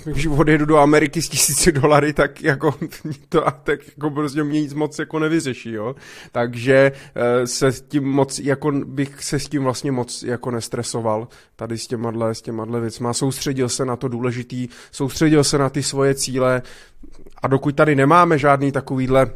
když 0.06 0.28
odjedu 0.28 0.66
do 0.66 0.78
Ameriky 0.78 1.22
s 1.22 1.30
tisíci 1.30 1.72
dolary, 1.72 2.14
tak 2.14 2.44
jako 2.44 2.76
to 3.30 3.46
tak 3.64 3.80
jako 3.88 4.10
prostě 4.10 4.44
mě 4.44 4.62
nic 4.62 4.74
moc 4.74 5.00
jako 5.00 5.20
nevyřeší, 5.20 5.72
jo. 5.72 5.96
Takže 6.32 6.92
uh, 6.92 7.46
se 7.46 7.72
s 7.72 7.82
tím 7.82 8.04
moc, 8.04 8.40
jako 8.40 8.72
bych 8.72 9.24
se 9.24 9.40
s 9.40 9.50
tím 9.50 9.64
vlastně 9.64 9.92
moc 9.92 10.24
jako 10.24 10.52
nestresoval 10.52 11.28
tady 11.56 11.78
s 11.78 11.88
těma, 11.88 12.34
s 12.34 12.42
těma 12.42 12.66
věcma. 12.66 13.14
Soustředil 13.14 13.70
se 13.70 13.86
na 13.86 13.96
to 13.96 14.08
důležitý, 14.08 14.68
soustředil 14.92 15.44
se 15.44 15.58
na 15.58 15.70
ty 15.70 15.84
svoje 15.84 16.16
cíle 16.16 16.62
a 17.42 17.48
dokud 17.48 17.76
tady 17.76 17.96
nemáme 17.96 18.38
žádný 18.38 18.72
takovýhle 18.72 19.32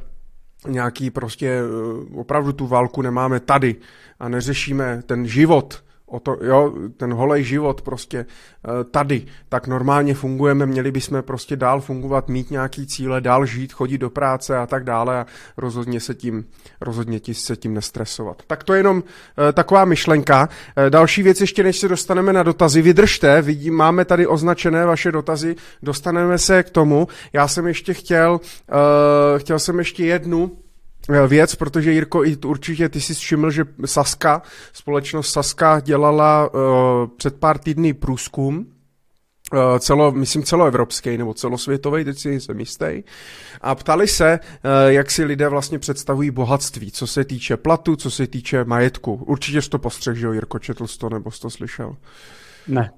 nějaký 0.68 1.10
prostě 1.10 1.48
eh, 1.48 2.16
opravdu 2.16 2.54
tu 2.54 2.68
válku 2.68 3.02
nemáme 3.02 3.40
tady 3.40 3.76
a 4.20 4.30
neřešíme 4.30 5.02
ten 5.06 5.28
život, 5.28 5.84
o 6.08 6.20
to, 6.20 6.38
jo, 6.42 6.74
ten 6.98 7.14
holej 7.14 7.44
život 7.44 7.82
prostě 7.82 8.18
eh, 8.20 8.84
tady, 8.84 9.26
tak 9.50 9.68
normálně 9.68 10.14
fungujeme, 10.14 10.66
měli 10.66 10.92
bychom 10.92 11.24
prostě 11.24 11.56
dál 11.56 11.82
fungovat, 11.82 12.30
mít 12.30 12.52
nějaký 12.52 12.88
cíle, 12.88 13.22
dál 13.22 13.46
žít, 13.46 13.74
chodit 13.74 13.98
do 13.98 14.10
práce 14.10 14.58
a 14.58 14.66
tak 14.66 14.84
dále 14.84 15.20
a 15.20 15.26
rozhodně 15.58 16.00
se 16.00 16.16
tím, 16.16 16.46
rozhodně 16.82 17.20
ti 17.20 17.34
se 17.34 17.56
tím 17.56 17.74
nestresovat. 17.74 18.44
Tak 18.48 18.64
to 18.64 18.74
je 18.74 18.80
jenom 18.80 18.98
uh, 18.98 19.04
taková 19.54 19.86
myšlenka. 19.86 20.50
Uh, 20.78 20.90
další 20.90 21.24
věc 21.24 21.42
ještě, 21.42 21.64
než 21.64 21.78
se 21.78 21.88
dostaneme 21.88 22.34
na 22.34 22.44
dotazy, 22.44 22.82
vydržte, 22.82 23.42
vidím, 23.42 23.74
máme 23.74 24.06
tady 24.06 24.28
označené 24.28 24.86
vaše 24.86 25.12
dotazy, 25.12 25.56
dostaneme 25.84 26.38
se 26.38 26.64
k 26.64 26.70
tomu. 26.70 27.08
Já 27.34 27.48
jsem 27.48 27.68
ještě 27.68 27.94
chtěl, 27.94 28.40
chtěl 29.38 29.60
jsem 29.60 29.80
ještě 29.80 30.06
jednu 30.06 30.52
Eh, 30.52 30.67
věc, 31.28 31.56
protože 31.56 31.92
Jirko, 31.92 32.26
i 32.26 32.36
určitě 32.36 32.90
ty 32.90 33.02
si 33.02 33.14
všiml, 33.14 33.52
že 33.52 33.66
Saska, 33.86 34.42
společnost 34.74 35.32
Saska 35.32 35.80
dělala 35.80 36.54
uh, 36.54 36.62
před 37.18 37.36
pár 37.40 37.58
týdny 37.58 37.94
průzkum, 37.94 38.58
uh, 39.54 39.78
celo, 39.80 40.12
myslím 40.12 40.44
celoevropský 40.44 41.18
nebo 41.18 41.34
celosvětový, 41.34 42.04
teď 42.04 42.20
si 42.20 42.40
jsem 42.40 42.60
jistý. 42.60 43.04
A 43.62 43.76
ptali 43.76 44.08
se, 44.08 44.40
uh, 44.40 44.70
jak 44.88 45.12
si 45.12 45.24
lidé 45.24 45.50
vlastně 45.50 45.80
představují 45.80 46.32
bohatství, 46.32 46.92
co 46.92 47.08
se 47.08 47.26
týče 47.26 47.58
platu, 47.58 47.96
co 47.96 48.12
se 48.12 48.28
týče 48.28 48.64
majetku. 48.64 49.14
Určitě 49.14 49.62
jsi 49.62 49.70
to 49.70 49.80
postřeh, 49.80 50.18
že 50.18 50.28
Jirko, 50.28 50.60
četl 50.60 50.88
jsi 50.88 50.98
to 50.98 51.10
nebo 51.10 51.32
jsi 51.32 51.42
to 51.42 51.50
slyšel? 51.50 51.96
Ne. 52.68 52.92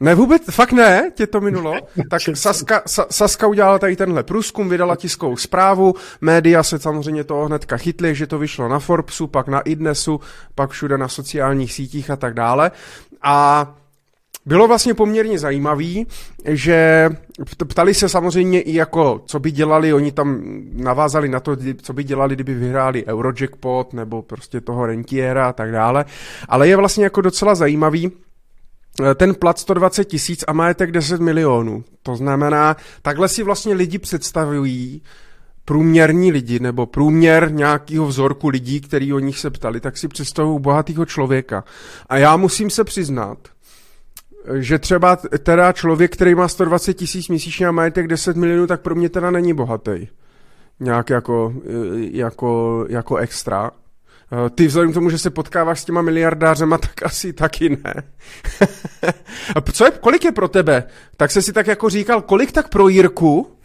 Ne, 0.00 0.14
vůbec, 0.14 0.42
fakt 0.50 0.72
ne, 0.72 1.10
tě 1.14 1.26
to 1.26 1.40
minulo. 1.40 1.74
Tak 2.10 2.22
Saska, 2.34 2.82
Sa, 2.86 3.06
Saska 3.10 3.46
udělala 3.46 3.78
tady 3.78 3.96
tenhle 3.96 4.22
průzkum, 4.22 4.68
vydala 4.68 4.96
tiskovou 4.96 5.36
zprávu, 5.36 5.94
média 6.20 6.62
se 6.62 6.78
samozřejmě 6.78 7.24
toho 7.24 7.46
hnedka 7.46 7.76
chytly, 7.76 8.14
že 8.14 8.26
to 8.26 8.38
vyšlo 8.38 8.68
na 8.68 8.78
Forbesu, 8.78 9.26
pak 9.26 9.48
na 9.48 9.60
Idnesu, 9.60 10.20
pak 10.54 10.70
všude 10.70 10.98
na 10.98 11.08
sociálních 11.08 11.72
sítích 11.72 12.10
a 12.10 12.16
tak 12.16 12.34
dále. 12.34 12.70
A 13.22 13.66
bylo 14.46 14.68
vlastně 14.68 14.94
poměrně 14.94 15.38
zajímavý, 15.38 16.06
že 16.44 17.10
ptali 17.68 17.94
se 17.94 18.08
samozřejmě 18.08 18.60
i 18.60 18.74
jako, 18.74 19.22
co 19.26 19.40
by 19.40 19.50
dělali, 19.50 19.92
oni 19.92 20.12
tam 20.12 20.42
navázali 20.72 21.28
na 21.28 21.40
to, 21.40 21.56
co 21.82 21.92
by 21.92 22.04
dělali, 22.04 22.34
kdyby 22.34 22.54
vyhráli 22.54 23.06
Eurojackpot 23.06 23.92
nebo 23.92 24.22
prostě 24.22 24.60
toho 24.60 24.86
rentiera 24.86 25.48
a 25.48 25.52
tak 25.52 25.72
dále, 25.72 26.04
ale 26.48 26.68
je 26.68 26.76
vlastně 26.76 27.04
jako 27.04 27.20
docela 27.20 27.54
zajímavý, 27.54 28.12
ten 29.14 29.34
plat 29.34 29.58
120 29.58 30.04
tisíc 30.04 30.44
a 30.48 30.52
majetek 30.52 30.92
10 30.92 31.20
milionů. 31.20 31.84
To 32.02 32.16
znamená, 32.16 32.76
takhle 33.02 33.28
si 33.28 33.42
vlastně 33.42 33.74
lidi 33.74 33.98
představují 33.98 35.02
průměrní 35.64 36.32
lidi, 36.32 36.60
nebo 36.60 36.86
průměr 36.86 37.52
nějakého 37.52 38.06
vzorku 38.06 38.48
lidí, 38.48 38.80
který 38.80 39.12
o 39.12 39.18
nich 39.18 39.38
se 39.38 39.50
ptali, 39.50 39.80
tak 39.80 39.96
si 39.96 40.08
představují 40.08 40.60
bohatého 40.60 41.04
člověka. 41.04 41.64
A 42.08 42.16
já 42.16 42.36
musím 42.36 42.70
se 42.70 42.84
přiznat, 42.84 43.38
že 44.54 44.78
třeba 44.78 45.16
teda 45.16 45.72
člověk, 45.72 46.12
který 46.12 46.34
má 46.34 46.48
120 46.48 46.94
tisíc 46.94 47.28
měsíčně 47.28 47.66
a 47.66 47.72
majetek 47.72 48.06
10 48.06 48.36
milionů, 48.36 48.66
tak 48.66 48.80
pro 48.80 48.94
mě 48.94 49.08
teda 49.08 49.30
není 49.30 49.54
bohatý. 49.54 50.08
Nějak 50.80 51.10
jako, 51.10 51.54
eh, 51.66 51.70
jako, 52.12 52.84
jako 52.88 53.16
extra. 53.16 53.70
Eh, 54.32 54.50
ty 54.50 54.66
vzhledem 54.66 54.90
k 54.90 54.94
tomu, 54.94 55.10
že 55.10 55.18
se 55.18 55.30
potkáváš 55.30 55.80
s 55.80 55.84
těma 55.84 56.02
miliardářema, 56.02 56.78
tak 56.88 57.02
asi 57.02 57.32
taky 57.32 57.68
ne. 57.68 57.94
Co 59.72 59.84
je, 59.84 59.90
kolik 59.90 60.24
je 60.24 60.32
pro 60.32 60.48
tebe? 60.48 60.84
Tak 61.16 61.30
se 61.30 61.42
si 61.42 61.52
tak 61.52 61.66
jako 61.66 61.90
říkal, 61.90 62.22
kolik 62.22 62.52
tak 62.52 62.68
pro 62.68 62.88
Jirku? 62.88 63.58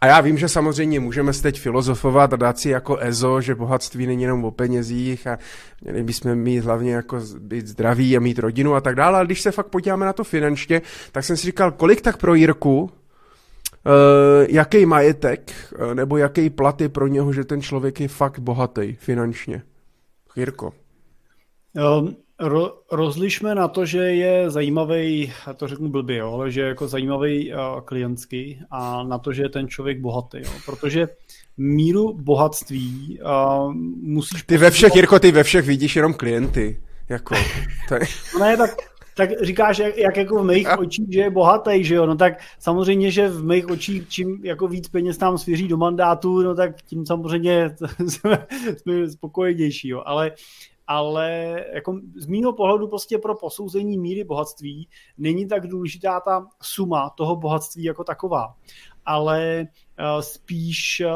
A 0.00 0.06
já 0.06 0.20
vím, 0.20 0.38
že 0.38 0.48
samozřejmě 0.48 1.00
můžeme 1.00 1.32
se 1.32 1.42
teď 1.42 1.60
filozofovat 1.60 2.32
a 2.32 2.36
dát 2.36 2.58
si 2.58 2.68
jako 2.68 2.96
EZO, 3.00 3.40
že 3.40 3.54
bohatství 3.54 4.06
není 4.06 4.22
jenom 4.22 4.44
o 4.44 4.50
penězích 4.50 5.26
a 5.26 5.38
měli 5.80 6.02
bychom 6.02 6.34
mít 6.34 6.64
hlavně 6.64 6.92
jako 6.94 7.20
být 7.38 7.66
zdraví 7.66 8.16
a 8.16 8.20
mít 8.20 8.38
rodinu 8.38 8.74
a 8.74 8.80
tak 8.80 8.94
dále, 8.94 9.16
ale 9.16 9.26
když 9.26 9.40
se 9.40 9.50
fakt 9.50 9.66
podíváme 9.66 10.06
na 10.06 10.12
to 10.12 10.24
finančně, 10.24 10.82
tak 11.12 11.24
jsem 11.24 11.36
si 11.36 11.46
říkal, 11.46 11.72
kolik 11.72 12.00
tak 12.00 12.16
pro 12.16 12.34
Jirku, 12.34 12.80
uh, 12.80 12.90
jaký 14.48 14.86
majetek, 14.86 15.52
uh, 15.78 15.94
nebo 15.94 16.16
jaký 16.16 16.50
plat 16.50 16.80
je 16.80 16.88
pro 16.88 17.06
něho, 17.06 17.32
že 17.32 17.44
ten 17.44 17.62
člověk 17.62 18.00
je 18.00 18.08
fakt 18.08 18.38
bohatý 18.38 18.96
finančně. 19.00 19.62
Jirko. 20.36 20.72
Ro, 22.40 22.72
rozlišme 22.92 23.54
na 23.54 23.68
to, 23.68 23.86
že 23.86 23.98
je 23.98 24.50
zajímavý, 24.50 25.32
to 25.56 25.68
řeknu 25.68 25.88
blbě, 25.88 26.16
jo, 26.16 26.32
ale 26.32 26.50
že 26.50 26.60
je 26.60 26.66
jako 26.66 26.88
zajímavý 26.88 27.52
uh, 27.52 27.80
klientský 27.80 28.60
a 28.70 29.02
na 29.02 29.18
to, 29.18 29.32
že 29.32 29.42
je 29.42 29.48
ten 29.48 29.68
člověk 29.68 30.00
bohatý, 30.00 30.38
jo, 30.38 30.50
protože 30.66 31.08
míru 31.56 32.12
bohatství 32.12 33.18
uh, 33.20 33.74
musíš... 34.02 34.42
Ty 34.42 34.56
ve 34.56 34.70
všech, 34.70 34.94
Jirko, 34.94 35.18
ty 35.18 35.32
ve 35.32 35.44
všech 35.44 35.66
vidíš 35.66 35.96
jenom 35.96 36.14
klienty, 36.14 36.82
jako... 37.08 37.34
To... 37.88 37.94
ne, 38.40 38.56
tak 38.56 38.70
tak 39.20 39.42
říkáš, 39.42 39.78
jak, 39.78 39.96
jak 39.96 40.16
jako 40.16 40.42
v 40.42 40.46
mých 40.46 40.78
očích, 40.78 41.06
že 41.12 41.20
je 41.20 41.30
bohatý, 41.30 41.84
že 41.84 41.94
jo, 41.94 42.06
no 42.06 42.16
tak 42.16 42.40
samozřejmě, 42.58 43.10
že 43.10 43.28
v 43.28 43.44
mých 43.44 43.66
očích, 43.66 44.08
čím 44.08 44.40
jako 44.44 44.68
víc 44.68 44.88
peněz 44.88 45.18
nám 45.18 45.38
svěří 45.38 45.68
do 45.68 45.76
mandátu, 45.76 46.42
no 46.42 46.54
tak 46.54 46.82
tím 46.82 47.06
samozřejmě 47.06 47.70
jsme, 48.08 48.46
jsme 48.76 49.10
spokojenější, 49.10 49.88
jo, 49.88 50.02
ale 50.06 50.32
ale 50.86 51.56
jako 51.74 52.00
z 52.16 52.26
mýho 52.26 52.52
pohledu 52.52 52.88
prostě 52.88 53.18
pro 53.18 53.34
posouzení 53.34 53.98
míry 53.98 54.24
bohatství 54.24 54.88
není 55.18 55.48
tak 55.48 55.66
důležitá 55.66 56.20
ta 56.20 56.46
suma 56.62 57.10
toho 57.10 57.36
bohatství 57.36 57.84
jako 57.84 58.04
taková, 58.04 58.54
ale 59.06 59.66
eh, 59.98 60.22
spíš 60.22 61.00
eh, 61.00 61.08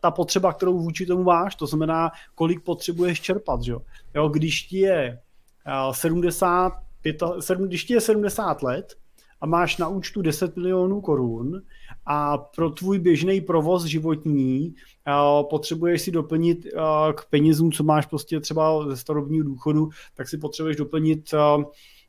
ta 0.00 0.10
potřeba, 0.10 0.52
kterou 0.52 0.78
vůči 0.78 1.06
tomu 1.06 1.22
máš, 1.22 1.54
to 1.54 1.66
znamená, 1.66 2.10
kolik 2.34 2.64
potřebuješ 2.64 3.20
čerpat, 3.20 3.62
že 3.62 3.72
jo. 4.14 4.28
Když 4.28 4.62
ti 4.62 4.78
je 4.78 5.18
eh, 5.66 5.92
70 5.92 6.72
pěta, 7.02 7.40
sedm, 7.40 7.68
když 7.68 7.84
ti 7.84 7.94
je 7.94 8.00
70 8.00 8.62
let 8.62 8.94
a 9.40 9.46
máš 9.46 9.76
na 9.76 9.88
účtu 9.88 10.22
10 10.22 10.56
milionů 10.56 11.00
korun 11.00 11.62
a 12.06 12.38
pro 12.38 12.70
tvůj 12.70 12.98
běžný 12.98 13.40
provoz 13.40 13.84
životní 13.84 14.74
uh, 15.06 15.48
potřebuješ 15.48 16.02
si 16.02 16.10
doplnit 16.10 16.66
uh, 16.74 17.12
k 17.12 17.24
penězům, 17.30 17.72
co 17.72 17.84
máš 17.84 18.06
prostě 18.06 18.40
třeba 18.40 18.88
ze 18.88 18.96
starobního 18.96 19.44
důchodu, 19.44 19.88
tak 20.14 20.28
si 20.28 20.38
potřebuješ 20.38 20.76
doplnit 20.76 21.30
uh, 21.32 21.64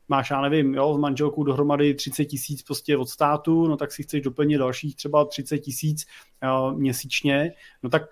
máš, 0.08 0.30
já 0.30 0.40
nevím, 0.40 0.74
jo, 0.74 0.94
s 0.94 0.98
manželkou 0.98 1.44
dohromady 1.44 1.94
30 1.94 2.24
tisíc 2.24 2.62
prostě 2.62 2.96
od 2.96 3.08
státu, 3.08 3.66
no 3.66 3.76
tak 3.76 3.92
si 3.92 4.02
chceš 4.02 4.22
doplnit 4.22 4.58
dalších 4.58 4.96
třeba 4.96 5.24
30 5.24 5.58
tisíc 5.58 6.06
měsíčně, 6.74 7.52
no 7.82 7.90
tak 7.90 8.02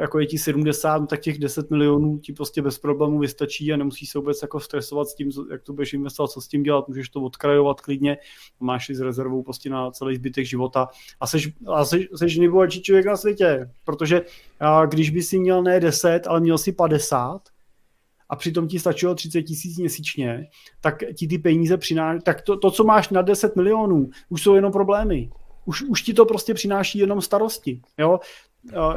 jako 0.00 0.18
je 0.18 0.26
ti 0.26 0.38
70, 0.38 0.98
no 0.98 1.06
tak 1.06 1.20
těch 1.20 1.38
10 1.38 1.70
milionů 1.70 2.18
ti 2.18 2.32
prostě 2.32 2.62
bez 2.62 2.78
problémů 2.78 3.18
vystačí 3.18 3.72
a 3.72 3.76
nemusíš 3.76 4.10
se 4.10 4.18
vůbec 4.18 4.42
jako 4.42 4.60
stresovat 4.60 5.08
s 5.08 5.14
tím, 5.14 5.30
jak 5.50 5.62
to 5.62 5.72
budeš 5.72 5.92
investovat, 5.92 6.28
co 6.28 6.40
s 6.40 6.48
tím 6.48 6.62
dělat, 6.62 6.88
můžeš 6.88 7.08
to 7.08 7.22
odkrajovat 7.22 7.80
klidně, 7.80 8.18
máš 8.60 8.86
si 8.86 8.94
s 8.94 9.00
rezervou 9.00 9.42
prostě 9.42 9.70
na 9.70 9.90
celý 9.90 10.16
zbytek 10.16 10.46
života 10.46 10.88
a 11.20 11.26
seš, 11.26 11.52
a 11.66 11.84
seš, 11.84 12.08
seš 12.14 12.38
nejbohatší 12.38 12.82
člověk 12.82 13.06
na 13.06 13.16
světě, 13.16 13.70
protože 13.84 14.22
a 14.60 14.86
když 14.86 15.10
by 15.10 15.22
si 15.22 15.38
měl 15.38 15.62
ne 15.62 15.80
10, 15.80 16.26
ale 16.26 16.40
měl 16.40 16.58
si 16.58 16.72
50, 16.72 17.42
a 18.30 18.36
přitom 18.36 18.68
ti 18.68 18.78
stačilo 18.78 19.14
30 19.14 19.42
tisíc 19.42 19.78
měsíčně, 19.78 20.46
tak 20.80 21.02
ti 21.14 21.28
ty 21.28 21.38
peníze 21.38 21.76
přináší, 21.76 22.20
tak 22.24 22.42
to, 22.42 22.56
to, 22.56 22.70
co 22.70 22.84
máš 22.84 23.10
na 23.10 23.22
10 23.22 23.56
milionů, 23.56 24.10
už 24.28 24.42
jsou 24.42 24.54
jenom 24.54 24.72
problémy. 24.72 25.30
Už, 25.64 25.82
už 25.82 26.02
ti 26.02 26.14
to 26.14 26.24
prostě 26.24 26.54
přináší 26.54 26.98
jenom 26.98 27.20
starosti. 27.20 27.80
Jo? 27.98 28.20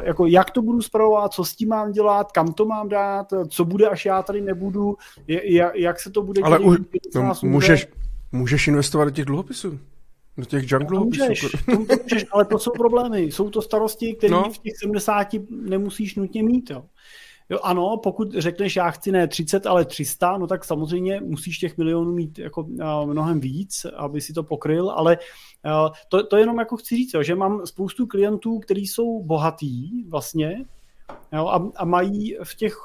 Jako 0.02 0.26
jak 0.26 0.50
to 0.50 0.62
budu 0.62 0.82
zpravovat, 0.82 1.32
co 1.32 1.44
s 1.44 1.56
tím 1.56 1.68
mám 1.68 1.92
dělat, 1.92 2.32
kam 2.32 2.52
to 2.52 2.64
mám 2.64 2.88
dát, 2.88 3.26
co 3.48 3.64
bude, 3.64 3.88
až 3.88 4.04
já 4.04 4.22
tady 4.22 4.40
nebudu, 4.40 4.96
jak, 5.26 5.74
jak 5.74 6.00
se 6.00 6.10
to 6.10 6.22
bude 6.22 6.42
dělat. 6.42 6.62
Ale 6.64 6.78
no, 7.14 7.34
můžeš, 7.42 7.88
můžeš 8.32 8.68
investovat 8.68 9.04
do 9.04 9.10
těch 9.10 9.24
dluhopisů. 9.24 9.78
Do 10.36 10.44
těch 10.44 10.72
junk 10.72 10.88
dluhopisů. 10.88 11.24
Můžeš, 11.24 11.40
to, 11.40 11.76
to 11.86 11.96
můžeš, 12.02 12.26
ale 12.32 12.44
to 12.44 12.58
jsou 12.58 12.70
problémy. 12.70 13.20
Jsou 13.20 13.50
to 13.50 13.62
starosti, 13.62 14.14
které 14.14 14.30
no. 14.30 14.50
v 14.50 14.58
těch 14.58 14.72
70 14.82 15.28
nemusíš 15.50 16.16
nutně 16.16 16.42
mít. 16.42 16.70
Jo. 16.70 16.84
Jo, 17.50 17.58
ano, 17.62 17.96
pokud 18.02 18.32
řekneš, 18.32 18.76
já 18.76 18.90
chci 18.90 19.12
ne 19.12 19.28
30, 19.28 19.66
ale 19.66 19.84
300, 19.84 20.38
no 20.38 20.46
tak 20.46 20.64
samozřejmě 20.64 21.20
musíš 21.20 21.58
těch 21.58 21.78
milionů 21.78 22.12
mít 22.12 22.38
jako 22.38 22.66
mnohem 23.04 23.40
víc, 23.40 23.86
aby 23.96 24.20
si 24.20 24.32
to 24.32 24.42
pokryl, 24.42 24.90
ale 24.90 25.18
to, 26.08 26.26
to 26.26 26.36
jenom 26.36 26.58
jako 26.58 26.76
chci 26.76 26.96
říct, 26.96 27.14
jo, 27.14 27.22
že 27.22 27.34
mám 27.34 27.66
spoustu 27.66 28.06
klientů, 28.06 28.58
kteří 28.58 28.86
jsou 28.86 29.22
bohatý 29.22 30.04
vlastně, 30.08 30.64
Jo, 31.32 31.46
a, 31.46 31.70
a 31.76 31.84
mají 31.84 32.36
v 32.44 32.54
těch, 32.54 32.76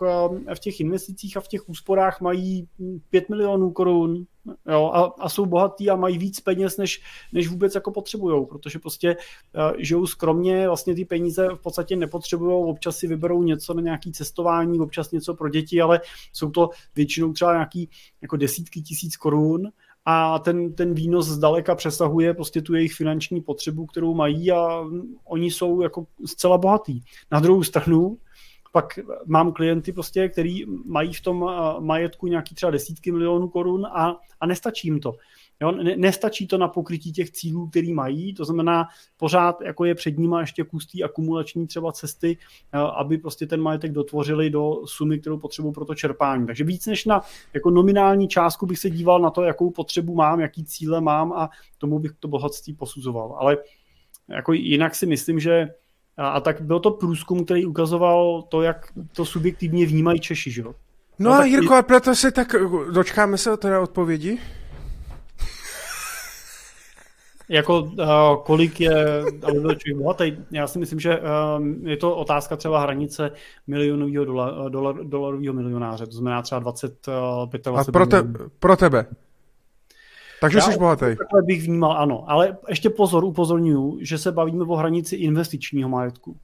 eh, 0.48 0.56
v 0.56 0.60
těch 0.60 0.80
investicích 0.80 1.38
a 1.38 1.41
v 1.41 1.48
těch 1.48 1.70
úsporách 1.70 2.22
mají 2.22 2.68
5 3.10 3.30
milionů 3.30 3.72
korun 3.72 4.26
jo, 4.68 4.91
a, 4.94 5.14
a 5.20 5.30
jsou 5.30 5.46
bohatí 5.46 5.90
a 5.90 5.96
mají 5.96 6.18
víc 6.18 6.40
peněz, 6.40 6.78
než, 6.78 7.02
než 7.34 7.48
vůbec 7.48 7.76
jako 7.76 7.91
potřebují, 7.91 8.46
protože 8.46 8.80
prostě 8.80 9.16
uh, 9.16 9.78
žijou 9.78 10.08
skromně, 10.08 10.68
vlastně 10.68 10.96
ty 10.96 11.06
peníze 11.06 11.48
v 11.48 11.62
podstatě 11.62 11.96
nepotřebují, 11.96 12.70
občas 12.70 12.98
si 12.98 13.08
vyberou 13.08 13.44
něco 13.44 13.74
na 13.74 13.82
nějaké 13.82 14.12
cestování, 14.12 14.80
občas 14.80 15.12
něco 15.12 15.34
pro 15.34 15.50
děti, 15.50 15.82
ale 15.82 16.02
jsou 16.34 16.52
to 16.52 16.70
většinou 16.96 17.34
třeba 17.34 17.54
nějaký 17.54 17.90
jako 18.22 18.38
desítky 18.38 18.82
tisíc 18.82 19.18
korun 19.18 19.72
a 20.11 20.40
ten, 20.40 20.73
ten 20.73 20.94
výnos 20.94 21.27
zdaleka 21.27 21.76
přesahuje 21.76 22.34
prostě 22.34 22.61
tu 22.61 22.76
jejich 22.76 22.94
finanční 22.94 23.41
potřebu, 23.41 23.86
kterou 23.86 24.14
mají 24.14 24.52
a 24.52 24.86
oni 25.26 25.52
jsou 25.52 25.81
jako 25.81 26.06
zcela 26.26 26.57
bohatí. 26.57 27.03
Na 27.31 27.40
druhou 27.40 27.64
stranu 27.64 28.18
pak 28.72 28.99
mám 29.26 29.52
klienty 29.52 29.91
prostě, 29.91 30.30
který 30.30 30.65
mají 30.86 31.14
v 31.14 31.22
tom 31.22 31.52
majetku 31.80 32.27
nějaký 32.27 32.56
třeba 32.56 32.72
desítky 32.72 33.11
milionů 33.11 33.48
korun 33.48 33.86
a, 33.86 34.19
a 34.41 34.45
nestačí 34.45 34.88
jim 34.88 34.99
to. 34.99 35.15
Jo, 35.61 35.72
nestačí 35.98 36.48
to 36.48 36.57
na 36.57 36.68
pokrytí 36.68 37.11
těch 37.11 37.31
cílů, 37.31 37.68
který 37.68 37.94
mají, 37.94 38.34
to 38.34 38.45
znamená 38.45 38.88
pořád 39.18 39.61
jako 39.61 39.86
je 39.86 39.95
před 39.95 40.18
nimi 40.18 40.36
ještě 40.40 40.64
kus 40.64 40.88
akumulační 41.06 41.68
třeba 41.68 41.91
cesty, 41.91 42.38
aby 42.95 43.18
prostě 43.18 43.48
ten 43.48 43.61
majetek 43.61 43.91
dotvořili 43.91 44.49
do 44.49 44.76
sumy, 44.86 45.19
kterou 45.19 45.38
potřebují 45.38 45.73
pro 45.73 45.86
to 45.86 45.95
čerpání. 45.95 46.45
Takže 46.45 46.64
víc 46.64 46.86
než 46.86 47.06
na 47.06 47.22
jako 47.53 47.69
nominální 47.69 48.27
částku 48.27 48.65
bych 48.65 48.80
se 48.80 48.90
díval 48.90 49.19
na 49.19 49.30
to, 49.30 49.44
jakou 49.44 49.69
potřebu 49.69 50.15
mám, 50.15 50.40
jaký 50.40 50.64
cíle 50.64 51.02
mám 51.02 51.34
a 51.34 51.49
tomu 51.77 51.99
bych 51.99 52.11
to 52.19 52.27
bohatství 52.27 52.73
posuzoval. 52.73 53.36
Ale 53.40 53.57
jako 54.30 54.53
jinak 54.53 54.95
si 54.95 55.06
myslím, 55.06 55.40
že 55.40 55.68
a, 56.18 56.30
a 56.30 56.40
tak 56.40 56.61
byl 56.61 56.80
to 56.80 56.91
průzkum, 56.91 57.45
který 57.45 57.65
ukazoval 57.65 58.41
to, 58.41 58.61
jak 58.61 58.94
to 59.15 59.26
subjektivně 59.26 59.86
vnímají 59.86 60.19
Češi, 60.19 60.52
že 60.52 60.61
jo? 60.61 60.76
No, 61.19 61.30
no 61.30 61.38
a 61.38 61.45
Jirko, 61.45 61.73
a 61.73 61.81
proto 61.81 62.15
se 62.15 62.31
tak, 62.31 62.56
dočkáme 62.91 63.38
se 63.38 63.57
teda 63.57 63.81
odpovědi? 63.81 64.40
Jako 67.50 67.80
uh, 67.80 67.96
kolik 68.44 68.82
je, 68.82 69.24
byl 69.52 69.76
člověk 69.76 69.98
bohatý, 69.98 70.34
já 70.52 70.68
si 70.68 70.80
myslím, 70.80 71.00
že 71.00 71.20
uh, 71.20 71.88
je 71.88 71.98
to 71.98 72.16
otázka 72.16 72.56
třeba 72.56 72.82
hranice 72.82 73.32
milionového 73.68 74.26
dolar, 74.26 74.70
dolar, 74.70 74.96
dolarového 75.04 75.54
milionáře, 75.54 76.06
to 76.06 76.12
znamená 76.12 76.42
třeba 76.42 76.60
20, 76.60 77.08
uh, 77.08 77.50
25 77.50 77.68
A 77.68 77.92
pro, 77.92 78.06
te, 78.06 78.24
pro 78.60 78.78
tebe? 78.78 79.06
Takže 80.42 80.58
já 80.58 80.62
jsi 80.62 80.80
bohatý. 80.80 81.06
Takhle 81.06 81.42
bych 81.44 81.64
vnímal, 81.64 81.92
ano. 81.92 82.24
Ale 82.28 82.58
ještě 82.70 82.90
pozor, 82.90 83.24
upozorňuju, 83.24 83.98
že 84.02 84.18
se 84.18 84.32
bavíme 84.32 84.64
o 84.64 84.76
hranici 84.76 85.16
investičního 85.16 85.90
majetku. 85.90 86.38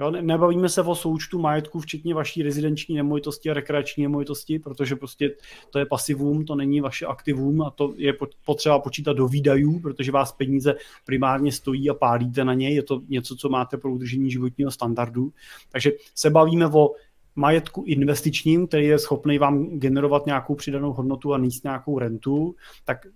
Jo, 0.00 0.10
nebavíme 0.10 0.68
se 0.68 0.82
o 0.82 0.94
součtu 0.94 1.38
majetku, 1.38 1.80
včetně 1.80 2.14
vaší 2.14 2.42
rezidenční 2.42 2.94
nemovitosti 2.94 3.50
a 3.50 3.54
rekreační 3.54 4.02
nemovitosti, 4.02 4.58
protože 4.58 4.96
prostě 4.96 5.30
to 5.70 5.78
je 5.78 5.86
pasivum, 5.86 6.44
to 6.44 6.54
není 6.54 6.80
vaše 6.80 7.06
aktivum 7.06 7.62
a 7.62 7.70
to 7.70 7.94
je 7.96 8.12
potřeba 8.44 8.78
počítat 8.78 9.12
do 9.12 9.28
výdajů, 9.28 9.80
protože 9.80 10.12
vás 10.12 10.32
peníze 10.32 10.74
primárně 11.06 11.52
stojí 11.52 11.90
a 11.90 11.94
pálíte 11.94 12.44
na 12.44 12.54
něj, 12.54 12.74
je 12.74 12.82
to 12.82 13.02
něco, 13.08 13.36
co 13.36 13.48
máte 13.48 13.76
pro 13.76 13.92
udržení 13.92 14.30
životního 14.30 14.70
standardu. 14.70 15.32
Takže 15.72 15.92
se 16.14 16.30
bavíme 16.30 16.66
o 16.66 16.90
majetku 17.36 17.84
investičním, 17.86 18.66
který 18.66 18.86
je 18.86 18.98
schopný 18.98 19.38
vám 19.38 19.78
generovat 19.78 20.26
nějakou 20.26 20.54
přidanou 20.54 20.92
hodnotu 20.92 21.34
a 21.34 21.38
níst 21.38 21.64
nějakou 21.64 21.98
rentu, 21.98 22.54
tak 22.84 23.06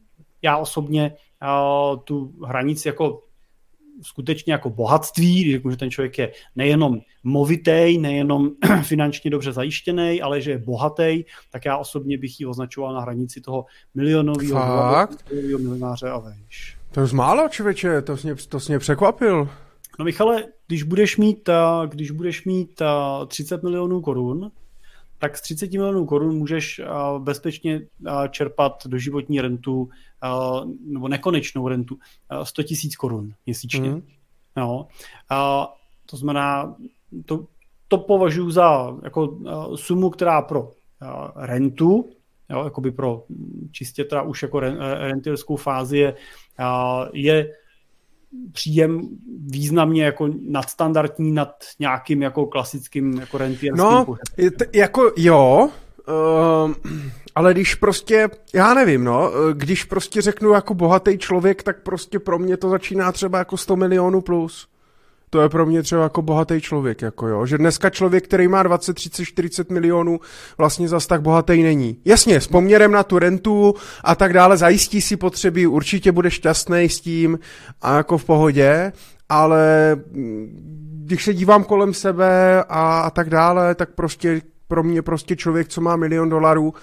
já 0.42 0.56
osobně 0.56 1.14
uh, 1.42 2.00
tu 2.04 2.34
hranici 2.44 2.88
jako 2.88 3.22
skutečně 4.02 4.52
jako 4.52 4.70
bohatství, 4.70 5.42
když 5.42 5.54
řeknu, 5.54 5.70
že 5.70 5.76
ten 5.76 5.90
člověk 5.90 6.18
je 6.18 6.32
nejenom 6.56 6.98
movitý, 7.24 7.98
nejenom 7.98 8.50
finančně 8.82 9.30
dobře 9.30 9.52
zajištěný, 9.52 10.22
ale 10.22 10.40
že 10.40 10.50
je 10.50 10.58
bohatý, 10.58 11.24
tak 11.50 11.64
já 11.64 11.76
osobně 11.76 12.18
bych 12.18 12.40
ji 12.40 12.46
označoval 12.46 12.94
na 12.94 13.00
hranici 13.00 13.40
toho 13.40 13.64
milionového 13.94 15.08
milionáře 15.32 16.10
a 16.10 16.18
vejš. 16.18 16.76
To 16.90 17.00
je 17.00 17.06
málo, 17.12 17.48
člověče, 17.48 18.02
to 18.02 18.16
jsi 18.16 18.26
mě, 18.26 18.36
to 18.48 18.60
jsi 18.60 18.72
mě 18.72 18.78
překvapil. 18.78 19.48
No 19.98 20.04
Michale, 20.04 20.44
když 20.66 20.82
budeš 20.82 21.16
mít, 21.16 21.48
když 21.86 22.10
budeš 22.10 22.44
mít 22.44 22.82
30 23.28 23.62
milionů 23.62 24.00
korun, 24.00 24.50
tak 25.24 25.36
z 25.36 25.42
30 25.42 25.72
milionů 25.72 26.06
korun 26.06 26.36
můžeš 26.36 26.80
bezpečně 27.18 27.80
čerpat 28.30 28.86
doživotní 28.86 29.40
rentu 29.40 29.88
nebo 30.86 31.08
nekonečnou 31.08 31.68
rentu 31.68 31.98
100 32.42 32.62
tisíc 32.62 32.96
korun 32.96 33.32
měsíčně. 33.46 33.90
Mm. 33.90 34.02
No. 34.56 34.88
To 36.06 36.16
znamená, 36.16 36.76
to, 37.26 37.46
to 37.88 37.98
považuji 37.98 38.50
za 38.50 38.96
jako 39.02 39.38
sumu, 39.74 40.10
která 40.10 40.42
pro 40.42 40.70
rentu, 41.36 42.10
jo, 42.50 42.64
jakoby 42.64 42.90
pro 42.90 43.24
čistě 43.72 44.04
teda 44.04 44.22
už 44.22 44.42
jako 44.42 44.60
rentierskou 44.98 45.56
fázi 45.56 45.98
je, 45.98 46.14
je 47.12 47.52
příjem 48.52 49.08
významně 49.46 50.04
jako 50.04 50.28
nadstandardní 50.48 51.32
nad 51.32 51.54
nějakým 51.78 52.22
jako 52.22 52.46
klasickým 52.46 53.12
jako 53.20 53.38
rentierským 53.38 53.84
No, 53.84 54.06
t- 54.58 54.66
jako 54.72 55.12
jo, 55.16 55.68
uh, 56.66 56.74
ale 57.34 57.54
když 57.54 57.74
prostě, 57.74 58.28
já 58.54 58.74
nevím, 58.74 59.04
no, 59.04 59.30
když 59.52 59.84
prostě 59.84 60.22
řeknu 60.22 60.50
jako 60.50 60.74
bohatý 60.74 61.18
člověk, 61.18 61.62
tak 61.62 61.82
prostě 61.82 62.18
pro 62.18 62.38
mě 62.38 62.56
to 62.56 62.68
začíná 62.68 63.12
třeba 63.12 63.38
jako 63.38 63.56
100 63.56 63.76
milionů 63.76 64.20
plus. 64.20 64.68
To 65.34 65.40
je 65.40 65.48
pro 65.48 65.66
mě 65.66 65.82
třeba 65.82 66.02
jako 66.02 66.22
bohatý 66.22 66.60
člověk, 66.60 67.02
jako 67.02 67.28
jo, 67.28 67.46
že 67.46 67.58
dneska 67.58 67.90
člověk, 67.90 68.24
který 68.24 68.48
má 68.48 68.62
20, 68.62 68.94
30, 68.94 69.24
40 69.24 69.70
milionů, 69.70 70.20
vlastně 70.58 70.88
zas 70.88 71.06
tak 71.06 71.22
bohatý 71.22 71.62
není. 71.62 71.96
Jasně, 72.04 72.40
s 72.40 72.46
poměrem 72.46 72.92
na 72.92 73.02
tu 73.02 73.18
rentu 73.18 73.74
a 74.04 74.14
tak 74.14 74.32
dále, 74.32 74.56
zajistí 74.56 75.00
si 75.00 75.16
potřeby, 75.16 75.66
určitě 75.66 76.12
bude 76.12 76.30
šťastný 76.30 76.88
s 76.88 77.00
tím 77.00 77.38
a 77.82 77.96
jako 77.96 78.18
v 78.18 78.24
pohodě, 78.24 78.92
ale 79.28 79.94
mm, 80.12 80.48
když 81.04 81.24
se 81.24 81.34
dívám 81.34 81.64
kolem 81.64 81.94
sebe 81.94 82.64
a, 82.68 83.00
a 83.00 83.10
tak 83.10 83.30
dále, 83.30 83.74
tak 83.74 83.90
prostě 83.94 84.42
pro 84.68 84.82
mě 84.82 85.02
prostě 85.02 85.36
člověk, 85.36 85.68
co 85.68 85.80
má 85.80 85.96
milion 85.96 86.28
dolarů, 86.28 86.64
uh, 86.64 86.74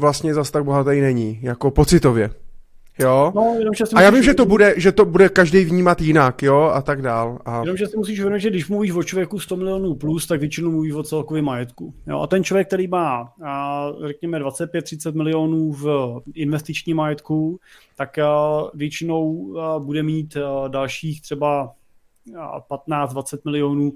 vlastně 0.00 0.34
zas 0.34 0.50
tak 0.50 0.64
bohatý 0.64 1.00
není, 1.00 1.38
jako 1.42 1.70
pocitově. 1.70 2.30
Jo? 2.98 3.32
No, 3.34 3.54
jenom, 3.58 3.74
že 3.74 3.84
a 3.94 4.02
já 4.02 4.10
vím, 4.10 4.22
že 4.22 4.34
to, 4.34 4.46
bude, 4.46 4.74
že 4.76 4.92
to 4.92 5.04
bude 5.04 5.28
každý 5.28 5.64
vnímat 5.64 6.00
jinak, 6.00 6.42
jo, 6.42 6.60
a 6.60 6.82
tak 6.82 7.02
dál. 7.02 7.38
A... 7.44 7.60
Jenom, 7.60 7.76
že 7.76 7.86
si 7.86 7.96
musíš 7.96 8.18
uvědomit, 8.18 8.40
že 8.40 8.50
když 8.50 8.68
mluvíš 8.68 8.92
o 8.92 9.02
člověku 9.02 9.38
100 9.38 9.56
milionů 9.56 9.94
plus, 9.94 10.26
tak 10.26 10.40
většinou 10.40 10.70
mluvíš 10.70 10.92
o 10.92 11.02
celkovém 11.02 11.44
majetku. 11.44 11.94
Jo? 12.06 12.20
A 12.20 12.26
ten 12.26 12.44
člověk, 12.44 12.66
který 12.66 12.86
má, 12.86 13.32
a, 13.44 13.88
řekněme, 14.06 14.38
25-30 14.38 15.14
milionů 15.14 15.72
v 15.72 16.20
investiční 16.34 16.94
majetku, 16.94 17.60
tak 17.96 18.18
a, 18.18 18.30
většinou 18.74 19.54
a, 19.58 19.78
bude 19.78 20.02
mít 20.02 20.36
a, 20.36 20.68
dalších 20.68 21.22
třeba 21.22 21.72
15-20 22.32 23.38
milionů 23.44 23.92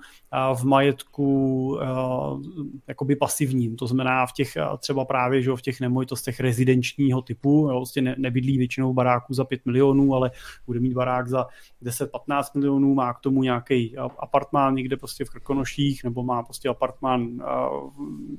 v 0.55 0.65
majetku 0.65 1.79
jakoby 2.87 3.17
pasivním, 3.17 3.77
to 3.77 3.87
znamená 3.87 4.27
v 4.27 4.33
těch 4.33 4.57
třeba 4.79 5.05
právě 5.05 5.43
že 5.43 5.51
v 5.57 5.63
těch 5.63 5.81
nemovitostech 5.81 6.41
rezidenčního 6.41 7.23
typu, 7.23 7.69
jo, 7.71 7.77
vlastně 7.77 8.03
ne, 8.03 8.15
nebydlí 8.19 8.59
většinou 8.59 8.95
baráků 8.95 9.35
za 9.35 9.45
5 9.45 9.67
milionů, 9.67 10.15
ale 10.15 10.31
bude 10.67 10.81
mít 10.81 10.93
barák 10.93 11.29
za 11.29 11.47
10-15 11.83 12.43
milionů, 12.55 12.95
má 12.95 13.15
k 13.15 13.21
tomu 13.21 13.43
nějaký 13.43 13.97
apartmán 14.19 14.75
někde 14.75 14.97
prostě 14.97 15.25
v 15.25 15.31
Krkonoších, 15.31 16.05
nebo 16.05 16.23
má 16.23 16.43
prostě 16.43 16.69
apartmán 16.69 17.39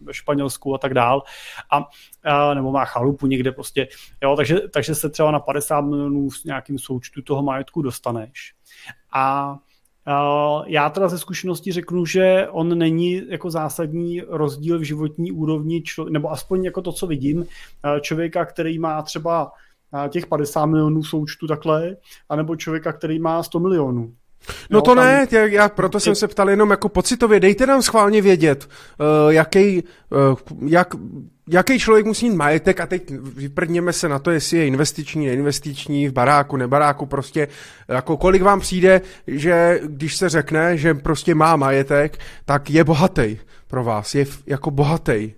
ve 0.04 0.14
Španělsku 0.14 0.76
a 0.76 0.78
tak 0.78 0.94
dál, 0.94 1.24
a, 1.72 1.88
a 2.24 2.54
nebo 2.54 2.72
má 2.72 2.86
chalupu 2.86 3.28
někde 3.28 3.52
prostě, 3.52 3.88
jo, 4.24 4.36
takže, 4.36 4.60
takže 4.74 4.96
se 4.96 5.10
třeba 5.10 5.32
na 5.32 5.40
50 5.40 5.82
milionů 5.82 6.30
v 6.30 6.46
nějakým 6.46 6.80
součtu 6.80 7.22
toho 7.22 7.44
majetku 7.44 7.82
dostaneš. 7.82 8.54
A 9.14 9.56
já 10.66 10.90
teda 10.90 11.08
ze 11.08 11.20
zkušenosti 11.20 11.72
řeknu, 11.72 12.06
že 12.06 12.48
on 12.52 12.78
není 12.78 13.22
jako 13.30 13.52
zásadní 13.52 14.22
rozdíl 14.22 14.80
v 14.80 14.84
životní 14.84 15.32
úrovni, 15.32 15.82
člo, 15.82 16.10
nebo 16.10 16.32
aspoň 16.32 16.64
jako 16.64 16.82
to, 16.82 16.92
co 16.92 17.08
vidím, 17.08 17.46
člověka, 18.02 18.46
který 18.46 18.80
má 18.80 19.02
třeba 19.02 19.52
těch 20.10 20.26
50 20.26 20.66
milionů 20.66 21.04
součtu 21.04 21.48
takhle, 21.48 21.98
anebo 22.30 22.56
člověka, 22.56 22.94
který 22.94 23.20
má 23.20 23.44
100 23.44 23.60
milionů. 23.60 24.14
No 24.70 24.78
jo, 24.78 24.82
to 24.82 24.96
tam... 24.96 25.04
ne, 25.06 25.28
já, 25.32 25.46
já 25.46 25.70
proto 25.70 26.00
jsem 26.00 26.16
se 26.16 26.28
ptal 26.28 26.50
jenom 26.50 26.70
jako 26.70 26.90
pocitově, 26.90 27.40
dejte 27.40 27.66
nám 27.66 27.82
schválně 27.82 28.22
vědět, 28.22 28.70
uh, 29.00 29.34
jaký, 29.34 29.84
uh, 30.32 30.70
jak, 30.70 30.88
jaký 31.50 31.80
člověk 31.80 32.06
musí 32.06 32.30
mít 32.30 32.36
majetek 32.36 32.80
a 32.80 32.86
teď 32.86 33.12
vyprdněme 33.36 33.94
se 33.94 34.10
na 34.10 34.20
to, 34.20 34.32
jestli 34.32 34.58
je 34.58 34.68
investiční, 34.68 35.26
neinvestiční, 35.26 36.08
v 36.08 36.12
baráku, 36.12 36.58
nebaráku, 36.58 37.06
prostě 37.06 37.48
jako 37.88 38.18
kolik 38.18 38.42
vám 38.42 38.60
přijde, 38.60 39.02
že 39.28 39.80
když 39.84 40.16
se 40.16 40.30
řekne, 40.30 40.78
že 40.78 40.94
prostě 40.94 41.36
má 41.36 41.56
majetek, 41.56 42.18
tak 42.46 42.70
je 42.70 42.84
bohatý 42.84 43.38
pro 43.68 43.84
vás, 43.84 44.16
je 44.16 44.26
jako 44.48 44.72
bohatý, 44.72 45.34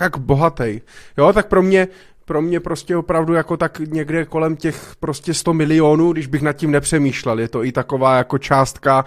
jak 0.00 0.18
bohatý. 0.18 0.80
Jo, 1.18 1.32
tak 1.32 1.46
pro 1.46 1.62
mě 1.62 1.88
pro 2.24 2.42
mě 2.42 2.60
prostě 2.60 2.96
opravdu 2.96 3.34
jako 3.34 3.56
tak 3.56 3.78
někde 3.78 4.24
kolem 4.24 4.56
těch 4.56 4.92
prostě 5.00 5.34
100 5.34 5.54
milionů, 5.54 6.12
když 6.12 6.26
bych 6.26 6.42
nad 6.42 6.52
tím 6.52 6.70
nepřemýšlel. 6.70 7.38
Je 7.38 7.48
to 7.48 7.64
i 7.64 7.72
taková 7.72 8.16
jako 8.16 8.38
částka, 8.38 9.04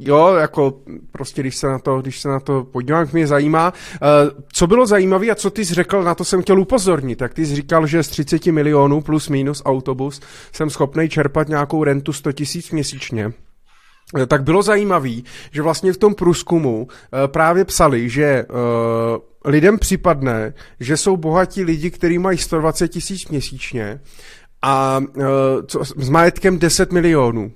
jo, 0.00 0.34
jako 0.34 0.74
prostě 1.12 1.42
když 1.42 1.56
se 1.56 1.66
na 1.66 1.78
to, 1.78 2.00
když 2.00 2.20
se 2.20 2.28
na 2.28 2.40
to 2.40 2.64
podívám, 2.64 3.08
mě 3.12 3.26
zajímá. 3.26 3.72
Uh, 3.72 4.40
co 4.52 4.66
bylo 4.66 4.86
zajímavé 4.86 5.26
a 5.26 5.34
co 5.34 5.50
ty 5.50 5.64
jsi 5.64 5.74
řekl, 5.74 6.02
na 6.02 6.14
to 6.14 6.24
jsem 6.24 6.42
chtěl 6.42 6.60
upozornit, 6.60 7.16
tak 7.16 7.34
ty 7.34 7.46
jsi 7.46 7.54
říkal, 7.54 7.86
že 7.86 8.02
z 8.02 8.08
30 8.08 8.46
milionů 8.46 9.00
plus 9.00 9.28
minus 9.28 9.62
autobus 9.64 10.20
jsem 10.52 10.70
schopný 10.70 11.08
čerpat 11.08 11.48
nějakou 11.48 11.84
rentu 11.84 12.12
100 12.12 12.32
tisíc 12.32 12.70
měsíčně 12.70 13.26
eh, 13.26 13.49
tak 14.26 14.42
bylo 14.42 14.62
zajímavé, 14.62 15.14
že 15.50 15.62
vlastně 15.62 15.92
v 15.92 15.96
tom 15.96 16.14
průzkumu 16.14 16.82
uh, 16.82 16.88
právě 17.26 17.64
psali, 17.64 18.08
že 18.08 18.44
uh, 18.44 18.58
lidem 19.44 19.78
připadne, 19.78 20.54
že 20.80 20.96
jsou 20.96 21.16
bohatí 21.16 21.64
lidi, 21.64 21.90
kteří 21.90 22.18
mají 22.18 22.38
120 22.38 22.88
tisíc 22.88 23.28
měsíčně 23.28 24.00
a 24.62 25.02
co, 25.66 25.84
s 25.84 26.08
majetkem 26.08 26.58
10 26.58 26.92
milionů. 26.92 27.52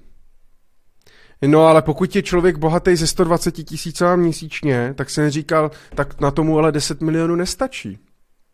No 1.46 1.66
ale 1.66 1.82
pokud 1.82 2.16
je 2.16 2.22
člověk 2.22 2.56
bohatý 2.56 2.96
ze 2.96 3.06
120 3.06 3.52
tisíc 3.52 4.02
měsíčně, 4.16 4.94
tak 4.96 5.10
jsem 5.10 5.30
říkal, 5.30 5.70
tak 5.94 6.20
na 6.20 6.30
tomu 6.30 6.58
ale 6.58 6.72
10 6.72 7.00
milionů 7.00 7.34
nestačí. 7.34 7.98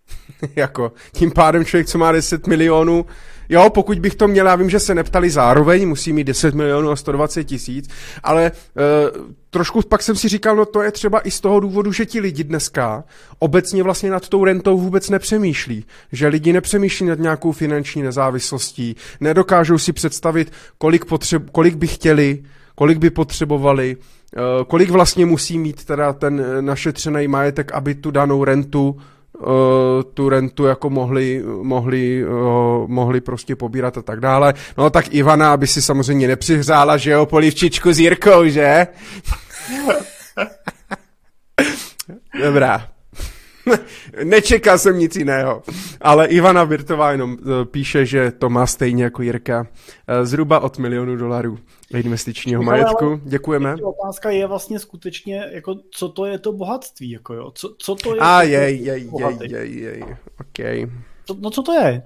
jako, 0.56 0.92
tím 1.12 1.30
pádem 1.30 1.64
člověk, 1.64 1.86
co 1.86 1.98
má 1.98 2.12
10 2.12 2.46
milionů, 2.46 3.06
jo, 3.50 3.70
pokud 3.70 3.98
bych 3.98 4.14
to 4.14 4.28
měl, 4.28 4.46
já 4.46 4.56
vím, 4.56 4.70
že 4.70 4.80
se 4.80 4.94
neptali 4.94 5.30
zároveň, 5.30 5.88
musí 5.88 6.12
mít 6.12 6.24
10 6.24 6.54
milionů 6.54 6.90
a 6.90 6.96
120 6.96 7.44
tisíc, 7.44 7.90
ale 8.22 8.46
e, 8.46 8.52
trošku 9.50 9.82
pak 9.82 10.02
jsem 10.02 10.16
si 10.16 10.28
říkal, 10.28 10.56
no 10.56 10.64
to 10.64 10.82
je 10.82 10.92
třeba 10.92 11.20
i 11.20 11.30
z 11.30 11.40
toho 11.40 11.60
důvodu, 11.60 11.92
že 11.92 12.06
ti 12.06 12.20
lidi 12.20 12.44
dneska 12.44 13.04
obecně 13.38 13.82
vlastně 13.82 14.10
nad 14.10 14.28
tou 14.28 14.44
rentou 14.44 14.78
vůbec 14.78 15.10
nepřemýšlí. 15.10 15.84
Že 16.12 16.28
lidi 16.28 16.52
nepřemýšlí 16.52 17.06
nad 17.06 17.18
nějakou 17.18 17.52
finanční 17.52 18.02
nezávislostí, 18.02 18.96
nedokážou 19.20 19.78
si 19.78 19.92
představit, 19.92 20.52
kolik, 20.78 21.04
potřeb, 21.04 21.50
kolik 21.50 21.74
by 21.74 21.86
chtěli, 21.86 22.42
kolik 22.74 22.98
by 22.98 23.10
potřebovali, 23.10 23.96
eh, 23.96 24.40
kolik 24.66 24.90
vlastně 24.90 25.26
musí 25.26 25.58
mít 25.58 25.84
teda 25.84 26.12
ten 26.12 26.64
našetřený 26.64 27.28
majetek, 27.28 27.72
aby 27.72 27.94
tu 27.94 28.10
danou 28.10 28.44
rentu 28.44 28.96
eh, 28.98 29.19
tu 30.14 30.28
rentu 30.28 30.64
jako 30.64 30.90
mohli, 30.90 31.42
mohli, 31.62 32.24
eh, 32.24 32.26
mohli 32.86 33.20
prostě 33.20 33.56
pobírat 33.56 33.98
a 33.98 34.02
tak 34.02 34.20
dále. 34.20 34.54
No 34.78 34.90
tak 34.90 35.14
Ivana, 35.14 35.52
aby 35.52 35.66
si 35.66 35.82
samozřejmě 35.82 36.28
nepřihřála, 36.28 36.96
že 36.96 37.10
jo, 37.10 37.26
polivčičku 37.26 37.92
s 37.92 37.98
Jirkou, 37.98 38.48
že? 38.48 38.86
Dobrá. 42.42 42.88
Nečekal 44.24 44.78
jsem 44.78 44.98
nic 44.98 45.16
jiného. 45.16 45.62
Ale 46.00 46.26
Ivana 46.26 46.64
Virtová 46.64 47.12
jenom 47.12 47.38
píše, 47.64 48.06
že 48.06 48.30
to 48.30 48.50
má 48.50 48.66
stejně 48.66 49.04
jako 49.04 49.22
Jirka. 49.22 49.66
Zhruba 50.22 50.60
od 50.60 50.78
milionu 50.78 51.16
dolarů 51.16 51.58
investičního 51.94 52.62
majetku. 52.62 53.20
Děkujeme. 53.24 53.74
Otázka 53.74 54.30
je 54.30 54.46
vlastně 54.46 54.78
skutečně, 54.78 55.46
jako, 55.50 55.76
co 55.90 56.08
to 56.08 56.26
je 56.26 56.38
to 56.38 56.52
bohatství, 56.52 57.10
jako 57.10 57.34
jo? 57.34 57.50
Co, 57.54 57.74
co 57.78 57.94
to 57.94 58.14
je? 58.14 58.20
A 58.20 58.42
jej, 58.42 58.84
jej, 58.84 59.10
jej, 59.18 59.52
jej, 59.52 59.80
jej, 59.80 60.04
okay. 60.40 60.90
To, 61.26 61.36
no 61.40 61.50
co 61.50 61.62
to 61.62 61.72
je? 61.72 62.02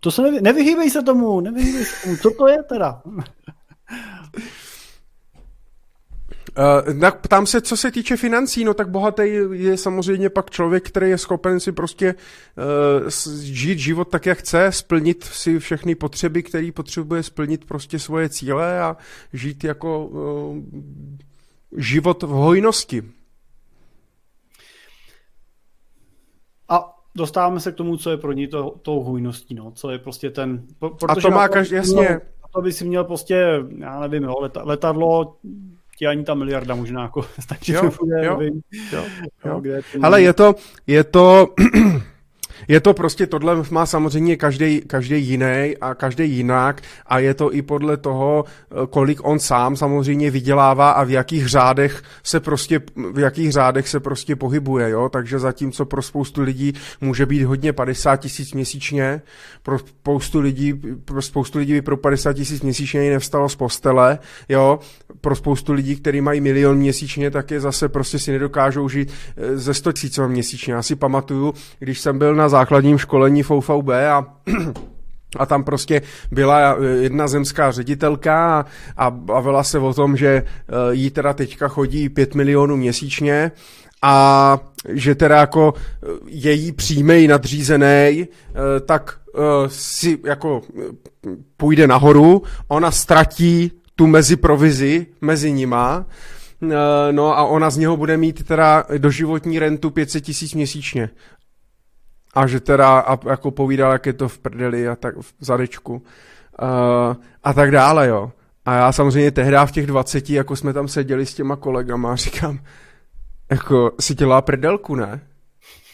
To 0.00 0.10
se 0.10 0.22
nevy, 0.22 0.40
nevyhýbej 0.40 0.90
se 0.90 1.02
tomu, 1.02 1.40
nevyhýbej 1.40 1.84
se 1.84 2.02
tomu. 2.02 2.16
Co 2.16 2.30
to 2.30 2.48
je 2.48 2.62
teda? 2.62 3.02
Uh, 6.58 7.10
ptám 7.10 7.46
se, 7.46 7.60
co 7.60 7.76
se 7.76 7.90
týče 7.90 8.16
financí, 8.16 8.64
no 8.64 8.74
tak 8.74 8.88
bohatý 8.88 9.22
je 9.50 9.76
samozřejmě 9.76 10.30
pak 10.30 10.50
člověk, 10.50 10.88
který 10.88 11.10
je 11.10 11.18
schopen 11.18 11.60
si 11.60 11.72
prostě 11.72 12.14
uh, 13.02 13.08
žít 13.40 13.78
život 13.78 14.08
tak, 14.08 14.26
jak 14.26 14.38
chce, 14.38 14.72
splnit 14.72 15.24
si 15.24 15.58
všechny 15.58 15.94
potřeby, 15.94 16.42
který 16.42 16.72
potřebuje 16.72 17.22
splnit 17.22 17.64
prostě 17.64 17.98
svoje 17.98 18.28
cíle 18.28 18.80
a 18.80 18.96
žít 19.32 19.64
jako 19.64 20.06
uh, 20.06 20.58
život 21.76 22.22
v 22.22 22.28
hojnosti. 22.28 23.02
A 26.68 26.96
dostáváme 27.14 27.60
se 27.60 27.72
k 27.72 27.76
tomu, 27.76 27.96
co 27.96 28.10
je 28.10 28.16
pro 28.16 28.32
ní 28.32 28.48
to, 28.48 28.74
tou 28.82 29.02
hojností, 29.02 29.54
no, 29.54 29.72
co 29.74 29.90
je 29.90 29.98
prostě 29.98 30.30
ten... 30.30 30.66
A 31.08 31.14
to 31.14 31.30
má 31.30 31.48
každý, 31.48 31.74
jasně. 31.76 32.20
To 32.54 32.62
by 32.62 32.72
si 32.72 32.84
měl 32.84 33.04
prostě, 33.04 33.64
já 33.78 34.00
nevím, 34.00 34.22
jo, 34.22 34.34
letadlo 34.56 35.36
ti 36.00 36.06
ani 36.06 36.24
ta 36.24 36.34
miliarda 36.34 36.74
možná 36.74 37.02
jako 37.02 37.26
stačí. 37.38 37.72
Jo, 37.72 37.90
jo, 38.22 38.38
nevím, 38.38 38.60
jo, 38.92 39.04
jo. 39.44 39.60
Kde 39.60 39.82
Ale 40.02 40.22
je 40.22 40.32
to, 40.32 40.54
je 40.86 41.04
to 41.04 41.54
Je 42.68 42.80
to 42.80 42.94
prostě, 42.94 43.26
tohle 43.26 43.56
má 43.70 43.86
samozřejmě 43.86 44.36
každý, 44.36 44.80
každý 44.80 45.24
jiný 45.24 45.74
a 45.80 45.94
každý 45.94 46.30
jinak 46.30 46.80
a 47.06 47.18
je 47.18 47.34
to 47.34 47.54
i 47.54 47.62
podle 47.62 47.96
toho, 47.96 48.44
eh, 48.44 48.74
kolik 48.90 49.20
on 49.22 49.38
sám 49.38 49.76
samozřejmě 49.76 50.30
vydělává 50.30 50.90
a 50.90 51.04
v 51.04 51.10
jakých 51.10 51.46
řádech 51.46 52.02
se 52.22 52.40
prostě, 52.40 52.80
v 53.12 53.18
jakých 53.18 53.52
řádech 53.52 53.88
se 53.88 54.00
prostě 54.00 54.36
pohybuje, 54.36 54.90
jo, 54.90 55.08
takže 55.08 55.38
zatímco 55.38 55.84
pro 55.84 56.02
spoustu 56.02 56.42
lidí 56.42 56.72
může 57.00 57.26
být 57.26 57.42
hodně 57.42 57.72
50 57.72 58.16
tisíc 58.16 58.52
měsíčně, 58.52 59.22
pro 59.62 59.78
spoustu 59.78 60.40
lidí, 60.40 60.74
pro 61.04 61.22
spoustu 61.22 61.58
lidí 61.58 61.72
by 61.72 61.82
pro 61.82 61.96
50 61.96 62.32
tisíc 62.32 62.62
měsíčně 62.62 63.10
nevstalo 63.10 63.48
z 63.48 63.56
postele, 63.56 64.18
jo, 64.48 64.78
pro 65.20 65.36
spoustu 65.36 65.72
lidí, 65.72 65.96
kteří 65.96 66.20
mají 66.20 66.40
milion 66.40 66.76
měsíčně, 66.76 67.30
tak 67.30 67.50
je 67.50 67.60
zase 67.60 67.88
prostě 67.88 68.18
si 68.18 68.32
nedokážou 68.32 68.88
žít 68.88 69.12
eh, 69.36 69.56
ze 69.58 69.74
100 69.74 69.92
tisíc 69.92 70.18
měsíčně. 70.26 70.74
Já 70.74 70.82
si 70.82 70.96
pamatuju, 70.96 71.54
když 71.78 72.00
jsem 72.00 72.18
byl 72.18 72.34
na 72.34 72.48
základním 72.50 72.98
školení 72.98 73.42
v 73.42 73.50
OVB 73.50 73.88
a 73.88 74.26
a 75.36 75.46
tam 75.46 75.64
prostě 75.64 76.02
byla 76.30 76.76
jedna 77.00 77.28
zemská 77.28 77.70
ředitelka 77.70 78.60
a, 78.60 78.64
a 78.96 79.10
bavila 79.10 79.62
se 79.64 79.78
o 79.78 79.94
tom, 79.94 80.16
že 80.16 80.42
jí 80.90 81.10
teda 81.10 81.32
teďka 81.32 81.68
chodí 81.68 82.08
5 82.08 82.34
milionů 82.34 82.76
měsíčně 82.76 83.52
a 84.02 84.58
že 84.88 85.14
teda 85.14 85.36
jako 85.36 85.74
její 86.26 86.72
přímej 86.72 87.28
nadřízený, 87.28 88.28
tak 88.86 89.16
si 89.66 90.18
jako 90.24 90.62
půjde 91.56 91.86
nahoru, 91.86 92.42
ona 92.68 92.90
ztratí 92.90 93.72
tu 93.96 94.06
mezi 94.06 94.36
provizi 94.36 95.06
mezi 95.20 95.52
nima, 95.52 96.06
no 97.10 97.38
a 97.38 97.44
ona 97.44 97.70
z 97.70 97.76
něho 97.76 97.96
bude 97.96 98.16
mít 98.16 98.44
teda 98.44 98.84
doživotní 98.98 99.58
rentu 99.58 99.90
500 99.90 100.24
tisíc 100.24 100.54
měsíčně. 100.54 101.10
A 102.34 102.46
že 102.46 102.60
teda 102.60 102.98
a 102.98 103.28
jako 103.28 103.50
povídal, 103.50 103.92
jak 103.92 104.06
je 104.06 104.12
to 104.12 104.28
v 104.28 104.38
prdeli 104.38 104.88
a 104.88 104.96
tak 104.96 105.16
v 105.16 105.34
zadečku. 105.40 105.94
Uh, 105.94 107.16
a 107.44 107.52
tak 107.52 107.70
dále, 107.70 108.08
jo. 108.08 108.32
A 108.64 108.74
já 108.74 108.92
samozřejmě 108.92 109.30
tehdy 109.30 109.56
v 109.66 109.72
těch 109.72 109.86
20, 109.86 110.30
jako 110.30 110.56
jsme 110.56 110.72
tam 110.72 110.88
seděli 110.88 111.26
s 111.26 111.34
těma 111.34 111.56
kolegama 111.56 112.12
a 112.12 112.16
říkám, 112.16 112.58
jako 113.50 113.92
si 114.00 114.14
dělá 114.14 114.42
prdelku, 114.42 114.94
ne? 114.94 115.20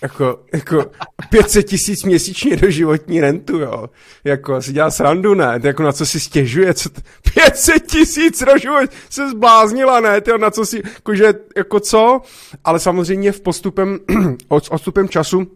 Jako, 0.02 0.40
jako 0.54 0.90
500 1.30 1.66
tisíc 1.66 2.04
měsíčně 2.04 2.56
do 2.56 2.70
životní 2.70 3.20
rentu, 3.20 3.58
jo. 3.58 3.90
Jako 4.24 4.62
si 4.62 4.72
dělá 4.72 4.90
srandu, 4.90 5.34
ne? 5.34 5.60
Jako 5.62 5.82
na 5.82 5.92
co 5.92 6.06
si 6.06 6.20
stěžuje, 6.20 6.74
co 6.74 6.88
t... 6.90 7.02
500 7.34 7.86
tisíc 7.86 8.44
do 8.44 8.58
život, 8.58 8.90
se 9.10 9.30
zbláznila, 9.30 10.00
ne? 10.00 10.20
Ty 10.20 10.30
na 10.38 10.50
co 10.50 10.66
si, 10.66 10.82
jakože, 10.94 11.34
jako 11.56 11.80
co? 11.80 12.20
Ale 12.64 12.78
samozřejmě 12.78 13.32
v 13.32 13.40
postupem, 13.40 13.98
odstupem 14.48 15.08
času 15.08 15.46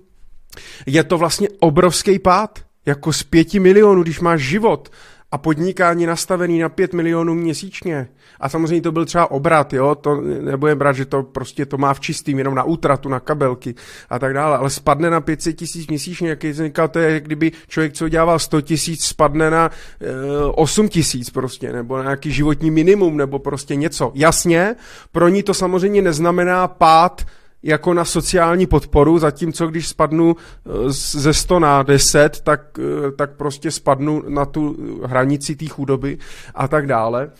je 0.86 1.04
to 1.04 1.18
vlastně 1.18 1.48
obrovský 1.60 2.18
pád. 2.18 2.58
Jako 2.86 3.12
z 3.12 3.22
pěti 3.22 3.60
milionů, 3.60 4.02
když 4.02 4.20
máš 4.20 4.40
život 4.40 4.90
a 5.32 5.38
podnikání 5.38 6.06
nastavený 6.06 6.58
na 6.58 6.68
5 6.68 6.92
milionů 6.92 7.34
měsíčně. 7.34 8.08
A 8.40 8.48
samozřejmě 8.48 8.82
to 8.82 8.92
byl 8.92 9.04
třeba 9.04 9.30
obrat, 9.30 9.72
jo, 9.72 9.94
to 9.94 10.20
nebude 10.20 10.74
brát, 10.74 10.92
že 10.92 11.06
to 11.06 11.22
prostě 11.22 11.66
to 11.66 11.78
má 11.78 11.94
v 11.94 12.00
čistým, 12.00 12.38
jenom 12.38 12.54
na 12.54 12.64
útratu, 12.64 13.08
na 13.08 13.20
kabelky 13.20 13.74
a 14.10 14.18
tak 14.18 14.34
dále, 14.34 14.56
ale 14.56 14.70
spadne 14.70 15.10
na 15.10 15.20
500 15.20 15.56
tisíc 15.56 15.86
měsíčně, 15.86 16.28
jak 16.28 16.44
jsem 16.44 16.66
říkal, 16.66 16.88
to 16.88 16.98
je, 16.98 17.20
kdyby 17.20 17.52
člověk, 17.68 17.92
co 17.92 18.08
dělával 18.08 18.38
100 18.38 18.60
tisíc, 18.60 19.04
spadne 19.04 19.50
na 19.50 19.64
e, 19.66 19.70
eh, 20.06 20.52
8 20.54 20.88
tisíc 20.88 21.30
prostě, 21.30 21.72
nebo 21.72 21.96
na 21.96 22.02
nějaký 22.02 22.32
životní 22.32 22.70
minimum, 22.70 23.16
nebo 23.16 23.38
prostě 23.38 23.76
něco. 23.76 24.12
Jasně, 24.14 24.76
pro 25.12 25.28
ní 25.28 25.42
to 25.42 25.54
samozřejmě 25.54 26.02
neznamená 26.02 26.68
pád 26.68 27.24
jako 27.62 27.94
na 27.94 28.04
sociální 28.04 28.66
podporu, 28.66 29.18
zatímco 29.18 29.66
když 29.66 29.88
spadnu 29.88 30.36
eh, 30.36 30.70
ze 30.92 31.34
100 31.34 31.58
na 31.58 31.82
10, 31.82 32.40
tak, 32.40 32.78
eh, 32.78 33.12
tak 33.12 33.36
prostě 33.36 33.70
spadnu 33.70 34.22
na 34.28 34.44
tu 34.44 34.76
hranici 35.04 35.56
té 35.56 35.66
chudoby 35.66 36.18
a 36.54 36.68
tak 36.68 36.86
dále. 36.86 37.30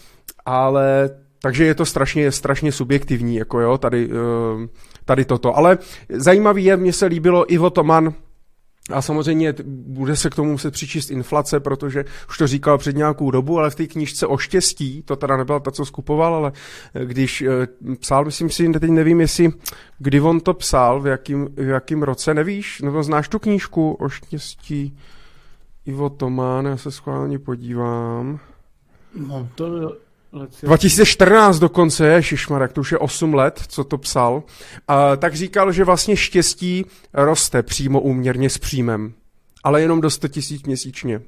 Ale 0.45 1.11
takže 1.43 1.65
je 1.65 1.75
to 1.75 1.85
strašně, 1.85 2.33
strašně 2.33 2.73
subjektivní, 2.73 3.37
jako 3.37 3.61
jo, 3.61 3.79
tady, 3.79 4.09
eh, 4.11 4.69
tady 5.05 5.25
toto. 5.25 5.57
Ale 5.57 5.79
zajímavý 6.09 6.65
je, 6.65 6.77
mně 6.77 6.93
se 6.93 7.07
líbilo 7.07 7.53
Ivo 7.53 7.71
Toman, 7.71 8.15
a 8.93 9.03
samozřejmě 9.03 9.55
bude 9.67 10.17
se 10.17 10.31
k 10.31 10.35
tomu 10.35 10.51
muset 10.51 10.71
přičíst 10.71 11.11
inflace, 11.11 11.61
protože 11.61 12.05
už 12.29 12.39
to 12.39 12.47
říkal 12.47 12.79
před 12.79 12.97
nějakou 12.97 13.31
dobu, 13.31 13.59
ale 13.59 13.71
v 13.71 13.75
té 13.75 13.87
knižce 13.87 14.27
o 14.27 14.37
štěstí, 14.37 15.03
to 15.03 15.17
teda 15.17 15.37
nebyla 15.37 15.61
ta, 15.61 15.71
co 15.71 15.85
skupoval, 15.85 16.35
ale 16.35 16.53
eh, 16.95 17.07
když 17.07 17.43
eh, 17.43 17.67
psal, 18.01 18.25
myslím 18.25 18.51
si, 18.51 18.73
teď 18.73 18.91
nevím, 18.91 19.21
jestli 19.21 19.53
kdy 19.99 20.21
on 20.21 20.41
to 20.41 20.55
psal, 20.55 21.01
v 21.01 21.07
jakým, 21.07 21.49
v 21.57 21.69
jakým 21.69 22.03
roce, 22.03 22.35
nevíš? 22.35 22.81
Nebo 22.81 23.03
znáš 23.03 23.29
tu 23.29 23.39
knížku 23.39 23.93
o 23.93 24.09
štěstí? 24.09 24.99
Ivo 25.87 26.11
Tomán, 26.11 26.67
já 26.67 26.77
se 26.77 26.91
schválně 26.91 27.39
podívám. 27.39 28.41
No, 29.15 29.49
to 29.55 29.93
2014 30.63 31.59
dokonce, 31.59 32.07
je, 32.07 32.23
Šišmarek, 32.23 32.73
to 32.73 32.81
už 32.81 32.93
je 32.93 32.99
8 32.99 33.35
let, 33.35 33.63
co 33.69 33.85
to 33.85 33.99
psal, 33.99 34.43
a, 34.89 35.17
tak 35.17 35.35
říkal, 35.35 35.73
že 35.73 35.85
vlastně 35.85 36.17
štěstí 36.17 36.87
roste 37.15 37.63
přímo 37.63 38.01
úměrně 38.01 38.51
s 38.51 38.59
příjmem, 38.59 39.13
ale 39.65 39.81
jenom 39.83 40.01
do 40.01 40.11
100 40.11 40.29
tisíc 40.29 40.63
měsíčně. 40.63 41.21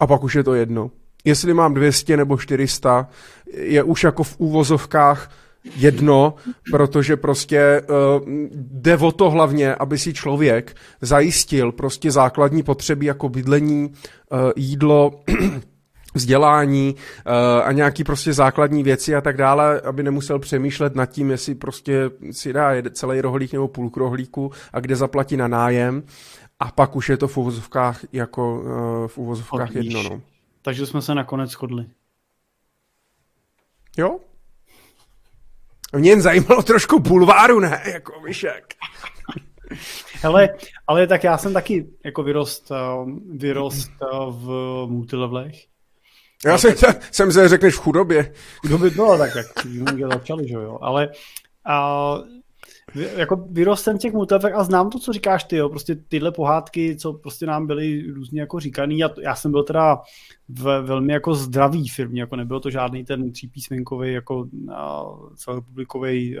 A 0.00 0.06
pak 0.06 0.24
už 0.24 0.34
je 0.34 0.44
to 0.44 0.54
jedno. 0.54 0.90
Jestli 1.24 1.54
mám 1.54 1.74
200 1.74 2.16
nebo 2.16 2.38
400, 2.38 3.08
je 3.52 3.82
už 3.82 4.04
jako 4.04 4.22
v 4.22 4.34
úvozovkách 4.38 5.30
jedno, 5.76 6.34
protože 6.70 7.16
prostě 7.16 7.82
uh, 7.82 8.28
jde 8.54 8.96
o 8.96 9.12
to 9.12 9.30
hlavně, 9.30 9.74
aby 9.74 9.98
si 9.98 10.14
člověk 10.14 10.76
zajistil 11.00 11.72
prostě 11.72 12.10
základní 12.10 12.62
potřeby 12.62 13.06
jako 13.06 13.28
bydlení, 13.28 13.88
uh, 13.88 14.38
jídlo, 14.56 15.20
vzdělání 16.14 16.94
uh, 16.94 17.66
a 17.66 17.72
nějaký 17.72 18.04
prostě 18.04 18.32
základní 18.32 18.82
věci 18.82 19.16
a 19.16 19.20
tak 19.20 19.36
dále, 19.36 19.80
aby 19.80 20.02
nemusel 20.02 20.38
přemýšlet 20.38 20.94
nad 20.94 21.06
tím, 21.06 21.30
jestli 21.30 21.54
prostě 21.54 22.10
si 22.30 22.52
dá 22.52 22.70
celý 22.90 23.20
rohlík 23.20 23.52
nebo 23.52 23.68
půl 23.68 23.90
rohlíku 23.96 24.52
a 24.72 24.80
kde 24.80 24.96
zaplatí 24.96 25.36
na 25.36 25.48
nájem 25.48 26.02
a 26.60 26.70
pak 26.70 26.96
už 26.96 27.08
je 27.08 27.16
to 27.16 27.28
v 27.28 27.36
uvozovkách 27.36 28.00
jako 28.12 28.60
uh, 28.60 29.08
v 29.08 29.18
uvozovkách 29.18 29.74
jedno. 29.74 30.02
No. 30.02 30.20
Takže 30.62 30.86
jsme 30.86 31.02
se 31.02 31.14
nakonec 31.14 31.50
shodli. 31.50 31.86
Jo? 33.96 34.18
Mě 35.96 36.10
jen 36.10 36.20
zajímalo 36.20 36.62
trošku 36.62 36.98
bulváru, 36.98 37.60
ne? 37.60 37.82
Jako 37.92 38.20
myšek. 38.20 38.74
Hele, 40.22 40.48
ale 40.86 41.06
tak 41.06 41.24
já 41.24 41.38
jsem 41.38 41.52
taky 41.52 41.86
jako 42.04 42.22
vyrost, 42.22 42.70
eh, 42.70 42.76
vyrost 43.36 43.90
v 44.30 44.46
multilevelech 44.86 45.71
já 46.46 46.58
jsem, 46.58 46.74
tak... 46.74 47.02
jsem 47.14 47.32
se 47.32 47.48
řekneš 47.48 47.74
v 47.74 47.80
chudobě. 47.80 48.32
By 48.80 48.90
bylo 48.90 49.18
tak, 49.18 49.30
jak 49.34 49.46
začali, 50.12 50.48
že 50.48 50.54
jo. 50.54 50.78
Ale 50.82 51.08
a, 51.64 52.18
jako 53.16 53.36
vyrost 53.50 53.84
jsem 53.84 53.98
těch 53.98 54.12
multilevelech 54.12 54.54
a 54.54 54.64
znám 54.64 54.90
to, 54.90 54.98
co 54.98 55.12
říkáš 55.12 55.44
ty, 55.44 55.56
jo. 55.56 55.68
Prostě 55.68 55.94
tyhle 55.94 56.32
pohádky, 56.32 56.96
co 56.96 57.12
prostě 57.12 57.46
nám 57.46 57.66
byly 57.66 58.12
různě 58.12 58.40
jako 58.40 58.60
říkaný. 58.60 59.04
A 59.04 59.10
já 59.20 59.34
jsem 59.34 59.50
byl 59.50 59.62
teda 59.62 60.00
v 60.48 60.82
velmi 60.82 61.12
jako 61.12 61.34
zdravý 61.34 61.88
firmě, 61.88 62.20
jako 62.20 62.36
nebyl 62.36 62.60
to 62.60 62.70
žádný 62.70 63.04
ten 63.04 63.32
třípísmenkový 63.32 64.12
jako 64.12 64.48
celorepublikový 65.36 66.38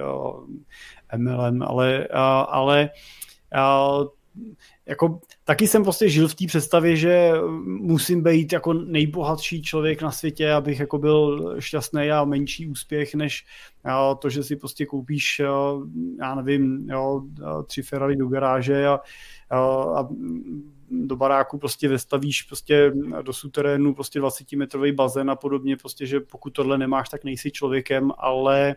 MLM, 1.16 1.62
ale, 1.62 2.06
a, 2.12 2.40
ale 2.40 2.90
a, 3.54 3.98
jako 4.86 5.20
taky 5.44 5.68
jsem 5.68 5.82
prostě 5.82 6.08
žil 6.08 6.28
v 6.28 6.34
té 6.34 6.46
představě, 6.46 6.96
že 6.96 7.32
musím 7.64 8.22
být 8.22 8.52
jako 8.52 8.72
nejbohatší 8.72 9.62
člověk 9.62 10.02
na 10.02 10.10
světě, 10.10 10.52
abych 10.52 10.80
jako 10.80 10.98
byl 10.98 11.54
šťastný 11.58 12.10
a 12.10 12.24
menší 12.24 12.66
úspěch, 12.66 13.14
než 13.14 13.44
to, 14.18 14.30
že 14.30 14.42
si 14.42 14.56
prostě 14.56 14.86
koupíš, 14.86 15.40
já 16.18 16.34
nevím, 16.34 16.90
jo, 16.90 17.22
tři 17.66 17.82
Ferrari 17.82 18.16
do 18.16 18.26
garáže 18.28 18.86
a, 18.86 19.00
a 19.96 20.08
do 20.90 21.16
baráku 21.16 21.58
prostě 21.58 21.88
vestavíš 21.88 22.42
prostě 22.42 22.92
do 23.22 23.32
suterénu 23.32 23.94
prostě 23.94 24.18
20 24.18 24.52
metrový 24.52 24.92
bazén 24.92 25.30
a 25.30 25.36
podobně, 25.36 25.76
prostě, 25.76 26.06
že 26.06 26.20
pokud 26.20 26.50
tohle 26.50 26.78
nemáš, 26.78 27.08
tak 27.08 27.24
nejsi 27.24 27.50
člověkem, 27.50 28.10
ale 28.18 28.76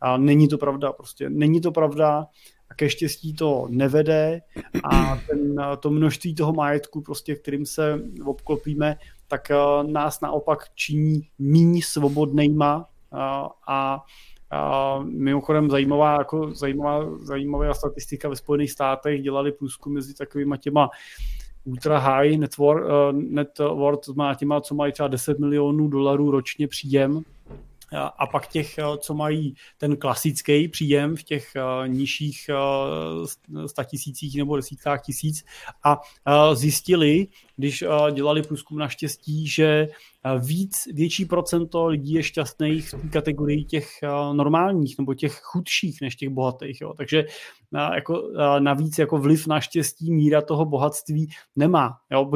a 0.00 0.16
není 0.16 0.48
to 0.48 0.58
pravda, 0.58 0.92
prostě 0.92 1.30
není 1.30 1.60
to 1.60 1.72
pravda 1.72 2.26
a 2.70 2.74
ke 2.74 2.90
štěstí 2.90 3.34
to 3.34 3.66
nevede 3.70 4.40
a 4.84 5.16
ten, 5.16 5.56
to 5.80 5.90
množství 5.90 6.34
toho 6.34 6.52
majetku, 6.52 7.00
prostě, 7.00 7.34
kterým 7.34 7.66
se 7.66 8.00
obklopíme, 8.24 8.96
tak 9.28 9.50
eh, 9.50 9.56
nás 9.86 10.20
naopak 10.20 10.58
činí 10.74 11.28
méně 11.38 11.82
svobodnýma 11.82 12.88
a, 13.12 13.48
a 13.68 14.04
a 14.50 14.98
mimochodem 15.02 15.70
zajímavá, 15.70 16.18
jako 16.18 16.54
zajímavá, 16.54 17.18
zajímavá 17.18 17.74
statistika 17.74 18.28
ve 18.28 18.36
Spojených 18.36 18.70
státech 18.70 19.22
dělali 19.22 19.52
průzkum 19.52 19.94
mezi 19.94 20.14
takovými 20.14 20.58
těma 20.58 20.90
ultra 21.64 21.98
high 21.98 22.36
net 22.36 22.56
worth, 22.56 22.84
uh, 22.84 23.22
net 23.22 23.58
worth 23.58 24.08
těma, 24.38 24.60
co 24.60 24.74
mají 24.74 24.92
třeba 24.92 25.08
10 25.08 25.38
milionů 25.38 25.88
dolarů 25.88 26.30
ročně 26.30 26.68
příjem 26.68 27.22
a 27.96 28.26
pak 28.26 28.48
těch, 28.48 28.78
eh, 28.78 28.82
co 28.98 29.14
mají 29.14 29.54
ten 29.78 29.96
klasický 29.96 30.68
příjem 30.68 31.16
v 31.16 31.22
těch 31.22 31.52
eh, 31.56 31.88
nižších 31.88 32.50
eh, 32.50 33.68
statisících 33.68 34.36
nebo 34.36 34.56
desítkách 34.56 35.02
tisíc. 35.02 35.44
A 35.84 36.00
zjistili, 36.54 37.26
když 37.58 37.84
dělali 38.12 38.42
průzkum 38.42 38.78
naštěstí, 38.78 39.48
že 39.48 39.88
víc, 40.38 40.88
větší 40.94 41.24
procento 41.24 41.86
lidí 41.86 42.12
je 42.12 42.22
šťastných 42.22 42.92
v 42.92 43.10
kategorii 43.10 43.64
těch 43.64 43.88
normálních 44.32 44.98
nebo 44.98 45.14
těch 45.14 45.40
chudších 45.42 46.00
než 46.02 46.16
těch 46.16 46.28
bohatých. 46.28 46.80
Jo. 46.80 46.94
Takže 46.96 47.24
jako, 47.94 48.22
navíc 48.58 48.98
jako 48.98 49.18
vliv 49.18 49.46
na 49.46 49.60
štěstí 49.60 50.12
míra 50.12 50.42
toho 50.42 50.64
bohatství 50.64 51.28
nemá. 51.56 51.96
Jo. 52.12 52.30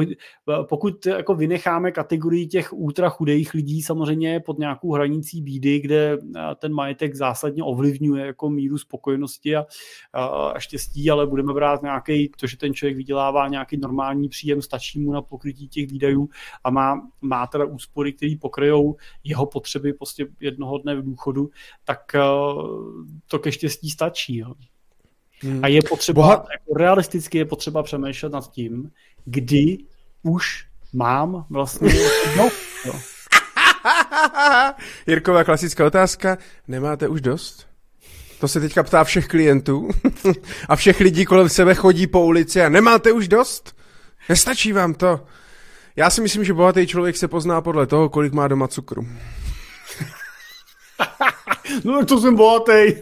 Pokud 0.69 1.05
jako 1.05 1.35
vynecháme 1.35 1.91
kategorii 1.91 2.47
těch 2.47 2.73
ultra 2.73 3.09
chudých 3.09 3.53
lidí 3.53 3.81
samozřejmě 3.81 4.39
pod 4.39 4.59
nějakou 4.59 4.91
hranicí 4.91 5.41
bídy, 5.41 5.79
kde 5.79 6.17
ten 6.55 6.73
majetek 6.73 7.15
zásadně 7.15 7.63
ovlivňuje 7.63 8.25
jako 8.25 8.49
míru 8.49 8.77
spokojenosti 8.77 9.55
a, 9.55 9.65
a 10.13 10.59
štěstí, 10.59 11.09
ale 11.09 11.27
budeme 11.27 11.53
brát 11.53 11.81
nějaký, 11.81 12.31
to, 12.39 12.47
že 12.47 12.57
ten 12.57 12.73
člověk 12.73 12.97
vydělává 12.97 13.47
nějaký 13.47 13.77
normální 13.77 14.29
příjem, 14.29 14.61
stačí 14.61 14.99
mu 14.99 15.12
na 15.13 15.21
pokrytí 15.21 15.67
těch 15.67 15.87
výdajů 15.87 16.29
a 16.63 16.69
má, 16.69 17.01
má 17.21 17.47
teda 17.47 17.65
úspory, 17.65 18.13
které 18.13 18.35
pokryjou 18.41 18.95
jeho 19.23 19.45
potřeby 19.45 19.93
prostě 19.93 20.27
jednoho 20.39 20.77
dne 20.77 20.95
v 20.95 21.03
důchodu, 21.03 21.49
tak 21.83 22.15
to 23.27 23.39
ke 23.39 23.51
štěstí 23.51 23.89
stačí. 23.89 24.37
Jo. 24.37 24.53
Hmm. 25.43 25.59
A 25.63 25.67
je 25.67 25.81
potřeba, 25.89 26.21
Boha... 26.21 26.33
jako 26.33 26.77
realisticky 26.77 27.37
je 27.37 27.45
potřeba 27.45 27.83
přemýšlet 27.83 28.33
nad 28.33 28.51
tím, 28.51 28.91
kdy 29.25 29.77
už 30.23 30.65
mám 30.93 31.45
vlastně 31.49 31.93
no, 32.37 32.49
jo. 32.85 32.93
Jirková 35.07 35.43
klasická 35.43 35.85
otázka, 35.85 36.37
nemáte 36.67 37.07
už 37.07 37.21
dost? 37.21 37.67
To 38.39 38.47
se 38.47 38.59
teďka 38.59 38.83
ptá 38.83 39.03
všech 39.03 39.27
klientů 39.27 39.89
a 40.69 40.75
všech 40.75 40.99
lidí 40.99 41.25
kolem 41.25 41.49
sebe 41.49 41.75
chodí 41.75 42.07
po 42.07 42.25
ulici 42.25 42.61
a 42.61 42.69
nemáte 42.69 43.11
už 43.11 43.27
dost? 43.27 43.72
Nestačí 44.29 44.73
vám 44.73 44.93
to? 44.93 45.25
Já 45.95 46.09
si 46.09 46.21
myslím, 46.21 46.43
že 46.43 46.53
bohatý 46.53 46.87
člověk 46.87 47.17
se 47.17 47.27
pozná 47.27 47.61
podle 47.61 47.87
toho, 47.87 48.09
kolik 48.09 48.33
má 48.33 48.47
doma 48.47 48.67
cukru. 48.67 49.03
no 51.83 52.05
to 52.05 52.21
jsem 52.21 52.35
bohatý. 52.35 52.71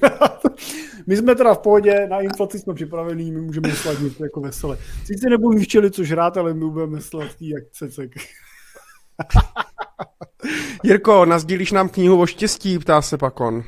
my 1.07 1.17
jsme 1.17 1.35
teda 1.35 1.53
v 1.53 1.59
pohodě, 1.59 2.07
na 2.09 2.21
inflaci 2.21 2.59
jsme 2.59 2.73
připravení, 2.73 3.31
my 3.31 3.41
můžeme 3.41 3.75
sladit 3.75 4.19
jako 4.19 4.41
vesele. 4.41 4.77
Sice 5.05 5.29
nebudeme 5.29 5.63
včeli 5.63 5.91
co 5.91 6.03
žrát, 6.03 6.37
ale 6.37 6.53
my 6.53 6.69
budeme 6.69 7.01
sladký 7.01 7.49
jak 7.49 7.63
cecek. 7.71 8.11
Jirko, 10.83 11.25
nazdílíš 11.25 11.71
nám 11.71 11.89
knihu 11.89 12.21
o 12.21 12.25
štěstí, 12.25 12.79
ptá 12.79 13.01
se 13.01 13.17
Pakon. 13.17 13.63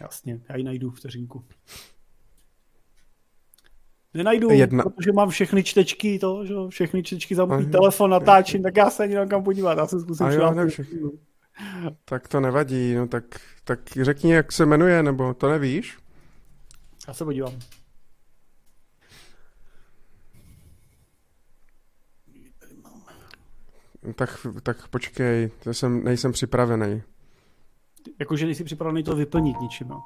Jasně, 0.00 0.40
já 0.48 0.56
ji 0.56 0.64
najdu 0.64 0.90
vteřinku. 0.90 1.44
Nenajdu, 4.18 4.50
Jedna. 4.50 4.84
protože 4.84 5.12
mám 5.12 5.30
všechny 5.30 5.64
čtečky, 5.64 6.18
to, 6.18 6.44
že 6.44 6.54
všechny 6.68 7.02
čtečky 7.02 7.34
za 7.34 7.44
můj 7.44 7.66
telefon 7.66 8.10
natáčím, 8.10 8.62
tak 8.62 8.76
já 8.76 8.90
se 8.90 9.02
ani 9.02 9.16
kam 9.28 9.44
podívat, 9.44 9.78
já 9.78 9.86
se 9.86 10.00
zkusím 10.00 10.26
jo, 10.26 11.10
Tak 12.04 12.28
to 12.28 12.40
nevadí, 12.40 12.94
no 12.94 13.08
tak, 13.08 13.24
tak 13.64 13.80
řekni, 14.00 14.32
jak 14.32 14.52
se 14.52 14.66
jmenuje, 14.66 15.02
nebo 15.02 15.34
to 15.34 15.48
nevíš? 15.48 15.98
Já 17.08 17.14
se 17.14 17.24
podívám. 17.24 17.58
Tak, 24.14 24.46
tak 24.62 24.88
počkej, 24.88 25.50
to 25.62 25.74
jsem, 25.74 26.04
nejsem 26.04 26.32
připravený. 26.32 27.02
Jakože 28.18 28.46
nejsi 28.46 28.64
připravený 28.64 29.02
to 29.02 29.16
vyplnit 29.16 29.60
ničím, 29.60 29.88
no. 29.88 30.02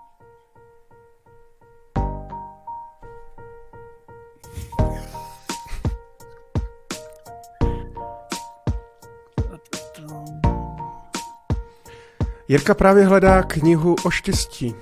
Jirka 12.52 12.74
právě 12.74 13.04
hledá 13.06 13.42
knihu 13.42 13.96
o 14.04 14.10
štěstí. 14.10 14.74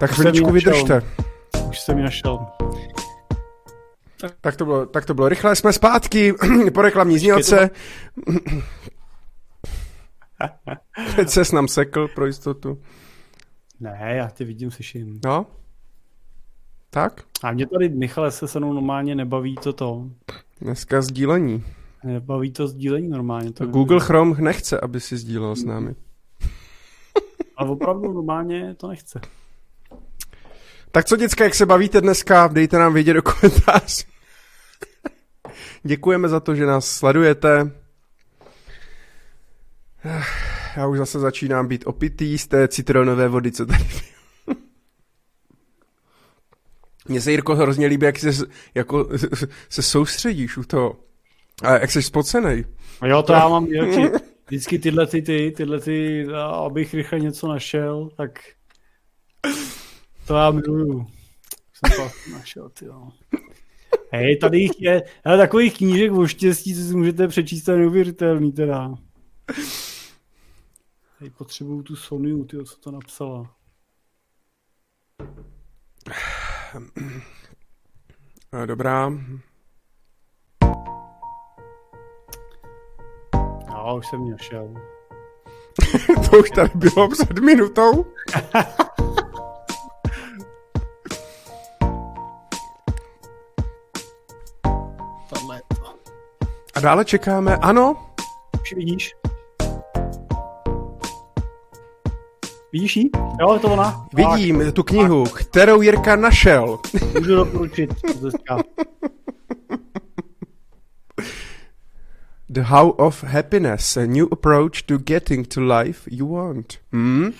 Tak 0.00 0.10
chviličku 0.10 0.50
vydržte. 0.50 1.02
Už 1.68 1.80
jsem 1.80 1.98
ji 1.98 2.04
našel. 2.04 2.46
Tak 4.40 4.56
to 4.56 4.64
bylo, 4.64 4.86
tak 4.86 5.04
to 5.04 5.14
bylo 5.14 5.28
rychle, 5.28 5.56
jsme 5.56 5.72
zpátky 5.72 6.34
po 6.74 6.82
reklamní 6.82 7.18
znělce. 7.18 7.70
Teď 11.16 11.28
ses 11.28 11.52
nám 11.52 11.68
sekl 11.68 12.08
pro 12.08 12.26
jistotu. 12.26 12.82
Ne, 13.80 14.14
já 14.16 14.30
tě 14.30 14.44
vidím, 14.44 14.70
slyším. 14.70 15.20
No? 15.24 15.46
Tak? 16.90 17.22
A 17.42 17.52
mě 17.52 17.66
tady, 17.66 17.88
Michale, 17.88 18.30
se 18.30 18.48
se 18.48 18.58
mnou 18.58 18.72
normálně 18.72 19.14
nebaví 19.14 19.54
to 19.54 19.72
to. 19.72 20.04
Dneska 20.60 21.02
sdílení. 21.02 21.64
Nebaví 22.04 22.50
to 22.50 22.68
sdílení 22.68 23.08
normálně. 23.08 23.52
To 23.52 23.66
Google 23.66 23.96
nevím. 23.96 24.06
Chrome 24.06 24.36
nechce, 24.40 24.80
aby 24.80 25.00
si 25.00 25.16
sdílel 25.16 25.56
s 25.56 25.64
námi. 25.64 25.94
Ale 27.56 27.70
opravdu 27.70 28.12
normálně 28.12 28.74
to 28.74 28.88
nechce. 28.88 29.20
Tak 30.90 31.04
co, 31.04 31.16
děcka, 31.16 31.44
jak 31.44 31.54
se 31.54 31.66
bavíte 31.66 32.00
dneska? 32.00 32.48
Dejte 32.52 32.78
nám 32.78 32.94
vědět 32.94 33.14
do 33.14 33.22
komentářů. 33.22 34.02
Děkujeme 35.82 36.28
za 36.28 36.40
to, 36.40 36.54
že 36.54 36.66
nás 36.66 36.86
sledujete. 36.86 37.72
Já 40.76 40.86
už 40.86 40.98
zase 40.98 41.18
začínám 41.18 41.68
být 41.68 41.86
opitý 41.86 42.38
z 42.38 42.46
té 42.46 42.68
citronové 42.68 43.28
vody, 43.28 43.52
co 43.52 43.66
tady 43.66 43.84
Mně 47.08 47.20
se, 47.20 47.30
Jirko, 47.30 47.54
hrozně 47.54 47.86
líbí, 47.86 48.06
jak 48.06 48.18
se, 48.18 48.30
jako, 48.74 49.08
se 49.68 49.82
soustředíš 49.82 50.56
u 50.56 50.64
toho. 50.64 50.96
A 51.62 51.72
jak 51.72 51.90
jsi 51.90 52.02
spocený. 52.02 52.64
Jo, 53.06 53.22
to 53.22 53.32
já 53.32 53.48
mám 53.48 53.66
vždycky 54.46 54.78
tyhle 54.78 55.06
ty, 55.06 55.22
ty, 55.22 55.52
tyhle 55.56 55.80
ty, 55.80 56.26
abych 56.36 56.94
rychle 56.94 57.20
něco 57.20 57.48
našel, 57.48 58.08
tak 58.16 58.38
to 60.26 60.34
já 60.34 60.50
miluju. 60.50 61.06
Jsem 61.72 61.96
to 61.96 62.32
našel, 62.32 62.68
ty 62.68 62.84
jo. 62.84 63.08
Hej, 64.10 64.36
tady 64.36 64.58
jich 64.58 64.80
je, 64.80 65.02
ale 65.24 65.38
takových 65.38 65.76
knížek 65.76 66.12
o 66.12 66.26
štěstí, 66.26 66.74
co 66.74 66.80
si 66.80 66.96
můžete 66.96 67.28
přečíst, 67.28 67.68
je 67.68 67.76
neuvěřitelný 67.76 68.52
teda. 68.52 68.94
Hej, 71.18 71.30
potřebuju 71.30 71.82
tu 71.82 71.96
Sonyu, 71.96 72.44
ty, 72.44 72.64
co 72.64 72.76
to 72.76 72.90
napsala. 72.90 73.54
Dobrá. 78.66 79.12
No, 83.84 83.96
už 83.96 84.06
jsem 84.06 84.24
ji 84.24 84.30
našel. 84.30 84.74
to 86.30 86.38
už 86.38 86.50
tady 86.50 86.70
bylo 86.74 87.08
před 87.08 87.38
minutou. 87.38 88.06
A 96.74 96.80
dále 96.80 97.04
čekáme, 97.04 97.56
ano? 97.56 97.96
Už 98.62 98.74
vidíš. 98.74 99.14
Vidíš 102.72 102.96
ji? 102.96 103.10
Jo, 103.40 103.54
je 103.54 103.60
to 103.60 103.68
ona. 103.72 104.06
Vidím 104.14 104.64
tak. 104.64 104.74
tu 104.74 104.82
knihu, 104.82 105.24
tak. 105.24 105.32
kterou 105.34 105.82
Jirka 105.82 106.16
našel. 106.16 106.78
Můžu 107.18 107.34
doporučit. 107.34 107.90
The 112.54 112.62
How 112.62 112.90
of 112.90 113.24
Happiness, 113.24 113.96
a 113.96 114.06
new 114.06 114.28
approach 114.30 114.86
to 114.86 114.98
getting 114.98 115.44
to 115.44 115.60
life 115.60 116.08
you 116.10 116.26
want. 116.26 116.78
Hmm? 116.92 117.32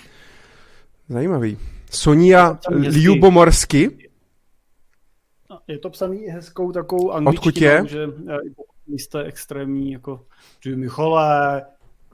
Zajímavý. 1.08 1.58
Sonia 1.90 2.58
Ljubomorsky. 2.70 4.08
Je 5.68 5.78
to 5.78 5.90
psaný 5.90 6.26
hezkou 6.26 6.72
takovou 6.72 7.12
angličtinou, 7.12 7.48
Odkud 7.48 7.62
je? 7.62 7.84
že 7.88 8.06
místo 8.86 9.18
je 9.18 9.24
extrémní, 9.24 9.92
jako, 9.92 10.26
že 10.60 10.76
Michale, 10.76 11.62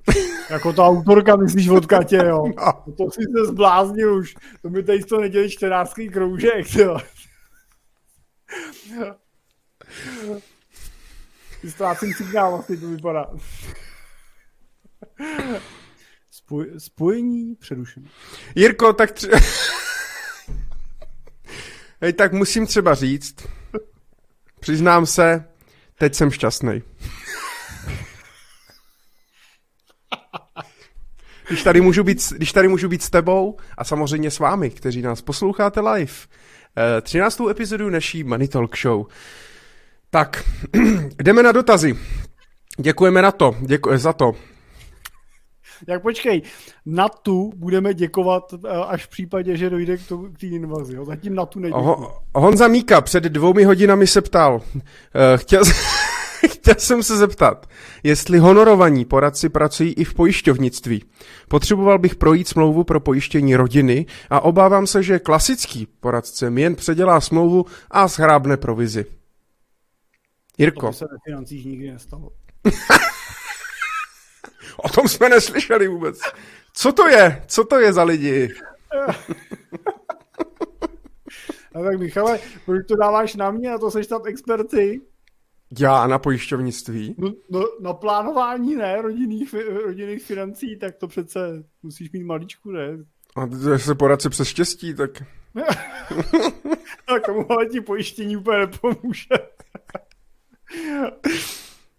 jako 0.50 0.72
ta 0.72 0.84
autorka 0.84 1.36
myslíš 1.36 1.68
od 1.68 1.86
Katě, 1.86 2.16
jo. 2.16 2.44
No. 2.56 2.94
To 2.96 3.10
si 3.10 3.22
se 3.22 3.46
zbláznil 3.46 4.16
už. 4.16 4.34
To 4.62 4.70
mi 4.70 4.82
tady 4.82 5.04
to 5.04 5.20
nedělí 5.20 5.50
čtenářský 5.50 6.08
kroužek, 6.08 6.74
jo. 6.74 6.98
Ztrácím 11.68 12.14
signál, 12.14 12.50
vlastně 12.50 12.76
to 12.76 12.88
vypadá. 12.88 13.26
Spoj, 16.30 16.66
spojení 16.78 17.54
přerušené. 17.54 18.08
Jirko, 18.54 18.92
tak 18.92 19.12
tři... 19.12 19.28
Hej, 22.00 22.12
tak 22.12 22.32
musím 22.32 22.66
třeba 22.66 22.94
říct, 22.94 23.36
přiznám 24.60 25.06
se, 25.06 25.44
teď 25.98 26.14
jsem 26.14 26.30
šťastný. 26.30 26.82
Když 31.48 31.62
tady, 31.62 31.80
můžu 31.80 32.04
být, 32.04 32.32
když 32.32 32.52
tady 32.52 32.68
můžu 32.68 32.88
být 32.88 33.02
s 33.02 33.10
tebou 33.10 33.56
a 33.78 33.84
samozřejmě 33.84 34.30
s 34.30 34.38
vámi, 34.38 34.70
kteří 34.70 35.02
nás 35.02 35.22
posloucháte 35.22 35.80
live. 35.80 36.12
13. 37.02 37.40
Eh, 37.40 37.50
epizodu 37.50 37.90
naší 37.90 38.24
Money 38.24 38.48
Talk 38.48 38.76
Show. 38.76 39.06
Tak, 40.10 40.44
jdeme 41.22 41.42
na 41.42 41.52
dotazy. 41.52 41.96
Děkujeme 42.78 43.22
na 43.22 43.32
to, 43.32 43.56
děkuji 43.60 43.98
za 43.98 44.12
to. 44.12 44.32
Jak 45.88 46.02
počkej, 46.02 46.42
na 46.86 47.08
tu 47.08 47.52
budeme 47.56 47.94
děkovat 47.94 48.54
eh, 48.54 48.68
až 48.68 49.06
v 49.06 49.08
případě, 49.08 49.56
že 49.56 49.70
dojde 49.70 49.96
k 49.96 50.38
té 50.40 50.46
invazi. 50.46 50.96
Jo? 50.96 51.04
Zatím 51.04 51.34
na 51.34 51.46
tu 51.46 51.58
neděkuji. 51.60 51.84
Ho, 51.84 52.22
Honza 52.34 52.68
Míka 52.68 53.00
před 53.00 53.24
dvoumi 53.24 53.64
hodinami 53.64 54.06
se 54.06 54.20
ptal. 54.20 54.62
Eh, 54.76 55.38
chtěl, 55.38 55.62
chtěl 56.50 56.74
jsem 56.78 57.02
se 57.02 57.16
zeptat, 57.16 57.66
jestli 58.02 58.38
honorovaní 58.38 59.04
poradci 59.04 59.48
pracují 59.48 59.92
i 59.92 60.04
v 60.04 60.14
pojišťovnictví. 60.14 61.04
Potřeboval 61.48 61.98
bych 61.98 62.14
projít 62.14 62.48
smlouvu 62.48 62.84
pro 62.84 63.00
pojištění 63.00 63.56
rodiny 63.56 64.06
a 64.30 64.40
obávám 64.40 64.86
se, 64.86 65.02
že 65.02 65.18
klasický 65.18 65.88
poradce 66.00 66.50
mi 66.50 66.62
jen 66.62 66.74
předělá 66.74 67.20
smlouvu 67.20 67.66
a 67.90 68.08
schrábne 68.08 68.56
provizi. 68.56 69.19
Jirko. 70.58 70.80
To 70.80 70.86
by 70.86 70.94
se 70.94 71.04
ve 71.04 71.16
financích 71.24 71.64
nikdy 71.64 71.92
nestalo. 71.92 72.30
o 74.84 74.88
tom 74.88 75.08
jsme 75.08 75.28
neslyšeli 75.28 75.88
vůbec. 75.88 76.18
Co 76.72 76.92
to 76.92 77.08
je? 77.08 77.44
Co 77.46 77.64
to 77.64 77.78
je 77.78 77.92
za 77.92 78.02
lidi? 78.02 78.48
A 81.74 81.82
tak 81.82 81.98
Michale, 81.98 82.38
proč 82.66 82.86
to 82.86 82.96
dáváš 82.96 83.36
na 83.36 83.50
mě 83.50 83.72
a 83.72 83.78
to 83.78 83.90
seš 83.90 84.06
tam 84.06 84.20
experty? 84.24 85.00
Já 85.78 86.06
na 86.06 86.18
pojišťovnictví? 86.18 87.14
No, 87.18 87.32
no 87.50 87.64
na 87.80 87.92
plánování 87.92 88.76
ne, 88.76 89.02
rodinných, 89.02 89.54
rodinných 89.84 90.22
financí, 90.22 90.78
tak 90.78 90.96
to 90.96 91.08
přece 91.08 91.64
musíš 91.82 92.12
mít 92.12 92.24
maličku, 92.24 92.70
ne? 92.70 92.98
A 93.36 93.46
to 93.46 93.78
se 93.78 93.94
poradce 93.94 94.30
přes 94.30 94.48
štěstí, 94.48 94.94
tak... 94.94 95.10
tak 97.06 97.26
tomu 97.26 97.52
ale 97.52 97.66
ti 97.66 97.80
pojištění 97.80 98.36
úplně 98.36 98.58
nepomůže. 98.58 99.34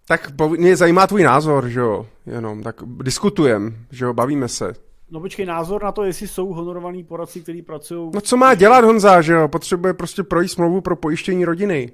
Tak 0.08 0.32
mě 0.58 0.76
zajímá 0.76 1.08
tvůj 1.08 1.24
názor, 1.24 1.70
že 1.70 1.80
jo, 1.80 2.08
jenom, 2.26 2.64
tak 2.64 2.76
diskutujem, 2.84 3.86
že 3.92 4.06
jo, 4.06 4.14
bavíme 4.14 4.48
se. 4.48 4.74
No 5.12 5.20
počkej, 5.20 5.46
názor 5.46 5.84
na 5.84 5.92
to, 5.92 6.04
jestli 6.04 6.28
jsou 6.28 6.54
honorovaní 6.54 7.04
poradci, 7.04 7.42
kteří 7.42 7.62
pracují... 7.62 8.12
No 8.14 8.22
co 8.22 8.38
má 8.38 8.56
dělat 8.56 8.84
Honza, 8.84 9.22
že 9.22 9.34
jo, 9.34 9.48
potřebuje 9.48 9.94
prostě 9.94 10.24
projít 10.24 10.48
smlouvu 10.48 10.82
pro 10.82 10.96
pojištění 10.96 11.46
rodiny. 11.46 11.92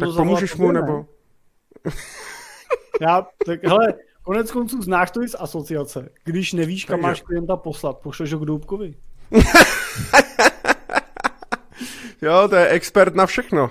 Tak 0.00 0.08
no, 0.08 0.14
pomůžeš 0.14 0.56
mu, 0.56 0.72
nebo... 0.72 1.06
Já, 3.00 3.26
tak 3.46 3.64
hele, 3.64 3.94
konec 4.22 4.52
konců 4.52 4.82
znáš 4.82 5.10
to 5.10 5.22
i 5.22 5.28
z 5.28 5.36
asociace. 5.38 6.08
Když 6.24 6.52
nevíš, 6.52 6.84
kam 6.84 6.98
Takže. 6.98 7.06
máš 7.06 7.20
klienta 7.20 7.56
poslat, 7.56 7.98
pošleš 7.98 8.32
ho 8.32 8.38
k 8.38 8.44
Doubkovi. 8.44 8.94
jo, 12.22 12.48
to 12.48 12.56
je 12.56 12.68
expert 12.68 13.14
na 13.14 13.26
všechno. 13.26 13.70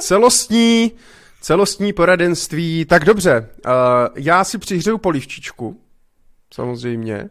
Celostní, 0.00 0.92
celostní 1.40 1.92
poradenství. 1.92 2.84
Tak 2.84 3.04
dobře, 3.04 3.50
uh, 3.66 3.72
já 4.16 4.44
si 4.44 4.58
přihřeju 4.58 4.98
polivčičku, 4.98 5.80
samozřejmě. 6.54 7.30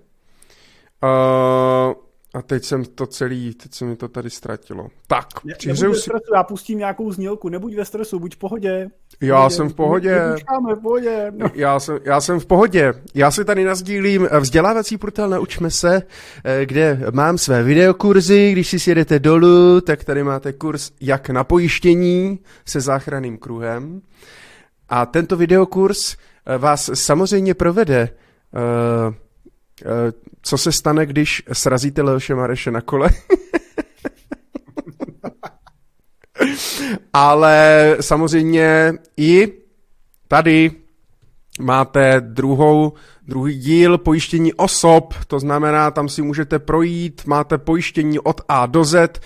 Uh, 1.04 1.94
a 2.34 2.42
teď 2.42 2.64
jsem 2.64 2.86
to 2.86 3.08
celý, 3.08 3.54
teď 3.54 3.74
se 3.74 3.86
mi 3.86 3.96
to 3.96 4.08
tady 4.08 4.30
ztratilo. 4.30 4.88
Tak, 5.08 5.44
ne, 5.44 5.54
přihřeju 5.58 5.94
si... 5.94 6.02
stresu, 6.02 6.34
já 6.36 6.44
pustím 6.44 6.80
nějakou 6.80 7.12
znělku, 7.12 7.50
nebuď 7.50 7.76
ve 7.76 7.86
stresu, 7.86 8.20
buď 8.20 8.36
v 8.36 8.38
pohodě. 8.38 8.88
Já 9.22 9.36
pohodě. 9.36 9.56
jsem 9.56 9.70
v 9.70 9.74
pohodě. 9.74 10.22
Počkáme, 10.34 10.76
v 10.76 10.80
pohodě. 10.80 11.32
No. 11.36 11.52
Já, 11.54 11.80
jsem, 11.80 12.00
já 12.04 12.22
jsem 12.22 12.40
v 12.40 12.46
pohodě. 12.46 12.94
Já 13.14 13.32
si 13.32 13.46
tady 13.46 13.64
nazdílím 13.64 14.28
vzdělávací 14.40 14.98
portál 14.98 15.30
Naučme 15.30 15.72
se, 15.72 16.04
eh, 16.44 16.66
kde 16.66 17.00
mám 17.12 17.38
své 17.38 17.64
videokurzy. 17.64 18.52
Když 18.52 18.70
si 18.70 18.80
sjedete 18.80 19.20
dolů, 19.20 19.82
tak 19.82 20.04
tady 20.04 20.24
máte 20.24 20.54
kurz 20.54 20.92
jak 21.02 21.30
na 21.30 21.44
pojištění 21.44 22.40
se 22.66 22.82
záchranným 22.82 23.38
kruhem. 23.38 24.02
A 24.90 25.06
tento 25.06 25.38
videokurs 25.38 26.16
eh, 26.46 26.58
vás 26.58 26.90
samozřejmě 26.94 27.54
provede 27.54 28.10
Eh, 29.86 30.12
co 30.42 30.58
se 30.58 30.72
stane, 30.72 31.06
když 31.06 31.44
srazíte 31.54 32.02
Leoše 32.02 32.36
Mareše 32.36 32.72
na 32.72 32.82
kole? 32.82 33.10
Ale 37.14 37.98
samozřejmě 38.02 38.94
i 39.18 39.54
tady 40.28 40.72
máte 41.60 42.22
druhou, 42.22 42.94
druhý 43.28 43.60
díl 43.60 43.98
pojištění 43.98 44.54
osob, 44.54 45.14
to 45.28 45.40
znamená, 45.40 45.92
tam 45.92 46.10
si 46.10 46.22
můžete 46.22 46.60
projít, 46.60 47.22
máte 47.26 47.58
pojištění 47.58 48.20
od 48.20 48.42
A 48.48 48.66
do 48.66 48.84
Z, 48.84 49.22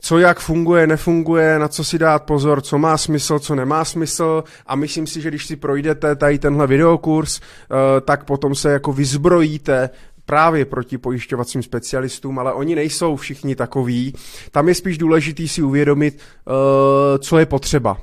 co 0.00 0.18
jak 0.18 0.40
funguje, 0.40 0.86
nefunguje, 0.86 1.58
na 1.58 1.68
co 1.68 1.84
si 1.84 1.98
dát 1.98 2.22
pozor, 2.22 2.60
co 2.60 2.78
má 2.78 2.96
smysl, 2.96 3.38
co 3.38 3.54
nemá 3.54 3.84
smysl. 3.84 4.44
A 4.66 4.76
myslím 4.76 5.06
si, 5.06 5.20
že 5.20 5.28
když 5.28 5.46
si 5.46 5.56
projdete 5.56 6.16
tady 6.16 6.38
tenhle 6.38 6.66
videokurs, 6.66 7.40
eh, 7.40 8.00
tak 8.00 8.24
potom 8.24 8.54
se 8.54 8.70
jako 8.70 8.92
vyzbrojíte 8.92 9.90
právě 10.26 10.64
proti 10.64 10.98
pojišťovacím 10.98 11.62
specialistům, 11.62 12.38
ale 12.38 12.52
oni 12.52 12.74
nejsou 12.74 13.16
všichni 13.16 13.56
takoví. 13.56 14.14
Tam 14.50 14.68
je 14.68 14.74
spíš 14.74 14.98
důležitý 14.98 15.48
si 15.48 15.62
uvědomit, 15.62 16.18
eh, 16.18 17.18
co 17.18 17.38
je 17.38 17.46
potřeba. 17.46 17.96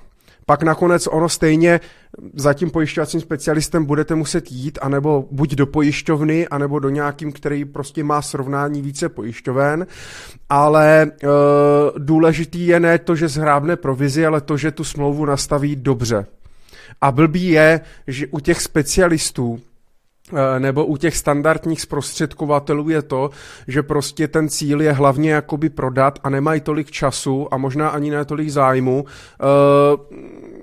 Pak 0.46 0.64
nakonec 0.64 1.08
ono 1.08 1.30
stejně 1.30 1.80
za 2.34 2.54
tím 2.54 2.70
pojišťovacím 2.70 3.22
specialistem 3.22 3.86
budete 3.86 4.16
muset 4.16 4.52
jít, 4.52 4.80
anebo 4.82 5.28
buď 5.32 5.56
do 5.56 5.68
pojišťovny, 5.68 6.48
anebo 6.48 6.80
do 6.80 6.90
nějakým, 6.90 7.32
který 7.32 7.66
prostě 7.66 8.04
má 8.04 8.22
srovnání 8.22 8.82
více 8.82 9.10
pojišťoven, 9.10 9.88
ale 10.50 11.02
e, 11.04 11.08
důležitý 11.98 12.68
je 12.68 12.80
ne 12.80 13.00
to, 13.00 13.16
že 13.16 13.28
zhrábne 13.28 13.76
provizi, 13.76 14.26
ale 14.26 14.42
to, 14.42 14.58
že 14.58 14.72
tu 14.72 14.84
smlouvu 14.84 15.26
nastaví 15.26 15.76
dobře. 15.76 16.26
A 17.02 17.12
blbý 17.12 17.50
je, 17.50 17.82
že 18.08 18.28
u 18.28 18.40
těch 18.40 18.62
specialistů 18.62 19.60
nebo 20.60 20.86
u 20.86 20.98
těch 20.98 21.18
standardních 21.18 21.82
zprostředkovatelů 21.82 22.90
je 22.90 23.02
to, 23.02 23.30
že 23.68 23.84
prostě 23.84 24.28
ten 24.28 24.50
cíl 24.50 24.82
je 24.82 24.92
hlavně 24.92 25.32
jakoby 25.32 25.70
prodat 25.70 26.20
a 26.24 26.30
nemají 26.30 26.62
tolik 26.62 26.92
času 26.92 27.54
a 27.54 27.58
možná 27.58 27.90
ani 27.90 28.12
ne 28.12 28.26
tolik 28.26 28.50
zájmu. 28.50 29.06
T- 29.40 30.61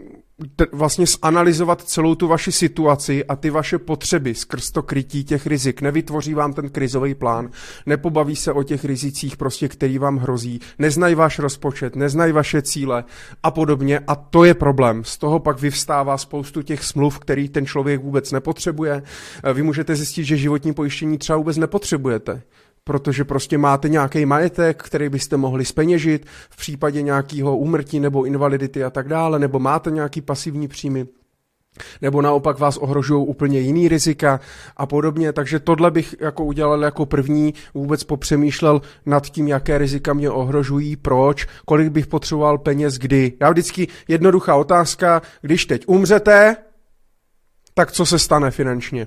vlastně 0.73 1.05
zanalizovat 1.25 1.83
celou 1.83 2.15
tu 2.15 2.29
vaši 2.29 2.53
situaci 2.53 3.25
a 3.25 3.37
ty 3.37 3.51
vaše 3.51 3.79
potřeby 3.79 4.35
skrz 4.35 4.71
to 4.71 4.83
krytí 4.83 5.25
těch 5.25 5.47
rizik. 5.47 5.81
Nevytvoří 5.81 6.35
vám 6.35 6.53
ten 6.53 6.69
krizový 6.69 7.15
plán, 7.15 7.51
nepobaví 7.87 8.37
se 8.37 8.53
o 8.53 8.63
těch 8.63 8.85
rizicích, 8.85 9.37
prostě, 9.37 9.69
který 9.69 9.99
vám 9.99 10.17
hrozí, 10.17 10.61
neznají 10.79 11.15
váš 11.15 11.39
rozpočet, 11.39 11.97
neznají 11.97 12.33
vaše 12.33 12.63
cíle 12.63 13.05
a 13.43 13.51
podobně. 13.51 13.99
A 14.07 14.15
to 14.15 14.45
je 14.45 14.55
problém. 14.55 15.05
Z 15.05 15.19
toho 15.19 15.39
pak 15.39 15.61
vyvstává 15.61 16.19
spoustu 16.19 16.63
těch 16.63 16.85
smluv, 16.85 17.19
který 17.19 17.49
ten 17.49 17.67
člověk 17.67 18.03
vůbec 18.03 18.33
nepotřebuje. 18.33 19.03
Vy 19.55 19.63
můžete 19.63 19.97
zjistit, 19.97 20.25
že 20.25 20.37
životní 20.37 20.75
pojištění 20.75 21.19
třeba 21.19 21.39
vůbec 21.39 21.57
nepotřebujete 21.57 22.43
protože 22.89 23.25
prostě 23.25 23.59
máte 23.59 23.89
nějaký 23.89 24.27
majetek, 24.27 24.83
který 24.83 25.09
byste 25.09 25.37
mohli 25.37 25.65
speněžit 25.65 26.27
v 26.51 26.57
případě 26.57 27.03
nějakého 27.03 27.57
úmrtí 27.57 28.01
nebo 28.01 28.25
invalidity 28.25 28.85
a 28.85 28.91
tak 28.91 29.09
dále, 29.09 29.39
nebo 29.39 29.59
máte 29.59 29.91
nějaký 29.91 30.21
pasivní 30.21 30.69
příjmy, 30.69 31.07
nebo 32.03 32.23
naopak 32.23 32.59
vás 32.59 32.77
ohrožují 32.77 33.27
úplně 33.27 33.61
jiný 33.61 33.89
rizika 33.89 34.41
a 34.77 34.87
podobně. 34.87 35.33
Takže 35.33 35.61
tohle 35.61 35.91
bych 35.91 36.17
jako 36.21 36.45
udělal 36.45 36.83
jako 36.83 37.07
první, 37.07 37.55
vůbec 37.75 38.05
popřemýšlel 38.05 38.81
nad 39.07 39.27
tím, 39.27 39.49
jaké 39.49 39.79
rizika 39.79 40.13
mě 40.13 40.31
ohrožují, 40.31 40.97
proč, 40.97 41.47
kolik 41.67 41.93
bych 41.93 42.07
potřeboval 42.07 42.59
peněz, 42.59 42.99
kdy. 42.99 43.33
Já 43.41 43.51
vždycky 43.51 43.89
jednoduchá 44.09 44.57
otázka, 44.57 45.23
když 45.43 45.67
teď 45.67 45.85
umřete, 45.87 46.57
tak 47.75 47.93
co 47.93 48.07
se 48.07 48.19
stane 48.19 48.51
finančně? 48.51 49.07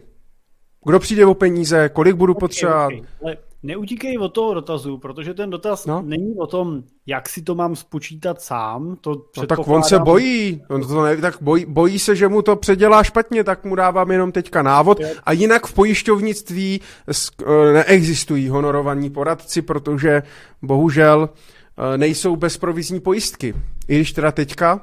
Kdo 0.85 0.99
přijde 0.99 1.25
o 1.25 1.33
peníze, 1.33 1.89
kolik 1.89 2.15
budu 2.15 2.33
okay, 2.33 2.39
potřebovat? 2.39 2.93
Okay 3.21 3.50
neutíkej 3.63 4.17
od 4.17 4.29
toho 4.29 4.53
dotazu, 4.53 4.97
protože 4.97 5.33
ten 5.33 5.49
dotaz 5.49 5.85
no? 5.85 6.01
není 6.01 6.35
o 6.39 6.47
tom, 6.47 6.83
jak 7.05 7.29
si 7.29 7.41
to 7.41 7.55
mám 7.55 7.75
spočítat 7.75 8.41
sám. 8.41 8.97
To 9.01 9.25
no 9.37 9.47
tak 9.47 9.67
on 9.67 9.83
se 9.83 9.99
bojí, 9.99 10.61
on 10.69 10.87
to 10.87 11.03
ne, 11.03 11.17
tak 11.17 11.37
bojí, 11.41 11.65
bojí 11.65 11.99
se, 11.99 12.15
že 12.15 12.27
mu 12.27 12.41
to 12.41 12.55
předělá 12.55 13.03
špatně, 13.03 13.43
tak 13.43 13.65
mu 13.65 13.75
dávám 13.75 14.11
jenom 14.11 14.31
teďka 14.31 14.61
návod. 14.61 14.97
A 15.23 15.31
jinak 15.31 15.67
v 15.67 15.73
pojišťovnictví 15.73 16.81
eh, 17.09 17.73
neexistují 17.73 18.49
honorovaní 18.49 19.09
poradci, 19.09 19.61
protože 19.61 20.23
bohužel 20.61 21.29
eh, 21.29 21.97
nejsou 21.97 22.35
bezprovizní 22.35 22.99
pojistky. 22.99 23.53
I 23.87 23.95
když 23.95 24.11
teda 24.11 24.31
teďka 24.31 24.81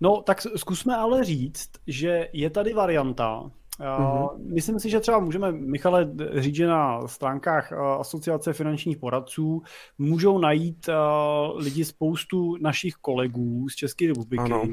No, 0.00 0.22
tak 0.22 0.40
zkusme 0.56 0.96
ale 0.96 1.24
říct, 1.24 1.70
že 1.86 2.28
je 2.32 2.50
tady 2.50 2.72
varianta, 2.72 3.50
Mm-hmm. 3.80 4.28
Myslím 4.54 4.80
si, 4.80 4.90
že 4.90 5.00
třeba 5.00 5.18
můžeme, 5.18 5.52
Michale, 5.52 6.10
říct, 6.34 6.54
že 6.54 6.66
na 6.66 7.08
stránkách 7.08 7.72
eh, 7.72 7.76
Asociace 7.76 8.52
finančních 8.52 8.96
poradců 8.96 9.62
můžou 9.98 10.38
najít 10.38 10.88
uh, 10.88 11.58
lidi 11.58 11.84
spoustu 11.84 12.56
našich 12.60 12.94
kolegů 12.94 13.68
z 13.68 13.74
České 13.74 14.06
republiky, 14.06 14.42
ano. 14.52 14.64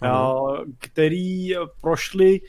Ano. 0.00 0.56
Který 0.78 1.50
prošli 1.80 2.40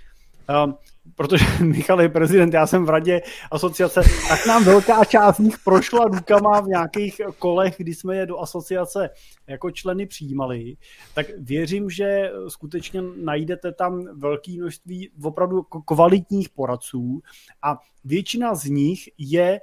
protože 1.16 1.46
Michal 1.64 2.02
je 2.02 2.10
prezident, 2.10 2.54
já 2.54 2.68
jsem 2.68 2.86
v 2.86 2.90
radě 2.90 3.22
asociace, 3.52 4.02
tak 4.30 4.46
nám 4.46 4.64
velká 4.64 5.06
část 5.06 5.36
z 5.36 5.40
nich 5.40 5.56
prošla 5.64 6.06
rukama 6.06 6.62
v 6.62 6.68
nějakých 6.68 7.22
kolech, 7.40 7.76
kdy 7.78 7.96
jsme 7.96 8.16
je 8.16 8.26
do 8.26 8.40
asociace 8.40 9.10
jako 9.48 9.72
členy 9.72 10.06
přijímali, 10.06 10.78
tak 11.16 11.26
věřím, 11.38 11.90
že 11.90 12.32
skutečně 12.48 13.02
najdete 13.24 13.72
tam 13.72 14.20
velké 14.20 14.52
množství 14.52 15.10
opravdu 15.24 15.64
kvalitních 15.86 16.50
poradců 16.50 17.22
a 17.64 17.78
většina 18.04 18.56
z 18.56 18.66
nich 18.66 19.10
je 19.18 19.60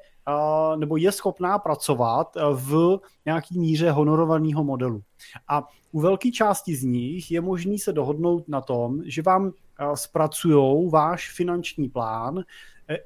nebo 0.77 0.97
je 0.97 1.13
schopná 1.13 1.59
pracovat 1.59 2.37
v 2.53 3.01
nějaký 3.27 3.59
míře 3.59 3.91
honorovaného 3.91 4.65
modelu. 4.65 5.03
A 5.49 5.69
u 5.93 6.01
velké 6.01 6.31
části 6.31 6.77
z 6.77 6.83
nich 6.85 7.31
je 7.31 7.41
možný 7.41 7.79
se 7.79 7.93
dohodnout 7.93 8.49
na 8.49 8.61
tom, 8.61 9.01
že 9.05 9.23
vám 9.23 9.53
zpracují 9.95 10.91
váš 10.91 11.33
finanční 11.33 11.89
plán 11.89 12.45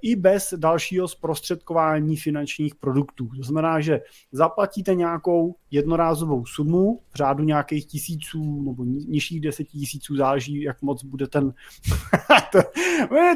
i 0.02 0.16
bez 0.16 0.54
dalšího 0.56 1.08
zprostředkování 1.08 2.16
finančních 2.16 2.74
produktů. 2.74 3.30
To 3.36 3.42
znamená, 3.42 3.80
že 3.80 4.00
zaplatíte 4.32 4.94
nějakou 4.94 5.54
jednorázovou 5.70 6.46
sumu 6.46 7.00
v 7.12 7.16
řádu 7.16 7.44
nějakých 7.44 7.86
tisíců 7.86 8.62
nebo 8.62 8.84
nižších 8.84 9.40
deseti 9.40 9.78
tisíců, 9.78 10.16
záleží, 10.16 10.62
jak 10.62 10.82
moc 10.82 11.04
bude 11.04 11.26
ten... 11.26 11.54
to, 12.52 12.58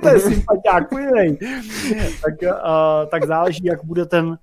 to 0.02 0.09
je 0.09 0.20
sympatiák, 0.20 0.90
tak, 2.23 2.35
uh, 2.43 3.10
tak 3.10 3.27
záleží, 3.27 3.64
jak 3.64 3.85
bude 3.85 4.06
ten 4.06 4.39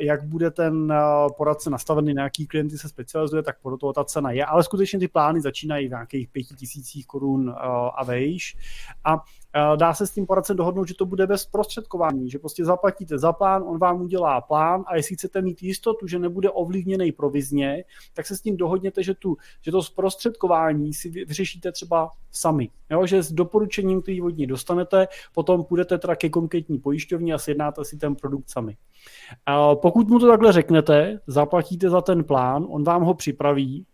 jak 0.00 0.24
bude 0.24 0.50
ten 0.50 0.94
poradce 1.36 1.70
nastavený, 1.70 2.14
na 2.14 2.22
jaký 2.22 2.46
klienty 2.46 2.78
se 2.78 2.88
specializuje, 2.88 3.42
tak 3.42 3.56
podle 3.62 3.78
toho 3.78 3.92
ta 3.92 4.04
cena 4.04 4.30
je. 4.30 4.44
Ale 4.44 4.64
skutečně 4.64 4.98
ty 4.98 5.08
plány 5.08 5.40
začínají 5.40 5.86
v 5.86 5.90
nějakých 5.90 6.28
pěti 6.28 6.54
tisících 6.54 7.06
korun 7.06 7.54
a 7.94 8.04
vejš. 8.04 8.56
A 9.04 9.24
dá 9.76 9.94
se 9.94 10.06
s 10.06 10.10
tím 10.10 10.26
poradcem 10.26 10.56
dohodnout, 10.56 10.88
že 10.88 10.94
to 10.94 11.06
bude 11.06 11.26
bez 11.26 11.46
prostředkování, 11.46 12.30
že 12.30 12.38
prostě 12.38 12.64
zaplatíte 12.64 13.18
za 13.18 13.32
plán, 13.32 13.62
on 13.66 13.78
vám 13.78 14.02
udělá 14.02 14.40
plán 14.40 14.84
a 14.86 14.96
jestli 14.96 15.16
chcete 15.16 15.42
mít 15.42 15.62
jistotu, 15.62 16.06
že 16.06 16.18
nebude 16.18 16.50
ovlivněný 16.50 17.12
provizně, 17.12 17.84
tak 18.14 18.26
se 18.26 18.36
s 18.36 18.40
tím 18.40 18.56
dohodněte, 18.56 19.02
že, 19.02 19.14
tu, 19.14 19.36
že 19.60 19.70
to 19.70 19.82
zprostředkování 19.82 20.94
si 20.94 21.08
vyřešíte 21.08 21.72
třeba 21.72 22.10
sami. 22.30 22.68
Jo, 22.90 23.06
že 23.06 23.22
s 23.22 23.32
doporučením, 23.32 24.02
který 24.02 24.22
od 24.22 24.36
ní 24.36 24.46
dostanete, 24.46 25.08
potom 25.34 25.64
půjdete 25.64 25.98
teda 25.98 26.16
ke 26.16 26.30
konkrétní 26.30 26.78
pojišťovně 26.78 27.34
a 27.34 27.38
sjednáte 27.38 27.84
si 27.84 27.96
ten 27.96 28.14
produkt 28.14 28.50
sami. 28.50 28.76
Pokud 29.74 30.08
mu 30.08 30.18
to 30.18 30.28
takhle 30.28 30.52
řeknete, 30.52 31.20
zaplatíte 31.26 31.90
za 31.90 32.00
ten 32.00 32.24
plán, 32.24 32.66
on 32.68 32.84
vám 32.84 33.02
ho 33.02 33.14
připraví, 33.14 33.86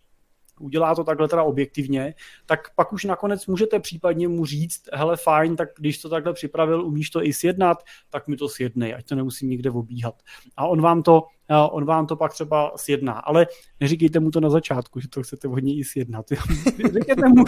udělá 0.60 0.94
to 0.94 1.04
takhle 1.04 1.28
teda 1.28 1.42
objektivně, 1.42 2.14
tak 2.46 2.74
pak 2.74 2.92
už 2.92 3.04
nakonec 3.04 3.46
můžete 3.46 3.80
případně 3.80 4.28
mu 4.28 4.44
říct, 4.44 4.82
hele 4.92 5.16
fajn, 5.16 5.56
tak 5.56 5.68
když 5.78 5.98
to 5.98 6.08
takhle 6.08 6.32
připravil, 6.32 6.86
umíš 6.86 7.10
to 7.10 7.24
i 7.24 7.32
sjednat, 7.32 7.82
tak 8.10 8.28
mi 8.28 8.36
to 8.36 8.48
sjednej, 8.48 8.94
ať 8.94 9.06
to 9.06 9.14
nemusím 9.14 9.50
nikde 9.50 9.70
obíhat. 9.70 10.14
A 10.56 10.66
on 10.66 10.80
vám 10.80 11.02
to 11.02 11.22
on 11.70 11.84
vám 11.84 12.06
to 12.06 12.16
pak 12.16 12.32
třeba 12.32 12.72
sjedná. 12.76 13.12
Ale 13.12 13.46
neříkejte 13.80 14.20
mu 14.20 14.30
to 14.30 14.40
na 14.40 14.50
začátku, 14.50 15.00
že 15.00 15.08
to 15.08 15.22
chcete 15.22 15.48
hodně 15.48 15.76
i 15.76 15.84
sjednat. 15.84 16.26
Řekněte 16.92 17.28
mu, 17.28 17.44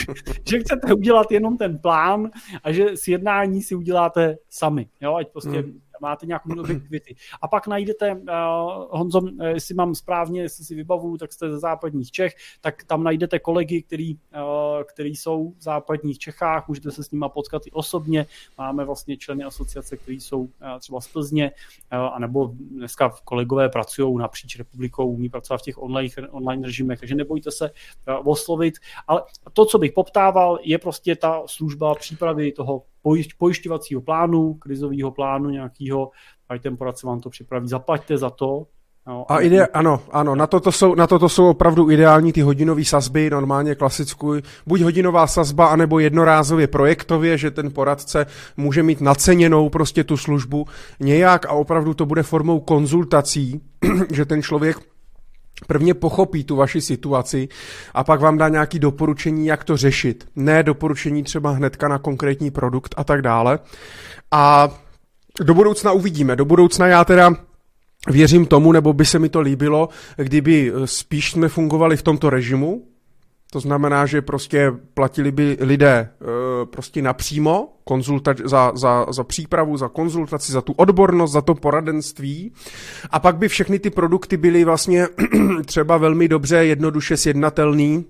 že 0.49 0.61
chcete 0.61 0.95
udělat 0.95 1.31
jenom 1.31 1.57
ten 1.57 1.79
plán 1.79 2.31
a 2.63 2.73
že 2.73 2.97
sjednání 2.97 3.63
si 3.63 3.75
uděláte 3.75 4.37
sami. 4.49 4.89
Jo? 5.01 5.15
Ať 5.15 5.29
prostě 5.29 5.51
hmm 5.51 5.81
máte 6.01 6.27
nějakou 6.27 6.61
objektivity. 6.61 7.17
A 7.43 7.49
pak 7.49 7.67
najdete, 7.67 8.15
uh, 8.15 8.21
Honzo, 8.91 9.21
eh, 9.41 9.49
jestli 9.49 9.75
mám 9.75 9.95
správně, 9.95 10.43
jestli 10.43 10.65
si 10.65 10.75
vybavuju, 10.75 11.17
tak 11.17 11.33
jste 11.33 11.51
ze 11.51 11.59
západních 11.59 12.11
Čech, 12.11 12.35
tak 12.61 12.85
tam 12.85 13.05
najdete 13.05 13.39
kolegy, 13.39 13.83
který, 13.83 14.15
uh, 14.15 14.21
který 14.83 15.17
jsou 15.17 15.53
v 15.59 15.63
západních 15.63 16.19
Čechách, 16.19 16.69
můžete 16.69 16.91
se 16.91 17.05
s 17.05 17.11
nimi 17.11 17.27
potkat 17.29 17.63
i 17.67 17.71
osobně. 17.71 18.27
Máme 18.59 18.85
vlastně 18.85 19.17
členy 19.17 19.45
asociace, 19.45 19.97
kteří 19.97 20.21
jsou 20.21 20.41
uh, 20.41 20.49
třeba 20.81 21.01
z 21.01 21.09
Plzně, 21.09 21.53
uh, 21.93 21.99
anebo 21.99 22.51
dneska 22.55 23.15
kolegové 23.25 23.69
pracují 23.69 24.19
napříč 24.19 24.59
republikou, 24.59 25.09
umí 25.09 25.29
pracovat 25.29 25.59
v 25.59 25.65
těch 25.65 25.83
online, 25.83 26.09
online 26.31 26.67
režimech, 26.67 27.01
takže 27.01 27.15
nebojte 27.15 27.51
se 27.51 27.71
uh, 27.71 28.29
oslovit. 28.29 28.75
Ale 29.07 29.23
to, 29.53 29.67
co 29.67 29.79
bych 29.79 29.93
poptával, 29.93 30.59
je 30.63 30.79
prostě 30.79 31.17
ta 31.17 31.43
služba 31.47 31.95
přípravy 31.95 32.53
toho 32.53 32.83
pojišťovacího 33.39 34.01
plánu, 34.01 34.55
krizového 34.55 35.11
plánu 35.11 35.51
nějakého, 35.51 36.11
a 36.49 36.59
ten 36.59 36.77
poradce 36.77 37.07
vám 37.07 37.21
to 37.21 37.31
připraví, 37.31 37.69
zaplaťte 37.69 38.19
za 38.19 38.31
to, 38.31 38.67
No, 39.07 39.33
a 39.33 39.41
ide, 39.41 39.67
ano, 39.67 40.01
ano, 40.11 40.35
na 40.35 40.47
toto, 40.47 40.73
jsou, 40.73 40.95
na 40.95 41.07
toto 41.07 41.29
jsou 41.29 41.49
opravdu 41.49 41.91
ideální 41.91 42.33
ty 42.33 42.41
hodinové 42.41 42.85
sazby, 42.85 43.31
normálně 43.31 43.75
klasickou, 43.75 44.35
buď 44.67 44.81
hodinová 44.81 45.27
sazba, 45.27 45.67
anebo 45.67 45.99
jednorázově 45.99 46.67
projektově, 46.67 47.39
že 47.39 47.51
ten 47.51 47.71
poradce 47.71 48.27
může 48.57 48.83
mít 48.83 49.01
naceněnou 49.01 49.69
prostě 49.69 50.05
tu 50.05 50.17
službu 50.17 50.67
nějak 51.01 51.47
a 51.47 51.53
opravdu 51.53 51.95
to 51.95 52.07
bude 52.07 52.23
formou 52.23 52.61
konzultací, 52.61 53.61
že 54.13 54.25
ten 54.25 54.43
člověk 54.43 54.77
prvně 55.67 55.95
pochopí 55.95 56.45
tu 56.45 56.57
vaši 56.57 56.81
situaci 56.81 57.49
a 57.95 58.05
pak 58.05 58.21
vám 58.21 58.39
dá 58.39 58.49
nějaký 58.49 58.79
doporučení, 58.79 59.47
jak 59.47 59.65
to 59.65 59.77
řešit. 59.77 60.29
Ne 60.37 60.63
doporučení 60.63 61.23
třeba 61.23 61.51
hnedka 61.51 61.89
na 61.89 61.99
konkrétní 61.99 62.51
produkt 62.51 62.95
a 62.97 63.05
tak 63.05 63.23
dále. 63.23 63.59
A 64.31 64.69
do 65.41 65.55
budoucna 65.55 65.93
uvidíme. 65.93 66.37
Do 66.37 66.45
budoucna 66.45 66.87
já 66.87 67.05
teda 67.05 67.33
věřím 68.09 68.47
tomu, 68.47 68.73
nebo 68.73 68.93
by 68.93 69.05
se 69.05 69.19
mi 69.19 69.29
to 69.29 69.41
líbilo, 69.41 69.89
kdyby 70.17 70.73
spíš 70.85 71.31
jsme 71.31 71.49
fungovali 71.49 71.97
v 71.97 72.03
tomto 72.03 72.31
režimu, 72.31 72.87
to 73.53 73.61
znamená, 73.61 74.07
že 74.07 74.23
prostě 74.23 74.73
platili 74.95 75.33
by 75.33 75.57
lidé 75.61 75.89
e, 75.93 76.67
prostě 76.67 77.03
napřímo 77.03 77.69
konzulta- 77.87 78.49
za, 78.49 78.73
za, 78.75 79.07
za 79.11 79.25
přípravu, 79.25 79.77
za 79.77 79.89
konzultaci, 79.89 80.53
za 80.53 80.61
tu 80.61 80.73
odbornost, 80.73 81.33
za 81.33 81.41
to 81.41 81.55
poradenství. 81.55 82.53
A 83.11 83.19
pak 83.19 83.37
by 83.37 83.49
všechny 83.49 83.79
ty 83.79 83.91
produkty 83.91 84.37
byly 84.37 84.65
vlastně 84.65 85.09
třeba 85.65 85.97
velmi 85.97 86.29
dobře, 86.29 86.57
jednoduše 86.65 87.17
sjednatelný 87.17 88.05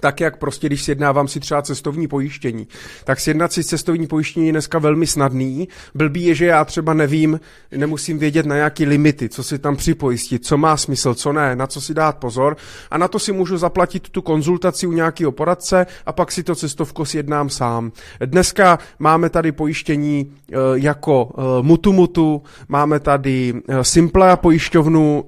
tak 0.00 0.20
jak 0.20 0.36
prostě, 0.36 0.66
když 0.66 0.82
sjednávám 0.82 1.28
si 1.28 1.40
třeba 1.40 1.62
cestovní 1.62 2.08
pojištění, 2.08 2.68
tak 3.04 3.20
sjednat 3.20 3.52
si 3.52 3.64
cestovní 3.64 4.06
pojištění 4.06 4.46
je 4.46 4.52
dneska 4.52 4.78
velmi 4.78 5.06
snadný. 5.06 5.68
Blbý 5.94 6.24
je, 6.24 6.34
že 6.34 6.46
já 6.46 6.64
třeba 6.64 6.94
nevím, 6.94 7.40
nemusím 7.76 8.18
vědět 8.18 8.46
na 8.46 8.56
jaký 8.56 8.86
limity, 8.86 9.28
co 9.28 9.42
si 9.42 9.58
tam 9.58 9.76
připojistit, 9.76 10.46
co 10.46 10.56
má 10.56 10.76
smysl, 10.76 11.14
co 11.14 11.32
ne, 11.32 11.56
na 11.56 11.66
co 11.66 11.80
si 11.80 11.94
dát 11.94 12.18
pozor. 12.18 12.56
A 12.90 12.98
na 12.98 13.08
to 13.08 13.18
si 13.18 13.32
můžu 13.32 13.56
zaplatit 13.56 14.08
tu 14.08 14.22
konzultaci 14.22 14.86
u 14.86 14.92
nějakého 14.92 15.32
poradce 15.32 15.86
a 16.06 16.12
pak 16.12 16.32
si 16.32 16.42
to 16.42 16.54
cestovko 16.54 17.04
sjednám 17.04 17.50
sám. 17.50 17.92
Dneska 18.24 18.78
máme 18.98 19.30
tady 19.30 19.52
pojištění 19.52 20.32
e, 20.52 20.56
jako 20.74 21.30
e, 21.38 21.62
Mutu 21.62 21.92
Mutu, 21.92 22.42
máme 22.68 23.00
tady 23.00 23.54
e, 23.68 23.84
Simple 23.84 24.36
pojišťovnu, 24.36 25.24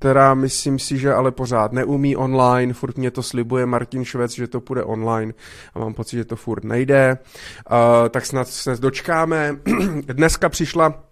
která 0.00 0.34
myslím 0.34 0.78
si, 0.78 0.98
že 0.98 1.14
ale 1.14 1.30
pořád 1.30 1.72
neumí 1.72 2.16
online, 2.16 2.72
furt 2.72 2.98
mě 2.98 3.10
to 3.10 3.22
slibuje 3.40 3.66
Martin 3.66 4.04
Švec, 4.04 4.32
že 4.32 4.46
to 4.46 4.60
půjde 4.60 4.84
online 4.84 5.32
a 5.74 5.78
mám 5.78 5.94
pocit, 5.94 6.16
že 6.16 6.24
to 6.24 6.36
furt 6.36 6.64
nejde, 6.64 7.18
uh, 7.70 8.08
tak 8.08 8.26
snad 8.26 8.48
se 8.48 8.76
dočkáme. 8.76 9.56
Dneska 10.12 10.48
přišla 10.48 11.04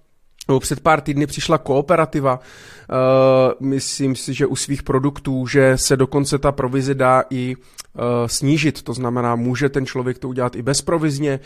nebo 0.49 0.61
před 0.61 0.81
pár 0.81 1.01
týdny 1.01 1.27
přišla 1.27 1.59
kooperativa, 1.59 2.41
uh, 2.41 3.67
myslím 3.69 4.17
si, 4.17 4.35
že 4.35 4.47
u 4.47 4.57
svých 4.57 4.83
produktů, 4.83 5.47
že 5.47 5.77
se 5.77 5.97
dokonce 5.97 6.39
ta 6.39 6.53
provize 6.53 6.95
dá 6.95 7.25
i 7.31 7.57
uh, 7.57 8.03
snížit, 8.27 8.83
to 8.83 8.93
znamená, 8.93 9.37
může 9.37 9.69
ten 9.69 9.87
člověk 9.87 10.19
to 10.19 10.29
udělat 10.29 10.57
i 10.57 10.63
bezprovizně, 10.63 11.41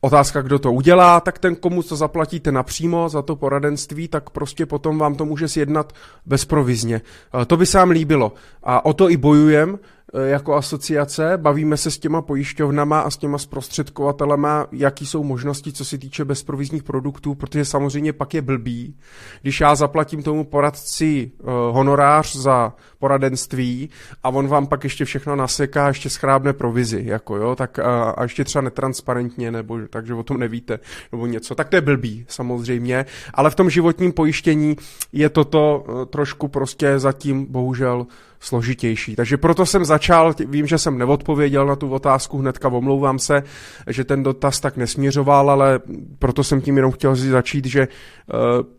Otázka, 0.00 0.42
kdo 0.42 0.58
to 0.58 0.72
udělá, 0.72 1.20
tak 1.20 1.38
ten, 1.38 1.56
komu 1.56 1.82
to 1.82 1.96
zaplatíte 1.96 2.52
napřímo 2.52 3.08
za 3.08 3.22
to 3.22 3.36
poradenství, 3.36 4.08
tak 4.08 4.30
prostě 4.30 4.66
potom 4.66 4.98
vám 4.98 5.14
to 5.14 5.24
může 5.24 5.48
sjednat 5.48 5.92
bezprovizně. 6.26 7.00
To 7.46 7.56
by 7.56 7.66
se 7.66 7.78
vám 7.78 7.90
líbilo. 7.90 8.32
A 8.62 8.84
o 8.84 8.92
to 8.92 9.10
i 9.10 9.16
bojujem, 9.16 9.78
Eh, 9.78 9.99
jako 10.14 10.54
asociace, 10.54 11.32
bavíme 11.36 11.76
se 11.76 11.90
s 11.90 11.98
těma 11.98 12.22
pojišťovnama 12.22 13.00
a 13.00 13.10
s 13.10 13.16
těma 13.16 13.38
zprostředkovatelema, 13.38 14.66
jaký 14.72 15.06
jsou 15.06 15.24
možnosti, 15.24 15.72
co 15.72 15.84
se 15.84 15.98
týče 15.98 16.24
bezprovizních 16.24 16.82
produktů, 16.82 17.34
protože 17.34 17.64
samozřejmě 17.64 18.12
pak 18.12 18.34
je 18.34 18.42
blbý, 18.42 18.94
když 19.42 19.60
já 19.60 19.74
zaplatím 19.74 20.22
tomu 20.22 20.44
poradci 20.44 21.30
uh, 21.38 21.48
honorář 21.50 22.36
za 22.36 22.72
poradenství 22.98 23.90
a 24.22 24.28
on 24.28 24.48
vám 24.48 24.66
pak 24.66 24.84
ještě 24.84 25.04
všechno 25.04 25.36
naseká, 25.36 25.88
ještě 25.88 26.10
schrábne 26.10 26.52
provizi, 26.52 27.02
jako 27.06 27.36
jo, 27.36 27.56
tak 27.56 27.78
uh, 27.78 27.84
a 28.16 28.22
ještě 28.22 28.44
třeba 28.44 28.62
netransparentně, 28.62 29.50
nebo 29.50 29.78
takže 29.90 30.14
o 30.14 30.22
tom 30.22 30.38
nevíte, 30.38 30.78
nebo 31.12 31.26
něco, 31.26 31.54
tak 31.54 31.68
to 31.68 31.76
je 31.76 31.80
blbý, 31.80 32.24
samozřejmě, 32.28 33.06
ale 33.34 33.50
v 33.50 33.54
tom 33.54 33.70
životním 33.70 34.12
pojištění 34.12 34.76
je 35.12 35.28
toto 35.28 35.84
uh, 35.88 36.04
trošku 36.04 36.48
prostě 36.48 36.98
zatím 36.98 37.46
bohužel 37.46 38.06
složitější. 38.40 39.16
Takže 39.16 39.36
proto 39.36 39.66
jsem 39.66 39.84
začal, 39.84 40.34
vím, 40.46 40.66
že 40.66 40.78
jsem 40.78 40.98
neodpověděl 40.98 41.66
na 41.66 41.76
tu 41.76 41.90
otázku 41.90 42.38
hnedka, 42.38 42.68
omlouvám 42.68 43.18
se, 43.18 43.42
že 43.86 44.04
ten 44.04 44.22
dotaz 44.22 44.60
tak 44.60 44.76
nesměřoval, 44.76 45.50
ale 45.50 45.80
proto 46.18 46.44
jsem 46.44 46.60
tím 46.60 46.76
jenom 46.76 46.92
chtěl 46.92 47.16
začít, 47.16 47.66
že 47.66 47.80
eh, 47.80 48.34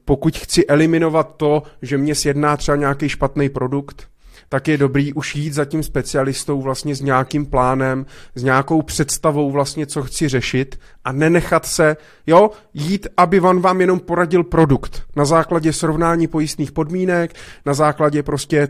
pokud 0.05 0.37
chci 0.37 0.65
eliminovat 0.65 1.35
to, 1.37 1.63
že 1.81 1.97
mě 1.97 2.15
sjedná 2.15 2.57
třeba 2.57 2.75
nějaký 2.75 3.09
špatný 3.09 3.49
produkt, 3.49 4.11
tak 4.51 4.67
je 4.67 4.77
dobrý 4.77 5.13
už 5.13 5.35
jít 5.35 5.53
za 5.53 5.65
tím 5.65 5.83
specialistou 5.83 6.61
vlastně 6.61 6.95
s 6.95 7.01
nějakým 7.01 7.45
plánem, 7.45 8.05
s 8.35 8.43
nějakou 8.43 8.81
představou 8.81 9.51
vlastně, 9.51 9.85
co 9.85 10.03
chci 10.03 10.27
řešit 10.27 10.79
a 11.03 11.11
nenechat 11.11 11.65
se, 11.65 11.97
jo, 12.27 12.49
jít, 12.73 13.07
aby 13.17 13.39
on 13.39 13.61
vám 13.61 13.81
jenom 13.81 13.99
poradil 13.99 14.43
produkt 14.43 15.03
na 15.15 15.25
základě 15.25 15.73
srovnání 15.73 16.27
pojistných 16.27 16.71
podmínek, 16.71 17.33
na 17.65 17.73
základě 17.73 18.23
prostě 18.23 18.67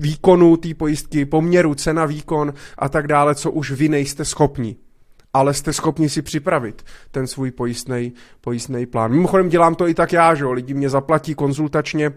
výkonu 0.00 0.56
té 0.56 0.74
pojistky, 0.74 1.24
poměru 1.24 1.74
cena, 1.74 2.06
výkon 2.06 2.54
a 2.78 2.88
tak 2.88 3.06
dále, 3.06 3.34
co 3.34 3.50
už 3.50 3.70
vy 3.70 3.88
nejste 3.88 4.24
schopni 4.24 4.76
ale 5.34 5.54
jste 5.54 5.72
schopni 5.72 6.08
si 6.08 6.22
připravit 6.22 6.84
ten 7.10 7.26
svůj 7.26 7.50
pojistný 8.40 8.86
plán. 8.86 9.10
Mimochodem 9.10 9.48
dělám 9.48 9.74
to 9.74 9.88
i 9.88 9.94
tak 9.94 10.12
já, 10.12 10.34
že 10.34 10.44
jo, 10.44 10.52
lidi 10.52 10.74
mě 10.74 10.90
zaplatí 10.90 11.34
konzultačně 11.34 12.12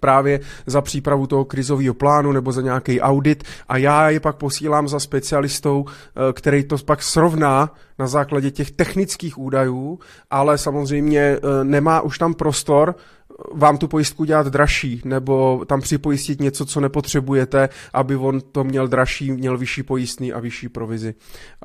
právě 0.00 0.40
za 0.66 0.80
přípravu 0.80 1.26
toho 1.26 1.44
krizového 1.44 1.94
plánu 1.94 2.32
nebo 2.32 2.52
za 2.52 2.62
nějaký 2.62 3.00
audit 3.00 3.44
a 3.68 3.76
já 3.76 4.10
je 4.10 4.20
pak 4.20 4.36
posílám 4.36 4.88
za 4.88 5.00
specialistou, 5.00 5.84
eh, 5.88 6.32
který 6.32 6.64
to 6.64 6.76
pak 6.78 7.02
srovná 7.02 7.74
na 7.98 8.06
základě 8.06 8.50
těch 8.50 8.70
technických 8.70 9.38
údajů, 9.38 9.98
ale 10.30 10.58
samozřejmě 10.58 11.20
eh, 11.20 11.64
nemá 11.64 12.00
už 12.00 12.18
tam 12.18 12.34
prostor 12.34 12.94
vám 13.52 13.78
tu 13.78 13.88
pojistku 13.88 14.24
dělat 14.24 14.46
dražší, 14.46 15.02
nebo 15.04 15.64
tam 15.64 15.80
připojistit 15.80 16.40
něco, 16.40 16.66
co 16.66 16.80
nepotřebujete, 16.80 17.68
aby 17.92 18.16
on 18.16 18.40
to 18.40 18.64
měl 18.64 18.88
dražší, 18.88 19.32
měl 19.32 19.58
vyšší 19.58 19.82
pojistný 19.82 20.32
a 20.32 20.40
vyšší 20.40 20.68
provizi 20.68 21.14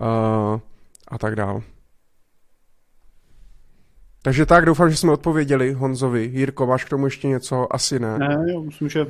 uh, 0.01 0.59
a 1.07 1.17
tak 1.17 1.35
dále. 1.35 1.61
Takže 4.21 4.45
tak, 4.45 4.65
doufám, 4.65 4.89
že 4.89 4.97
jsme 4.97 5.11
odpověděli 5.11 5.73
Honzovi. 5.73 6.29
Jirko, 6.33 6.67
máš 6.67 6.83
k 6.83 6.89
tomu 6.89 7.05
ještě 7.05 7.27
něco? 7.27 7.75
Asi 7.75 7.99
ne. 7.99 8.17
Ne, 8.17 8.37
jo, 8.47 8.63
myslím, 8.63 8.89
že 8.89 9.05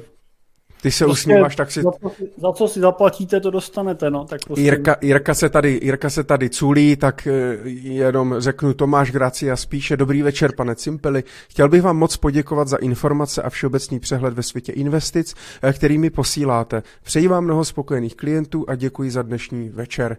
ty 0.86 0.91
se 0.91 1.06
prostě 1.06 1.22
usmíváš, 1.22 1.56
tak 1.56 1.72
si... 1.72 1.82
Za, 1.82 1.91
za 2.38 2.52
co 2.52 2.68
si 2.68 2.80
zaplatíte, 2.80 3.40
to 3.40 3.52
dostanete, 3.52 4.10
no. 4.10 4.26
Tak 4.26 4.45
prostě... 4.45 4.62
Jirka, 4.62 4.95
Jirka, 5.02 5.34
se 5.34 5.49
tady, 5.49 5.80
Jirka 5.84 6.10
se 6.10 6.24
tady 6.24 6.49
culí, 6.49 6.95
tak 6.95 7.28
eh, 7.28 7.57
jenom 7.82 8.36
řeknu 8.38 8.74
Tomáš 8.74 9.12
Gracia 9.12 9.56
spíše. 9.56 9.98
Dobrý 9.98 10.22
večer, 10.22 10.56
pane 10.56 10.76
Cimpeli. 10.76 11.24
Chtěl 11.49 11.70
bych 11.70 11.82
vám 11.82 11.98
moc 11.98 12.18
poděkovat 12.18 12.68
za 12.68 12.78
informace 12.78 13.41
a 13.41 13.49
všeobecný 13.49 13.99
přehled 13.99 14.34
ve 14.34 14.44
světě 14.44 14.72
investic, 14.72 15.36
eh, 15.62 15.74
který 15.74 15.98
mi 15.98 16.10
posíláte. 16.10 16.84
Přeji 17.03 17.28
vám 17.28 17.44
mnoho 17.44 17.66
spokojených 17.66 18.16
klientů 18.16 18.66
a 18.68 18.76
děkuji 18.76 19.12
za 19.12 19.22
dnešní 19.22 19.70
večer. 19.70 20.18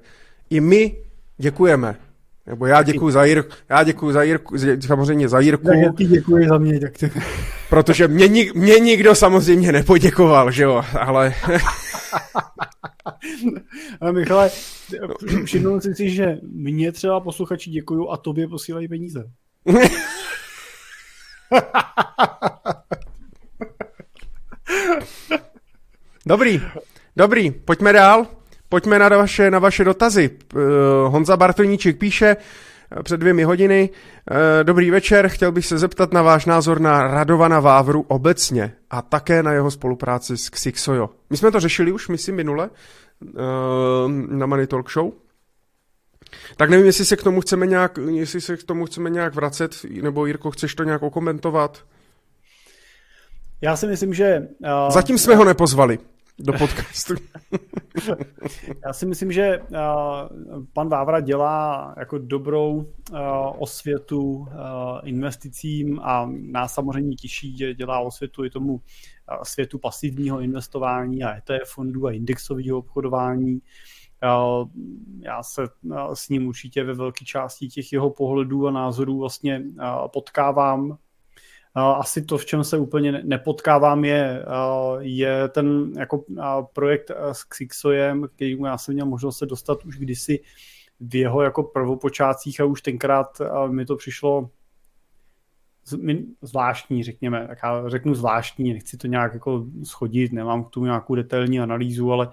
I 0.51 0.61
my 0.61 0.97
děkujeme. 1.39 1.97
Nebo 2.47 2.67
já 2.67 2.83
děkuji 2.83 3.11
za 3.11 3.25
Jirku, 3.25 3.55
já 3.69 3.83
děkuji 3.85 4.13
za 4.13 4.23
Jirku, 4.23 4.55
samozřejmě 4.87 5.29
za 5.29 5.41
Jirku. 5.41 5.69
Ty 5.97 6.05
děkuji 6.05 6.49
za 6.49 6.59
mě, 6.59 6.81
tak. 6.81 6.93
Protože 7.71 8.09
mě, 8.09 8.29
mě 8.55 8.79
nikdo 8.79 9.15
samozřejmě 9.15 9.73
nepoděkoval, 9.73 10.51
že 10.51 10.63
jo, 10.63 10.85
ale... 11.01 11.35
ale 14.01 14.13
Michale, 14.13 14.51
všimnul 15.45 15.81
jsi 15.81 15.95
si, 15.95 16.11
že 16.11 16.39
mě 16.43 16.93
třeba 16.93 17.21
posluchači 17.21 17.71
děkuju 17.71 18.11
a 18.11 18.17
tobě 18.17 18.49
posílají 18.49 18.89
peníze. 18.89 19.31
Dobrý, 26.27 26.63
dobrý, 27.17 27.51
pojďme 27.51 27.93
dál. 27.93 28.27
Pojďme 28.69 28.99
na 28.99 29.09
vaše, 29.09 29.51
na 29.51 29.59
vaše 29.59 29.85
dotazy. 29.85 30.31
Eh, 30.31 30.57
Honza 31.09 31.37
Bartoníček 31.37 31.99
píše 31.99 32.37
před 33.03 33.17
dvěmi 33.17 33.45
hodiny. 33.45 33.91
Eh, 34.31 34.65
dobrý 34.65 34.91
večer, 34.91 35.29
chtěl 35.29 35.53
bych 35.53 35.67
se 35.67 35.79
zeptat 35.79 36.13
na 36.13 36.23
váš 36.23 36.47
názor 36.47 36.81
na 36.81 37.07
Radovana 37.07 37.61
Vávru 37.61 38.05
obecně 38.09 38.73
a 38.91 39.03
také 39.03 39.43
na 39.43 39.53
jeho 39.53 39.71
spolupráci 39.71 40.37
s 40.37 40.51
Xixojo. 40.51 41.11
My 41.31 41.37
jsme 41.37 41.51
to 41.51 41.61
řešili 41.61 41.93
už, 41.93 42.09
myslím, 42.09 42.37
minule 42.37 42.71
na 44.29 44.47
Money 44.47 44.67
Talk 44.67 44.91
Show. 44.91 45.13
Tak 46.57 46.71
nevím, 46.71 46.87
jestli 46.87 47.05
se 47.05 47.17
k 47.17 47.23
tomu 47.23 47.41
chceme 47.41 47.67
nějak, 47.67 47.99
jestli 48.11 48.41
se 48.41 48.57
k 48.57 48.63
tomu 48.63 48.87
chceme 48.87 49.11
nějak 49.11 49.35
vracet, 49.35 49.77
nebo 50.03 50.27
Jirko, 50.27 50.51
chceš 50.51 50.75
to 50.75 50.85
nějak 50.85 51.03
okomentovat? 51.03 51.85
Já 53.61 53.77
si 53.77 53.87
myslím, 53.87 54.15
že... 54.15 54.49
Uh, 54.59 54.91
Zatím 54.91 55.19
jsme 55.19 55.35
ho 55.35 55.45
nepozvali 55.45 55.99
do 56.39 56.53
podcastu. 56.53 57.15
Já 58.87 58.93
si 58.93 59.07
myslím, 59.07 59.33
že 59.33 59.59
uh, 59.59 59.77
pan 60.73 60.89
Vávra 60.89 61.21
dělá 61.21 61.95
jako 61.99 62.19
dobrou 62.19 62.75
uh, 62.75 63.19
osvětu 63.59 64.21
uh, 64.21 64.47
investicím 65.05 66.01
a 66.03 66.31
nás 66.33 66.75
samozřejmě 66.75 67.17
těší, 67.17 67.57
že 67.57 67.75
dělá 67.75 67.99
osvětu 67.99 68.45
i 68.45 68.51
tomu 68.51 68.81
světu 69.43 69.79
pasivního 69.79 70.41
investování 70.41 71.25
a 71.25 71.37
ETF 71.37 71.71
fondů 71.75 72.07
a 72.07 72.13
indexového 72.13 72.79
obchodování. 72.79 73.61
Já 75.21 75.43
se 75.43 75.63
s 76.15 76.29
ním 76.29 76.47
určitě 76.47 76.85
ve 76.85 76.95
velké 76.95 77.25
části 77.25 77.69
těch 77.69 77.93
jeho 77.93 78.11
pohledů 78.11 78.67
a 78.67 78.71
názorů 78.71 79.19
vlastně 79.19 79.63
potkávám 80.13 80.99
asi 81.77 82.23
to, 82.23 82.39
v 82.39 82.47
čem 82.47 82.65
se 82.65 82.79
úplně 82.79 83.13
nepotkávám, 83.13 84.05
je, 84.05 84.45
je 84.99 85.49
ten 85.49 85.93
jako 85.99 86.25
projekt 86.73 87.11
s 87.33 87.45
Xixojem, 87.45 88.29
který 88.35 88.57
já 88.65 88.79
jsem 88.79 88.95
měl 88.95 89.07
možnost 89.07 89.39
se 89.39 89.47
dostat 89.47 89.85
už 89.85 89.99
kdysi 89.99 90.41
v 91.01 91.15
jeho 91.15 91.43
jako 91.43 91.63
prvopočátcích 91.63 92.61
a 92.61 92.65
už 92.65 92.83
tenkrát 92.83 93.41
mi 93.69 93.87
to 93.87 93.97
přišlo 93.97 94.51
zvláštní, 96.43 97.03
řekněme, 97.03 97.47
tak 97.49 97.59
já 97.63 97.89
řeknu 97.89 98.15
zvláštní, 98.15 98.73
nechci 98.73 98.97
to 98.97 99.07
nějak 99.07 99.35
jako 99.35 99.67
schodit, 99.85 100.33
nemám 100.33 100.65
k 100.65 100.71
tomu 100.71 100.87
nějakou 100.87 101.15
detailní 101.15 101.61
analýzu, 101.61 102.13
ale 102.13 102.29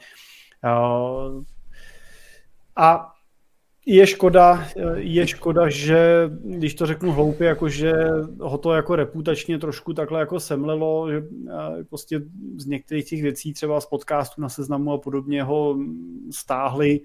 a 2.76 3.13
je 3.86 4.08
škoda, 4.08 4.68
je 4.96 5.28
škoda, 5.28 5.70
že 5.70 6.30
když 6.44 6.76
to 6.76 6.86
řeknu 6.86 7.12
hloupě, 7.12 7.48
jako 7.48 7.70
že 7.70 7.94
ho 8.40 8.58
to 8.58 8.74
jako 8.74 8.96
reputačně 8.96 9.60
trošku 9.60 9.94
takhle 9.94 10.20
jako 10.20 10.40
semlelo, 10.40 11.12
že 11.12 11.24
prostě 11.90 12.22
z 12.58 12.66
některých 12.66 13.10
těch 13.10 13.22
věcí 13.22 13.54
třeba 13.54 13.82
z 13.82 13.86
podcastu 13.86 14.42
na 14.42 14.50
seznamu 14.50 14.92
a 14.92 14.98
podobně 14.98 15.44
ho 15.44 15.78
stáhli. 16.32 17.00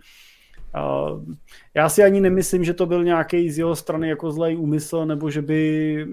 Já 1.75 1.89
si 1.89 2.03
ani 2.03 2.21
nemyslím, 2.21 2.65
že 2.65 2.75
to 2.75 2.87
byl 2.87 3.05
nějaký 3.05 3.51
z 3.51 3.59
jeho 3.59 3.77
strany 3.77 4.09
jako 4.09 4.33
zlej 4.33 4.57
úmysl, 4.57 5.07
nebo 5.07 5.31
že 5.31 5.43
by, 5.43 6.07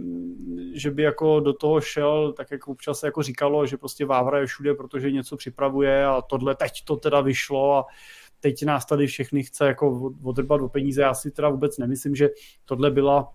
že 0.74 0.92
by 0.92 1.04
jako 1.04 1.40
do 1.40 1.54
toho 1.54 1.82
šel, 1.82 2.34
tak 2.34 2.52
jak 2.52 2.68
občas 2.68 3.04
jako 3.04 3.24
říkalo, 3.24 3.66
že 3.66 3.78
prostě 3.78 4.06
Vávra 4.06 4.40
je 4.40 4.46
všude, 4.46 4.74
protože 4.74 5.12
něco 5.12 5.38
připravuje 5.38 6.06
a 6.06 6.22
tohle 6.22 6.56
teď 6.56 6.72
to 6.86 6.96
teda 6.96 7.22
vyšlo 7.22 7.76
a 7.76 7.86
teď 8.40 8.66
nás 8.66 8.86
tady 8.86 9.08
všechny 9.08 9.44
chce 9.44 9.68
jako 9.68 10.14
odrbat 10.24 10.62
o 10.62 10.70
peníze. 10.70 11.02
Já 11.02 11.14
si 11.14 11.32
teda 11.32 11.50
vůbec 11.50 11.78
nemyslím, 11.78 12.16
že 12.16 12.30
tohle 12.66 12.92
byla, 12.92 13.34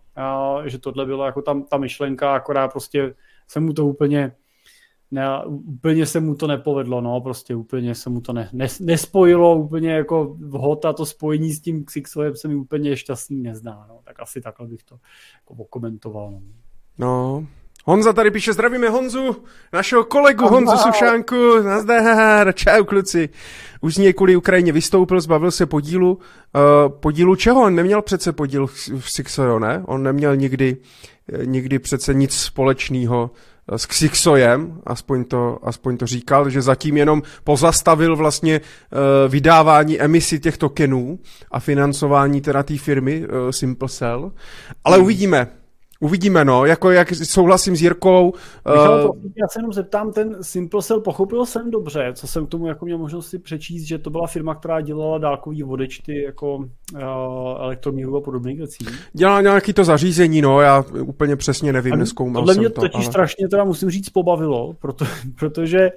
že 0.67 0.79
tohle 0.79 1.07
byla 1.07 1.27
jako 1.27 1.43
tam 1.43 1.65
ta 1.65 1.77
myšlenka, 1.77 2.35
akorát 2.35 2.69
prostě 2.69 3.15
se 3.49 3.61
mu 3.61 3.73
to 3.73 3.87
úplně 3.87 4.33
ne, 5.11 5.45
úplně 5.47 6.07
se 6.07 6.21
mu 6.21 6.35
to 6.35 6.47
nepovedlo, 6.47 7.01
no, 7.01 7.21
prostě 7.21 7.55
úplně 7.55 7.95
se 7.95 8.11
mu 8.11 8.21
to 8.21 8.33
ne, 8.33 8.51
ne, 8.53 8.67
nespojilo, 8.81 9.57
úplně 9.57 9.91
jako 9.91 10.37
vhod 10.41 10.85
a 10.85 10.93
to 10.93 11.07
spojení 11.07 11.53
s 11.53 11.61
tím 11.61 11.85
Xixovem 11.85 12.37
se 12.37 12.49
mi 12.49 12.55
úplně 12.55 12.97
šťastný 12.97 13.43
nezdá, 13.43 13.87
no, 13.89 14.01
tak 14.05 14.21
asi 14.21 14.41
takhle 14.41 14.67
bych 14.67 14.83
to 14.83 14.99
jako 15.35 15.63
okomentoval. 15.63 16.31
No. 16.31 16.41
no, 16.99 17.47
Honza 17.85 18.13
tady 18.13 18.31
píše, 18.31 18.53
zdravíme 18.53 18.89
Honzu, 18.89 19.37
našeho 19.73 20.05
kolegu 20.05 20.49
Honza. 20.49 20.75
Honzu 20.75 20.93
Sušánku, 20.93 21.63
nazdar, 21.63 22.55
čau 22.55 22.85
kluci. 22.85 23.29
Už 23.81 23.95
z 23.95 23.99
něj 23.99 24.13
kvůli 24.13 24.37
Ukrajině 24.37 24.73
vystoupil, 24.73 25.21
zbavil 25.21 25.51
se 25.51 25.67
podílu. 25.67 26.13
Uh, 26.13 26.93
podílu 26.93 27.37
čeho? 27.37 27.63
On 27.63 27.75
neměl 27.75 28.03
přece 28.03 28.33
podíl 28.33 28.67
v 28.99 29.11
Sixero, 29.11 29.59
ne? 29.59 29.83
On 29.87 30.03
neměl 30.03 30.37
nikdy, 30.37 30.77
eh, 31.33 31.47
nikdy 31.47 31.79
přece 31.79 32.15
nic 32.15 32.37
společného 32.37 33.31
eh, 33.73 33.79
s 33.79 33.87
Xixojem, 33.87 34.81
aspoň 34.87 35.25
to, 35.25 35.59
aspoň 35.63 35.97
to 35.97 36.07
říkal, 36.07 36.51
že 36.51 36.63
zatím 36.63 36.97
jenom 36.97 37.23
pozastavil 37.45 38.17
vlastně 38.17 38.61
uh, 38.61 38.99
vydávání 39.33 40.01
emisí 40.01 40.41
těch 40.41 40.59
tokenů 40.59 41.19
a 41.51 41.61
financování 41.61 42.41
teda 42.41 42.63
té 42.63 42.79
firmy 42.79 43.27
uh, 43.27 43.51
Simple 43.51 43.89
Cell. 43.89 44.33
Ale 44.85 44.97
hmm. 44.97 45.05
uvidíme, 45.05 45.60
Uvidíme, 46.03 46.45
no, 46.45 46.65
jako 46.65 46.91
jak 46.91 47.13
souhlasím 47.13 47.77
s 47.77 47.83
Jirkou. 47.83 48.33
Michal, 48.71 49.11
uh... 49.11 49.17
já 49.25 49.49
se 49.49 49.59
jenom 49.59 49.73
zeptám, 49.73 50.13
ten 50.13 50.37
Simple 50.43 50.83
Cell 50.83 51.01
pochopil 51.01 51.47
jsem 51.47 51.71
dobře, 51.71 52.13
co 52.15 52.27
jsem 52.27 52.47
k 52.47 52.49
tomu 52.49 52.67
jako 52.67 52.85
měl 52.85 52.99
možnost 52.99 53.29
si 53.29 53.39
přečíst, 53.39 53.83
že 53.83 53.99
to 53.99 54.11
byla 54.11 54.27
firma, 54.27 54.55
která 54.55 54.81
dělala 54.81 55.19
dálkový 55.19 55.63
vodečty 55.63 56.23
jako 56.23 56.57
uh, 56.57 56.69
elektromíru 57.59 58.17
a 58.17 58.21
podobných 58.21 58.59
věcí. 58.59 58.87
Dělá 59.13 59.41
nějaký 59.41 59.73
to 59.73 59.85
zařízení, 59.85 60.43
no, 60.43 60.61
já 60.61 60.85
úplně 61.01 61.37
přesně 61.37 61.73
nevím, 61.73 61.97
neskoumal 61.97 62.45
mě 62.45 62.71
to, 62.71 62.81
totiž 62.81 62.95
ale... 62.95 63.05
strašně 63.05 63.49
teda 63.49 63.65
musím 63.65 63.91
říct 63.91 64.11
pobavilo, 64.11 64.73
proto, 64.81 65.05
protože 65.39 65.91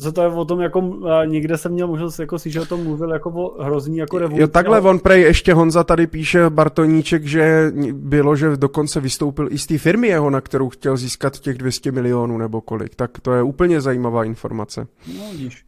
co 0.00 0.12
to 0.12 0.22
je 0.22 0.28
o 0.28 0.44
tom, 0.44 0.60
jako 0.60 0.80
uh, 0.80 1.10
někde 1.26 1.58
jsem 1.58 1.72
měl 1.72 1.86
možnost 1.86 2.18
jako 2.18 2.38
si, 2.38 2.50
že 2.50 2.60
o 2.60 2.66
tom 2.66 2.84
mluvil 2.84 3.12
jako 3.12 3.30
o 3.30 3.62
hrozný 3.62 3.96
jako 3.96 4.18
revoluci. 4.18 4.40
Jo, 4.40 4.48
takhle 4.48 4.78
ale... 4.78 4.90
on 4.90 4.98
prej 4.98 5.22
ještě 5.22 5.54
Honza 5.54 5.84
tady 5.84 6.06
píše 6.06 6.50
Bartoníček, 6.50 7.24
že 7.24 7.72
bylo, 7.92 8.36
že 8.36 8.56
dokonce 8.56 9.00
vystoupil 9.00 9.37
koupil 9.38 9.54
i 9.54 9.58
z 9.58 9.66
té 9.66 9.78
firmy 9.78 10.08
jeho, 10.08 10.30
na 10.30 10.40
kterou 10.40 10.68
chtěl 10.68 10.96
získat 10.96 11.38
těch 11.38 11.58
200 11.58 11.92
milionů 11.92 12.38
nebo 12.38 12.60
kolik. 12.60 12.94
Tak 12.94 13.20
to 13.20 13.32
je 13.32 13.42
úplně 13.42 13.80
zajímavá 13.80 14.24
informace. 14.24 14.86
No, 15.18 15.30
vidíš. 15.32 15.64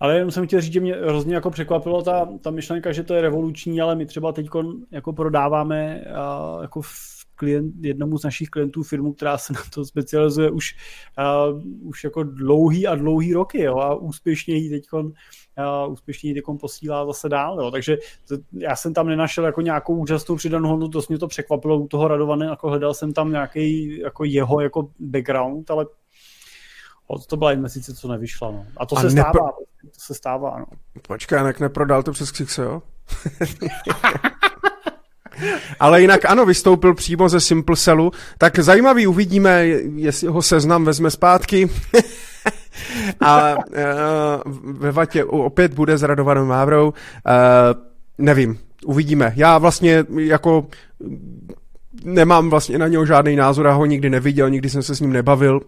Ale 0.00 0.14
jenom 0.14 0.30
jsem 0.30 0.46
chtěl 0.46 0.60
říct, 0.60 0.72
že 0.72 0.80
mě 0.80 0.94
hrozně 0.94 1.34
jako 1.34 1.50
překvapilo 1.50 2.02
ta, 2.02 2.28
ta 2.40 2.50
myšlenka, 2.50 2.92
že 2.92 3.02
to 3.02 3.14
je 3.14 3.20
revoluční, 3.20 3.80
ale 3.80 3.94
my 3.94 4.06
třeba 4.06 4.32
teď 4.32 4.46
jako 4.90 5.12
prodáváme 5.12 6.04
uh, 6.06 6.62
jako 6.62 6.80
klient, 7.34 7.74
jednomu 7.80 8.18
z 8.18 8.24
našich 8.24 8.48
klientů 8.48 8.82
firmu, 8.82 9.12
která 9.12 9.38
se 9.38 9.52
na 9.52 9.60
to 9.74 9.84
specializuje 9.84 10.50
už, 10.50 10.74
uh, 11.52 11.88
už 11.88 12.04
jako 12.04 12.22
dlouhý 12.22 12.86
a 12.86 12.94
dlouhý 12.94 13.32
roky 13.32 13.62
jo, 13.62 13.78
a 13.78 13.94
úspěšně 13.94 14.54
ji 14.56 14.70
teď 14.70 14.84
uh, 15.58 15.92
úspěšně 15.92 16.30
ji 16.30 16.42
posílá 16.60 17.06
zase 17.06 17.28
dál. 17.28 17.60
Jo. 17.60 17.70
Takže 17.70 17.98
to, 18.28 18.36
já 18.52 18.76
jsem 18.76 18.94
tam 18.94 19.06
nenašel 19.06 19.44
jako 19.44 19.60
nějakou 19.60 19.96
úžasnou 19.96 20.36
přidanou 20.36 20.68
hodnotu, 20.68 21.00
to 21.00 21.06
mě 21.08 21.18
to 21.18 21.28
překvapilo 21.28 21.78
u 21.78 21.88
toho 21.88 22.08
Radované, 22.08 22.46
jako 22.46 22.68
hledal 22.68 22.94
jsem 22.94 23.12
tam 23.12 23.32
nějaký 23.32 23.98
jako 23.98 24.24
jeho 24.24 24.60
jako 24.60 24.88
background, 24.98 25.70
ale 25.70 25.86
To 27.28 27.36
byla 27.36 27.52
investice, 27.52 27.94
co 27.94 28.08
nevyšla. 28.08 28.50
No. 28.50 28.66
A 28.76 28.86
to 28.86 28.98
a 28.98 29.00
se 29.00 29.06
nepro... 29.06 29.32
stává. 29.32 29.52
To 29.82 30.00
se 30.00 30.14
stává, 30.14 30.58
no. 30.58 30.66
Počkej, 31.02 31.38
jak 31.38 31.60
neprodal 31.60 32.02
to 32.02 32.12
přes 32.12 32.30
Xixo, 32.30 32.62
jo? 32.62 32.82
Ale 35.80 36.00
jinak 36.00 36.24
ano, 36.24 36.46
vystoupil 36.46 36.94
přímo 36.94 37.28
ze 37.28 37.40
Simple 37.40 37.76
Cellu. 37.76 38.10
Tak 38.38 38.58
zajímavý, 38.58 39.06
uvidíme, 39.06 39.66
jestli 39.94 40.28
ho 40.28 40.42
seznam 40.42 40.84
vezme 40.84 41.10
zpátky. 41.10 41.70
a 43.20 43.56
uh, 43.56 43.62
ve 44.62 44.92
Vatě 44.92 45.24
opět 45.24 45.74
bude 45.74 45.98
s 45.98 46.02
Radovanou 46.02 46.46
Mávrou. 46.46 46.86
Uh, 46.88 46.92
nevím, 48.18 48.58
uvidíme. 48.84 49.32
Já 49.36 49.58
vlastně 49.58 50.04
jako 50.16 50.66
nemám 52.04 52.50
vlastně 52.50 52.78
na 52.78 52.88
něho 52.88 53.06
žádný 53.06 53.36
názor, 53.36 53.66
já 53.66 53.72
ho 53.72 53.86
nikdy 53.86 54.10
neviděl, 54.10 54.50
nikdy 54.50 54.70
jsem 54.70 54.82
se 54.82 54.94
s 54.94 55.00
ním 55.00 55.12
nebavil. 55.12 55.60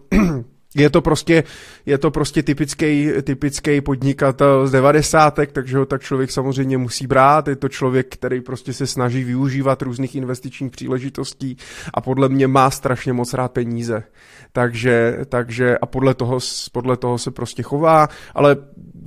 Je 0.75 0.89
to 0.89 1.01
prostě, 1.01 1.43
je 1.85 1.97
to 1.97 2.11
prostě 2.11 2.43
typický, 2.43 3.11
typický 3.23 3.81
podnikatel 3.81 4.67
z 4.67 4.71
devadesátek, 4.71 5.51
takže 5.51 5.77
ho 5.77 5.85
tak 5.85 6.01
člověk 6.01 6.31
samozřejmě 6.31 6.77
musí 6.77 7.07
brát. 7.07 7.47
Je 7.47 7.55
to 7.55 7.69
člověk, 7.69 8.07
který 8.13 8.41
prostě 8.41 8.73
se 8.73 8.87
snaží 8.87 9.23
využívat 9.23 9.81
různých 9.81 10.15
investičních 10.15 10.71
příležitostí 10.71 11.57
a 11.93 12.01
podle 12.01 12.29
mě 12.29 12.47
má 12.47 12.71
strašně 12.71 13.13
moc 13.13 13.33
rád 13.33 13.51
peníze. 13.51 14.03
Takže, 14.51 15.17
takže 15.29 15.77
a 15.77 15.85
podle 15.85 16.13
toho, 16.13 16.39
podle 16.71 16.97
toho 16.97 17.17
se 17.17 17.31
prostě 17.31 17.63
chová, 17.63 18.07
ale 18.35 18.57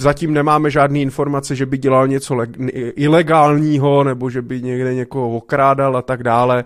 zatím 0.00 0.32
nemáme 0.32 0.70
žádné 0.70 0.98
informace, 0.98 1.56
že 1.56 1.66
by 1.66 1.78
dělal 1.78 2.08
něco 2.08 2.36
ilegálního 2.96 4.04
nebo 4.04 4.30
že 4.30 4.42
by 4.42 4.62
někde 4.62 4.94
někoho 4.94 5.30
okrádal 5.30 5.96
a 5.96 6.02
tak 6.02 6.22
dále. 6.22 6.64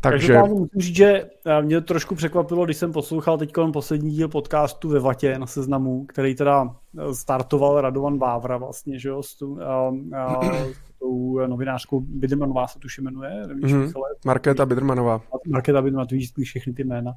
Takže... 0.00 0.38
musím 0.38 0.80
říct, 0.80 0.96
že 0.96 1.30
eh, 1.46 1.62
mě 1.62 1.80
trošku 1.80 2.14
překvapilo, 2.14 2.64
když 2.64 2.76
jsem 2.76 2.92
poslouchal 2.92 3.38
teď 3.38 3.52
poslední 3.72 4.10
díl 4.10 4.28
podcastu 4.28 4.88
ve 4.88 5.00
Vatě 5.00 5.38
na 5.38 5.46
seznamu, 5.46 6.04
který 6.04 6.34
teda 6.34 6.76
eh, 6.98 7.14
startoval 7.14 7.80
Radovan 7.80 8.18
Vávra 8.18 8.56
vlastně, 8.56 8.98
že 8.98 9.08
jo, 9.08 9.22
s 9.22 9.36
tu, 9.36 9.52
uh, 9.52 9.58
uh, 9.92 10.68
tou 11.00 11.38
novinářkou 11.46 12.00
Bidermanová 12.00 12.66
se 12.66 12.78
tuši 12.78 13.02
jmenuje. 13.02 13.46
Nevíš, 13.46 13.74
mm-hmm. 13.74 13.92
Markéta 14.24 14.66
Bidermanová. 14.66 15.22
Markéta 15.48 15.82
Bidermanová, 15.82 16.06
tu 16.06 16.14
víš 16.14 16.32
všechny 16.44 16.72
ty 16.72 16.84
jména. 16.84 17.12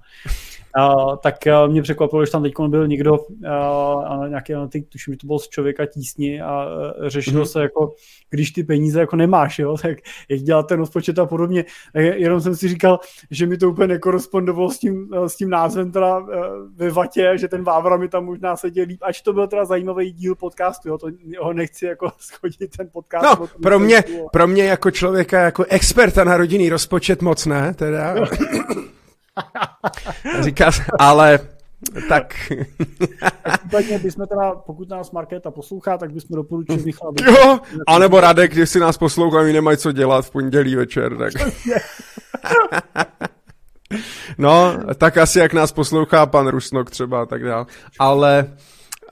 Uh, 0.78 1.16
tak 1.16 1.36
uh, 1.48 1.72
mě 1.72 1.82
překvapilo, 1.82 2.26
že 2.26 2.32
tam 2.32 2.44
teď 2.44 2.54
byl 2.68 2.88
někdo, 2.88 3.18
uh, 3.18 4.28
nějaký 4.28 4.54
analytik, 4.54 4.90
tuším, 4.90 5.14
že 5.14 5.18
to 5.18 5.28
byl 5.28 5.40
z 5.40 5.50
člověka 5.50 5.86
tísni 5.86 6.42
a 6.42 6.68
řešilo 7.08 7.44
mm-hmm. 7.44 7.52
se 7.52 7.62
jako, 7.62 7.94
když 8.34 8.52
ty 8.52 8.64
peníze 8.64 9.00
jako 9.00 9.16
nemáš, 9.16 9.60
jo, 9.60 9.78
tak 9.82 9.98
jak 10.30 10.40
dělat 10.40 10.68
ten 10.68 10.80
rozpočet 10.80 11.20
a 11.20 11.26
podobně. 11.26 11.66
Jenom 11.96 12.42
jsem 12.42 12.56
si 12.56 12.68
říkal, 12.68 13.00
že 13.32 13.46
mi 13.46 13.58
to 13.58 13.70
úplně 13.70 13.88
nekorespondovalo 13.88 14.70
s 14.70 14.80
tím, 14.80 15.10
s 15.28 15.36
tím 15.36 15.50
názvem 15.50 15.92
teda 15.92 16.18
uh, 16.18 16.28
ve 16.76 16.92
vatě, 16.92 17.34
že 17.36 17.48
ten 17.48 17.64
Vávra 17.64 17.98
mi 17.98 18.10
tam 18.10 18.26
možná 18.26 18.56
seděl 18.56 18.86
líp, 18.88 19.00
ač 19.02 19.22
to 19.22 19.34
byl 19.34 19.48
teda 19.48 19.66
zajímavý 19.66 20.12
díl 20.12 20.36
podcastu, 20.36 20.90
jo, 20.90 20.98
to 20.98 21.08
ho 21.40 21.54
nechci 21.54 21.86
jako 21.86 22.12
schodit 22.20 22.78
ten 22.78 22.90
podcast. 22.92 23.40
No, 23.40 23.48
pro 23.62 23.80
mě, 23.80 24.04
pro 24.32 24.48
mě 24.48 24.64
jako 24.64 24.92
člověka, 24.92 25.40
jako 25.40 25.66
experta 25.70 26.24
na 26.24 26.38
rodinný 26.38 26.70
rozpočet 26.70 27.22
moc 27.22 27.46
ne, 27.46 27.74
teda. 27.74 28.16
Říká, 30.42 30.72
ale 31.00 31.40
tak. 32.10 32.34
Případně 33.60 34.00
bychom 34.00 34.28
teda, 34.28 34.56
pokud 34.56 34.90
nás 34.90 35.12
Markéta 35.12 35.52
poslouchá, 35.52 35.98
tak 35.98 36.12
bychom 36.12 36.36
doporučili 36.36 36.84
Michala. 36.84 37.14
Jo, 37.28 37.60
anebo 37.88 38.20
Radek, 38.20 38.52
když 38.52 38.70
si 38.70 38.80
nás 38.80 38.98
poslouchají, 38.98 39.54
nemají 39.54 39.78
co 39.78 39.92
dělat 39.92 40.26
v 40.26 40.32
pondělí 40.32 40.76
večer, 40.76 41.18
tak. 41.18 41.34
No, 44.38 44.78
tak 44.98 45.18
asi 45.18 45.40
jak 45.40 45.54
nás 45.54 45.72
poslouchá 45.72 46.26
pan 46.26 46.48
Rusnok 46.48 46.90
třeba 46.90 47.26
tak 47.26 47.44
dál. 47.44 47.68
Ale 48.00 48.54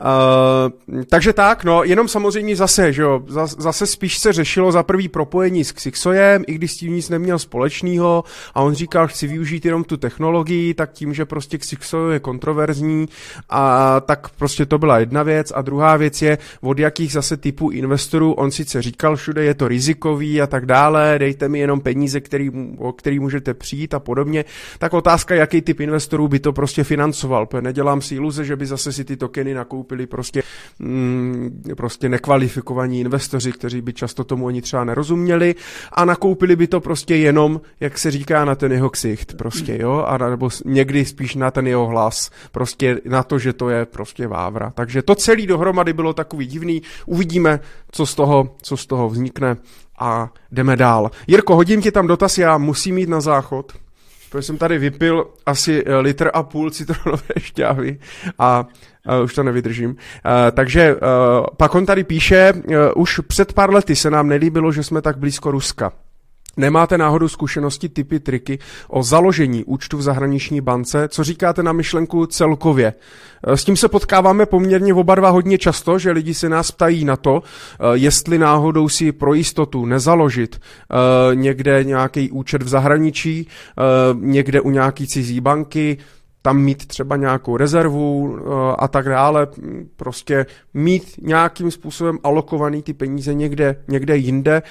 Uh, 0.02 1.02
takže 1.10 1.34
tak, 1.34 1.64
no, 1.64 1.84
jenom 1.84 2.07
samozřejmě 2.07 2.56
zase, 2.56 2.94
že 2.94 3.02
jo, 3.02 3.22
zase 3.57 3.88
spíš 3.88 4.18
se 4.18 4.34
řešilo 4.34 4.72
za 4.72 4.84
prvý 4.84 5.07
propojení 5.07 5.64
s 5.64 5.72
Xixojem, 5.72 6.44
i 6.48 6.53
když 6.53 6.72
s 6.72 6.78
tím 6.78 6.94
nic 6.94 7.10
neměl 7.10 7.40
společného 7.40 8.23
a 8.53 8.61
on 8.61 8.73
říkal, 8.73 9.07
chci 9.07 9.28
využít 9.28 9.65
jenom 9.65 9.84
tu 9.84 9.98
technologii, 9.98 10.73
tak 10.73 10.91
tím, 10.91 11.14
že 11.14 11.26
prostě 11.26 11.57
Xixo 11.57 12.10
je 12.10 12.19
kontroverzní 12.19 13.07
a 13.49 13.99
tak 13.99 14.30
prostě 14.30 14.65
to 14.65 14.78
byla 14.78 14.99
jedna 14.99 15.23
věc. 15.23 15.52
A 15.56 15.61
druhá 15.61 15.98
věc 15.98 16.22
je, 16.22 16.38
od 16.61 16.80
jakých 16.80 17.11
zase 17.11 17.38
typů 17.38 17.69
investorů, 17.69 18.34
on 18.34 18.52
sice 18.52 18.82
říkal 18.82 19.15
všude, 19.15 19.44
je 19.44 19.53
to 19.53 19.68
rizikový 19.68 20.41
a 20.41 20.48
tak 20.48 20.65
dále, 20.65 21.15
dejte 21.18 21.49
mi 21.49 21.60
jenom 21.60 21.80
peníze, 21.80 22.19
který, 22.22 22.52
o 22.78 22.94
který 22.94 23.19
můžete 23.19 23.53
přijít 23.53 23.94
a 23.94 23.99
podobně, 23.99 24.45
tak 24.80 24.94
otázka, 24.94 25.36
jaký 25.36 25.61
typ 25.61 25.80
investorů 25.80 26.28
by 26.28 26.40
to 26.40 26.53
prostě 26.53 26.84
financoval, 26.84 27.45
protože 27.45 27.61
nedělám 27.61 28.02
si 28.02 28.15
iluze, 28.15 28.45
že 28.45 28.56
by 28.56 28.65
zase 28.65 28.94
si 28.94 29.06
ty 29.06 29.18
tokeny 29.18 29.53
nakoupili 29.92 30.02
byli 30.02 30.08
prostě, 30.08 30.44
mm, 30.80 31.64
prostě 31.78 32.10
nekvalifikovaní 32.10 33.00
investoři, 33.00 33.52
kteří 33.52 33.82
by 33.82 33.94
často 33.94 34.24
tomu 34.24 34.46
oni 34.46 34.62
třeba 34.62 34.84
nerozuměli 34.84 35.56
a 35.92 36.06
nakoupili 36.06 36.56
by 36.56 36.68
to 36.68 36.80
prostě 36.80 37.16
jenom, 37.16 37.62
jak 37.80 37.98
se 37.98 38.12
říká, 38.12 38.46
na 38.46 38.56
ten 38.56 38.72
jeho 38.72 38.90
ksicht 38.90 39.36
prostě, 39.38 39.78
jo, 39.82 40.04
a 40.08 40.18
nebo 40.18 40.50
někdy 40.66 41.06
spíš 41.06 41.36
na 41.36 41.52
ten 41.52 41.68
jeho 41.68 41.88
hlas, 41.88 42.32
prostě 42.52 43.02
na 43.06 43.24
to, 43.24 43.40
že 43.40 43.54
to 43.54 43.70
je 43.70 43.86
prostě 43.86 44.28
vávra. 44.28 44.72
Takže 44.76 45.02
to 45.02 45.16
celé 45.16 45.46
dohromady 45.48 45.94
bylo 45.94 46.14
takový 46.14 46.48
divný, 46.48 46.82
uvidíme, 47.06 47.60
co 47.92 48.06
z 48.06 48.16
toho, 48.16 48.56
co 48.62 48.78
z 48.78 48.86
toho 48.86 49.10
vznikne 49.10 49.58
a 50.00 50.32
jdeme 50.52 50.76
dál. 50.76 51.12
Jirko, 51.28 51.56
hodím 51.56 51.82
ti 51.82 51.92
tam 51.92 52.08
dotaz, 52.08 52.38
já 52.38 52.58
musím 52.58 52.98
jít 52.98 53.10
na 53.10 53.22
záchod, 53.22 53.74
protože 54.32 54.41
jsem 54.41 54.58
tady 54.58 54.78
vypil 54.78 55.28
asi 55.45 55.84
litr 55.99 56.30
a 56.34 56.44
půl 56.44 56.72
citronové 56.72 57.24
šťávy 57.40 57.99
a 58.40 58.68
Uh, 59.08 59.24
už 59.24 59.34
to 59.34 59.44
nevydržím. 59.44 59.90
Uh, 59.90 59.95
takže 60.52 60.95
uh, 60.95 60.99
pak 61.58 61.76
on 61.76 61.86
tady 61.86 62.03
píše, 62.03 62.53
uh, 62.53 62.74
už 62.95 63.20
před 63.20 63.53
pár 63.53 63.74
lety 63.74 63.95
se 63.95 64.10
nám 64.10 64.28
nelíbilo, 64.28 64.72
že 64.72 64.84
jsme 64.84 65.02
tak 65.02 65.18
blízko 65.18 65.52
Ruska. 65.52 65.91
Nemáte 66.57 66.98
náhodou 66.98 67.28
zkušenosti, 67.28 67.90
typy, 67.90 68.19
triky 68.19 68.60
o 68.88 69.03
založení 69.03 69.64
účtu 69.64 69.98
v 69.98 70.02
zahraniční 70.02 70.61
bance? 70.61 71.07
Co 71.07 71.23
říkáte 71.23 71.64
na 71.64 71.73
myšlenku 71.73 72.26
celkově? 72.26 72.94
S 73.48 73.64
tím 73.64 73.76
se 73.76 73.90
potkáváme 73.90 74.45
poměrně 74.45 74.94
oba 74.94 75.15
dva 75.15 75.30
hodně 75.30 75.57
často, 75.57 75.99
že 75.99 76.11
lidi 76.11 76.34
se 76.34 76.49
nás 76.49 76.72
ptají 76.72 77.06
na 77.06 77.15
to, 77.15 77.44
jestli 77.94 78.38
náhodou 78.38 78.90
si 78.90 79.11
pro 79.11 79.34
jistotu 79.34 79.86
nezaložit 79.86 80.60
někde 81.34 81.84
nějaký 81.84 82.32
účet 82.32 82.64
v 82.64 82.68
zahraničí, 82.68 83.48
někde 84.14 84.61
u 84.61 84.69
nějaký 84.69 85.07
cizí 85.07 85.41
banky, 85.41 85.98
tam 86.41 86.57
mít 86.57 86.86
třeba 86.86 87.15
nějakou 87.15 87.57
rezervu 87.57 88.38
a 88.80 88.88
tak 88.88 89.10
dále, 89.10 89.48
prostě 89.95 90.45
mít 90.73 91.15
nějakým 91.22 91.72
způsobem 91.72 92.18
alokovaný 92.23 92.84
ty 92.84 92.94
peníze 92.94 93.34
někde, 93.34 93.76
někde 93.88 94.18
jinde. 94.18 94.61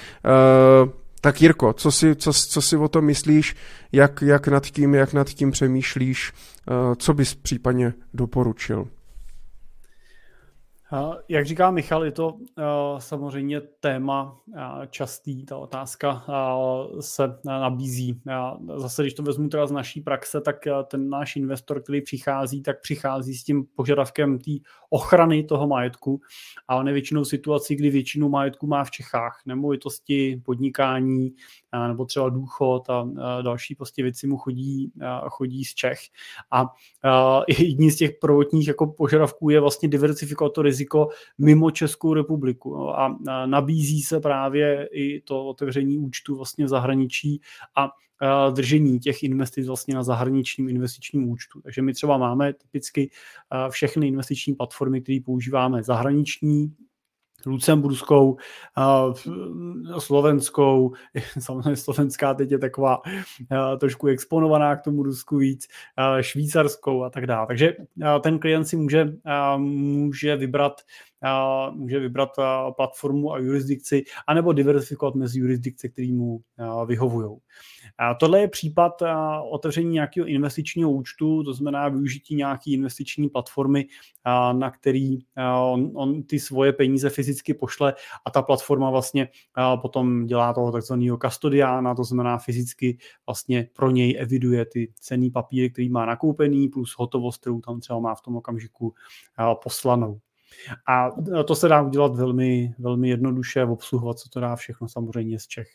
Tak 1.21 1.41
Jirko, 1.41 1.73
co 1.73 1.91
si, 1.91 2.15
co, 2.15 2.33
co 2.33 2.61
si 2.61 2.77
o 2.77 2.87
tom 2.87 3.05
myslíš, 3.05 3.55
jak, 3.91 4.21
jak, 4.21 4.47
nad 4.47 4.65
tím, 4.65 4.93
jak 4.93 5.13
nad 5.13 5.29
tím 5.29 5.51
přemýšlíš, 5.51 6.33
uh, 6.33 6.95
co 6.95 7.13
bys 7.13 7.35
případně 7.35 7.93
doporučil? 8.13 8.87
Jak 11.29 11.45
říká 11.45 11.71
Michal, 11.71 12.05
je 12.05 12.11
to 12.11 12.37
samozřejmě 12.97 13.61
téma 13.61 14.37
častý, 14.89 15.45
ta 15.45 15.57
otázka 15.57 16.25
se 16.99 17.23
nabízí. 17.45 18.21
Zase, 18.75 19.03
když 19.03 19.13
to 19.13 19.23
vezmu 19.23 19.49
teda 19.49 19.67
z 19.67 19.71
naší 19.71 20.01
praxe, 20.01 20.41
tak 20.41 20.55
ten 20.87 21.09
náš 21.09 21.35
investor, 21.35 21.81
který 21.81 22.01
přichází, 22.01 22.61
tak 22.61 22.81
přichází 22.81 23.33
s 23.33 23.43
tím 23.43 23.65
požadavkem 23.75 24.39
té 24.39 24.51
ochrany 24.93 25.43
toho 25.43 25.67
majetku 25.67 26.21
a 26.67 26.75
on 26.75 26.87
je 26.87 26.93
většinou 26.93 27.25
situací, 27.25 27.75
kdy 27.75 27.89
většinu 27.89 28.29
majetku 28.29 28.67
má 28.67 28.83
v 28.83 28.91
Čechách, 28.91 29.41
nemovitosti, 29.45 30.41
podnikání, 30.45 31.33
nebo 31.87 32.05
třeba 32.05 32.29
důchod 32.29 32.89
a 32.89 33.07
další 33.41 33.75
prostě 33.75 34.03
věci 34.03 34.27
mu 34.27 34.37
chodí, 34.37 34.91
chodí 35.29 35.65
z 35.65 35.73
Čech. 35.73 35.99
A 36.51 36.65
jedním 37.47 37.91
z 37.91 37.95
těch 37.95 38.11
prvotních 38.21 38.67
jako 38.67 38.87
požadavků 38.87 39.49
je 39.49 39.59
vlastně 39.59 39.89
diversifikovat 39.89 40.53
to 40.53 40.61
riziko 40.61 41.07
mimo 41.37 41.71
Českou 41.71 42.13
republiku. 42.13 42.75
No, 42.75 42.99
a 42.99 43.17
nabízí 43.45 44.01
se 44.01 44.19
právě 44.19 44.89
i 44.91 45.21
to 45.21 45.45
otevření 45.45 45.97
účtu 45.97 46.35
vlastně 46.35 46.65
v 46.65 46.67
zahraničí 46.67 47.41
a 47.75 47.89
držení 48.51 48.99
těch 48.99 49.23
investic 49.23 49.67
vlastně 49.67 49.95
na 49.95 50.03
zahraničním 50.03 50.69
investičním 50.69 51.29
účtu. 51.29 51.61
Takže 51.61 51.81
my 51.81 51.93
třeba 51.93 52.17
máme 52.17 52.53
typicky 52.53 53.11
všechny 53.69 54.07
investiční 54.07 54.53
platformy, 54.53 55.01
které 55.01 55.19
používáme 55.25 55.83
zahraniční, 55.83 56.73
lucemburskou, 57.45 58.37
slovenskou, 59.99 60.93
samozřejmě 61.39 61.75
slovenská 61.75 62.33
teď 62.33 62.51
je 62.51 62.59
taková 62.59 63.01
trošku 63.79 64.07
exponovaná 64.07 64.75
k 64.75 64.81
tomu 64.81 65.03
Rusku 65.03 65.37
víc, 65.37 65.67
švýcarskou 66.21 67.03
a 67.03 67.09
tak 67.09 67.27
dále. 67.27 67.47
Takže 67.47 67.75
ten 68.23 68.39
klient 68.39 68.65
si 68.65 68.75
může, 68.75 69.13
může 69.57 70.35
vybrat 70.35 70.81
může 71.71 71.99
vybrat 71.99 72.29
platformu 72.75 73.33
a 73.33 73.39
jurisdikci, 73.39 74.03
anebo 74.27 74.53
diversifikovat 74.53 75.15
mezi 75.15 75.39
jurisdikce, 75.39 75.89
které 75.89 76.13
mu 76.13 76.41
vyhovují. 76.85 77.37
A 77.97 78.13
tohle 78.13 78.39
je 78.39 78.47
případ 78.47 79.03
otevření 79.49 79.89
nějakého 79.89 80.27
investičního 80.27 80.91
účtu, 80.91 81.43
to 81.43 81.53
znamená 81.53 81.89
využití 81.89 82.35
nějaké 82.35 82.71
investiční 82.71 83.29
platformy, 83.29 83.85
na 84.53 84.71
který 84.71 85.19
on, 85.71 85.91
on 85.93 86.23
ty 86.23 86.39
svoje 86.39 86.73
peníze 86.73 87.09
fyzicky 87.09 87.53
pošle 87.53 87.93
a 88.25 88.31
ta 88.31 88.41
platforma 88.41 88.89
vlastně 88.89 89.29
potom 89.81 90.25
dělá 90.25 90.53
toho 90.53 90.71
takzvaného 90.71 91.17
kastodiána, 91.17 91.95
to 91.95 92.03
znamená 92.03 92.37
fyzicky 92.37 92.97
vlastně 93.27 93.67
pro 93.73 93.91
něj 93.91 94.17
eviduje 94.19 94.65
ty 94.65 94.93
cený 94.99 95.31
papíry, 95.31 95.69
který 95.69 95.89
má 95.89 96.05
nakoupený, 96.05 96.67
plus 96.67 96.95
hotovost, 96.97 97.41
kterou 97.41 97.61
tam 97.61 97.79
třeba 97.79 97.99
má 97.99 98.15
v 98.15 98.21
tom 98.21 98.35
okamžiku 98.35 98.93
poslanou. 99.63 100.19
A 100.87 101.09
to 101.43 101.55
se 101.55 101.67
dá 101.67 101.81
udělat 101.81 102.15
velmi, 102.15 102.73
velmi 102.79 103.09
jednoduše, 103.09 103.65
obsluhovat 103.65 104.19
co 104.19 104.29
to 104.29 104.39
dá 104.39 104.55
všechno 104.55 104.89
samozřejmě 104.89 105.39
z 105.39 105.47
Čech. 105.47 105.67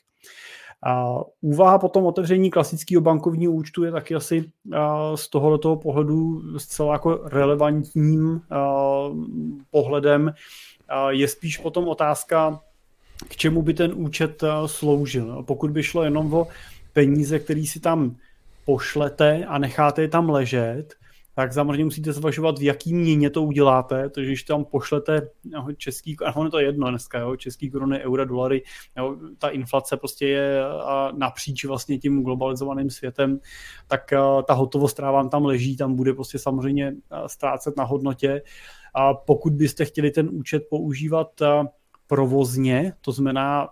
A 0.84 1.20
úvaha 1.40 1.78
potom 1.78 2.06
otevření 2.06 2.50
klasického 2.50 3.00
bankovního 3.00 3.52
účtu 3.52 3.84
je 3.84 3.92
taky 3.92 4.14
asi 4.14 4.50
z 5.14 5.28
tohoto 5.28 5.76
pohledu 5.76 6.42
zcela 6.58 6.92
jako 6.92 7.20
relevantním 7.24 8.40
pohledem. 9.70 10.34
Je 11.08 11.28
spíš 11.28 11.58
potom 11.58 11.88
otázka, 11.88 12.60
k 13.28 13.36
čemu 13.36 13.62
by 13.62 13.74
ten 13.74 13.92
účet 13.94 14.44
sloužil. 14.66 15.42
Pokud 15.42 15.70
by 15.70 15.82
šlo 15.82 16.02
jenom 16.02 16.34
o 16.34 16.46
peníze, 16.92 17.38
které 17.38 17.64
si 17.66 17.80
tam 17.80 18.16
pošlete 18.64 19.44
a 19.44 19.58
necháte 19.58 20.02
je 20.02 20.08
tam 20.08 20.30
ležet, 20.30 20.94
tak 21.38 21.52
samozřejmě 21.52 21.84
musíte 21.84 22.12
zvažovat, 22.12 22.58
v 22.58 22.62
jaký 22.62 22.94
měně 22.94 23.30
to 23.30 23.42
uděláte, 23.42 24.10
takže 24.10 24.30
když 24.30 24.42
tam 24.42 24.64
pošlete 24.64 25.28
no, 25.44 25.66
český, 25.76 26.16
a 26.24 26.36
ono 26.36 26.50
to 26.50 26.58
je 26.58 26.66
jedno 26.66 26.90
dneska, 26.90 27.18
jo, 27.18 27.36
český 27.36 27.70
koruny, 27.70 27.98
eura, 27.98 28.24
dolary, 28.24 28.62
jo, 28.96 29.16
ta 29.38 29.48
inflace 29.48 29.96
prostě 29.96 30.28
je 30.28 30.62
napříč 31.16 31.64
vlastně 31.64 31.98
tím 31.98 32.22
globalizovaným 32.22 32.90
světem, 32.90 33.40
tak 33.88 34.10
ta 34.46 34.54
hotovost, 34.54 34.92
která 34.92 35.10
vám 35.10 35.28
tam 35.28 35.44
leží, 35.44 35.76
tam 35.76 35.96
bude 35.96 36.14
prostě 36.14 36.38
samozřejmě 36.38 36.94
ztrácet 37.26 37.76
na 37.76 37.84
hodnotě. 37.84 38.42
A 38.94 39.14
pokud 39.14 39.52
byste 39.52 39.84
chtěli 39.84 40.10
ten 40.10 40.28
účet 40.32 40.62
používat 40.70 41.28
provozně, 42.06 42.92
to 43.00 43.12
znamená 43.12 43.68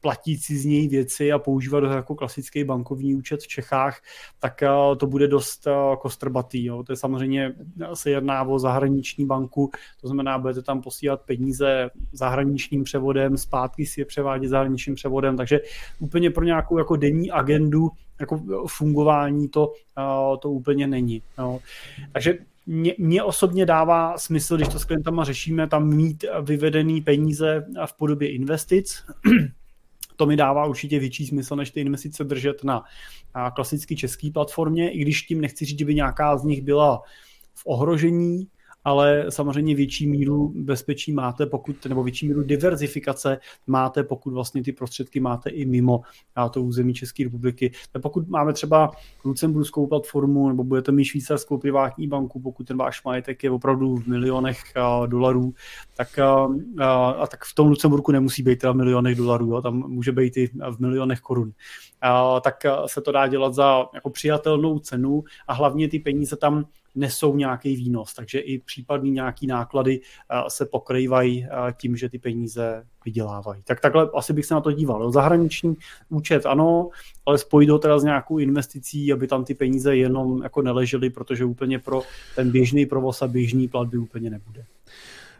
platící 0.00 0.56
z 0.56 0.64
něj 0.64 0.88
věci 0.88 1.32
a 1.32 1.38
používat 1.38 1.84
ho 1.84 1.92
jako 1.92 2.14
klasický 2.14 2.64
bankovní 2.64 3.14
účet 3.14 3.40
v 3.40 3.46
Čechách, 3.46 4.00
tak 4.38 4.62
eh, 4.62 4.68
to 4.96 5.06
bude 5.06 5.28
dost 5.28 5.66
eh, 5.66 5.96
kostrbatý. 6.00 6.64
Jo. 6.64 6.82
To 6.82 6.92
je 6.92 6.96
samozřejmě, 6.96 7.54
eh, 7.80 7.96
se 7.96 8.10
jedná 8.10 8.42
o 8.42 8.58
zahraniční 8.58 9.26
banku, 9.26 9.70
to 10.00 10.08
znamená, 10.08 10.38
budete 10.38 10.62
tam 10.62 10.82
posílat 10.82 11.22
peníze 11.22 11.90
zahraničním 12.12 12.84
převodem, 12.84 13.36
zpátky 13.36 13.86
si 13.86 14.00
je 14.00 14.04
převádět 14.04 14.50
zahraničním 14.50 14.94
převodem, 14.94 15.36
takže 15.36 15.60
úplně 15.98 16.30
pro 16.30 16.44
nějakou 16.44 16.78
jako 16.78 16.96
denní 16.96 17.30
agendu 17.30 17.88
jako 18.20 18.40
fungování 18.66 19.48
to, 19.48 19.72
to 20.40 20.50
úplně 20.50 20.86
není. 20.86 21.22
Jo. 21.38 21.60
Takže 22.12 22.38
mě, 22.70 22.94
mě 22.98 23.22
osobně 23.22 23.66
dává 23.66 24.18
smysl, 24.18 24.56
když 24.56 24.68
to 24.68 24.78
s 24.78 24.84
klientama 24.84 25.24
řešíme, 25.24 25.68
tam 25.68 25.88
mít 25.88 26.24
vyvedený 26.42 27.00
peníze 27.00 27.66
v 27.86 27.96
podobě 27.96 28.32
investic. 28.32 29.04
to 30.16 30.26
mi 30.26 30.36
dává 30.36 30.66
určitě 30.66 30.98
větší 30.98 31.26
smysl, 31.26 31.56
než 31.56 31.70
ty 31.70 31.80
investice 31.80 32.24
držet 32.24 32.64
na, 32.64 32.84
klasické 33.54 33.96
české 33.96 34.30
platformě, 34.30 34.90
i 34.90 34.98
když 34.98 35.22
tím 35.22 35.40
nechci 35.40 35.64
říct, 35.64 35.78
že 35.78 35.84
by 35.84 35.94
nějaká 35.94 36.36
z 36.36 36.44
nich 36.44 36.62
byla 36.62 37.02
v 37.54 37.62
ohrožení, 37.66 38.46
ale 38.84 39.26
samozřejmě 39.28 39.74
větší 39.74 40.06
míru 40.06 40.52
bezpečí 40.56 41.12
máte, 41.12 41.46
pokud, 41.46 41.86
nebo 41.86 42.02
větší 42.02 42.28
míru 42.28 42.42
diverzifikace 42.42 43.40
máte, 43.66 44.02
pokud 44.02 44.32
vlastně 44.32 44.62
ty 44.62 44.72
prostředky 44.72 45.20
máte 45.20 45.50
i 45.50 45.64
mimo 45.64 46.00
to 46.50 46.62
území 46.62 46.94
České 46.94 47.24
republiky. 47.24 47.72
Tak 47.92 48.02
pokud 48.02 48.28
máme 48.28 48.52
třeba 48.52 48.90
lucemburskou 49.24 49.86
platformu, 49.86 50.48
nebo 50.48 50.64
budete 50.64 50.92
mít 50.92 51.04
švýcarskou 51.04 51.58
privátní 51.58 52.08
banku, 52.08 52.40
pokud 52.40 52.66
ten 52.66 52.76
váš 52.76 53.04
majetek 53.04 53.44
je 53.44 53.50
opravdu 53.50 53.96
v 53.96 54.06
milionech 54.06 54.58
dolarů, 55.06 55.54
tak, 55.96 56.18
a, 56.18 56.48
a, 57.18 57.26
tak 57.26 57.44
v 57.44 57.54
tom 57.54 57.68
Lucemburku 57.68 58.12
nemusí 58.12 58.42
být 58.42 58.58
teda 58.58 58.72
v 58.72 58.76
milionech 58.76 59.16
dolarů, 59.16 59.46
jo, 59.46 59.62
tam 59.62 59.74
může 59.88 60.12
být 60.12 60.36
i 60.36 60.50
v 60.70 60.80
milionech 60.80 61.20
korun. 61.20 61.52
A, 62.00 62.40
tak 62.40 62.54
se 62.86 63.00
to 63.00 63.12
dá 63.12 63.26
dělat 63.26 63.54
za 63.54 63.86
jako 63.94 64.10
přijatelnou 64.10 64.78
cenu 64.78 65.24
a 65.48 65.52
hlavně 65.52 65.88
ty 65.88 65.98
peníze 65.98 66.36
tam 66.36 66.64
nesou 66.94 67.36
nějaký 67.36 67.76
výnos, 67.76 68.14
takže 68.14 68.38
i 68.38 68.58
případný 68.58 69.10
nějaký 69.10 69.46
náklady 69.46 70.00
se 70.48 70.66
pokrývají 70.66 71.46
tím, 71.76 71.96
že 71.96 72.08
ty 72.08 72.18
peníze 72.18 72.84
vydělávají. 73.04 73.62
Tak 73.64 73.80
takhle 73.80 74.10
asi 74.14 74.32
bych 74.32 74.46
se 74.46 74.54
na 74.54 74.60
to 74.60 74.72
díval. 74.72 75.12
Zahraniční 75.12 75.76
účet 76.08 76.46
ano, 76.46 76.88
ale 77.26 77.38
spojit 77.38 77.70
ho 77.70 77.78
teda 77.78 77.98
s 77.98 78.04
nějakou 78.04 78.38
investicí, 78.38 79.12
aby 79.12 79.26
tam 79.26 79.44
ty 79.44 79.54
peníze 79.54 79.96
jenom 79.96 80.42
jako 80.42 80.62
neležely, 80.62 81.10
protože 81.10 81.44
úplně 81.44 81.78
pro 81.78 82.02
ten 82.36 82.50
běžný 82.50 82.86
provoz 82.86 83.22
a 83.22 83.28
běžný 83.28 83.68
platby 83.68 83.98
úplně 83.98 84.30
nebude. 84.30 84.64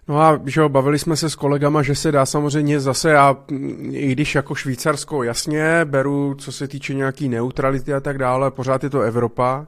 No 0.09 0.20
a 0.20 0.40
že 0.47 0.68
bavili 0.68 0.98
jsme 0.98 1.16
se 1.16 1.31
s 1.31 1.35
kolegama, 1.35 1.82
že 1.82 1.94
se 1.94 2.12
dá 2.12 2.27
samozřejmě 2.27 2.81
zase, 2.81 3.10
já 3.10 3.36
i 3.90 4.12
když 4.12 4.35
jako 4.35 4.55
Švýcarsko 4.55 5.22
jasně 5.22 5.85
beru, 5.85 6.35
co 6.35 6.52
se 6.52 6.68
týče 6.68 6.94
nějaký 6.94 7.28
neutrality 7.28 7.94
a 7.94 8.01
tak 8.01 8.18
dále, 8.18 8.51
pořád 8.51 8.85
je 8.85 8.90
to 8.90 9.01
Evropa, 9.01 9.66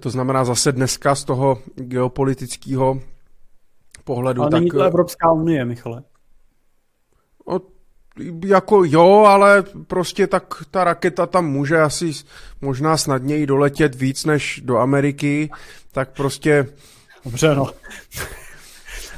to 0.00 0.10
znamená 0.10 0.44
zase 0.44 0.72
dneska 0.72 1.14
z 1.14 1.24
toho 1.24 1.58
geopolitického 1.74 3.00
pohledu. 4.04 4.42
Ale 4.42 4.50
tak, 4.50 4.60
není 4.60 4.70
to 4.70 4.82
Evropská 4.82 5.32
unie, 5.32 5.64
Michale. 5.64 6.02
O, 7.46 7.60
jako 8.44 8.84
jo, 8.84 9.24
ale 9.28 9.64
prostě 9.86 10.26
tak 10.26 10.54
ta 10.70 10.84
raketa 10.84 11.26
tam 11.26 11.50
může 11.50 11.80
asi 11.80 12.12
možná 12.60 12.96
snadněji 12.96 13.46
doletět 13.46 13.94
víc 13.94 14.24
než 14.24 14.60
do 14.64 14.78
Ameriky, 14.78 15.50
tak 15.92 16.10
prostě 16.16 16.66
Dobře, 17.24 17.54
no. 17.54 17.66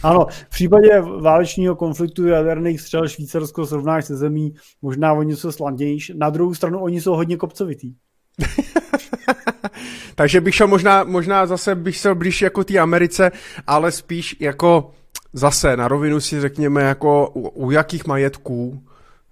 Ano, 0.03 0.27
v 0.47 0.51
případě 0.51 1.01
válečního 1.01 1.77
konfliktu 1.77 2.27
jaderných 2.27 2.81
střel 2.81 3.09
Švýcarsko 3.09 3.67
srovnáš 3.67 4.05
se 4.05 4.17
zemí 4.17 4.55
možná 4.83 5.13
o 5.13 5.23
něco 5.23 5.53
slandější. 5.53 6.19
Na 6.19 6.31
druhou 6.31 6.55
stranu 6.55 6.81
oni 6.81 7.01
jsou 7.01 7.15
hodně 7.15 7.37
kopcovitý. 7.37 7.95
Takže 10.15 10.41
bych 10.41 10.55
šel 10.55 10.67
možná, 10.67 11.05
možná 11.05 11.47
zase 11.47 11.75
bych 11.75 11.97
šel 11.97 12.15
blíž 12.15 12.43
jako 12.43 12.65
té 12.65 12.79
Americe, 12.79 13.33
ale 13.67 13.93
spíš 13.93 14.37
jako 14.41 14.91
zase 15.33 15.77
na 15.77 15.89
rovinu 15.89 16.21
si 16.21 16.41
řekněme 16.41 16.83
jako 16.83 17.31
u, 17.35 17.49
u 17.49 17.71
jakých 17.71 18.07
majetků 18.07 18.83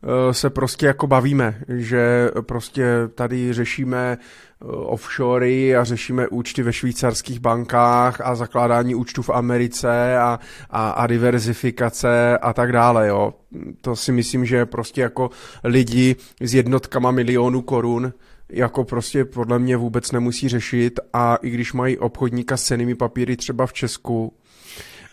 Eh, 0.03 0.35
se 0.35 0.51
prostě 0.51 0.87
jako 0.87 1.07
bavíme, 1.07 1.61
že 1.69 2.31
prostě 2.41 2.85
tady 3.15 3.53
řešíme 3.53 4.19
eh, 4.19 4.65
offshory 4.66 5.77
a 5.77 5.85
řešíme 5.85 6.29
účty 6.29 6.62
ve 6.62 6.73
švýcarských 6.73 7.41
bankách 7.41 8.20
a 8.20 8.35
zakládání 8.35 8.95
účtů 8.95 9.23
v 9.23 9.31
Americe 9.31 10.19
a, 10.19 10.39
a, 10.70 10.91
a 10.91 11.07
diverzifikace 11.07 12.39
a 12.39 12.53
tak 12.53 12.73
dále, 12.73 13.09
jo. 13.09 13.35
To 13.81 13.97
si 13.97 14.12
myslím, 14.12 14.45
že 14.45 14.66
prostě 14.66 15.01
jako 15.01 15.31
lidi 15.65 16.16
s 16.41 16.55
jednotkama 16.55 17.11
milionů 17.11 17.62
korun 17.62 18.12
jako 18.53 18.85
prostě 18.85 19.25
podle 19.25 19.59
mě 19.59 19.77
vůbec 19.77 20.12
nemusí 20.12 20.49
řešit 20.49 21.01
a 21.12 21.37
i 21.37 21.51
když 21.51 21.73
mají 21.73 21.99
obchodníka 21.99 22.57
s 22.57 22.65
cenými 22.65 22.95
papíry 22.95 23.37
třeba 23.37 23.66
v 23.66 23.73
Česku 23.73 24.35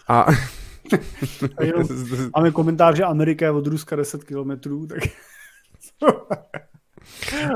a 0.07 0.25
máme 2.35 2.51
komentář, 2.51 2.95
že 2.95 3.03
Amerika 3.03 3.45
je 3.45 3.51
od 3.51 3.67
Ruska 3.67 3.95
10 3.95 4.23
kilometrů, 4.23 4.87
tak... 4.87 4.99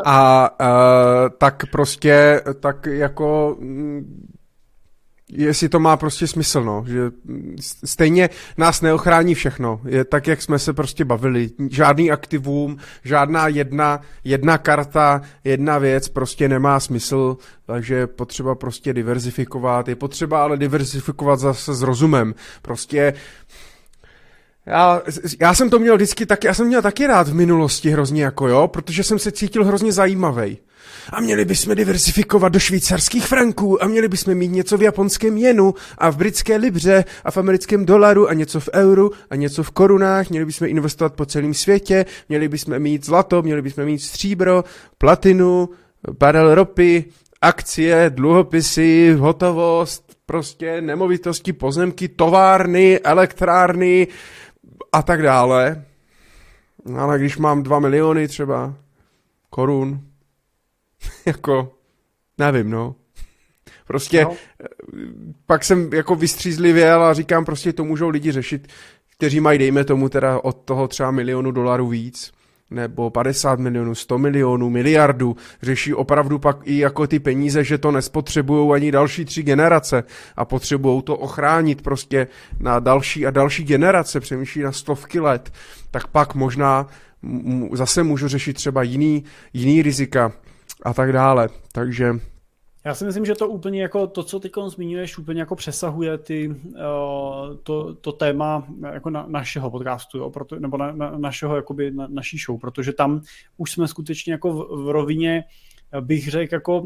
a 0.06 0.50
uh, 0.62 1.30
tak 1.38 1.64
prostě, 1.72 2.42
tak 2.60 2.86
jako 2.86 3.58
jestli 5.32 5.70
to 5.70 5.80
má 5.80 5.98
prostě 5.98 6.28
smysl, 6.28 6.64
no, 6.64 6.84
že 6.88 7.00
stejně 7.86 8.30
nás 8.58 8.82
neochrání 8.82 9.36
všechno, 9.36 9.82
je 9.86 10.06
tak, 10.06 10.28
jak 10.28 10.42
jsme 10.42 10.60
se 10.60 10.74
prostě 10.74 11.06
bavili, 11.06 11.50
žádný 11.70 12.12
aktivum, 12.12 12.78
žádná 13.04 13.48
jedna, 13.48 14.02
jedna 14.24 14.58
karta, 14.58 15.22
jedna 15.44 15.78
věc 15.78 16.10
prostě 16.10 16.50
nemá 16.50 16.80
smysl, 16.80 17.38
takže 17.66 17.96
je 17.96 18.08
potřeba 18.08 18.56
prostě 18.56 18.94
diverzifikovat, 18.94 19.88
je 19.88 19.96
potřeba 19.96 20.44
ale 20.44 20.58
diverzifikovat 20.58 21.40
zase 21.40 21.74
s 21.74 21.82
rozumem, 21.82 22.36
prostě 22.62 23.14
já, 24.70 25.02
já 25.42 25.54
jsem 25.54 25.70
to 25.70 25.80
měl 25.80 25.96
vždycky 25.96 26.26
taky, 26.26 26.48
já 26.48 26.54
jsem 26.54 26.68
měl 26.68 26.82
taky 26.82 27.08
rád 27.08 27.28
v 27.28 27.34
minulosti 27.34 27.90
hrozně 27.90 28.24
jako 28.24 28.48
jo, 28.48 28.68
protože 28.68 29.04
jsem 29.04 29.20
se 29.20 29.32
cítil 29.32 29.66
hrozně 29.66 29.92
zajímavý. 29.92 30.58
A 31.10 31.22
měli 31.22 31.46
bychom 31.46 31.76
diversifikovat 31.76 32.54
do 32.54 32.60
švýcarských 32.60 33.26
franků 33.26 33.84
a 33.84 33.88
měli 33.88 34.08
bychom 34.08 34.36
mít 34.36 34.48
něco 34.48 34.78
v 34.78 34.82
japonském 34.82 35.38
jenu 35.38 35.74
a 35.98 36.10
v 36.10 36.18
britské 36.18 36.56
libře 36.56 37.06
a 37.24 37.32
v 37.32 37.38
americkém 37.38 37.86
dolaru 37.86 38.30
a 38.30 38.34
něco 38.34 38.60
v 38.60 38.70
euru 38.74 39.12
a 39.30 39.36
něco 39.36 39.64
v 39.64 39.72
korunách, 39.72 40.30
měli 40.30 40.46
bychom 40.46 40.68
investovat 40.68 41.14
po 41.14 41.26
celém 41.26 41.54
světě, 41.54 42.06
měli 42.30 42.48
bychom 42.48 42.80
mít 42.80 43.06
zlato, 43.06 43.42
měli 43.42 43.62
bychom 43.62 43.86
mít 43.86 44.00
stříbro, 44.00 44.64
platinu, 44.98 45.70
barel 46.20 46.56
ropy, 46.56 47.06
akcie, 47.42 48.10
dluhopisy, 48.10 49.16
hotovost, 49.20 50.04
prostě 50.26 50.82
nemovitosti, 50.82 51.54
pozemky, 51.54 52.08
továrny, 52.08 53.00
elektrárny, 53.00 54.08
a 54.92 55.02
tak 55.02 55.22
dále. 55.22 55.86
Ale 56.98 57.20
když 57.20 57.38
mám 57.38 57.64
dva 57.64 57.80
miliony 57.80 58.28
třeba, 58.28 58.76
korun. 59.50 60.02
jako, 61.26 61.74
nevím, 62.38 62.70
no. 62.70 62.96
Prostě 63.88 64.24
no. 64.24 64.36
pak 65.46 65.64
jsem 65.64 65.94
jako 65.94 66.16
vystřízlivěl 66.16 67.04
a 67.04 67.14
říkám, 67.14 67.46
prostě 67.46 67.74
to 67.74 67.84
můžou 67.84 68.10
lidi 68.10 68.32
řešit, 68.32 68.68
kteří 69.18 69.40
mají, 69.40 69.60
dejme 69.60 69.84
tomu, 69.84 70.10
teda 70.10 70.40
od 70.40 70.54
toho 70.66 70.88
třeba 70.88 71.12
milionu 71.12 71.52
dolarů 71.52 71.88
víc 71.88 72.32
nebo 72.72 73.10
50 73.10 73.60
milionů, 73.60 73.96
100 73.96 74.18
milionů, 74.18 74.70
miliardu, 74.70 75.36
řeší 75.62 75.94
opravdu 75.94 76.40
pak 76.40 76.58
i 76.64 76.78
jako 76.78 77.08
ty 77.08 77.20
peníze, 77.20 77.64
že 77.64 77.78
to 77.78 77.92
nespotřebují 77.92 78.74
ani 78.74 78.92
další 78.92 79.26
tři 79.26 79.44
generace 79.44 80.04
a 80.36 80.46
potřebují 80.46 81.02
to 81.02 81.18
ochránit 81.18 81.82
prostě 81.82 82.28
na 82.60 82.80
další 82.80 83.26
a 83.26 83.32
další 83.32 83.64
generace, 83.64 84.20
přemýšlí 84.20 84.62
na 84.62 84.72
stovky 84.72 85.20
let, 85.20 85.54
tak 85.92 86.08
pak 86.08 86.36
možná 86.36 86.88
zase 87.74 88.04
můžu 88.04 88.28
řešit 88.28 88.54
třeba 88.54 88.84
jiný, 88.84 89.24
jiný 89.54 89.82
rizika 89.82 90.32
a 90.84 90.94
tak 90.94 91.14
dále. 91.14 91.50
Takže 91.72 92.20
já 92.90 92.96
si 92.96 93.06
myslím, 93.06 93.26
že 93.26 93.36
to 93.36 93.50
úplně 93.50 93.82
jako 93.82 94.08
to, 94.08 94.24
co 94.24 94.40
teď 94.40 94.52
zmiňuješ, 94.68 95.18
úplně 95.18 95.40
jako 95.40 95.56
přesahuje 95.56 96.18
ty, 96.18 96.50
uh, 96.50 96.56
to, 97.64 97.94
to 97.94 98.12
téma 98.12 98.68
jako 98.94 99.10
na, 99.10 99.26
našeho 99.28 99.72
podcastu, 99.72 100.18
jo, 100.18 100.30
proto, 100.30 100.60
nebo 100.60 100.78
na, 100.78 100.92
na, 100.92 101.18
našeho, 101.18 101.56
jakoby, 101.56 101.92
na, 101.92 102.08
naší 102.08 102.38
show, 102.38 102.60
protože 102.60 102.94
tam 102.94 103.22
už 103.58 103.72
jsme 103.72 103.88
skutečně 103.88 104.34
jako 104.34 104.54
v, 104.54 104.86
v 104.86 104.90
rovině, 104.90 105.44
bych 106.02 106.30
řekl, 106.30 106.56
jako 106.56 106.84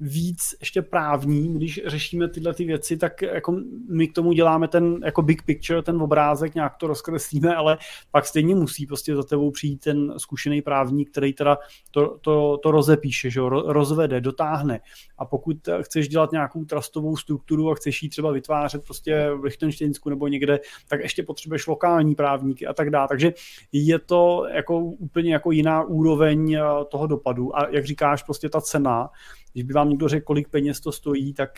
víc 0.00 0.38
ještě 0.60 0.82
právní, 0.82 1.54
když 1.54 1.80
řešíme 1.86 2.28
tyhle 2.28 2.54
ty 2.54 2.64
věci, 2.64 2.96
tak 2.96 3.22
jako 3.22 3.60
my 3.88 4.08
k 4.08 4.14
tomu 4.14 4.32
děláme 4.32 4.68
ten 4.68 5.00
jako 5.04 5.22
big 5.22 5.42
picture, 5.42 5.82
ten 5.82 6.02
obrázek, 6.02 6.54
nějak 6.54 6.76
to 6.76 6.86
rozkreslíme, 6.86 7.54
ale 7.54 7.78
pak 8.10 8.26
stejně 8.26 8.54
musí 8.54 8.86
prostě 8.86 9.16
za 9.16 9.22
tebou 9.22 9.50
přijít 9.50 9.80
ten 9.80 10.14
zkušený 10.16 10.62
právník, 10.62 11.10
který 11.10 11.32
teda 11.32 11.58
to, 11.90 12.18
to, 12.20 12.58
to 12.62 12.70
rozepíše, 12.70 13.30
že 13.30 13.40
rozvede, 13.66 14.20
dotáhne. 14.20 14.80
A 15.18 15.24
pokud 15.24 15.56
chceš 15.80 16.08
dělat 16.08 16.32
nějakou 16.32 16.64
trustovou 16.64 17.16
strukturu 17.16 17.70
a 17.70 17.74
chceš 17.74 18.02
ji 18.02 18.08
třeba 18.08 18.32
vytvářet 18.32 18.84
prostě 18.84 19.30
v 19.34 19.44
Lichtensteinsku 19.44 20.10
nebo 20.10 20.28
někde, 20.28 20.60
tak 20.88 21.00
ještě 21.00 21.22
potřebuješ 21.22 21.66
lokální 21.66 22.14
právníky 22.14 22.66
a 22.66 22.72
tak 22.72 22.90
dále. 22.90 23.08
Takže 23.08 23.32
je 23.72 23.98
to 23.98 24.46
jako 24.54 24.78
úplně 24.78 25.32
jako 25.32 25.50
jiná 25.50 25.82
úroveň 25.82 26.52
eh, 26.52 26.60
toho 26.90 27.06
dopadu. 27.06 27.56
A 27.58 27.68
jak 27.70 27.84
říkáš, 27.84 28.22
prostě 28.22 28.48
ta 28.48 28.60
cena, 28.60 29.10
když 29.54 29.64
by 29.64 29.72
vám 29.72 29.88
někdo 29.88 30.08
řekl, 30.08 30.24
kolik 30.24 30.48
peněz 30.48 30.80
to 30.80 30.92
stojí, 30.92 31.34
tak 31.34 31.50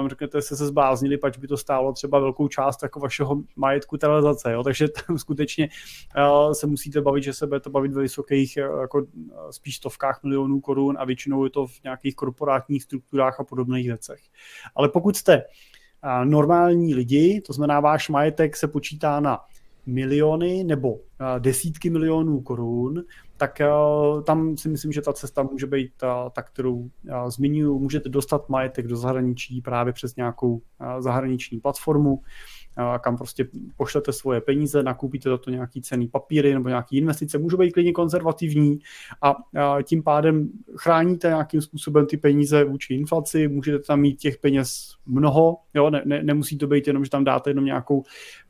uh, 0.00 0.08
řeknete, 0.08 0.42
se 0.42 0.56
se 0.56 0.66
zbláznili, 0.66 1.18
pač 1.18 1.38
by 1.38 1.46
to 1.46 1.56
stálo 1.56 1.92
třeba 1.92 2.18
velkou 2.18 2.48
část 2.48 2.82
jako 2.82 3.00
vašeho 3.00 3.42
majetku 3.56 3.96
televizace. 3.96 4.52
Jo? 4.52 4.62
Takže 4.62 4.88
tam 4.88 5.18
skutečně 5.18 5.68
uh, 6.16 6.52
se 6.52 6.66
musíte 6.66 7.00
bavit, 7.00 7.22
že 7.22 7.32
se 7.32 7.46
budete 7.46 7.70
bavit 7.70 7.92
ve 7.92 8.02
vysokých, 8.02 8.58
uh, 8.70 8.80
jako 8.80 9.06
spíš 9.50 9.76
stovkách 9.76 10.20
milionů 10.22 10.60
korun 10.60 10.96
a 10.98 11.04
většinou 11.04 11.44
je 11.44 11.50
to 11.50 11.66
v 11.66 11.82
nějakých 11.84 12.16
korporátních 12.16 12.82
strukturách 12.82 13.40
a 13.40 13.44
podobných 13.44 13.86
věcech. 13.86 14.20
Ale 14.74 14.88
pokud 14.88 15.16
jste 15.16 15.44
normální 16.24 16.94
lidi, 16.94 17.42
to 17.46 17.52
znamená 17.52 17.80
váš 17.80 18.08
majetek 18.08 18.56
se 18.56 18.68
počítá 18.68 19.20
na 19.20 19.40
miliony 19.86 20.64
nebo 20.64 21.00
desítky 21.38 21.90
milionů 21.90 22.40
korun, 22.40 23.02
tak 23.40 23.60
tam 24.26 24.56
si 24.56 24.68
myslím, 24.68 24.92
že 24.92 25.02
ta 25.02 25.12
cesta 25.12 25.42
může 25.42 25.66
být 25.66 25.92
ta, 26.32 26.42
kterou 26.42 26.90
zmiňuji. 27.28 27.78
Můžete 27.78 28.08
dostat 28.08 28.48
majetek 28.48 28.86
do 28.86 28.96
zahraničí 28.96 29.60
právě 29.60 29.92
přes 29.92 30.16
nějakou 30.16 30.62
zahraniční 30.98 31.60
platformu, 31.60 32.22
kam 33.00 33.16
prostě 33.16 33.48
pošlete 33.76 34.12
svoje 34.12 34.40
peníze, 34.40 34.82
nakoupíte 34.82 35.30
za 35.30 35.38
to 35.38 35.50
nějaký 35.50 35.82
cený 35.82 36.08
papíry 36.08 36.54
nebo 36.54 36.68
nějaký 36.68 36.96
investice, 36.96 37.38
můžou 37.38 37.56
být 37.56 37.72
klidně 37.72 37.92
konzervativní 37.92 38.78
a 39.22 39.34
tím 39.82 40.02
pádem 40.02 40.48
chráníte 40.76 41.28
nějakým 41.28 41.62
způsobem 41.62 42.06
ty 42.06 42.16
peníze 42.16 42.64
vůči 42.64 42.94
inflaci, 42.94 43.48
můžete 43.48 43.78
tam 43.78 44.00
mít 44.00 44.16
těch 44.16 44.38
peněz 44.38 44.94
mnoho, 45.06 45.56
jo, 45.74 45.90
ne, 45.90 46.02
ne, 46.04 46.22
nemusí 46.22 46.58
to 46.58 46.66
být 46.66 46.86
jenom, 46.86 47.04
že 47.04 47.10
tam 47.10 47.24
dáte 47.24 47.50
jenom 47.50 47.64
nějakou 47.64 48.02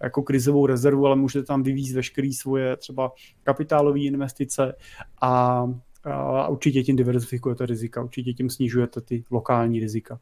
jako 0.03 0.23
krizovou 0.23 0.67
rezervu, 0.67 1.07
ale 1.07 1.17
můžete 1.17 1.47
tam 1.47 1.63
vyvízt 1.63 1.95
veškeré 1.95 2.31
svoje 2.33 2.77
třeba 2.77 3.13
kapitálové 3.43 4.01
investice 4.01 4.75
a 5.23 5.65
a 6.05 6.49
určitě 6.49 6.83
tím 6.83 6.97
diverzifikujete 6.97 7.67
rizika, 7.67 8.03
určitě 8.03 8.33
tím 8.33 8.51
snižujete 8.51 9.01
ty 9.01 9.25
lokální 9.31 9.81
rizika. 9.81 10.21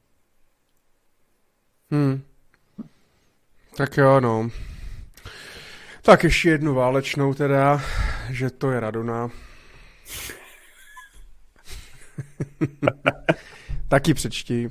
Hmm. 1.90 2.20
Tak 3.78 3.96
jo, 3.96 4.20
no. 4.20 4.48
Tak 6.02 6.24
ještě 6.24 6.50
jednu 6.50 6.74
válečnou 6.74 7.34
teda, 7.34 7.80
že 8.30 8.50
to 8.50 8.70
je 8.70 8.80
Radona. 8.80 9.30
Taky 13.88 14.14
přečti. 14.14 14.70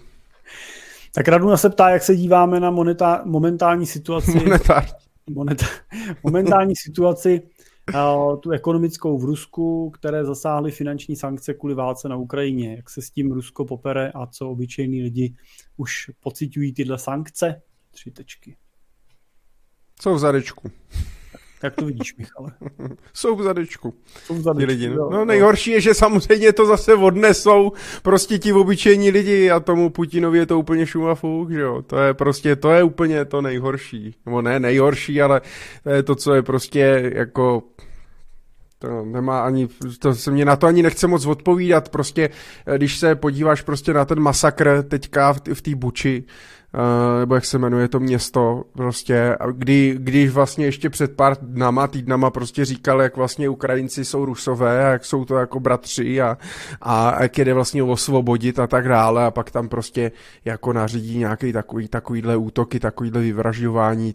Tak 1.13 1.27
Raduna 1.27 1.57
se 1.57 1.69
ptá, 1.69 1.89
jak 1.89 2.03
se 2.03 2.15
díváme 2.15 2.59
na 2.59 2.71
moneta- 2.71 3.21
momentální 3.25 3.85
situaci. 3.85 4.31
Monetár. 4.31 4.85
Moneta- 5.29 5.81
momentální 6.23 6.75
situaci 6.75 7.41
uh, 7.93 8.39
tu 8.39 8.51
ekonomickou 8.51 9.17
v 9.17 9.25
Rusku, 9.25 9.89
které 9.89 10.25
zasáhly 10.25 10.71
finanční 10.71 11.15
sankce 11.15 11.53
kvůli 11.53 11.75
válce 11.75 12.09
na 12.09 12.15
Ukrajině. 12.15 12.75
Jak 12.75 12.89
se 12.89 13.01
s 13.01 13.09
tím 13.09 13.31
Rusko 13.31 13.65
popere 13.65 14.11
a 14.11 14.27
co 14.27 14.49
obyčejní 14.49 15.03
lidi 15.03 15.35
už 15.77 16.11
pocitují 16.19 16.73
tyhle 16.73 16.97
sankce? 16.97 17.61
Tři 17.91 18.11
tečky. 18.11 18.57
Jsou 20.01 20.15
v 20.15 20.19
zadečku. 20.19 20.71
Jak 21.63 21.75
to 21.75 21.85
vidíš, 21.85 22.15
Michale? 22.17 22.51
Jsou 23.13 23.35
v 23.35 23.43
zadečku. 23.43 23.93
Jsou 24.25 24.35
v 24.35 24.41
zadečku. 24.41 24.67
Lidi, 24.67 24.89
no. 24.89 25.09
no 25.09 25.25
nejhorší 25.25 25.71
je, 25.71 25.81
že 25.81 25.93
samozřejmě 25.93 26.53
to 26.53 26.65
zase 26.65 26.93
odnesou 26.93 27.71
prostě 28.01 28.39
ti 28.39 28.53
obyčejní 28.53 29.11
lidi 29.11 29.51
a 29.51 29.59
tomu 29.59 29.89
Putinovi 29.89 30.37
je 30.37 30.45
to 30.45 30.59
úplně 30.59 30.85
šumafuk, 30.85 31.51
že 31.51 31.61
jo. 31.61 31.81
To 31.81 31.97
je 31.97 32.13
prostě, 32.13 32.55
to 32.55 32.71
je 32.71 32.83
úplně 32.83 33.25
to 33.25 33.41
nejhorší. 33.41 34.15
Nebo 34.25 34.41
ne 34.41 34.59
nejhorší, 34.59 35.21
ale 35.21 35.41
to 35.83 35.89
je 35.89 36.03
to, 36.03 36.15
co 36.15 36.33
je 36.33 36.41
prostě 36.41 37.11
jako 37.15 37.63
to 38.79 39.05
nemá 39.05 39.41
ani, 39.41 39.67
to 39.99 40.15
se 40.15 40.31
mě 40.31 40.45
na 40.45 40.55
to 40.55 40.67
ani 40.67 40.83
nechce 40.83 41.07
moc 41.07 41.25
odpovídat, 41.25 41.89
prostě 41.89 42.29
když 42.77 42.97
se 42.97 43.15
podíváš 43.15 43.61
prostě 43.61 43.93
na 43.93 44.05
ten 44.05 44.19
masakr 44.19 44.83
teďka 44.83 45.33
v, 45.33 45.41
v 45.53 45.61
té 45.61 45.75
Buči, 45.75 46.23
Uh, 46.73 47.19
nebo 47.19 47.35
jak 47.35 47.45
se 47.45 47.57
jmenuje 47.57 47.87
to 47.87 47.99
město, 47.99 48.63
prostě, 48.73 49.37
kdy, 49.51 49.95
když 49.99 50.29
vlastně 50.29 50.65
ještě 50.65 50.89
před 50.89 51.15
pár 51.15 51.37
dnama, 51.41 51.87
týdnama 51.87 52.29
prostě 52.29 52.65
říkal, 52.65 53.01
jak 53.01 53.17
vlastně 53.17 53.49
Ukrajinci 53.49 54.05
jsou 54.05 54.25
rusové 54.25 54.85
a 54.85 54.91
jak 54.91 55.05
jsou 55.05 55.25
to 55.25 55.35
jako 55.35 55.59
bratři 55.59 56.21
a, 56.21 56.37
a 56.81 57.23
jak 57.23 57.37
jde 57.37 57.53
vlastně 57.53 57.83
osvobodit 57.83 58.59
a 58.59 58.67
tak 58.67 58.87
dále 58.87 59.25
a 59.25 59.31
pak 59.31 59.51
tam 59.51 59.69
prostě 59.69 60.11
jako 60.45 60.73
nařídí 60.73 61.17
nějaký 61.17 61.53
takový, 61.53 61.87
takovýhle 61.87 62.37
útoky, 62.37 62.79
takovýhle 62.79 63.21
vyvražďování, 63.21 64.13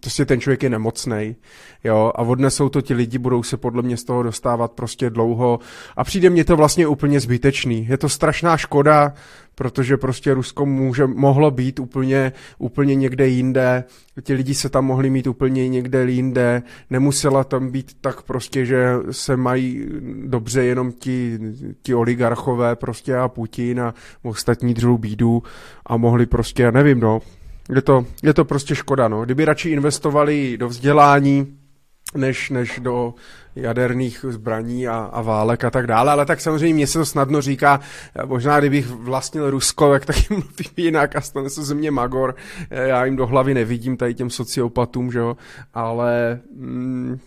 prostě 0.00 0.24
ten 0.24 0.40
člověk 0.40 0.62
je 0.62 0.70
nemocný, 0.70 1.36
jo, 1.84 2.12
a 2.14 2.22
odnesou 2.22 2.68
to 2.68 2.80
ti 2.80 2.94
lidi, 2.94 3.18
budou 3.18 3.42
se 3.42 3.56
podle 3.56 3.82
mě 3.82 3.96
z 3.96 4.04
toho 4.04 4.22
dostávat 4.22 4.72
prostě 4.72 5.10
dlouho. 5.10 5.58
A 5.96 6.04
přijde 6.04 6.30
mně 6.30 6.44
to 6.44 6.56
vlastně 6.56 6.86
úplně 6.86 7.20
zbytečný. 7.20 7.86
Je 7.90 7.98
to 7.98 8.08
strašná 8.08 8.56
škoda, 8.56 9.14
protože 9.58 9.96
prostě 9.96 10.34
Rusko 10.34 10.66
může, 10.66 11.06
mohlo 11.06 11.50
být 11.50 11.78
úplně, 11.78 12.32
úplně 12.58 12.94
někde 12.94 13.28
jinde, 13.28 13.84
ti 14.22 14.34
lidi 14.34 14.54
se 14.54 14.68
tam 14.68 14.84
mohli 14.84 15.10
mít 15.10 15.26
úplně 15.26 15.68
někde 15.68 16.10
jinde, 16.10 16.62
nemusela 16.90 17.44
tam 17.44 17.70
být 17.70 17.96
tak 18.00 18.22
prostě, 18.22 18.66
že 18.66 18.94
se 19.10 19.36
mají 19.36 19.86
dobře 20.26 20.64
jenom 20.64 20.92
ti, 20.92 21.38
ti 21.82 21.94
oligarchové 21.94 22.76
prostě 22.76 23.16
a 23.16 23.28
Putin 23.28 23.80
a 23.80 23.94
ostatní 24.22 24.74
druhou 24.74 24.98
bídu 24.98 25.42
a 25.86 25.96
mohli 25.96 26.26
prostě, 26.26 26.62
já 26.62 26.70
nevím, 26.70 27.00
no, 27.00 27.20
je 27.74 27.82
to, 27.82 28.06
je 28.22 28.34
to 28.34 28.44
prostě 28.44 28.74
škoda, 28.74 29.08
no. 29.08 29.24
Kdyby 29.24 29.44
radši 29.44 29.70
investovali 29.70 30.56
do 30.56 30.68
vzdělání, 30.68 31.58
než, 32.14 32.50
než 32.50 32.80
do 32.80 33.14
jaderných 33.56 34.24
zbraní 34.28 34.88
a, 34.88 34.96
a 34.96 35.22
válek 35.22 35.64
a 35.64 35.70
tak 35.70 35.86
dále, 35.86 36.12
ale 36.12 36.26
tak 36.26 36.40
samozřejmě 36.40 36.74
mě 36.74 36.86
se 36.86 36.98
to 36.98 37.06
snadno 37.06 37.40
říká, 37.40 37.80
možná 38.24 38.58
kdybych 38.58 38.86
vlastnil 38.86 39.50
Rusko, 39.50 39.90
tak 39.90 40.06
taky 40.06 40.26
mluvím 40.30 40.72
jinak 40.76 41.16
a 41.16 41.20
stane 41.20 41.50
se 41.50 41.64
ze 41.64 41.74
mě 41.74 41.90
Magor, 41.90 42.34
já 42.70 43.04
jim 43.04 43.16
do 43.16 43.26
hlavy 43.26 43.54
nevidím 43.54 43.96
tady 43.96 44.14
těm 44.14 44.30
sociopatům, 44.30 45.12
že 45.12 45.18
jo, 45.18 45.36
ale 45.74 46.40
mm, 46.54 47.18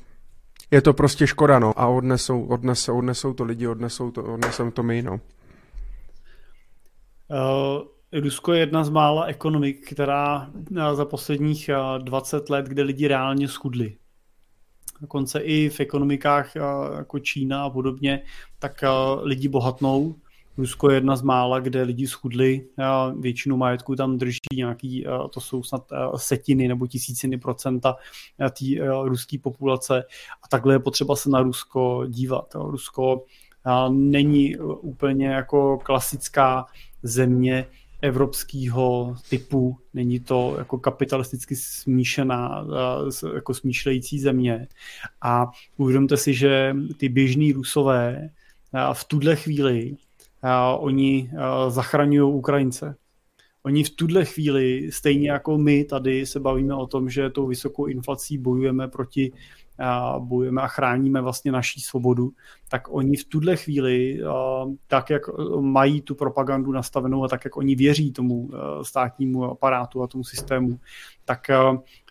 je 0.71 0.81
to 0.81 0.93
prostě 0.93 1.27
škoda, 1.27 1.59
no, 1.59 1.79
a 1.79 1.87
odnesou, 1.87 2.43
odnesou, 2.43 2.97
odnesou 2.97 3.33
to 3.33 3.43
lidi, 3.43 3.67
odnesou 3.67 4.11
to, 4.11 4.23
odnesou 4.23 4.71
to 4.71 4.83
my, 4.83 5.01
no. 5.01 5.19
Uh... 7.29 8.00
Rusko 8.13 8.53
je 8.53 8.59
jedna 8.59 8.83
z 8.83 8.89
mála 8.89 9.25
ekonomik, 9.25 9.91
která 9.91 10.51
za 10.93 11.05
posledních 11.05 11.69
20 11.97 12.49
let, 12.49 12.65
kde 12.65 12.83
lidi 12.83 13.07
reálně 13.07 13.47
schudli. 13.47 13.97
Dokonce 15.01 15.39
i 15.39 15.69
v 15.69 15.79
ekonomikách 15.79 16.55
jako 16.97 17.19
Čína 17.19 17.63
a 17.63 17.69
podobně, 17.69 18.21
tak 18.59 18.83
lidi 19.21 19.47
bohatnou. 19.47 20.15
Rusko 20.57 20.89
je 20.89 20.97
jedna 20.97 21.15
z 21.15 21.21
mála, 21.21 21.59
kde 21.59 21.81
lidi 21.81 22.07
schudli, 22.07 22.67
většinu 23.19 23.57
majetku 23.57 23.95
tam 23.95 24.17
drží 24.17 24.39
nějaký, 24.55 25.05
to 25.33 25.41
jsou 25.41 25.63
snad 25.63 25.83
setiny 26.15 26.67
nebo 26.67 26.87
tisíciny 26.87 27.37
procenta 27.37 27.95
té 28.37 28.65
ruské 29.03 29.37
populace 29.39 30.03
a 30.43 30.47
takhle 30.47 30.73
je 30.73 30.79
potřeba 30.79 31.15
se 31.15 31.29
na 31.29 31.41
Rusko 31.41 32.05
dívat. 32.07 32.55
Rusko 32.55 33.25
není 33.89 34.57
úplně 34.57 35.27
jako 35.27 35.77
klasická 35.77 36.65
země 37.03 37.65
evropského 38.01 39.15
typu, 39.29 39.77
není 39.93 40.19
to 40.19 40.55
jako 40.57 40.77
kapitalisticky 40.77 41.55
smíšená, 41.55 42.65
jako 43.33 43.53
smýšlející 43.53 44.19
země. 44.19 44.67
A 45.21 45.51
uvědomte 45.77 46.17
si, 46.17 46.33
že 46.33 46.75
ty 46.97 47.09
běžní 47.09 47.51
rusové 47.53 48.29
v 48.93 49.03
tuhle 49.03 49.35
chvíli 49.35 49.95
oni 50.79 51.31
zachraňují 51.67 52.33
Ukrajince. 52.33 52.95
Oni 53.63 53.83
v 53.83 53.89
tuhle 53.89 54.25
chvíli, 54.25 54.89
stejně 54.91 55.31
jako 55.31 55.57
my 55.57 55.83
tady 55.83 56.25
se 56.25 56.39
bavíme 56.39 56.75
o 56.75 56.87
tom, 56.87 57.09
že 57.09 57.29
tou 57.29 57.47
vysokou 57.47 57.85
inflací 57.85 58.37
bojujeme 58.37 58.87
proti 58.87 59.31
a 59.31 59.35
bojujeme 60.19 60.61
a 60.61 60.67
chráníme 60.67 61.21
vlastně 61.21 61.51
naší 61.51 61.81
svobodu, 61.81 62.31
tak 62.69 62.93
oni 62.93 63.17
v 63.17 63.25
tuhle 63.25 63.55
chvíli, 63.55 64.21
tak 64.87 65.09
jak 65.09 65.21
mají 65.59 66.01
tu 66.01 66.15
propagandu 66.15 66.71
nastavenou 66.71 67.23
a 67.23 67.27
tak 67.27 67.45
jak 67.45 67.57
oni 67.57 67.75
věří 67.75 68.11
tomu 68.11 68.49
státnímu 68.81 69.43
aparátu 69.43 70.03
a 70.03 70.07
tomu 70.07 70.23
systému, 70.23 70.79
tak 71.25 71.47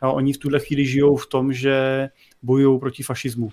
oni 0.02 0.32
v 0.32 0.38
tuhle 0.38 0.60
chvíli 0.60 0.86
žijou 0.86 1.16
v 1.16 1.26
tom, 1.26 1.52
že 1.52 2.08
bojují 2.42 2.80
proti 2.80 3.02
fašismu. 3.02 3.52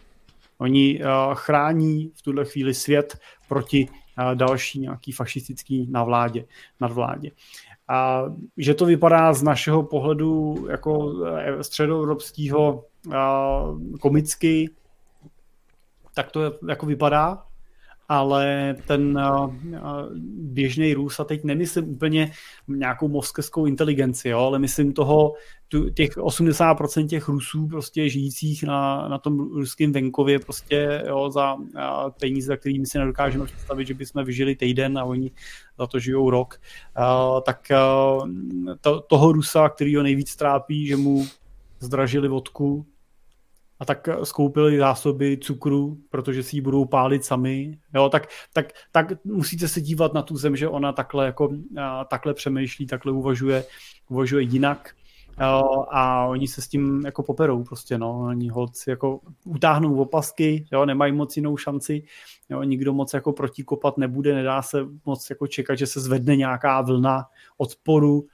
Oni 0.57 1.01
chrání 1.33 2.11
v 2.15 2.21
tuhle 2.21 2.45
chvíli 2.45 2.73
svět 2.73 3.17
proti 3.47 3.87
další 4.33 4.79
nějaký 4.79 5.11
fašistický 5.11 5.87
navládě, 5.91 6.45
nadvládě. 6.81 7.31
A 7.89 8.23
že 8.57 8.73
to 8.73 8.85
vypadá 8.85 9.33
z 9.33 9.43
našeho 9.43 9.83
pohledu 9.83 10.65
jako 10.69 11.13
středoevropského 11.61 12.83
komicky, 13.99 14.69
tak 16.13 16.31
to 16.31 16.41
jako 16.67 16.85
vypadá, 16.85 17.43
ale 18.09 18.75
ten 18.87 19.19
běžný 20.37 20.93
Rus, 20.93 21.19
a 21.19 21.23
teď 21.23 21.43
nemyslím 21.43 21.89
úplně 21.89 22.31
nějakou 22.67 23.07
moskevskou 23.07 23.65
inteligenci, 23.65 24.29
jo, 24.29 24.39
ale 24.39 24.59
myslím 24.59 24.93
toho, 24.93 25.33
těch 25.93 26.17
80% 26.17 27.07
těch 27.07 27.27
Rusů 27.27 27.67
prostě 27.67 28.09
žijících 28.09 28.63
na, 28.63 29.07
na 29.07 29.17
tom 29.17 29.39
ruském 29.39 29.91
venkově 29.91 30.39
prostě 30.39 31.03
jo, 31.07 31.31
za 31.31 31.55
peníze, 32.19 32.47
za 32.47 32.57
kterými 32.57 32.85
si 32.85 32.97
nedokážeme 32.97 33.45
představit, 33.45 33.87
že 33.87 33.93
bychom 33.93 34.23
vyžili 34.23 34.55
týden 34.55 34.97
a 34.97 35.03
oni 35.03 35.31
za 35.79 35.87
to 35.87 35.99
žijou 35.99 36.29
rok, 36.29 36.61
tak 37.45 37.71
to, 38.81 39.01
toho 39.01 39.31
Rusa, 39.31 39.69
který 39.69 39.95
ho 39.95 40.03
nejvíc 40.03 40.35
trápí, 40.35 40.87
že 40.87 40.95
mu 40.95 41.25
zdražili 41.79 42.27
vodku, 42.27 42.85
a 43.79 43.85
tak 43.85 44.09
skoupili 44.23 44.77
zásoby 44.77 45.37
cukru, 45.41 45.97
protože 46.09 46.43
si 46.43 46.57
ji 46.57 46.61
budou 46.61 46.85
pálit 46.85 47.25
sami, 47.25 47.79
jo, 47.95 48.09
tak, 48.09 48.27
tak, 48.53 48.71
tak 48.91 49.25
musíte 49.25 49.67
se 49.67 49.81
dívat 49.81 50.13
na 50.13 50.21
tu 50.21 50.37
zem, 50.37 50.55
že 50.55 50.67
ona 50.67 50.93
takhle, 50.93 51.25
jako, 51.25 51.49
a, 51.81 52.05
takhle 52.05 52.33
přemýšlí, 52.33 52.87
takhle 52.87 53.11
uvažuje, 53.11 53.63
uvažuje 54.09 54.43
jinak. 54.43 54.93
Jo, 55.41 55.85
a 55.89 56.25
oni 56.25 56.47
se 56.47 56.61
s 56.61 56.67
tím 56.67 57.05
jako 57.05 57.23
poperou 57.23 57.63
prostě, 57.63 57.97
no, 57.97 58.19
oni 58.19 58.49
holci 58.49 58.89
jako 58.89 59.19
utáhnou 59.45 59.95
opasky, 59.95 60.65
jo, 60.71 60.85
nemají 60.85 61.13
moc 61.13 61.37
jinou 61.37 61.57
šanci, 61.57 62.03
jo, 62.49 62.63
nikdo 62.63 62.93
moc 62.93 63.13
jako 63.13 63.33
protikopat 63.33 63.97
nebude, 63.97 64.35
nedá 64.35 64.61
se 64.61 64.85
moc 65.05 65.29
jako 65.29 65.47
čekat, 65.47 65.75
že 65.75 65.87
se 65.87 65.99
zvedne 65.99 66.35
nějaká 66.35 66.81
vlna 66.81 67.25
odporu, 67.57 68.25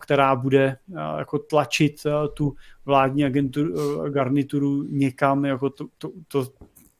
která 0.00 0.36
bude 0.36 0.76
jako 1.18 1.38
tlačit 1.38 2.02
tu 2.34 2.54
vládní 2.84 3.24
agenturu, 3.24 3.74
garnituru 4.10 4.82
někam, 4.82 5.44
jako 5.44 5.70
to, 5.70 5.86
to, 5.98 6.10
to, 6.28 6.46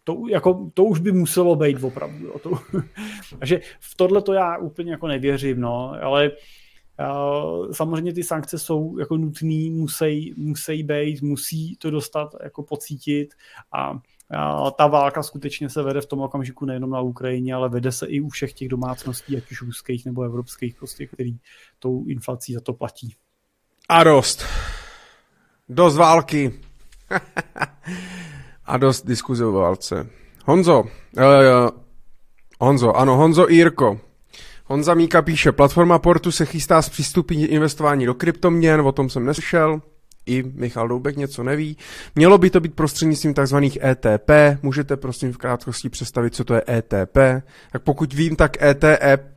to, 0.05 0.23
jako, 0.31 0.71
to 0.75 0.85
už 0.85 1.01
by 1.01 1.13
muselo 1.13 1.57
být 1.57 1.83
opravdu. 1.85 2.27
Jo, 2.27 2.39
to, 2.39 2.51
takže 3.39 3.61
v 3.81 3.97
tohle 3.97 4.23
to 4.23 4.33
já 4.33 4.59
úplně 4.59 4.91
jako 4.91 5.07
nevěřím, 5.07 5.61
no, 5.61 5.93
ale 6.03 6.31
samozřejmě 7.73 8.13
ty 8.13 8.23
sankce 8.23 8.59
jsou 8.59 8.99
jako 8.99 9.17
nutný, 9.17 9.71
musí, 9.71 10.35
musí 10.37 10.83
být, 10.83 11.23
musí 11.23 11.77
to 11.77 11.91
dostat, 11.91 12.35
jako 12.43 12.63
pocítit 12.63 13.35
a 13.73 14.01
ta 14.77 14.87
válka 14.87 15.23
skutečně 15.23 15.69
se 15.69 15.83
vede 15.83 16.01
v 16.01 16.07
tom 16.07 16.21
okamžiku 16.21 16.65
nejenom 16.65 16.91
na 16.91 17.01
Ukrajině, 17.01 17.55
ale 17.55 17.69
vede 17.69 17.93
se 17.93 18.07
i 18.07 18.21
u 18.21 18.29
všech 18.29 18.53
těch 18.53 18.69
domácností, 18.69 19.37
ať 19.37 19.51
už 19.51 19.63
ruských 19.63 20.07
nebo 20.07 20.23
evropských, 20.23 20.75
prostě, 20.75 21.07
který 21.07 21.37
tou 21.79 22.05
inflací 22.07 22.55
za 22.55 22.61
to 22.61 22.73
platí. 22.73 23.15
A 23.89 24.05
dost. 24.05 24.45
Dost 25.69 25.97
války. 25.97 26.61
a 28.65 28.77
dost 28.77 29.07
diskuze 29.07 29.47
o 29.47 29.53
válce. 29.53 30.11
Honzo, 30.45 30.81
uh, 30.81 30.87
Honzo, 32.61 32.97
ano, 32.97 33.17
Honzo 33.17 33.47
Jirko. 33.49 34.01
Honza 34.65 34.95
Míka 34.95 35.23
píše, 35.23 35.53
platforma 35.53 35.99
Portu 35.99 36.33
se 36.33 36.47
chystá 36.47 36.83
s 36.83 36.89
přístupí 36.89 37.45
investování 37.45 38.07
do 38.07 38.15
kryptoměn, 38.15 38.81
o 38.81 38.93
tom 38.93 39.11
jsem 39.11 39.25
neslyšel 39.25 39.81
i 40.27 40.45
Michal 40.55 40.89
Doubek 40.89 41.17
něco 41.17 41.43
neví. 41.43 41.77
Mělo 42.15 42.39
by 42.39 42.51
to 42.51 42.61
být 42.61 42.75
prostřednictvím 42.75 43.35
tzv. 43.35 43.57
ETP. 43.85 44.31
Můžete 44.63 44.97
prosím 44.97 45.33
v 45.33 45.37
krátkosti 45.37 45.89
představit, 45.89 46.35
co 46.35 46.45
to 46.45 46.55
je 46.55 46.63
ETP. 46.69 47.19
Tak 47.73 47.83
pokud 47.83 48.15
vím, 48.15 48.37
tak 48.37 48.63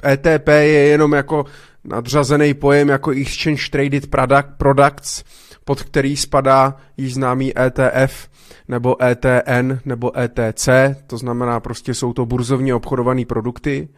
ETP 0.05 0.49
e 0.49 0.65
je 0.65 0.87
jenom 0.87 1.13
jako 1.13 1.45
nadřazený 1.83 2.53
pojem 2.53 2.89
jako 2.89 3.11
Exchange 3.11 3.69
Traded 3.71 4.07
product, 4.07 4.57
Products, 4.57 5.23
pod 5.65 5.83
který 5.83 6.17
spadá 6.17 6.77
již 6.97 7.13
známý 7.13 7.53
ETF 7.59 8.29
nebo 8.67 9.03
ETN 9.03 9.79
nebo 9.85 10.19
ETC, 10.19 10.69
to 11.07 11.17
znamená 11.17 11.59
prostě 11.59 11.93
jsou 11.93 12.13
to 12.13 12.25
burzovně 12.25 12.75
obchodované 12.75 13.25
produkty. 13.25 13.89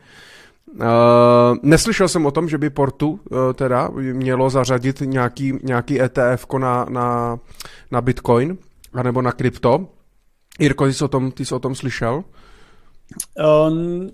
Uh, 0.74 1.58
neslyšel 1.64 2.08
jsem 2.08 2.26
o 2.26 2.32
tom, 2.32 2.50
že 2.50 2.58
by 2.58 2.70
Portu 2.70 3.10
uh, 3.10 3.20
teda 3.54 3.90
mělo 3.94 4.50
zařadit 4.50 5.02
nějaký, 5.02 5.54
nějaký 5.64 6.02
ETF 6.02 6.46
na, 6.58 6.86
na, 6.90 7.40
na 7.92 8.02
Bitcoin 8.02 8.58
anebo 8.94 9.22
na 9.22 9.32
krypto. 9.32 9.88
Jirko, 10.60 10.86
ty 10.86 10.94
jsi 10.94 11.04
o 11.04 11.08
tom, 11.08 11.32
ty 11.32 11.46
jsi 11.46 11.56
o 11.56 11.60
tom 11.60 11.76
slyšel? 11.76 12.24
Um, 13.68 14.10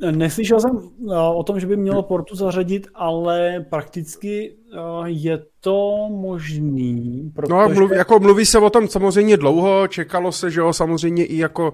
Neslyšel 0.00 0.60
jsem 0.60 0.78
eh, 1.10 1.18
o 1.34 1.42
tom, 1.42 1.60
že 1.60 1.66
by 1.66 1.76
mělo 1.76 2.02
Portu 2.02 2.36
zařadit, 2.36 2.86
ale 2.94 3.66
prakticky 3.70 4.52
eh, 4.72 4.78
je 5.04 5.42
to 5.60 6.08
možný. 6.10 7.32
Protože... 7.34 7.52
No 7.52 7.68
mluví, 7.68 7.96
jako 7.96 8.20
mluví 8.20 8.46
se 8.46 8.58
o 8.58 8.70
tom 8.70 8.88
samozřejmě 8.88 9.36
dlouho, 9.36 9.88
čekalo 9.88 10.32
se, 10.32 10.50
že 10.50 10.60
jo, 10.60 10.72
samozřejmě 10.72 11.24
i 11.24 11.36
jako, 11.36 11.72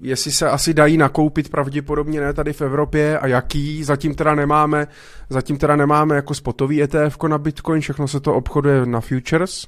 jestli 0.00 0.32
se 0.32 0.50
asi 0.50 0.74
dají 0.74 0.96
nakoupit 0.96 1.48
pravděpodobně 1.48 2.20
ne 2.20 2.32
tady 2.32 2.52
v 2.52 2.62
Evropě 2.62 3.18
a 3.18 3.26
jaký, 3.26 3.84
zatím 3.84 4.14
teda 4.14 4.34
nemáme, 4.34 4.86
zatím 5.30 5.58
teda 5.58 5.76
nemáme 5.76 6.16
jako 6.16 6.34
spotový 6.34 6.82
ETF 6.82 7.22
na 7.28 7.38
Bitcoin, 7.38 7.80
všechno 7.80 8.08
se 8.08 8.20
to 8.20 8.34
obchoduje 8.34 8.86
na 8.86 9.00
futures. 9.00 9.66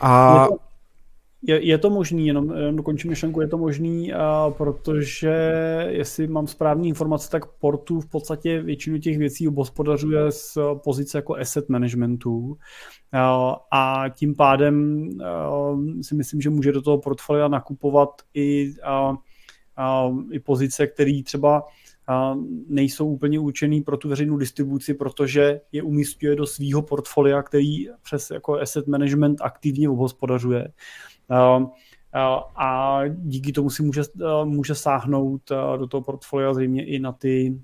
A... 0.00 0.42
Je 0.42 0.48
to, 0.48 0.65
je, 1.46 1.66
je 1.66 1.78
to 1.78 1.90
možný, 1.90 2.26
jenom, 2.26 2.50
jenom 2.56 2.76
dokončím 2.76 3.10
myšlenku, 3.10 3.40
je 3.40 3.48
to 3.48 3.58
možný, 3.58 4.12
a 4.12 4.54
protože 4.58 5.34
jestli 5.88 6.26
mám 6.26 6.46
správné 6.46 6.88
informace, 6.88 7.30
tak 7.30 7.46
Portu 7.46 8.00
v 8.00 8.06
podstatě 8.06 8.62
většinu 8.62 8.98
těch 8.98 9.18
věcí 9.18 9.48
obospodařuje 9.48 10.32
z 10.32 10.58
pozice 10.84 11.18
jako 11.18 11.36
asset 11.36 11.68
managementu 11.68 12.56
a, 13.12 13.56
a 13.70 14.08
tím 14.08 14.34
pádem 14.34 15.08
a, 15.24 15.50
si 16.02 16.14
myslím, 16.14 16.40
že 16.40 16.50
může 16.50 16.72
do 16.72 16.82
toho 16.82 16.98
portfolia 16.98 17.48
nakupovat 17.48 18.08
i, 18.34 18.72
a, 18.84 19.14
a, 19.76 20.10
i 20.32 20.40
pozice, 20.40 20.86
které 20.86 21.22
třeba 21.24 21.62
nejsou 22.68 23.08
úplně 23.08 23.38
určený 23.38 23.80
pro 23.80 23.96
tu 23.96 24.08
veřejnou 24.08 24.36
distribuci, 24.36 24.94
protože 24.94 25.60
je 25.72 25.82
umístuje 25.82 26.36
do 26.36 26.46
svého 26.46 26.82
portfolia, 26.82 27.42
který 27.42 27.88
přes 28.02 28.30
jako 28.30 28.60
asset 28.60 28.86
management 28.86 29.40
aktivně 29.40 29.88
obhospodařuje. 29.88 30.68
Ehm, 31.28 31.66
eh, 32.14 32.40
a 32.56 33.00
díky 33.08 33.52
tomu 33.52 33.70
si 33.70 33.82
může, 33.82 34.00
eh, 34.00 34.44
může 34.44 34.74
sáhnout 34.74 35.42
eh, 35.50 35.78
do 35.78 35.86
toho 35.86 36.00
portfolia 36.02 36.54
zřejmě 36.54 36.86
i 36.86 36.98
na 36.98 37.12
ty 37.12 37.60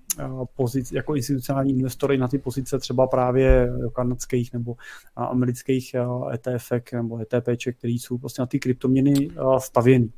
pozice, 0.56 0.96
jako 0.96 1.14
institucionální 1.14 1.72
investory, 1.72 2.18
na 2.18 2.28
ty 2.28 2.38
pozice 2.38 2.78
třeba 2.78 3.06
právě 3.06 3.72
kanadských 3.94 4.52
nebo 4.52 4.76
amerických 5.16 5.96
ETF 6.32 6.72
nebo 6.92 7.20
ETP, 7.20 7.72
který 7.72 7.98
jsou 7.98 8.18
prostě 8.18 8.42
na 8.42 8.46
ty 8.46 8.58
kryptoměny 8.58 9.30
stavěny. 9.58 10.08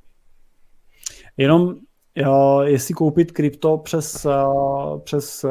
Jenom 1.37 1.75
jestli 2.62 2.95
koupit 2.95 3.33
krypto 3.33 3.79
přes, 3.79 4.27
přes 5.05 5.45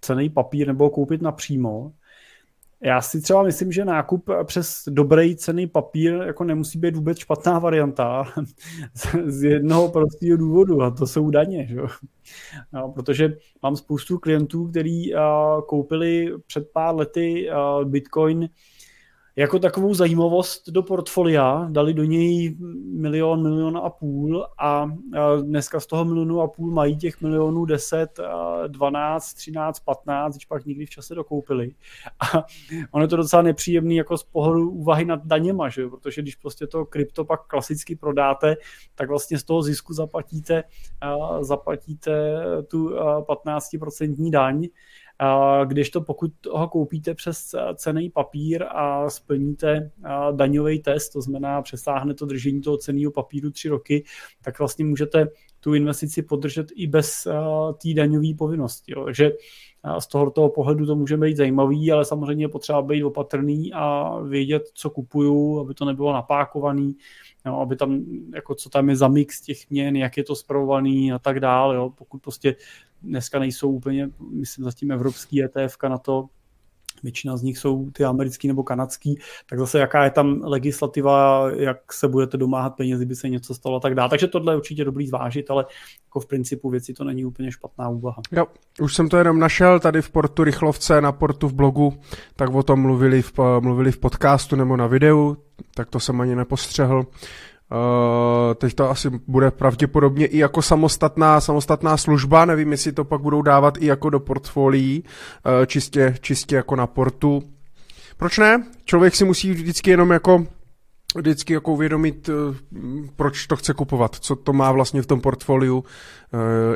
cený 0.00 0.30
papír 0.30 0.66
nebo 0.66 0.90
koupit 0.90 1.22
napřímo, 1.22 1.92
já 2.82 3.00
si 3.00 3.20
třeba 3.20 3.42
myslím, 3.42 3.72
že 3.72 3.84
nákup 3.84 4.30
přes 4.44 4.82
dobrý 4.88 5.36
cený 5.36 5.66
papír 5.66 6.12
jako 6.12 6.44
nemusí 6.44 6.78
být 6.78 6.96
vůbec 6.96 7.18
špatná 7.18 7.58
varianta 7.58 8.24
z 9.26 9.42
jednoho 9.42 9.88
prostého 9.88 10.36
důvodu 10.36 10.82
a 10.82 10.90
to 10.90 11.06
jsou 11.06 11.30
daně. 11.30 11.66
Že? 11.66 11.80
No, 12.72 12.92
protože 12.92 13.36
mám 13.62 13.76
spoustu 13.76 14.18
klientů, 14.18 14.68
kteří 14.68 15.14
koupili 15.66 16.32
před 16.46 16.70
pár 16.72 16.94
lety 16.94 17.48
Bitcoin 17.84 18.48
jako 19.38 19.58
takovou 19.58 19.94
zajímavost 19.94 20.68
do 20.68 20.82
portfolia, 20.82 21.68
dali 21.70 21.94
do 21.94 22.04
něj 22.04 22.56
milion, 22.92 23.42
milion 23.42 23.76
a 23.76 23.90
půl 23.90 24.46
a 24.58 24.90
dneska 25.42 25.80
z 25.80 25.86
toho 25.86 26.04
milionu 26.04 26.40
a 26.40 26.48
půl 26.48 26.70
mají 26.70 26.96
těch 26.96 27.20
milionů 27.20 27.64
10, 27.64 28.20
12, 28.66 29.34
13, 29.34 29.80
15, 29.80 30.34
když 30.34 30.46
pak 30.46 30.64
nikdy 30.64 30.86
v 30.86 30.90
čase 30.90 31.14
dokoupili. 31.14 31.74
A 32.20 32.44
ono 32.90 33.04
je 33.04 33.08
to 33.08 33.16
docela 33.16 33.42
nepříjemný 33.42 33.96
jako 33.96 34.18
z 34.18 34.22
pohledu 34.22 34.70
úvahy 34.70 35.04
nad 35.04 35.26
daněma, 35.26 35.68
že? 35.68 35.88
protože 35.88 36.22
když 36.22 36.34
prostě 36.34 36.66
to 36.66 36.84
krypto 36.84 37.24
pak 37.24 37.46
klasicky 37.46 37.96
prodáte, 37.96 38.56
tak 38.94 39.08
vlastně 39.08 39.38
z 39.38 39.44
toho 39.44 39.62
zisku 39.62 39.94
zaplatíte, 39.94 40.64
zaplatíte 41.40 42.40
tu 42.66 42.88
15% 42.88 44.30
daň, 44.30 44.68
když 45.64 45.90
to 45.90 46.00
pokud 46.00 46.32
ho 46.50 46.68
koupíte 46.68 47.14
přes 47.14 47.54
cený 47.74 48.10
papír 48.10 48.64
a 48.68 49.10
splníte 49.10 49.90
daňový 50.32 50.78
test, 50.78 51.08
to 51.08 51.20
znamená 51.20 51.62
přesáhne 51.62 52.14
to 52.14 52.26
držení 52.26 52.60
toho 52.60 52.76
ceného 52.76 53.12
papíru 53.12 53.50
tři 53.50 53.68
roky, 53.68 54.04
tak 54.42 54.58
vlastně 54.58 54.84
můžete 54.84 55.28
tu 55.60 55.74
investici 55.74 56.22
podržet 56.22 56.66
i 56.76 56.86
bez 56.86 57.24
té 57.82 57.94
daňové 57.94 58.34
povinnosti. 58.38 58.92
Jo. 58.92 59.04
Takže 59.04 59.32
z 59.98 60.06
tohoto 60.06 60.48
pohledu 60.48 60.86
to 60.86 60.96
může 60.96 61.16
být 61.16 61.36
zajímavý, 61.36 61.92
ale 61.92 62.04
samozřejmě 62.04 62.44
je 62.44 62.48
potřeba 62.48 62.82
být 62.82 63.04
opatrný 63.04 63.72
a 63.72 64.14
vědět, 64.20 64.62
co 64.74 64.90
kupuju, 64.90 65.60
aby 65.60 65.74
to 65.74 65.84
nebylo 65.84 66.12
napákovaný, 66.12 66.96
jo, 67.48 67.56
aby 67.56 67.76
tam, 67.76 68.04
jako 68.34 68.54
co 68.54 68.70
tam 68.70 68.88
je 68.88 68.96
za 68.96 69.08
mix 69.08 69.40
těch 69.40 69.70
měn, 69.70 69.96
jak 69.96 70.16
je 70.16 70.24
to 70.24 70.34
zpravovaný 70.34 71.12
a 71.12 71.18
tak 71.18 71.40
dále. 71.40 71.74
Jo. 71.74 71.90
Pokud 71.90 72.22
prostě 72.22 72.56
dneska 73.02 73.38
nejsou 73.38 73.70
úplně, 73.70 74.10
myslím, 74.30 74.64
zatím 74.64 74.90
evropský 74.92 75.42
ETF 75.42 75.76
na 75.88 75.98
to, 75.98 76.28
většina 77.02 77.36
z 77.36 77.42
nich 77.42 77.58
jsou 77.58 77.90
ty 77.90 78.04
americký 78.04 78.48
nebo 78.48 78.62
kanadský, 78.62 79.18
tak 79.50 79.58
zase 79.58 79.78
jaká 79.78 80.04
je 80.04 80.10
tam 80.10 80.40
legislativa, 80.44 81.44
jak 81.56 81.92
se 81.92 82.08
budete 82.08 82.36
domáhat 82.36 82.70
peněz, 82.70 82.98
kdyby 82.98 83.16
se 83.16 83.28
něco 83.28 83.54
stalo 83.54 83.76
a 83.76 83.80
tak 83.80 83.94
dále. 83.94 84.10
Takže 84.10 84.26
tohle 84.26 84.52
je 84.52 84.56
určitě 84.56 84.84
dobrý 84.84 85.06
zvážit, 85.06 85.50
ale 85.50 85.66
jako 86.06 86.20
v 86.20 86.26
principu 86.26 86.70
věci 86.70 86.92
to 86.94 87.04
není 87.04 87.24
úplně 87.24 87.52
špatná 87.52 87.88
úvaha. 87.88 88.22
Jo, 88.32 88.46
už 88.80 88.94
jsem 88.94 89.08
to 89.08 89.16
jenom 89.16 89.38
našel 89.38 89.80
tady 89.80 90.02
v 90.02 90.10
portu 90.10 90.44
Rychlovce, 90.44 91.00
na 91.00 91.12
portu 91.12 91.48
v 91.48 91.54
blogu, 91.54 92.00
tak 92.36 92.54
o 92.54 92.62
tom 92.62 92.80
mluvili 92.80 93.22
v, 93.22 93.32
mluvili 93.60 93.92
v 93.92 93.98
podcastu 93.98 94.56
nebo 94.56 94.76
na 94.76 94.86
videu, 94.86 95.36
tak 95.74 95.90
to 95.90 96.00
jsem 96.00 96.20
ani 96.20 96.36
nepostřehl. 96.36 97.06
Uh, 97.70 98.54
teď 98.54 98.74
to 98.74 98.90
asi 98.90 99.10
bude 99.26 99.50
pravděpodobně 99.50 100.26
i 100.26 100.38
jako 100.38 100.62
samostatná, 100.62 101.40
samostatná 101.40 101.96
služba, 101.96 102.44
nevím, 102.44 102.72
jestli 102.72 102.92
to 102.92 103.04
pak 103.04 103.20
budou 103.20 103.42
dávat 103.42 103.74
i 103.80 103.86
jako 103.86 104.10
do 104.10 104.20
portfolií, 104.20 105.04
uh, 105.04 105.66
čistě, 105.66 106.14
čistě 106.20 106.56
jako 106.56 106.76
na 106.76 106.86
portu. 106.86 107.42
Proč 108.16 108.38
ne? 108.38 108.66
Člověk 108.84 109.14
si 109.14 109.24
musí 109.24 109.52
vždycky 109.52 109.90
jenom 109.90 110.10
jako 110.10 110.46
vždycky 111.16 111.52
jako 111.52 111.72
uvědomit, 111.72 112.28
uh, 112.28 112.34
proč 113.16 113.46
to 113.46 113.56
chce 113.56 113.74
kupovat, 113.74 114.16
co 114.16 114.36
to 114.36 114.52
má 114.52 114.72
vlastně 114.72 115.02
v 115.02 115.06
tom 115.06 115.20
portfoliu 115.20 115.84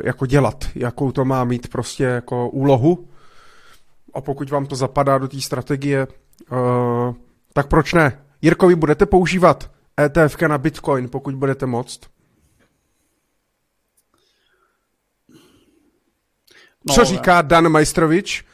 jako 0.03 0.25
dělat, 0.25 0.65
jakou 0.75 1.11
to 1.11 1.25
má 1.25 1.43
mít 1.43 1.67
prostě 1.67 2.03
jako 2.03 2.49
úlohu. 2.49 3.07
A 4.13 4.21
pokud 4.21 4.49
vám 4.49 4.65
to 4.65 4.75
zapadá 4.75 5.17
do 5.17 5.27
té 5.27 5.41
strategie, 5.41 6.07
tak 7.53 7.67
proč 7.67 7.93
ne? 7.93 8.19
Jirko, 8.41 8.67
vy 8.67 8.75
budete 8.75 9.05
používat 9.05 9.71
ETF 9.99 10.41
na 10.41 10.57
Bitcoin, 10.57 11.09
pokud 11.09 11.35
budete 11.35 11.65
moct? 11.65 11.99
Co 16.89 17.01
no, 17.01 17.05
říká 17.05 17.41
Dan 17.41 17.69
Majstrovič, 17.69 18.45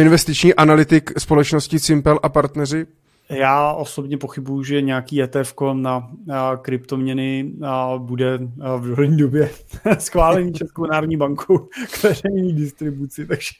investiční 0.00 0.54
analytik 0.54 1.20
společnosti 1.20 1.78
Simple 1.78 2.18
a 2.22 2.28
partneři? 2.28 2.86
Já 3.30 3.72
osobně 3.72 4.18
pochybuju, 4.18 4.62
že 4.62 4.82
nějaký 4.82 5.22
ETF 5.22 5.54
na, 5.72 6.10
na 6.26 6.56
kryptoměny 6.56 7.52
a 7.64 7.98
bude 7.98 8.38
v 8.78 8.88
dohlední 8.88 9.16
době 9.16 9.50
schválený 9.98 10.52
Českou 10.52 10.86
národní 10.86 11.16
bankou 11.16 11.58
k 11.92 12.02
veřejné 12.02 12.52
distribuci, 12.52 13.26
takže 13.26 13.54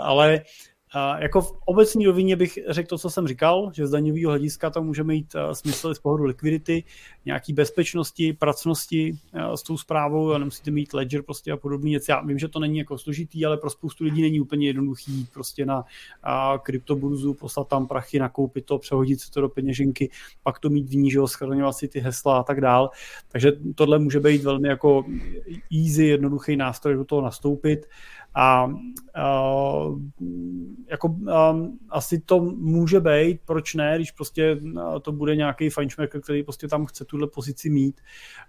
ale 0.00 0.40
jako 1.18 1.40
v 1.40 1.52
obecní 1.64 2.06
rovině 2.06 2.36
bych 2.36 2.58
řekl 2.68 2.88
to, 2.88 2.98
co 2.98 3.10
jsem 3.10 3.28
říkal, 3.28 3.70
že 3.74 3.86
z 3.86 3.90
daňového 3.90 4.30
hlediska 4.30 4.70
to 4.70 4.82
může 4.82 5.04
mít 5.04 5.34
eh, 5.34 5.54
smysl 5.54 5.94
z 5.94 5.98
pohledu 5.98 6.24
likvidity, 6.24 6.84
nějaký 7.24 7.52
bezpečnosti, 7.52 8.32
pracnosti 8.32 9.18
eh, 9.32 9.56
s 9.56 9.62
tou 9.62 9.76
zprávou, 9.78 10.38
nemusíte 10.38 10.70
mít 10.70 10.94
ledger 10.94 11.22
prostě 11.22 11.52
a 11.52 11.56
podobný 11.56 11.90
věci. 11.90 12.10
Já 12.10 12.22
vím, 12.22 12.38
že 12.38 12.48
to 12.48 12.58
není 12.58 12.78
jako 12.78 12.98
složitý, 12.98 13.46
ale 13.46 13.56
pro 13.56 13.70
spoustu 13.70 14.04
lidí 14.04 14.22
není 14.22 14.40
úplně 14.40 14.66
jednoduchý 14.66 15.26
prostě 15.32 15.66
na 15.66 15.84
kryptoburzu, 16.62 17.34
poslat 17.34 17.68
tam 17.68 17.86
prachy, 17.86 18.18
nakoupit 18.18 18.64
to, 18.64 18.78
přehodit 18.78 19.20
si 19.20 19.30
to 19.30 19.40
do 19.40 19.48
peněženky, 19.48 20.10
pak 20.42 20.58
to 20.58 20.70
mít 20.70 20.88
v 20.88 20.96
ní, 20.96 21.10
že 21.10 21.18
si 21.70 21.88
ty 21.88 22.00
hesla 22.00 22.38
a 22.38 22.42
tak 22.42 22.60
dál. 22.60 22.90
Takže 23.28 23.52
tohle 23.74 23.98
může 23.98 24.20
být 24.20 24.42
velmi 24.42 24.68
jako 24.68 25.04
easy, 25.72 26.04
jednoduchý 26.04 26.56
nástroj 26.56 26.94
do 26.94 27.04
toho 27.04 27.22
nastoupit. 27.22 27.86
A 28.34 28.66
uh, 28.66 30.00
jako 30.90 31.08
um, 31.08 31.78
asi 31.90 32.20
to 32.20 32.40
může 32.40 33.00
být, 33.00 33.40
proč 33.44 33.74
ne, 33.74 33.92
když 33.96 34.10
prostě 34.10 34.56
uh, 34.62 34.98
to 34.98 35.12
bude 35.12 35.36
nějaký 35.36 35.70
fajnšmerker, 35.70 36.20
který 36.20 36.42
prostě 36.42 36.68
tam 36.68 36.86
chce 36.86 37.04
tuhle 37.04 37.26
pozici 37.26 37.70
mít. 37.70 38.00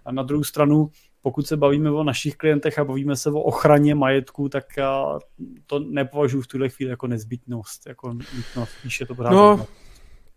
A 0.04 0.12
na 0.12 0.22
druhou 0.22 0.44
stranu, 0.44 0.90
pokud 1.22 1.46
se 1.46 1.56
bavíme 1.56 1.90
o 1.90 2.04
našich 2.04 2.36
klientech 2.36 2.78
a 2.78 2.84
bavíme 2.84 3.16
se 3.16 3.30
o 3.30 3.40
ochraně 3.40 3.94
majetku, 3.94 4.48
tak 4.48 4.64
uh, 4.78 5.18
to 5.66 5.78
nepovažuji 5.78 6.42
v 6.42 6.46
tuhle 6.46 6.68
chvíli 6.68 6.90
jako 6.90 7.06
nezbytnost, 7.06 7.86
jako 7.86 8.12
nutnost, 8.12 8.70
spíše 8.78 9.06
to 9.06 9.14
pořád 9.14 9.30
no. 9.30 9.66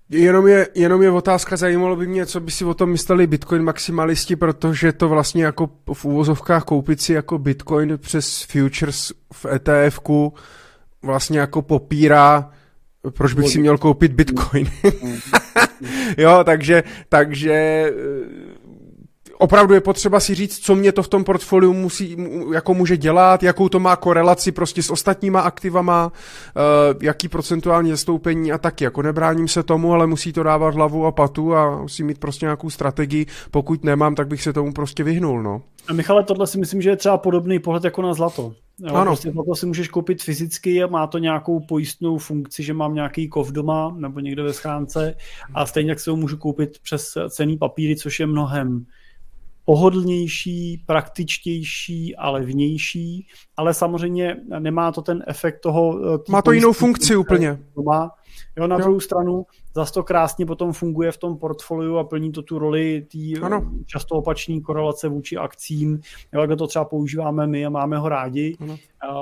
Jenom 0.10 0.48
je, 0.48 0.68
jenom 0.76 1.04
je 1.04 1.12
otázka, 1.12 1.56
zajímalo 1.56 1.96
by 1.96 2.08
mě, 2.08 2.26
co 2.26 2.40
by 2.40 2.52
si 2.52 2.66
o 2.66 2.74
tom 2.74 2.90
mysleli 2.90 3.28
Bitcoin 3.28 3.64
maximalisti, 3.64 4.36
protože 4.36 4.94
to 4.94 5.10
vlastně 5.10 5.44
jako 5.44 5.70
v 5.94 6.06
úvozovkách 6.06 6.64
koupit 6.64 7.02
si 7.02 7.14
jako 7.14 7.38
Bitcoin 7.38 7.98
přes 7.98 8.42
futures 8.42 9.12
v 9.34 9.46
etf 9.46 10.00
vlastně 11.02 11.40
jako 11.40 11.62
popírá, 11.62 12.52
proč 13.10 13.34
bych 13.34 13.50
si 13.50 13.60
měl 13.60 13.78
koupit 13.78 14.12
Bitcoin. 14.12 14.72
jo, 16.18 16.44
takže, 16.44 16.84
takže 17.10 17.92
opravdu 19.38 19.74
je 19.74 19.82
potřeba 19.82 20.20
si 20.20 20.36
říct, 20.36 20.60
co 20.60 20.76
mě 20.76 20.92
to 20.92 21.04
v 21.04 21.08
tom 21.08 21.24
portfoliu 21.24 21.74
musí, 21.74 22.18
jako 22.54 22.74
může 22.74 22.98
dělat, 22.98 23.44
jakou 23.44 23.70
to 23.70 23.80
má 23.80 23.96
korelaci 23.96 24.52
prostě 24.52 24.84
s 24.84 24.90
ostatníma 24.90 25.42
aktivama, 25.42 26.06
uh, 26.06 27.04
jaký 27.04 27.28
procentuální 27.28 27.92
zastoupení 27.92 28.52
a 28.52 28.58
taky. 28.58 28.84
Jako 28.84 29.02
nebráním 29.02 29.48
se 29.48 29.64
tomu, 29.64 29.94
ale 29.94 30.08
musí 30.08 30.34
to 30.34 30.44
dávat 30.44 30.76
hlavu 30.76 31.06
a 31.06 31.12
patu 31.12 31.56
a 31.56 31.82
musí 31.82 32.04
mít 32.04 32.18
prostě 32.18 32.46
nějakou 32.46 32.70
strategii. 32.70 33.26
Pokud 33.52 33.84
nemám, 33.84 34.16
tak 34.16 34.28
bych 34.28 34.44
se 34.44 34.54
tomu 34.54 34.74
prostě 34.74 35.04
vyhnul, 35.04 35.44
no. 35.44 35.62
A 35.88 35.94
Michale, 35.94 36.24
tohle 36.24 36.48
si 36.48 36.58
myslím, 36.58 36.82
že 36.82 36.90
je 36.90 36.96
třeba 36.96 37.18
podobný 37.18 37.60
pohled 37.60 37.84
jako 37.84 38.02
na 38.02 38.14
zlato. 38.14 38.54
Jo, 38.80 38.96
ano. 38.96 39.06
Prostě 39.06 39.32
zlato 39.32 39.56
si 39.56 39.66
můžeš 39.66 39.88
koupit 39.88 40.24
fyzicky 40.24 40.84
a 40.84 40.88
má 40.88 41.07
to 41.07 41.18
nějakou 41.18 41.60
pojistnou 41.60 42.18
funkci, 42.18 42.64
že 42.64 42.74
mám 42.74 42.96
nějaký 42.96 43.30
kov 43.30 43.52
doma 43.52 43.96
nebo 43.98 44.20
někde 44.20 44.44
ve 44.44 44.54
schránce 44.54 45.16
a 45.54 45.66
stejně 45.66 45.91
tak 45.91 45.99
si 45.99 46.10
ho 46.10 46.16
můžu 46.16 46.38
koupit 46.38 46.80
přes 46.84 47.18
cený 47.30 47.57
papíry, 47.57 47.96
což 47.96 48.20
je 48.20 48.28
mnohem 48.28 48.86
pohodlnější, 49.68 50.84
praktičtější 50.86 52.15
a 52.15 52.29
levnější, 52.29 53.28
ale 53.57 53.73
samozřejmě 53.73 54.37
nemá 54.60 54.91
to 54.91 55.02
ten 55.02 55.23
efekt 55.28 55.60
toho... 55.60 55.99
Eh, 56.15 56.31
Má 56.31 56.41
to 56.41 56.52
jinou 56.52 56.73
funkci 56.73 57.15
úplně. 57.15 57.60
Doma. 57.76 58.12
Jo, 58.57 58.68
na 58.68 58.76
jo. 58.76 58.81
druhou 58.81 58.99
stranu 58.99 59.46
zase 59.78 59.94
to 59.94 60.04
krásně 60.04 60.46
potom 60.46 60.73
funguje 60.73 61.12
v 61.12 61.18
tom 61.18 61.38
portfoliu 61.38 61.97
a 61.97 62.04
plní 62.04 62.31
to 62.31 62.41
tu 62.41 62.60
roli 62.60 63.07
té 63.12 63.47
často 63.86 64.15
opační 64.15 64.62
korelace 64.62 65.07
vůči 65.07 65.38
akcím, 65.38 66.02
jo, 66.34 66.46
kde 66.46 66.56
to 66.56 66.68
třeba 66.68 66.86
používáme 66.86 67.47
my 67.47 67.65
a 67.65 67.70
máme 67.70 67.97
ho 67.97 68.10
rádi. 68.10 68.57
Ano. 68.60 68.78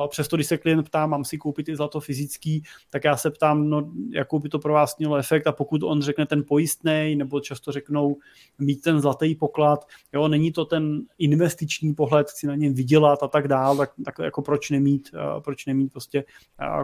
Přesto, 0.08 0.35
když 0.35 0.48
se 0.48 0.58
klient 0.58 0.84
ptá, 0.84 1.06
mám 1.06 1.25
si 1.25 1.38
koupit 1.38 1.69
i 1.69 1.75
zlato 1.75 2.00
fyzický, 2.00 2.64
tak 2.90 3.03
já 3.03 3.17
se 3.17 3.32
ptám, 3.32 3.69
no, 3.69 3.92
jakou 4.11 4.40
by 4.40 4.50
to 4.50 4.59
pro 4.59 4.74
vás 4.74 4.98
mělo 4.98 5.16
efekt 5.16 5.48
a 5.48 5.51
pokud 5.51 5.84
on 5.84 6.01
řekne 6.01 6.25
ten 6.25 6.43
pojistný, 6.48 7.16
nebo 7.17 7.40
často 7.40 7.72
řeknou 7.72 8.17
mít 8.59 8.82
ten 8.82 9.01
zlatý 9.01 9.35
poklad, 9.35 9.85
jo, 10.14 10.27
není 10.27 10.51
to 10.51 10.66
ten 10.66 11.01
investiční 11.17 11.93
pohled, 11.93 12.30
chci 12.30 12.48
na 12.48 12.56
něm 12.56 12.74
vydělat 12.74 13.24
a 13.24 13.27
tak 13.27 13.48
dál, 13.48 13.77
tak, 13.77 13.92
tak 14.06 14.16
jako 14.19 14.42
proč 14.42 14.69
nemít, 14.69 15.09
proč 15.43 15.66
nemít 15.66 15.92
prostě 15.92 16.24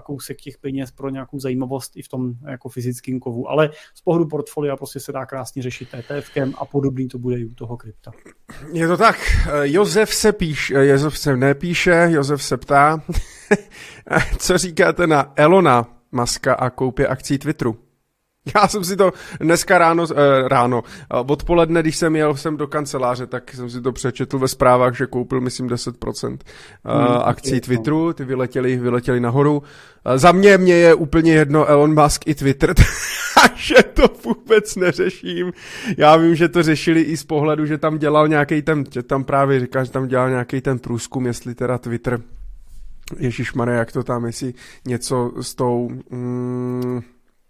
kousek 0.04 0.42
těch 0.42 0.58
peněz 0.58 0.92
pro 0.92 1.10
nějakou 1.10 1.40
zajímavost 1.40 1.98
i 1.98 2.02
v 2.02 2.08
tom 2.08 2.34
jako 2.48 2.70
fyzickém 2.70 3.20
kovu. 3.20 3.50
Ale 3.50 3.61
z 3.96 4.02
pohledu 4.02 4.28
portfolia 4.28 4.78
prostě 4.78 5.00
se 5.00 5.12
dá 5.12 5.26
krásně 5.26 5.64
řešit 5.64 5.90
ETFkem 5.94 6.54
a 6.58 6.66
podobný 6.66 7.08
to 7.08 7.18
bude 7.18 7.40
i 7.40 7.46
u 7.46 7.54
toho 7.54 7.78
krypta. 7.78 8.12
Je 8.72 8.88
to 8.88 8.98
tak. 8.98 9.16
Josef 9.64 10.14
se 10.14 10.32
píše, 10.32 10.86
Josef 10.86 11.18
se 11.18 11.38
nepíše, 11.38 12.08
Josef 12.10 12.44
se 12.44 12.58
ptá, 12.58 13.02
co 14.38 14.58
říkáte 14.58 15.08
na 15.08 15.34
Elona 15.36 15.88
Maska 16.12 16.54
a 16.54 16.70
koupě 16.70 17.08
akcí 17.08 17.38
Twitteru? 17.38 17.91
Já 18.56 18.68
jsem 18.68 18.84
si 18.84 18.96
to 18.96 19.12
dneska 19.40 19.78
ráno, 19.78 20.06
eh, 20.12 20.48
ráno, 20.48 20.84
odpoledne, 21.28 21.82
když 21.82 21.98
jsem 21.98 22.16
jel 22.16 22.36
jsem 22.36 22.58
do 22.58 22.68
kanceláře, 22.68 23.28
tak 23.28 23.54
jsem 23.54 23.70
si 23.70 23.82
to 23.82 23.92
přečetl 23.92 24.40
ve 24.40 24.48
zprávách, 24.48 24.98
že 24.98 25.06
koupil, 25.06 25.42
myslím, 25.42 25.68
10% 25.68 26.38
eh, 26.86 26.94
hmm, 26.94 27.18
akcí 27.24 27.62
Twitteru, 27.62 28.14
ty 28.14 28.26
vyletěli, 28.26 28.78
vyletěli 28.78 29.20
nahoru. 29.20 29.64
Eh, 30.06 30.18
za 30.18 30.32
mě, 30.32 30.58
mě 30.58 30.74
je 30.74 30.94
úplně 30.94 31.34
jedno 31.34 31.66
Elon 31.66 32.04
Musk 32.04 32.28
i 32.28 32.36
Twitter, 32.36 32.74
že 33.56 33.84
to 33.84 34.04
vůbec 34.26 34.76
neřeším. 34.76 35.54
Já 35.98 36.16
vím, 36.16 36.36
že 36.36 36.50
to 36.50 36.64
řešili 36.64 37.02
i 37.02 37.18
z 37.18 37.24
pohledu, 37.24 37.66
že 37.66 37.78
tam 37.78 37.98
dělal 37.98 38.28
nějaký 38.28 38.62
ten, 38.62 38.84
že 38.94 39.04
tam 39.04 39.24
právě 39.24 39.60
říká, 39.60 39.84
že 39.84 39.92
tam 39.92 40.08
dělal 40.08 40.30
nějaký 40.30 40.62
ten 40.62 40.80
průzkum, 40.80 41.26
jestli 41.26 41.56
teda 41.56 41.78
Twitter 41.78 42.22
Ježíš 43.18 43.54
jak 43.72 43.92
to 43.92 44.04
tam, 44.04 44.26
jestli 44.26 44.54
něco 44.88 45.32
s 45.42 45.56
tou, 45.56 45.90
mm, 46.10 47.02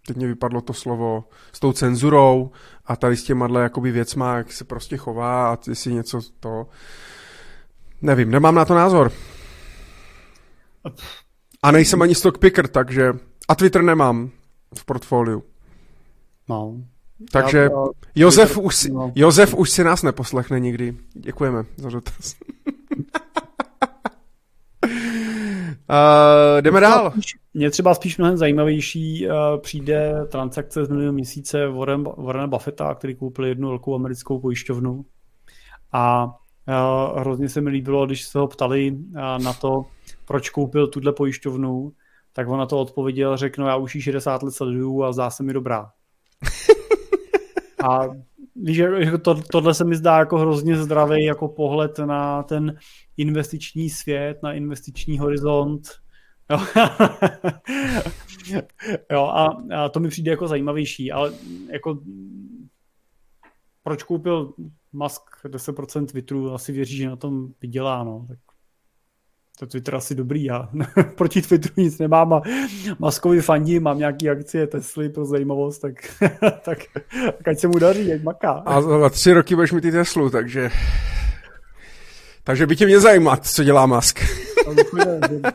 teď 0.07 0.17
mě 0.17 0.27
vypadlo 0.27 0.61
to 0.61 0.73
slovo, 0.73 1.23
s 1.53 1.59
tou 1.59 1.73
cenzurou 1.73 2.51
a 2.85 2.95
tady 2.95 3.17
s 3.17 3.23
těma 3.23 3.59
jakoby 3.59 3.91
věcma, 3.91 4.37
jak 4.37 4.51
se 4.51 4.63
prostě 4.63 4.97
chová 4.97 5.53
a 5.53 5.57
jestli 5.67 5.93
něco 5.93 6.21
to... 6.39 6.67
Nevím, 8.01 8.31
nemám 8.31 8.55
na 8.55 8.65
to 8.65 8.75
názor. 8.75 9.11
A 11.63 11.71
nejsem 11.71 12.01
ani 12.01 12.15
stock 12.15 12.37
picker, 12.37 12.67
takže... 12.67 13.13
A 13.47 13.55
Twitter 13.55 13.81
nemám 13.81 14.29
v 14.77 14.85
portfoliu. 14.85 15.43
No. 16.49 16.75
Takže 17.31 17.69
Josef 18.15 18.57
už, 18.57 18.85
no. 18.85 19.11
Josef 19.15 19.53
už 19.53 19.69
si 19.69 19.83
nás 19.83 20.03
neposlechne 20.03 20.59
nikdy. 20.59 20.97
Děkujeme 21.13 21.65
za 21.77 21.89
dotaz. 21.89 22.35
Uh, 24.83 24.89
jdeme 26.61 26.79
dál. 26.79 27.13
Mně 27.53 27.71
třeba 27.71 27.93
spíš 27.93 28.17
mnohem 28.17 28.37
zajímavější 28.37 29.27
uh, 29.27 29.33
přijde 29.61 30.13
transakce 30.31 30.85
z 30.85 30.89
minulého 30.89 31.13
měsíce 31.13 31.67
Warren, 31.67 32.03
Warren 32.17 32.49
Buffetta, 32.49 32.95
který 32.95 33.15
koupil 33.15 33.45
jednu 33.45 33.69
velkou 33.69 33.95
americkou 33.95 34.39
pojišťovnu. 34.39 35.05
A 35.91 36.25
uh, 36.25 37.19
hrozně 37.19 37.49
se 37.49 37.61
mi 37.61 37.69
líbilo, 37.69 38.05
když 38.05 38.23
se 38.23 38.39
ho 38.39 38.47
ptali 38.47 38.91
uh, 38.91 39.43
na 39.43 39.53
to, 39.53 39.85
proč 40.27 40.49
koupil 40.49 40.87
tuhle 40.87 41.13
pojišťovnu, 41.13 41.91
tak 42.33 42.47
on 42.49 42.59
na 42.59 42.65
to 42.65 42.79
odpověděl, 42.79 43.37
řekl, 43.37 43.61
no 43.61 43.67
já 43.67 43.75
už 43.75 43.95
ji 43.95 44.01
60 44.01 44.43
let 44.43 44.51
sleduju 44.51 45.03
a 45.03 45.13
zdá 45.13 45.29
se 45.29 45.43
mi 45.43 45.53
dobrá. 45.53 45.89
a 47.83 47.99
víš, 48.55 48.77
že 48.77 49.17
to, 49.17 49.41
tohle 49.41 49.73
se 49.73 49.83
mi 49.83 49.95
zdá 49.95 50.17
jako 50.17 50.37
hrozně 50.37 50.77
zdravý 50.77 51.25
jako 51.25 51.47
pohled 51.47 51.99
na 51.99 52.43
ten 52.43 52.77
investiční 53.21 53.89
svět, 53.89 54.43
na 54.43 54.53
investiční 54.53 55.19
horizont. 55.19 55.81
Jo, 56.51 56.59
jo 59.11 59.23
a, 59.23 59.63
a 59.77 59.89
to 59.89 59.99
mi 59.99 60.07
přijde 60.07 60.31
jako 60.31 60.47
zajímavější, 60.47 61.11
ale 61.11 61.33
jako 61.71 61.99
proč 63.83 64.03
koupil 64.03 64.53
Musk 64.93 65.21
10% 65.45 66.05
Twitteru, 66.05 66.53
asi 66.53 66.71
věří, 66.71 66.97
že 66.97 67.09
na 67.09 67.15
tom 67.15 67.47
vydělá, 67.61 68.03
no. 68.03 68.25
Tak 68.29 68.37
to 69.59 69.67
Twitter 69.67 69.95
asi 69.95 70.15
dobrý, 70.15 70.43
já 70.43 70.69
proti 71.17 71.41
Twitteru 71.41 71.73
nic 71.77 71.99
nemám 71.99 72.33
a 72.33 72.41
Maskovi 72.99 73.41
fandím, 73.41 73.83
mám 73.83 73.97
nějaký 73.97 74.29
akcie 74.29 74.67
Tesly 74.67 75.09
pro 75.09 75.25
zajímavost, 75.25 75.79
tak, 75.79 75.95
tak, 76.65 76.79
tak 77.37 77.47
ať 77.47 77.59
se 77.59 77.67
mu 77.67 77.79
daří, 77.79 78.07
jak 78.07 78.23
maká. 78.23 78.51
A 78.51 78.81
za 78.81 79.09
tři 79.09 79.33
roky 79.33 79.55
budeš 79.55 79.71
mít 79.71 79.81
ty 79.81 79.91
Teslu, 79.91 80.29
takže 80.29 80.69
takže 82.43 82.67
by 82.67 82.75
tě 82.75 82.85
mě 82.85 82.99
zajímat, 82.99 83.47
co 83.47 83.63
dělá 83.63 83.85
Musk. 83.85 84.19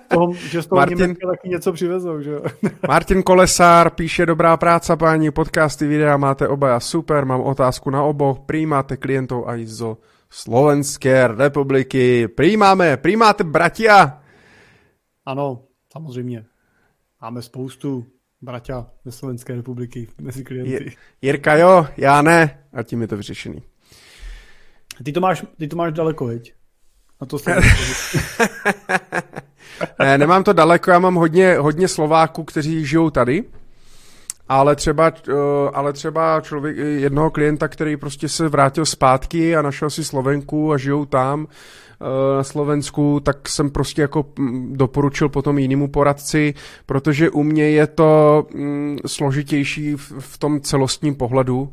toho, 0.08 0.34
že 0.34 0.62
z 0.62 0.66
toho 0.66 0.76
Martin, 0.78 1.14
taky 1.14 1.48
něco 1.48 1.72
přivezou, 1.72 2.20
že 2.20 2.36
Martin 2.88 3.22
Kolesár 3.22 3.90
píše, 3.90 4.26
dobrá 4.26 4.56
práce, 4.56 4.96
páni, 4.96 5.30
podcasty, 5.30 5.86
videa 5.86 6.16
máte 6.16 6.48
oba 6.48 6.80
super, 6.80 7.24
mám 7.24 7.40
otázku 7.40 7.90
na 7.90 8.02
oboch, 8.02 8.38
přijímáte 8.46 8.96
klientov 8.96 9.48
aj 9.48 9.66
zo 9.66 9.96
Slovenské 10.30 11.28
republiky, 11.28 12.28
přijímáme, 12.28 12.96
přijímáte 12.96 13.44
bratia? 13.44 14.22
Ano, 15.26 15.62
samozřejmě. 15.92 16.44
Máme 17.22 17.42
spoustu 17.42 18.06
bratia 18.42 18.86
ze 19.04 19.12
Slovenské 19.12 19.54
republiky 19.54 20.08
mezi 20.20 20.44
klienty. 20.44 20.92
Jirka 21.22 21.56
jo, 21.56 21.86
já 21.96 22.22
ne, 22.22 22.64
a 22.72 22.82
tím 22.82 23.02
je 23.02 23.08
to 23.08 23.16
vyřešený. 23.16 23.62
Ty 25.04 25.12
to 25.12 25.20
máš, 25.20 25.44
ty 25.58 25.68
to 25.68 25.76
máš 25.76 25.92
daleko, 25.92 26.26
veď? 26.26 26.54
Na 27.20 27.26
to 27.26 27.36
ne, 29.98 30.18
nemám 30.18 30.44
to 30.44 30.52
daleko, 30.52 30.90
já 30.90 30.98
mám 30.98 31.14
hodně, 31.14 31.56
hodně 31.58 31.88
Slováků, 31.88 32.44
kteří 32.44 32.86
žijou 32.86 33.10
tady, 33.10 33.44
ale 34.48 34.76
třeba, 34.76 35.12
eh, 35.28 35.32
ale 35.74 35.92
třeba 35.92 36.40
člověk, 36.40 36.76
jednoho 36.76 37.30
klienta, 37.30 37.68
který 37.68 37.96
prostě 37.96 38.28
se 38.28 38.48
vrátil 38.48 38.86
zpátky 38.86 39.56
a 39.56 39.62
našel 39.62 39.90
si 39.90 40.04
Slovenku 40.04 40.72
a 40.72 40.78
žijou 40.78 41.04
tam, 41.04 41.46
eh, 41.46 42.36
na 42.36 42.42
Slovensku, 42.44 43.20
tak 43.20 43.48
jsem 43.48 43.70
prostě 43.70 44.02
jako 44.02 44.26
mm, 44.38 44.76
doporučil 44.76 45.28
potom 45.28 45.58
jinému 45.58 45.88
poradci, 45.88 46.54
protože 46.86 47.30
u 47.30 47.42
mě 47.42 47.70
je 47.70 47.86
to 47.86 48.46
mm, 48.54 48.98
složitější 49.06 49.96
v 50.18 50.38
tom 50.38 50.60
celostním 50.60 51.14
pohledu, 51.14 51.72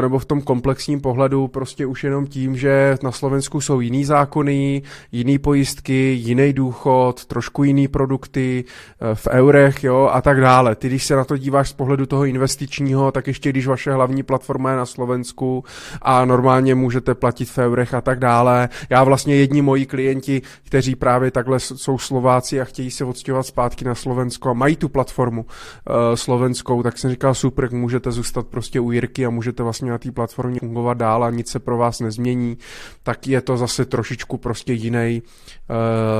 nebo 0.00 0.18
v 0.18 0.24
tom 0.24 0.42
komplexním 0.42 1.00
pohledu 1.00 1.48
prostě 1.48 1.86
už 1.86 2.04
jenom 2.04 2.26
tím, 2.26 2.56
že 2.56 2.96
na 3.02 3.12
Slovensku 3.12 3.60
jsou 3.60 3.80
jiný 3.80 4.04
zákony, 4.04 4.82
jiný 5.12 5.38
pojistky, 5.38 6.12
jiný 6.20 6.52
důchod, 6.52 7.24
trošku 7.24 7.64
jiný 7.64 7.88
produkty 7.88 8.64
eh, 8.64 9.14
v 9.14 9.26
eurech 9.26 9.84
jo, 9.84 10.10
a 10.12 10.20
tak 10.22 10.40
dále. 10.40 10.74
Ty, 10.74 10.88
když 10.88 11.04
se 11.04 11.16
na 11.16 11.24
to 11.24 11.36
díváš 11.36 11.68
z 11.68 11.72
pohledu 11.72 12.06
toho 12.06 12.24
investičního, 12.24 13.12
tak 13.12 13.26
ještě 13.26 13.50
když 13.50 13.66
vaše 13.66 13.92
hlavní 13.92 14.22
platforma 14.22 14.70
je 14.70 14.76
na 14.76 14.86
Slovensku 14.86 15.64
a 16.02 16.24
normálně 16.24 16.74
můžete 16.74 17.14
platit 17.14 17.50
v 17.50 17.58
eurech 17.58 17.94
a 17.94 18.00
tak 18.00 18.18
dále. 18.18 18.68
Já 18.90 19.04
vlastně 19.04 19.36
jedni 19.36 19.62
moji 19.62 19.86
klienti, 19.86 20.42
kteří 20.64 20.94
právě 20.94 21.30
takhle 21.30 21.60
jsou 21.60 21.98
Slováci 21.98 22.60
a 22.60 22.64
chtějí 22.64 22.90
se 22.90 23.04
odstěhovat 23.04 23.46
zpátky 23.46 23.84
na 23.84 23.94
Slovensko 23.94 24.50
a 24.50 24.52
mají 24.52 24.76
tu 24.76 24.88
platformu 24.88 25.42
uh, 25.42 25.94
slovenskou, 26.14 26.82
tak 26.82 26.98
jsem 26.98 27.10
říkal 27.10 27.34
super, 27.34 27.72
můžete 27.72 28.12
zůstat 28.12 28.46
prostě 28.46 28.80
u 28.80 28.90
Jirky 28.90 29.26
a 29.26 29.30
můžete 29.30 29.62
vlastně 29.70 29.90
na 29.90 29.98
té 29.98 30.12
platformě 30.12 30.60
fungovat 30.60 30.98
dál 30.98 31.24
a 31.24 31.30
nic 31.30 31.50
se 31.50 31.58
pro 31.58 31.76
vás 31.76 32.00
nezmění, 32.00 32.58
tak 33.02 33.26
je 33.26 33.40
to 33.40 33.56
zase 33.56 33.84
trošičku 33.84 34.38
prostě 34.38 34.72
jiný, 34.72 35.22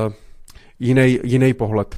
uh, 0.07 0.13
jiný, 0.79 1.19
jiný 1.23 1.53
pohled 1.53 1.95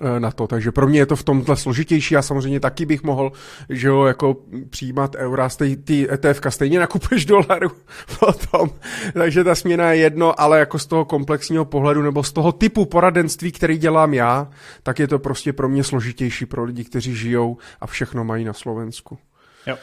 eh, 0.00 0.20
na 0.20 0.30
to. 0.30 0.46
Takže 0.46 0.72
pro 0.72 0.86
mě 0.86 0.98
je 0.98 1.06
to 1.06 1.16
v 1.16 1.24
tomhle 1.24 1.56
složitější. 1.56 2.14
Já 2.14 2.22
samozřejmě 2.22 2.60
taky 2.60 2.86
bych 2.86 3.02
mohl, 3.02 3.32
že 3.68 3.88
jo, 3.88 4.04
jako 4.04 4.36
přijímat 4.70 5.14
eura, 5.14 5.48
stej, 5.48 5.76
ty 5.76 6.08
ETF 6.12 6.40
stejně 6.48 6.78
nakupuješ 6.78 7.24
dolaru 7.24 7.70
potom. 8.18 8.70
Takže 9.12 9.44
ta 9.44 9.54
směna 9.54 9.92
je 9.92 9.98
jedno, 9.98 10.40
ale 10.40 10.58
jako 10.58 10.78
z 10.78 10.86
toho 10.86 11.04
komplexního 11.04 11.64
pohledu 11.64 12.02
nebo 12.02 12.22
z 12.22 12.32
toho 12.32 12.52
typu 12.52 12.84
poradenství, 12.84 13.52
který 13.52 13.78
dělám 13.78 14.14
já, 14.14 14.50
tak 14.82 14.98
je 14.98 15.08
to 15.08 15.18
prostě 15.18 15.52
pro 15.52 15.68
mě 15.68 15.84
složitější 15.84 16.46
pro 16.46 16.64
lidi, 16.64 16.84
kteří 16.84 17.14
žijou 17.14 17.56
a 17.80 17.86
všechno 17.86 18.24
mají 18.24 18.44
na 18.44 18.52
Slovensku. 18.52 19.18
Jo. 19.66 19.76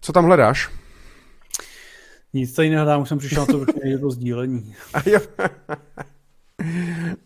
Co 0.00 0.12
tam 0.12 0.24
hledáš? 0.24 0.70
Nic 2.32 2.52
tady 2.52 2.70
nehledám, 2.70 3.02
už 3.02 3.08
jsem 3.08 3.18
přišel 3.18 3.40
na 3.40 3.46
to, 3.46 3.64
že 3.84 3.98
to 3.98 4.10
sdílení. 4.10 4.74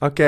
OK. 0.00 0.20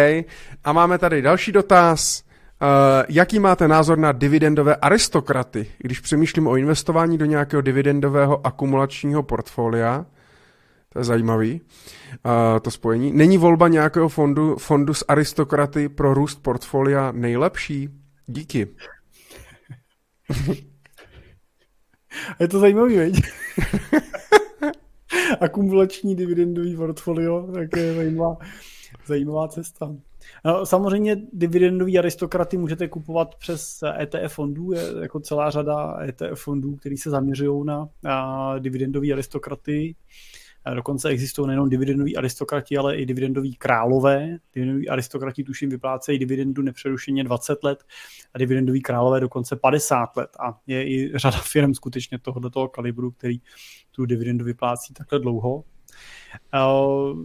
A 0.65 0.73
máme 0.73 0.99
tady 0.99 1.23
další 1.23 1.53
dotaz. 1.53 2.23
Uh, 2.63 2.69
jaký 3.09 3.39
máte 3.39 3.69
názor 3.69 3.99
na 3.99 4.13
dividendové 4.13 4.77
aristokraty, 4.77 5.67
když 5.79 6.01
přemýšlím 6.01 6.47
o 6.47 6.57
investování 6.57 7.19
do 7.19 7.25
nějakého 7.25 7.63
dividendového 7.63 8.47
akumulačního 8.47 9.23
portfolia? 9.23 10.07
To 10.89 10.99
je 10.99 11.05
zajímavý, 11.05 11.61
uh, 11.61 12.61
to 12.61 12.71
spojení. 12.71 13.13
Není 13.13 13.39
volba 13.39 13.69
nějakého 13.69 14.09
fondu, 14.09 14.57
fondu 14.57 14.95
s 14.95 15.05
aristokraty 15.09 15.89
pro 15.89 16.15
růst 16.15 16.43
portfolia 16.43 17.13
nejlepší? 17.13 17.89
Díky. 18.27 18.69
Je 22.41 22.49
to 22.49 22.59
zajímavý, 22.59 22.97
veď? 22.97 23.15
Akumulační 25.41 26.17
dividendový 26.17 26.77
portfolio, 26.77 27.53
tak 27.55 27.77
je 27.77 27.95
zajímavá, 27.95 28.37
zajímavá 29.07 29.49
cesta. 29.49 29.95
No, 30.45 30.67
samozřejmě 30.67 31.17
dividendový 31.33 31.99
aristokraty 31.99 32.57
můžete 32.57 32.89
kupovat 32.89 33.35
přes 33.35 33.79
ETF 34.01 34.35
fondů, 34.35 34.73
je 34.73 34.83
jako 35.01 35.21
celá 35.21 35.51
řada 35.51 35.99
ETF 36.03 36.41
fondů, 36.41 36.77
které 36.77 36.97
se 36.97 37.11
zaměřují 37.11 37.67
na, 37.67 37.89
na 38.03 38.59
dividendový 38.59 39.13
aristokraty. 39.13 39.95
Dokonce 40.75 41.09
existují 41.09 41.47
nejenom 41.47 41.69
dividendoví 41.69 42.17
aristokrati, 42.17 42.79
ale 42.79 42.97
i 42.97 43.07
dividendoví 43.07 43.55
králové. 43.55 44.39
Dividendoví 44.55 44.89
aristokrati 44.89 45.45
tuším 45.45 45.71
vyplácejí 45.71 46.19
dividendu 46.19 46.63
nepřerušeně 46.63 47.25
20 47.25 47.65
let 47.65 47.85
a 48.35 48.39
dividendoví 48.39 48.83
králové 48.83 49.21
dokonce 49.21 49.57
50 49.57 50.17
let. 50.17 50.31
A 50.41 50.59
je 50.67 50.89
i 50.89 51.13
řada 51.15 51.39
firm 51.39 51.75
skutečně 51.75 52.19
tohoto 52.19 52.69
kalibru, 52.69 53.11
který 53.11 53.39
tu 53.91 54.07
dividendu 54.07 54.45
vyplácí 54.45 54.95
takhle 54.95 55.19
dlouho. 55.19 55.65
Uh, 56.55 57.19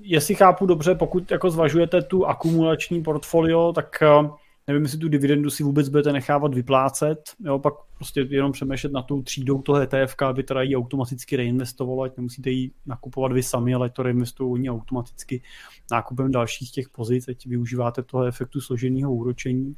jestli 0.00 0.34
chápu 0.34 0.66
dobře, 0.66 0.94
pokud 0.94 1.30
jako 1.30 1.50
zvažujete 1.50 2.02
tu 2.02 2.26
akumulační 2.26 3.02
portfolio, 3.02 3.72
tak 3.72 4.02
uh, 4.20 4.36
nevím, 4.72 4.82
jestli 4.82 4.98
tu 4.98 5.08
dividendu 5.08 5.50
si 5.50 5.62
vůbec 5.62 5.88
budete 5.88 6.12
nechávat 6.12 6.54
vyplácet. 6.54 7.18
Jo, 7.44 7.58
pak 7.58 7.74
prostě 7.96 8.26
jenom 8.30 8.52
přemýšlet 8.52 8.92
na 8.92 9.02
tou 9.02 9.22
třídou 9.22 9.62
toho 9.62 9.80
ETF, 9.80 10.14
aby 10.22 10.42
teda 10.42 10.62
ji 10.62 10.76
automaticky 10.76 11.36
reinvestovalo, 11.36 12.02
ať 12.02 12.16
nemusíte 12.16 12.50
ji 12.50 12.70
nakupovat 12.86 13.32
vy 13.32 13.42
sami, 13.42 13.74
ale 13.74 13.90
to 13.90 14.02
reinvestují 14.02 14.52
oni 14.52 14.70
automaticky 14.70 15.42
nákupem 15.90 16.32
dalších 16.32 16.70
těch 16.70 16.88
pozic, 16.88 17.28
ať 17.28 17.46
využíváte 17.46 18.02
toho 18.02 18.24
efektu 18.24 18.60
složeného 18.60 19.12
úročení. 19.14 19.76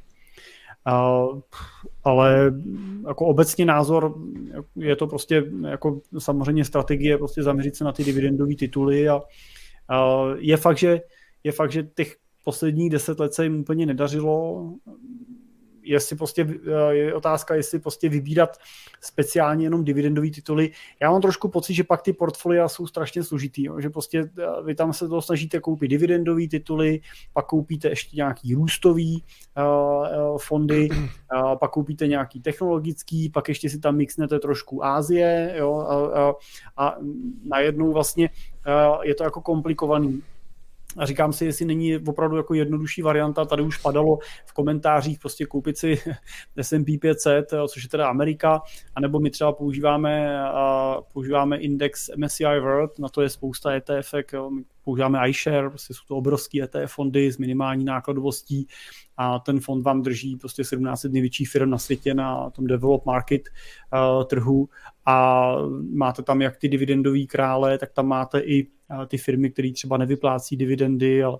Uh, 0.87 1.39
ale 2.03 2.53
jako 3.07 3.25
obecně 3.25 3.65
názor 3.65 4.15
je 4.75 4.95
to 4.95 5.07
prostě 5.07 5.43
jako 5.67 6.01
samozřejmě 6.19 6.65
strategie 6.65 7.17
prostě 7.17 7.43
zaměřit 7.43 7.75
se 7.75 7.83
na 7.83 7.91
ty 7.91 8.03
dividendové 8.03 8.55
tituly 8.55 9.09
a 9.09 9.15
uh, 9.15 9.23
je 10.37 10.57
fakt, 10.57 10.77
že 10.77 11.01
je 11.43 11.51
fakt, 11.51 11.71
že 11.71 11.83
těch 11.83 12.17
posledních 12.43 12.89
deset 12.89 13.19
let 13.19 13.33
se 13.33 13.43
jim 13.43 13.59
úplně 13.59 13.85
nedařilo 13.85 14.69
jestli 15.83 16.15
prostě, 16.15 16.47
eh, 16.67 16.95
je 16.95 17.13
otázka, 17.13 17.55
jestli 17.55 17.79
prostě 17.79 18.09
vybírat 18.09 18.57
speciálně 19.01 19.65
jenom 19.65 19.83
dividendové 19.83 20.29
tituly. 20.29 20.71
Já 21.01 21.11
mám 21.11 21.21
trošku 21.21 21.47
pocit, 21.47 21.73
že 21.73 21.83
pak 21.83 22.01
ty 22.01 22.13
portfolia 22.13 22.67
jsou 22.67 22.87
strašně 22.87 23.23
složitý, 23.23 23.63
jo? 23.63 23.79
že 23.79 23.89
prostě 23.89 24.29
eh, 24.39 24.63
vy 24.63 24.75
tam 24.75 24.93
se 24.93 25.07
to 25.07 25.21
snažíte 25.21 25.59
koupit 25.59 25.87
dividendové 25.87 26.47
tituly, 26.47 27.01
pak 27.33 27.45
koupíte 27.45 27.89
ještě 27.89 28.17
nějaký 28.17 28.53
růstový 28.55 29.23
uh, 29.57 30.37
fondy, 30.37 30.89
uh, 30.89 31.55
pak 31.59 31.71
koupíte 31.71 32.07
nějaký 32.07 32.41
technologický, 32.41 33.29
pak 33.29 33.49
ještě 33.49 33.69
si 33.69 33.79
tam 33.79 33.95
mixnete 33.95 34.39
trošku 34.39 34.85
Ázie 34.85 35.55
jo? 35.57 35.75
A, 35.75 36.19
a, 36.19 36.33
a 36.77 36.97
najednou 37.43 37.93
vlastně 37.93 38.29
uh, 38.67 39.03
je 39.03 39.15
to 39.15 39.23
jako 39.23 39.41
komplikovaný 39.41 40.23
a 40.97 41.05
říkám 41.05 41.33
si, 41.33 41.45
jestli 41.45 41.65
není 41.65 41.97
opravdu 41.97 42.37
jako 42.37 42.53
jednodušší 42.53 43.01
varianta, 43.01 43.45
tady 43.45 43.63
už 43.63 43.77
padalo 43.77 44.17
v 44.45 44.53
komentářích 44.53 45.19
prostě 45.19 45.45
koupit 45.45 45.77
si 45.77 45.99
S&P 46.61 46.97
500, 46.97 47.53
což 47.67 47.83
je 47.83 47.89
teda 47.89 48.07
Amerika, 48.07 48.61
anebo 48.95 49.19
my 49.19 49.29
třeba 49.29 49.51
používáme, 49.51 50.43
používáme 51.13 51.57
index 51.57 52.09
MSCI 52.17 52.59
World, 52.59 52.99
na 52.99 53.09
to 53.09 53.21
je 53.21 53.29
spousta 53.29 53.71
ETF, 53.71 54.13
my 54.49 54.63
používáme 54.83 55.29
iShare, 55.29 55.69
prostě 55.69 55.93
jsou 55.93 56.01
to 56.07 56.17
obrovské 56.17 56.63
ETF 56.63 56.93
fondy 56.93 57.31
s 57.31 57.37
minimální 57.37 57.85
nákladovostí 57.85 58.67
a 59.17 59.39
ten 59.39 59.59
fond 59.59 59.81
vám 59.81 60.01
drží 60.01 60.35
prostě 60.35 60.63
17 60.63 61.03
největších 61.03 61.49
firm 61.49 61.69
na 61.69 61.77
světě 61.77 62.13
na 62.13 62.49
tom 62.49 62.67
develop 62.67 63.05
market 63.05 63.41
uh, 63.93 64.23
trhu. 64.23 64.69
A 65.05 65.55
máte 65.93 66.23
tam 66.23 66.41
jak 66.41 66.57
ty 66.57 66.69
dividendové 66.69 67.23
krále, 67.23 67.77
tak 67.77 67.93
tam 67.93 68.07
máte 68.07 68.39
i 68.39 68.67
ty 69.07 69.17
firmy, 69.17 69.49
které 69.49 69.71
třeba 69.73 69.97
nevyplácí 69.97 70.57
dividendy, 70.57 71.23
ale 71.23 71.39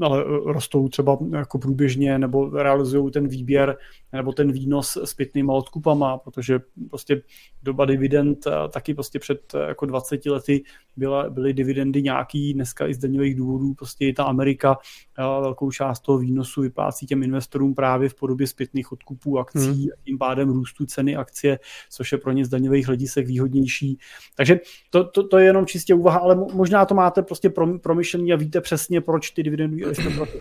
ale 0.00 0.24
rostou 0.44 0.88
třeba 0.88 1.18
jako 1.32 1.58
průběžně 1.58 2.18
nebo 2.18 2.50
realizují 2.50 3.10
ten 3.10 3.28
výběr 3.28 3.76
nebo 4.12 4.32
ten 4.32 4.52
výnos 4.52 4.96
s 4.96 5.14
pitnýma 5.14 5.52
odkupama, 5.52 6.18
protože 6.18 6.60
prostě 6.90 7.22
doba 7.62 7.84
dividend 7.84 8.46
taky 8.70 8.94
prostě 8.94 9.18
před 9.18 9.54
jako 9.68 9.86
20 9.86 10.26
lety 10.26 10.64
byla, 10.96 11.30
byly 11.30 11.52
dividendy 11.52 12.02
nějaký, 12.02 12.54
dneska 12.54 12.86
i 12.86 12.94
z 12.94 12.98
daňových 12.98 13.34
důvodů 13.34 13.74
prostě 13.74 14.06
i 14.06 14.12
ta 14.12 14.24
Amerika 14.24 14.78
velkou 15.18 15.70
část 15.70 16.00
toho 16.00 16.18
výnosu 16.18 16.62
vyplácí 16.62 17.06
těm 17.06 17.22
investorům 17.22 17.74
právě 17.74 18.08
v 18.08 18.14
podobě 18.14 18.46
zpětných 18.46 18.92
odkupů 18.92 19.38
akcí 19.38 19.58
hmm. 19.58 19.88
a 19.92 19.96
tím 20.04 20.18
pádem 20.18 20.48
růstu 20.48 20.86
ceny 20.86 21.16
akcie, 21.16 21.58
což 21.90 22.12
je 22.12 22.18
pro 22.18 22.32
ně 22.32 22.44
z 22.44 22.48
daňových 22.48 22.86
hledisek 22.86 23.26
výhodnější. 23.26 23.98
Takže 24.36 24.60
to, 24.90 25.04
to, 25.04 25.28
to 25.28 25.38
je 25.38 25.44
jenom 25.44 25.66
čistě 25.66 25.94
úvaha, 25.94 26.18
ale 26.18 26.34
možná 26.34 26.86
to 26.86 26.94
máte 26.94 27.22
prostě 27.22 27.52
promyšlený 27.82 28.32
a 28.32 28.36
víte 28.36 28.60
přesně, 28.60 29.00
proč 29.00 29.30
ty 29.30 29.42
dividendy 29.42 29.84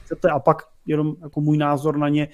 chcete 0.03 0.29
a 0.29 0.39
pak 0.39 0.74
jenom 0.85 1.15
jako 1.21 1.41
můj 1.41 1.57
názor 1.57 1.97
na 1.97 2.09
ně 2.09 2.27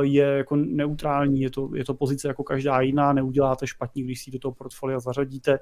je 0.00 0.24
jako 0.24 0.56
neutrální, 0.56 1.40
je 1.40 1.50
to, 1.50 1.70
je 1.74 1.84
to 1.84 1.94
pozice 1.94 2.28
jako 2.28 2.44
každá 2.44 2.80
jiná, 2.80 3.12
neuděláte 3.12 3.66
špatně, 3.66 4.02
když 4.02 4.22
si 4.22 4.30
do 4.30 4.38
toho 4.38 4.52
portfolia 4.52 5.00
zařadíte, 5.00 5.58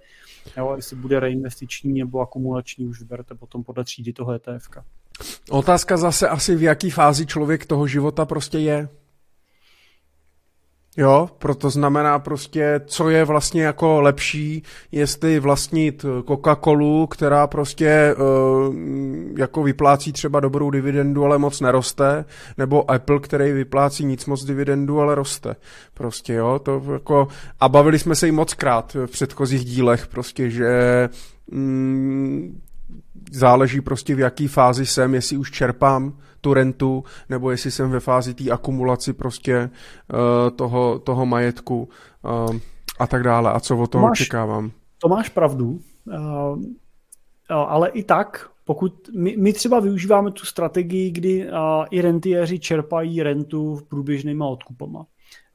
jo, 0.57 0.73
jestli 0.77 0.97
bude 0.97 1.21
reinvestiční 1.21 1.93
nebo 1.93 2.21
akumulační, 2.21 2.87
už 2.87 3.01
vyberte 3.01 3.35
potom 3.35 3.65
podle 3.65 3.85
třídy 3.85 4.13
toho 4.13 4.33
ETF. 4.33 4.69
Otázka 5.51 5.97
zase 5.97 6.29
asi 6.29 6.57
v 6.57 6.63
jaký 6.63 6.91
fázi 6.91 7.27
člověk 7.27 7.67
toho 7.67 7.87
života 7.87 8.25
prostě 8.25 8.59
je. 8.59 8.89
Jo, 10.97 11.29
proto 11.39 11.71
znamená 11.71 12.19
prostě, 12.19 12.81
co 12.87 13.11
je 13.11 13.25
vlastně 13.25 13.63
jako 13.63 14.01
lepší, 14.01 14.63
jestli 14.93 15.41
vlastnit 15.41 16.05
Coca-Colu, 16.23 17.07
která 17.07 17.47
prostě 17.47 18.15
uh, 18.19 18.75
jako 19.39 19.63
vyplácí 19.63 20.13
třeba 20.13 20.41
dobrou 20.41 20.71
dividendu, 20.71 21.25
ale 21.25 21.39
moc 21.39 21.61
neroste, 21.61 22.25
nebo 22.59 22.91
Apple, 22.91 23.21
který 23.21 23.53
vyplácí 23.53 24.05
nic 24.05 24.27
moc 24.27 24.45
dividendu, 24.45 25.01
ale 25.01 25.15
roste. 25.15 25.57
Prostě 25.95 26.33
jo, 26.33 26.59
to 26.59 26.83
jako, 26.93 27.29
a 27.61 27.69
bavili 27.69 27.99
jsme 27.99 28.15
se 28.15 28.29
i 28.29 28.33
moc 28.33 28.55
krát 28.55 28.97
v 29.07 29.11
předchozích 29.11 29.65
dílech, 29.65 30.07
prostě, 30.07 30.51
že 30.51 31.09
mm, 31.51 32.61
záleží 33.33 33.81
prostě 33.81 34.15
v 34.15 34.19
jaký 34.21 34.49
fázi 34.49 34.87
jsem, 34.87 35.15
jestli 35.15 35.37
už 35.37 35.51
čerpám 35.51 36.19
tu 36.41 36.55
rentu, 36.55 37.05
nebo 37.29 37.51
jestli 37.51 37.71
jsem 37.71 37.91
ve 37.91 38.01
fázi 38.01 38.35
té 38.35 38.51
akumulaci 38.51 39.13
prostě 39.13 39.71
uh, 40.13 40.57
toho, 40.57 40.99
toho 40.99 41.27
majetku 41.27 41.89
uh, 42.23 42.57
a 42.99 43.07
tak 43.07 43.23
dále. 43.23 43.53
A 43.53 43.61
co 43.61 43.79
o 43.79 43.87
tom 43.87 44.03
máš, 44.03 44.21
očekávám? 44.21 44.71
To 45.03 45.09
máš 45.09 45.29
pravdu, 45.29 45.79
uh, 46.07 46.63
ale 47.51 47.89
i 47.89 48.03
tak, 48.03 48.51
pokud 48.65 48.93
my, 49.19 49.37
my 49.37 49.53
třeba 49.53 49.81
využíváme 49.81 50.31
tu 50.31 50.45
strategii, 50.45 51.11
kdy 51.11 51.47
uh, 51.47 51.53
i 51.91 52.01
rentiéři 52.01 52.59
čerpají 52.59 53.23
rentu 53.23 53.77
v 53.77 53.83
průběžnýma 53.83 54.47
odkupama. 54.47 55.07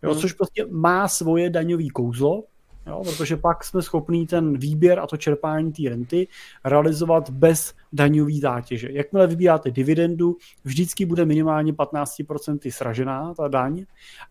Jo, 0.04 0.12
hmm. 0.12 0.20
což 0.20 0.34
prostě 0.34 0.66
má 0.72 1.08
svoje 1.08 1.50
daňové 1.50 1.90
kouzlo, 1.94 2.44
Jo, 2.88 3.04
protože 3.04 3.38
pak 3.38 3.64
jsme 3.64 3.82
schopní 3.82 4.28
ten 4.28 4.58
výběr 4.58 5.00
a 5.00 5.08
to 5.08 5.18
čerpání 5.18 5.72
té 5.72 5.90
renty 5.90 6.28
realizovat 6.66 7.30
bez 7.30 7.74
daňové 7.94 8.34
zátěže. 8.42 8.88
Jakmile 8.92 9.28
vybíráte 9.28 9.72
dividendu, 9.72 10.38
vždycky 10.64 11.06
bude 11.06 11.26
minimálně 11.26 11.74
15% 11.74 12.72
sražená 12.72 13.34
ta 13.34 13.48
daň 13.48 13.86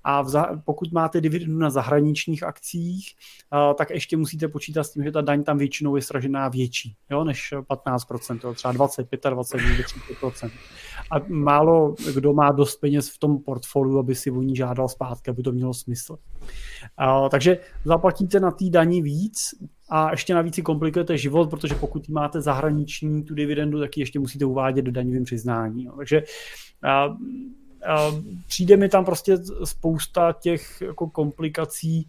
a 0.05 0.25
za, 0.25 0.47
pokud 0.65 0.93
máte 0.93 1.21
dividendu 1.21 1.59
na 1.59 1.71
zahraničních 1.71 2.43
akcích, 2.43 3.15
uh, 3.53 3.75
tak 3.75 3.91
ještě 3.91 4.17
musíte 4.17 4.49
počítat 4.49 4.85
s 4.85 4.93
tím, 4.93 5.05
že 5.05 5.13
ta 5.13 5.21
daň 5.21 5.43
tam 5.43 5.59
většinou 5.59 5.97
je 5.97 6.03
sražená 6.03 6.49
větší 6.49 6.97
jo, 7.11 7.25
než 7.25 7.53
15%, 7.53 8.41
jo, 8.45 8.55
třeba 8.55 8.73
20, 8.73 9.09
25, 9.31 9.87
30%. 10.21 10.51
A 11.11 11.15
málo 11.29 11.95
kdo 12.15 12.33
má 12.33 12.53
dost 12.53 12.77
peněz 12.77 13.11
v 13.11 13.19
tom 13.19 13.39
portfoliu, 13.39 13.99
aby 13.99 14.15
si 14.15 14.31
o 14.31 14.43
ní 14.43 14.57
žádal 14.57 14.89
zpátky, 14.89 15.31
aby 15.31 15.43
to 15.43 15.53
mělo 15.53 15.75
smysl. 15.75 16.13
Uh, 16.13 17.29
takže 17.29 17.59
zaplatíte 17.85 18.41
na 18.41 18.51
té 18.51 18.65
daní 18.71 19.03
víc, 19.03 19.55
a 19.91 20.11
ještě 20.11 20.35
navíc 20.35 20.55
si 20.55 20.63
komplikujete 20.63 21.19
život, 21.19 21.51
protože 21.51 21.75
pokud 21.75 22.09
máte 22.09 22.41
zahraniční 22.41 23.25
tu 23.25 23.35
dividendu, 23.35 23.81
tak 23.81 23.97
ji 23.97 24.03
ještě 24.03 24.19
musíte 24.19 24.45
uvádět 24.45 24.85
do 24.85 24.93
daňovým 24.93 25.25
přiznání. 25.25 25.85
Jo. 25.85 25.93
Takže 25.97 26.23
a, 26.83 27.05
a, 27.05 27.17
přijde 28.47 28.77
mi 28.77 28.89
tam 28.89 29.05
prostě 29.05 29.39
spousta 29.65 30.33
těch 30.33 30.81
jako 30.81 31.11
komplikací, 31.11 32.09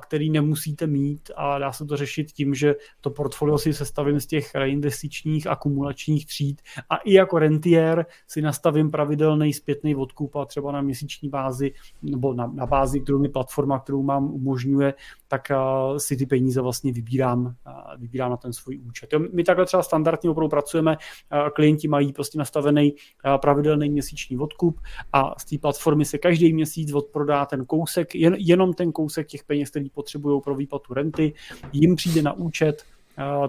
který 0.00 0.30
nemusíte 0.30 0.86
mít 0.86 1.30
a 1.36 1.58
dá 1.58 1.72
se 1.72 1.84
to 1.84 1.96
řešit 1.96 2.32
tím, 2.32 2.54
že 2.54 2.74
to 3.00 3.10
portfolio 3.10 3.58
si 3.58 3.74
sestavím 3.74 4.20
z 4.20 4.26
těch 4.26 4.54
reinvestičních 4.54 5.46
akumulačních 5.46 6.26
tříd 6.26 6.62
a 6.90 6.96
i 6.96 7.12
jako 7.12 7.38
rentier 7.38 8.06
si 8.26 8.42
nastavím 8.42 8.90
pravidelný 8.90 9.52
zpětný 9.52 9.96
odkup 9.96 10.36
a 10.36 10.44
třeba 10.44 10.72
na 10.72 10.80
měsíční 10.80 11.28
bázi 11.28 11.72
nebo 12.02 12.34
na, 12.34 12.46
na 12.46 12.66
bázi, 12.66 13.00
kterou 13.00 13.18
mi 13.18 13.28
platforma, 13.28 13.78
kterou 13.78 14.02
mám, 14.02 14.30
umožňuje, 14.30 14.94
tak 15.28 15.42
uh, 15.50 15.96
si 15.96 16.16
ty 16.16 16.26
peníze 16.26 16.60
vlastně 16.60 16.92
vybírám, 16.92 17.46
uh, 17.46 17.52
vybírám 17.98 18.30
na 18.30 18.36
ten 18.36 18.52
svůj 18.52 18.80
účet. 18.86 19.12
Jo, 19.12 19.20
my 19.32 19.44
takhle 19.44 19.66
třeba 19.66 19.82
standardně 19.82 20.30
opravdu 20.30 20.48
pracujeme, 20.48 20.96
uh, 20.96 21.48
klienti 21.48 21.88
mají 21.88 22.12
prostě 22.12 22.38
nastavený 22.38 22.94
pravidelný 23.40 23.90
měsíční 23.90 24.38
odkup 24.38 24.80
a 25.12 25.40
z 25.40 25.44
té 25.44 25.58
platformy 25.58 26.04
se 26.04 26.18
každý 26.18 26.52
měsíc 26.52 26.92
odprodá 26.92 27.46
ten 27.46 27.66
kousek, 27.66 28.14
jen, 28.14 28.36
jenom 28.38 28.72
ten 28.72 28.92
kousek 28.92 29.26
těch 29.26 29.44
peněz, 29.44 29.70
který 29.70 29.90
potřebují 29.90 30.40
pro 30.40 30.54
výplatu 30.54 30.94
renty, 30.94 31.34
jim 31.72 31.96
přijde 31.96 32.22
na 32.22 32.32
účet 32.32 32.82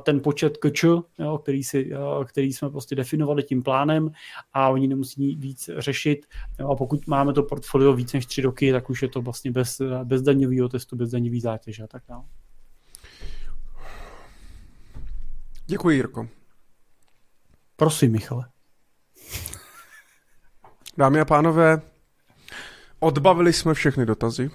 ten 0.04 0.20
počet 0.20 0.58
kč, 0.58 0.84
jo, 1.20 1.38
který, 1.38 1.64
si, 1.64 1.92
který 2.26 2.54
jsme 2.54 2.70
prostě 2.70 2.96
definovali 2.96 3.44
tím 3.44 3.64
plánem 3.64 4.12
a 4.54 4.70
oni 4.70 4.88
nemusí 4.88 5.36
víc 5.36 5.70
řešit. 5.78 6.26
Jo, 6.60 6.70
a 6.70 6.76
pokud 6.76 7.08
máme 7.08 7.34
to 7.34 7.44
portfolio 7.44 7.94
víc 7.94 8.14
než 8.14 8.26
tři 8.26 8.42
roky, 8.42 8.72
tak 8.72 8.90
už 8.90 9.02
je 9.02 9.08
to 9.08 9.22
vlastně 9.22 9.52
bez, 9.52 9.82
bez 10.04 10.22
daňového 10.22 10.70
testu, 10.70 10.96
bez 10.96 11.12
daňový 11.12 11.42
zátěže 11.42 11.84
a 11.84 11.88
tak 11.88 12.04
dále. 12.10 12.24
Děkuji, 15.66 15.90
Jirko. 15.90 16.28
Prosím, 17.76 18.12
Michale. 18.12 18.50
Dámy 20.98 21.20
a 21.20 21.26
pánové, 21.26 21.82
odbavili 23.00 23.54
jsme 23.54 23.74
všechny 23.74 24.06
dotazy. 24.06 24.52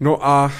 No 0.00 0.26
a 0.26 0.52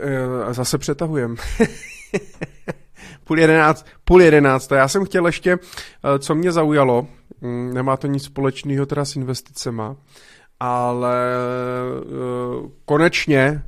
e, 0.00 0.54
zase 0.54 0.78
přetahujem. 0.78 1.36
půl, 3.24 3.38
jedenáct, 3.38 3.86
půl 4.04 4.22
jedenáct. 4.22 4.70
Já 4.70 4.88
jsem 4.88 5.04
chtěl 5.04 5.26
ještě, 5.26 5.52
e, 5.52 6.18
co 6.18 6.34
mě 6.34 6.52
zaujalo, 6.52 7.06
mm, 7.40 7.74
nemá 7.74 7.96
to 7.96 8.06
nic 8.06 8.24
společného 8.24 8.86
teda 8.86 9.04
s 9.04 9.16
investicema, 9.16 9.96
ale 10.60 11.16
uh, 12.60 12.70
konečně 12.84 13.62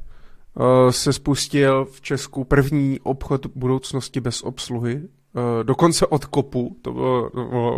se 0.90 1.12
spustil 1.12 1.84
v 1.84 2.00
Česku 2.00 2.44
první 2.44 3.00
obchod 3.00 3.46
budoucnosti 3.46 4.20
bez 4.20 4.42
obsluhy, 4.42 4.94
Uh, 4.94 5.19
dokonce 5.62 6.06
od 6.06 6.24
kopu, 6.24 6.76
to 6.82 6.92
bylo, 6.92 7.30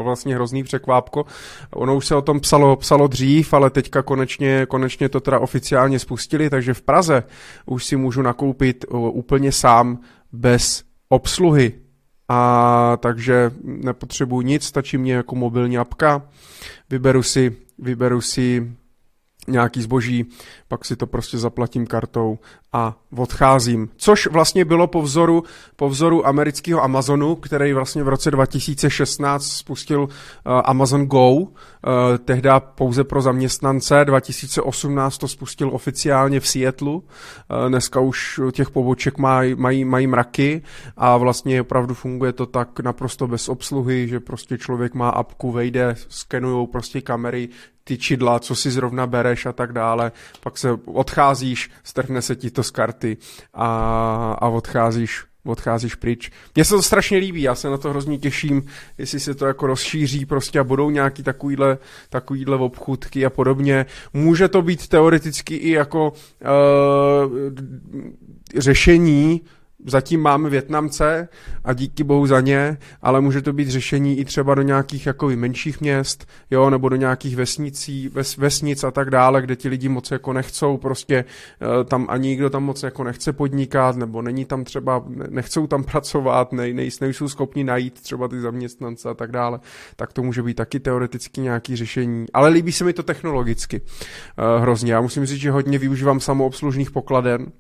vlastně 0.05 0.35
hrozný 0.35 0.63
překvápko. 0.63 1.25
Ono 1.71 1.97
už 1.97 2.07
se 2.07 2.15
o 2.15 2.23
tom 2.23 2.41
psalo, 2.41 2.77
psalo 2.77 3.07
dřív, 3.07 3.53
ale 3.53 3.71
teďka 3.71 4.03
konečně, 4.03 4.67
konečně 4.69 5.09
to 5.09 5.21
teda 5.21 5.39
oficiálně 5.39 5.99
spustili, 5.99 6.51
takže 6.51 6.75
v 6.75 6.83
Praze 6.83 7.23
už 7.67 7.85
si 7.85 7.97
můžu 7.97 8.23
nakoupit 8.23 8.85
uh, 8.89 9.17
úplně 9.17 9.53
sám 9.53 9.99
bez 10.33 10.85
obsluhy. 11.09 11.73
A 12.29 12.97
takže 13.01 13.51
nepotřebuji 13.63 14.41
nic, 14.41 14.65
stačí 14.65 14.99
mě 14.99 15.15
jako 15.15 15.37
mobilní 15.37 15.79
apka, 15.79 16.23
vyberu 16.91 17.23
si, 17.23 17.57
vyberu 17.79 18.21
si 18.21 18.73
nějaký 19.49 19.83
zboží, 19.83 20.27
pak 20.69 20.85
si 20.85 20.97
to 20.97 21.07
prostě 21.07 21.39
zaplatím 21.39 21.87
kartou 21.87 22.39
a 22.73 22.97
odcházím. 23.17 23.89
Což 23.97 24.27
vlastně 24.27 24.65
bylo 24.65 24.87
po 24.87 25.03
vzoru, 25.03 25.45
po 25.77 25.89
vzoru 25.89 26.27
amerického 26.27 26.83
Amazonu, 26.83 27.37
který 27.37 27.73
vlastně 27.73 28.03
v 28.03 28.09
roce 28.09 28.31
2016 28.31 29.47
spustil 29.47 30.01
uh, 30.03 30.09
Amazon 30.65 31.07
Go, 31.07 31.31
uh, 31.31 31.49
tehdy 32.25 32.49
pouze 32.61 33.05
pro 33.05 33.23
zaměstnance, 33.23 34.05
2018 34.05 35.19
to 35.19 35.29
spustil 35.29 35.71
oficiálně 35.73 36.41
v 36.41 36.49
Seattleu, 36.49 36.97
uh, 36.97 37.03
dneska 37.69 38.01
už 38.01 38.41
těch 38.53 38.71
poboček 38.71 39.19
mají, 39.19 39.55
mají, 39.55 39.85
mají 39.85 40.07
mraky 40.07 40.63
a 40.97 41.17
vlastně 41.17 41.61
opravdu 41.61 41.95
funguje 41.95 42.33
to 42.33 42.47
tak 42.47 42.81
naprosto 42.81 43.27
bez 43.27 43.49
obsluhy, 43.49 44.09
že 44.09 44.21
prostě 44.21 44.59
člověk 44.59 44.95
má 44.95 45.09
apku, 45.09 45.53
vejde, 45.53 45.95
skenujou 46.09 46.67
prostě 46.67 47.01
kamery, 47.01 47.49
ty 47.85 47.99
čidla, 47.99 48.39
co 48.39 48.55
si 48.55 48.71
zrovna 48.71 49.07
bereš 49.07 49.47
a 49.47 49.53
tak 49.53 49.73
dále, 49.73 50.13
pak 50.41 50.59
se 50.59 50.71
odcházíš, 50.85 51.71
strhne 51.85 52.23
se 52.23 52.37
ti 52.37 52.51
to 52.51 52.63
z 52.63 52.71
karty 52.71 53.17
a, 53.55 53.67
a 54.41 54.49
odcházíš 54.49 55.25
odcházíš 55.45 55.95
pryč. 55.95 56.31
Mně 56.55 56.65
se 56.65 56.75
to 56.75 56.83
strašně 56.83 57.19
líbí, 57.19 57.43
já 57.43 57.55
se 57.55 57.71
na 57.71 57.79
to 57.79 57.91
hrozně 57.91 58.19
těším, 58.19 58.63
jestli 58.99 59.21
se 59.21 59.35
to 59.35 59.47
jako 59.47 59.67
rozšíří 59.67 60.27
prostě 60.27 60.59
a 60.61 60.65
budou 60.65 60.91
nějaký 60.91 61.23
takovýhle, 61.23 61.79
takovýhle 62.11 62.57
obchůdky 62.57 63.27
a 63.27 63.31
podobně. 63.31 63.87
Může 64.13 64.49
to 64.49 64.63
být 64.63 64.89
teoreticky 64.89 65.55
i 65.57 65.71
jako 65.71 66.13
uh, 66.13 66.19
řešení 68.59 69.41
zatím 69.87 70.21
máme 70.21 70.51
Větnamce 70.51 71.29
a 71.65 71.73
díky 71.73 72.05
bohu 72.05 72.27
za 72.27 72.41
ně, 72.41 72.79
ale 73.03 73.21
může 73.21 73.43
to 73.43 73.53
být 73.53 73.69
řešení 73.69 74.19
i 74.19 74.25
třeba 74.25 74.55
do 74.55 74.63
nějakých 74.63 75.07
jako 75.07 75.29
menších 75.29 75.81
měst, 75.81 76.29
jo, 76.51 76.71
nebo 76.71 76.89
do 76.89 76.97
nějakých 76.97 77.37
vesnicí, 77.37 78.09
ves, 78.09 78.37
vesnic 78.37 78.85
a 78.85 78.91
tak 78.91 79.11
dále, 79.11 79.43
kde 79.43 79.57
ti 79.57 79.69
lidi 79.69 79.89
moc 79.89 80.11
jako 80.11 80.33
nechcou, 80.33 80.77
prostě 80.77 81.25
uh, 81.61 81.85
tam 81.85 82.07
ani 82.09 82.29
nikdo 82.29 82.51
tam 82.51 82.65
moc 82.65 82.83
jako 82.83 83.05
nechce 83.05 83.33
podnikat, 83.33 83.97
nebo 83.97 84.23
není 84.23 84.45
tam 84.45 84.65
třeba, 84.65 85.05
nechcou 85.31 85.67
tam 85.67 85.85
pracovat, 85.93 86.53
ne, 86.53 86.73
ne, 86.73 86.89
nejsou 87.01 87.29
schopni 87.29 87.65
najít 87.65 88.01
třeba 88.01 88.29
ty 88.29 88.41
zaměstnance 88.41 89.09
a 89.09 89.15
tak 89.15 89.33
dále, 89.33 89.61
tak 89.97 90.13
to 90.13 90.23
může 90.23 90.43
být 90.43 90.55
taky 90.55 90.81
teoreticky 90.81 91.41
nějaký 91.41 91.77
řešení, 91.77 92.27
ale 92.33 92.49
líbí 92.49 92.73
se 92.73 92.85
mi 92.85 92.93
to 92.93 93.03
technologicky 93.03 93.81
uh, 93.81 94.63
hrozně. 94.63 94.93
Já 94.93 95.01
musím 95.01 95.27
říct, 95.27 95.41
že 95.41 95.51
hodně 95.51 95.79
využívám 95.79 96.21
samoobslužných 96.21 96.91
pokladen, 96.91 97.53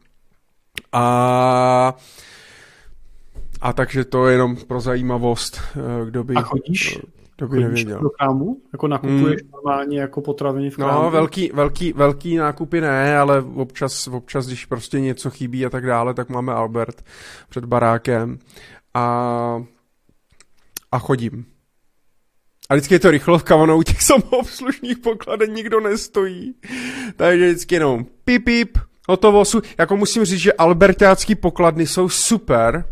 a 0.92 1.94
a 3.62 3.72
takže 3.72 4.04
to 4.04 4.26
je 4.26 4.34
jenom 4.34 4.56
pro 4.56 4.80
zajímavost, 4.80 5.60
eh, 5.76 6.06
kdo 6.06 6.24
by... 6.24 6.34
A 6.34 6.42
chodíš? 6.42 6.98
Kdo 7.36 7.48
by 7.48 7.56
chodíš 7.56 7.84
nevěděl. 7.84 8.00
do 8.00 8.10
krámu? 8.10 8.56
Jako 8.72 8.88
nakupuješ 8.88 9.42
hmm. 9.42 9.50
normálně 9.52 10.00
jako 10.00 10.20
potraviny 10.20 10.70
v 10.70 10.76
krámu? 10.76 11.02
No, 11.02 11.10
velký, 11.10 11.50
velký, 11.54 11.92
velký 11.92 12.36
nákupy 12.36 12.80
ne, 12.80 13.18
ale 13.18 13.42
občas, 13.42 14.08
občas, 14.08 14.46
když 14.46 14.64
prostě 14.64 15.00
něco 15.00 15.30
chybí 15.30 15.66
a 15.66 15.70
tak 15.70 15.86
dále, 15.86 16.14
tak 16.14 16.28
máme 16.28 16.52
Albert 16.52 17.04
před 17.48 17.64
barákem 17.64 18.38
a, 18.94 19.64
a 20.92 20.98
chodím. 20.98 21.44
A 22.68 22.74
vždycky 22.74 22.94
je 22.94 23.00
to 23.00 23.10
rychlovka, 23.10 23.56
ono 23.56 23.78
u 23.78 23.82
těch 23.82 24.02
samoobslužných 24.02 24.98
pokladen 24.98 25.52
nikdo 25.52 25.80
nestojí. 25.80 26.54
Takže 27.16 27.48
vždycky 27.48 27.74
jenom 27.74 28.06
pip, 28.24 28.44
pip, 28.44 28.78
Hotovo, 29.12 29.44
su- 29.44 29.62
jako 29.78 29.96
musím 29.96 30.24
říct, 30.24 30.40
že 30.40 30.52
albertácký 30.52 31.34
pokladny 31.34 31.86
jsou 31.86 32.08
super, 32.08 32.84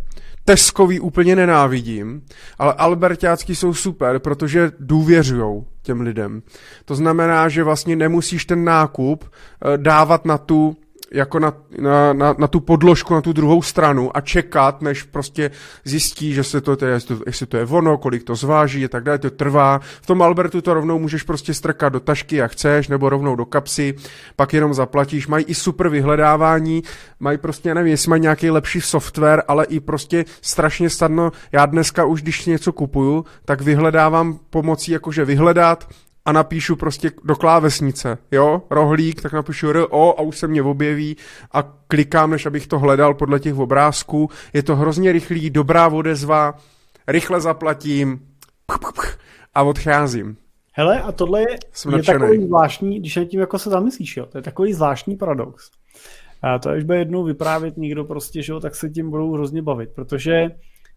Teskový 0.45 1.01
úplně 1.01 1.37
nenávidím, 1.37 2.23
ale 2.59 2.73
albertácký 2.73 3.57
jsou 3.57 3.75
super, 3.75 4.19
protože 4.19 4.73
důvěřujou 4.81 5.67
těm 5.83 6.01
lidem. 6.01 6.43
To 6.85 6.95
znamená, 6.95 7.49
že 7.49 7.65
vlastně 7.65 7.97
nemusíš 7.97 8.45
ten 8.45 8.65
nákup 8.65 9.25
eh, 9.25 9.79
dávat 9.79 10.25
na 10.25 10.39
tu 10.39 10.77
jako 11.13 11.39
na, 11.39 11.53
na, 11.79 12.13
na, 12.13 12.35
na 12.39 12.47
tu 12.47 12.61
podložku, 12.61 13.15
na 13.15 13.21
tu 13.21 13.33
druhou 13.33 13.63
stranu 13.63 14.17
a 14.17 14.21
čekat, 14.21 14.83
než 14.83 15.03
prostě 15.03 15.51
zjistí, 15.85 16.35
že 16.35 16.45
se 16.45 16.61
to, 16.61 16.77
to, 16.77 16.87
jestli, 16.87 17.17
to, 17.17 17.23
jestli 17.27 17.47
to 17.47 17.57
je 17.57 17.65
ono, 17.65 17.99
kolik 17.99 18.25
to 18.25 18.35
zváží 18.35 18.85
a 18.85 18.89
tak 18.89 19.05
dále, 19.05 19.19
to 19.19 19.31
trvá. 19.31 19.79
V 19.79 20.07
tom 20.07 20.23
Albertu 20.23 20.61
to 20.61 20.75
rovnou 20.75 20.99
můžeš 20.99 21.23
prostě 21.23 21.55
strkat 21.55 21.93
do 21.93 22.01
tašky, 22.01 22.37
jak 22.37 22.53
chceš, 22.53 22.89
nebo 22.89 23.09
rovnou 23.09 23.37
do 23.37 23.45
kapsy, 23.45 23.95
pak 24.37 24.53
jenom 24.53 24.75
zaplatíš. 24.75 25.27
Mají 25.27 25.45
i 25.45 25.55
super 25.55 25.89
vyhledávání, 25.89 26.83
mají 27.21 27.39
prostě, 27.39 27.75
nevím, 27.75 27.91
jestli 27.91 28.11
mají 28.11 28.23
nějaký 28.23 28.51
lepší 28.51 28.81
software, 28.81 29.43
ale 29.49 29.65
i 29.65 29.81
prostě 29.81 30.25
strašně 30.41 30.91
snadno. 30.91 31.33
Já 31.53 31.67
dneska 31.67 32.05
už, 32.05 32.23
když 32.23 32.47
něco 32.47 32.73
kupuju, 32.73 33.25
tak 33.45 33.61
vyhledávám 33.61 34.39
pomocí 34.51 34.93
jakože 34.93 35.25
vyhledat, 35.25 35.89
a 36.31 36.33
napíšu 36.33 36.77
prostě 36.77 37.11
do 37.25 37.37
klávesnice, 37.37 38.19
jo, 38.31 38.63
rohlík, 38.71 39.23
tak 39.23 39.33
napíšu 39.33 39.73
RO 39.73 40.19
a 40.19 40.23
už 40.23 40.39
se 40.39 40.49
mě 40.49 40.63
objeví 40.63 41.17
a 41.53 41.63
klikám, 41.63 42.31
než 42.31 42.47
abych 42.47 42.67
to 42.67 42.79
hledal 42.79 43.15
podle 43.15 43.41
těch 43.41 43.55
obrázků. 43.59 44.31
Je 44.53 44.63
to 44.63 44.77
hrozně 44.77 45.13
rychlý, 45.13 45.51
dobrá 45.51 45.89
odezva, 45.89 46.55
rychle 47.09 47.41
zaplatím 47.41 48.21
a 49.55 49.63
odcházím. 49.63 50.37
Hele, 50.73 51.03
a 51.03 51.13
tohle 51.13 51.41
je, 51.41 51.59
je 51.97 52.03
takový 52.03 52.47
zvláštní, 52.47 53.01
když 53.01 53.17
nad 53.17 53.25
tím 53.25 53.41
jako 53.41 53.59
se 53.59 53.71
zamyslíš, 53.71 54.17
jo, 54.17 54.27
to 54.27 54.39
je 54.39 54.43
takový 54.43 54.73
zvláštní 54.73 55.17
paradox. 55.17 55.71
A 56.43 56.59
to 56.59 56.71
až 56.71 56.85
bude 56.85 56.99
jednou 56.99 57.25
vyprávět 57.25 57.77
někdo 57.77 58.05
prostě, 58.05 58.43
že 58.43 58.53
jo, 58.53 58.61
tak 58.61 58.75
se 58.75 58.91
tím 58.91 59.11
budou 59.11 59.33
hrozně 59.33 59.63
bavit, 59.63 59.91
protože 59.95 60.51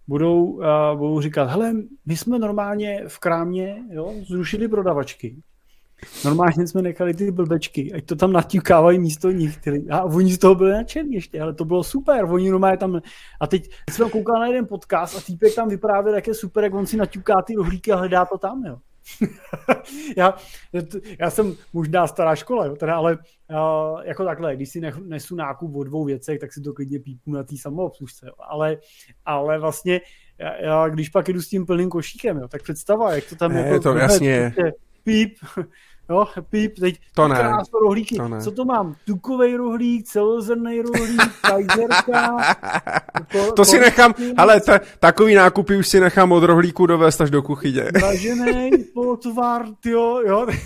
budou, 0.08 0.44
uh, 0.44 0.66
budou 0.96 1.22
říkat, 1.22 1.44
hele, 1.50 1.74
my 2.06 2.18
jsme 2.18 2.40
normálně 2.40 3.04
v 3.08 3.20
krámě 3.20 3.84
jo, 3.92 4.14
zrušili 4.28 4.68
prodavačky. 4.68 5.36
Normálně 6.26 6.68
jsme 6.68 6.82
nechali 6.82 7.14
ty 7.14 7.32
blbečky, 7.32 7.94
ať 7.94 8.06
to 8.06 8.16
tam 8.16 8.32
natíkávají 8.32 9.00
místo 9.00 9.32
nich. 9.32 9.58
Ty, 9.58 9.86
a 9.90 10.04
oni 10.04 10.34
z 10.34 10.38
toho 10.38 10.56
byli 10.56 10.72
nadšení 10.72 11.14
ještě, 11.14 11.42
ale 11.42 11.54
to 11.54 11.66
bylo 11.66 11.84
super. 11.84 12.26
Oni 12.26 12.52
normálně 12.52 12.78
tam... 12.78 13.02
A 13.40 13.48
teď 13.48 13.70
jsem 13.90 14.10
koukal 14.10 14.40
na 14.40 14.48
jeden 14.48 14.68
podcast 14.68 15.18
a 15.18 15.22
týpek 15.22 15.56
tam 15.56 15.70
vyprávěl, 15.70 16.16
jak 16.16 16.28
je 16.28 16.34
super, 16.34 16.64
jak 16.64 16.74
on 16.74 16.86
si 16.86 16.98
natíká 16.98 17.42
ty 17.42 17.56
rohlíky 17.56 17.92
a 17.92 17.96
hledá 17.96 18.26
to 18.26 18.38
tam, 18.38 18.66
jo. 18.66 18.78
já, 20.18 20.34
já 21.20 21.30
jsem 21.30 21.56
možná 21.74 22.08
stará 22.08 22.36
škola, 22.36 22.66
jo, 22.66 22.76
teda, 22.76 22.96
ale 22.96 23.18
uh, 23.18 24.02
jako 24.04 24.26
takhle, 24.26 24.56
když 24.56 24.70
si 24.70 24.82
nesu 25.04 25.36
nákup 25.36 25.76
o 25.76 25.84
dvou 25.84 26.06
věcech, 26.06 26.40
tak 26.40 26.54
si 26.54 26.62
to 26.62 26.74
klidně 26.74 27.00
pípnu 27.00 27.34
na 27.34 27.44
té 27.44 27.56
samoobslužce, 27.58 28.26
jo. 28.26 28.34
Ale, 28.40 28.78
ale 29.26 29.60
vlastně, 29.60 30.02
já, 30.38 30.56
já, 30.62 30.90
když 30.90 31.10
pak 31.10 31.28
jdu 31.28 31.42
s 31.42 31.50
tím 31.50 31.66
plným 31.66 31.90
košíkem, 31.90 32.38
jo, 32.38 32.48
tak 32.48 32.64
představa, 32.64 33.16
jak 33.16 33.30
to 33.30 33.36
tam 33.36 33.54
ne, 33.54 33.60
jako... 33.60 33.80
to 33.80 33.96
jasně. 33.96 34.54
Prostě 34.56 34.74
píp, 35.04 35.38
Jo, 36.10 36.28
píp, 36.50 36.80
teď 36.80 37.00
to 37.16 37.28
ne. 37.28 37.52
rohlíky. 37.82 38.18
To 38.18 38.28
ne. 38.28 38.42
Co 38.42 38.52
to 38.52 38.66
mám? 38.66 38.96
Tukovej 39.06 39.56
rohlík, 39.56 40.06
celozrný 40.06 40.82
rohlík, 40.82 41.22
kajzerka. 41.42 42.38
to, 43.32 43.52
to 43.52 43.66
si 43.66 43.80
nechám, 43.80 44.14
ale 44.38 44.62
ta, 44.62 44.80
takový 45.00 45.34
nákupy 45.36 45.78
už 45.78 45.88
si 45.88 46.00
nechám 46.00 46.32
od 46.32 46.44
rohlíku 46.44 46.86
dovést 46.86 47.22
až 47.22 47.30
do 47.30 47.42
kuchyně. 47.42 47.84
Dražený, 47.92 48.72
polotvar, 48.94 49.66
jo, 49.86 50.22
jo. 50.26 50.48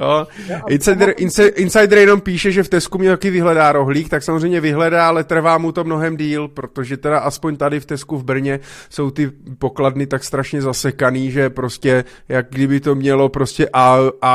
Jo. 0.00 0.26
Insider, 0.68 1.14
insider 1.54 1.98
jenom 1.98 2.20
píše, 2.20 2.52
že 2.52 2.62
v 2.62 2.68
Tesku 2.68 2.98
mě 2.98 3.10
taky 3.10 3.30
vyhledá 3.30 3.72
rohlík, 3.72 4.08
tak 4.08 4.22
samozřejmě 4.22 4.60
vyhledá, 4.60 5.08
ale 5.08 5.24
trvá 5.24 5.58
mu 5.58 5.72
to 5.72 5.84
mnohem 5.84 6.16
díl, 6.16 6.48
protože 6.48 6.96
teda 6.96 7.18
aspoň 7.18 7.56
tady 7.56 7.80
v 7.80 7.86
Tesku 7.86 8.18
v 8.18 8.24
Brně 8.24 8.60
jsou 8.90 9.10
ty 9.10 9.32
pokladny 9.58 10.06
tak 10.06 10.24
strašně 10.24 10.62
zasekaný, 10.62 11.30
že 11.30 11.50
prostě 11.50 12.04
jak 12.28 12.46
kdyby 12.50 12.80
to 12.80 12.94
mělo 12.94 13.28
prostě 13.28 13.68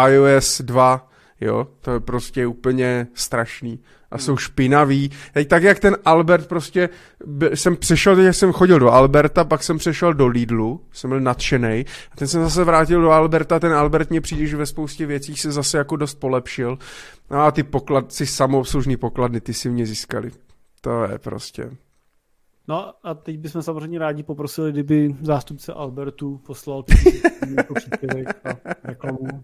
iOS 0.08 0.62
2, 0.62 1.10
jo, 1.42 1.68
to 1.82 1.92
je 1.92 2.00
prostě 2.00 2.48
úplně 2.48 3.08
strašný 3.14 3.80
a 4.12 4.18
jsou 4.18 4.38
špinaví. 4.38 5.12
Teď 5.34 5.48
tak, 5.48 5.64
jak 5.64 5.80
ten 5.80 5.98
Albert 6.06 6.48
prostě, 6.48 6.90
jsem 7.54 7.76
přešel, 7.76 8.16
teď 8.16 8.36
jsem 8.36 8.52
chodil 8.52 8.80
do 8.80 8.92
Alberta, 8.92 9.44
pak 9.44 9.64
jsem 9.64 9.78
přešel 9.78 10.14
do 10.14 10.28
Lidlu, 10.28 10.82
jsem 10.92 11.10
byl 11.10 11.20
nadšený. 11.20 11.86
A 12.12 12.16
ten 12.16 12.28
jsem 12.28 12.44
zase 12.44 12.64
vrátil 12.64 13.02
do 13.02 13.12
Alberta, 13.12 13.60
ten 13.60 13.74
Albert 13.74 14.10
mě 14.10 14.22
přijde, 14.22 14.46
že 14.46 14.58
ve 14.58 14.66
spoustě 14.66 15.06
věcí 15.06 15.36
se 15.36 15.52
zase 15.52 15.78
jako 15.78 15.96
dost 15.96 16.16
polepšil. 16.16 16.78
No 17.32 17.42
a 17.42 17.52
ty 17.52 17.64
pokladci, 17.64 18.26
samoobslužný 18.26 18.98
pokladny, 18.98 19.42
ty 19.42 19.54
si 19.54 19.70
mě 19.70 19.86
získali. 19.86 20.32
To 20.82 21.04
je 21.04 21.20
prostě... 21.20 21.70
No 22.68 22.94
a 23.04 23.14
teď 23.14 23.38
bychom 23.38 23.62
samozřejmě 23.62 24.00
rádi 24.00 24.24
poprosili, 24.24 24.72
kdyby 24.72 25.16
zástupce 25.22 25.74
Albertu 25.74 26.38
poslal 26.38 26.84
jako 27.58 27.74
příspěvek 27.74 28.28
a 28.46 28.50
reklamu. 28.84 29.44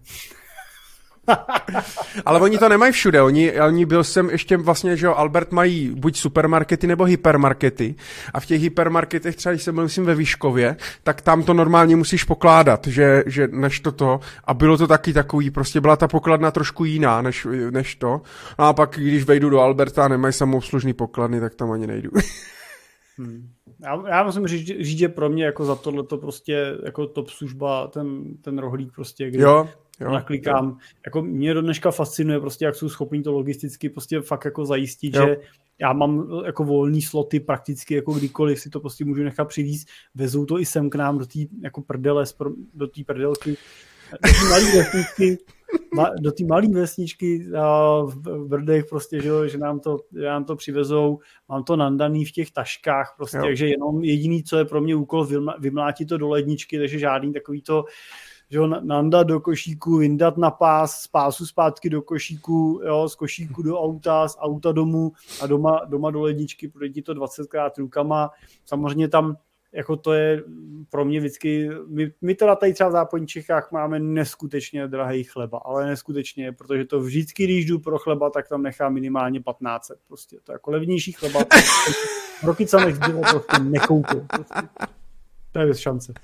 Ale 2.26 2.40
oni 2.40 2.58
to 2.58 2.68
nemají 2.68 2.92
všude. 2.92 3.22
Oni, 3.22 3.60
oni 3.60 3.86
byl 3.86 4.04
jsem 4.04 4.30
ještě 4.30 4.56
vlastně, 4.56 4.96
že 4.96 5.06
jo, 5.06 5.14
Albert 5.14 5.52
mají 5.52 5.90
buď 5.94 6.16
supermarkety 6.16 6.86
nebo 6.86 7.04
hypermarkety. 7.04 7.94
A 8.34 8.40
v 8.40 8.46
těch 8.46 8.62
hypermarketech 8.62 9.36
třeba, 9.36 9.52
když 9.52 9.62
jsem 9.62 9.74
byl, 9.74 9.84
myslím, 9.84 10.04
ve 10.04 10.14
Výškově, 10.14 10.76
tak 11.02 11.20
tam 11.20 11.42
to 11.42 11.54
normálně 11.54 11.96
musíš 11.96 12.24
pokládat, 12.24 12.86
že, 12.86 13.22
že 13.26 13.48
než 13.48 13.80
to 13.80 13.92
to. 13.92 14.20
A 14.44 14.54
bylo 14.54 14.78
to 14.78 14.86
taky 14.86 15.12
takový, 15.12 15.50
prostě 15.50 15.80
byla 15.80 15.96
ta 15.96 16.08
pokladna 16.08 16.50
trošku 16.50 16.84
jiná, 16.84 17.22
než, 17.22 17.46
než 17.70 17.94
to. 17.94 18.20
No 18.58 18.64
a 18.64 18.72
pak, 18.72 18.98
když 18.98 19.24
vejdu 19.24 19.50
do 19.50 19.60
Alberta 19.60 20.04
a 20.04 20.08
nemají 20.08 20.32
samoobslužný 20.32 20.92
pokladny, 20.92 21.40
tak 21.40 21.54
tam 21.54 21.70
ani 21.70 21.86
nejdu. 21.86 22.10
Hmm. 23.18 23.48
Já, 23.82 24.02
já 24.08 24.22
musím 24.22 24.46
říct, 24.46 24.66
říct, 24.66 24.98
že 24.98 25.08
pro 25.08 25.30
mě 25.30 25.44
jako 25.44 25.64
za 25.64 25.74
tohle 25.74 26.02
to 26.02 26.18
prostě 26.18 26.76
jako 26.84 27.06
top 27.06 27.28
služba, 27.30 27.86
ten, 27.86 28.34
ten 28.42 28.58
rohlík 28.58 28.94
prostě, 28.94 29.30
kdy 29.30 29.42
jo, 29.42 29.68
jo, 30.00 30.10
naklikám. 30.12 30.68
Jo. 30.68 30.76
Jako 31.04 31.22
mě 31.22 31.54
do 31.54 31.62
dneška 31.62 31.90
fascinuje 31.90 32.40
prostě, 32.40 32.64
jak 32.64 32.74
jsou 32.74 32.88
schopní 32.88 33.22
to 33.22 33.32
logisticky 33.32 33.88
prostě 33.88 34.20
fakt 34.20 34.44
jako 34.44 34.66
zajistit, 34.66 35.14
jo. 35.14 35.26
že 35.26 35.36
já 35.78 35.92
mám 35.92 36.28
jako 36.44 36.64
volný 36.64 37.02
sloty 37.02 37.40
prakticky 37.40 37.94
jako 37.94 38.12
kdykoliv 38.12 38.60
si 38.60 38.70
to 38.70 38.80
prostě 38.80 39.04
můžu 39.04 39.22
nechat 39.22 39.44
přivízt. 39.44 39.88
Vezou 40.14 40.46
to 40.46 40.58
i 40.58 40.66
sem 40.66 40.90
k 40.90 40.94
nám 40.94 41.18
do 41.18 41.26
té 41.26 41.38
jako 41.62 41.82
prdele, 41.82 42.24
do 42.74 42.86
té 42.86 43.04
prdelky, 43.06 43.56
do 44.12 44.18
té 44.18 44.44
malé 44.50 44.64
vesničky, 44.76 45.38
do 46.20 46.32
té 46.32 46.44
malé 46.44 46.68
vesničky 46.68 47.46
v 48.04 48.46
Brdech 48.46 48.84
prostě, 48.84 49.20
že, 49.20 49.30
že, 49.46 49.58
nám 49.58 49.80
to, 49.80 49.98
že 50.18 50.24
nám 50.24 50.44
to 50.44 50.56
přivezou, 50.56 51.18
mám 51.48 51.64
to 51.64 51.76
nandaný 51.76 52.24
v 52.24 52.32
těch 52.32 52.50
taškách 52.50 53.14
prostě, 53.16 53.36
jo. 53.36 53.42
takže 53.42 53.68
jenom 53.68 54.04
jediný, 54.04 54.42
co 54.42 54.58
je 54.58 54.64
pro 54.64 54.80
mě 54.80 54.96
úkol, 54.96 55.28
vymlátit 55.58 56.08
to 56.08 56.18
do 56.18 56.28
ledničky, 56.28 56.78
takže 56.78 56.98
žádný 56.98 57.32
takový 57.32 57.62
to 57.62 57.84
že 58.52 58.58
ho 58.58 58.66
nandat 58.66 59.26
do 59.26 59.40
košíku, 59.40 59.96
vyndat 59.96 60.36
na 60.36 60.50
pás, 60.50 61.00
z 61.00 61.06
pásu 61.06 61.46
zpátky 61.46 61.90
do 61.90 62.02
košíku, 62.02 62.80
jo, 62.86 63.08
z 63.08 63.14
košíku 63.14 63.62
do 63.62 63.80
auta, 63.80 64.28
z 64.28 64.36
auta 64.40 64.72
domů 64.72 65.12
a 65.42 65.46
doma, 65.46 65.80
doma 65.84 66.10
do 66.10 66.20
ledničky, 66.20 66.68
projít 66.68 67.04
to 67.04 67.14
20krát 67.14 67.70
rukama. 67.78 68.30
Samozřejmě 68.64 69.08
tam 69.08 69.36
jako 69.72 69.96
to 69.96 70.12
je 70.12 70.42
pro 70.90 71.04
mě 71.04 71.20
vždycky, 71.20 71.70
my, 71.86 72.12
my 72.20 72.34
teda 72.34 72.56
tady 72.56 72.72
třeba 72.72 72.88
v 72.88 72.92
západních 72.92 73.28
Čechách 73.28 73.72
máme 73.72 73.98
neskutečně 74.00 74.88
drahý 74.88 75.24
chleba, 75.24 75.58
ale 75.58 75.86
neskutečně, 75.86 76.52
protože 76.52 76.84
to 76.84 77.00
vždycky, 77.00 77.44
když 77.44 77.66
jdu 77.66 77.78
pro 77.78 77.98
chleba, 77.98 78.30
tak 78.30 78.48
tam 78.48 78.62
nechá 78.62 78.88
minimálně 78.88 79.40
1500, 79.40 79.98
prostě 80.08 80.36
to 80.44 80.52
je 80.52 80.54
jako 80.54 80.70
levnější 80.70 81.12
chleba, 81.12 81.40
roky 82.42 82.66
co 82.66 82.80
nech 82.80 82.98
bylo 82.98 83.20
prostě 83.20 83.58
nekoupil, 83.62 84.26
prostě. 84.30 84.68
to 85.52 85.58
je 85.58 85.66
bez 85.66 85.78
šance. 85.78 86.14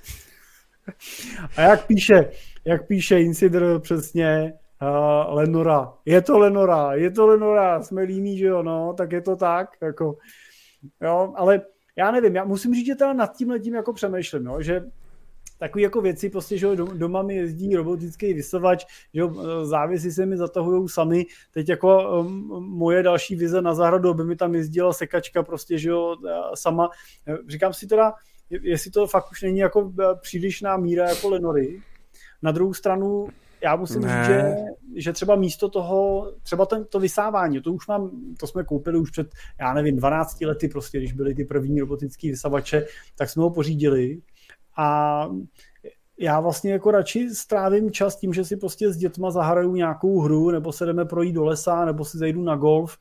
A 1.57 1.61
jak 1.61 1.87
píše, 1.87 2.31
jak 2.65 2.87
píše 2.87 3.21
Insider 3.21 3.79
přesně, 3.79 4.53
uh, 4.81 5.33
Lenora, 5.35 5.93
je 6.05 6.21
to 6.21 6.37
Lenora, 6.37 6.93
je 6.93 7.11
to 7.11 7.27
Lenora, 7.27 7.83
jsme 7.83 8.01
líní, 8.01 8.37
že 8.37 8.45
jo, 8.45 8.63
no, 8.63 8.93
tak 8.97 9.11
je 9.11 9.21
to 9.21 9.35
tak, 9.35 9.69
jako, 9.81 10.17
jo, 11.01 11.33
ale 11.35 11.61
já 11.95 12.11
nevím, 12.11 12.35
já 12.35 12.45
musím 12.45 12.73
říct, 12.73 12.85
že 12.85 12.95
teda 12.95 13.13
nad 13.13 13.37
tím 13.37 13.49
letím 13.49 13.73
jako 13.73 13.93
přemýšlím, 13.93 14.45
jo, 14.45 14.61
že 14.61 14.81
takové 15.59 15.81
jako 15.81 16.01
věci, 16.01 16.29
prostě, 16.29 16.57
že 16.57 16.67
doma 16.75 17.21
mi 17.21 17.35
jezdí 17.35 17.75
robotický 17.75 18.33
vysavač, 18.33 18.85
že 19.13 19.21
závěsy 19.63 20.11
se 20.11 20.25
mi 20.25 20.37
zatahují 20.37 20.89
sami, 20.89 21.25
teď 21.51 21.69
jako 21.69 22.23
moje 22.59 23.03
další 23.03 23.35
vize 23.35 23.61
na 23.61 23.73
zahradu, 23.73 24.09
aby 24.09 24.23
mi 24.23 24.35
tam 24.35 24.55
jezdila 24.55 24.93
sekačka 24.93 25.43
prostě, 25.43 25.77
že 25.77 25.89
jo, 25.89 26.15
sama, 26.55 26.89
říkám 27.47 27.73
si 27.73 27.87
teda, 27.87 28.13
jestli 28.49 28.91
to 28.91 29.07
fakt 29.07 29.31
už 29.31 29.41
není 29.41 29.59
jako 29.59 29.93
e, 29.99 30.15
přílišná 30.21 30.77
míra 30.77 31.09
jako 31.09 31.29
Lenory. 31.29 31.81
Na 32.41 32.51
druhou 32.51 32.73
stranu 32.73 33.27
já 33.63 33.75
musím 33.75 34.01
ne. 34.01 34.07
říct, 34.07 34.27
že, 34.27 34.55
že 34.95 35.13
třeba 35.13 35.35
místo 35.35 35.69
toho, 35.69 36.31
třeba 36.43 36.65
ten, 36.65 36.85
to 36.85 36.99
vysávání, 36.99 37.61
to 37.61 37.73
už 37.73 37.87
mám, 37.87 38.11
to 38.39 38.47
jsme 38.47 38.63
koupili 38.63 38.99
už 38.99 39.11
před, 39.11 39.27
já 39.59 39.73
nevím, 39.73 39.95
12 39.95 40.41
lety 40.41 40.67
prostě, 40.67 40.97
když 40.97 41.13
byly 41.13 41.35
ty 41.35 41.45
první 41.45 41.79
robotické 41.79 42.27
vysavače, 42.27 42.85
tak 43.15 43.29
jsme 43.29 43.43
ho 43.43 43.49
pořídili 43.49 44.21
a 44.77 45.27
já 46.19 46.39
vlastně 46.39 46.71
jako 46.71 46.91
radši 46.91 47.29
strávím 47.29 47.91
čas 47.91 48.15
tím, 48.15 48.33
že 48.33 48.45
si 48.45 48.57
prostě 48.57 48.91
s 48.91 48.97
dětma 48.97 49.31
zahraju 49.31 49.75
nějakou 49.75 50.19
hru, 50.19 50.51
nebo 50.51 50.71
se 50.71 50.85
jdeme 50.85 51.05
projít 51.05 51.33
do 51.33 51.45
lesa, 51.45 51.85
nebo 51.85 52.05
si 52.05 52.17
zajdu 52.17 52.43
na 52.43 52.55
golf, 52.55 52.97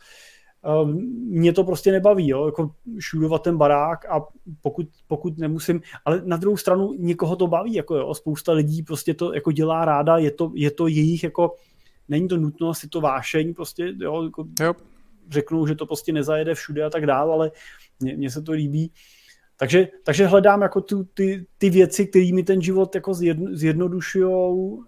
mě 1.25 1.53
to 1.53 1.65
prostě 1.65 1.93
nebaví, 1.93 2.29
jo, 2.29 2.47
jako 2.47 2.71
šudovat 2.99 3.43
ten 3.43 3.57
barák 3.57 4.05
a 4.11 4.27
pokud, 4.63 4.87
pokud 5.07 5.39
nemusím, 5.39 5.81
ale 6.05 6.23
na 6.25 6.37
druhou 6.37 6.57
stranu 6.57 6.93
někoho 6.93 7.37
to 7.37 7.47
baví, 7.47 7.75
jako 7.75 7.97
jo, 7.97 8.15
spousta 8.15 8.53
lidí 8.53 8.83
prostě 8.83 9.15
to 9.15 9.35
jako 9.35 9.53
dělá 9.53 9.85
ráda, 9.85 10.17
je 10.17 10.31
to, 10.31 10.53
je 10.55 10.71
to 10.71 10.87
jejich 10.87 11.25
jako, 11.25 11.55
není 12.09 12.29
to 12.29 12.37
nutnost, 12.37 12.83
je 12.83 12.89
to 12.89 13.01
vášeň, 13.01 13.55
prostě 13.55 13.95
jo, 13.99 14.25
jako 14.25 14.45
jo. 14.61 14.75
řeknou, 15.31 15.67
že 15.67 15.75
to 15.75 15.87
prostě 15.87 16.13
nezajede 16.13 16.55
všude 16.55 16.85
a 16.85 16.91
tak 16.91 17.07
dále, 17.07 17.33
ale 17.33 17.51
mně, 18.01 18.31
se 18.31 18.43
to 18.43 18.53
líbí. 18.53 18.93
Takže, 19.57 19.89
takže 20.05 20.27
hledám 20.27 20.63
jako 20.63 20.81
tu, 20.81 21.05
ty, 21.05 21.47
ty 21.59 21.71
věci, 21.71 22.07
které 22.07 22.33
mi 22.33 22.43
ten 22.43 22.63
život 22.63 22.95
jako 22.95 23.15
zjedno, 23.15 23.57
zjednodušují 23.57 24.79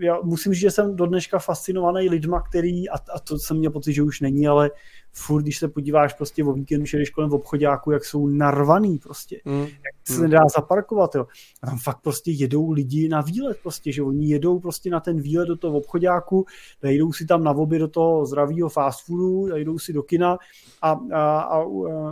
já 0.00 0.20
musím 0.22 0.52
říct, 0.52 0.60
že 0.60 0.70
jsem 0.70 0.96
do 0.96 1.06
dneška 1.06 1.38
fascinovaný 1.38 2.08
lidma, 2.08 2.40
který, 2.40 2.88
a, 2.88 2.94
a 2.94 3.20
to 3.20 3.38
jsem 3.38 3.56
měl 3.56 3.70
pocit, 3.70 3.92
že 3.92 4.02
už 4.02 4.20
není, 4.20 4.48
ale 4.48 4.70
furt, 5.12 5.42
když 5.42 5.58
se 5.58 5.68
podíváš 5.68 6.12
prostě 6.12 6.44
o 6.44 6.52
víkendu, 6.52 6.86
šedeš 6.86 7.10
kolem 7.10 7.30
v 7.30 7.34
obchodáku, 7.34 7.90
jak 7.90 8.04
jsou 8.04 8.26
narvaný 8.26 8.98
prostě, 8.98 9.40
mm. 9.44 9.60
jak 9.60 9.94
se 10.04 10.16
mm. 10.16 10.22
nedá 10.22 10.40
zaparkovat, 10.56 11.14
jo. 11.14 11.26
A 11.62 11.66
tam 11.66 11.78
fakt 11.78 12.00
prostě 12.02 12.30
jedou 12.30 12.70
lidi 12.70 13.08
na 13.08 13.20
výlet 13.20 13.58
prostě, 13.62 13.92
že 13.92 14.02
oni 14.02 14.26
jedou 14.26 14.60
prostě 14.60 14.90
na 14.90 15.00
ten 15.00 15.20
výlet 15.20 15.48
do 15.48 15.56
toho 15.56 15.78
obchodáku, 15.78 16.46
jdou 16.82 17.12
si 17.12 17.26
tam 17.26 17.44
na 17.44 17.50
obě 17.50 17.78
do 17.78 17.88
toho 17.88 18.26
zdravého 18.26 18.68
fast 18.68 19.06
foodu, 19.06 19.56
jdou 19.56 19.78
si 19.78 19.92
do 19.92 20.02
kina 20.02 20.38
a, 20.82 21.00
a, 21.12 21.40
a, 21.40 21.64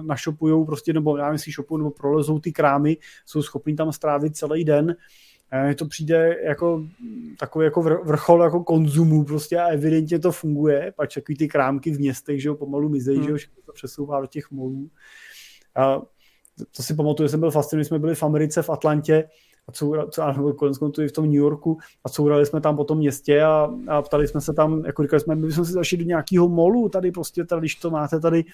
našopujou 0.03 0.65
prostě, 0.65 0.93
nebo 0.93 1.17
já 1.17 1.33
myslím, 1.33 1.53
šopují, 1.53 1.79
nebo 1.79 1.91
prolezou 1.91 2.39
ty 2.39 2.53
krámy, 2.53 2.97
jsou 3.27 3.43
schopní 3.43 3.77
tam 3.77 3.93
strávit 3.93 4.37
celý 4.37 4.65
den 4.65 4.97
mně 5.63 5.75
to 5.75 5.87
přijde 5.87 6.37
jako 6.45 6.87
takový 7.39 7.65
jako 7.65 7.83
vrchol 7.83 8.43
jako 8.43 8.65
konzumu 8.65 9.25
prostě 9.25 9.59
a 9.59 9.67
evidentně 9.67 10.19
to 10.19 10.33
funguje, 10.33 10.93
pač 10.97 11.15
takový 11.15 11.37
ty 11.37 11.49
krámky 11.49 11.91
v 11.91 11.99
městech, 11.99 12.43
že 12.43 12.49
jo, 12.49 12.55
pomalu 12.55 12.89
mizejí, 12.89 13.17
hmm. 13.17 13.27
že 13.27 13.31
jo, 13.31 13.37
všechno 13.37 13.63
to 13.67 13.73
přesouvá 13.73 14.21
do 14.21 14.27
těch 14.27 14.51
molů. 14.51 14.91
A 15.77 16.03
to 16.77 16.83
si 16.83 16.95
pamatuju, 16.95 17.29
jsem 17.29 17.41
byl 17.41 17.51
fascinovaný, 17.51 17.85
jsme 17.85 17.99
byli 17.99 18.15
v 18.15 18.23
Americe, 18.23 18.63
v 18.63 18.71
Atlantě 18.71 19.29
a 19.69 19.73
coura, 19.73 20.07
co, 20.07 20.53
konec 20.57 20.79
konců 20.79 21.03
i 21.03 21.09
v 21.09 21.13
tom 21.13 21.25
New 21.25 21.35
Yorku 21.35 21.79
a 22.05 22.09
courali 22.09 22.47
jsme 22.47 22.61
tam 22.61 22.77
po 22.77 22.85
tom 22.85 22.99
městě 22.99 23.43
a, 23.43 23.71
a 23.89 24.03
ptali 24.03 24.29
jsme 24.29 24.41
se 24.41 24.53
tam, 24.53 24.85
jako 24.85 25.03
říkali 25.03 25.21
jsme, 25.21 25.35
my 25.35 25.53
jsme 25.53 25.65
si 25.65 25.73
zašli 25.73 25.97
do 25.97 26.05
nějakého 26.05 26.49
molu 26.49 26.89
tady 26.89 27.11
prostě, 27.11 27.45
tady, 27.45 27.61
když 27.61 27.75
to 27.75 27.91
máte 27.91 28.21
tady, 28.21 28.45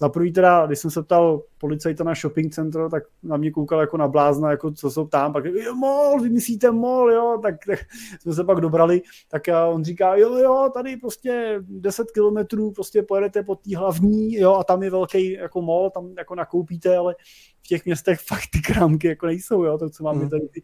za 0.00 0.08
prvý 0.08 0.32
teda, 0.32 0.66
když 0.66 0.78
jsem 0.78 0.90
se 0.90 1.02
ptal 1.02 1.42
policajta 1.58 2.04
na 2.04 2.14
shopping 2.14 2.54
center, 2.54 2.90
tak 2.90 3.02
na 3.22 3.36
mě 3.36 3.50
koukal 3.50 3.80
jako 3.80 3.96
na 3.96 4.08
blázna, 4.08 4.50
jako 4.50 4.72
co 4.72 4.90
jsou 4.90 5.06
tam, 5.06 5.32
pak 5.32 5.44
jo, 5.44 5.74
mol, 5.74 6.20
vymyslíte 6.20 6.70
mol, 6.70 7.12
jo, 7.12 7.38
tak, 7.42 7.54
tak 7.66 7.78
jsme 8.20 8.32
se 8.32 8.44
pak 8.44 8.60
dobrali, 8.60 9.02
tak 9.28 9.42
on 9.72 9.84
říká, 9.84 10.16
jo, 10.16 10.34
jo, 10.38 10.70
tady 10.74 10.96
prostě 10.96 11.62
10 11.68 12.10
kilometrů 12.10 12.70
prostě 12.72 13.02
pojedete 13.02 13.42
po 13.42 13.54
té 13.54 13.76
hlavní, 13.76 14.34
jo, 14.34 14.54
a 14.54 14.64
tam 14.64 14.82
je 14.82 14.90
velký 14.90 15.32
jako 15.32 15.62
mol, 15.62 15.90
tam 15.90 16.08
jako 16.18 16.34
nakoupíte, 16.34 16.96
ale 16.96 17.14
v 17.62 17.68
těch 17.68 17.84
městech 17.84 18.20
fakt 18.26 18.46
ty 18.52 18.60
krámky 18.60 19.08
jako 19.08 19.26
nejsou, 19.26 19.64
jo, 19.64 19.78
to, 19.78 19.90
co 19.90 20.04
máme 20.04 20.22
mm. 20.22 20.30
tady 20.30 20.48
ty, 20.48 20.62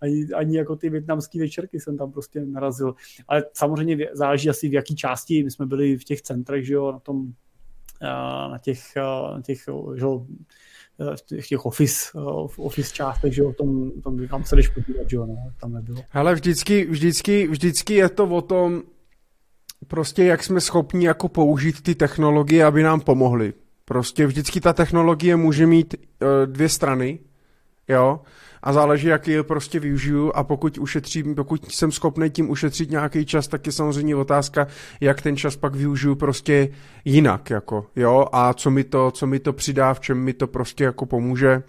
ani, 0.00 0.26
ani 0.34 0.56
jako 0.56 0.76
ty 0.76 0.90
větnamské 0.90 1.38
večerky 1.38 1.80
jsem 1.80 1.98
tam 1.98 2.12
prostě 2.12 2.40
narazil. 2.40 2.94
Ale 3.28 3.44
samozřejmě 3.52 4.08
záleží 4.12 4.50
asi 4.50 4.68
v 4.68 4.72
jaký 4.72 4.96
části, 4.96 5.44
my 5.44 5.50
jsme 5.50 5.66
byli 5.66 5.98
v 5.98 6.04
těch 6.04 6.22
centrech, 6.22 6.66
že 6.66 6.74
jo, 6.74 6.92
na 6.92 6.98
tom, 6.98 7.32
na 8.50 8.58
těch, 8.62 8.80
na 9.34 9.42
těch 9.42 9.58
že 9.96 10.04
jo, 10.04 10.26
v 11.42 11.46
těch 11.48 11.66
office, 11.66 12.10
v 12.46 12.58
office 12.58 12.94
částech, 12.94 13.34
že 13.34 13.42
jo, 13.42 13.52
tom, 13.52 13.90
tom, 14.02 14.28
tam 14.28 14.44
se 14.44 14.56
jdeš 14.56 14.68
podívat, 14.68 15.10
že 15.10 15.16
jo, 15.16 15.26
ne, 15.26 15.52
tam 15.60 15.72
nebylo. 15.72 16.02
Ale 16.12 16.34
vždycky, 16.34 16.86
vždycky, 16.86 17.46
vždycky 17.46 17.94
je 17.94 18.08
to 18.08 18.24
o 18.24 18.42
tom, 18.42 18.82
prostě 19.86 20.24
jak 20.24 20.44
jsme 20.44 20.60
schopni 20.60 21.06
jako 21.06 21.28
použít 21.28 21.82
ty 21.82 21.94
technologie, 21.94 22.64
aby 22.64 22.82
nám 22.82 23.00
pomohly. 23.00 23.52
Prostě 23.88 24.26
vždycky 24.26 24.60
ta 24.60 24.72
technologie 24.72 25.36
může 25.36 25.66
mít 25.66 25.94
uh, 25.94 26.28
dvě 26.46 26.68
strany, 26.68 27.18
jo, 27.88 28.20
a 28.62 28.72
záleží, 28.72 29.06
jak 29.06 29.28
je 29.28 29.42
prostě 29.42 29.80
využiju 29.80 30.32
a 30.34 30.44
pokud 30.44 30.78
ušetřím, 30.78 31.34
pokud 31.34 31.72
jsem 31.72 31.92
schopný 31.92 32.30
tím 32.30 32.50
ušetřit 32.50 32.90
nějaký 32.90 33.26
čas, 33.26 33.48
tak 33.48 33.66
je 33.66 33.72
samozřejmě 33.72 34.16
otázka, 34.16 34.66
jak 35.00 35.22
ten 35.22 35.36
čas 35.36 35.56
pak 35.56 35.74
využiju 35.74 36.14
prostě 36.14 36.68
jinak, 37.04 37.50
jako, 37.50 37.86
jo, 37.96 38.26
a 38.32 38.54
co 38.54 38.70
mi 38.70 38.84
to, 38.84 39.10
co 39.10 39.26
mi 39.26 39.38
to 39.38 39.52
přidá, 39.52 39.94
v 39.94 40.00
čem 40.00 40.18
mi 40.18 40.32
to 40.32 40.46
prostě 40.46 40.84
jako 40.84 41.06
pomůže. 41.06 41.62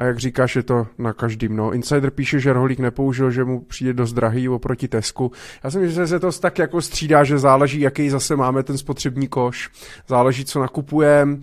A 0.00 0.04
jak 0.04 0.18
říkáš, 0.18 0.56
je 0.56 0.62
to 0.62 0.86
na 0.98 1.12
každým. 1.12 1.56
No. 1.56 1.72
Insider 1.72 2.10
píše, 2.10 2.40
že 2.40 2.52
rohlík 2.52 2.78
nepoužil, 2.78 3.30
že 3.30 3.44
mu 3.44 3.60
přijde 3.60 3.92
dost 3.92 4.12
drahý 4.12 4.48
oproti 4.48 4.88
Tesku. 4.88 5.32
Já 5.64 5.70
si 5.70 5.78
myslím, 5.78 6.02
že 6.02 6.06
se 6.06 6.20
to 6.20 6.32
tak 6.32 6.58
jako 6.58 6.82
střídá, 6.82 7.24
že 7.24 7.38
záleží, 7.38 7.80
jaký 7.80 8.10
zase 8.10 8.36
máme 8.36 8.62
ten 8.62 8.78
spotřební 8.78 9.28
koš. 9.28 9.70
Záleží, 10.08 10.44
co 10.44 10.60
nakupujeme, 10.60 11.36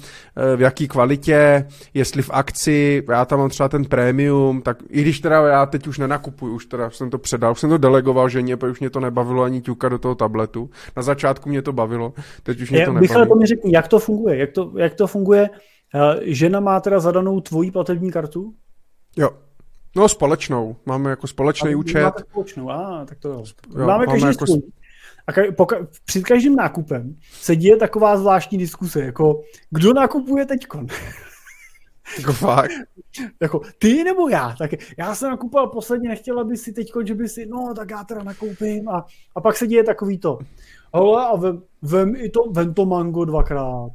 v 0.55 0.61
jaký 0.61 0.87
kvalitě, 0.87 1.67
jestli 1.93 2.21
v 2.21 2.29
akci. 2.33 3.03
Já 3.09 3.25
tam 3.25 3.39
mám 3.39 3.49
třeba 3.49 3.69
ten 3.69 3.85
premium, 3.85 4.61
tak 4.61 4.77
i 4.89 5.01
když 5.01 5.19
teda 5.19 5.47
já 5.47 5.65
teď 5.65 5.87
už 5.87 5.97
nenakupuju, 5.97 6.55
už 6.55 6.65
teda 6.65 6.89
jsem 6.89 7.09
to 7.09 7.17
předal, 7.17 7.51
už 7.51 7.59
jsem 7.59 7.69
to 7.69 7.77
delegoval 7.77 8.29
ženě, 8.29 8.57
protože 8.57 8.71
už 8.71 8.79
mě 8.79 8.89
to 8.89 8.99
nebavilo 8.99 9.43
ani 9.43 9.61
ťuka 9.61 9.89
do 9.89 9.97
toho 9.97 10.15
tabletu. 10.15 10.69
Na 10.97 11.03
začátku 11.03 11.49
mě 11.49 11.61
to 11.61 11.73
bavilo, 11.73 12.13
teď 12.43 12.61
už 12.61 12.71
mě 12.71 12.79
to 12.79 12.91
nebaví. 12.93 13.01
Michale, 13.01 13.27
to 13.27 13.35
mi 13.35 13.45
řekni, 13.45 13.71
jak 13.73 13.87
to 13.87 13.99
funguje? 13.99 14.37
Jak 14.37 14.51
to, 14.51 14.71
jak 14.77 14.93
to 14.93 15.07
funguje? 15.07 15.49
Eh, 15.95 16.19
žena 16.22 16.59
má 16.59 16.80
teda 16.80 16.99
zadanou 16.99 17.41
tvoji 17.41 17.72
platební 17.72 18.11
kartu? 18.11 18.53
Jo. 19.17 19.30
No 19.95 20.09
společnou. 20.09 20.75
Máme 20.85 21.09
jako 21.09 21.27
společný 21.27 21.74
a 21.74 21.77
účet. 21.77 22.03
Máte 22.03 22.24
společnou, 22.30 22.69
a 22.69 23.06
tak 23.06 23.19
to 23.19 23.30
jo. 23.30 23.43
jo 23.77 23.88
máme 23.88 24.06
každý 24.06 24.27
jako... 24.27 24.45
A 25.27 25.32
ka- 25.32 25.51
poka- 25.51 25.88
před 26.06 26.24
každým 26.24 26.56
nákupem 26.56 27.16
se 27.32 27.56
děje 27.56 27.77
taková 27.77 28.17
zvláštní 28.17 28.57
diskuse, 28.57 29.01
jako 29.01 29.41
kdo 29.69 29.93
nakupuje 29.93 30.45
teďkon? 30.45 30.88
Jako 32.19 32.33
fakt? 32.33 32.72
jako 33.41 33.61
ty 33.77 34.03
nebo 34.03 34.30
já? 34.30 34.56
Tak 34.59 34.72
já 34.98 35.16
jsem 35.16 35.30
nakupoval 35.30 35.67
posledně, 35.67 36.09
nechtěla 36.09 36.43
by 36.43 36.57
si 36.57 36.74
teď, 36.74 36.91
že 37.06 37.16
by 37.16 37.30
si, 37.30 37.45
no 37.45 37.74
tak 37.75 37.90
já 37.90 38.03
teda 38.03 38.24
nakoupím 38.24 38.90
a, 38.90 39.06
a 39.35 39.41
pak 39.41 39.57
se 39.57 39.67
děje 39.67 39.83
takový 39.83 40.17
to. 40.17 40.40
Ale 40.93 41.25
a 41.25 41.35
vem, 41.35 41.61
vem, 41.82 42.16
i 42.16 42.30
to, 42.30 42.40
vem 42.51 42.74
to 42.74 42.85
mango 42.85 43.25
dvakrát 43.25 43.91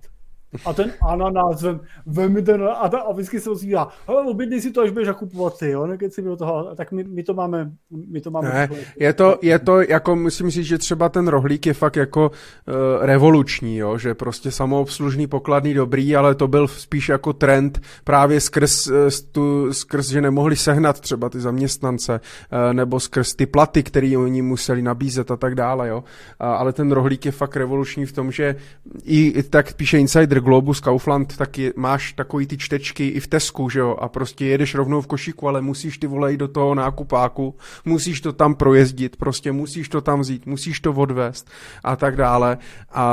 a 0.65 0.73
ten 0.73 0.93
ananas, 1.09 1.63
vem, 1.63 1.81
vem 2.07 2.45
ten, 2.45 2.69
a, 2.81 2.89
ta, 2.89 2.99
a 2.99 3.13
vždycky 3.13 3.41
se 3.41 3.51
ozývá, 3.51 3.89
hele, 4.09 4.23
objednej 4.23 4.61
si 4.61 4.71
to, 4.71 4.81
až 4.81 4.91
budeš 4.91 5.09
nakupovat 5.09 5.59
ty, 5.59 5.71
jo, 5.71 5.89
si 6.09 6.23
do 6.23 6.37
toho, 6.37 6.75
tak 6.75 6.93
my, 6.93 7.05
my, 7.05 7.23
to 7.23 7.35
máme, 7.35 7.71
my 8.09 8.21
to 8.21 8.31
máme. 8.31 8.49
Ne, 8.49 8.69
je 8.97 9.13
to, 9.13 9.39
je 9.43 9.59
to, 9.59 9.81
jako 9.81 10.17
musím 10.17 10.51
říct, 10.51 10.67
že 10.67 10.79
třeba 10.79 11.09
ten 11.09 11.29
rohlík 11.29 11.67
je 11.67 11.75
fakt 11.75 11.97
jako 11.97 12.31
uh, 12.31 12.75
revoluční, 13.01 13.77
jo, 13.77 13.99
že 13.99 14.15
prostě 14.15 14.51
samoobslužný, 14.51 15.27
pokladný, 15.27 15.75
dobrý, 15.75 16.17
ale 16.17 16.35
to 16.35 16.49
byl 16.49 16.69
spíš 16.69 17.09
jako 17.09 17.33
trend 17.33 17.81
právě 18.05 18.41
skrz, 18.41 18.87
uh, 18.87 18.95
tu, 19.33 19.73
skrz 19.73 20.09
že 20.09 20.21
nemohli 20.21 20.57
sehnat 20.57 21.01
třeba 21.01 21.29
ty 21.29 21.41
zaměstnance, 21.41 22.21
uh, 22.21 22.75
nebo 22.75 23.01
skrz 23.01 23.35
ty 23.35 23.47
platy, 23.47 23.83
které 23.83 24.19
oni 24.19 24.43
museli 24.43 24.83
nabízet 24.83 25.31
a 25.31 25.37
tak 25.37 25.55
dále, 25.55 25.89
jo, 25.89 25.99
uh, 25.99 26.47
ale 26.47 26.73
ten 26.73 26.93
rohlík 26.93 27.27
je 27.27 27.33
fakt 27.33 27.57
revoluční 27.57 28.07
v 28.07 28.13
tom, 28.13 28.33
že 28.33 28.57
i, 29.05 29.27
i 29.29 29.43
tak 29.43 29.75
píše 29.75 29.99
Insider 29.99 30.42
Globus, 30.43 30.81
Kaufland, 30.81 31.37
tak 31.37 31.59
je, 31.59 31.73
máš 31.77 32.13
takový 32.13 32.47
ty 32.47 32.59
čtečky 32.59 33.09
i 33.09 33.21
v 33.21 33.27
Tesku, 33.27 33.69
že 33.69 33.81
jo, 33.81 33.97
a 34.01 34.09
prostě 34.09 34.47
jedeš 34.47 34.75
rovnou 34.75 35.01
v 35.01 35.07
košíku, 35.07 35.49
ale 35.49 35.63
musíš 35.63 35.99
ty 35.99 36.07
volej 36.07 36.37
do 36.37 36.49
toho 36.49 36.75
nákupáku, 36.75 37.55
musíš 37.85 38.21
to 38.21 38.33
tam 38.33 38.55
projezdit, 38.55 39.17
prostě 39.17 39.53
musíš 39.53 39.89
to 39.89 40.01
tam 40.01 40.21
vzít, 40.21 40.47
musíš 40.47 40.81
to 40.81 40.93
odvést 40.93 41.51
a 41.85 41.97
tak 41.97 42.17
dále 42.17 42.59
a, 42.93 43.05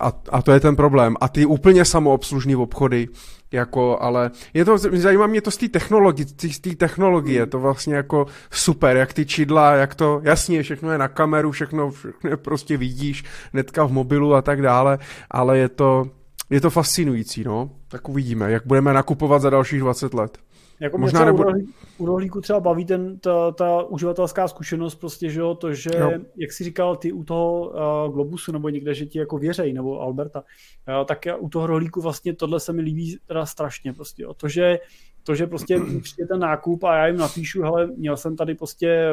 a, 0.00 0.12
a 0.30 0.42
to 0.42 0.52
je 0.52 0.60
ten 0.60 0.76
problém. 0.76 1.16
A 1.20 1.28
ty 1.28 1.46
úplně 1.46 1.84
samoobslužný 1.84 2.56
obchody, 2.56 3.08
jako, 3.52 3.98
ale 4.00 4.30
je 4.54 4.64
to, 4.64 4.78
zajímá 4.78 5.26
mě 5.26 5.40
to 5.40 5.50
z 5.50 5.56
té 5.56 5.68
té 6.60 6.76
technologie, 6.76 7.46
to 7.46 7.60
vlastně 7.60 7.94
jako 7.94 8.26
super, 8.50 8.96
jak 8.96 9.12
ty 9.12 9.26
čidla, 9.26 9.72
jak 9.72 9.94
to, 9.94 10.20
jasně, 10.24 10.62
všechno 10.62 10.92
je 10.92 10.98
na 10.98 11.08
kameru, 11.08 11.50
všechno, 11.50 11.90
všechno 11.90 12.36
prostě 12.36 12.76
vidíš, 12.76 13.24
netka 13.52 13.84
v 13.84 13.92
mobilu 13.92 14.34
a 14.34 14.42
tak 14.42 14.62
dále, 14.62 14.98
ale 15.30 15.58
je 15.58 15.68
to, 15.68 16.10
je 16.50 16.60
to 16.60 16.70
fascinující, 16.70 17.44
no. 17.44 17.70
Tak 17.88 18.08
uvidíme, 18.08 18.52
jak 18.52 18.66
budeme 18.66 18.92
nakupovat 18.92 19.42
za 19.42 19.50
dalších 19.50 19.80
20 19.80 20.14
let. 20.14 20.38
Jako 20.80 20.98
Možná 20.98 21.24
nebo... 21.24 21.44
u 21.98 22.06
rohlíku 22.06 22.40
třeba 22.40 22.60
baví 22.60 22.84
ten, 22.84 23.18
ta, 23.18 23.50
ta 23.50 23.82
uživatelská 23.82 24.48
zkušenost 24.48 24.94
prostě, 24.94 25.30
že 25.30 25.40
jo, 25.40 25.54
to, 25.54 25.74
že, 25.74 25.90
jo. 25.98 26.10
jak 26.36 26.52
jsi 26.52 26.64
říkal 26.64 26.96
ty 26.96 27.12
u 27.12 27.24
toho 27.24 27.68
uh, 27.68 28.14
Globusu 28.14 28.52
nebo 28.52 28.68
někde, 28.68 28.94
že 28.94 29.06
ti 29.06 29.18
jako 29.18 29.38
věřej, 29.38 29.72
nebo 29.72 30.00
Alberta, 30.00 30.40
uh, 30.40 31.06
tak 31.06 31.26
já 31.26 31.36
u 31.36 31.48
toho 31.48 31.66
rohlíku 31.66 32.00
vlastně 32.00 32.34
tohle 32.34 32.60
se 32.60 32.72
mi 32.72 32.82
líbí 32.82 33.18
teda 33.26 33.46
strašně 33.46 33.92
prostě, 33.92 34.22
jo. 34.22 34.34
to, 34.34 34.48
že 34.48 34.78
to, 35.22 35.34
že 35.34 35.46
prostě 35.46 35.80
přijde 36.02 36.26
ten 36.28 36.40
nákup 36.40 36.84
a 36.84 36.96
já 36.96 37.06
jim 37.06 37.16
napíšu, 37.16 37.62
hele, 37.62 37.86
měl 37.96 38.16
jsem 38.16 38.36
tady 38.36 38.54
prostě 38.54 39.08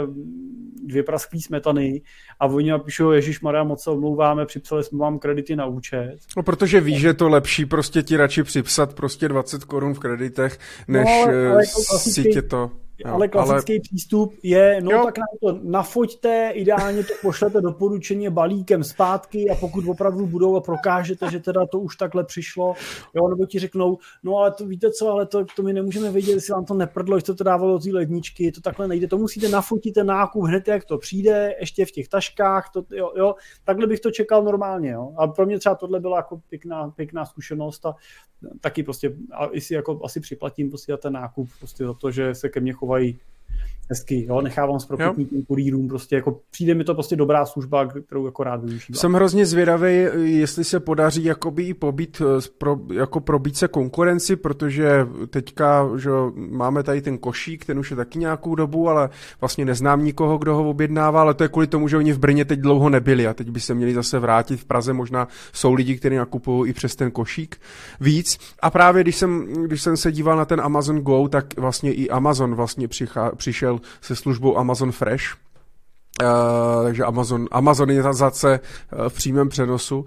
dvě 0.83 1.03
prasklý 1.03 1.41
smetany 1.41 2.01
a 2.39 2.45
oni 2.45 2.71
napíšou, 2.71 3.11
Ježíš 3.11 3.41
Maria, 3.41 3.63
moc 3.63 3.83
se 3.83 3.89
omlouváme, 3.89 4.45
připsali 4.45 4.83
jsme 4.83 4.99
vám 4.99 5.19
kredity 5.19 5.55
na 5.55 5.65
účet. 5.65 6.17
No, 6.37 6.43
protože 6.43 6.81
víš, 6.81 6.99
že 6.99 7.13
to 7.13 7.29
lepší 7.29 7.65
prostě 7.65 8.03
ti 8.03 8.17
radši 8.17 8.43
připsat 8.43 8.93
prostě 8.93 9.27
20 9.27 9.63
korun 9.63 9.93
v 9.93 9.99
kreditech, 9.99 10.59
než 10.87 11.05
no, 11.05 11.23
ale, 11.23 11.53
ale 11.53 11.63
si 11.99 12.23
tě 12.23 12.41
to... 12.41 12.71
Jo, 13.05 13.13
ale 13.13 13.27
klasický 13.27 13.73
ale... 13.73 13.79
přístup 13.79 14.33
je, 14.43 14.81
no 14.81 14.91
jo. 14.91 15.03
tak 15.05 15.17
nám 15.17 15.27
to 15.41 15.59
nafoďte, 15.63 16.51
ideálně 16.53 17.03
to 17.03 17.13
pošlete 17.21 17.61
doporučeně 17.61 18.29
balíkem 18.29 18.83
zpátky 18.83 19.49
a 19.49 19.55
pokud 19.55 19.87
opravdu 19.87 20.27
budou 20.27 20.55
a 20.55 20.61
prokážete, 20.61 21.31
že 21.31 21.39
teda 21.39 21.65
to 21.65 21.79
už 21.79 21.95
takhle 21.95 22.23
přišlo, 22.23 22.73
jo, 23.15 23.27
nebo 23.27 23.45
ti 23.45 23.59
řeknou, 23.59 23.97
no 24.23 24.35
ale 24.35 24.51
to 24.51 24.65
víte 24.65 24.91
co, 24.91 25.09
ale 25.09 25.25
to, 25.25 25.45
to 25.55 25.63
my 25.63 25.73
nemůžeme 25.73 26.11
vědět, 26.11 26.31
jestli 26.31 26.53
vám 26.53 26.65
to 26.65 26.73
neprdlo, 26.73 27.17
jestli 27.17 27.35
to 27.35 27.43
dávalo 27.43 27.73
do 27.73 27.79
té 27.79 27.89
ledničky, 27.93 28.51
to 28.51 28.61
takhle 28.61 28.87
nejde, 28.87 29.07
to 29.07 29.17
musíte 29.17 29.49
nafotit 29.49 29.93
ten 29.93 30.07
nákup 30.07 30.43
hned, 30.43 30.67
jak 30.67 30.85
to 30.85 30.97
přijde, 30.97 31.55
ještě 31.59 31.85
v 31.85 31.91
těch 31.91 32.07
taškách, 32.07 32.69
to, 32.73 32.83
jo, 32.91 33.11
jo, 33.15 33.35
takhle 33.63 33.87
bych 33.87 33.99
to 33.99 34.11
čekal 34.11 34.43
normálně, 34.43 34.89
jo, 34.89 35.13
a 35.17 35.27
pro 35.27 35.45
mě 35.45 35.59
třeba 35.59 35.75
tohle 35.75 35.99
byla 35.99 36.17
jako 36.17 36.41
pěkná, 36.49 36.89
pěkná 36.89 37.25
zkušenost 37.25 37.85
a 37.85 37.95
taky 38.61 38.83
prostě, 38.83 39.15
a 39.33 39.49
si 39.59 39.73
jako 39.73 39.99
asi 40.03 40.19
připlatím 40.19 40.69
prostě 40.69 40.97
ten 40.97 41.13
nákup, 41.13 41.49
prostě 41.59 41.85
za 41.85 41.93
to, 41.93 42.11
že 42.11 42.35
se 42.35 42.49
ke 42.49 42.59
mně 42.59 42.73
vai 42.89 43.19
hezky, 43.89 44.25
jo, 44.29 44.41
nechávám 44.41 44.79
s 44.79 44.85
propitným 44.85 45.45
kurýrům, 45.45 45.87
prostě 45.87 46.15
jako 46.15 46.39
přijde 46.51 46.75
mi 46.75 46.83
to 46.83 46.93
prostě 46.93 47.15
dobrá 47.15 47.45
služba, 47.45 47.85
kterou 47.85 48.25
jako 48.25 48.43
rád 48.43 48.63
využívám. 48.63 48.99
Jsem 48.99 49.13
hrozně 49.13 49.45
zvědavý, 49.45 50.07
jestli 50.23 50.63
se 50.63 50.79
podaří 50.79 51.23
jakoby 51.23 51.63
i 51.63 51.73
pobít, 51.73 52.21
eh, 52.21 52.41
pro, 52.57 52.77
jako 52.93 53.19
probít 53.19 53.57
se 53.57 53.67
konkurenci, 53.67 54.35
protože 54.35 55.07
teďka, 55.29 55.89
že 55.97 56.09
máme 56.35 56.83
tady 56.83 57.01
ten 57.01 57.17
košík, 57.17 57.65
ten 57.65 57.79
už 57.79 57.91
je 57.91 57.97
taky 57.97 58.19
nějakou 58.19 58.55
dobu, 58.55 58.89
ale 58.89 59.09
vlastně 59.41 59.65
neznám 59.65 60.03
nikoho, 60.03 60.37
kdo 60.37 60.55
ho 60.55 60.69
objednává, 60.69 61.21
ale 61.21 61.33
to 61.33 61.43
je 61.43 61.49
kvůli 61.49 61.67
tomu, 61.67 61.87
že 61.87 61.97
oni 61.97 62.13
v 62.13 62.19
Brně 62.19 62.45
teď 62.45 62.59
dlouho 62.59 62.89
nebyli 62.89 63.27
a 63.27 63.33
teď 63.33 63.49
by 63.49 63.59
se 63.59 63.73
měli 63.73 63.93
zase 63.93 64.19
vrátit 64.19 64.59
v 64.59 64.65
Praze, 64.65 64.93
možná 64.93 65.27
jsou 65.53 65.73
lidi, 65.73 65.97
kteří 65.97 66.15
nakupují 66.15 66.69
i 66.69 66.73
přes 66.73 66.95
ten 66.95 67.11
košík 67.11 67.57
víc. 68.01 68.37
A 68.61 68.69
právě 68.69 69.03
když 69.03 69.15
jsem, 69.15 69.53
když 69.65 69.81
jsem 69.81 69.97
se 69.97 70.11
díval 70.11 70.37
na 70.37 70.45
ten 70.45 70.61
Amazon 70.61 71.01
Go, 71.01 71.27
tak 71.27 71.45
vlastně 71.57 71.93
i 71.93 72.09
Amazon 72.09 72.55
vlastně 72.55 72.87
přichá, 72.87 73.31
přišel 73.35 73.78
se 74.01 74.15
službou 74.15 74.57
Amazon 74.57 74.91
Fresh, 74.91 75.23
Uh, 76.23 76.83
takže 76.83 77.03
Amazon, 77.03 77.47
Amazonizace 77.51 78.59
uh, 78.59 79.09
v 79.09 79.13
přímém 79.13 79.49
přenosu, 79.49 79.99
uh, 79.99 80.05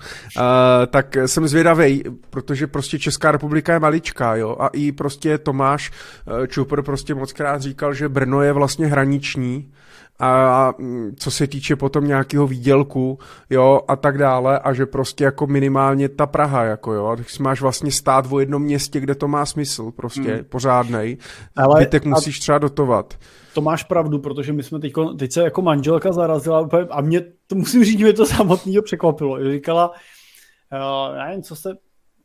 tak 0.86 1.16
jsem 1.26 1.48
zvědavý, 1.48 2.02
protože 2.30 2.66
prostě 2.66 2.98
Česká 2.98 3.32
republika 3.32 3.72
je 3.72 3.80
maličká, 3.80 4.36
jo, 4.36 4.56
a 4.60 4.68
i 4.68 4.92
prostě 4.92 5.38
Tomáš 5.38 5.90
uh, 5.90 6.46
Čupr 6.46 6.82
prostě 6.82 7.14
moc 7.14 7.32
krát 7.32 7.62
říkal, 7.62 7.94
že 7.94 8.08
Brno 8.08 8.42
je 8.42 8.52
vlastně 8.52 8.86
hraniční, 8.86 9.72
a 10.20 10.74
mm, 10.78 11.14
co 11.16 11.30
se 11.30 11.46
týče 11.46 11.76
potom 11.76 12.06
nějakého 12.06 12.46
výdělku, 12.46 13.18
jo, 13.50 13.80
a 13.88 13.96
tak 13.96 14.18
dále, 14.18 14.58
a 14.58 14.72
že 14.72 14.86
prostě 14.86 15.24
jako 15.24 15.46
minimálně 15.46 16.08
ta 16.08 16.26
Praha, 16.26 16.64
jako 16.64 16.92
jo, 16.92 17.06
a 17.06 17.14
když 17.14 17.38
máš 17.38 17.60
vlastně 17.60 17.90
stát 17.90 18.26
v 18.26 18.40
jednom 18.40 18.62
městě, 18.62 19.00
kde 19.00 19.14
to 19.14 19.28
má 19.28 19.46
smysl, 19.46 19.90
prostě 19.90 20.34
hmm. 20.34 20.44
pořádnej, 20.44 21.16
Ale, 21.56 21.80
bytek 21.80 22.04
musíš 22.04 22.38
a... 22.38 22.40
třeba 22.40 22.58
dotovat 22.58 23.14
to 23.54 23.60
máš 23.60 23.82
pravdu, 23.82 24.18
protože 24.18 24.52
my 24.52 24.62
jsme 24.62 24.78
teď, 24.78 24.92
teď 25.18 25.32
se 25.32 25.42
jako 25.42 25.62
manželka 25.62 26.12
zarazila 26.12 26.60
úplně, 26.60 26.82
a 26.90 27.00
mě, 27.00 27.20
to 27.46 27.54
musím 27.54 27.84
říct, 27.84 28.00
mě 28.00 28.12
to 28.12 28.26
samotného 28.36 28.82
překvapilo. 28.82 29.50
Říkala, 29.52 29.90
uh, 29.90 31.16
já 31.16 31.26
nevím, 31.26 31.42
co 31.42 31.56
se 31.56 31.74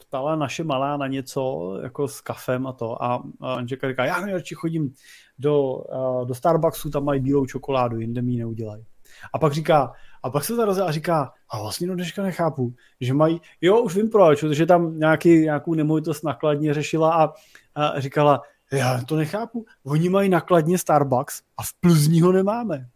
ptala 0.07 0.35
naše 0.35 0.63
malá 0.63 0.97
na 0.97 1.07
něco, 1.07 1.73
jako 1.83 2.07
s 2.07 2.21
kafem 2.21 2.67
a 2.67 2.73
to. 2.73 3.03
A, 3.03 3.23
a 3.41 3.53
Anžeka 3.53 3.89
říká, 3.89 4.05
já 4.05 4.21
nejradši 4.21 4.55
chodím 4.55 4.93
do, 5.39 5.63
uh, 5.63 6.27
do 6.27 6.35
Starbucksu, 6.35 6.89
tam 6.89 7.05
mají 7.05 7.21
bílou 7.21 7.45
čokoládu, 7.45 7.99
jinde 7.99 8.21
mi 8.21 8.31
ji 8.31 8.39
neudělají. 8.39 8.85
A 9.33 9.39
pak 9.39 9.53
říká, 9.53 9.93
a 10.23 10.29
pak 10.29 10.43
se 10.43 10.55
zarazila 10.55 10.87
a 10.87 10.91
říká, 10.91 11.31
a 11.49 11.61
vlastně 11.61 11.87
no 11.87 11.95
dneška 11.95 12.23
nechápu, 12.23 12.73
že 13.01 13.13
mají, 13.13 13.41
jo, 13.61 13.81
už 13.81 13.95
vím 13.95 14.09
proč, 14.09 14.41
protože 14.41 14.65
tam 14.65 14.99
nějaký, 14.99 15.29
nějakou 15.29 15.73
nemovitost 15.73 16.23
nakladně 16.23 16.73
řešila 16.73 17.13
a, 17.13 17.33
a 17.75 17.99
říkala, 17.99 18.41
já 18.71 19.03
to 19.03 19.15
nechápu. 19.15 19.65
Oni 19.83 20.09
mají 20.09 20.29
nakladně 20.29 20.77
Starbucks 20.77 21.41
a 21.57 21.63
v 21.63 21.73
Plzni 21.79 22.19
ho 22.19 22.31
nemáme. 22.31 22.89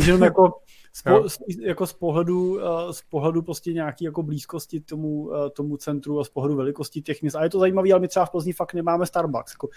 Že 0.00 0.12
jako 0.12 0.52
z, 0.92 1.02
po, 1.02 1.24
jako 1.60 1.86
z 1.86 1.92
pohledu, 1.92 2.60
eh, 2.60 2.92
z 2.92 3.02
pohledu 3.02 3.42
prostě 3.42 3.72
nějaký 3.72 4.04
jako 4.04 4.22
blízkosti 4.22 4.80
tomu, 4.80 5.30
eh, 5.34 5.50
tomu 5.50 5.76
centru 5.76 6.20
a 6.20 6.24
z 6.24 6.28
pohledu 6.28 6.56
velikosti 6.56 7.02
těch 7.02 7.22
měst. 7.22 7.34
A 7.34 7.44
je 7.44 7.50
to 7.50 7.58
zajímavé, 7.58 7.92
ale 7.92 8.00
my 8.00 8.08
třeba 8.08 8.26
v 8.26 8.30
Plzni 8.30 8.52
fakt 8.52 8.74
nemáme 8.74 9.06
Starbucks. 9.06 9.52
Jako 9.54 9.68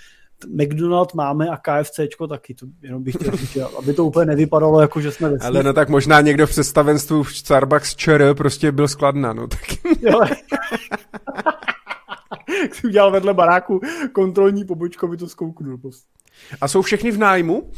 McDonald 0.48 1.14
máme 1.14 1.50
a 1.50 1.58
KFCčko 1.58 2.28
taky. 2.28 2.54
To 2.54 2.66
jenom 2.82 3.04
bych 3.04 3.16
chtěl 3.16 3.36
říct, 3.36 3.58
aby 3.80 3.94
to 3.94 4.06
úplně 4.06 4.26
nevypadalo, 4.26 4.82
jako 4.82 5.02
že 5.02 5.12
jsme 5.12 5.30
vesmír. 5.30 5.48
Ale 5.48 5.64
no 5.64 5.74
tak 5.74 5.90
možná 5.90 6.22
někdo 6.22 6.48
v 6.48 6.50
představenstvu 6.50 7.24
Starbucks 7.24 7.96
ČR 7.96 8.34
prostě 8.38 8.72
byl 8.72 8.88
skladná, 8.88 9.34
no 9.34 9.48
tak. 9.48 9.62
si 12.72 12.88
udělal 12.88 13.12
vedle 13.12 13.34
baráku 13.34 13.82
kontrolní 14.12 14.66
pobočku, 14.66 15.06
aby 15.06 15.18
to 15.18 15.28
zkouknul. 15.28 15.78
Prostě. 15.78 16.08
A 16.62 16.68
jsou 16.68 16.82
všechny 16.82 17.12
v 17.12 17.18
nájmu? 17.18 17.72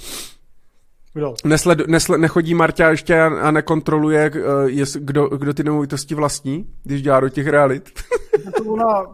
Kdo? 1.13 1.35
Nesled, 1.45 1.87
nesled, 1.87 2.17
nechodí 2.17 2.53
Marta 2.53 2.89
ještě 2.89 3.21
a, 3.21 3.25
a 3.25 3.51
nekontroluje, 3.51 4.31
uh, 4.31 4.39
jest, 4.65 4.95
kdo, 4.95 5.27
kdo 5.27 5.53
ty 5.53 5.63
nemovitosti 5.63 6.15
vlastní, 6.15 6.69
když 6.83 7.01
dělá 7.01 7.19
do 7.19 7.29
těch 7.29 7.47
realit? 7.47 7.89
to 8.57 8.63
ona 8.63 9.07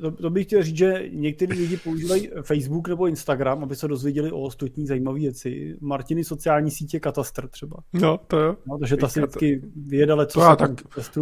to, 0.00 0.10
to 0.10 0.30
bych 0.30 0.46
chtěl 0.46 0.62
říct, 0.62 0.76
že 0.76 1.04
někteří 1.12 1.52
lidi 1.52 1.76
používají 1.76 2.30
Facebook 2.42 2.88
nebo 2.88 3.06
Instagram, 3.06 3.62
aby 3.62 3.76
se 3.76 3.88
dozvěděli 3.88 4.32
o 4.32 4.40
ostatní 4.40 4.86
zajímavé 4.86 5.18
věci. 5.18 5.76
Martiny 5.80 6.24
sociální 6.24 6.70
sítě 6.70 7.00
Katastr 7.00 7.48
třeba. 7.48 7.76
No, 7.92 8.18
to 8.26 8.38
jo. 8.38 8.56
No, 8.66 8.78
takže 8.78 8.96
ta 8.96 9.08
si 9.08 9.20
vždycky 9.20 9.62
vyjedale, 9.76 10.26
co 10.26 10.40
to 10.40 10.44
já, 10.46 10.56
tak, 10.56 10.70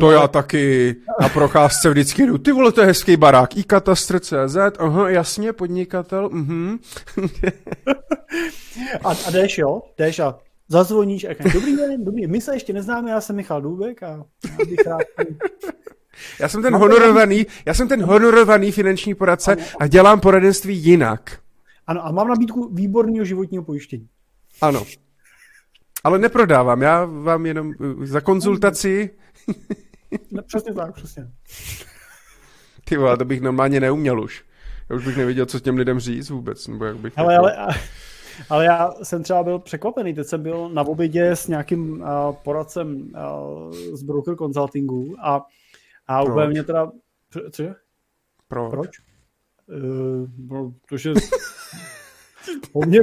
to 0.01 0.11
já 0.11 0.29
taky 0.29 0.97
na 1.21 1.29
procházce 1.29 1.91
vždycky 1.91 2.27
jdu. 2.27 2.39
Ty 2.39 2.53
vole, 2.53 2.73
to 2.73 2.81
je 2.81 2.87
hezký 2.87 3.17
barák. 3.17 3.57
I 3.57 3.65
katastr.cz, 3.65 4.57
aha, 4.79 5.11
jasně, 5.11 5.53
podnikatel, 5.53 6.31
mhm. 6.33 6.79
a, 9.05 9.11
a 9.11 9.31
jdeš, 9.31 9.59
jo? 9.59 9.83
Jdeš 9.99 10.19
a 10.19 10.39
zazvoníš 10.69 11.25
a 11.25 11.29
dobrý 11.55 11.77
den, 11.77 12.05
dobrý, 12.05 12.27
my 12.27 12.41
se 12.41 12.55
ještě 12.55 12.73
neznáme, 12.73 13.11
já 13.11 13.21
jsem 13.21 13.37
Michal 13.37 13.63
Důbek 13.63 14.03
a 14.03 14.25
já 14.59 14.65
bych 14.69 14.87
rád 14.87 15.03
já 16.41 16.49
jsem 16.49 16.63
ten 16.63 16.77
honorovaný, 16.77 17.47
já 17.67 17.75
jsem 17.75 17.89
ten 17.89 18.05
honorovaný 18.05 18.73
finanční 18.73 19.15
poradce 19.15 19.53
ano, 19.53 19.63
a 19.81 19.87
dělám 19.87 20.21
poradenství 20.21 20.77
jinak. 20.77 21.39
Ano, 21.87 22.07
a 22.07 22.13
mám 22.13 22.29
nabídku 22.29 22.75
výborného 22.75 23.25
životního 23.25 23.65
pojištění. 23.65 24.09
Ano. 24.63 24.85
Ale 26.05 26.19
neprodávám, 26.19 26.83
já 26.83 27.05
vám 27.05 27.47
jenom 27.47 27.67
uh, 27.69 28.05
za 28.05 28.21
konzultaci... 28.21 29.11
No, 30.31 30.43
přesně 30.43 30.75
tak, 30.75 30.95
přesně. 30.95 31.29
Ty 32.85 32.97
vole, 32.97 33.17
to 33.17 33.25
bych 33.25 33.41
normálně 33.41 33.81
neuměl 33.81 34.21
už. 34.21 34.45
Já 34.91 34.97
už 34.97 35.05
bych 35.05 35.17
nevěděl, 35.17 35.47
co 35.47 35.61
těm 35.61 35.77
lidem 35.77 36.01
říct 36.01 36.31
vůbec, 36.31 36.69
nebo 36.69 36.85
jak 36.85 36.97
bych... 36.97 37.19
Ale, 37.19 37.35
jako... 37.35 37.45
ale, 37.45 37.75
ale 38.51 38.65
já 38.65 38.91
jsem 39.03 39.23
třeba 39.23 39.43
byl 39.43 39.59
překvapený, 39.59 40.15
teď 40.15 40.27
jsem 40.27 40.43
byl 40.43 40.69
na 40.69 40.83
obědě 40.83 41.31
s 41.31 41.49
nějakým 41.49 42.01
uh, 42.01 42.07
poradcem 42.45 42.97
uh, 42.97 43.75
z 43.93 44.03
broker 44.03 44.37
consultingu 44.37 45.17
a 45.23 45.47
a 46.09 46.23
Proč? 46.23 46.33
úplně 46.33 46.47
mě 46.49 46.63
teda... 46.63 46.93
Cože? 47.53 47.75
Proč? 48.49 48.71
Proč? 48.71 48.91
Uh, 49.67 50.29
no, 50.39 50.75
protože 50.89 51.13
o 52.73 52.87
mě 52.87 53.01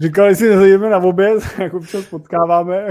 říkali 0.00 0.36
si, 0.36 0.48
nezajdeme 0.48 0.90
na 0.90 0.98
oběd, 0.98 1.42
jako 1.58 1.76
občas 1.76 2.06
potkáváme. 2.06 2.88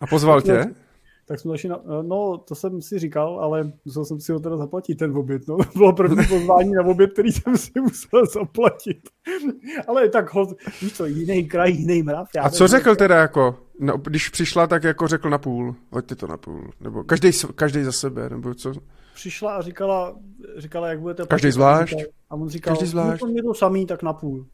A 0.00 0.06
pozval 0.06 0.40
tě? 0.40 0.64
Tak 1.28 1.40
jsme 1.40 1.50
zašli 1.50 1.68
na, 1.68 1.80
no, 2.02 2.38
to 2.38 2.54
jsem 2.54 2.82
si 2.82 2.98
říkal, 2.98 3.40
ale 3.40 3.72
musel 3.84 4.04
jsem 4.04 4.20
si 4.20 4.32
ho 4.32 4.40
teda 4.40 4.56
zaplatit, 4.56 4.94
ten 4.94 5.16
oběd, 5.16 5.48
no. 5.48 5.56
Bylo 5.76 5.92
první 5.92 6.26
pozvání 6.26 6.72
na 6.72 6.84
oběd, 6.84 7.12
který 7.12 7.32
jsem 7.32 7.56
si 7.56 7.80
musel 7.80 8.26
zaplatit. 8.26 9.00
ale 9.88 10.08
tak, 10.08 10.34
ho, 10.34 10.46
víš 10.82 10.92
co, 10.92 11.06
jiný 11.06 11.48
kraj, 11.48 11.72
jiný 11.72 12.02
mrav. 12.02 12.28
Já 12.36 12.42
A 12.42 12.50
co 12.50 12.68
řekl 12.68 12.96
teda 12.96 13.16
jako, 13.16 13.58
no, 13.80 13.98
když 13.98 14.28
přišla, 14.28 14.66
tak 14.66 14.84
jako 14.84 15.08
řekl 15.08 15.30
na 15.30 15.38
půl, 15.38 15.74
hoďte 15.90 16.14
to 16.14 16.26
na 16.26 16.36
půl, 16.36 16.70
nebo 16.80 17.04
každý, 17.04 17.30
každý 17.54 17.84
za 17.84 17.92
sebe, 17.92 18.30
nebo 18.30 18.54
co? 18.54 18.72
Přišla 19.14 19.56
a 19.56 19.62
říkala, 19.62 20.16
říkala 20.56 20.88
jak 20.88 21.00
budete... 21.00 21.26
Každý 21.26 21.50
zvlášť? 21.50 21.94
A 22.30 22.34
on 22.34 22.48
říkal, 22.48 22.74
každý 22.74 22.86
zvlášť. 22.90 23.22
No, 23.22 23.42
to 23.42 23.54
samý, 23.54 23.86
tak 23.86 24.02
na 24.02 24.12
půl. 24.12 24.46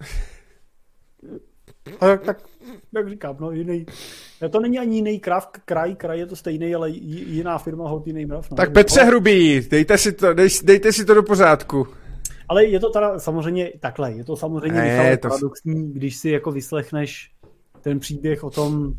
A 2.00 2.06
tak, 2.06 2.24
tak, 2.24 2.42
jak 2.94 3.08
říkám, 3.08 3.36
no 3.40 3.50
jiný. 3.50 3.86
To 4.48 4.60
není 4.60 4.78
ani 4.78 4.96
jiný 4.96 5.20
krav, 5.20 5.50
kraj, 5.64 5.94
kraj 5.94 6.18
je 6.18 6.26
to 6.26 6.36
stejný, 6.36 6.74
ale 6.74 6.90
jiná 6.90 7.58
firma 7.58 7.88
hod 7.88 8.06
jiný 8.06 8.26
mrav. 8.26 8.50
No. 8.50 8.56
Tak 8.56 8.72
Petře 8.72 9.00
Hrubý, 9.00 9.60
dejte 9.70 9.98
si, 9.98 10.12
to, 10.12 10.34
dej, 10.34 10.48
dejte 10.64 10.92
si 10.92 11.04
to 11.04 11.14
do 11.14 11.22
pořádku. 11.22 11.86
Ale 12.48 12.64
je 12.64 12.80
to 12.80 12.90
teda 12.90 13.18
samozřejmě 13.18 13.72
takhle, 13.80 14.12
je 14.12 14.24
to 14.24 14.36
samozřejmě 14.36 14.80
ne, 14.80 15.16
to... 15.16 15.28
paradoxní, 15.28 15.92
když 15.92 16.16
si 16.16 16.30
jako 16.30 16.52
vyslechneš 16.52 17.30
ten 17.80 17.98
příběh 17.98 18.44
o 18.44 18.50
tom, 18.50 18.94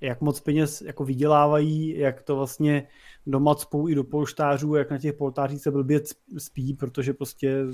jak 0.00 0.20
moc 0.20 0.40
peněz 0.40 0.82
jako 0.82 1.04
vydělávají, 1.04 1.98
jak 1.98 2.22
to 2.22 2.36
vlastně 2.36 2.86
doma 3.26 3.54
cpou 3.54 3.88
i 3.88 3.94
do 3.94 4.04
polštářů, 4.04 4.74
jak 4.74 4.90
na 4.90 4.98
těch 4.98 5.14
poltářích 5.14 5.62
se 5.62 5.70
blbě 5.70 6.00
spí, 6.38 6.74
protože 6.74 7.12
prostě 7.12 7.64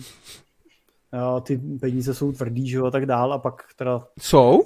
ty 1.41 1.59
peníze 1.81 2.15
jsou 2.15 2.33
tvrdý, 2.33 2.69
že 2.69 2.77
jo, 2.77 2.87
a 2.87 2.91
tak 2.91 3.07
dál, 3.07 3.33
a 3.33 3.39
pak 3.39 3.63
teda... 3.77 4.07
Jsou? 4.21 4.63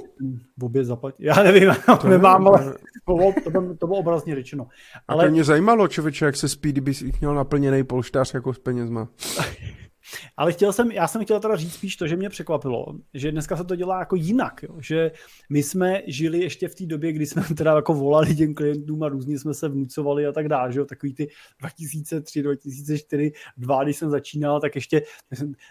V 0.58 0.64
obě 0.64 0.84
zaplatí. 0.84 1.24
Já 1.24 1.42
nevím, 1.42 1.70
to 2.00 2.08
nemám, 2.08 2.48
ale 2.48 2.74
to 3.06 3.14
bylo, 3.14 3.32
to, 3.44 3.50
bylo, 3.50 3.74
to 3.74 3.86
bylo 3.86 3.98
obrazně 3.98 4.34
řečeno. 4.34 4.66
Ale... 5.08 5.24
A 5.24 5.26
to 5.26 5.32
mě 5.32 5.44
zajímalo, 5.44 5.88
člověče, 5.88 6.24
jak 6.24 6.36
se 6.36 6.48
spí, 6.48 6.72
kdyby 6.72 6.92
měl 7.20 7.34
naplněný 7.34 7.84
polštář 7.84 8.34
jako 8.34 8.54
s 8.54 8.58
penězma. 8.58 9.08
Ale 10.36 10.52
chtěl 10.52 10.72
jsem, 10.72 10.92
já 10.92 11.08
jsem 11.08 11.24
chtěl 11.24 11.40
teda 11.40 11.56
říct 11.56 11.74
spíš 11.74 11.96
to, 11.96 12.06
že 12.06 12.16
mě 12.16 12.28
překvapilo, 12.28 12.86
že 13.14 13.32
dneska 13.32 13.56
se 13.56 13.64
to 13.64 13.76
dělá 13.76 13.98
jako 13.98 14.16
jinak, 14.16 14.62
jo? 14.62 14.76
že 14.80 15.10
my 15.50 15.62
jsme 15.62 16.02
žili 16.06 16.38
ještě 16.38 16.68
v 16.68 16.74
té 16.74 16.86
době, 16.86 17.12
kdy 17.12 17.26
jsme 17.26 17.42
teda 17.56 17.76
jako 17.76 17.94
volali 17.94 18.36
těm 18.36 18.54
klientům 18.54 19.02
a 19.02 19.08
různě 19.08 19.38
jsme 19.38 19.54
se 19.54 19.68
vnucovali 19.68 20.26
a 20.26 20.32
tak 20.32 20.48
dále, 20.48 20.72
že 20.72 20.78
jo? 20.78 20.84
takový 20.84 21.14
ty 21.14 21.28
2003, 21.58 22.42
2004, 22.42 23.32
2, 23.56 23.84
když 23.84 23.96
jsem 23.96 24.10
začínal, 24.10 24.60
tak 24.60 24.74
ještě 24.74 25.02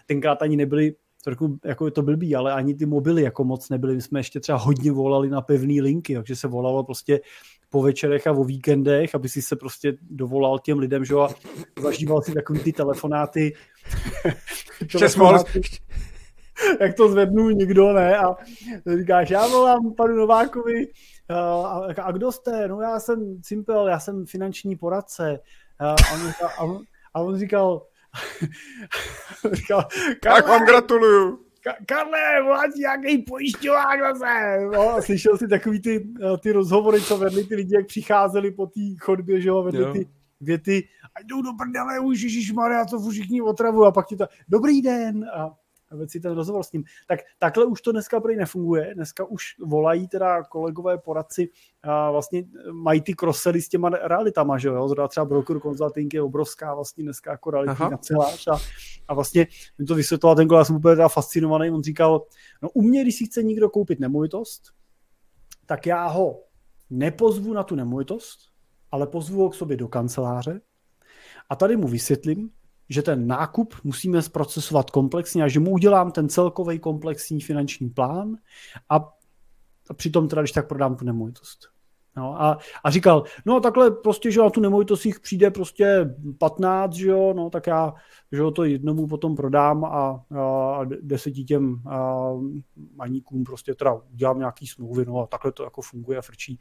tenkrát 0.06 0.42
ani 0.42 0.56
nebyly 0.56 0.94
trochu 1.24 1.58
jako 1.64 1.90
to 1.90 2.02
blbý, 2.02 2.36
ale 2.36 2.52
ani 2.52 2.74
ty 2.74 2.86
mobily 2.86 3.22
jako 3.22 3.44
moc 3.44 3.68
nebyly. 3.68 3.94
My 3.94 4.02
jsme 4.02 4.20
ještě 4.20 4.40
třeba 4.40 4.58
hodně 4.58 4.92
volali 4.92 5.30
na 5.30 5.40
pevné 5.40 5.82
linky, 5.82 6.14
takže 6.14 6.36
se 6.36 6.48
volalo 6.48 6.84
prostě 6.84 7.20
po 7.70 7.82
večerech 7.82 8.26
a 8.26 8.32
o 8.32 8.44
víkendech, 8.44 9.14
aby 9.14 9.28
si 9.28 9.42
se 9.42 9.56
prostě 9.56 9.92
dovolal 10.00 10.58
těm 10.58 10.78
lidem, 10.78 11.04
že 11.04 11.14
a 11.14 11.28
zažíval 11.82 12.22
si 12.22 12.32
takový 12.32 12.60
ty 12.60 12.72
telefonáty. 12.72 13.52
telefonáty 14.92 15.60
jak 16.80 16.96
to 16.96 17.08
zvednu, 17.08 17.50
nikdo 17.50 17.92
ne. 17.92 18.18
A 18.18 18.36
říkáš, 18.98 19.30
já 19.30 19.46
volám 19.46 19.94
panu 19.96 20.14
Novákovi, 20.14 20.88
a, 21.28 21.80
a 22.02 22.12
kdo 22.12 22.32
jste? 22.32 22.68
No 22.68 22.80
já 22.80 23.00
jsem 23.00 23.40
Simpel, 23.42 23.88
já 23.88 24.00
jsem 24.00 24.26
finanční 24.26 24.76
poradce. 24.76 25.38
A 25.78 25.94
on, 26.14 26.28
říkal, 26.28 26.50
a 26.58 26.62
on, 26.62 26.82
a 27.14 27.20
on 27.20 27.38
říkal, 27.38 27.86
říkal 29.52 29.84
tak 30.22 30.48
vám 30.48 30.66
gratuluju. 30.66 31.49
Karle, 31.86 32.42
volá 32.42 32.62
ti 32.74 32.80
nějaký 32.80 33.18
pojišťovák 33.18 34.00
zase. 34.00 34.58
No, 34.72 34.90
a 34.90 35.02
slyšel 35.02 35.38
jsi 35.38 35.48
takový 35.48 35.80
ty, 35.80 36.08
eh, 36.22 36.38
ty 36.42 36.52
rozhovory, 36.52 37.00
co 37.00 37.18
vedli 37.18 37.44
ty 37.44 37.54
lidi, 37.54 37.74
jak 37.74 37.86
přicházeli 37.86 38.50
po 38.50 38.66
té 38.66 38.80
chodbě, 39.00 39.40
že 39.40 39.48
jo, 39.48 39.62
vedli 39.62 39.82
jo. 39.82 39.92
ty 39.92 40.08
věty, 40.40 40.88
a 41.16 41.22
jdou 41.22 41.42
do 41.42 41.52
prdele, 41.52 42.00
už 42.00 42.52
Maria, 42.52 42.84
to 42.84 43.10
všichni 43.10 43.42
otravu 43.42 43.84
a 43.84 43.92
pak 43.92 44.06
ti 44.06 44.16
to, 44.16 44.26
dobrý 44.48 44.82
den, 44.82 45.24
a 45.34 45.59
a 45.90 45.94
si 46.08 46.20
ten 46.20 46.32
rozhovor 46.32 46.62
s 46.62 46.72
ním. 46.72 46.84
Tak 47.06 47.20
takhle 47.38 47.64
už 47.64 47.82
to 47.82 47.92
dneska 47.92 48.20
prý 48.20 48.36
nefunguje. 48.36 48.94
Dneska 48.94 49.24
už 49.24 49.44
volají 49.58 50.08
teda 50.08 50.42
kolegové 50.42 50.98
poradci 50.98 51.48
a 51.82 52.10
vlastně 52.10 52.44
mají 52.72 53.00
ty 53.00 53.14
crossely 53.14 53.62
s 53.62 53.68
těma 53.68 53.88
realitama, 53.88 54.58
že 54.58 54.68
jo? 54.68 54.88
Zrovna 54.88 55.08
třeba 55.08 55.26
broker 55.26 55.60
consulting 55.60 56.14
je 56.14 56.22
obrovská 56.22 56.74
vlastně 56.74 57.04
dneska 57.04 57.30
jako 57.30 57.50
realitní 57.50 57.88
kancelář 57.88 58.48
a, 58.48 58.58
a 59.08 59.14
vlastně 59.14 59.46
mi 59.78 59.84
to 59.84 59.94
vysvětloval 59.94 60.36
ten 60.36 60.48
já 60.52 60.64
jsem 60.64 60.76
úplně 60.76 60.96
teda 60.96 61.08
fascinovaný, 61.08 61.70
on 61.70 61.82
říkal, 61.82 62.26
no 62.62 62.70
u 62.70 62.82
mě, 62.82 63.02
když 63.02 63.14
si 63.14 63.26
chce 63.26 63.42
někdo 63.42 63.70
koupit 63.70 64.00
nemovitost, 64.00 64.62
tak 65.66 65.86
já 65.86 66.06
ho 66.06 66.42
nepozvu 66.90 67.52
na 67.52 67.62
tu 67.62 67.74
nemovitost, 67.74 68.38
ale 68.90 69.06
pozvu 69.06 69.42
ho 69.42 69.50
k 69.50 69.54
sobě 69.54 69.76
do 69.76 69.88
kanceláře 69.88 70.60
a 71.48 71.56
tady 71.56 71.76
mu 71.76 71.88
vysvětlím, 71.88 72.50
že 72.90 73.02
ten 73.02 73.26
nákup 73.26 73.74
musíme 73.84 74.22
zprocesovat 74.22 74.90
komplexně 74.90 75.42
a 75.44 75.48
že 75.48 75.60
mu 75.60 75.70
udělám 75.70 76.12
ten 76.12 76.28
celkový 76.28 76.78
komplexní 76.78 77.40
finanční 77.40 77.90
plán 77.90 78.36
a, 78.88 78.96
a 79.90 79.94
přitom 79.94 80.28
teda, 80.28 80.42
když 80.42 80.52
tak 80.52 80.68
prodám 80.68 80.96
tu 80.96 81.04
nemovitost. 81.04 81.79
No 82.20 82.42
a, 82.42 82.58
a 82.84 82.90
říkal, 82.90 83.24
no 83.46 83.60
takhle 83.60 83.90
prostě, 83.90 84.30
že 84.30 84.40
na 84.40 84.50
tu 84.50 84.60
nemovitost 84.60 85.06
jich 85.06 85.20
přijde 85.20 85.50
prostě 85.50 86.14
15, 86.38 86.92
že 86.92 87.08
jo, 87.08 87.34
no 87.36 87.50
tak 87.50 87.66
já, 87.66 87.94
že 88.32 88.38
jo, 88.38 88.50
to 88.50 88.64
jednomu 88.64 89.06
potom 89.06 89.36
prodám 89.36 89.84
a, 89.84 90.24
a 90.38 90.80
deseti 91.00 91.44
těm 91.44 91.80
a, 91.86 92.30
maníkům 92.96 93.44
prostě 93.44 93.74
teda 93.74 94.00
udělám 94.12 94.38
nějaký 94.38 94.66
smlouvy, 94.66 95.04
no 95.06 95.18
a 95.18 95.26
takhle 95.26 95.52
to 95.52 95.64
jako 95.64 95.82
funguje 95.82 96.18
a 96.18 96.22
frčí. 96.22 96.58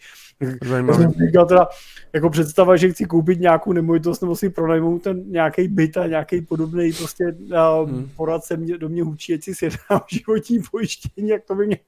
Říkal 1.28 1.46
teda, 1.46 1.68
jako 2.14 2.30
představa, 2.30 2.76
že 2.76 2.90
chci 2.90 3.06
koupit 3.06 3.40
nějakou 3.40 3.74
nemovitost 3.74 4.22
nebo 4.22 4.36
si 4.36 4.50
pronajmout 4.50 5.02
ten 5.02 5.32
nějaký 5.32 5.68
byt 5.68 5.98
a 5.98 6.08
nějaký 6.08 6.42
podobný 6.42 6.92
prostě 6.94 7.38
a, 7.56 7.82
hmm. 7.82 8.10
poradce 8.16 8.58
mě, 8.58 8.78
do 8.78 8.90
mě 8.90 9.04
hučí, 9.04 9.34
ať 9.34 9.44
si 9.44 9.56
sjednám 9.56 10.02
životní 10.12 10.60
pojištění, 10.72 11.30
jak 11.30 11.46
to 11.46 11.56
by 11.56 11.68
mě, 11.68 11.80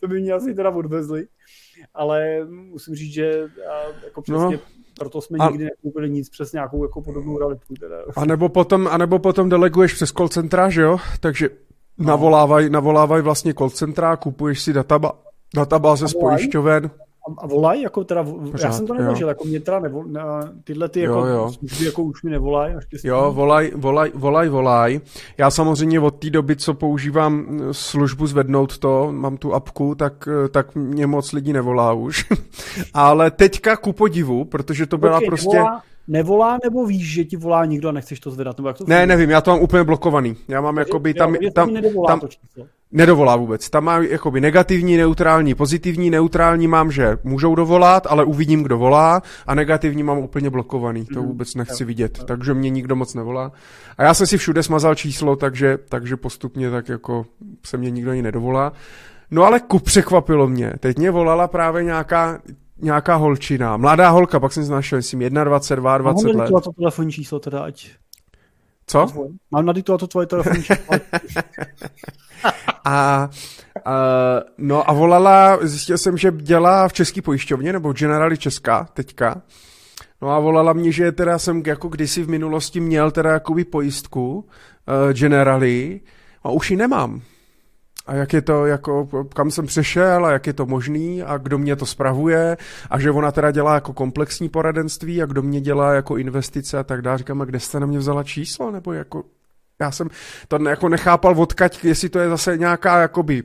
to 0.00 0.08
by 0.08 0.20
mě 0.20 0.32
asi 0.32 0.54
teda 0.54 0.70
odvezli 0.70 1.26
ale 1.94 2.46
musím 2.50 2.94
říct, 2.94 3.12
že 3.12 3.48
jako 4.04 4.22
no. 4.28 4.38
přesně 4.38 4.56
no. 4.56 4.62
proto 4.98 5.20
jsme 5.20 5.38
a... 5.38 5.50
nikdy 5.50 5.64
nekoupili 5.64 6.10
nic 6.10 6.28
přes 6.28 6.52
nějakou 6.52 6.84
jako 6.84 7.02
podobnou 7.02 7.38
realitu. 7.38 7.74
Teda. 7.80 7.96
A 8.16 8.24
nebo 8.24 8.48
potom, 8.48 8.88
a 8.90 8.98
nebo 8.98 9.18
potom 9.18 9.48
deleguješ 9.48 9.94
přes 9.94 10.10
call 10.10 10.28
centra, 10.28 10.70
že 10.70 10.82
jo? 10.82 10.98
Takže 11.20 11.50
navolávaj, 11.98 12.70
navolávaj 12.70 13.22
vlastně 13.22 13.54
call 13.54 13.70
centra, 13.70 14.16
kupuješ 14.16 14.62
si 14.62 14.72
databa, 14.72 15.12
databáze 15.54 16.08
z 16.08 16.14
pojišťoven. 16.14 16.90
A 17.38 17.46
volají, 17.46 17.82
jako 17.82 18.04
teda, 18.04 18.24
Pořád, 18.24 18.66
já 18.66 18.72
jsem 18.72 18.86
to 18.86 18.94
nemožil, 18.94 19.28
jako 19.28 19.44
mě 19.44 19.60
teda 19.60 19.80
nevol, 19.80 20.04
tyhle 20.64 20.88
ty 20.88 21.00
jako 21.00 21.18
jo, 21.18 21.26
jo. 21.26 21.52
služby 21.52 21.84
jako 21.84 22.02
už 22.02 22.22
mi 22.22 22.30
nevolají. 22.30 22.74
Jo, 23.04 23.32
volaj, 23.32 23.70
volaj, 23.74 24.10
volaj, 24.14 24.48
volaj. 24.48 25.00
Já 25.38 25.50
samozřejmě 25.50 26.00
od 26.00 26.10
té 26.10 26.30
doby, 26.30 26.56
co 26.56 26.74
používám 26.74 27.60
službu 27.72 28.26
zvednout 28.26 28.78
to, 28.78 29.08
mám 29.12 29.36
tu 29.36 29.54
apku, 29.54 29.94
tak, 29.94 30.28
tak 30.50 30.74
mě 30.74 31.06
moc 31.06 31.32
lidí 31.32 31.52
nevolá 31.52 31.92
už. 31.92 32.24
Ale 32.94 33.30
teďka 33.30 33.76
ku 33.76 33.92
podivu, 33.92 34.44
protože 34.44 34.86
to 34.86 34.98
byla 34.98 35.16
okay, 35.16 35.26
prostě... 35.26 35.56
Nevolá, 35.56 35.82
nevolá, 36.08 36.58
nebo 36.64 36.86
víš, 36.86 37.12
že 37.12 37.24
ti 37.24 37.36
volá 37.36 37.64
nikdo 37.64 37.88
a 37.88 37.92
nechceš 37.92 38.20
to 38.20 38.30
zvedat? 38.30 38.58
Nebo 38.58 38.68
jak 38.68 38.78
to 38.78 38.84
ne, 38.86 39.06
nevím, 39.06 39.30
já 39.30 39.40
to 39.40 39.50
mám 39.50 39.60
úplně 39.60 39.84
blokovaný. 39.84 40.36
Já 40.48 40.60
mám 40.60 40.78
jakoby 40.78 41.14
tam... 41.14 41.34
Jo, 41.34 41.50
tam, 41.54 41.74
tam, 42.06 42.20
to 42.20 42.28
číslo. 42.28 42.66
Nedovolá 42.92 43.36
vůbec. 43.36 43.70
Tam 43.70 43.84
má 43.84 43.98
jakoby 43.98 44.40
negativní, 44.40 44.96
neutrální, 44.96 45.54
pozitivní. 45.54 46.10
Neutrální 46.10 46.68
mám, 46.68 46.92
že 46.92 47.18
můžou 47.24 47.54
dovolat, 47.54 48.06
ale 48.10 48.24
uvidím, 48.24 48.62
kdo 48.62 48.78
volá. 48.78 49.22
A 49.46 49.54
negativní 49.54 50.02
mám 50.02 50.18
úplně 50.18 50.50
blokovaný. 50.50 51.04
To 51.04 51.20
mhm. 51.20 51.28
vůbec 51.28 51.54
nechci 51.54 51.84
vidět. 51.84 52.24
Takže 52.24 52.54
mě 52.54 52.70
nikdo 52.70 52.96
moc 52.96 53.14
nevolá. 53.14 53.52
A 53.98 54.02
já 54.02 54.14
jsem 54.14 54.26
si 54.26 54.38
všude 54.38 54.62
smazal 54.62 54.94
číslo, 54.94 55.36
takže, 55.36 55.78
takže 55.88 56.16
postupně 56.16 56.70
tak 56.70 56.88
jako 56.88 57.26
se 57.66 57.76
mě 57.76 57.90
nikdo 57.90 58.10
ani 58.10 58.22
nedovolá. 58.22 58.72
No 59.30 59.44
ale 59.44 59.60
ku 59.60 59.78
překvapilo 59.78 60.48
mě. 60.48 60.72
Teď 60.80 60.98
mě 60.98 61.10
volala 61.10 61.48
právě 61.48 61.84
nějaká 61.84 62.40
nějaká 62.82 63.14
holčina, 63.14 63.76
mladá 63.76 64.10
holka, 64.10 64.40
pak 64.40 64.52
jsem 64.52 64.64
si 64.64 64.70
našel, 64.70 64.98
myslím, 64.98 65.20
21, 65.20 65.44
22 65.98 66.42
let. 66.42 66.50
Mám 66.50 66.62
to 66.62 66.72
telefonní 66.72 67.12
číslo 67.12 67.40
teda, 67.40 67.60
ať... 67.60 67.90
Co? 68.90 69.06
Mám 69.50 69.66
na 69.66 69.72
to 69.82 70.06
tvoje 70.06 70.26
telefonní 70.26 70.64
a, 72.84 72.84
a, 72.84 73.30
no 74.58 74.90
a 74.90 74.92
volala, 74.92 75.58
zjistil 75.62 75.98
jsem, 75.98 76.16
že 76.16 76.32
dělá 76.36 76.88
v 76.88 76.92
české 76.92 77.22
pojišťovně, 77.22 77.72
nebo 77.72 77.92
Generali 77.92 78.38
Česká 78.38 78.88
teďka. 78.92 79.42
No 80.22 80.30
a 80.30 80.38
volala 80.38 80.72
mě, 80.72 80.92
že 80.92 81.12
teda 81.12 81.38
jsem 81.38 81.62
jako 81.66 81.88
kdysi 81.88 82.22
v 82.22 82.28
minulosti 82.28 82.80
měl 82.80 83.10
teda 83.10 83.30
jakoby 83.30 83.64
pojistku 83.64 84.38
uh, 84.38 85.12
Generali 85.12 86.00
a 86.42 86.50
už 86.50 86.70
ji 86.70 86.76
nemám 86.76 87.22
a 88.10 88.14
jak 88.14 88.32
je 88.32 88.42
to, 88.42 88.66
jako, 88.66 89.08
kam 89.34 89.50
jsem 89.50 89.66
přešel 89.66 90.26
a 90.26 90.32
jak 90.32 90.46
je 90.46 90.52
to 90.52 90.66
možný 90.66 91.22
a 91.22 91.38
kdo 91.38 91.58
mě 91.58 91.76
to 91.76 91.86
spravuje 91.86 92.56
a 92.90 92.98
že 92.98 93.10
ona 93.10 93.32
teda 93.32 93.50
dělá 93.50 93.74
jako 93.74 93.92
komplexní 93.92 94.48
poradenství 94.48 95.22
a 95.22 95.26
kdo 95.26 95.42
mě 95.42 95.60
dělá 95.60 95.94
jako 95.94 96.16
investice 96.16 96.78
a 96.78 96.84
tak 96.84 97.02
dále. 97.02 97.18
Říkám, 97.18 97.42
a 97.42 97.44
kde 97.44 97.60
jste 97.60 97.80
na 97.80 97.86
mě 97.86 97.98
vzala 97.98 98.22
číslo, 98.22 98.70
nebo 98.70 98.92
jako 98.92 99.22
já 99.80 99.90
jsem 99.90 100.08
to 100.48 100.58
jako 100.68 100.88
nechápal 100.88 101.40
odkaď, 101.40 101.84
jestli 101.84 102.08
to 102.08 102.18
je 102.18 102.28
zase 102.28 102.58
nějaká 102.58 103.00
jakoby 103.00 103.42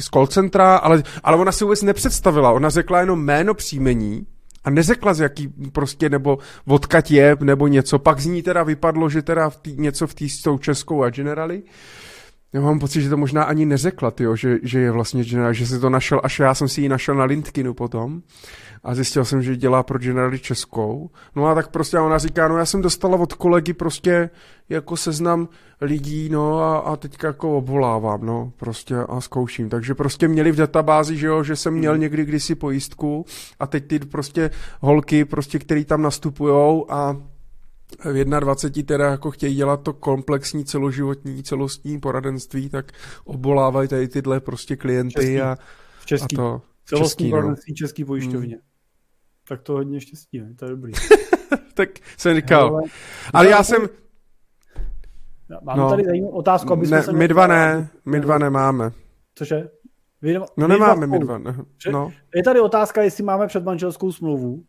z 0.00 0.04
call 0.04 0.26
centra, 0.26 0.76
ale, 0.76 1.02
ale 1.22 1.36
ona 1.36 1.52
si 1.52 1.64
vůbec 1.64 1.82
nepředstavila. 1.82 2.52
Ona 2.52 2.70
řekla 2.70 3.00
jenom 3.00 3.24
jméno 3.24 3.54
příjmení 3.54 4.26
a 4.64 4.70
neřekla 4.70 5.14
z 5.14 5.20
jaký 5.20 5.48
prostě, 5.72 6.08
nebo 6.08 6.38
odkaď 6.66 7.10
je, 7.10 7.36
nebo 7.40 7.68
něco. 7.68 7.98
Pak 7.98 8.20
z 8.20 8.26
ní 8.26 8.42
teda 8.42 8.62
vypadlo, 8.62 9.08
že 9.08 9.22
teda 9.22 9.50
v 9.50 9.56
tý, 9.56 9.76
něco 9.76 10.06
v 10.06 10.14
té 10.14 10.28
s 10.28 10.42
tou 10.42 10.58
českou 10.58 11.02
a 11.02 11.10
generali. 11.10 11.62
Já 12.52 12.60
mám 12.60 12.78
pocit, 12.78 13.02
že 13.02 13.08
to 13.08 13.16
možná 13.16 13.42
ani 13.42 13.66
neřekla, 13.66 14.10
tyjo, 14.10 14.36
že, 14.36 14.58
že 14.62 14.80
je 14.80 14.90
vlastně 14.90 15.24
generál, 15.24 15.52
že 15.52 15.66
si 15.66 15.80
to 15.80 15.90
našel, 15.90 16.20
až 16.24 16.38
já 16.38 16.54
jsem 16.54 16.68
si 16.68 16.80
ji 16.80 16.88
našel 16.88 17.14
na 17.14 17.24
LinkedInu 17.24 17.74
potom 17.74 18.22
a 18.84 18.94
zjistil 18.94 19.24
jsem, 19.24 19.42
že 19.42 19.56
dělá 19.56 19.82
pro 19.82 19.98
generály 19.98 20.38
českou. 20.38 21.10
No 21.36 21.46
a 21.46 21.54
tak 21.54 21.68
prostě 21.68 21.98
ona 21.98 22.18
říká, 22.18 22.48
no 22.48 22.56
já 22.56 22.66
jsem 22.66 22.82
dostala 22.82 23.18
od 23.18 23.32
kolegy 23.32 23.72
prostě 23.72 24.30
jako 24.68 24.96
seznam 24.96 25.48
lidí, 25.80 26.28
no 26.28 26.60
a, 26.60 26.78
a 26.78 26.96
teďka 26.96 27.26
jako 27.26 27.56
obvolávám, 27.56 28.26
no 28.26 28.52
prostě 28.56 28.96
a 28.96 29.20
zkouším. 29.20 29.68
Takže 29.68 29.94
prostě 29.94 30.28
měli 30.28 30.52
v 30.52 30.56
databázi, 30.56 31.16
že 31.16 31.26
jo, 31.26 31.42
že 31.42 31.56
jsem 31.56 31.74
měl 31.74 31.92
hmm. 31.92 32.00
někdy 32.00 32.24
kdysi 32.24 32.54
pojistku 32.54 33.24
a 33.60 33.66
teď 33.66 33.86
ty 33.86 33.98
prostě 33.98 34.50
holky, 34.80 35.24
prostě, 35.24 35.58
který 35.58 35.84
tam 35.84 36.02
nastupujou 36.02 36.92
a 36.92 37.16
v 38.04 38.24
21 38.24 38.86
teda 38.86 39.10
jako 39.10 39.30
chtějí 39.30 39.56
dělat 39.56 39.82
to 39.82 39.92
komplexní 39.92 40.64
celoživotní, 40.64 41.42
celostní 41.42 42.00
poradenství, 42.00 42.68
tak 42.68 42.92
obolávají 43.24 43.88
tady 43.88 44.08
tyhle 44.08 44.40
prostě 44.40 44.76
klienty 44.76 45.14
český. 45.14 45.40
a, 45.40 45.56
český. 46.04 46.36
a 46.36 46.42
to. 46.42 46.62
Celostní 46.84 47.08
český, 47.08 47.24
no. 47.24 47.30
poradenství 47.30 47.72
no. 47.72 47.76
český 47.76 48.04
pojišťovně. 48.04 48.54
Hmm. 48.54 48.64
Tak 49.48 49.62
to 49.62 49.72
hodně 49.72 50.00
štěstí, 50.00 50.40
ne? 50.40 50.54
to 50.58 50.64
je 50.64 50.70
dobrý. 50.70 50.92
tak 51.74 51.88
jsem 52.18 52.36
říkal. 52.36 52.68
Ale, 52.68 52.82
ale 53.32 53.48
já 53.48 53.62
jsem... 53.62 53.88
Mám 55.62 55.78
no, 55.78 55.90
tady 55.90 56.04
zajímavou 56.04 56.36
otázku, 56.36 56.72
aby 56.72 56.86
ne, 56.86 57.02
se... 57.02 57.12
My 57.12 57.28
dva 57.28 57.46
ne, 57.46 57.90
my 58.04 58.20
dva 58.20 58.38
nemáme. 58.38 58.92
Cože? 59.34 59.70
Vy, 60.22 60.38
no 60.56 60.68
nemáme 60.68 61.06
my 61.06 61.18
dva. 61.18 61.38
Ne. 61.38 61.56
No. 61.92 62.12
Je 62.34 62.42
tady 62.42 62.60
otázka, 62.60 63.02
jestli 63.02 63.24
máme 63.24 63.46
předmanželskou 63.46 64.12
smlouvu. 64.12 64.64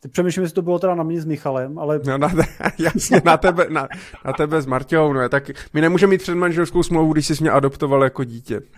Teď 0.00 0.12
přemýšlím, 0.12 0.42
jestli 0.42 0.54
to 0.54 0.62
bylo 0.62 0.78
teda 0.78 0.94
na 0.94 1.02
mě 1.02 1.20
s 1.20 1.24
Michalem, 1.24 1.78
ale... 1.78 2.00
No, 2.06 2.18
na, 2.18 2.30
jasně, 2.78 3.22
na 3.24 3.36
tebe, 3.36 3.66
na, 3.68 3.88
na 4.24 4.32
tebe 4.32 4.62
s 4.62 4.66
Marťou, 4.66 5.12
no, 5.12 5.28
tak 5.28 5.50
my 5.74 5.80
nemůžeme 5.80 6.10
mít 6.10 6.22
předmanželskou 6.22 6.82
smlouvu, 6.82 7.12
když 7.12 7.26
jsi 7.26 7.34
mě 7.40 7.50
adoptoval 7.50 8.04
jako 8.04 8.24
dítě. 8.24 8.60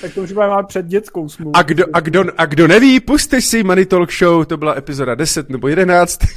tak 0.00 0.14
to 0.14 0.22
už 0.22 0.32
máme 0.32 0.62
před 0.66 0.86
dětskou 0.86 1.28
smlouvu. 1.28 1.56
A 1.56 1.62
kdo, 1.62 1.84
a, 1.92 2.00
kdo, 2.00 2.24
a 2.36 2.46
kdo 2.46 2.68
neví, 2.68 3.00
puste 3.00 3.40
si 3.40 3.62
Money 3.62 3.86
Talk 3.86 4.12
Show, 4.12 4.44
to 4.44 4.56
byla 4.56 4.76
epizoda 4.76 5.14
10 5.14 5.50
nebo 5.50 5.68
11. 5.68 6.20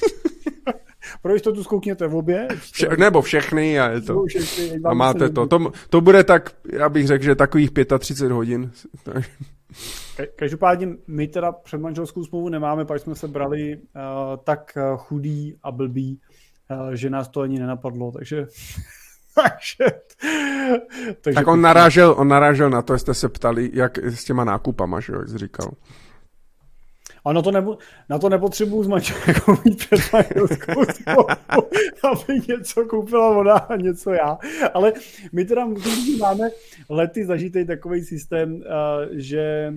Pro 1.21 1.33
jistotu 1.33 1.63
zkoukněte 1.63 2.07
v 2.07 2.15
obě. 2.15 2.47
Vše, 2.71 2.87
nebo 2.97 3.21
všechny 3.21 3.79
a 3.79 3.89
je 3.89 4.01
to. 4.01 4.23
Všechny, 4.27 4.79
a 4.85 4.93
máte 4.93 5.29
to. 5.29 5.47
to. 5.47 5.71
To 5.89 6.01
bude 6.01 6.23
tak, 6.23 6.51
já 6.73 6.89
bych 6.89 7.07
řekl, 7.07 7.23
že 7.23 7.35
takových 7.35 7.71
35 7.99 8.31
hodin. 8.31 8.71
Každopádně 10.35 10.87
my 11.07 11.27
teda 11.27 11.51
před 11.51 11.77
manželskou 11.77 12.23
smlouvu 12.23 12.49
nemáme, 12.49 12.85
pak 12.85 13.01
jsme 13.01 13.15
se 13.15 13.27
brali 13.27 13.77
uh, 13.77 13.81
tak 14.43 14.77
eh, 14.77 14.81
chudý 14.97 15.55
a 15.63 15.71
blbý, 15.71 16.19
uh, 16.71 16.91
že 16.91 17.09
nás 17.09 17.29
to 17.29 17.41
ani 17.41 17.59
nenapadlo, 17.59 18.11
takže 18.11 18.47
takže, 19.35 19.99
takže 21.21 21.35
tak 21.35 21.47
on 21.47 21.61
narážel, 21.61 22.15
on 22.17 22.27
narážel 22.27 22.69
na 22.69 22.81
to, 22.81 22.97
jste 22.97 23.13
se 23.13 23.29
ptali, 23.29 23.69
jak 23.73 23.97
s 23.97 24.23
těma 24.23 24.43
nákupama, 24.43 24.99
že 24.99 25.13
jo, 25.13 25.19
jak 25.19 25.29
jsi 25.29 25.37
říkal. 25.37 25.71
A 27.25 27.33
na 27.33 27.41
to, 27.41 27.51
nebo, 27.51 27.77
na 28.09 28.19
to 28.19 28.29
nepotřebuju 28.29 28.83
s 28.83 28.87
manželkou 28.87 29.55
mít 29.65 29.77
před 29.77 29.99
manželskou 30.13 30.81
aby 32.03 32.41
něco 32.47 32.85
koupila 32.85 33.37
ona 33.37 33.53
a 33.53 33.75
něco 33.75 34.13
já. 34.13 34.37
Ale 34.73 34.93
my 35.31 35.45
teda 35.45 35.67
máme 36.19 36.49
lety 36.89 37.25
zažitý 37.25 37.65
takový 37.65 38.01
systém, 38.01 38.55
uh, 38.55 38.61
že, 39.11 39.73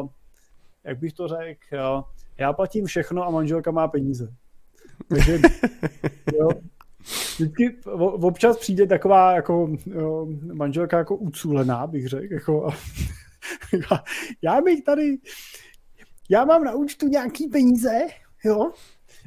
uh, 0.00 0.08
jak 0.84 0.98
bych 0.98 1.12
to 1.12 1.28
řekl, 1.28 1.60
uh, 1.72 2.02
já 2.38 2.52
platím 2.52 2.86
všechno 2.86 3.26
a 3.26 3.30
manželka 3.30 3.70
má 3.70 3.88
peníze. 3.88 4.28
Takže, 5.08 5.38
jo, 6.34 6.48
Vždycky 7.38 7.76
občas 7.96 8.58
přijde 8.58 8.86
taková 8.86 9.32
jako 9.32 9.70
jo, 9.86 10.26
manželka 10.52 10.98
jako 10.98 11.16
ucúlená, 11.16 11.86
bych 11.86 12.08
řekl. 12.08 12.34
Jako, 12.34 12.70
já 14.42 14.60
bych 14.60 14.84
tady, 14.84 15.16
já 16.30 16.44
mám 16.44 16.64
na 16.64 16.74
účtu 16.74 17.08
nějaký 17.08 17.48
peníze, 17.48 17.90
jo, 18.44 18.70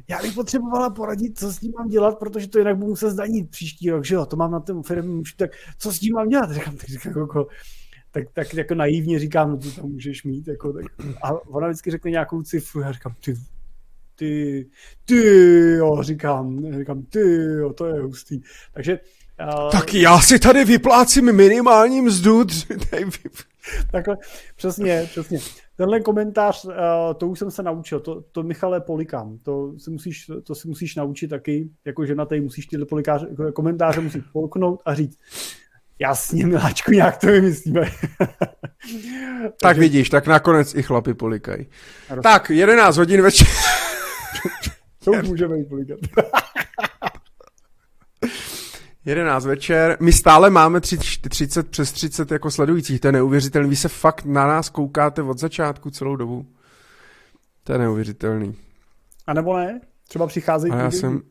já 0.07 0.21
bych 0.21 0.33
potřebovala 0.33 0.89
poradit, 0.89 1.39
co 1.39 1.51
s 1.51 1.59
tím 1.59 1.73
mám 1.77 1.87
dělat, 1.87 2.19
protože 2.19 2.47
to 2.47 2.57
jinak 2.57 2.77
budu 2.77 2.89
muset 2.89 3.09
zdanit 3.09 3.49
příští 3.49 3.89
rok, 3.89 4.05
že 4.05 4.15
jo, 4.15 4.25
to 4.25 4.35
mám 4.35 4.51
na 4.51 4.59
tom 4.59 4.83
firmě, 4.83 5.23
tak 5.37 5.51
co 5.77 5.91
s 5.91 5.99
tím 5.99 6.13
mám 6.13 6.29
dělat? 6.29 6.51
Říkám, 6.53 6.77
tak, 6.77 6.89
říkám, 6.89 7.13
jako, 7.21 7.47
tak, 8.11 8.23
tak 8.33 8.53
jako 8.53 8.75
naivně 8.75 9.19
říkám, 9.19 9.49
no 9.49 9.57
to 9.57 9.71
tam 9.71 9.89
můžeš 9.89 10.23
mít, 10.23 10.47
jako, 10.47 10.73
tak. 10.73 10.85
a 11.23 11.47
ona 11.47 11.67
vždycky 11.67 11.91
řekne 11.91 12.11
nějakou 12.11 12.41
cifru, 12.41 12.81
já 12.81 12.91
říkám, 12.91 13.15
ty, 13.25 13.35
ty, 14.15 14.65
ty, 15.05 15.23
jo, 15.77 16.03
říkám, 16.03 16.73
říkám, 16.77 17.03
ty, 17.03 17.19
jo, 17.59 17.73
to 17.73 17.85
je 17.85 18.01
hustý. 18.01 18.41
Takže 18.73 18.99
Uh, 19.53 19.71
tak 19.71 19.93
já 19.93 20.19
si 20.21 20.39
tady 20.39 20.65
vyplácím 20.65 21.35
minimální 21.35 22.01
mzdu. 22.01 22.45
Takhle, 23.91 24.17
přesně, 24.55 25.07
přesně. 25.11 25.39
Tenhle 25.77 25.99
komentář, 25.99 26.65
uh, 26.65 26.73
to 27.17 27.27
už 27.27 27.39
jsem 27.39 27.51
se 27.51 27.63
naučil, 27.63 27.99
to, 27.99 28.21
to 28.31 28.43
Michale 28.43 28.81
polikám, 28.81 29.37
to 29.43 29.73
si 29.79 29.91
musíš, 29.91 30.31
to 30.43 30.55
si 30.55 30.67
musíš 30.67 30.95
naučit 30.95 31.27
taky, 31.27 31.69
jako 31.85 32.05
žena 32.05 32.25
tady 32.25 32.41
musíš 32.41 32.65
tyhle 32.65 32.85
polikáře, 32.85 33.27
komentáře 33.53 34.01
musíš 34.01 34.23
polknout 34.33 34.81
a 34.85 34.93
říct, 34.93 35.19
jasně, 35.99 36.47
miláčku, 36.47 36.91
nějak 36.91 37.17
to 37.17 37.27
vymyslíme. 37.27 37.81
tak 38.19 39.53
Takže... 39.61 39.81
vidíš, 39.81 40.09
tak 40.09 40.27
nakonec 40.27 40.75
i 40.75 40.83
chlapi 40.83 41.13
polikají. 41.13 41.67
Tak, 42.23 42.49
11 42.49 42.97
hodin 42.97 43.21
večer. 43.21 43.47
to 45.03 45.11
už 45.11 45.29
můžeme 45.29 45.57
jít 45.57 45.69
polikat. 45.69 45.99
11 49.07 49.45
večer. 49.45 49.97
My 49.99 50.11
stále 50.11 50.49
máme 50.49 50.81
30, 50.81 51.29
30 51.29 51.69
přes 51.69 51.91
30 51.91 52.31
jako 52.31 52.51
sledujících. 52.51 53.01
To 53.01 53.07
je 53.07 53.11
neuvěřitelný. 53.11 53.69
Vy 53.69 53.75
se 53.75 53.87
fakt 53.87 54.25
na 54.25 54.47
nás 54.47 54.69
koukáte 54.69 55.21
od 55.21 55.39
začátku 55.39 55.89
celou 55.89 56.15
dobu. 56.15 56.45
To 57.63 57.73
je 57.73 57.79
neuvěřitelný. 57.79 58.55
A 59.27 59.33
nebo 59.33 59.57
ne? 59.57 59.81
Třeba 60.07 60.27
přicházejí. 60.27 60.73
A 60.73 60.77
já 60.77 60.91
jsem, 60.91 61.21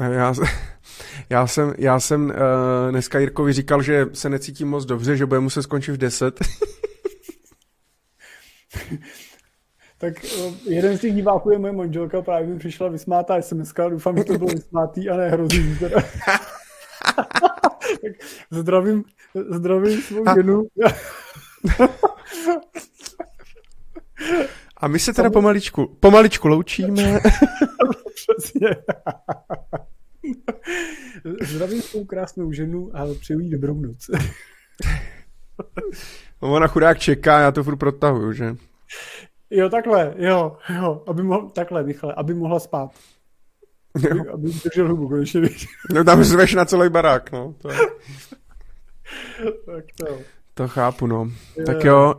já, 0.00 0.34
já 1.30 1.46
jsem, 1.46 1.74
já 1.78 2.00
jsem 2.00 2.24
uh, 2.24 2.32
dneska 2.90 3.18
Jirkovi 3.18 3.52
říkal, 3.52 3.82
že 3.82 4.06
se 4.12 4.28
necítím 4.28 4.68
moc 4.68 4.84
dobře, 4.84 5.16
že 5.16 5.26
bude 5.26 5.40
muset 5.40 5.62
skončit 5.62 5.92
v 5.92 5.96
10. 5.96 6.40
tak 9.98 10.14
jeden 10.64 10.98
z 10.98 11.00
těch 11.00 11.14
diváků 11.14 11.50
je 11.50 11.58
moje 11.58 11.72
manželka, 11.72 12.22
právě 12.22 12.48
mi 12.48 12.58
přišla 12.58 12.88
vysmátá 12.88 13.42
SMS, 13.42 13.74
doufám, 13.90 14.16
že 14.16 14.24
to 14.24 14.38
bylo 14.38 14.50
vysmátý 14.50 15.10
a 15.10 15.16
ne 15.16 15.30
hrozný. 15.30 15.78
zdravím, 18.50 19.04
zdravím 19.50 20.02
svou 20.02 20.24
ženu. 20.36 20.66
A 24.76 24.88
my 24.88 24.98
se 24.98 25.12
teda 25.12 25.30
pomaličku, 25.30 25.96
pomaličku 26.00 26.48
loučíme. 26.48 27.18
Přesně. 28.14 28.68
Zdravím 31.40 31.82
svou 31.82 32.04
krásnou 32.04 32.52
ženu 32.52 32.90
a 32.94 33.06
přeju 33.20 33.40
jí 33.40 33.50
dobrou 33.50 33.80
noc. 33.80 34.10
Ona 36.40 36.66
chudák 36.66 36.98
čeká, 36.98 37.40
já 37.40 37.52
to 37.52 37.64
furt 37.64 37.76
protahuju, 37.76 38.32
že? 38.32 38.56
Jo, 39.50 39.68
takhle, 39.68 40.14
jo, 40.16 40.56
jo, 40.76 41.04
aby 41.06 41.22
mohla, 41.22 41.50
takhle, 41.50 41.82
Michale, 41.82 42.14
aby 42.16 42.34
mohla 42.34 42.60
spát. 42.60 42.90
Jo. 43.94 44.34
Aby, 44.34 44.50
držel 44.64 44.88
hubu, 44.88 45.08
konečně. 45.08 45.40
No 45.94 46.04
tam 46.04 46.24
zveš 46.24 46.54
na 46.54 46.64
celý 46.64 46.88
barák, 46.90 47.32
no. 47.32 47.54
To, 47.58 47.70
je... 47.70 47.78
tak 49.66 49.84
to. 49.96 50.18
To 50.54 50.68
chápu, 50.68 51.06
no. 51.06 51.30
Jo. 51.56 51.66
Tak 51.66 51.84
jo, 51.84 52.14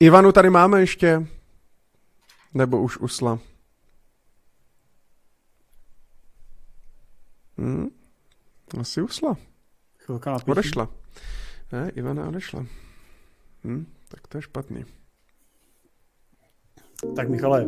Ivanu 0.00 0.32
tady 0.32 0.50
máme 0.50 0.80
ještě. 0.80 1.26
Nebo 2.54 2.82
už 2.82 2.98
usla. 2.98 3.38
Hmm? 7.58 7.88
Asi 8.80 9.02
usla. 9.02 9.36
Chvilka 9.98 10.36
Odešla. 10.46 10.88
Ne, 11.72 11.90
Ivana 11.94 12.28
odešla. 12.28 12.66
Hm? 13.64 13.86
Tak 14.08 14.26
to 14.28 14.38
je 14.38 14.42
špatný. 14.42 14.84
Tak 17.16 17.28
Michale, 17.28 17.64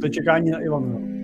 to 0.00 0.06
je 0.06 0.10
čekání 0.10 0.50
na 0.50 0.58
Ivanu. 0.60 1.17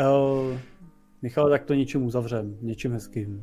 Uh, 0.00 0.58
Michale, 1.22 1.50
tak 1.50 1.64
to 1.64 1.74
něčím 1.74 2.02
uzavřem, 2.02 2.56
něčím 2.60 2.92
hezkým. 2.92 3.42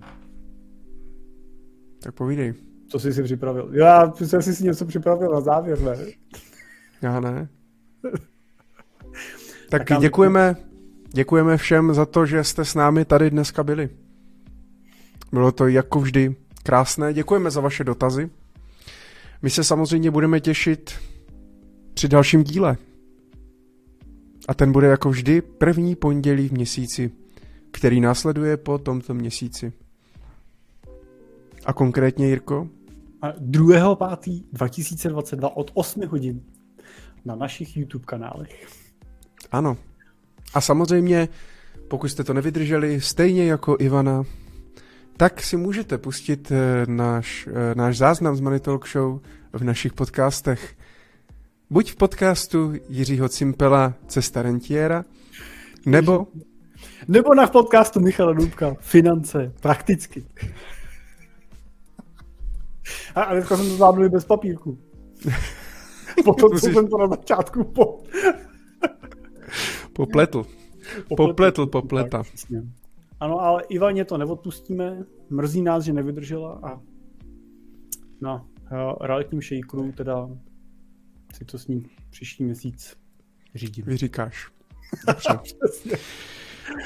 Tak 2.00 2.16
povídej. 2.16 2.54
Co 2.88 3.00
jsi 3.00 3.14
si 3.14 3.24
připravil? 3.24 3.70
Já 3.74 4.14
jsem 4.14 4.42
si 4.42 4.64
něco 4.64 4.86
připravil 4.86 5.32
na 5.32 5.42
závěr, 5.42 5.82
ne? 5.82 5.96
Já 7.02 7.20
ne. 7.20 7.50
tak, 9.70 9.86
tak 9.86 10.00
děkujeme, 10.00 10.56
děkujeme 11.14 11.58
všem 11.58 11.94
za 11.94 12.06
to, 12.06 12.26
že 12.26 12.44
jste 12.44 12.66
s 12.66 12.76
námi 12.76 13.06
tady 13.06 13.30
dneska 13.30 13.64
byli. 13.64 13.90
Bylo 15.32 15.52
to 15.52 15.68
jako 15.68 16.00
vždy 16.00 16.36
krásné. 16.64 17.14
Děkujeme 17.14 17.52
za 17.52 17.62
vaše 17.62 17.84
dotazy. 17.84 18.30
My 19.42 19.50
se 19.50 19.64
samozřejmě 19.64 20.12
budeme 20.12 20.40
těšit 20.40 20.94
při 21.94 22.08
dalším 22.08 22.44
díle. 22.44 22.78
A 24.48 24.54
ten 24.54 24.72
bude 24.72 24.88
jako 24.88 25.10
vždy 25.10 25.42
první 25.42 25.96
pondělí 25.96 26.50
v 26.50 26.52
měsíci, 26.52 27.12
který 27.72 28.02
následuje 28.02 28.58
po 28.58 28.78
tomto 28.78 29.14
měsíci. 29.14 29.74
A 31.66 31.74
konkrétně, 31.74 32.28
Jirko? 32.28 32.68
2.5.2022 33.22 35.52
od 35.56 35.72
8 35.74 36.08
hodin 36.08 36.42
na 37.26 37.36
našich 37.36 37.78
YouTube 37.78 38.06
kanálech. 38.06 38.68
Ano. 39.52 39.78
A 40.54 40.62
samozřejmě, 40.62 41.30
pokud 41.88 42.08
jste 42.08 42.24
to 42.24 42.34
nevydrželi, 42.34 43.02
stejně 43.02 43.46
jako 43.46 43.78
Ivana, 43.80 44.24
tak 45.18 45.42
si 45.42 45.58
můžete 45.58 45.98
pustit 45.98 46.52
eh, 46.52 46.86
náš, 46.88 47.50
eh, 47.52 47.76
náš 47.76 47.98
záznam 47.98 48.36
z 48.36 48.40
Money 48.40 48.60
Talk 48.60 48.88
Show 48.88 49.20
v 49.54 49.64
našich 49.64 49.94
podcastech. 49.94 50.77
Buď 51.70 51.92
v 51.92 51.96
podcastu 51.96 52.74
Jiřího 52.90 53.30
Cimpela 53.30 53.94
Cesta 54.08 54.42
rentiera, 54.42 55.06
nebo... 55.86 56.28
Nebo 57.08 57.36
na 57.36 57.48
podcastu 57.48 58.00
Michala 58.00 58.34
Dubka 58.34 58.76
Finance, 58.80 59.54
prakticky. 59.62 60.26
A, 63.16 63.22
a 63.22 63.34
dneska 63.34 63.58
jsem 63.58 63.66
to 63.70 63.76
zvládl 63.76 64.10
bez 64.10 64.26
papírku. 64.26 64.78
po 66.26 66.34
tom, 66.34 66.52
co 66.52 66.66
jsem 66.66 66.88
to 66.88 66.98
na 66.98 67.08
začátku 67.08 67.64
po... 67.64 68.04
popletl. 69.94 70.46
Popletl, 71.18 71.66
popleta. 71.66 72.24
Ano, 73.20 73.40
ale 73.40 73.64
Ivaně 73.70 74.06
to 74.06 74.18
neodpustíme. 74.18 75.04
Mrzí 75.30 75.62
nás, 75.62 75.84
že 75.84 75.94
nevydržela 75.94 76.60
a 76.64 76.80
na 78.22 78.46
realitním 79.02 79.42
shakeru 79.42 79.92
teda 79.92 80.30
si 81.34 81.46
to 81.46 81.58
s 81.58 81.68
ním 81.68 81.86
příští 82.10 82.44
měsíc 82.44 82.98
řídím. 83.56 83.86
Vyříkáš. 83.86 84.48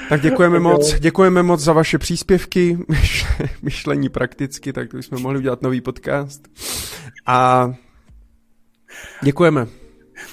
tak 0.08 0.20
děkujeme 0.20 0.56
tak 0.56 0.62
moc, 0.62 1.00
děkujeme 1.00 1.42
moc 1.42 1.60
za 1.60 1.72
vaše 1.72 1.98
příspěvky, 1.98 2.78
myšlení 3.62 4.08
prakticky, 4.08 4.72
tak 4.72 4.94
jsme 4.94 5.18
mohli 5.18 5.38
udělat 5.38 5.62
nový 5.62 5.80
podcast. 5.80 6.48
A 7.26 7.70
děkujeme. 9.22 9.66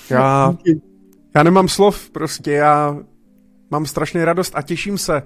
Já, 0.09 0.53
já 1.35 1.43
nemám 1.43 1.67
slov, 1.67 2.09
prostě 2.09 2.51
já 2.51 2.97
mám 3.71 3.85
strašně 3.85 4.25
radost 4.25 4.53
a 4.55 4.61
těším 4.61 4.97
se, 4.97 5.21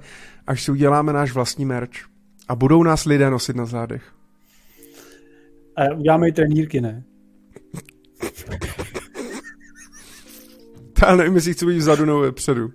až 0.47 0.63
si 0.63 0.71
uděláme 0.71 1.13
náš 1.13 1.31
vlastní 1.31 1.65
merch. 1.65 1.91
A 2.47 2.55
budou 2.55 2.83
nás 2.83 3.05
lidé 3.05 3.29
nosit 3.29 3.55
na 3.55 3.65
zádech. 3.65 4.13
A 5.75 5.93
uděláme 5.95 6.27
i 6.27 6.31
trenírky, 6.31 6.81
ne? 6.81 7.03
Já 11.03 11.15
nevím, 11.15 11.35
jestli 11.35 11.53
chci 11.53 11.65
být 11.65 11.77
vzadu 11.77 12.05
nebo 12.05 12.19
vepředu. 12.19 12.67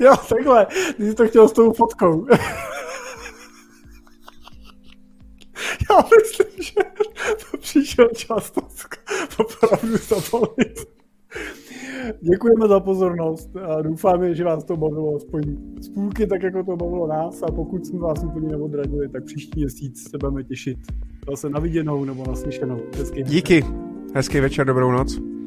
jo, 0.00 0.16
takhle. 0.28 0.66
Ty 0.96 1.06
jsi 1.06 1.14
to 1.14 1.28
chtěl 1.28 1.48
s 1.48 1.52
tou 1.52 1.72
fotkou. 1.72 2.26
Já 5.90 6.04
myslím, 6.18 6.62
že 6.62 6.72
to 7.50 7.56
přišel 7.58 8.08
čas 8.16 8.50
to 8.50 8.60
opravdu 9.38 9.96
zabalit. 9.96 10.88
Děkujeme 12.20 12.68
za 12.68 12.80
pozornost 12.80 13.56
a 13.56 13.82
doufáme, 13.82 14.34
že 14.34 14.44
vás 14.44 14.64
to 14.64 14.76
bavilo 14.76 15.16
aspoň 15.16 15.42
z 15.80 15.88
půlky, 15.88 16.26
tak 16.26 16.42
jako 16.42 16.64
to 16.64 16.76
bavilo 16.76 17.06
nás 17.06 17.42
a 17.42 17.46
pokud 17.46 17.86
jsme 17.86 17.98
vás 17.98 18.24
úplně 18.24 18.48
neodradili, 18.48 19.08
tak 19.08 19.24
příští 19.24 19.60
měsíc 19.60 20.10
se 20.10 20.18
budeme 20.18 20.44
těšit 20.44 20.78
zase 21.30 21.50
na 21.50 21.60
viděnou 21.60 22.04
nebo 22.04 22.24
na 22.28 22.34
slyšenou. 22.34 22.80
Hezký 22.96 23.22
Díky. 23.22 23.64
Hezký 24.14 24.40
večer, 24.40 24.66
dobrou 24.66 24.92
noc. 24.92 25.37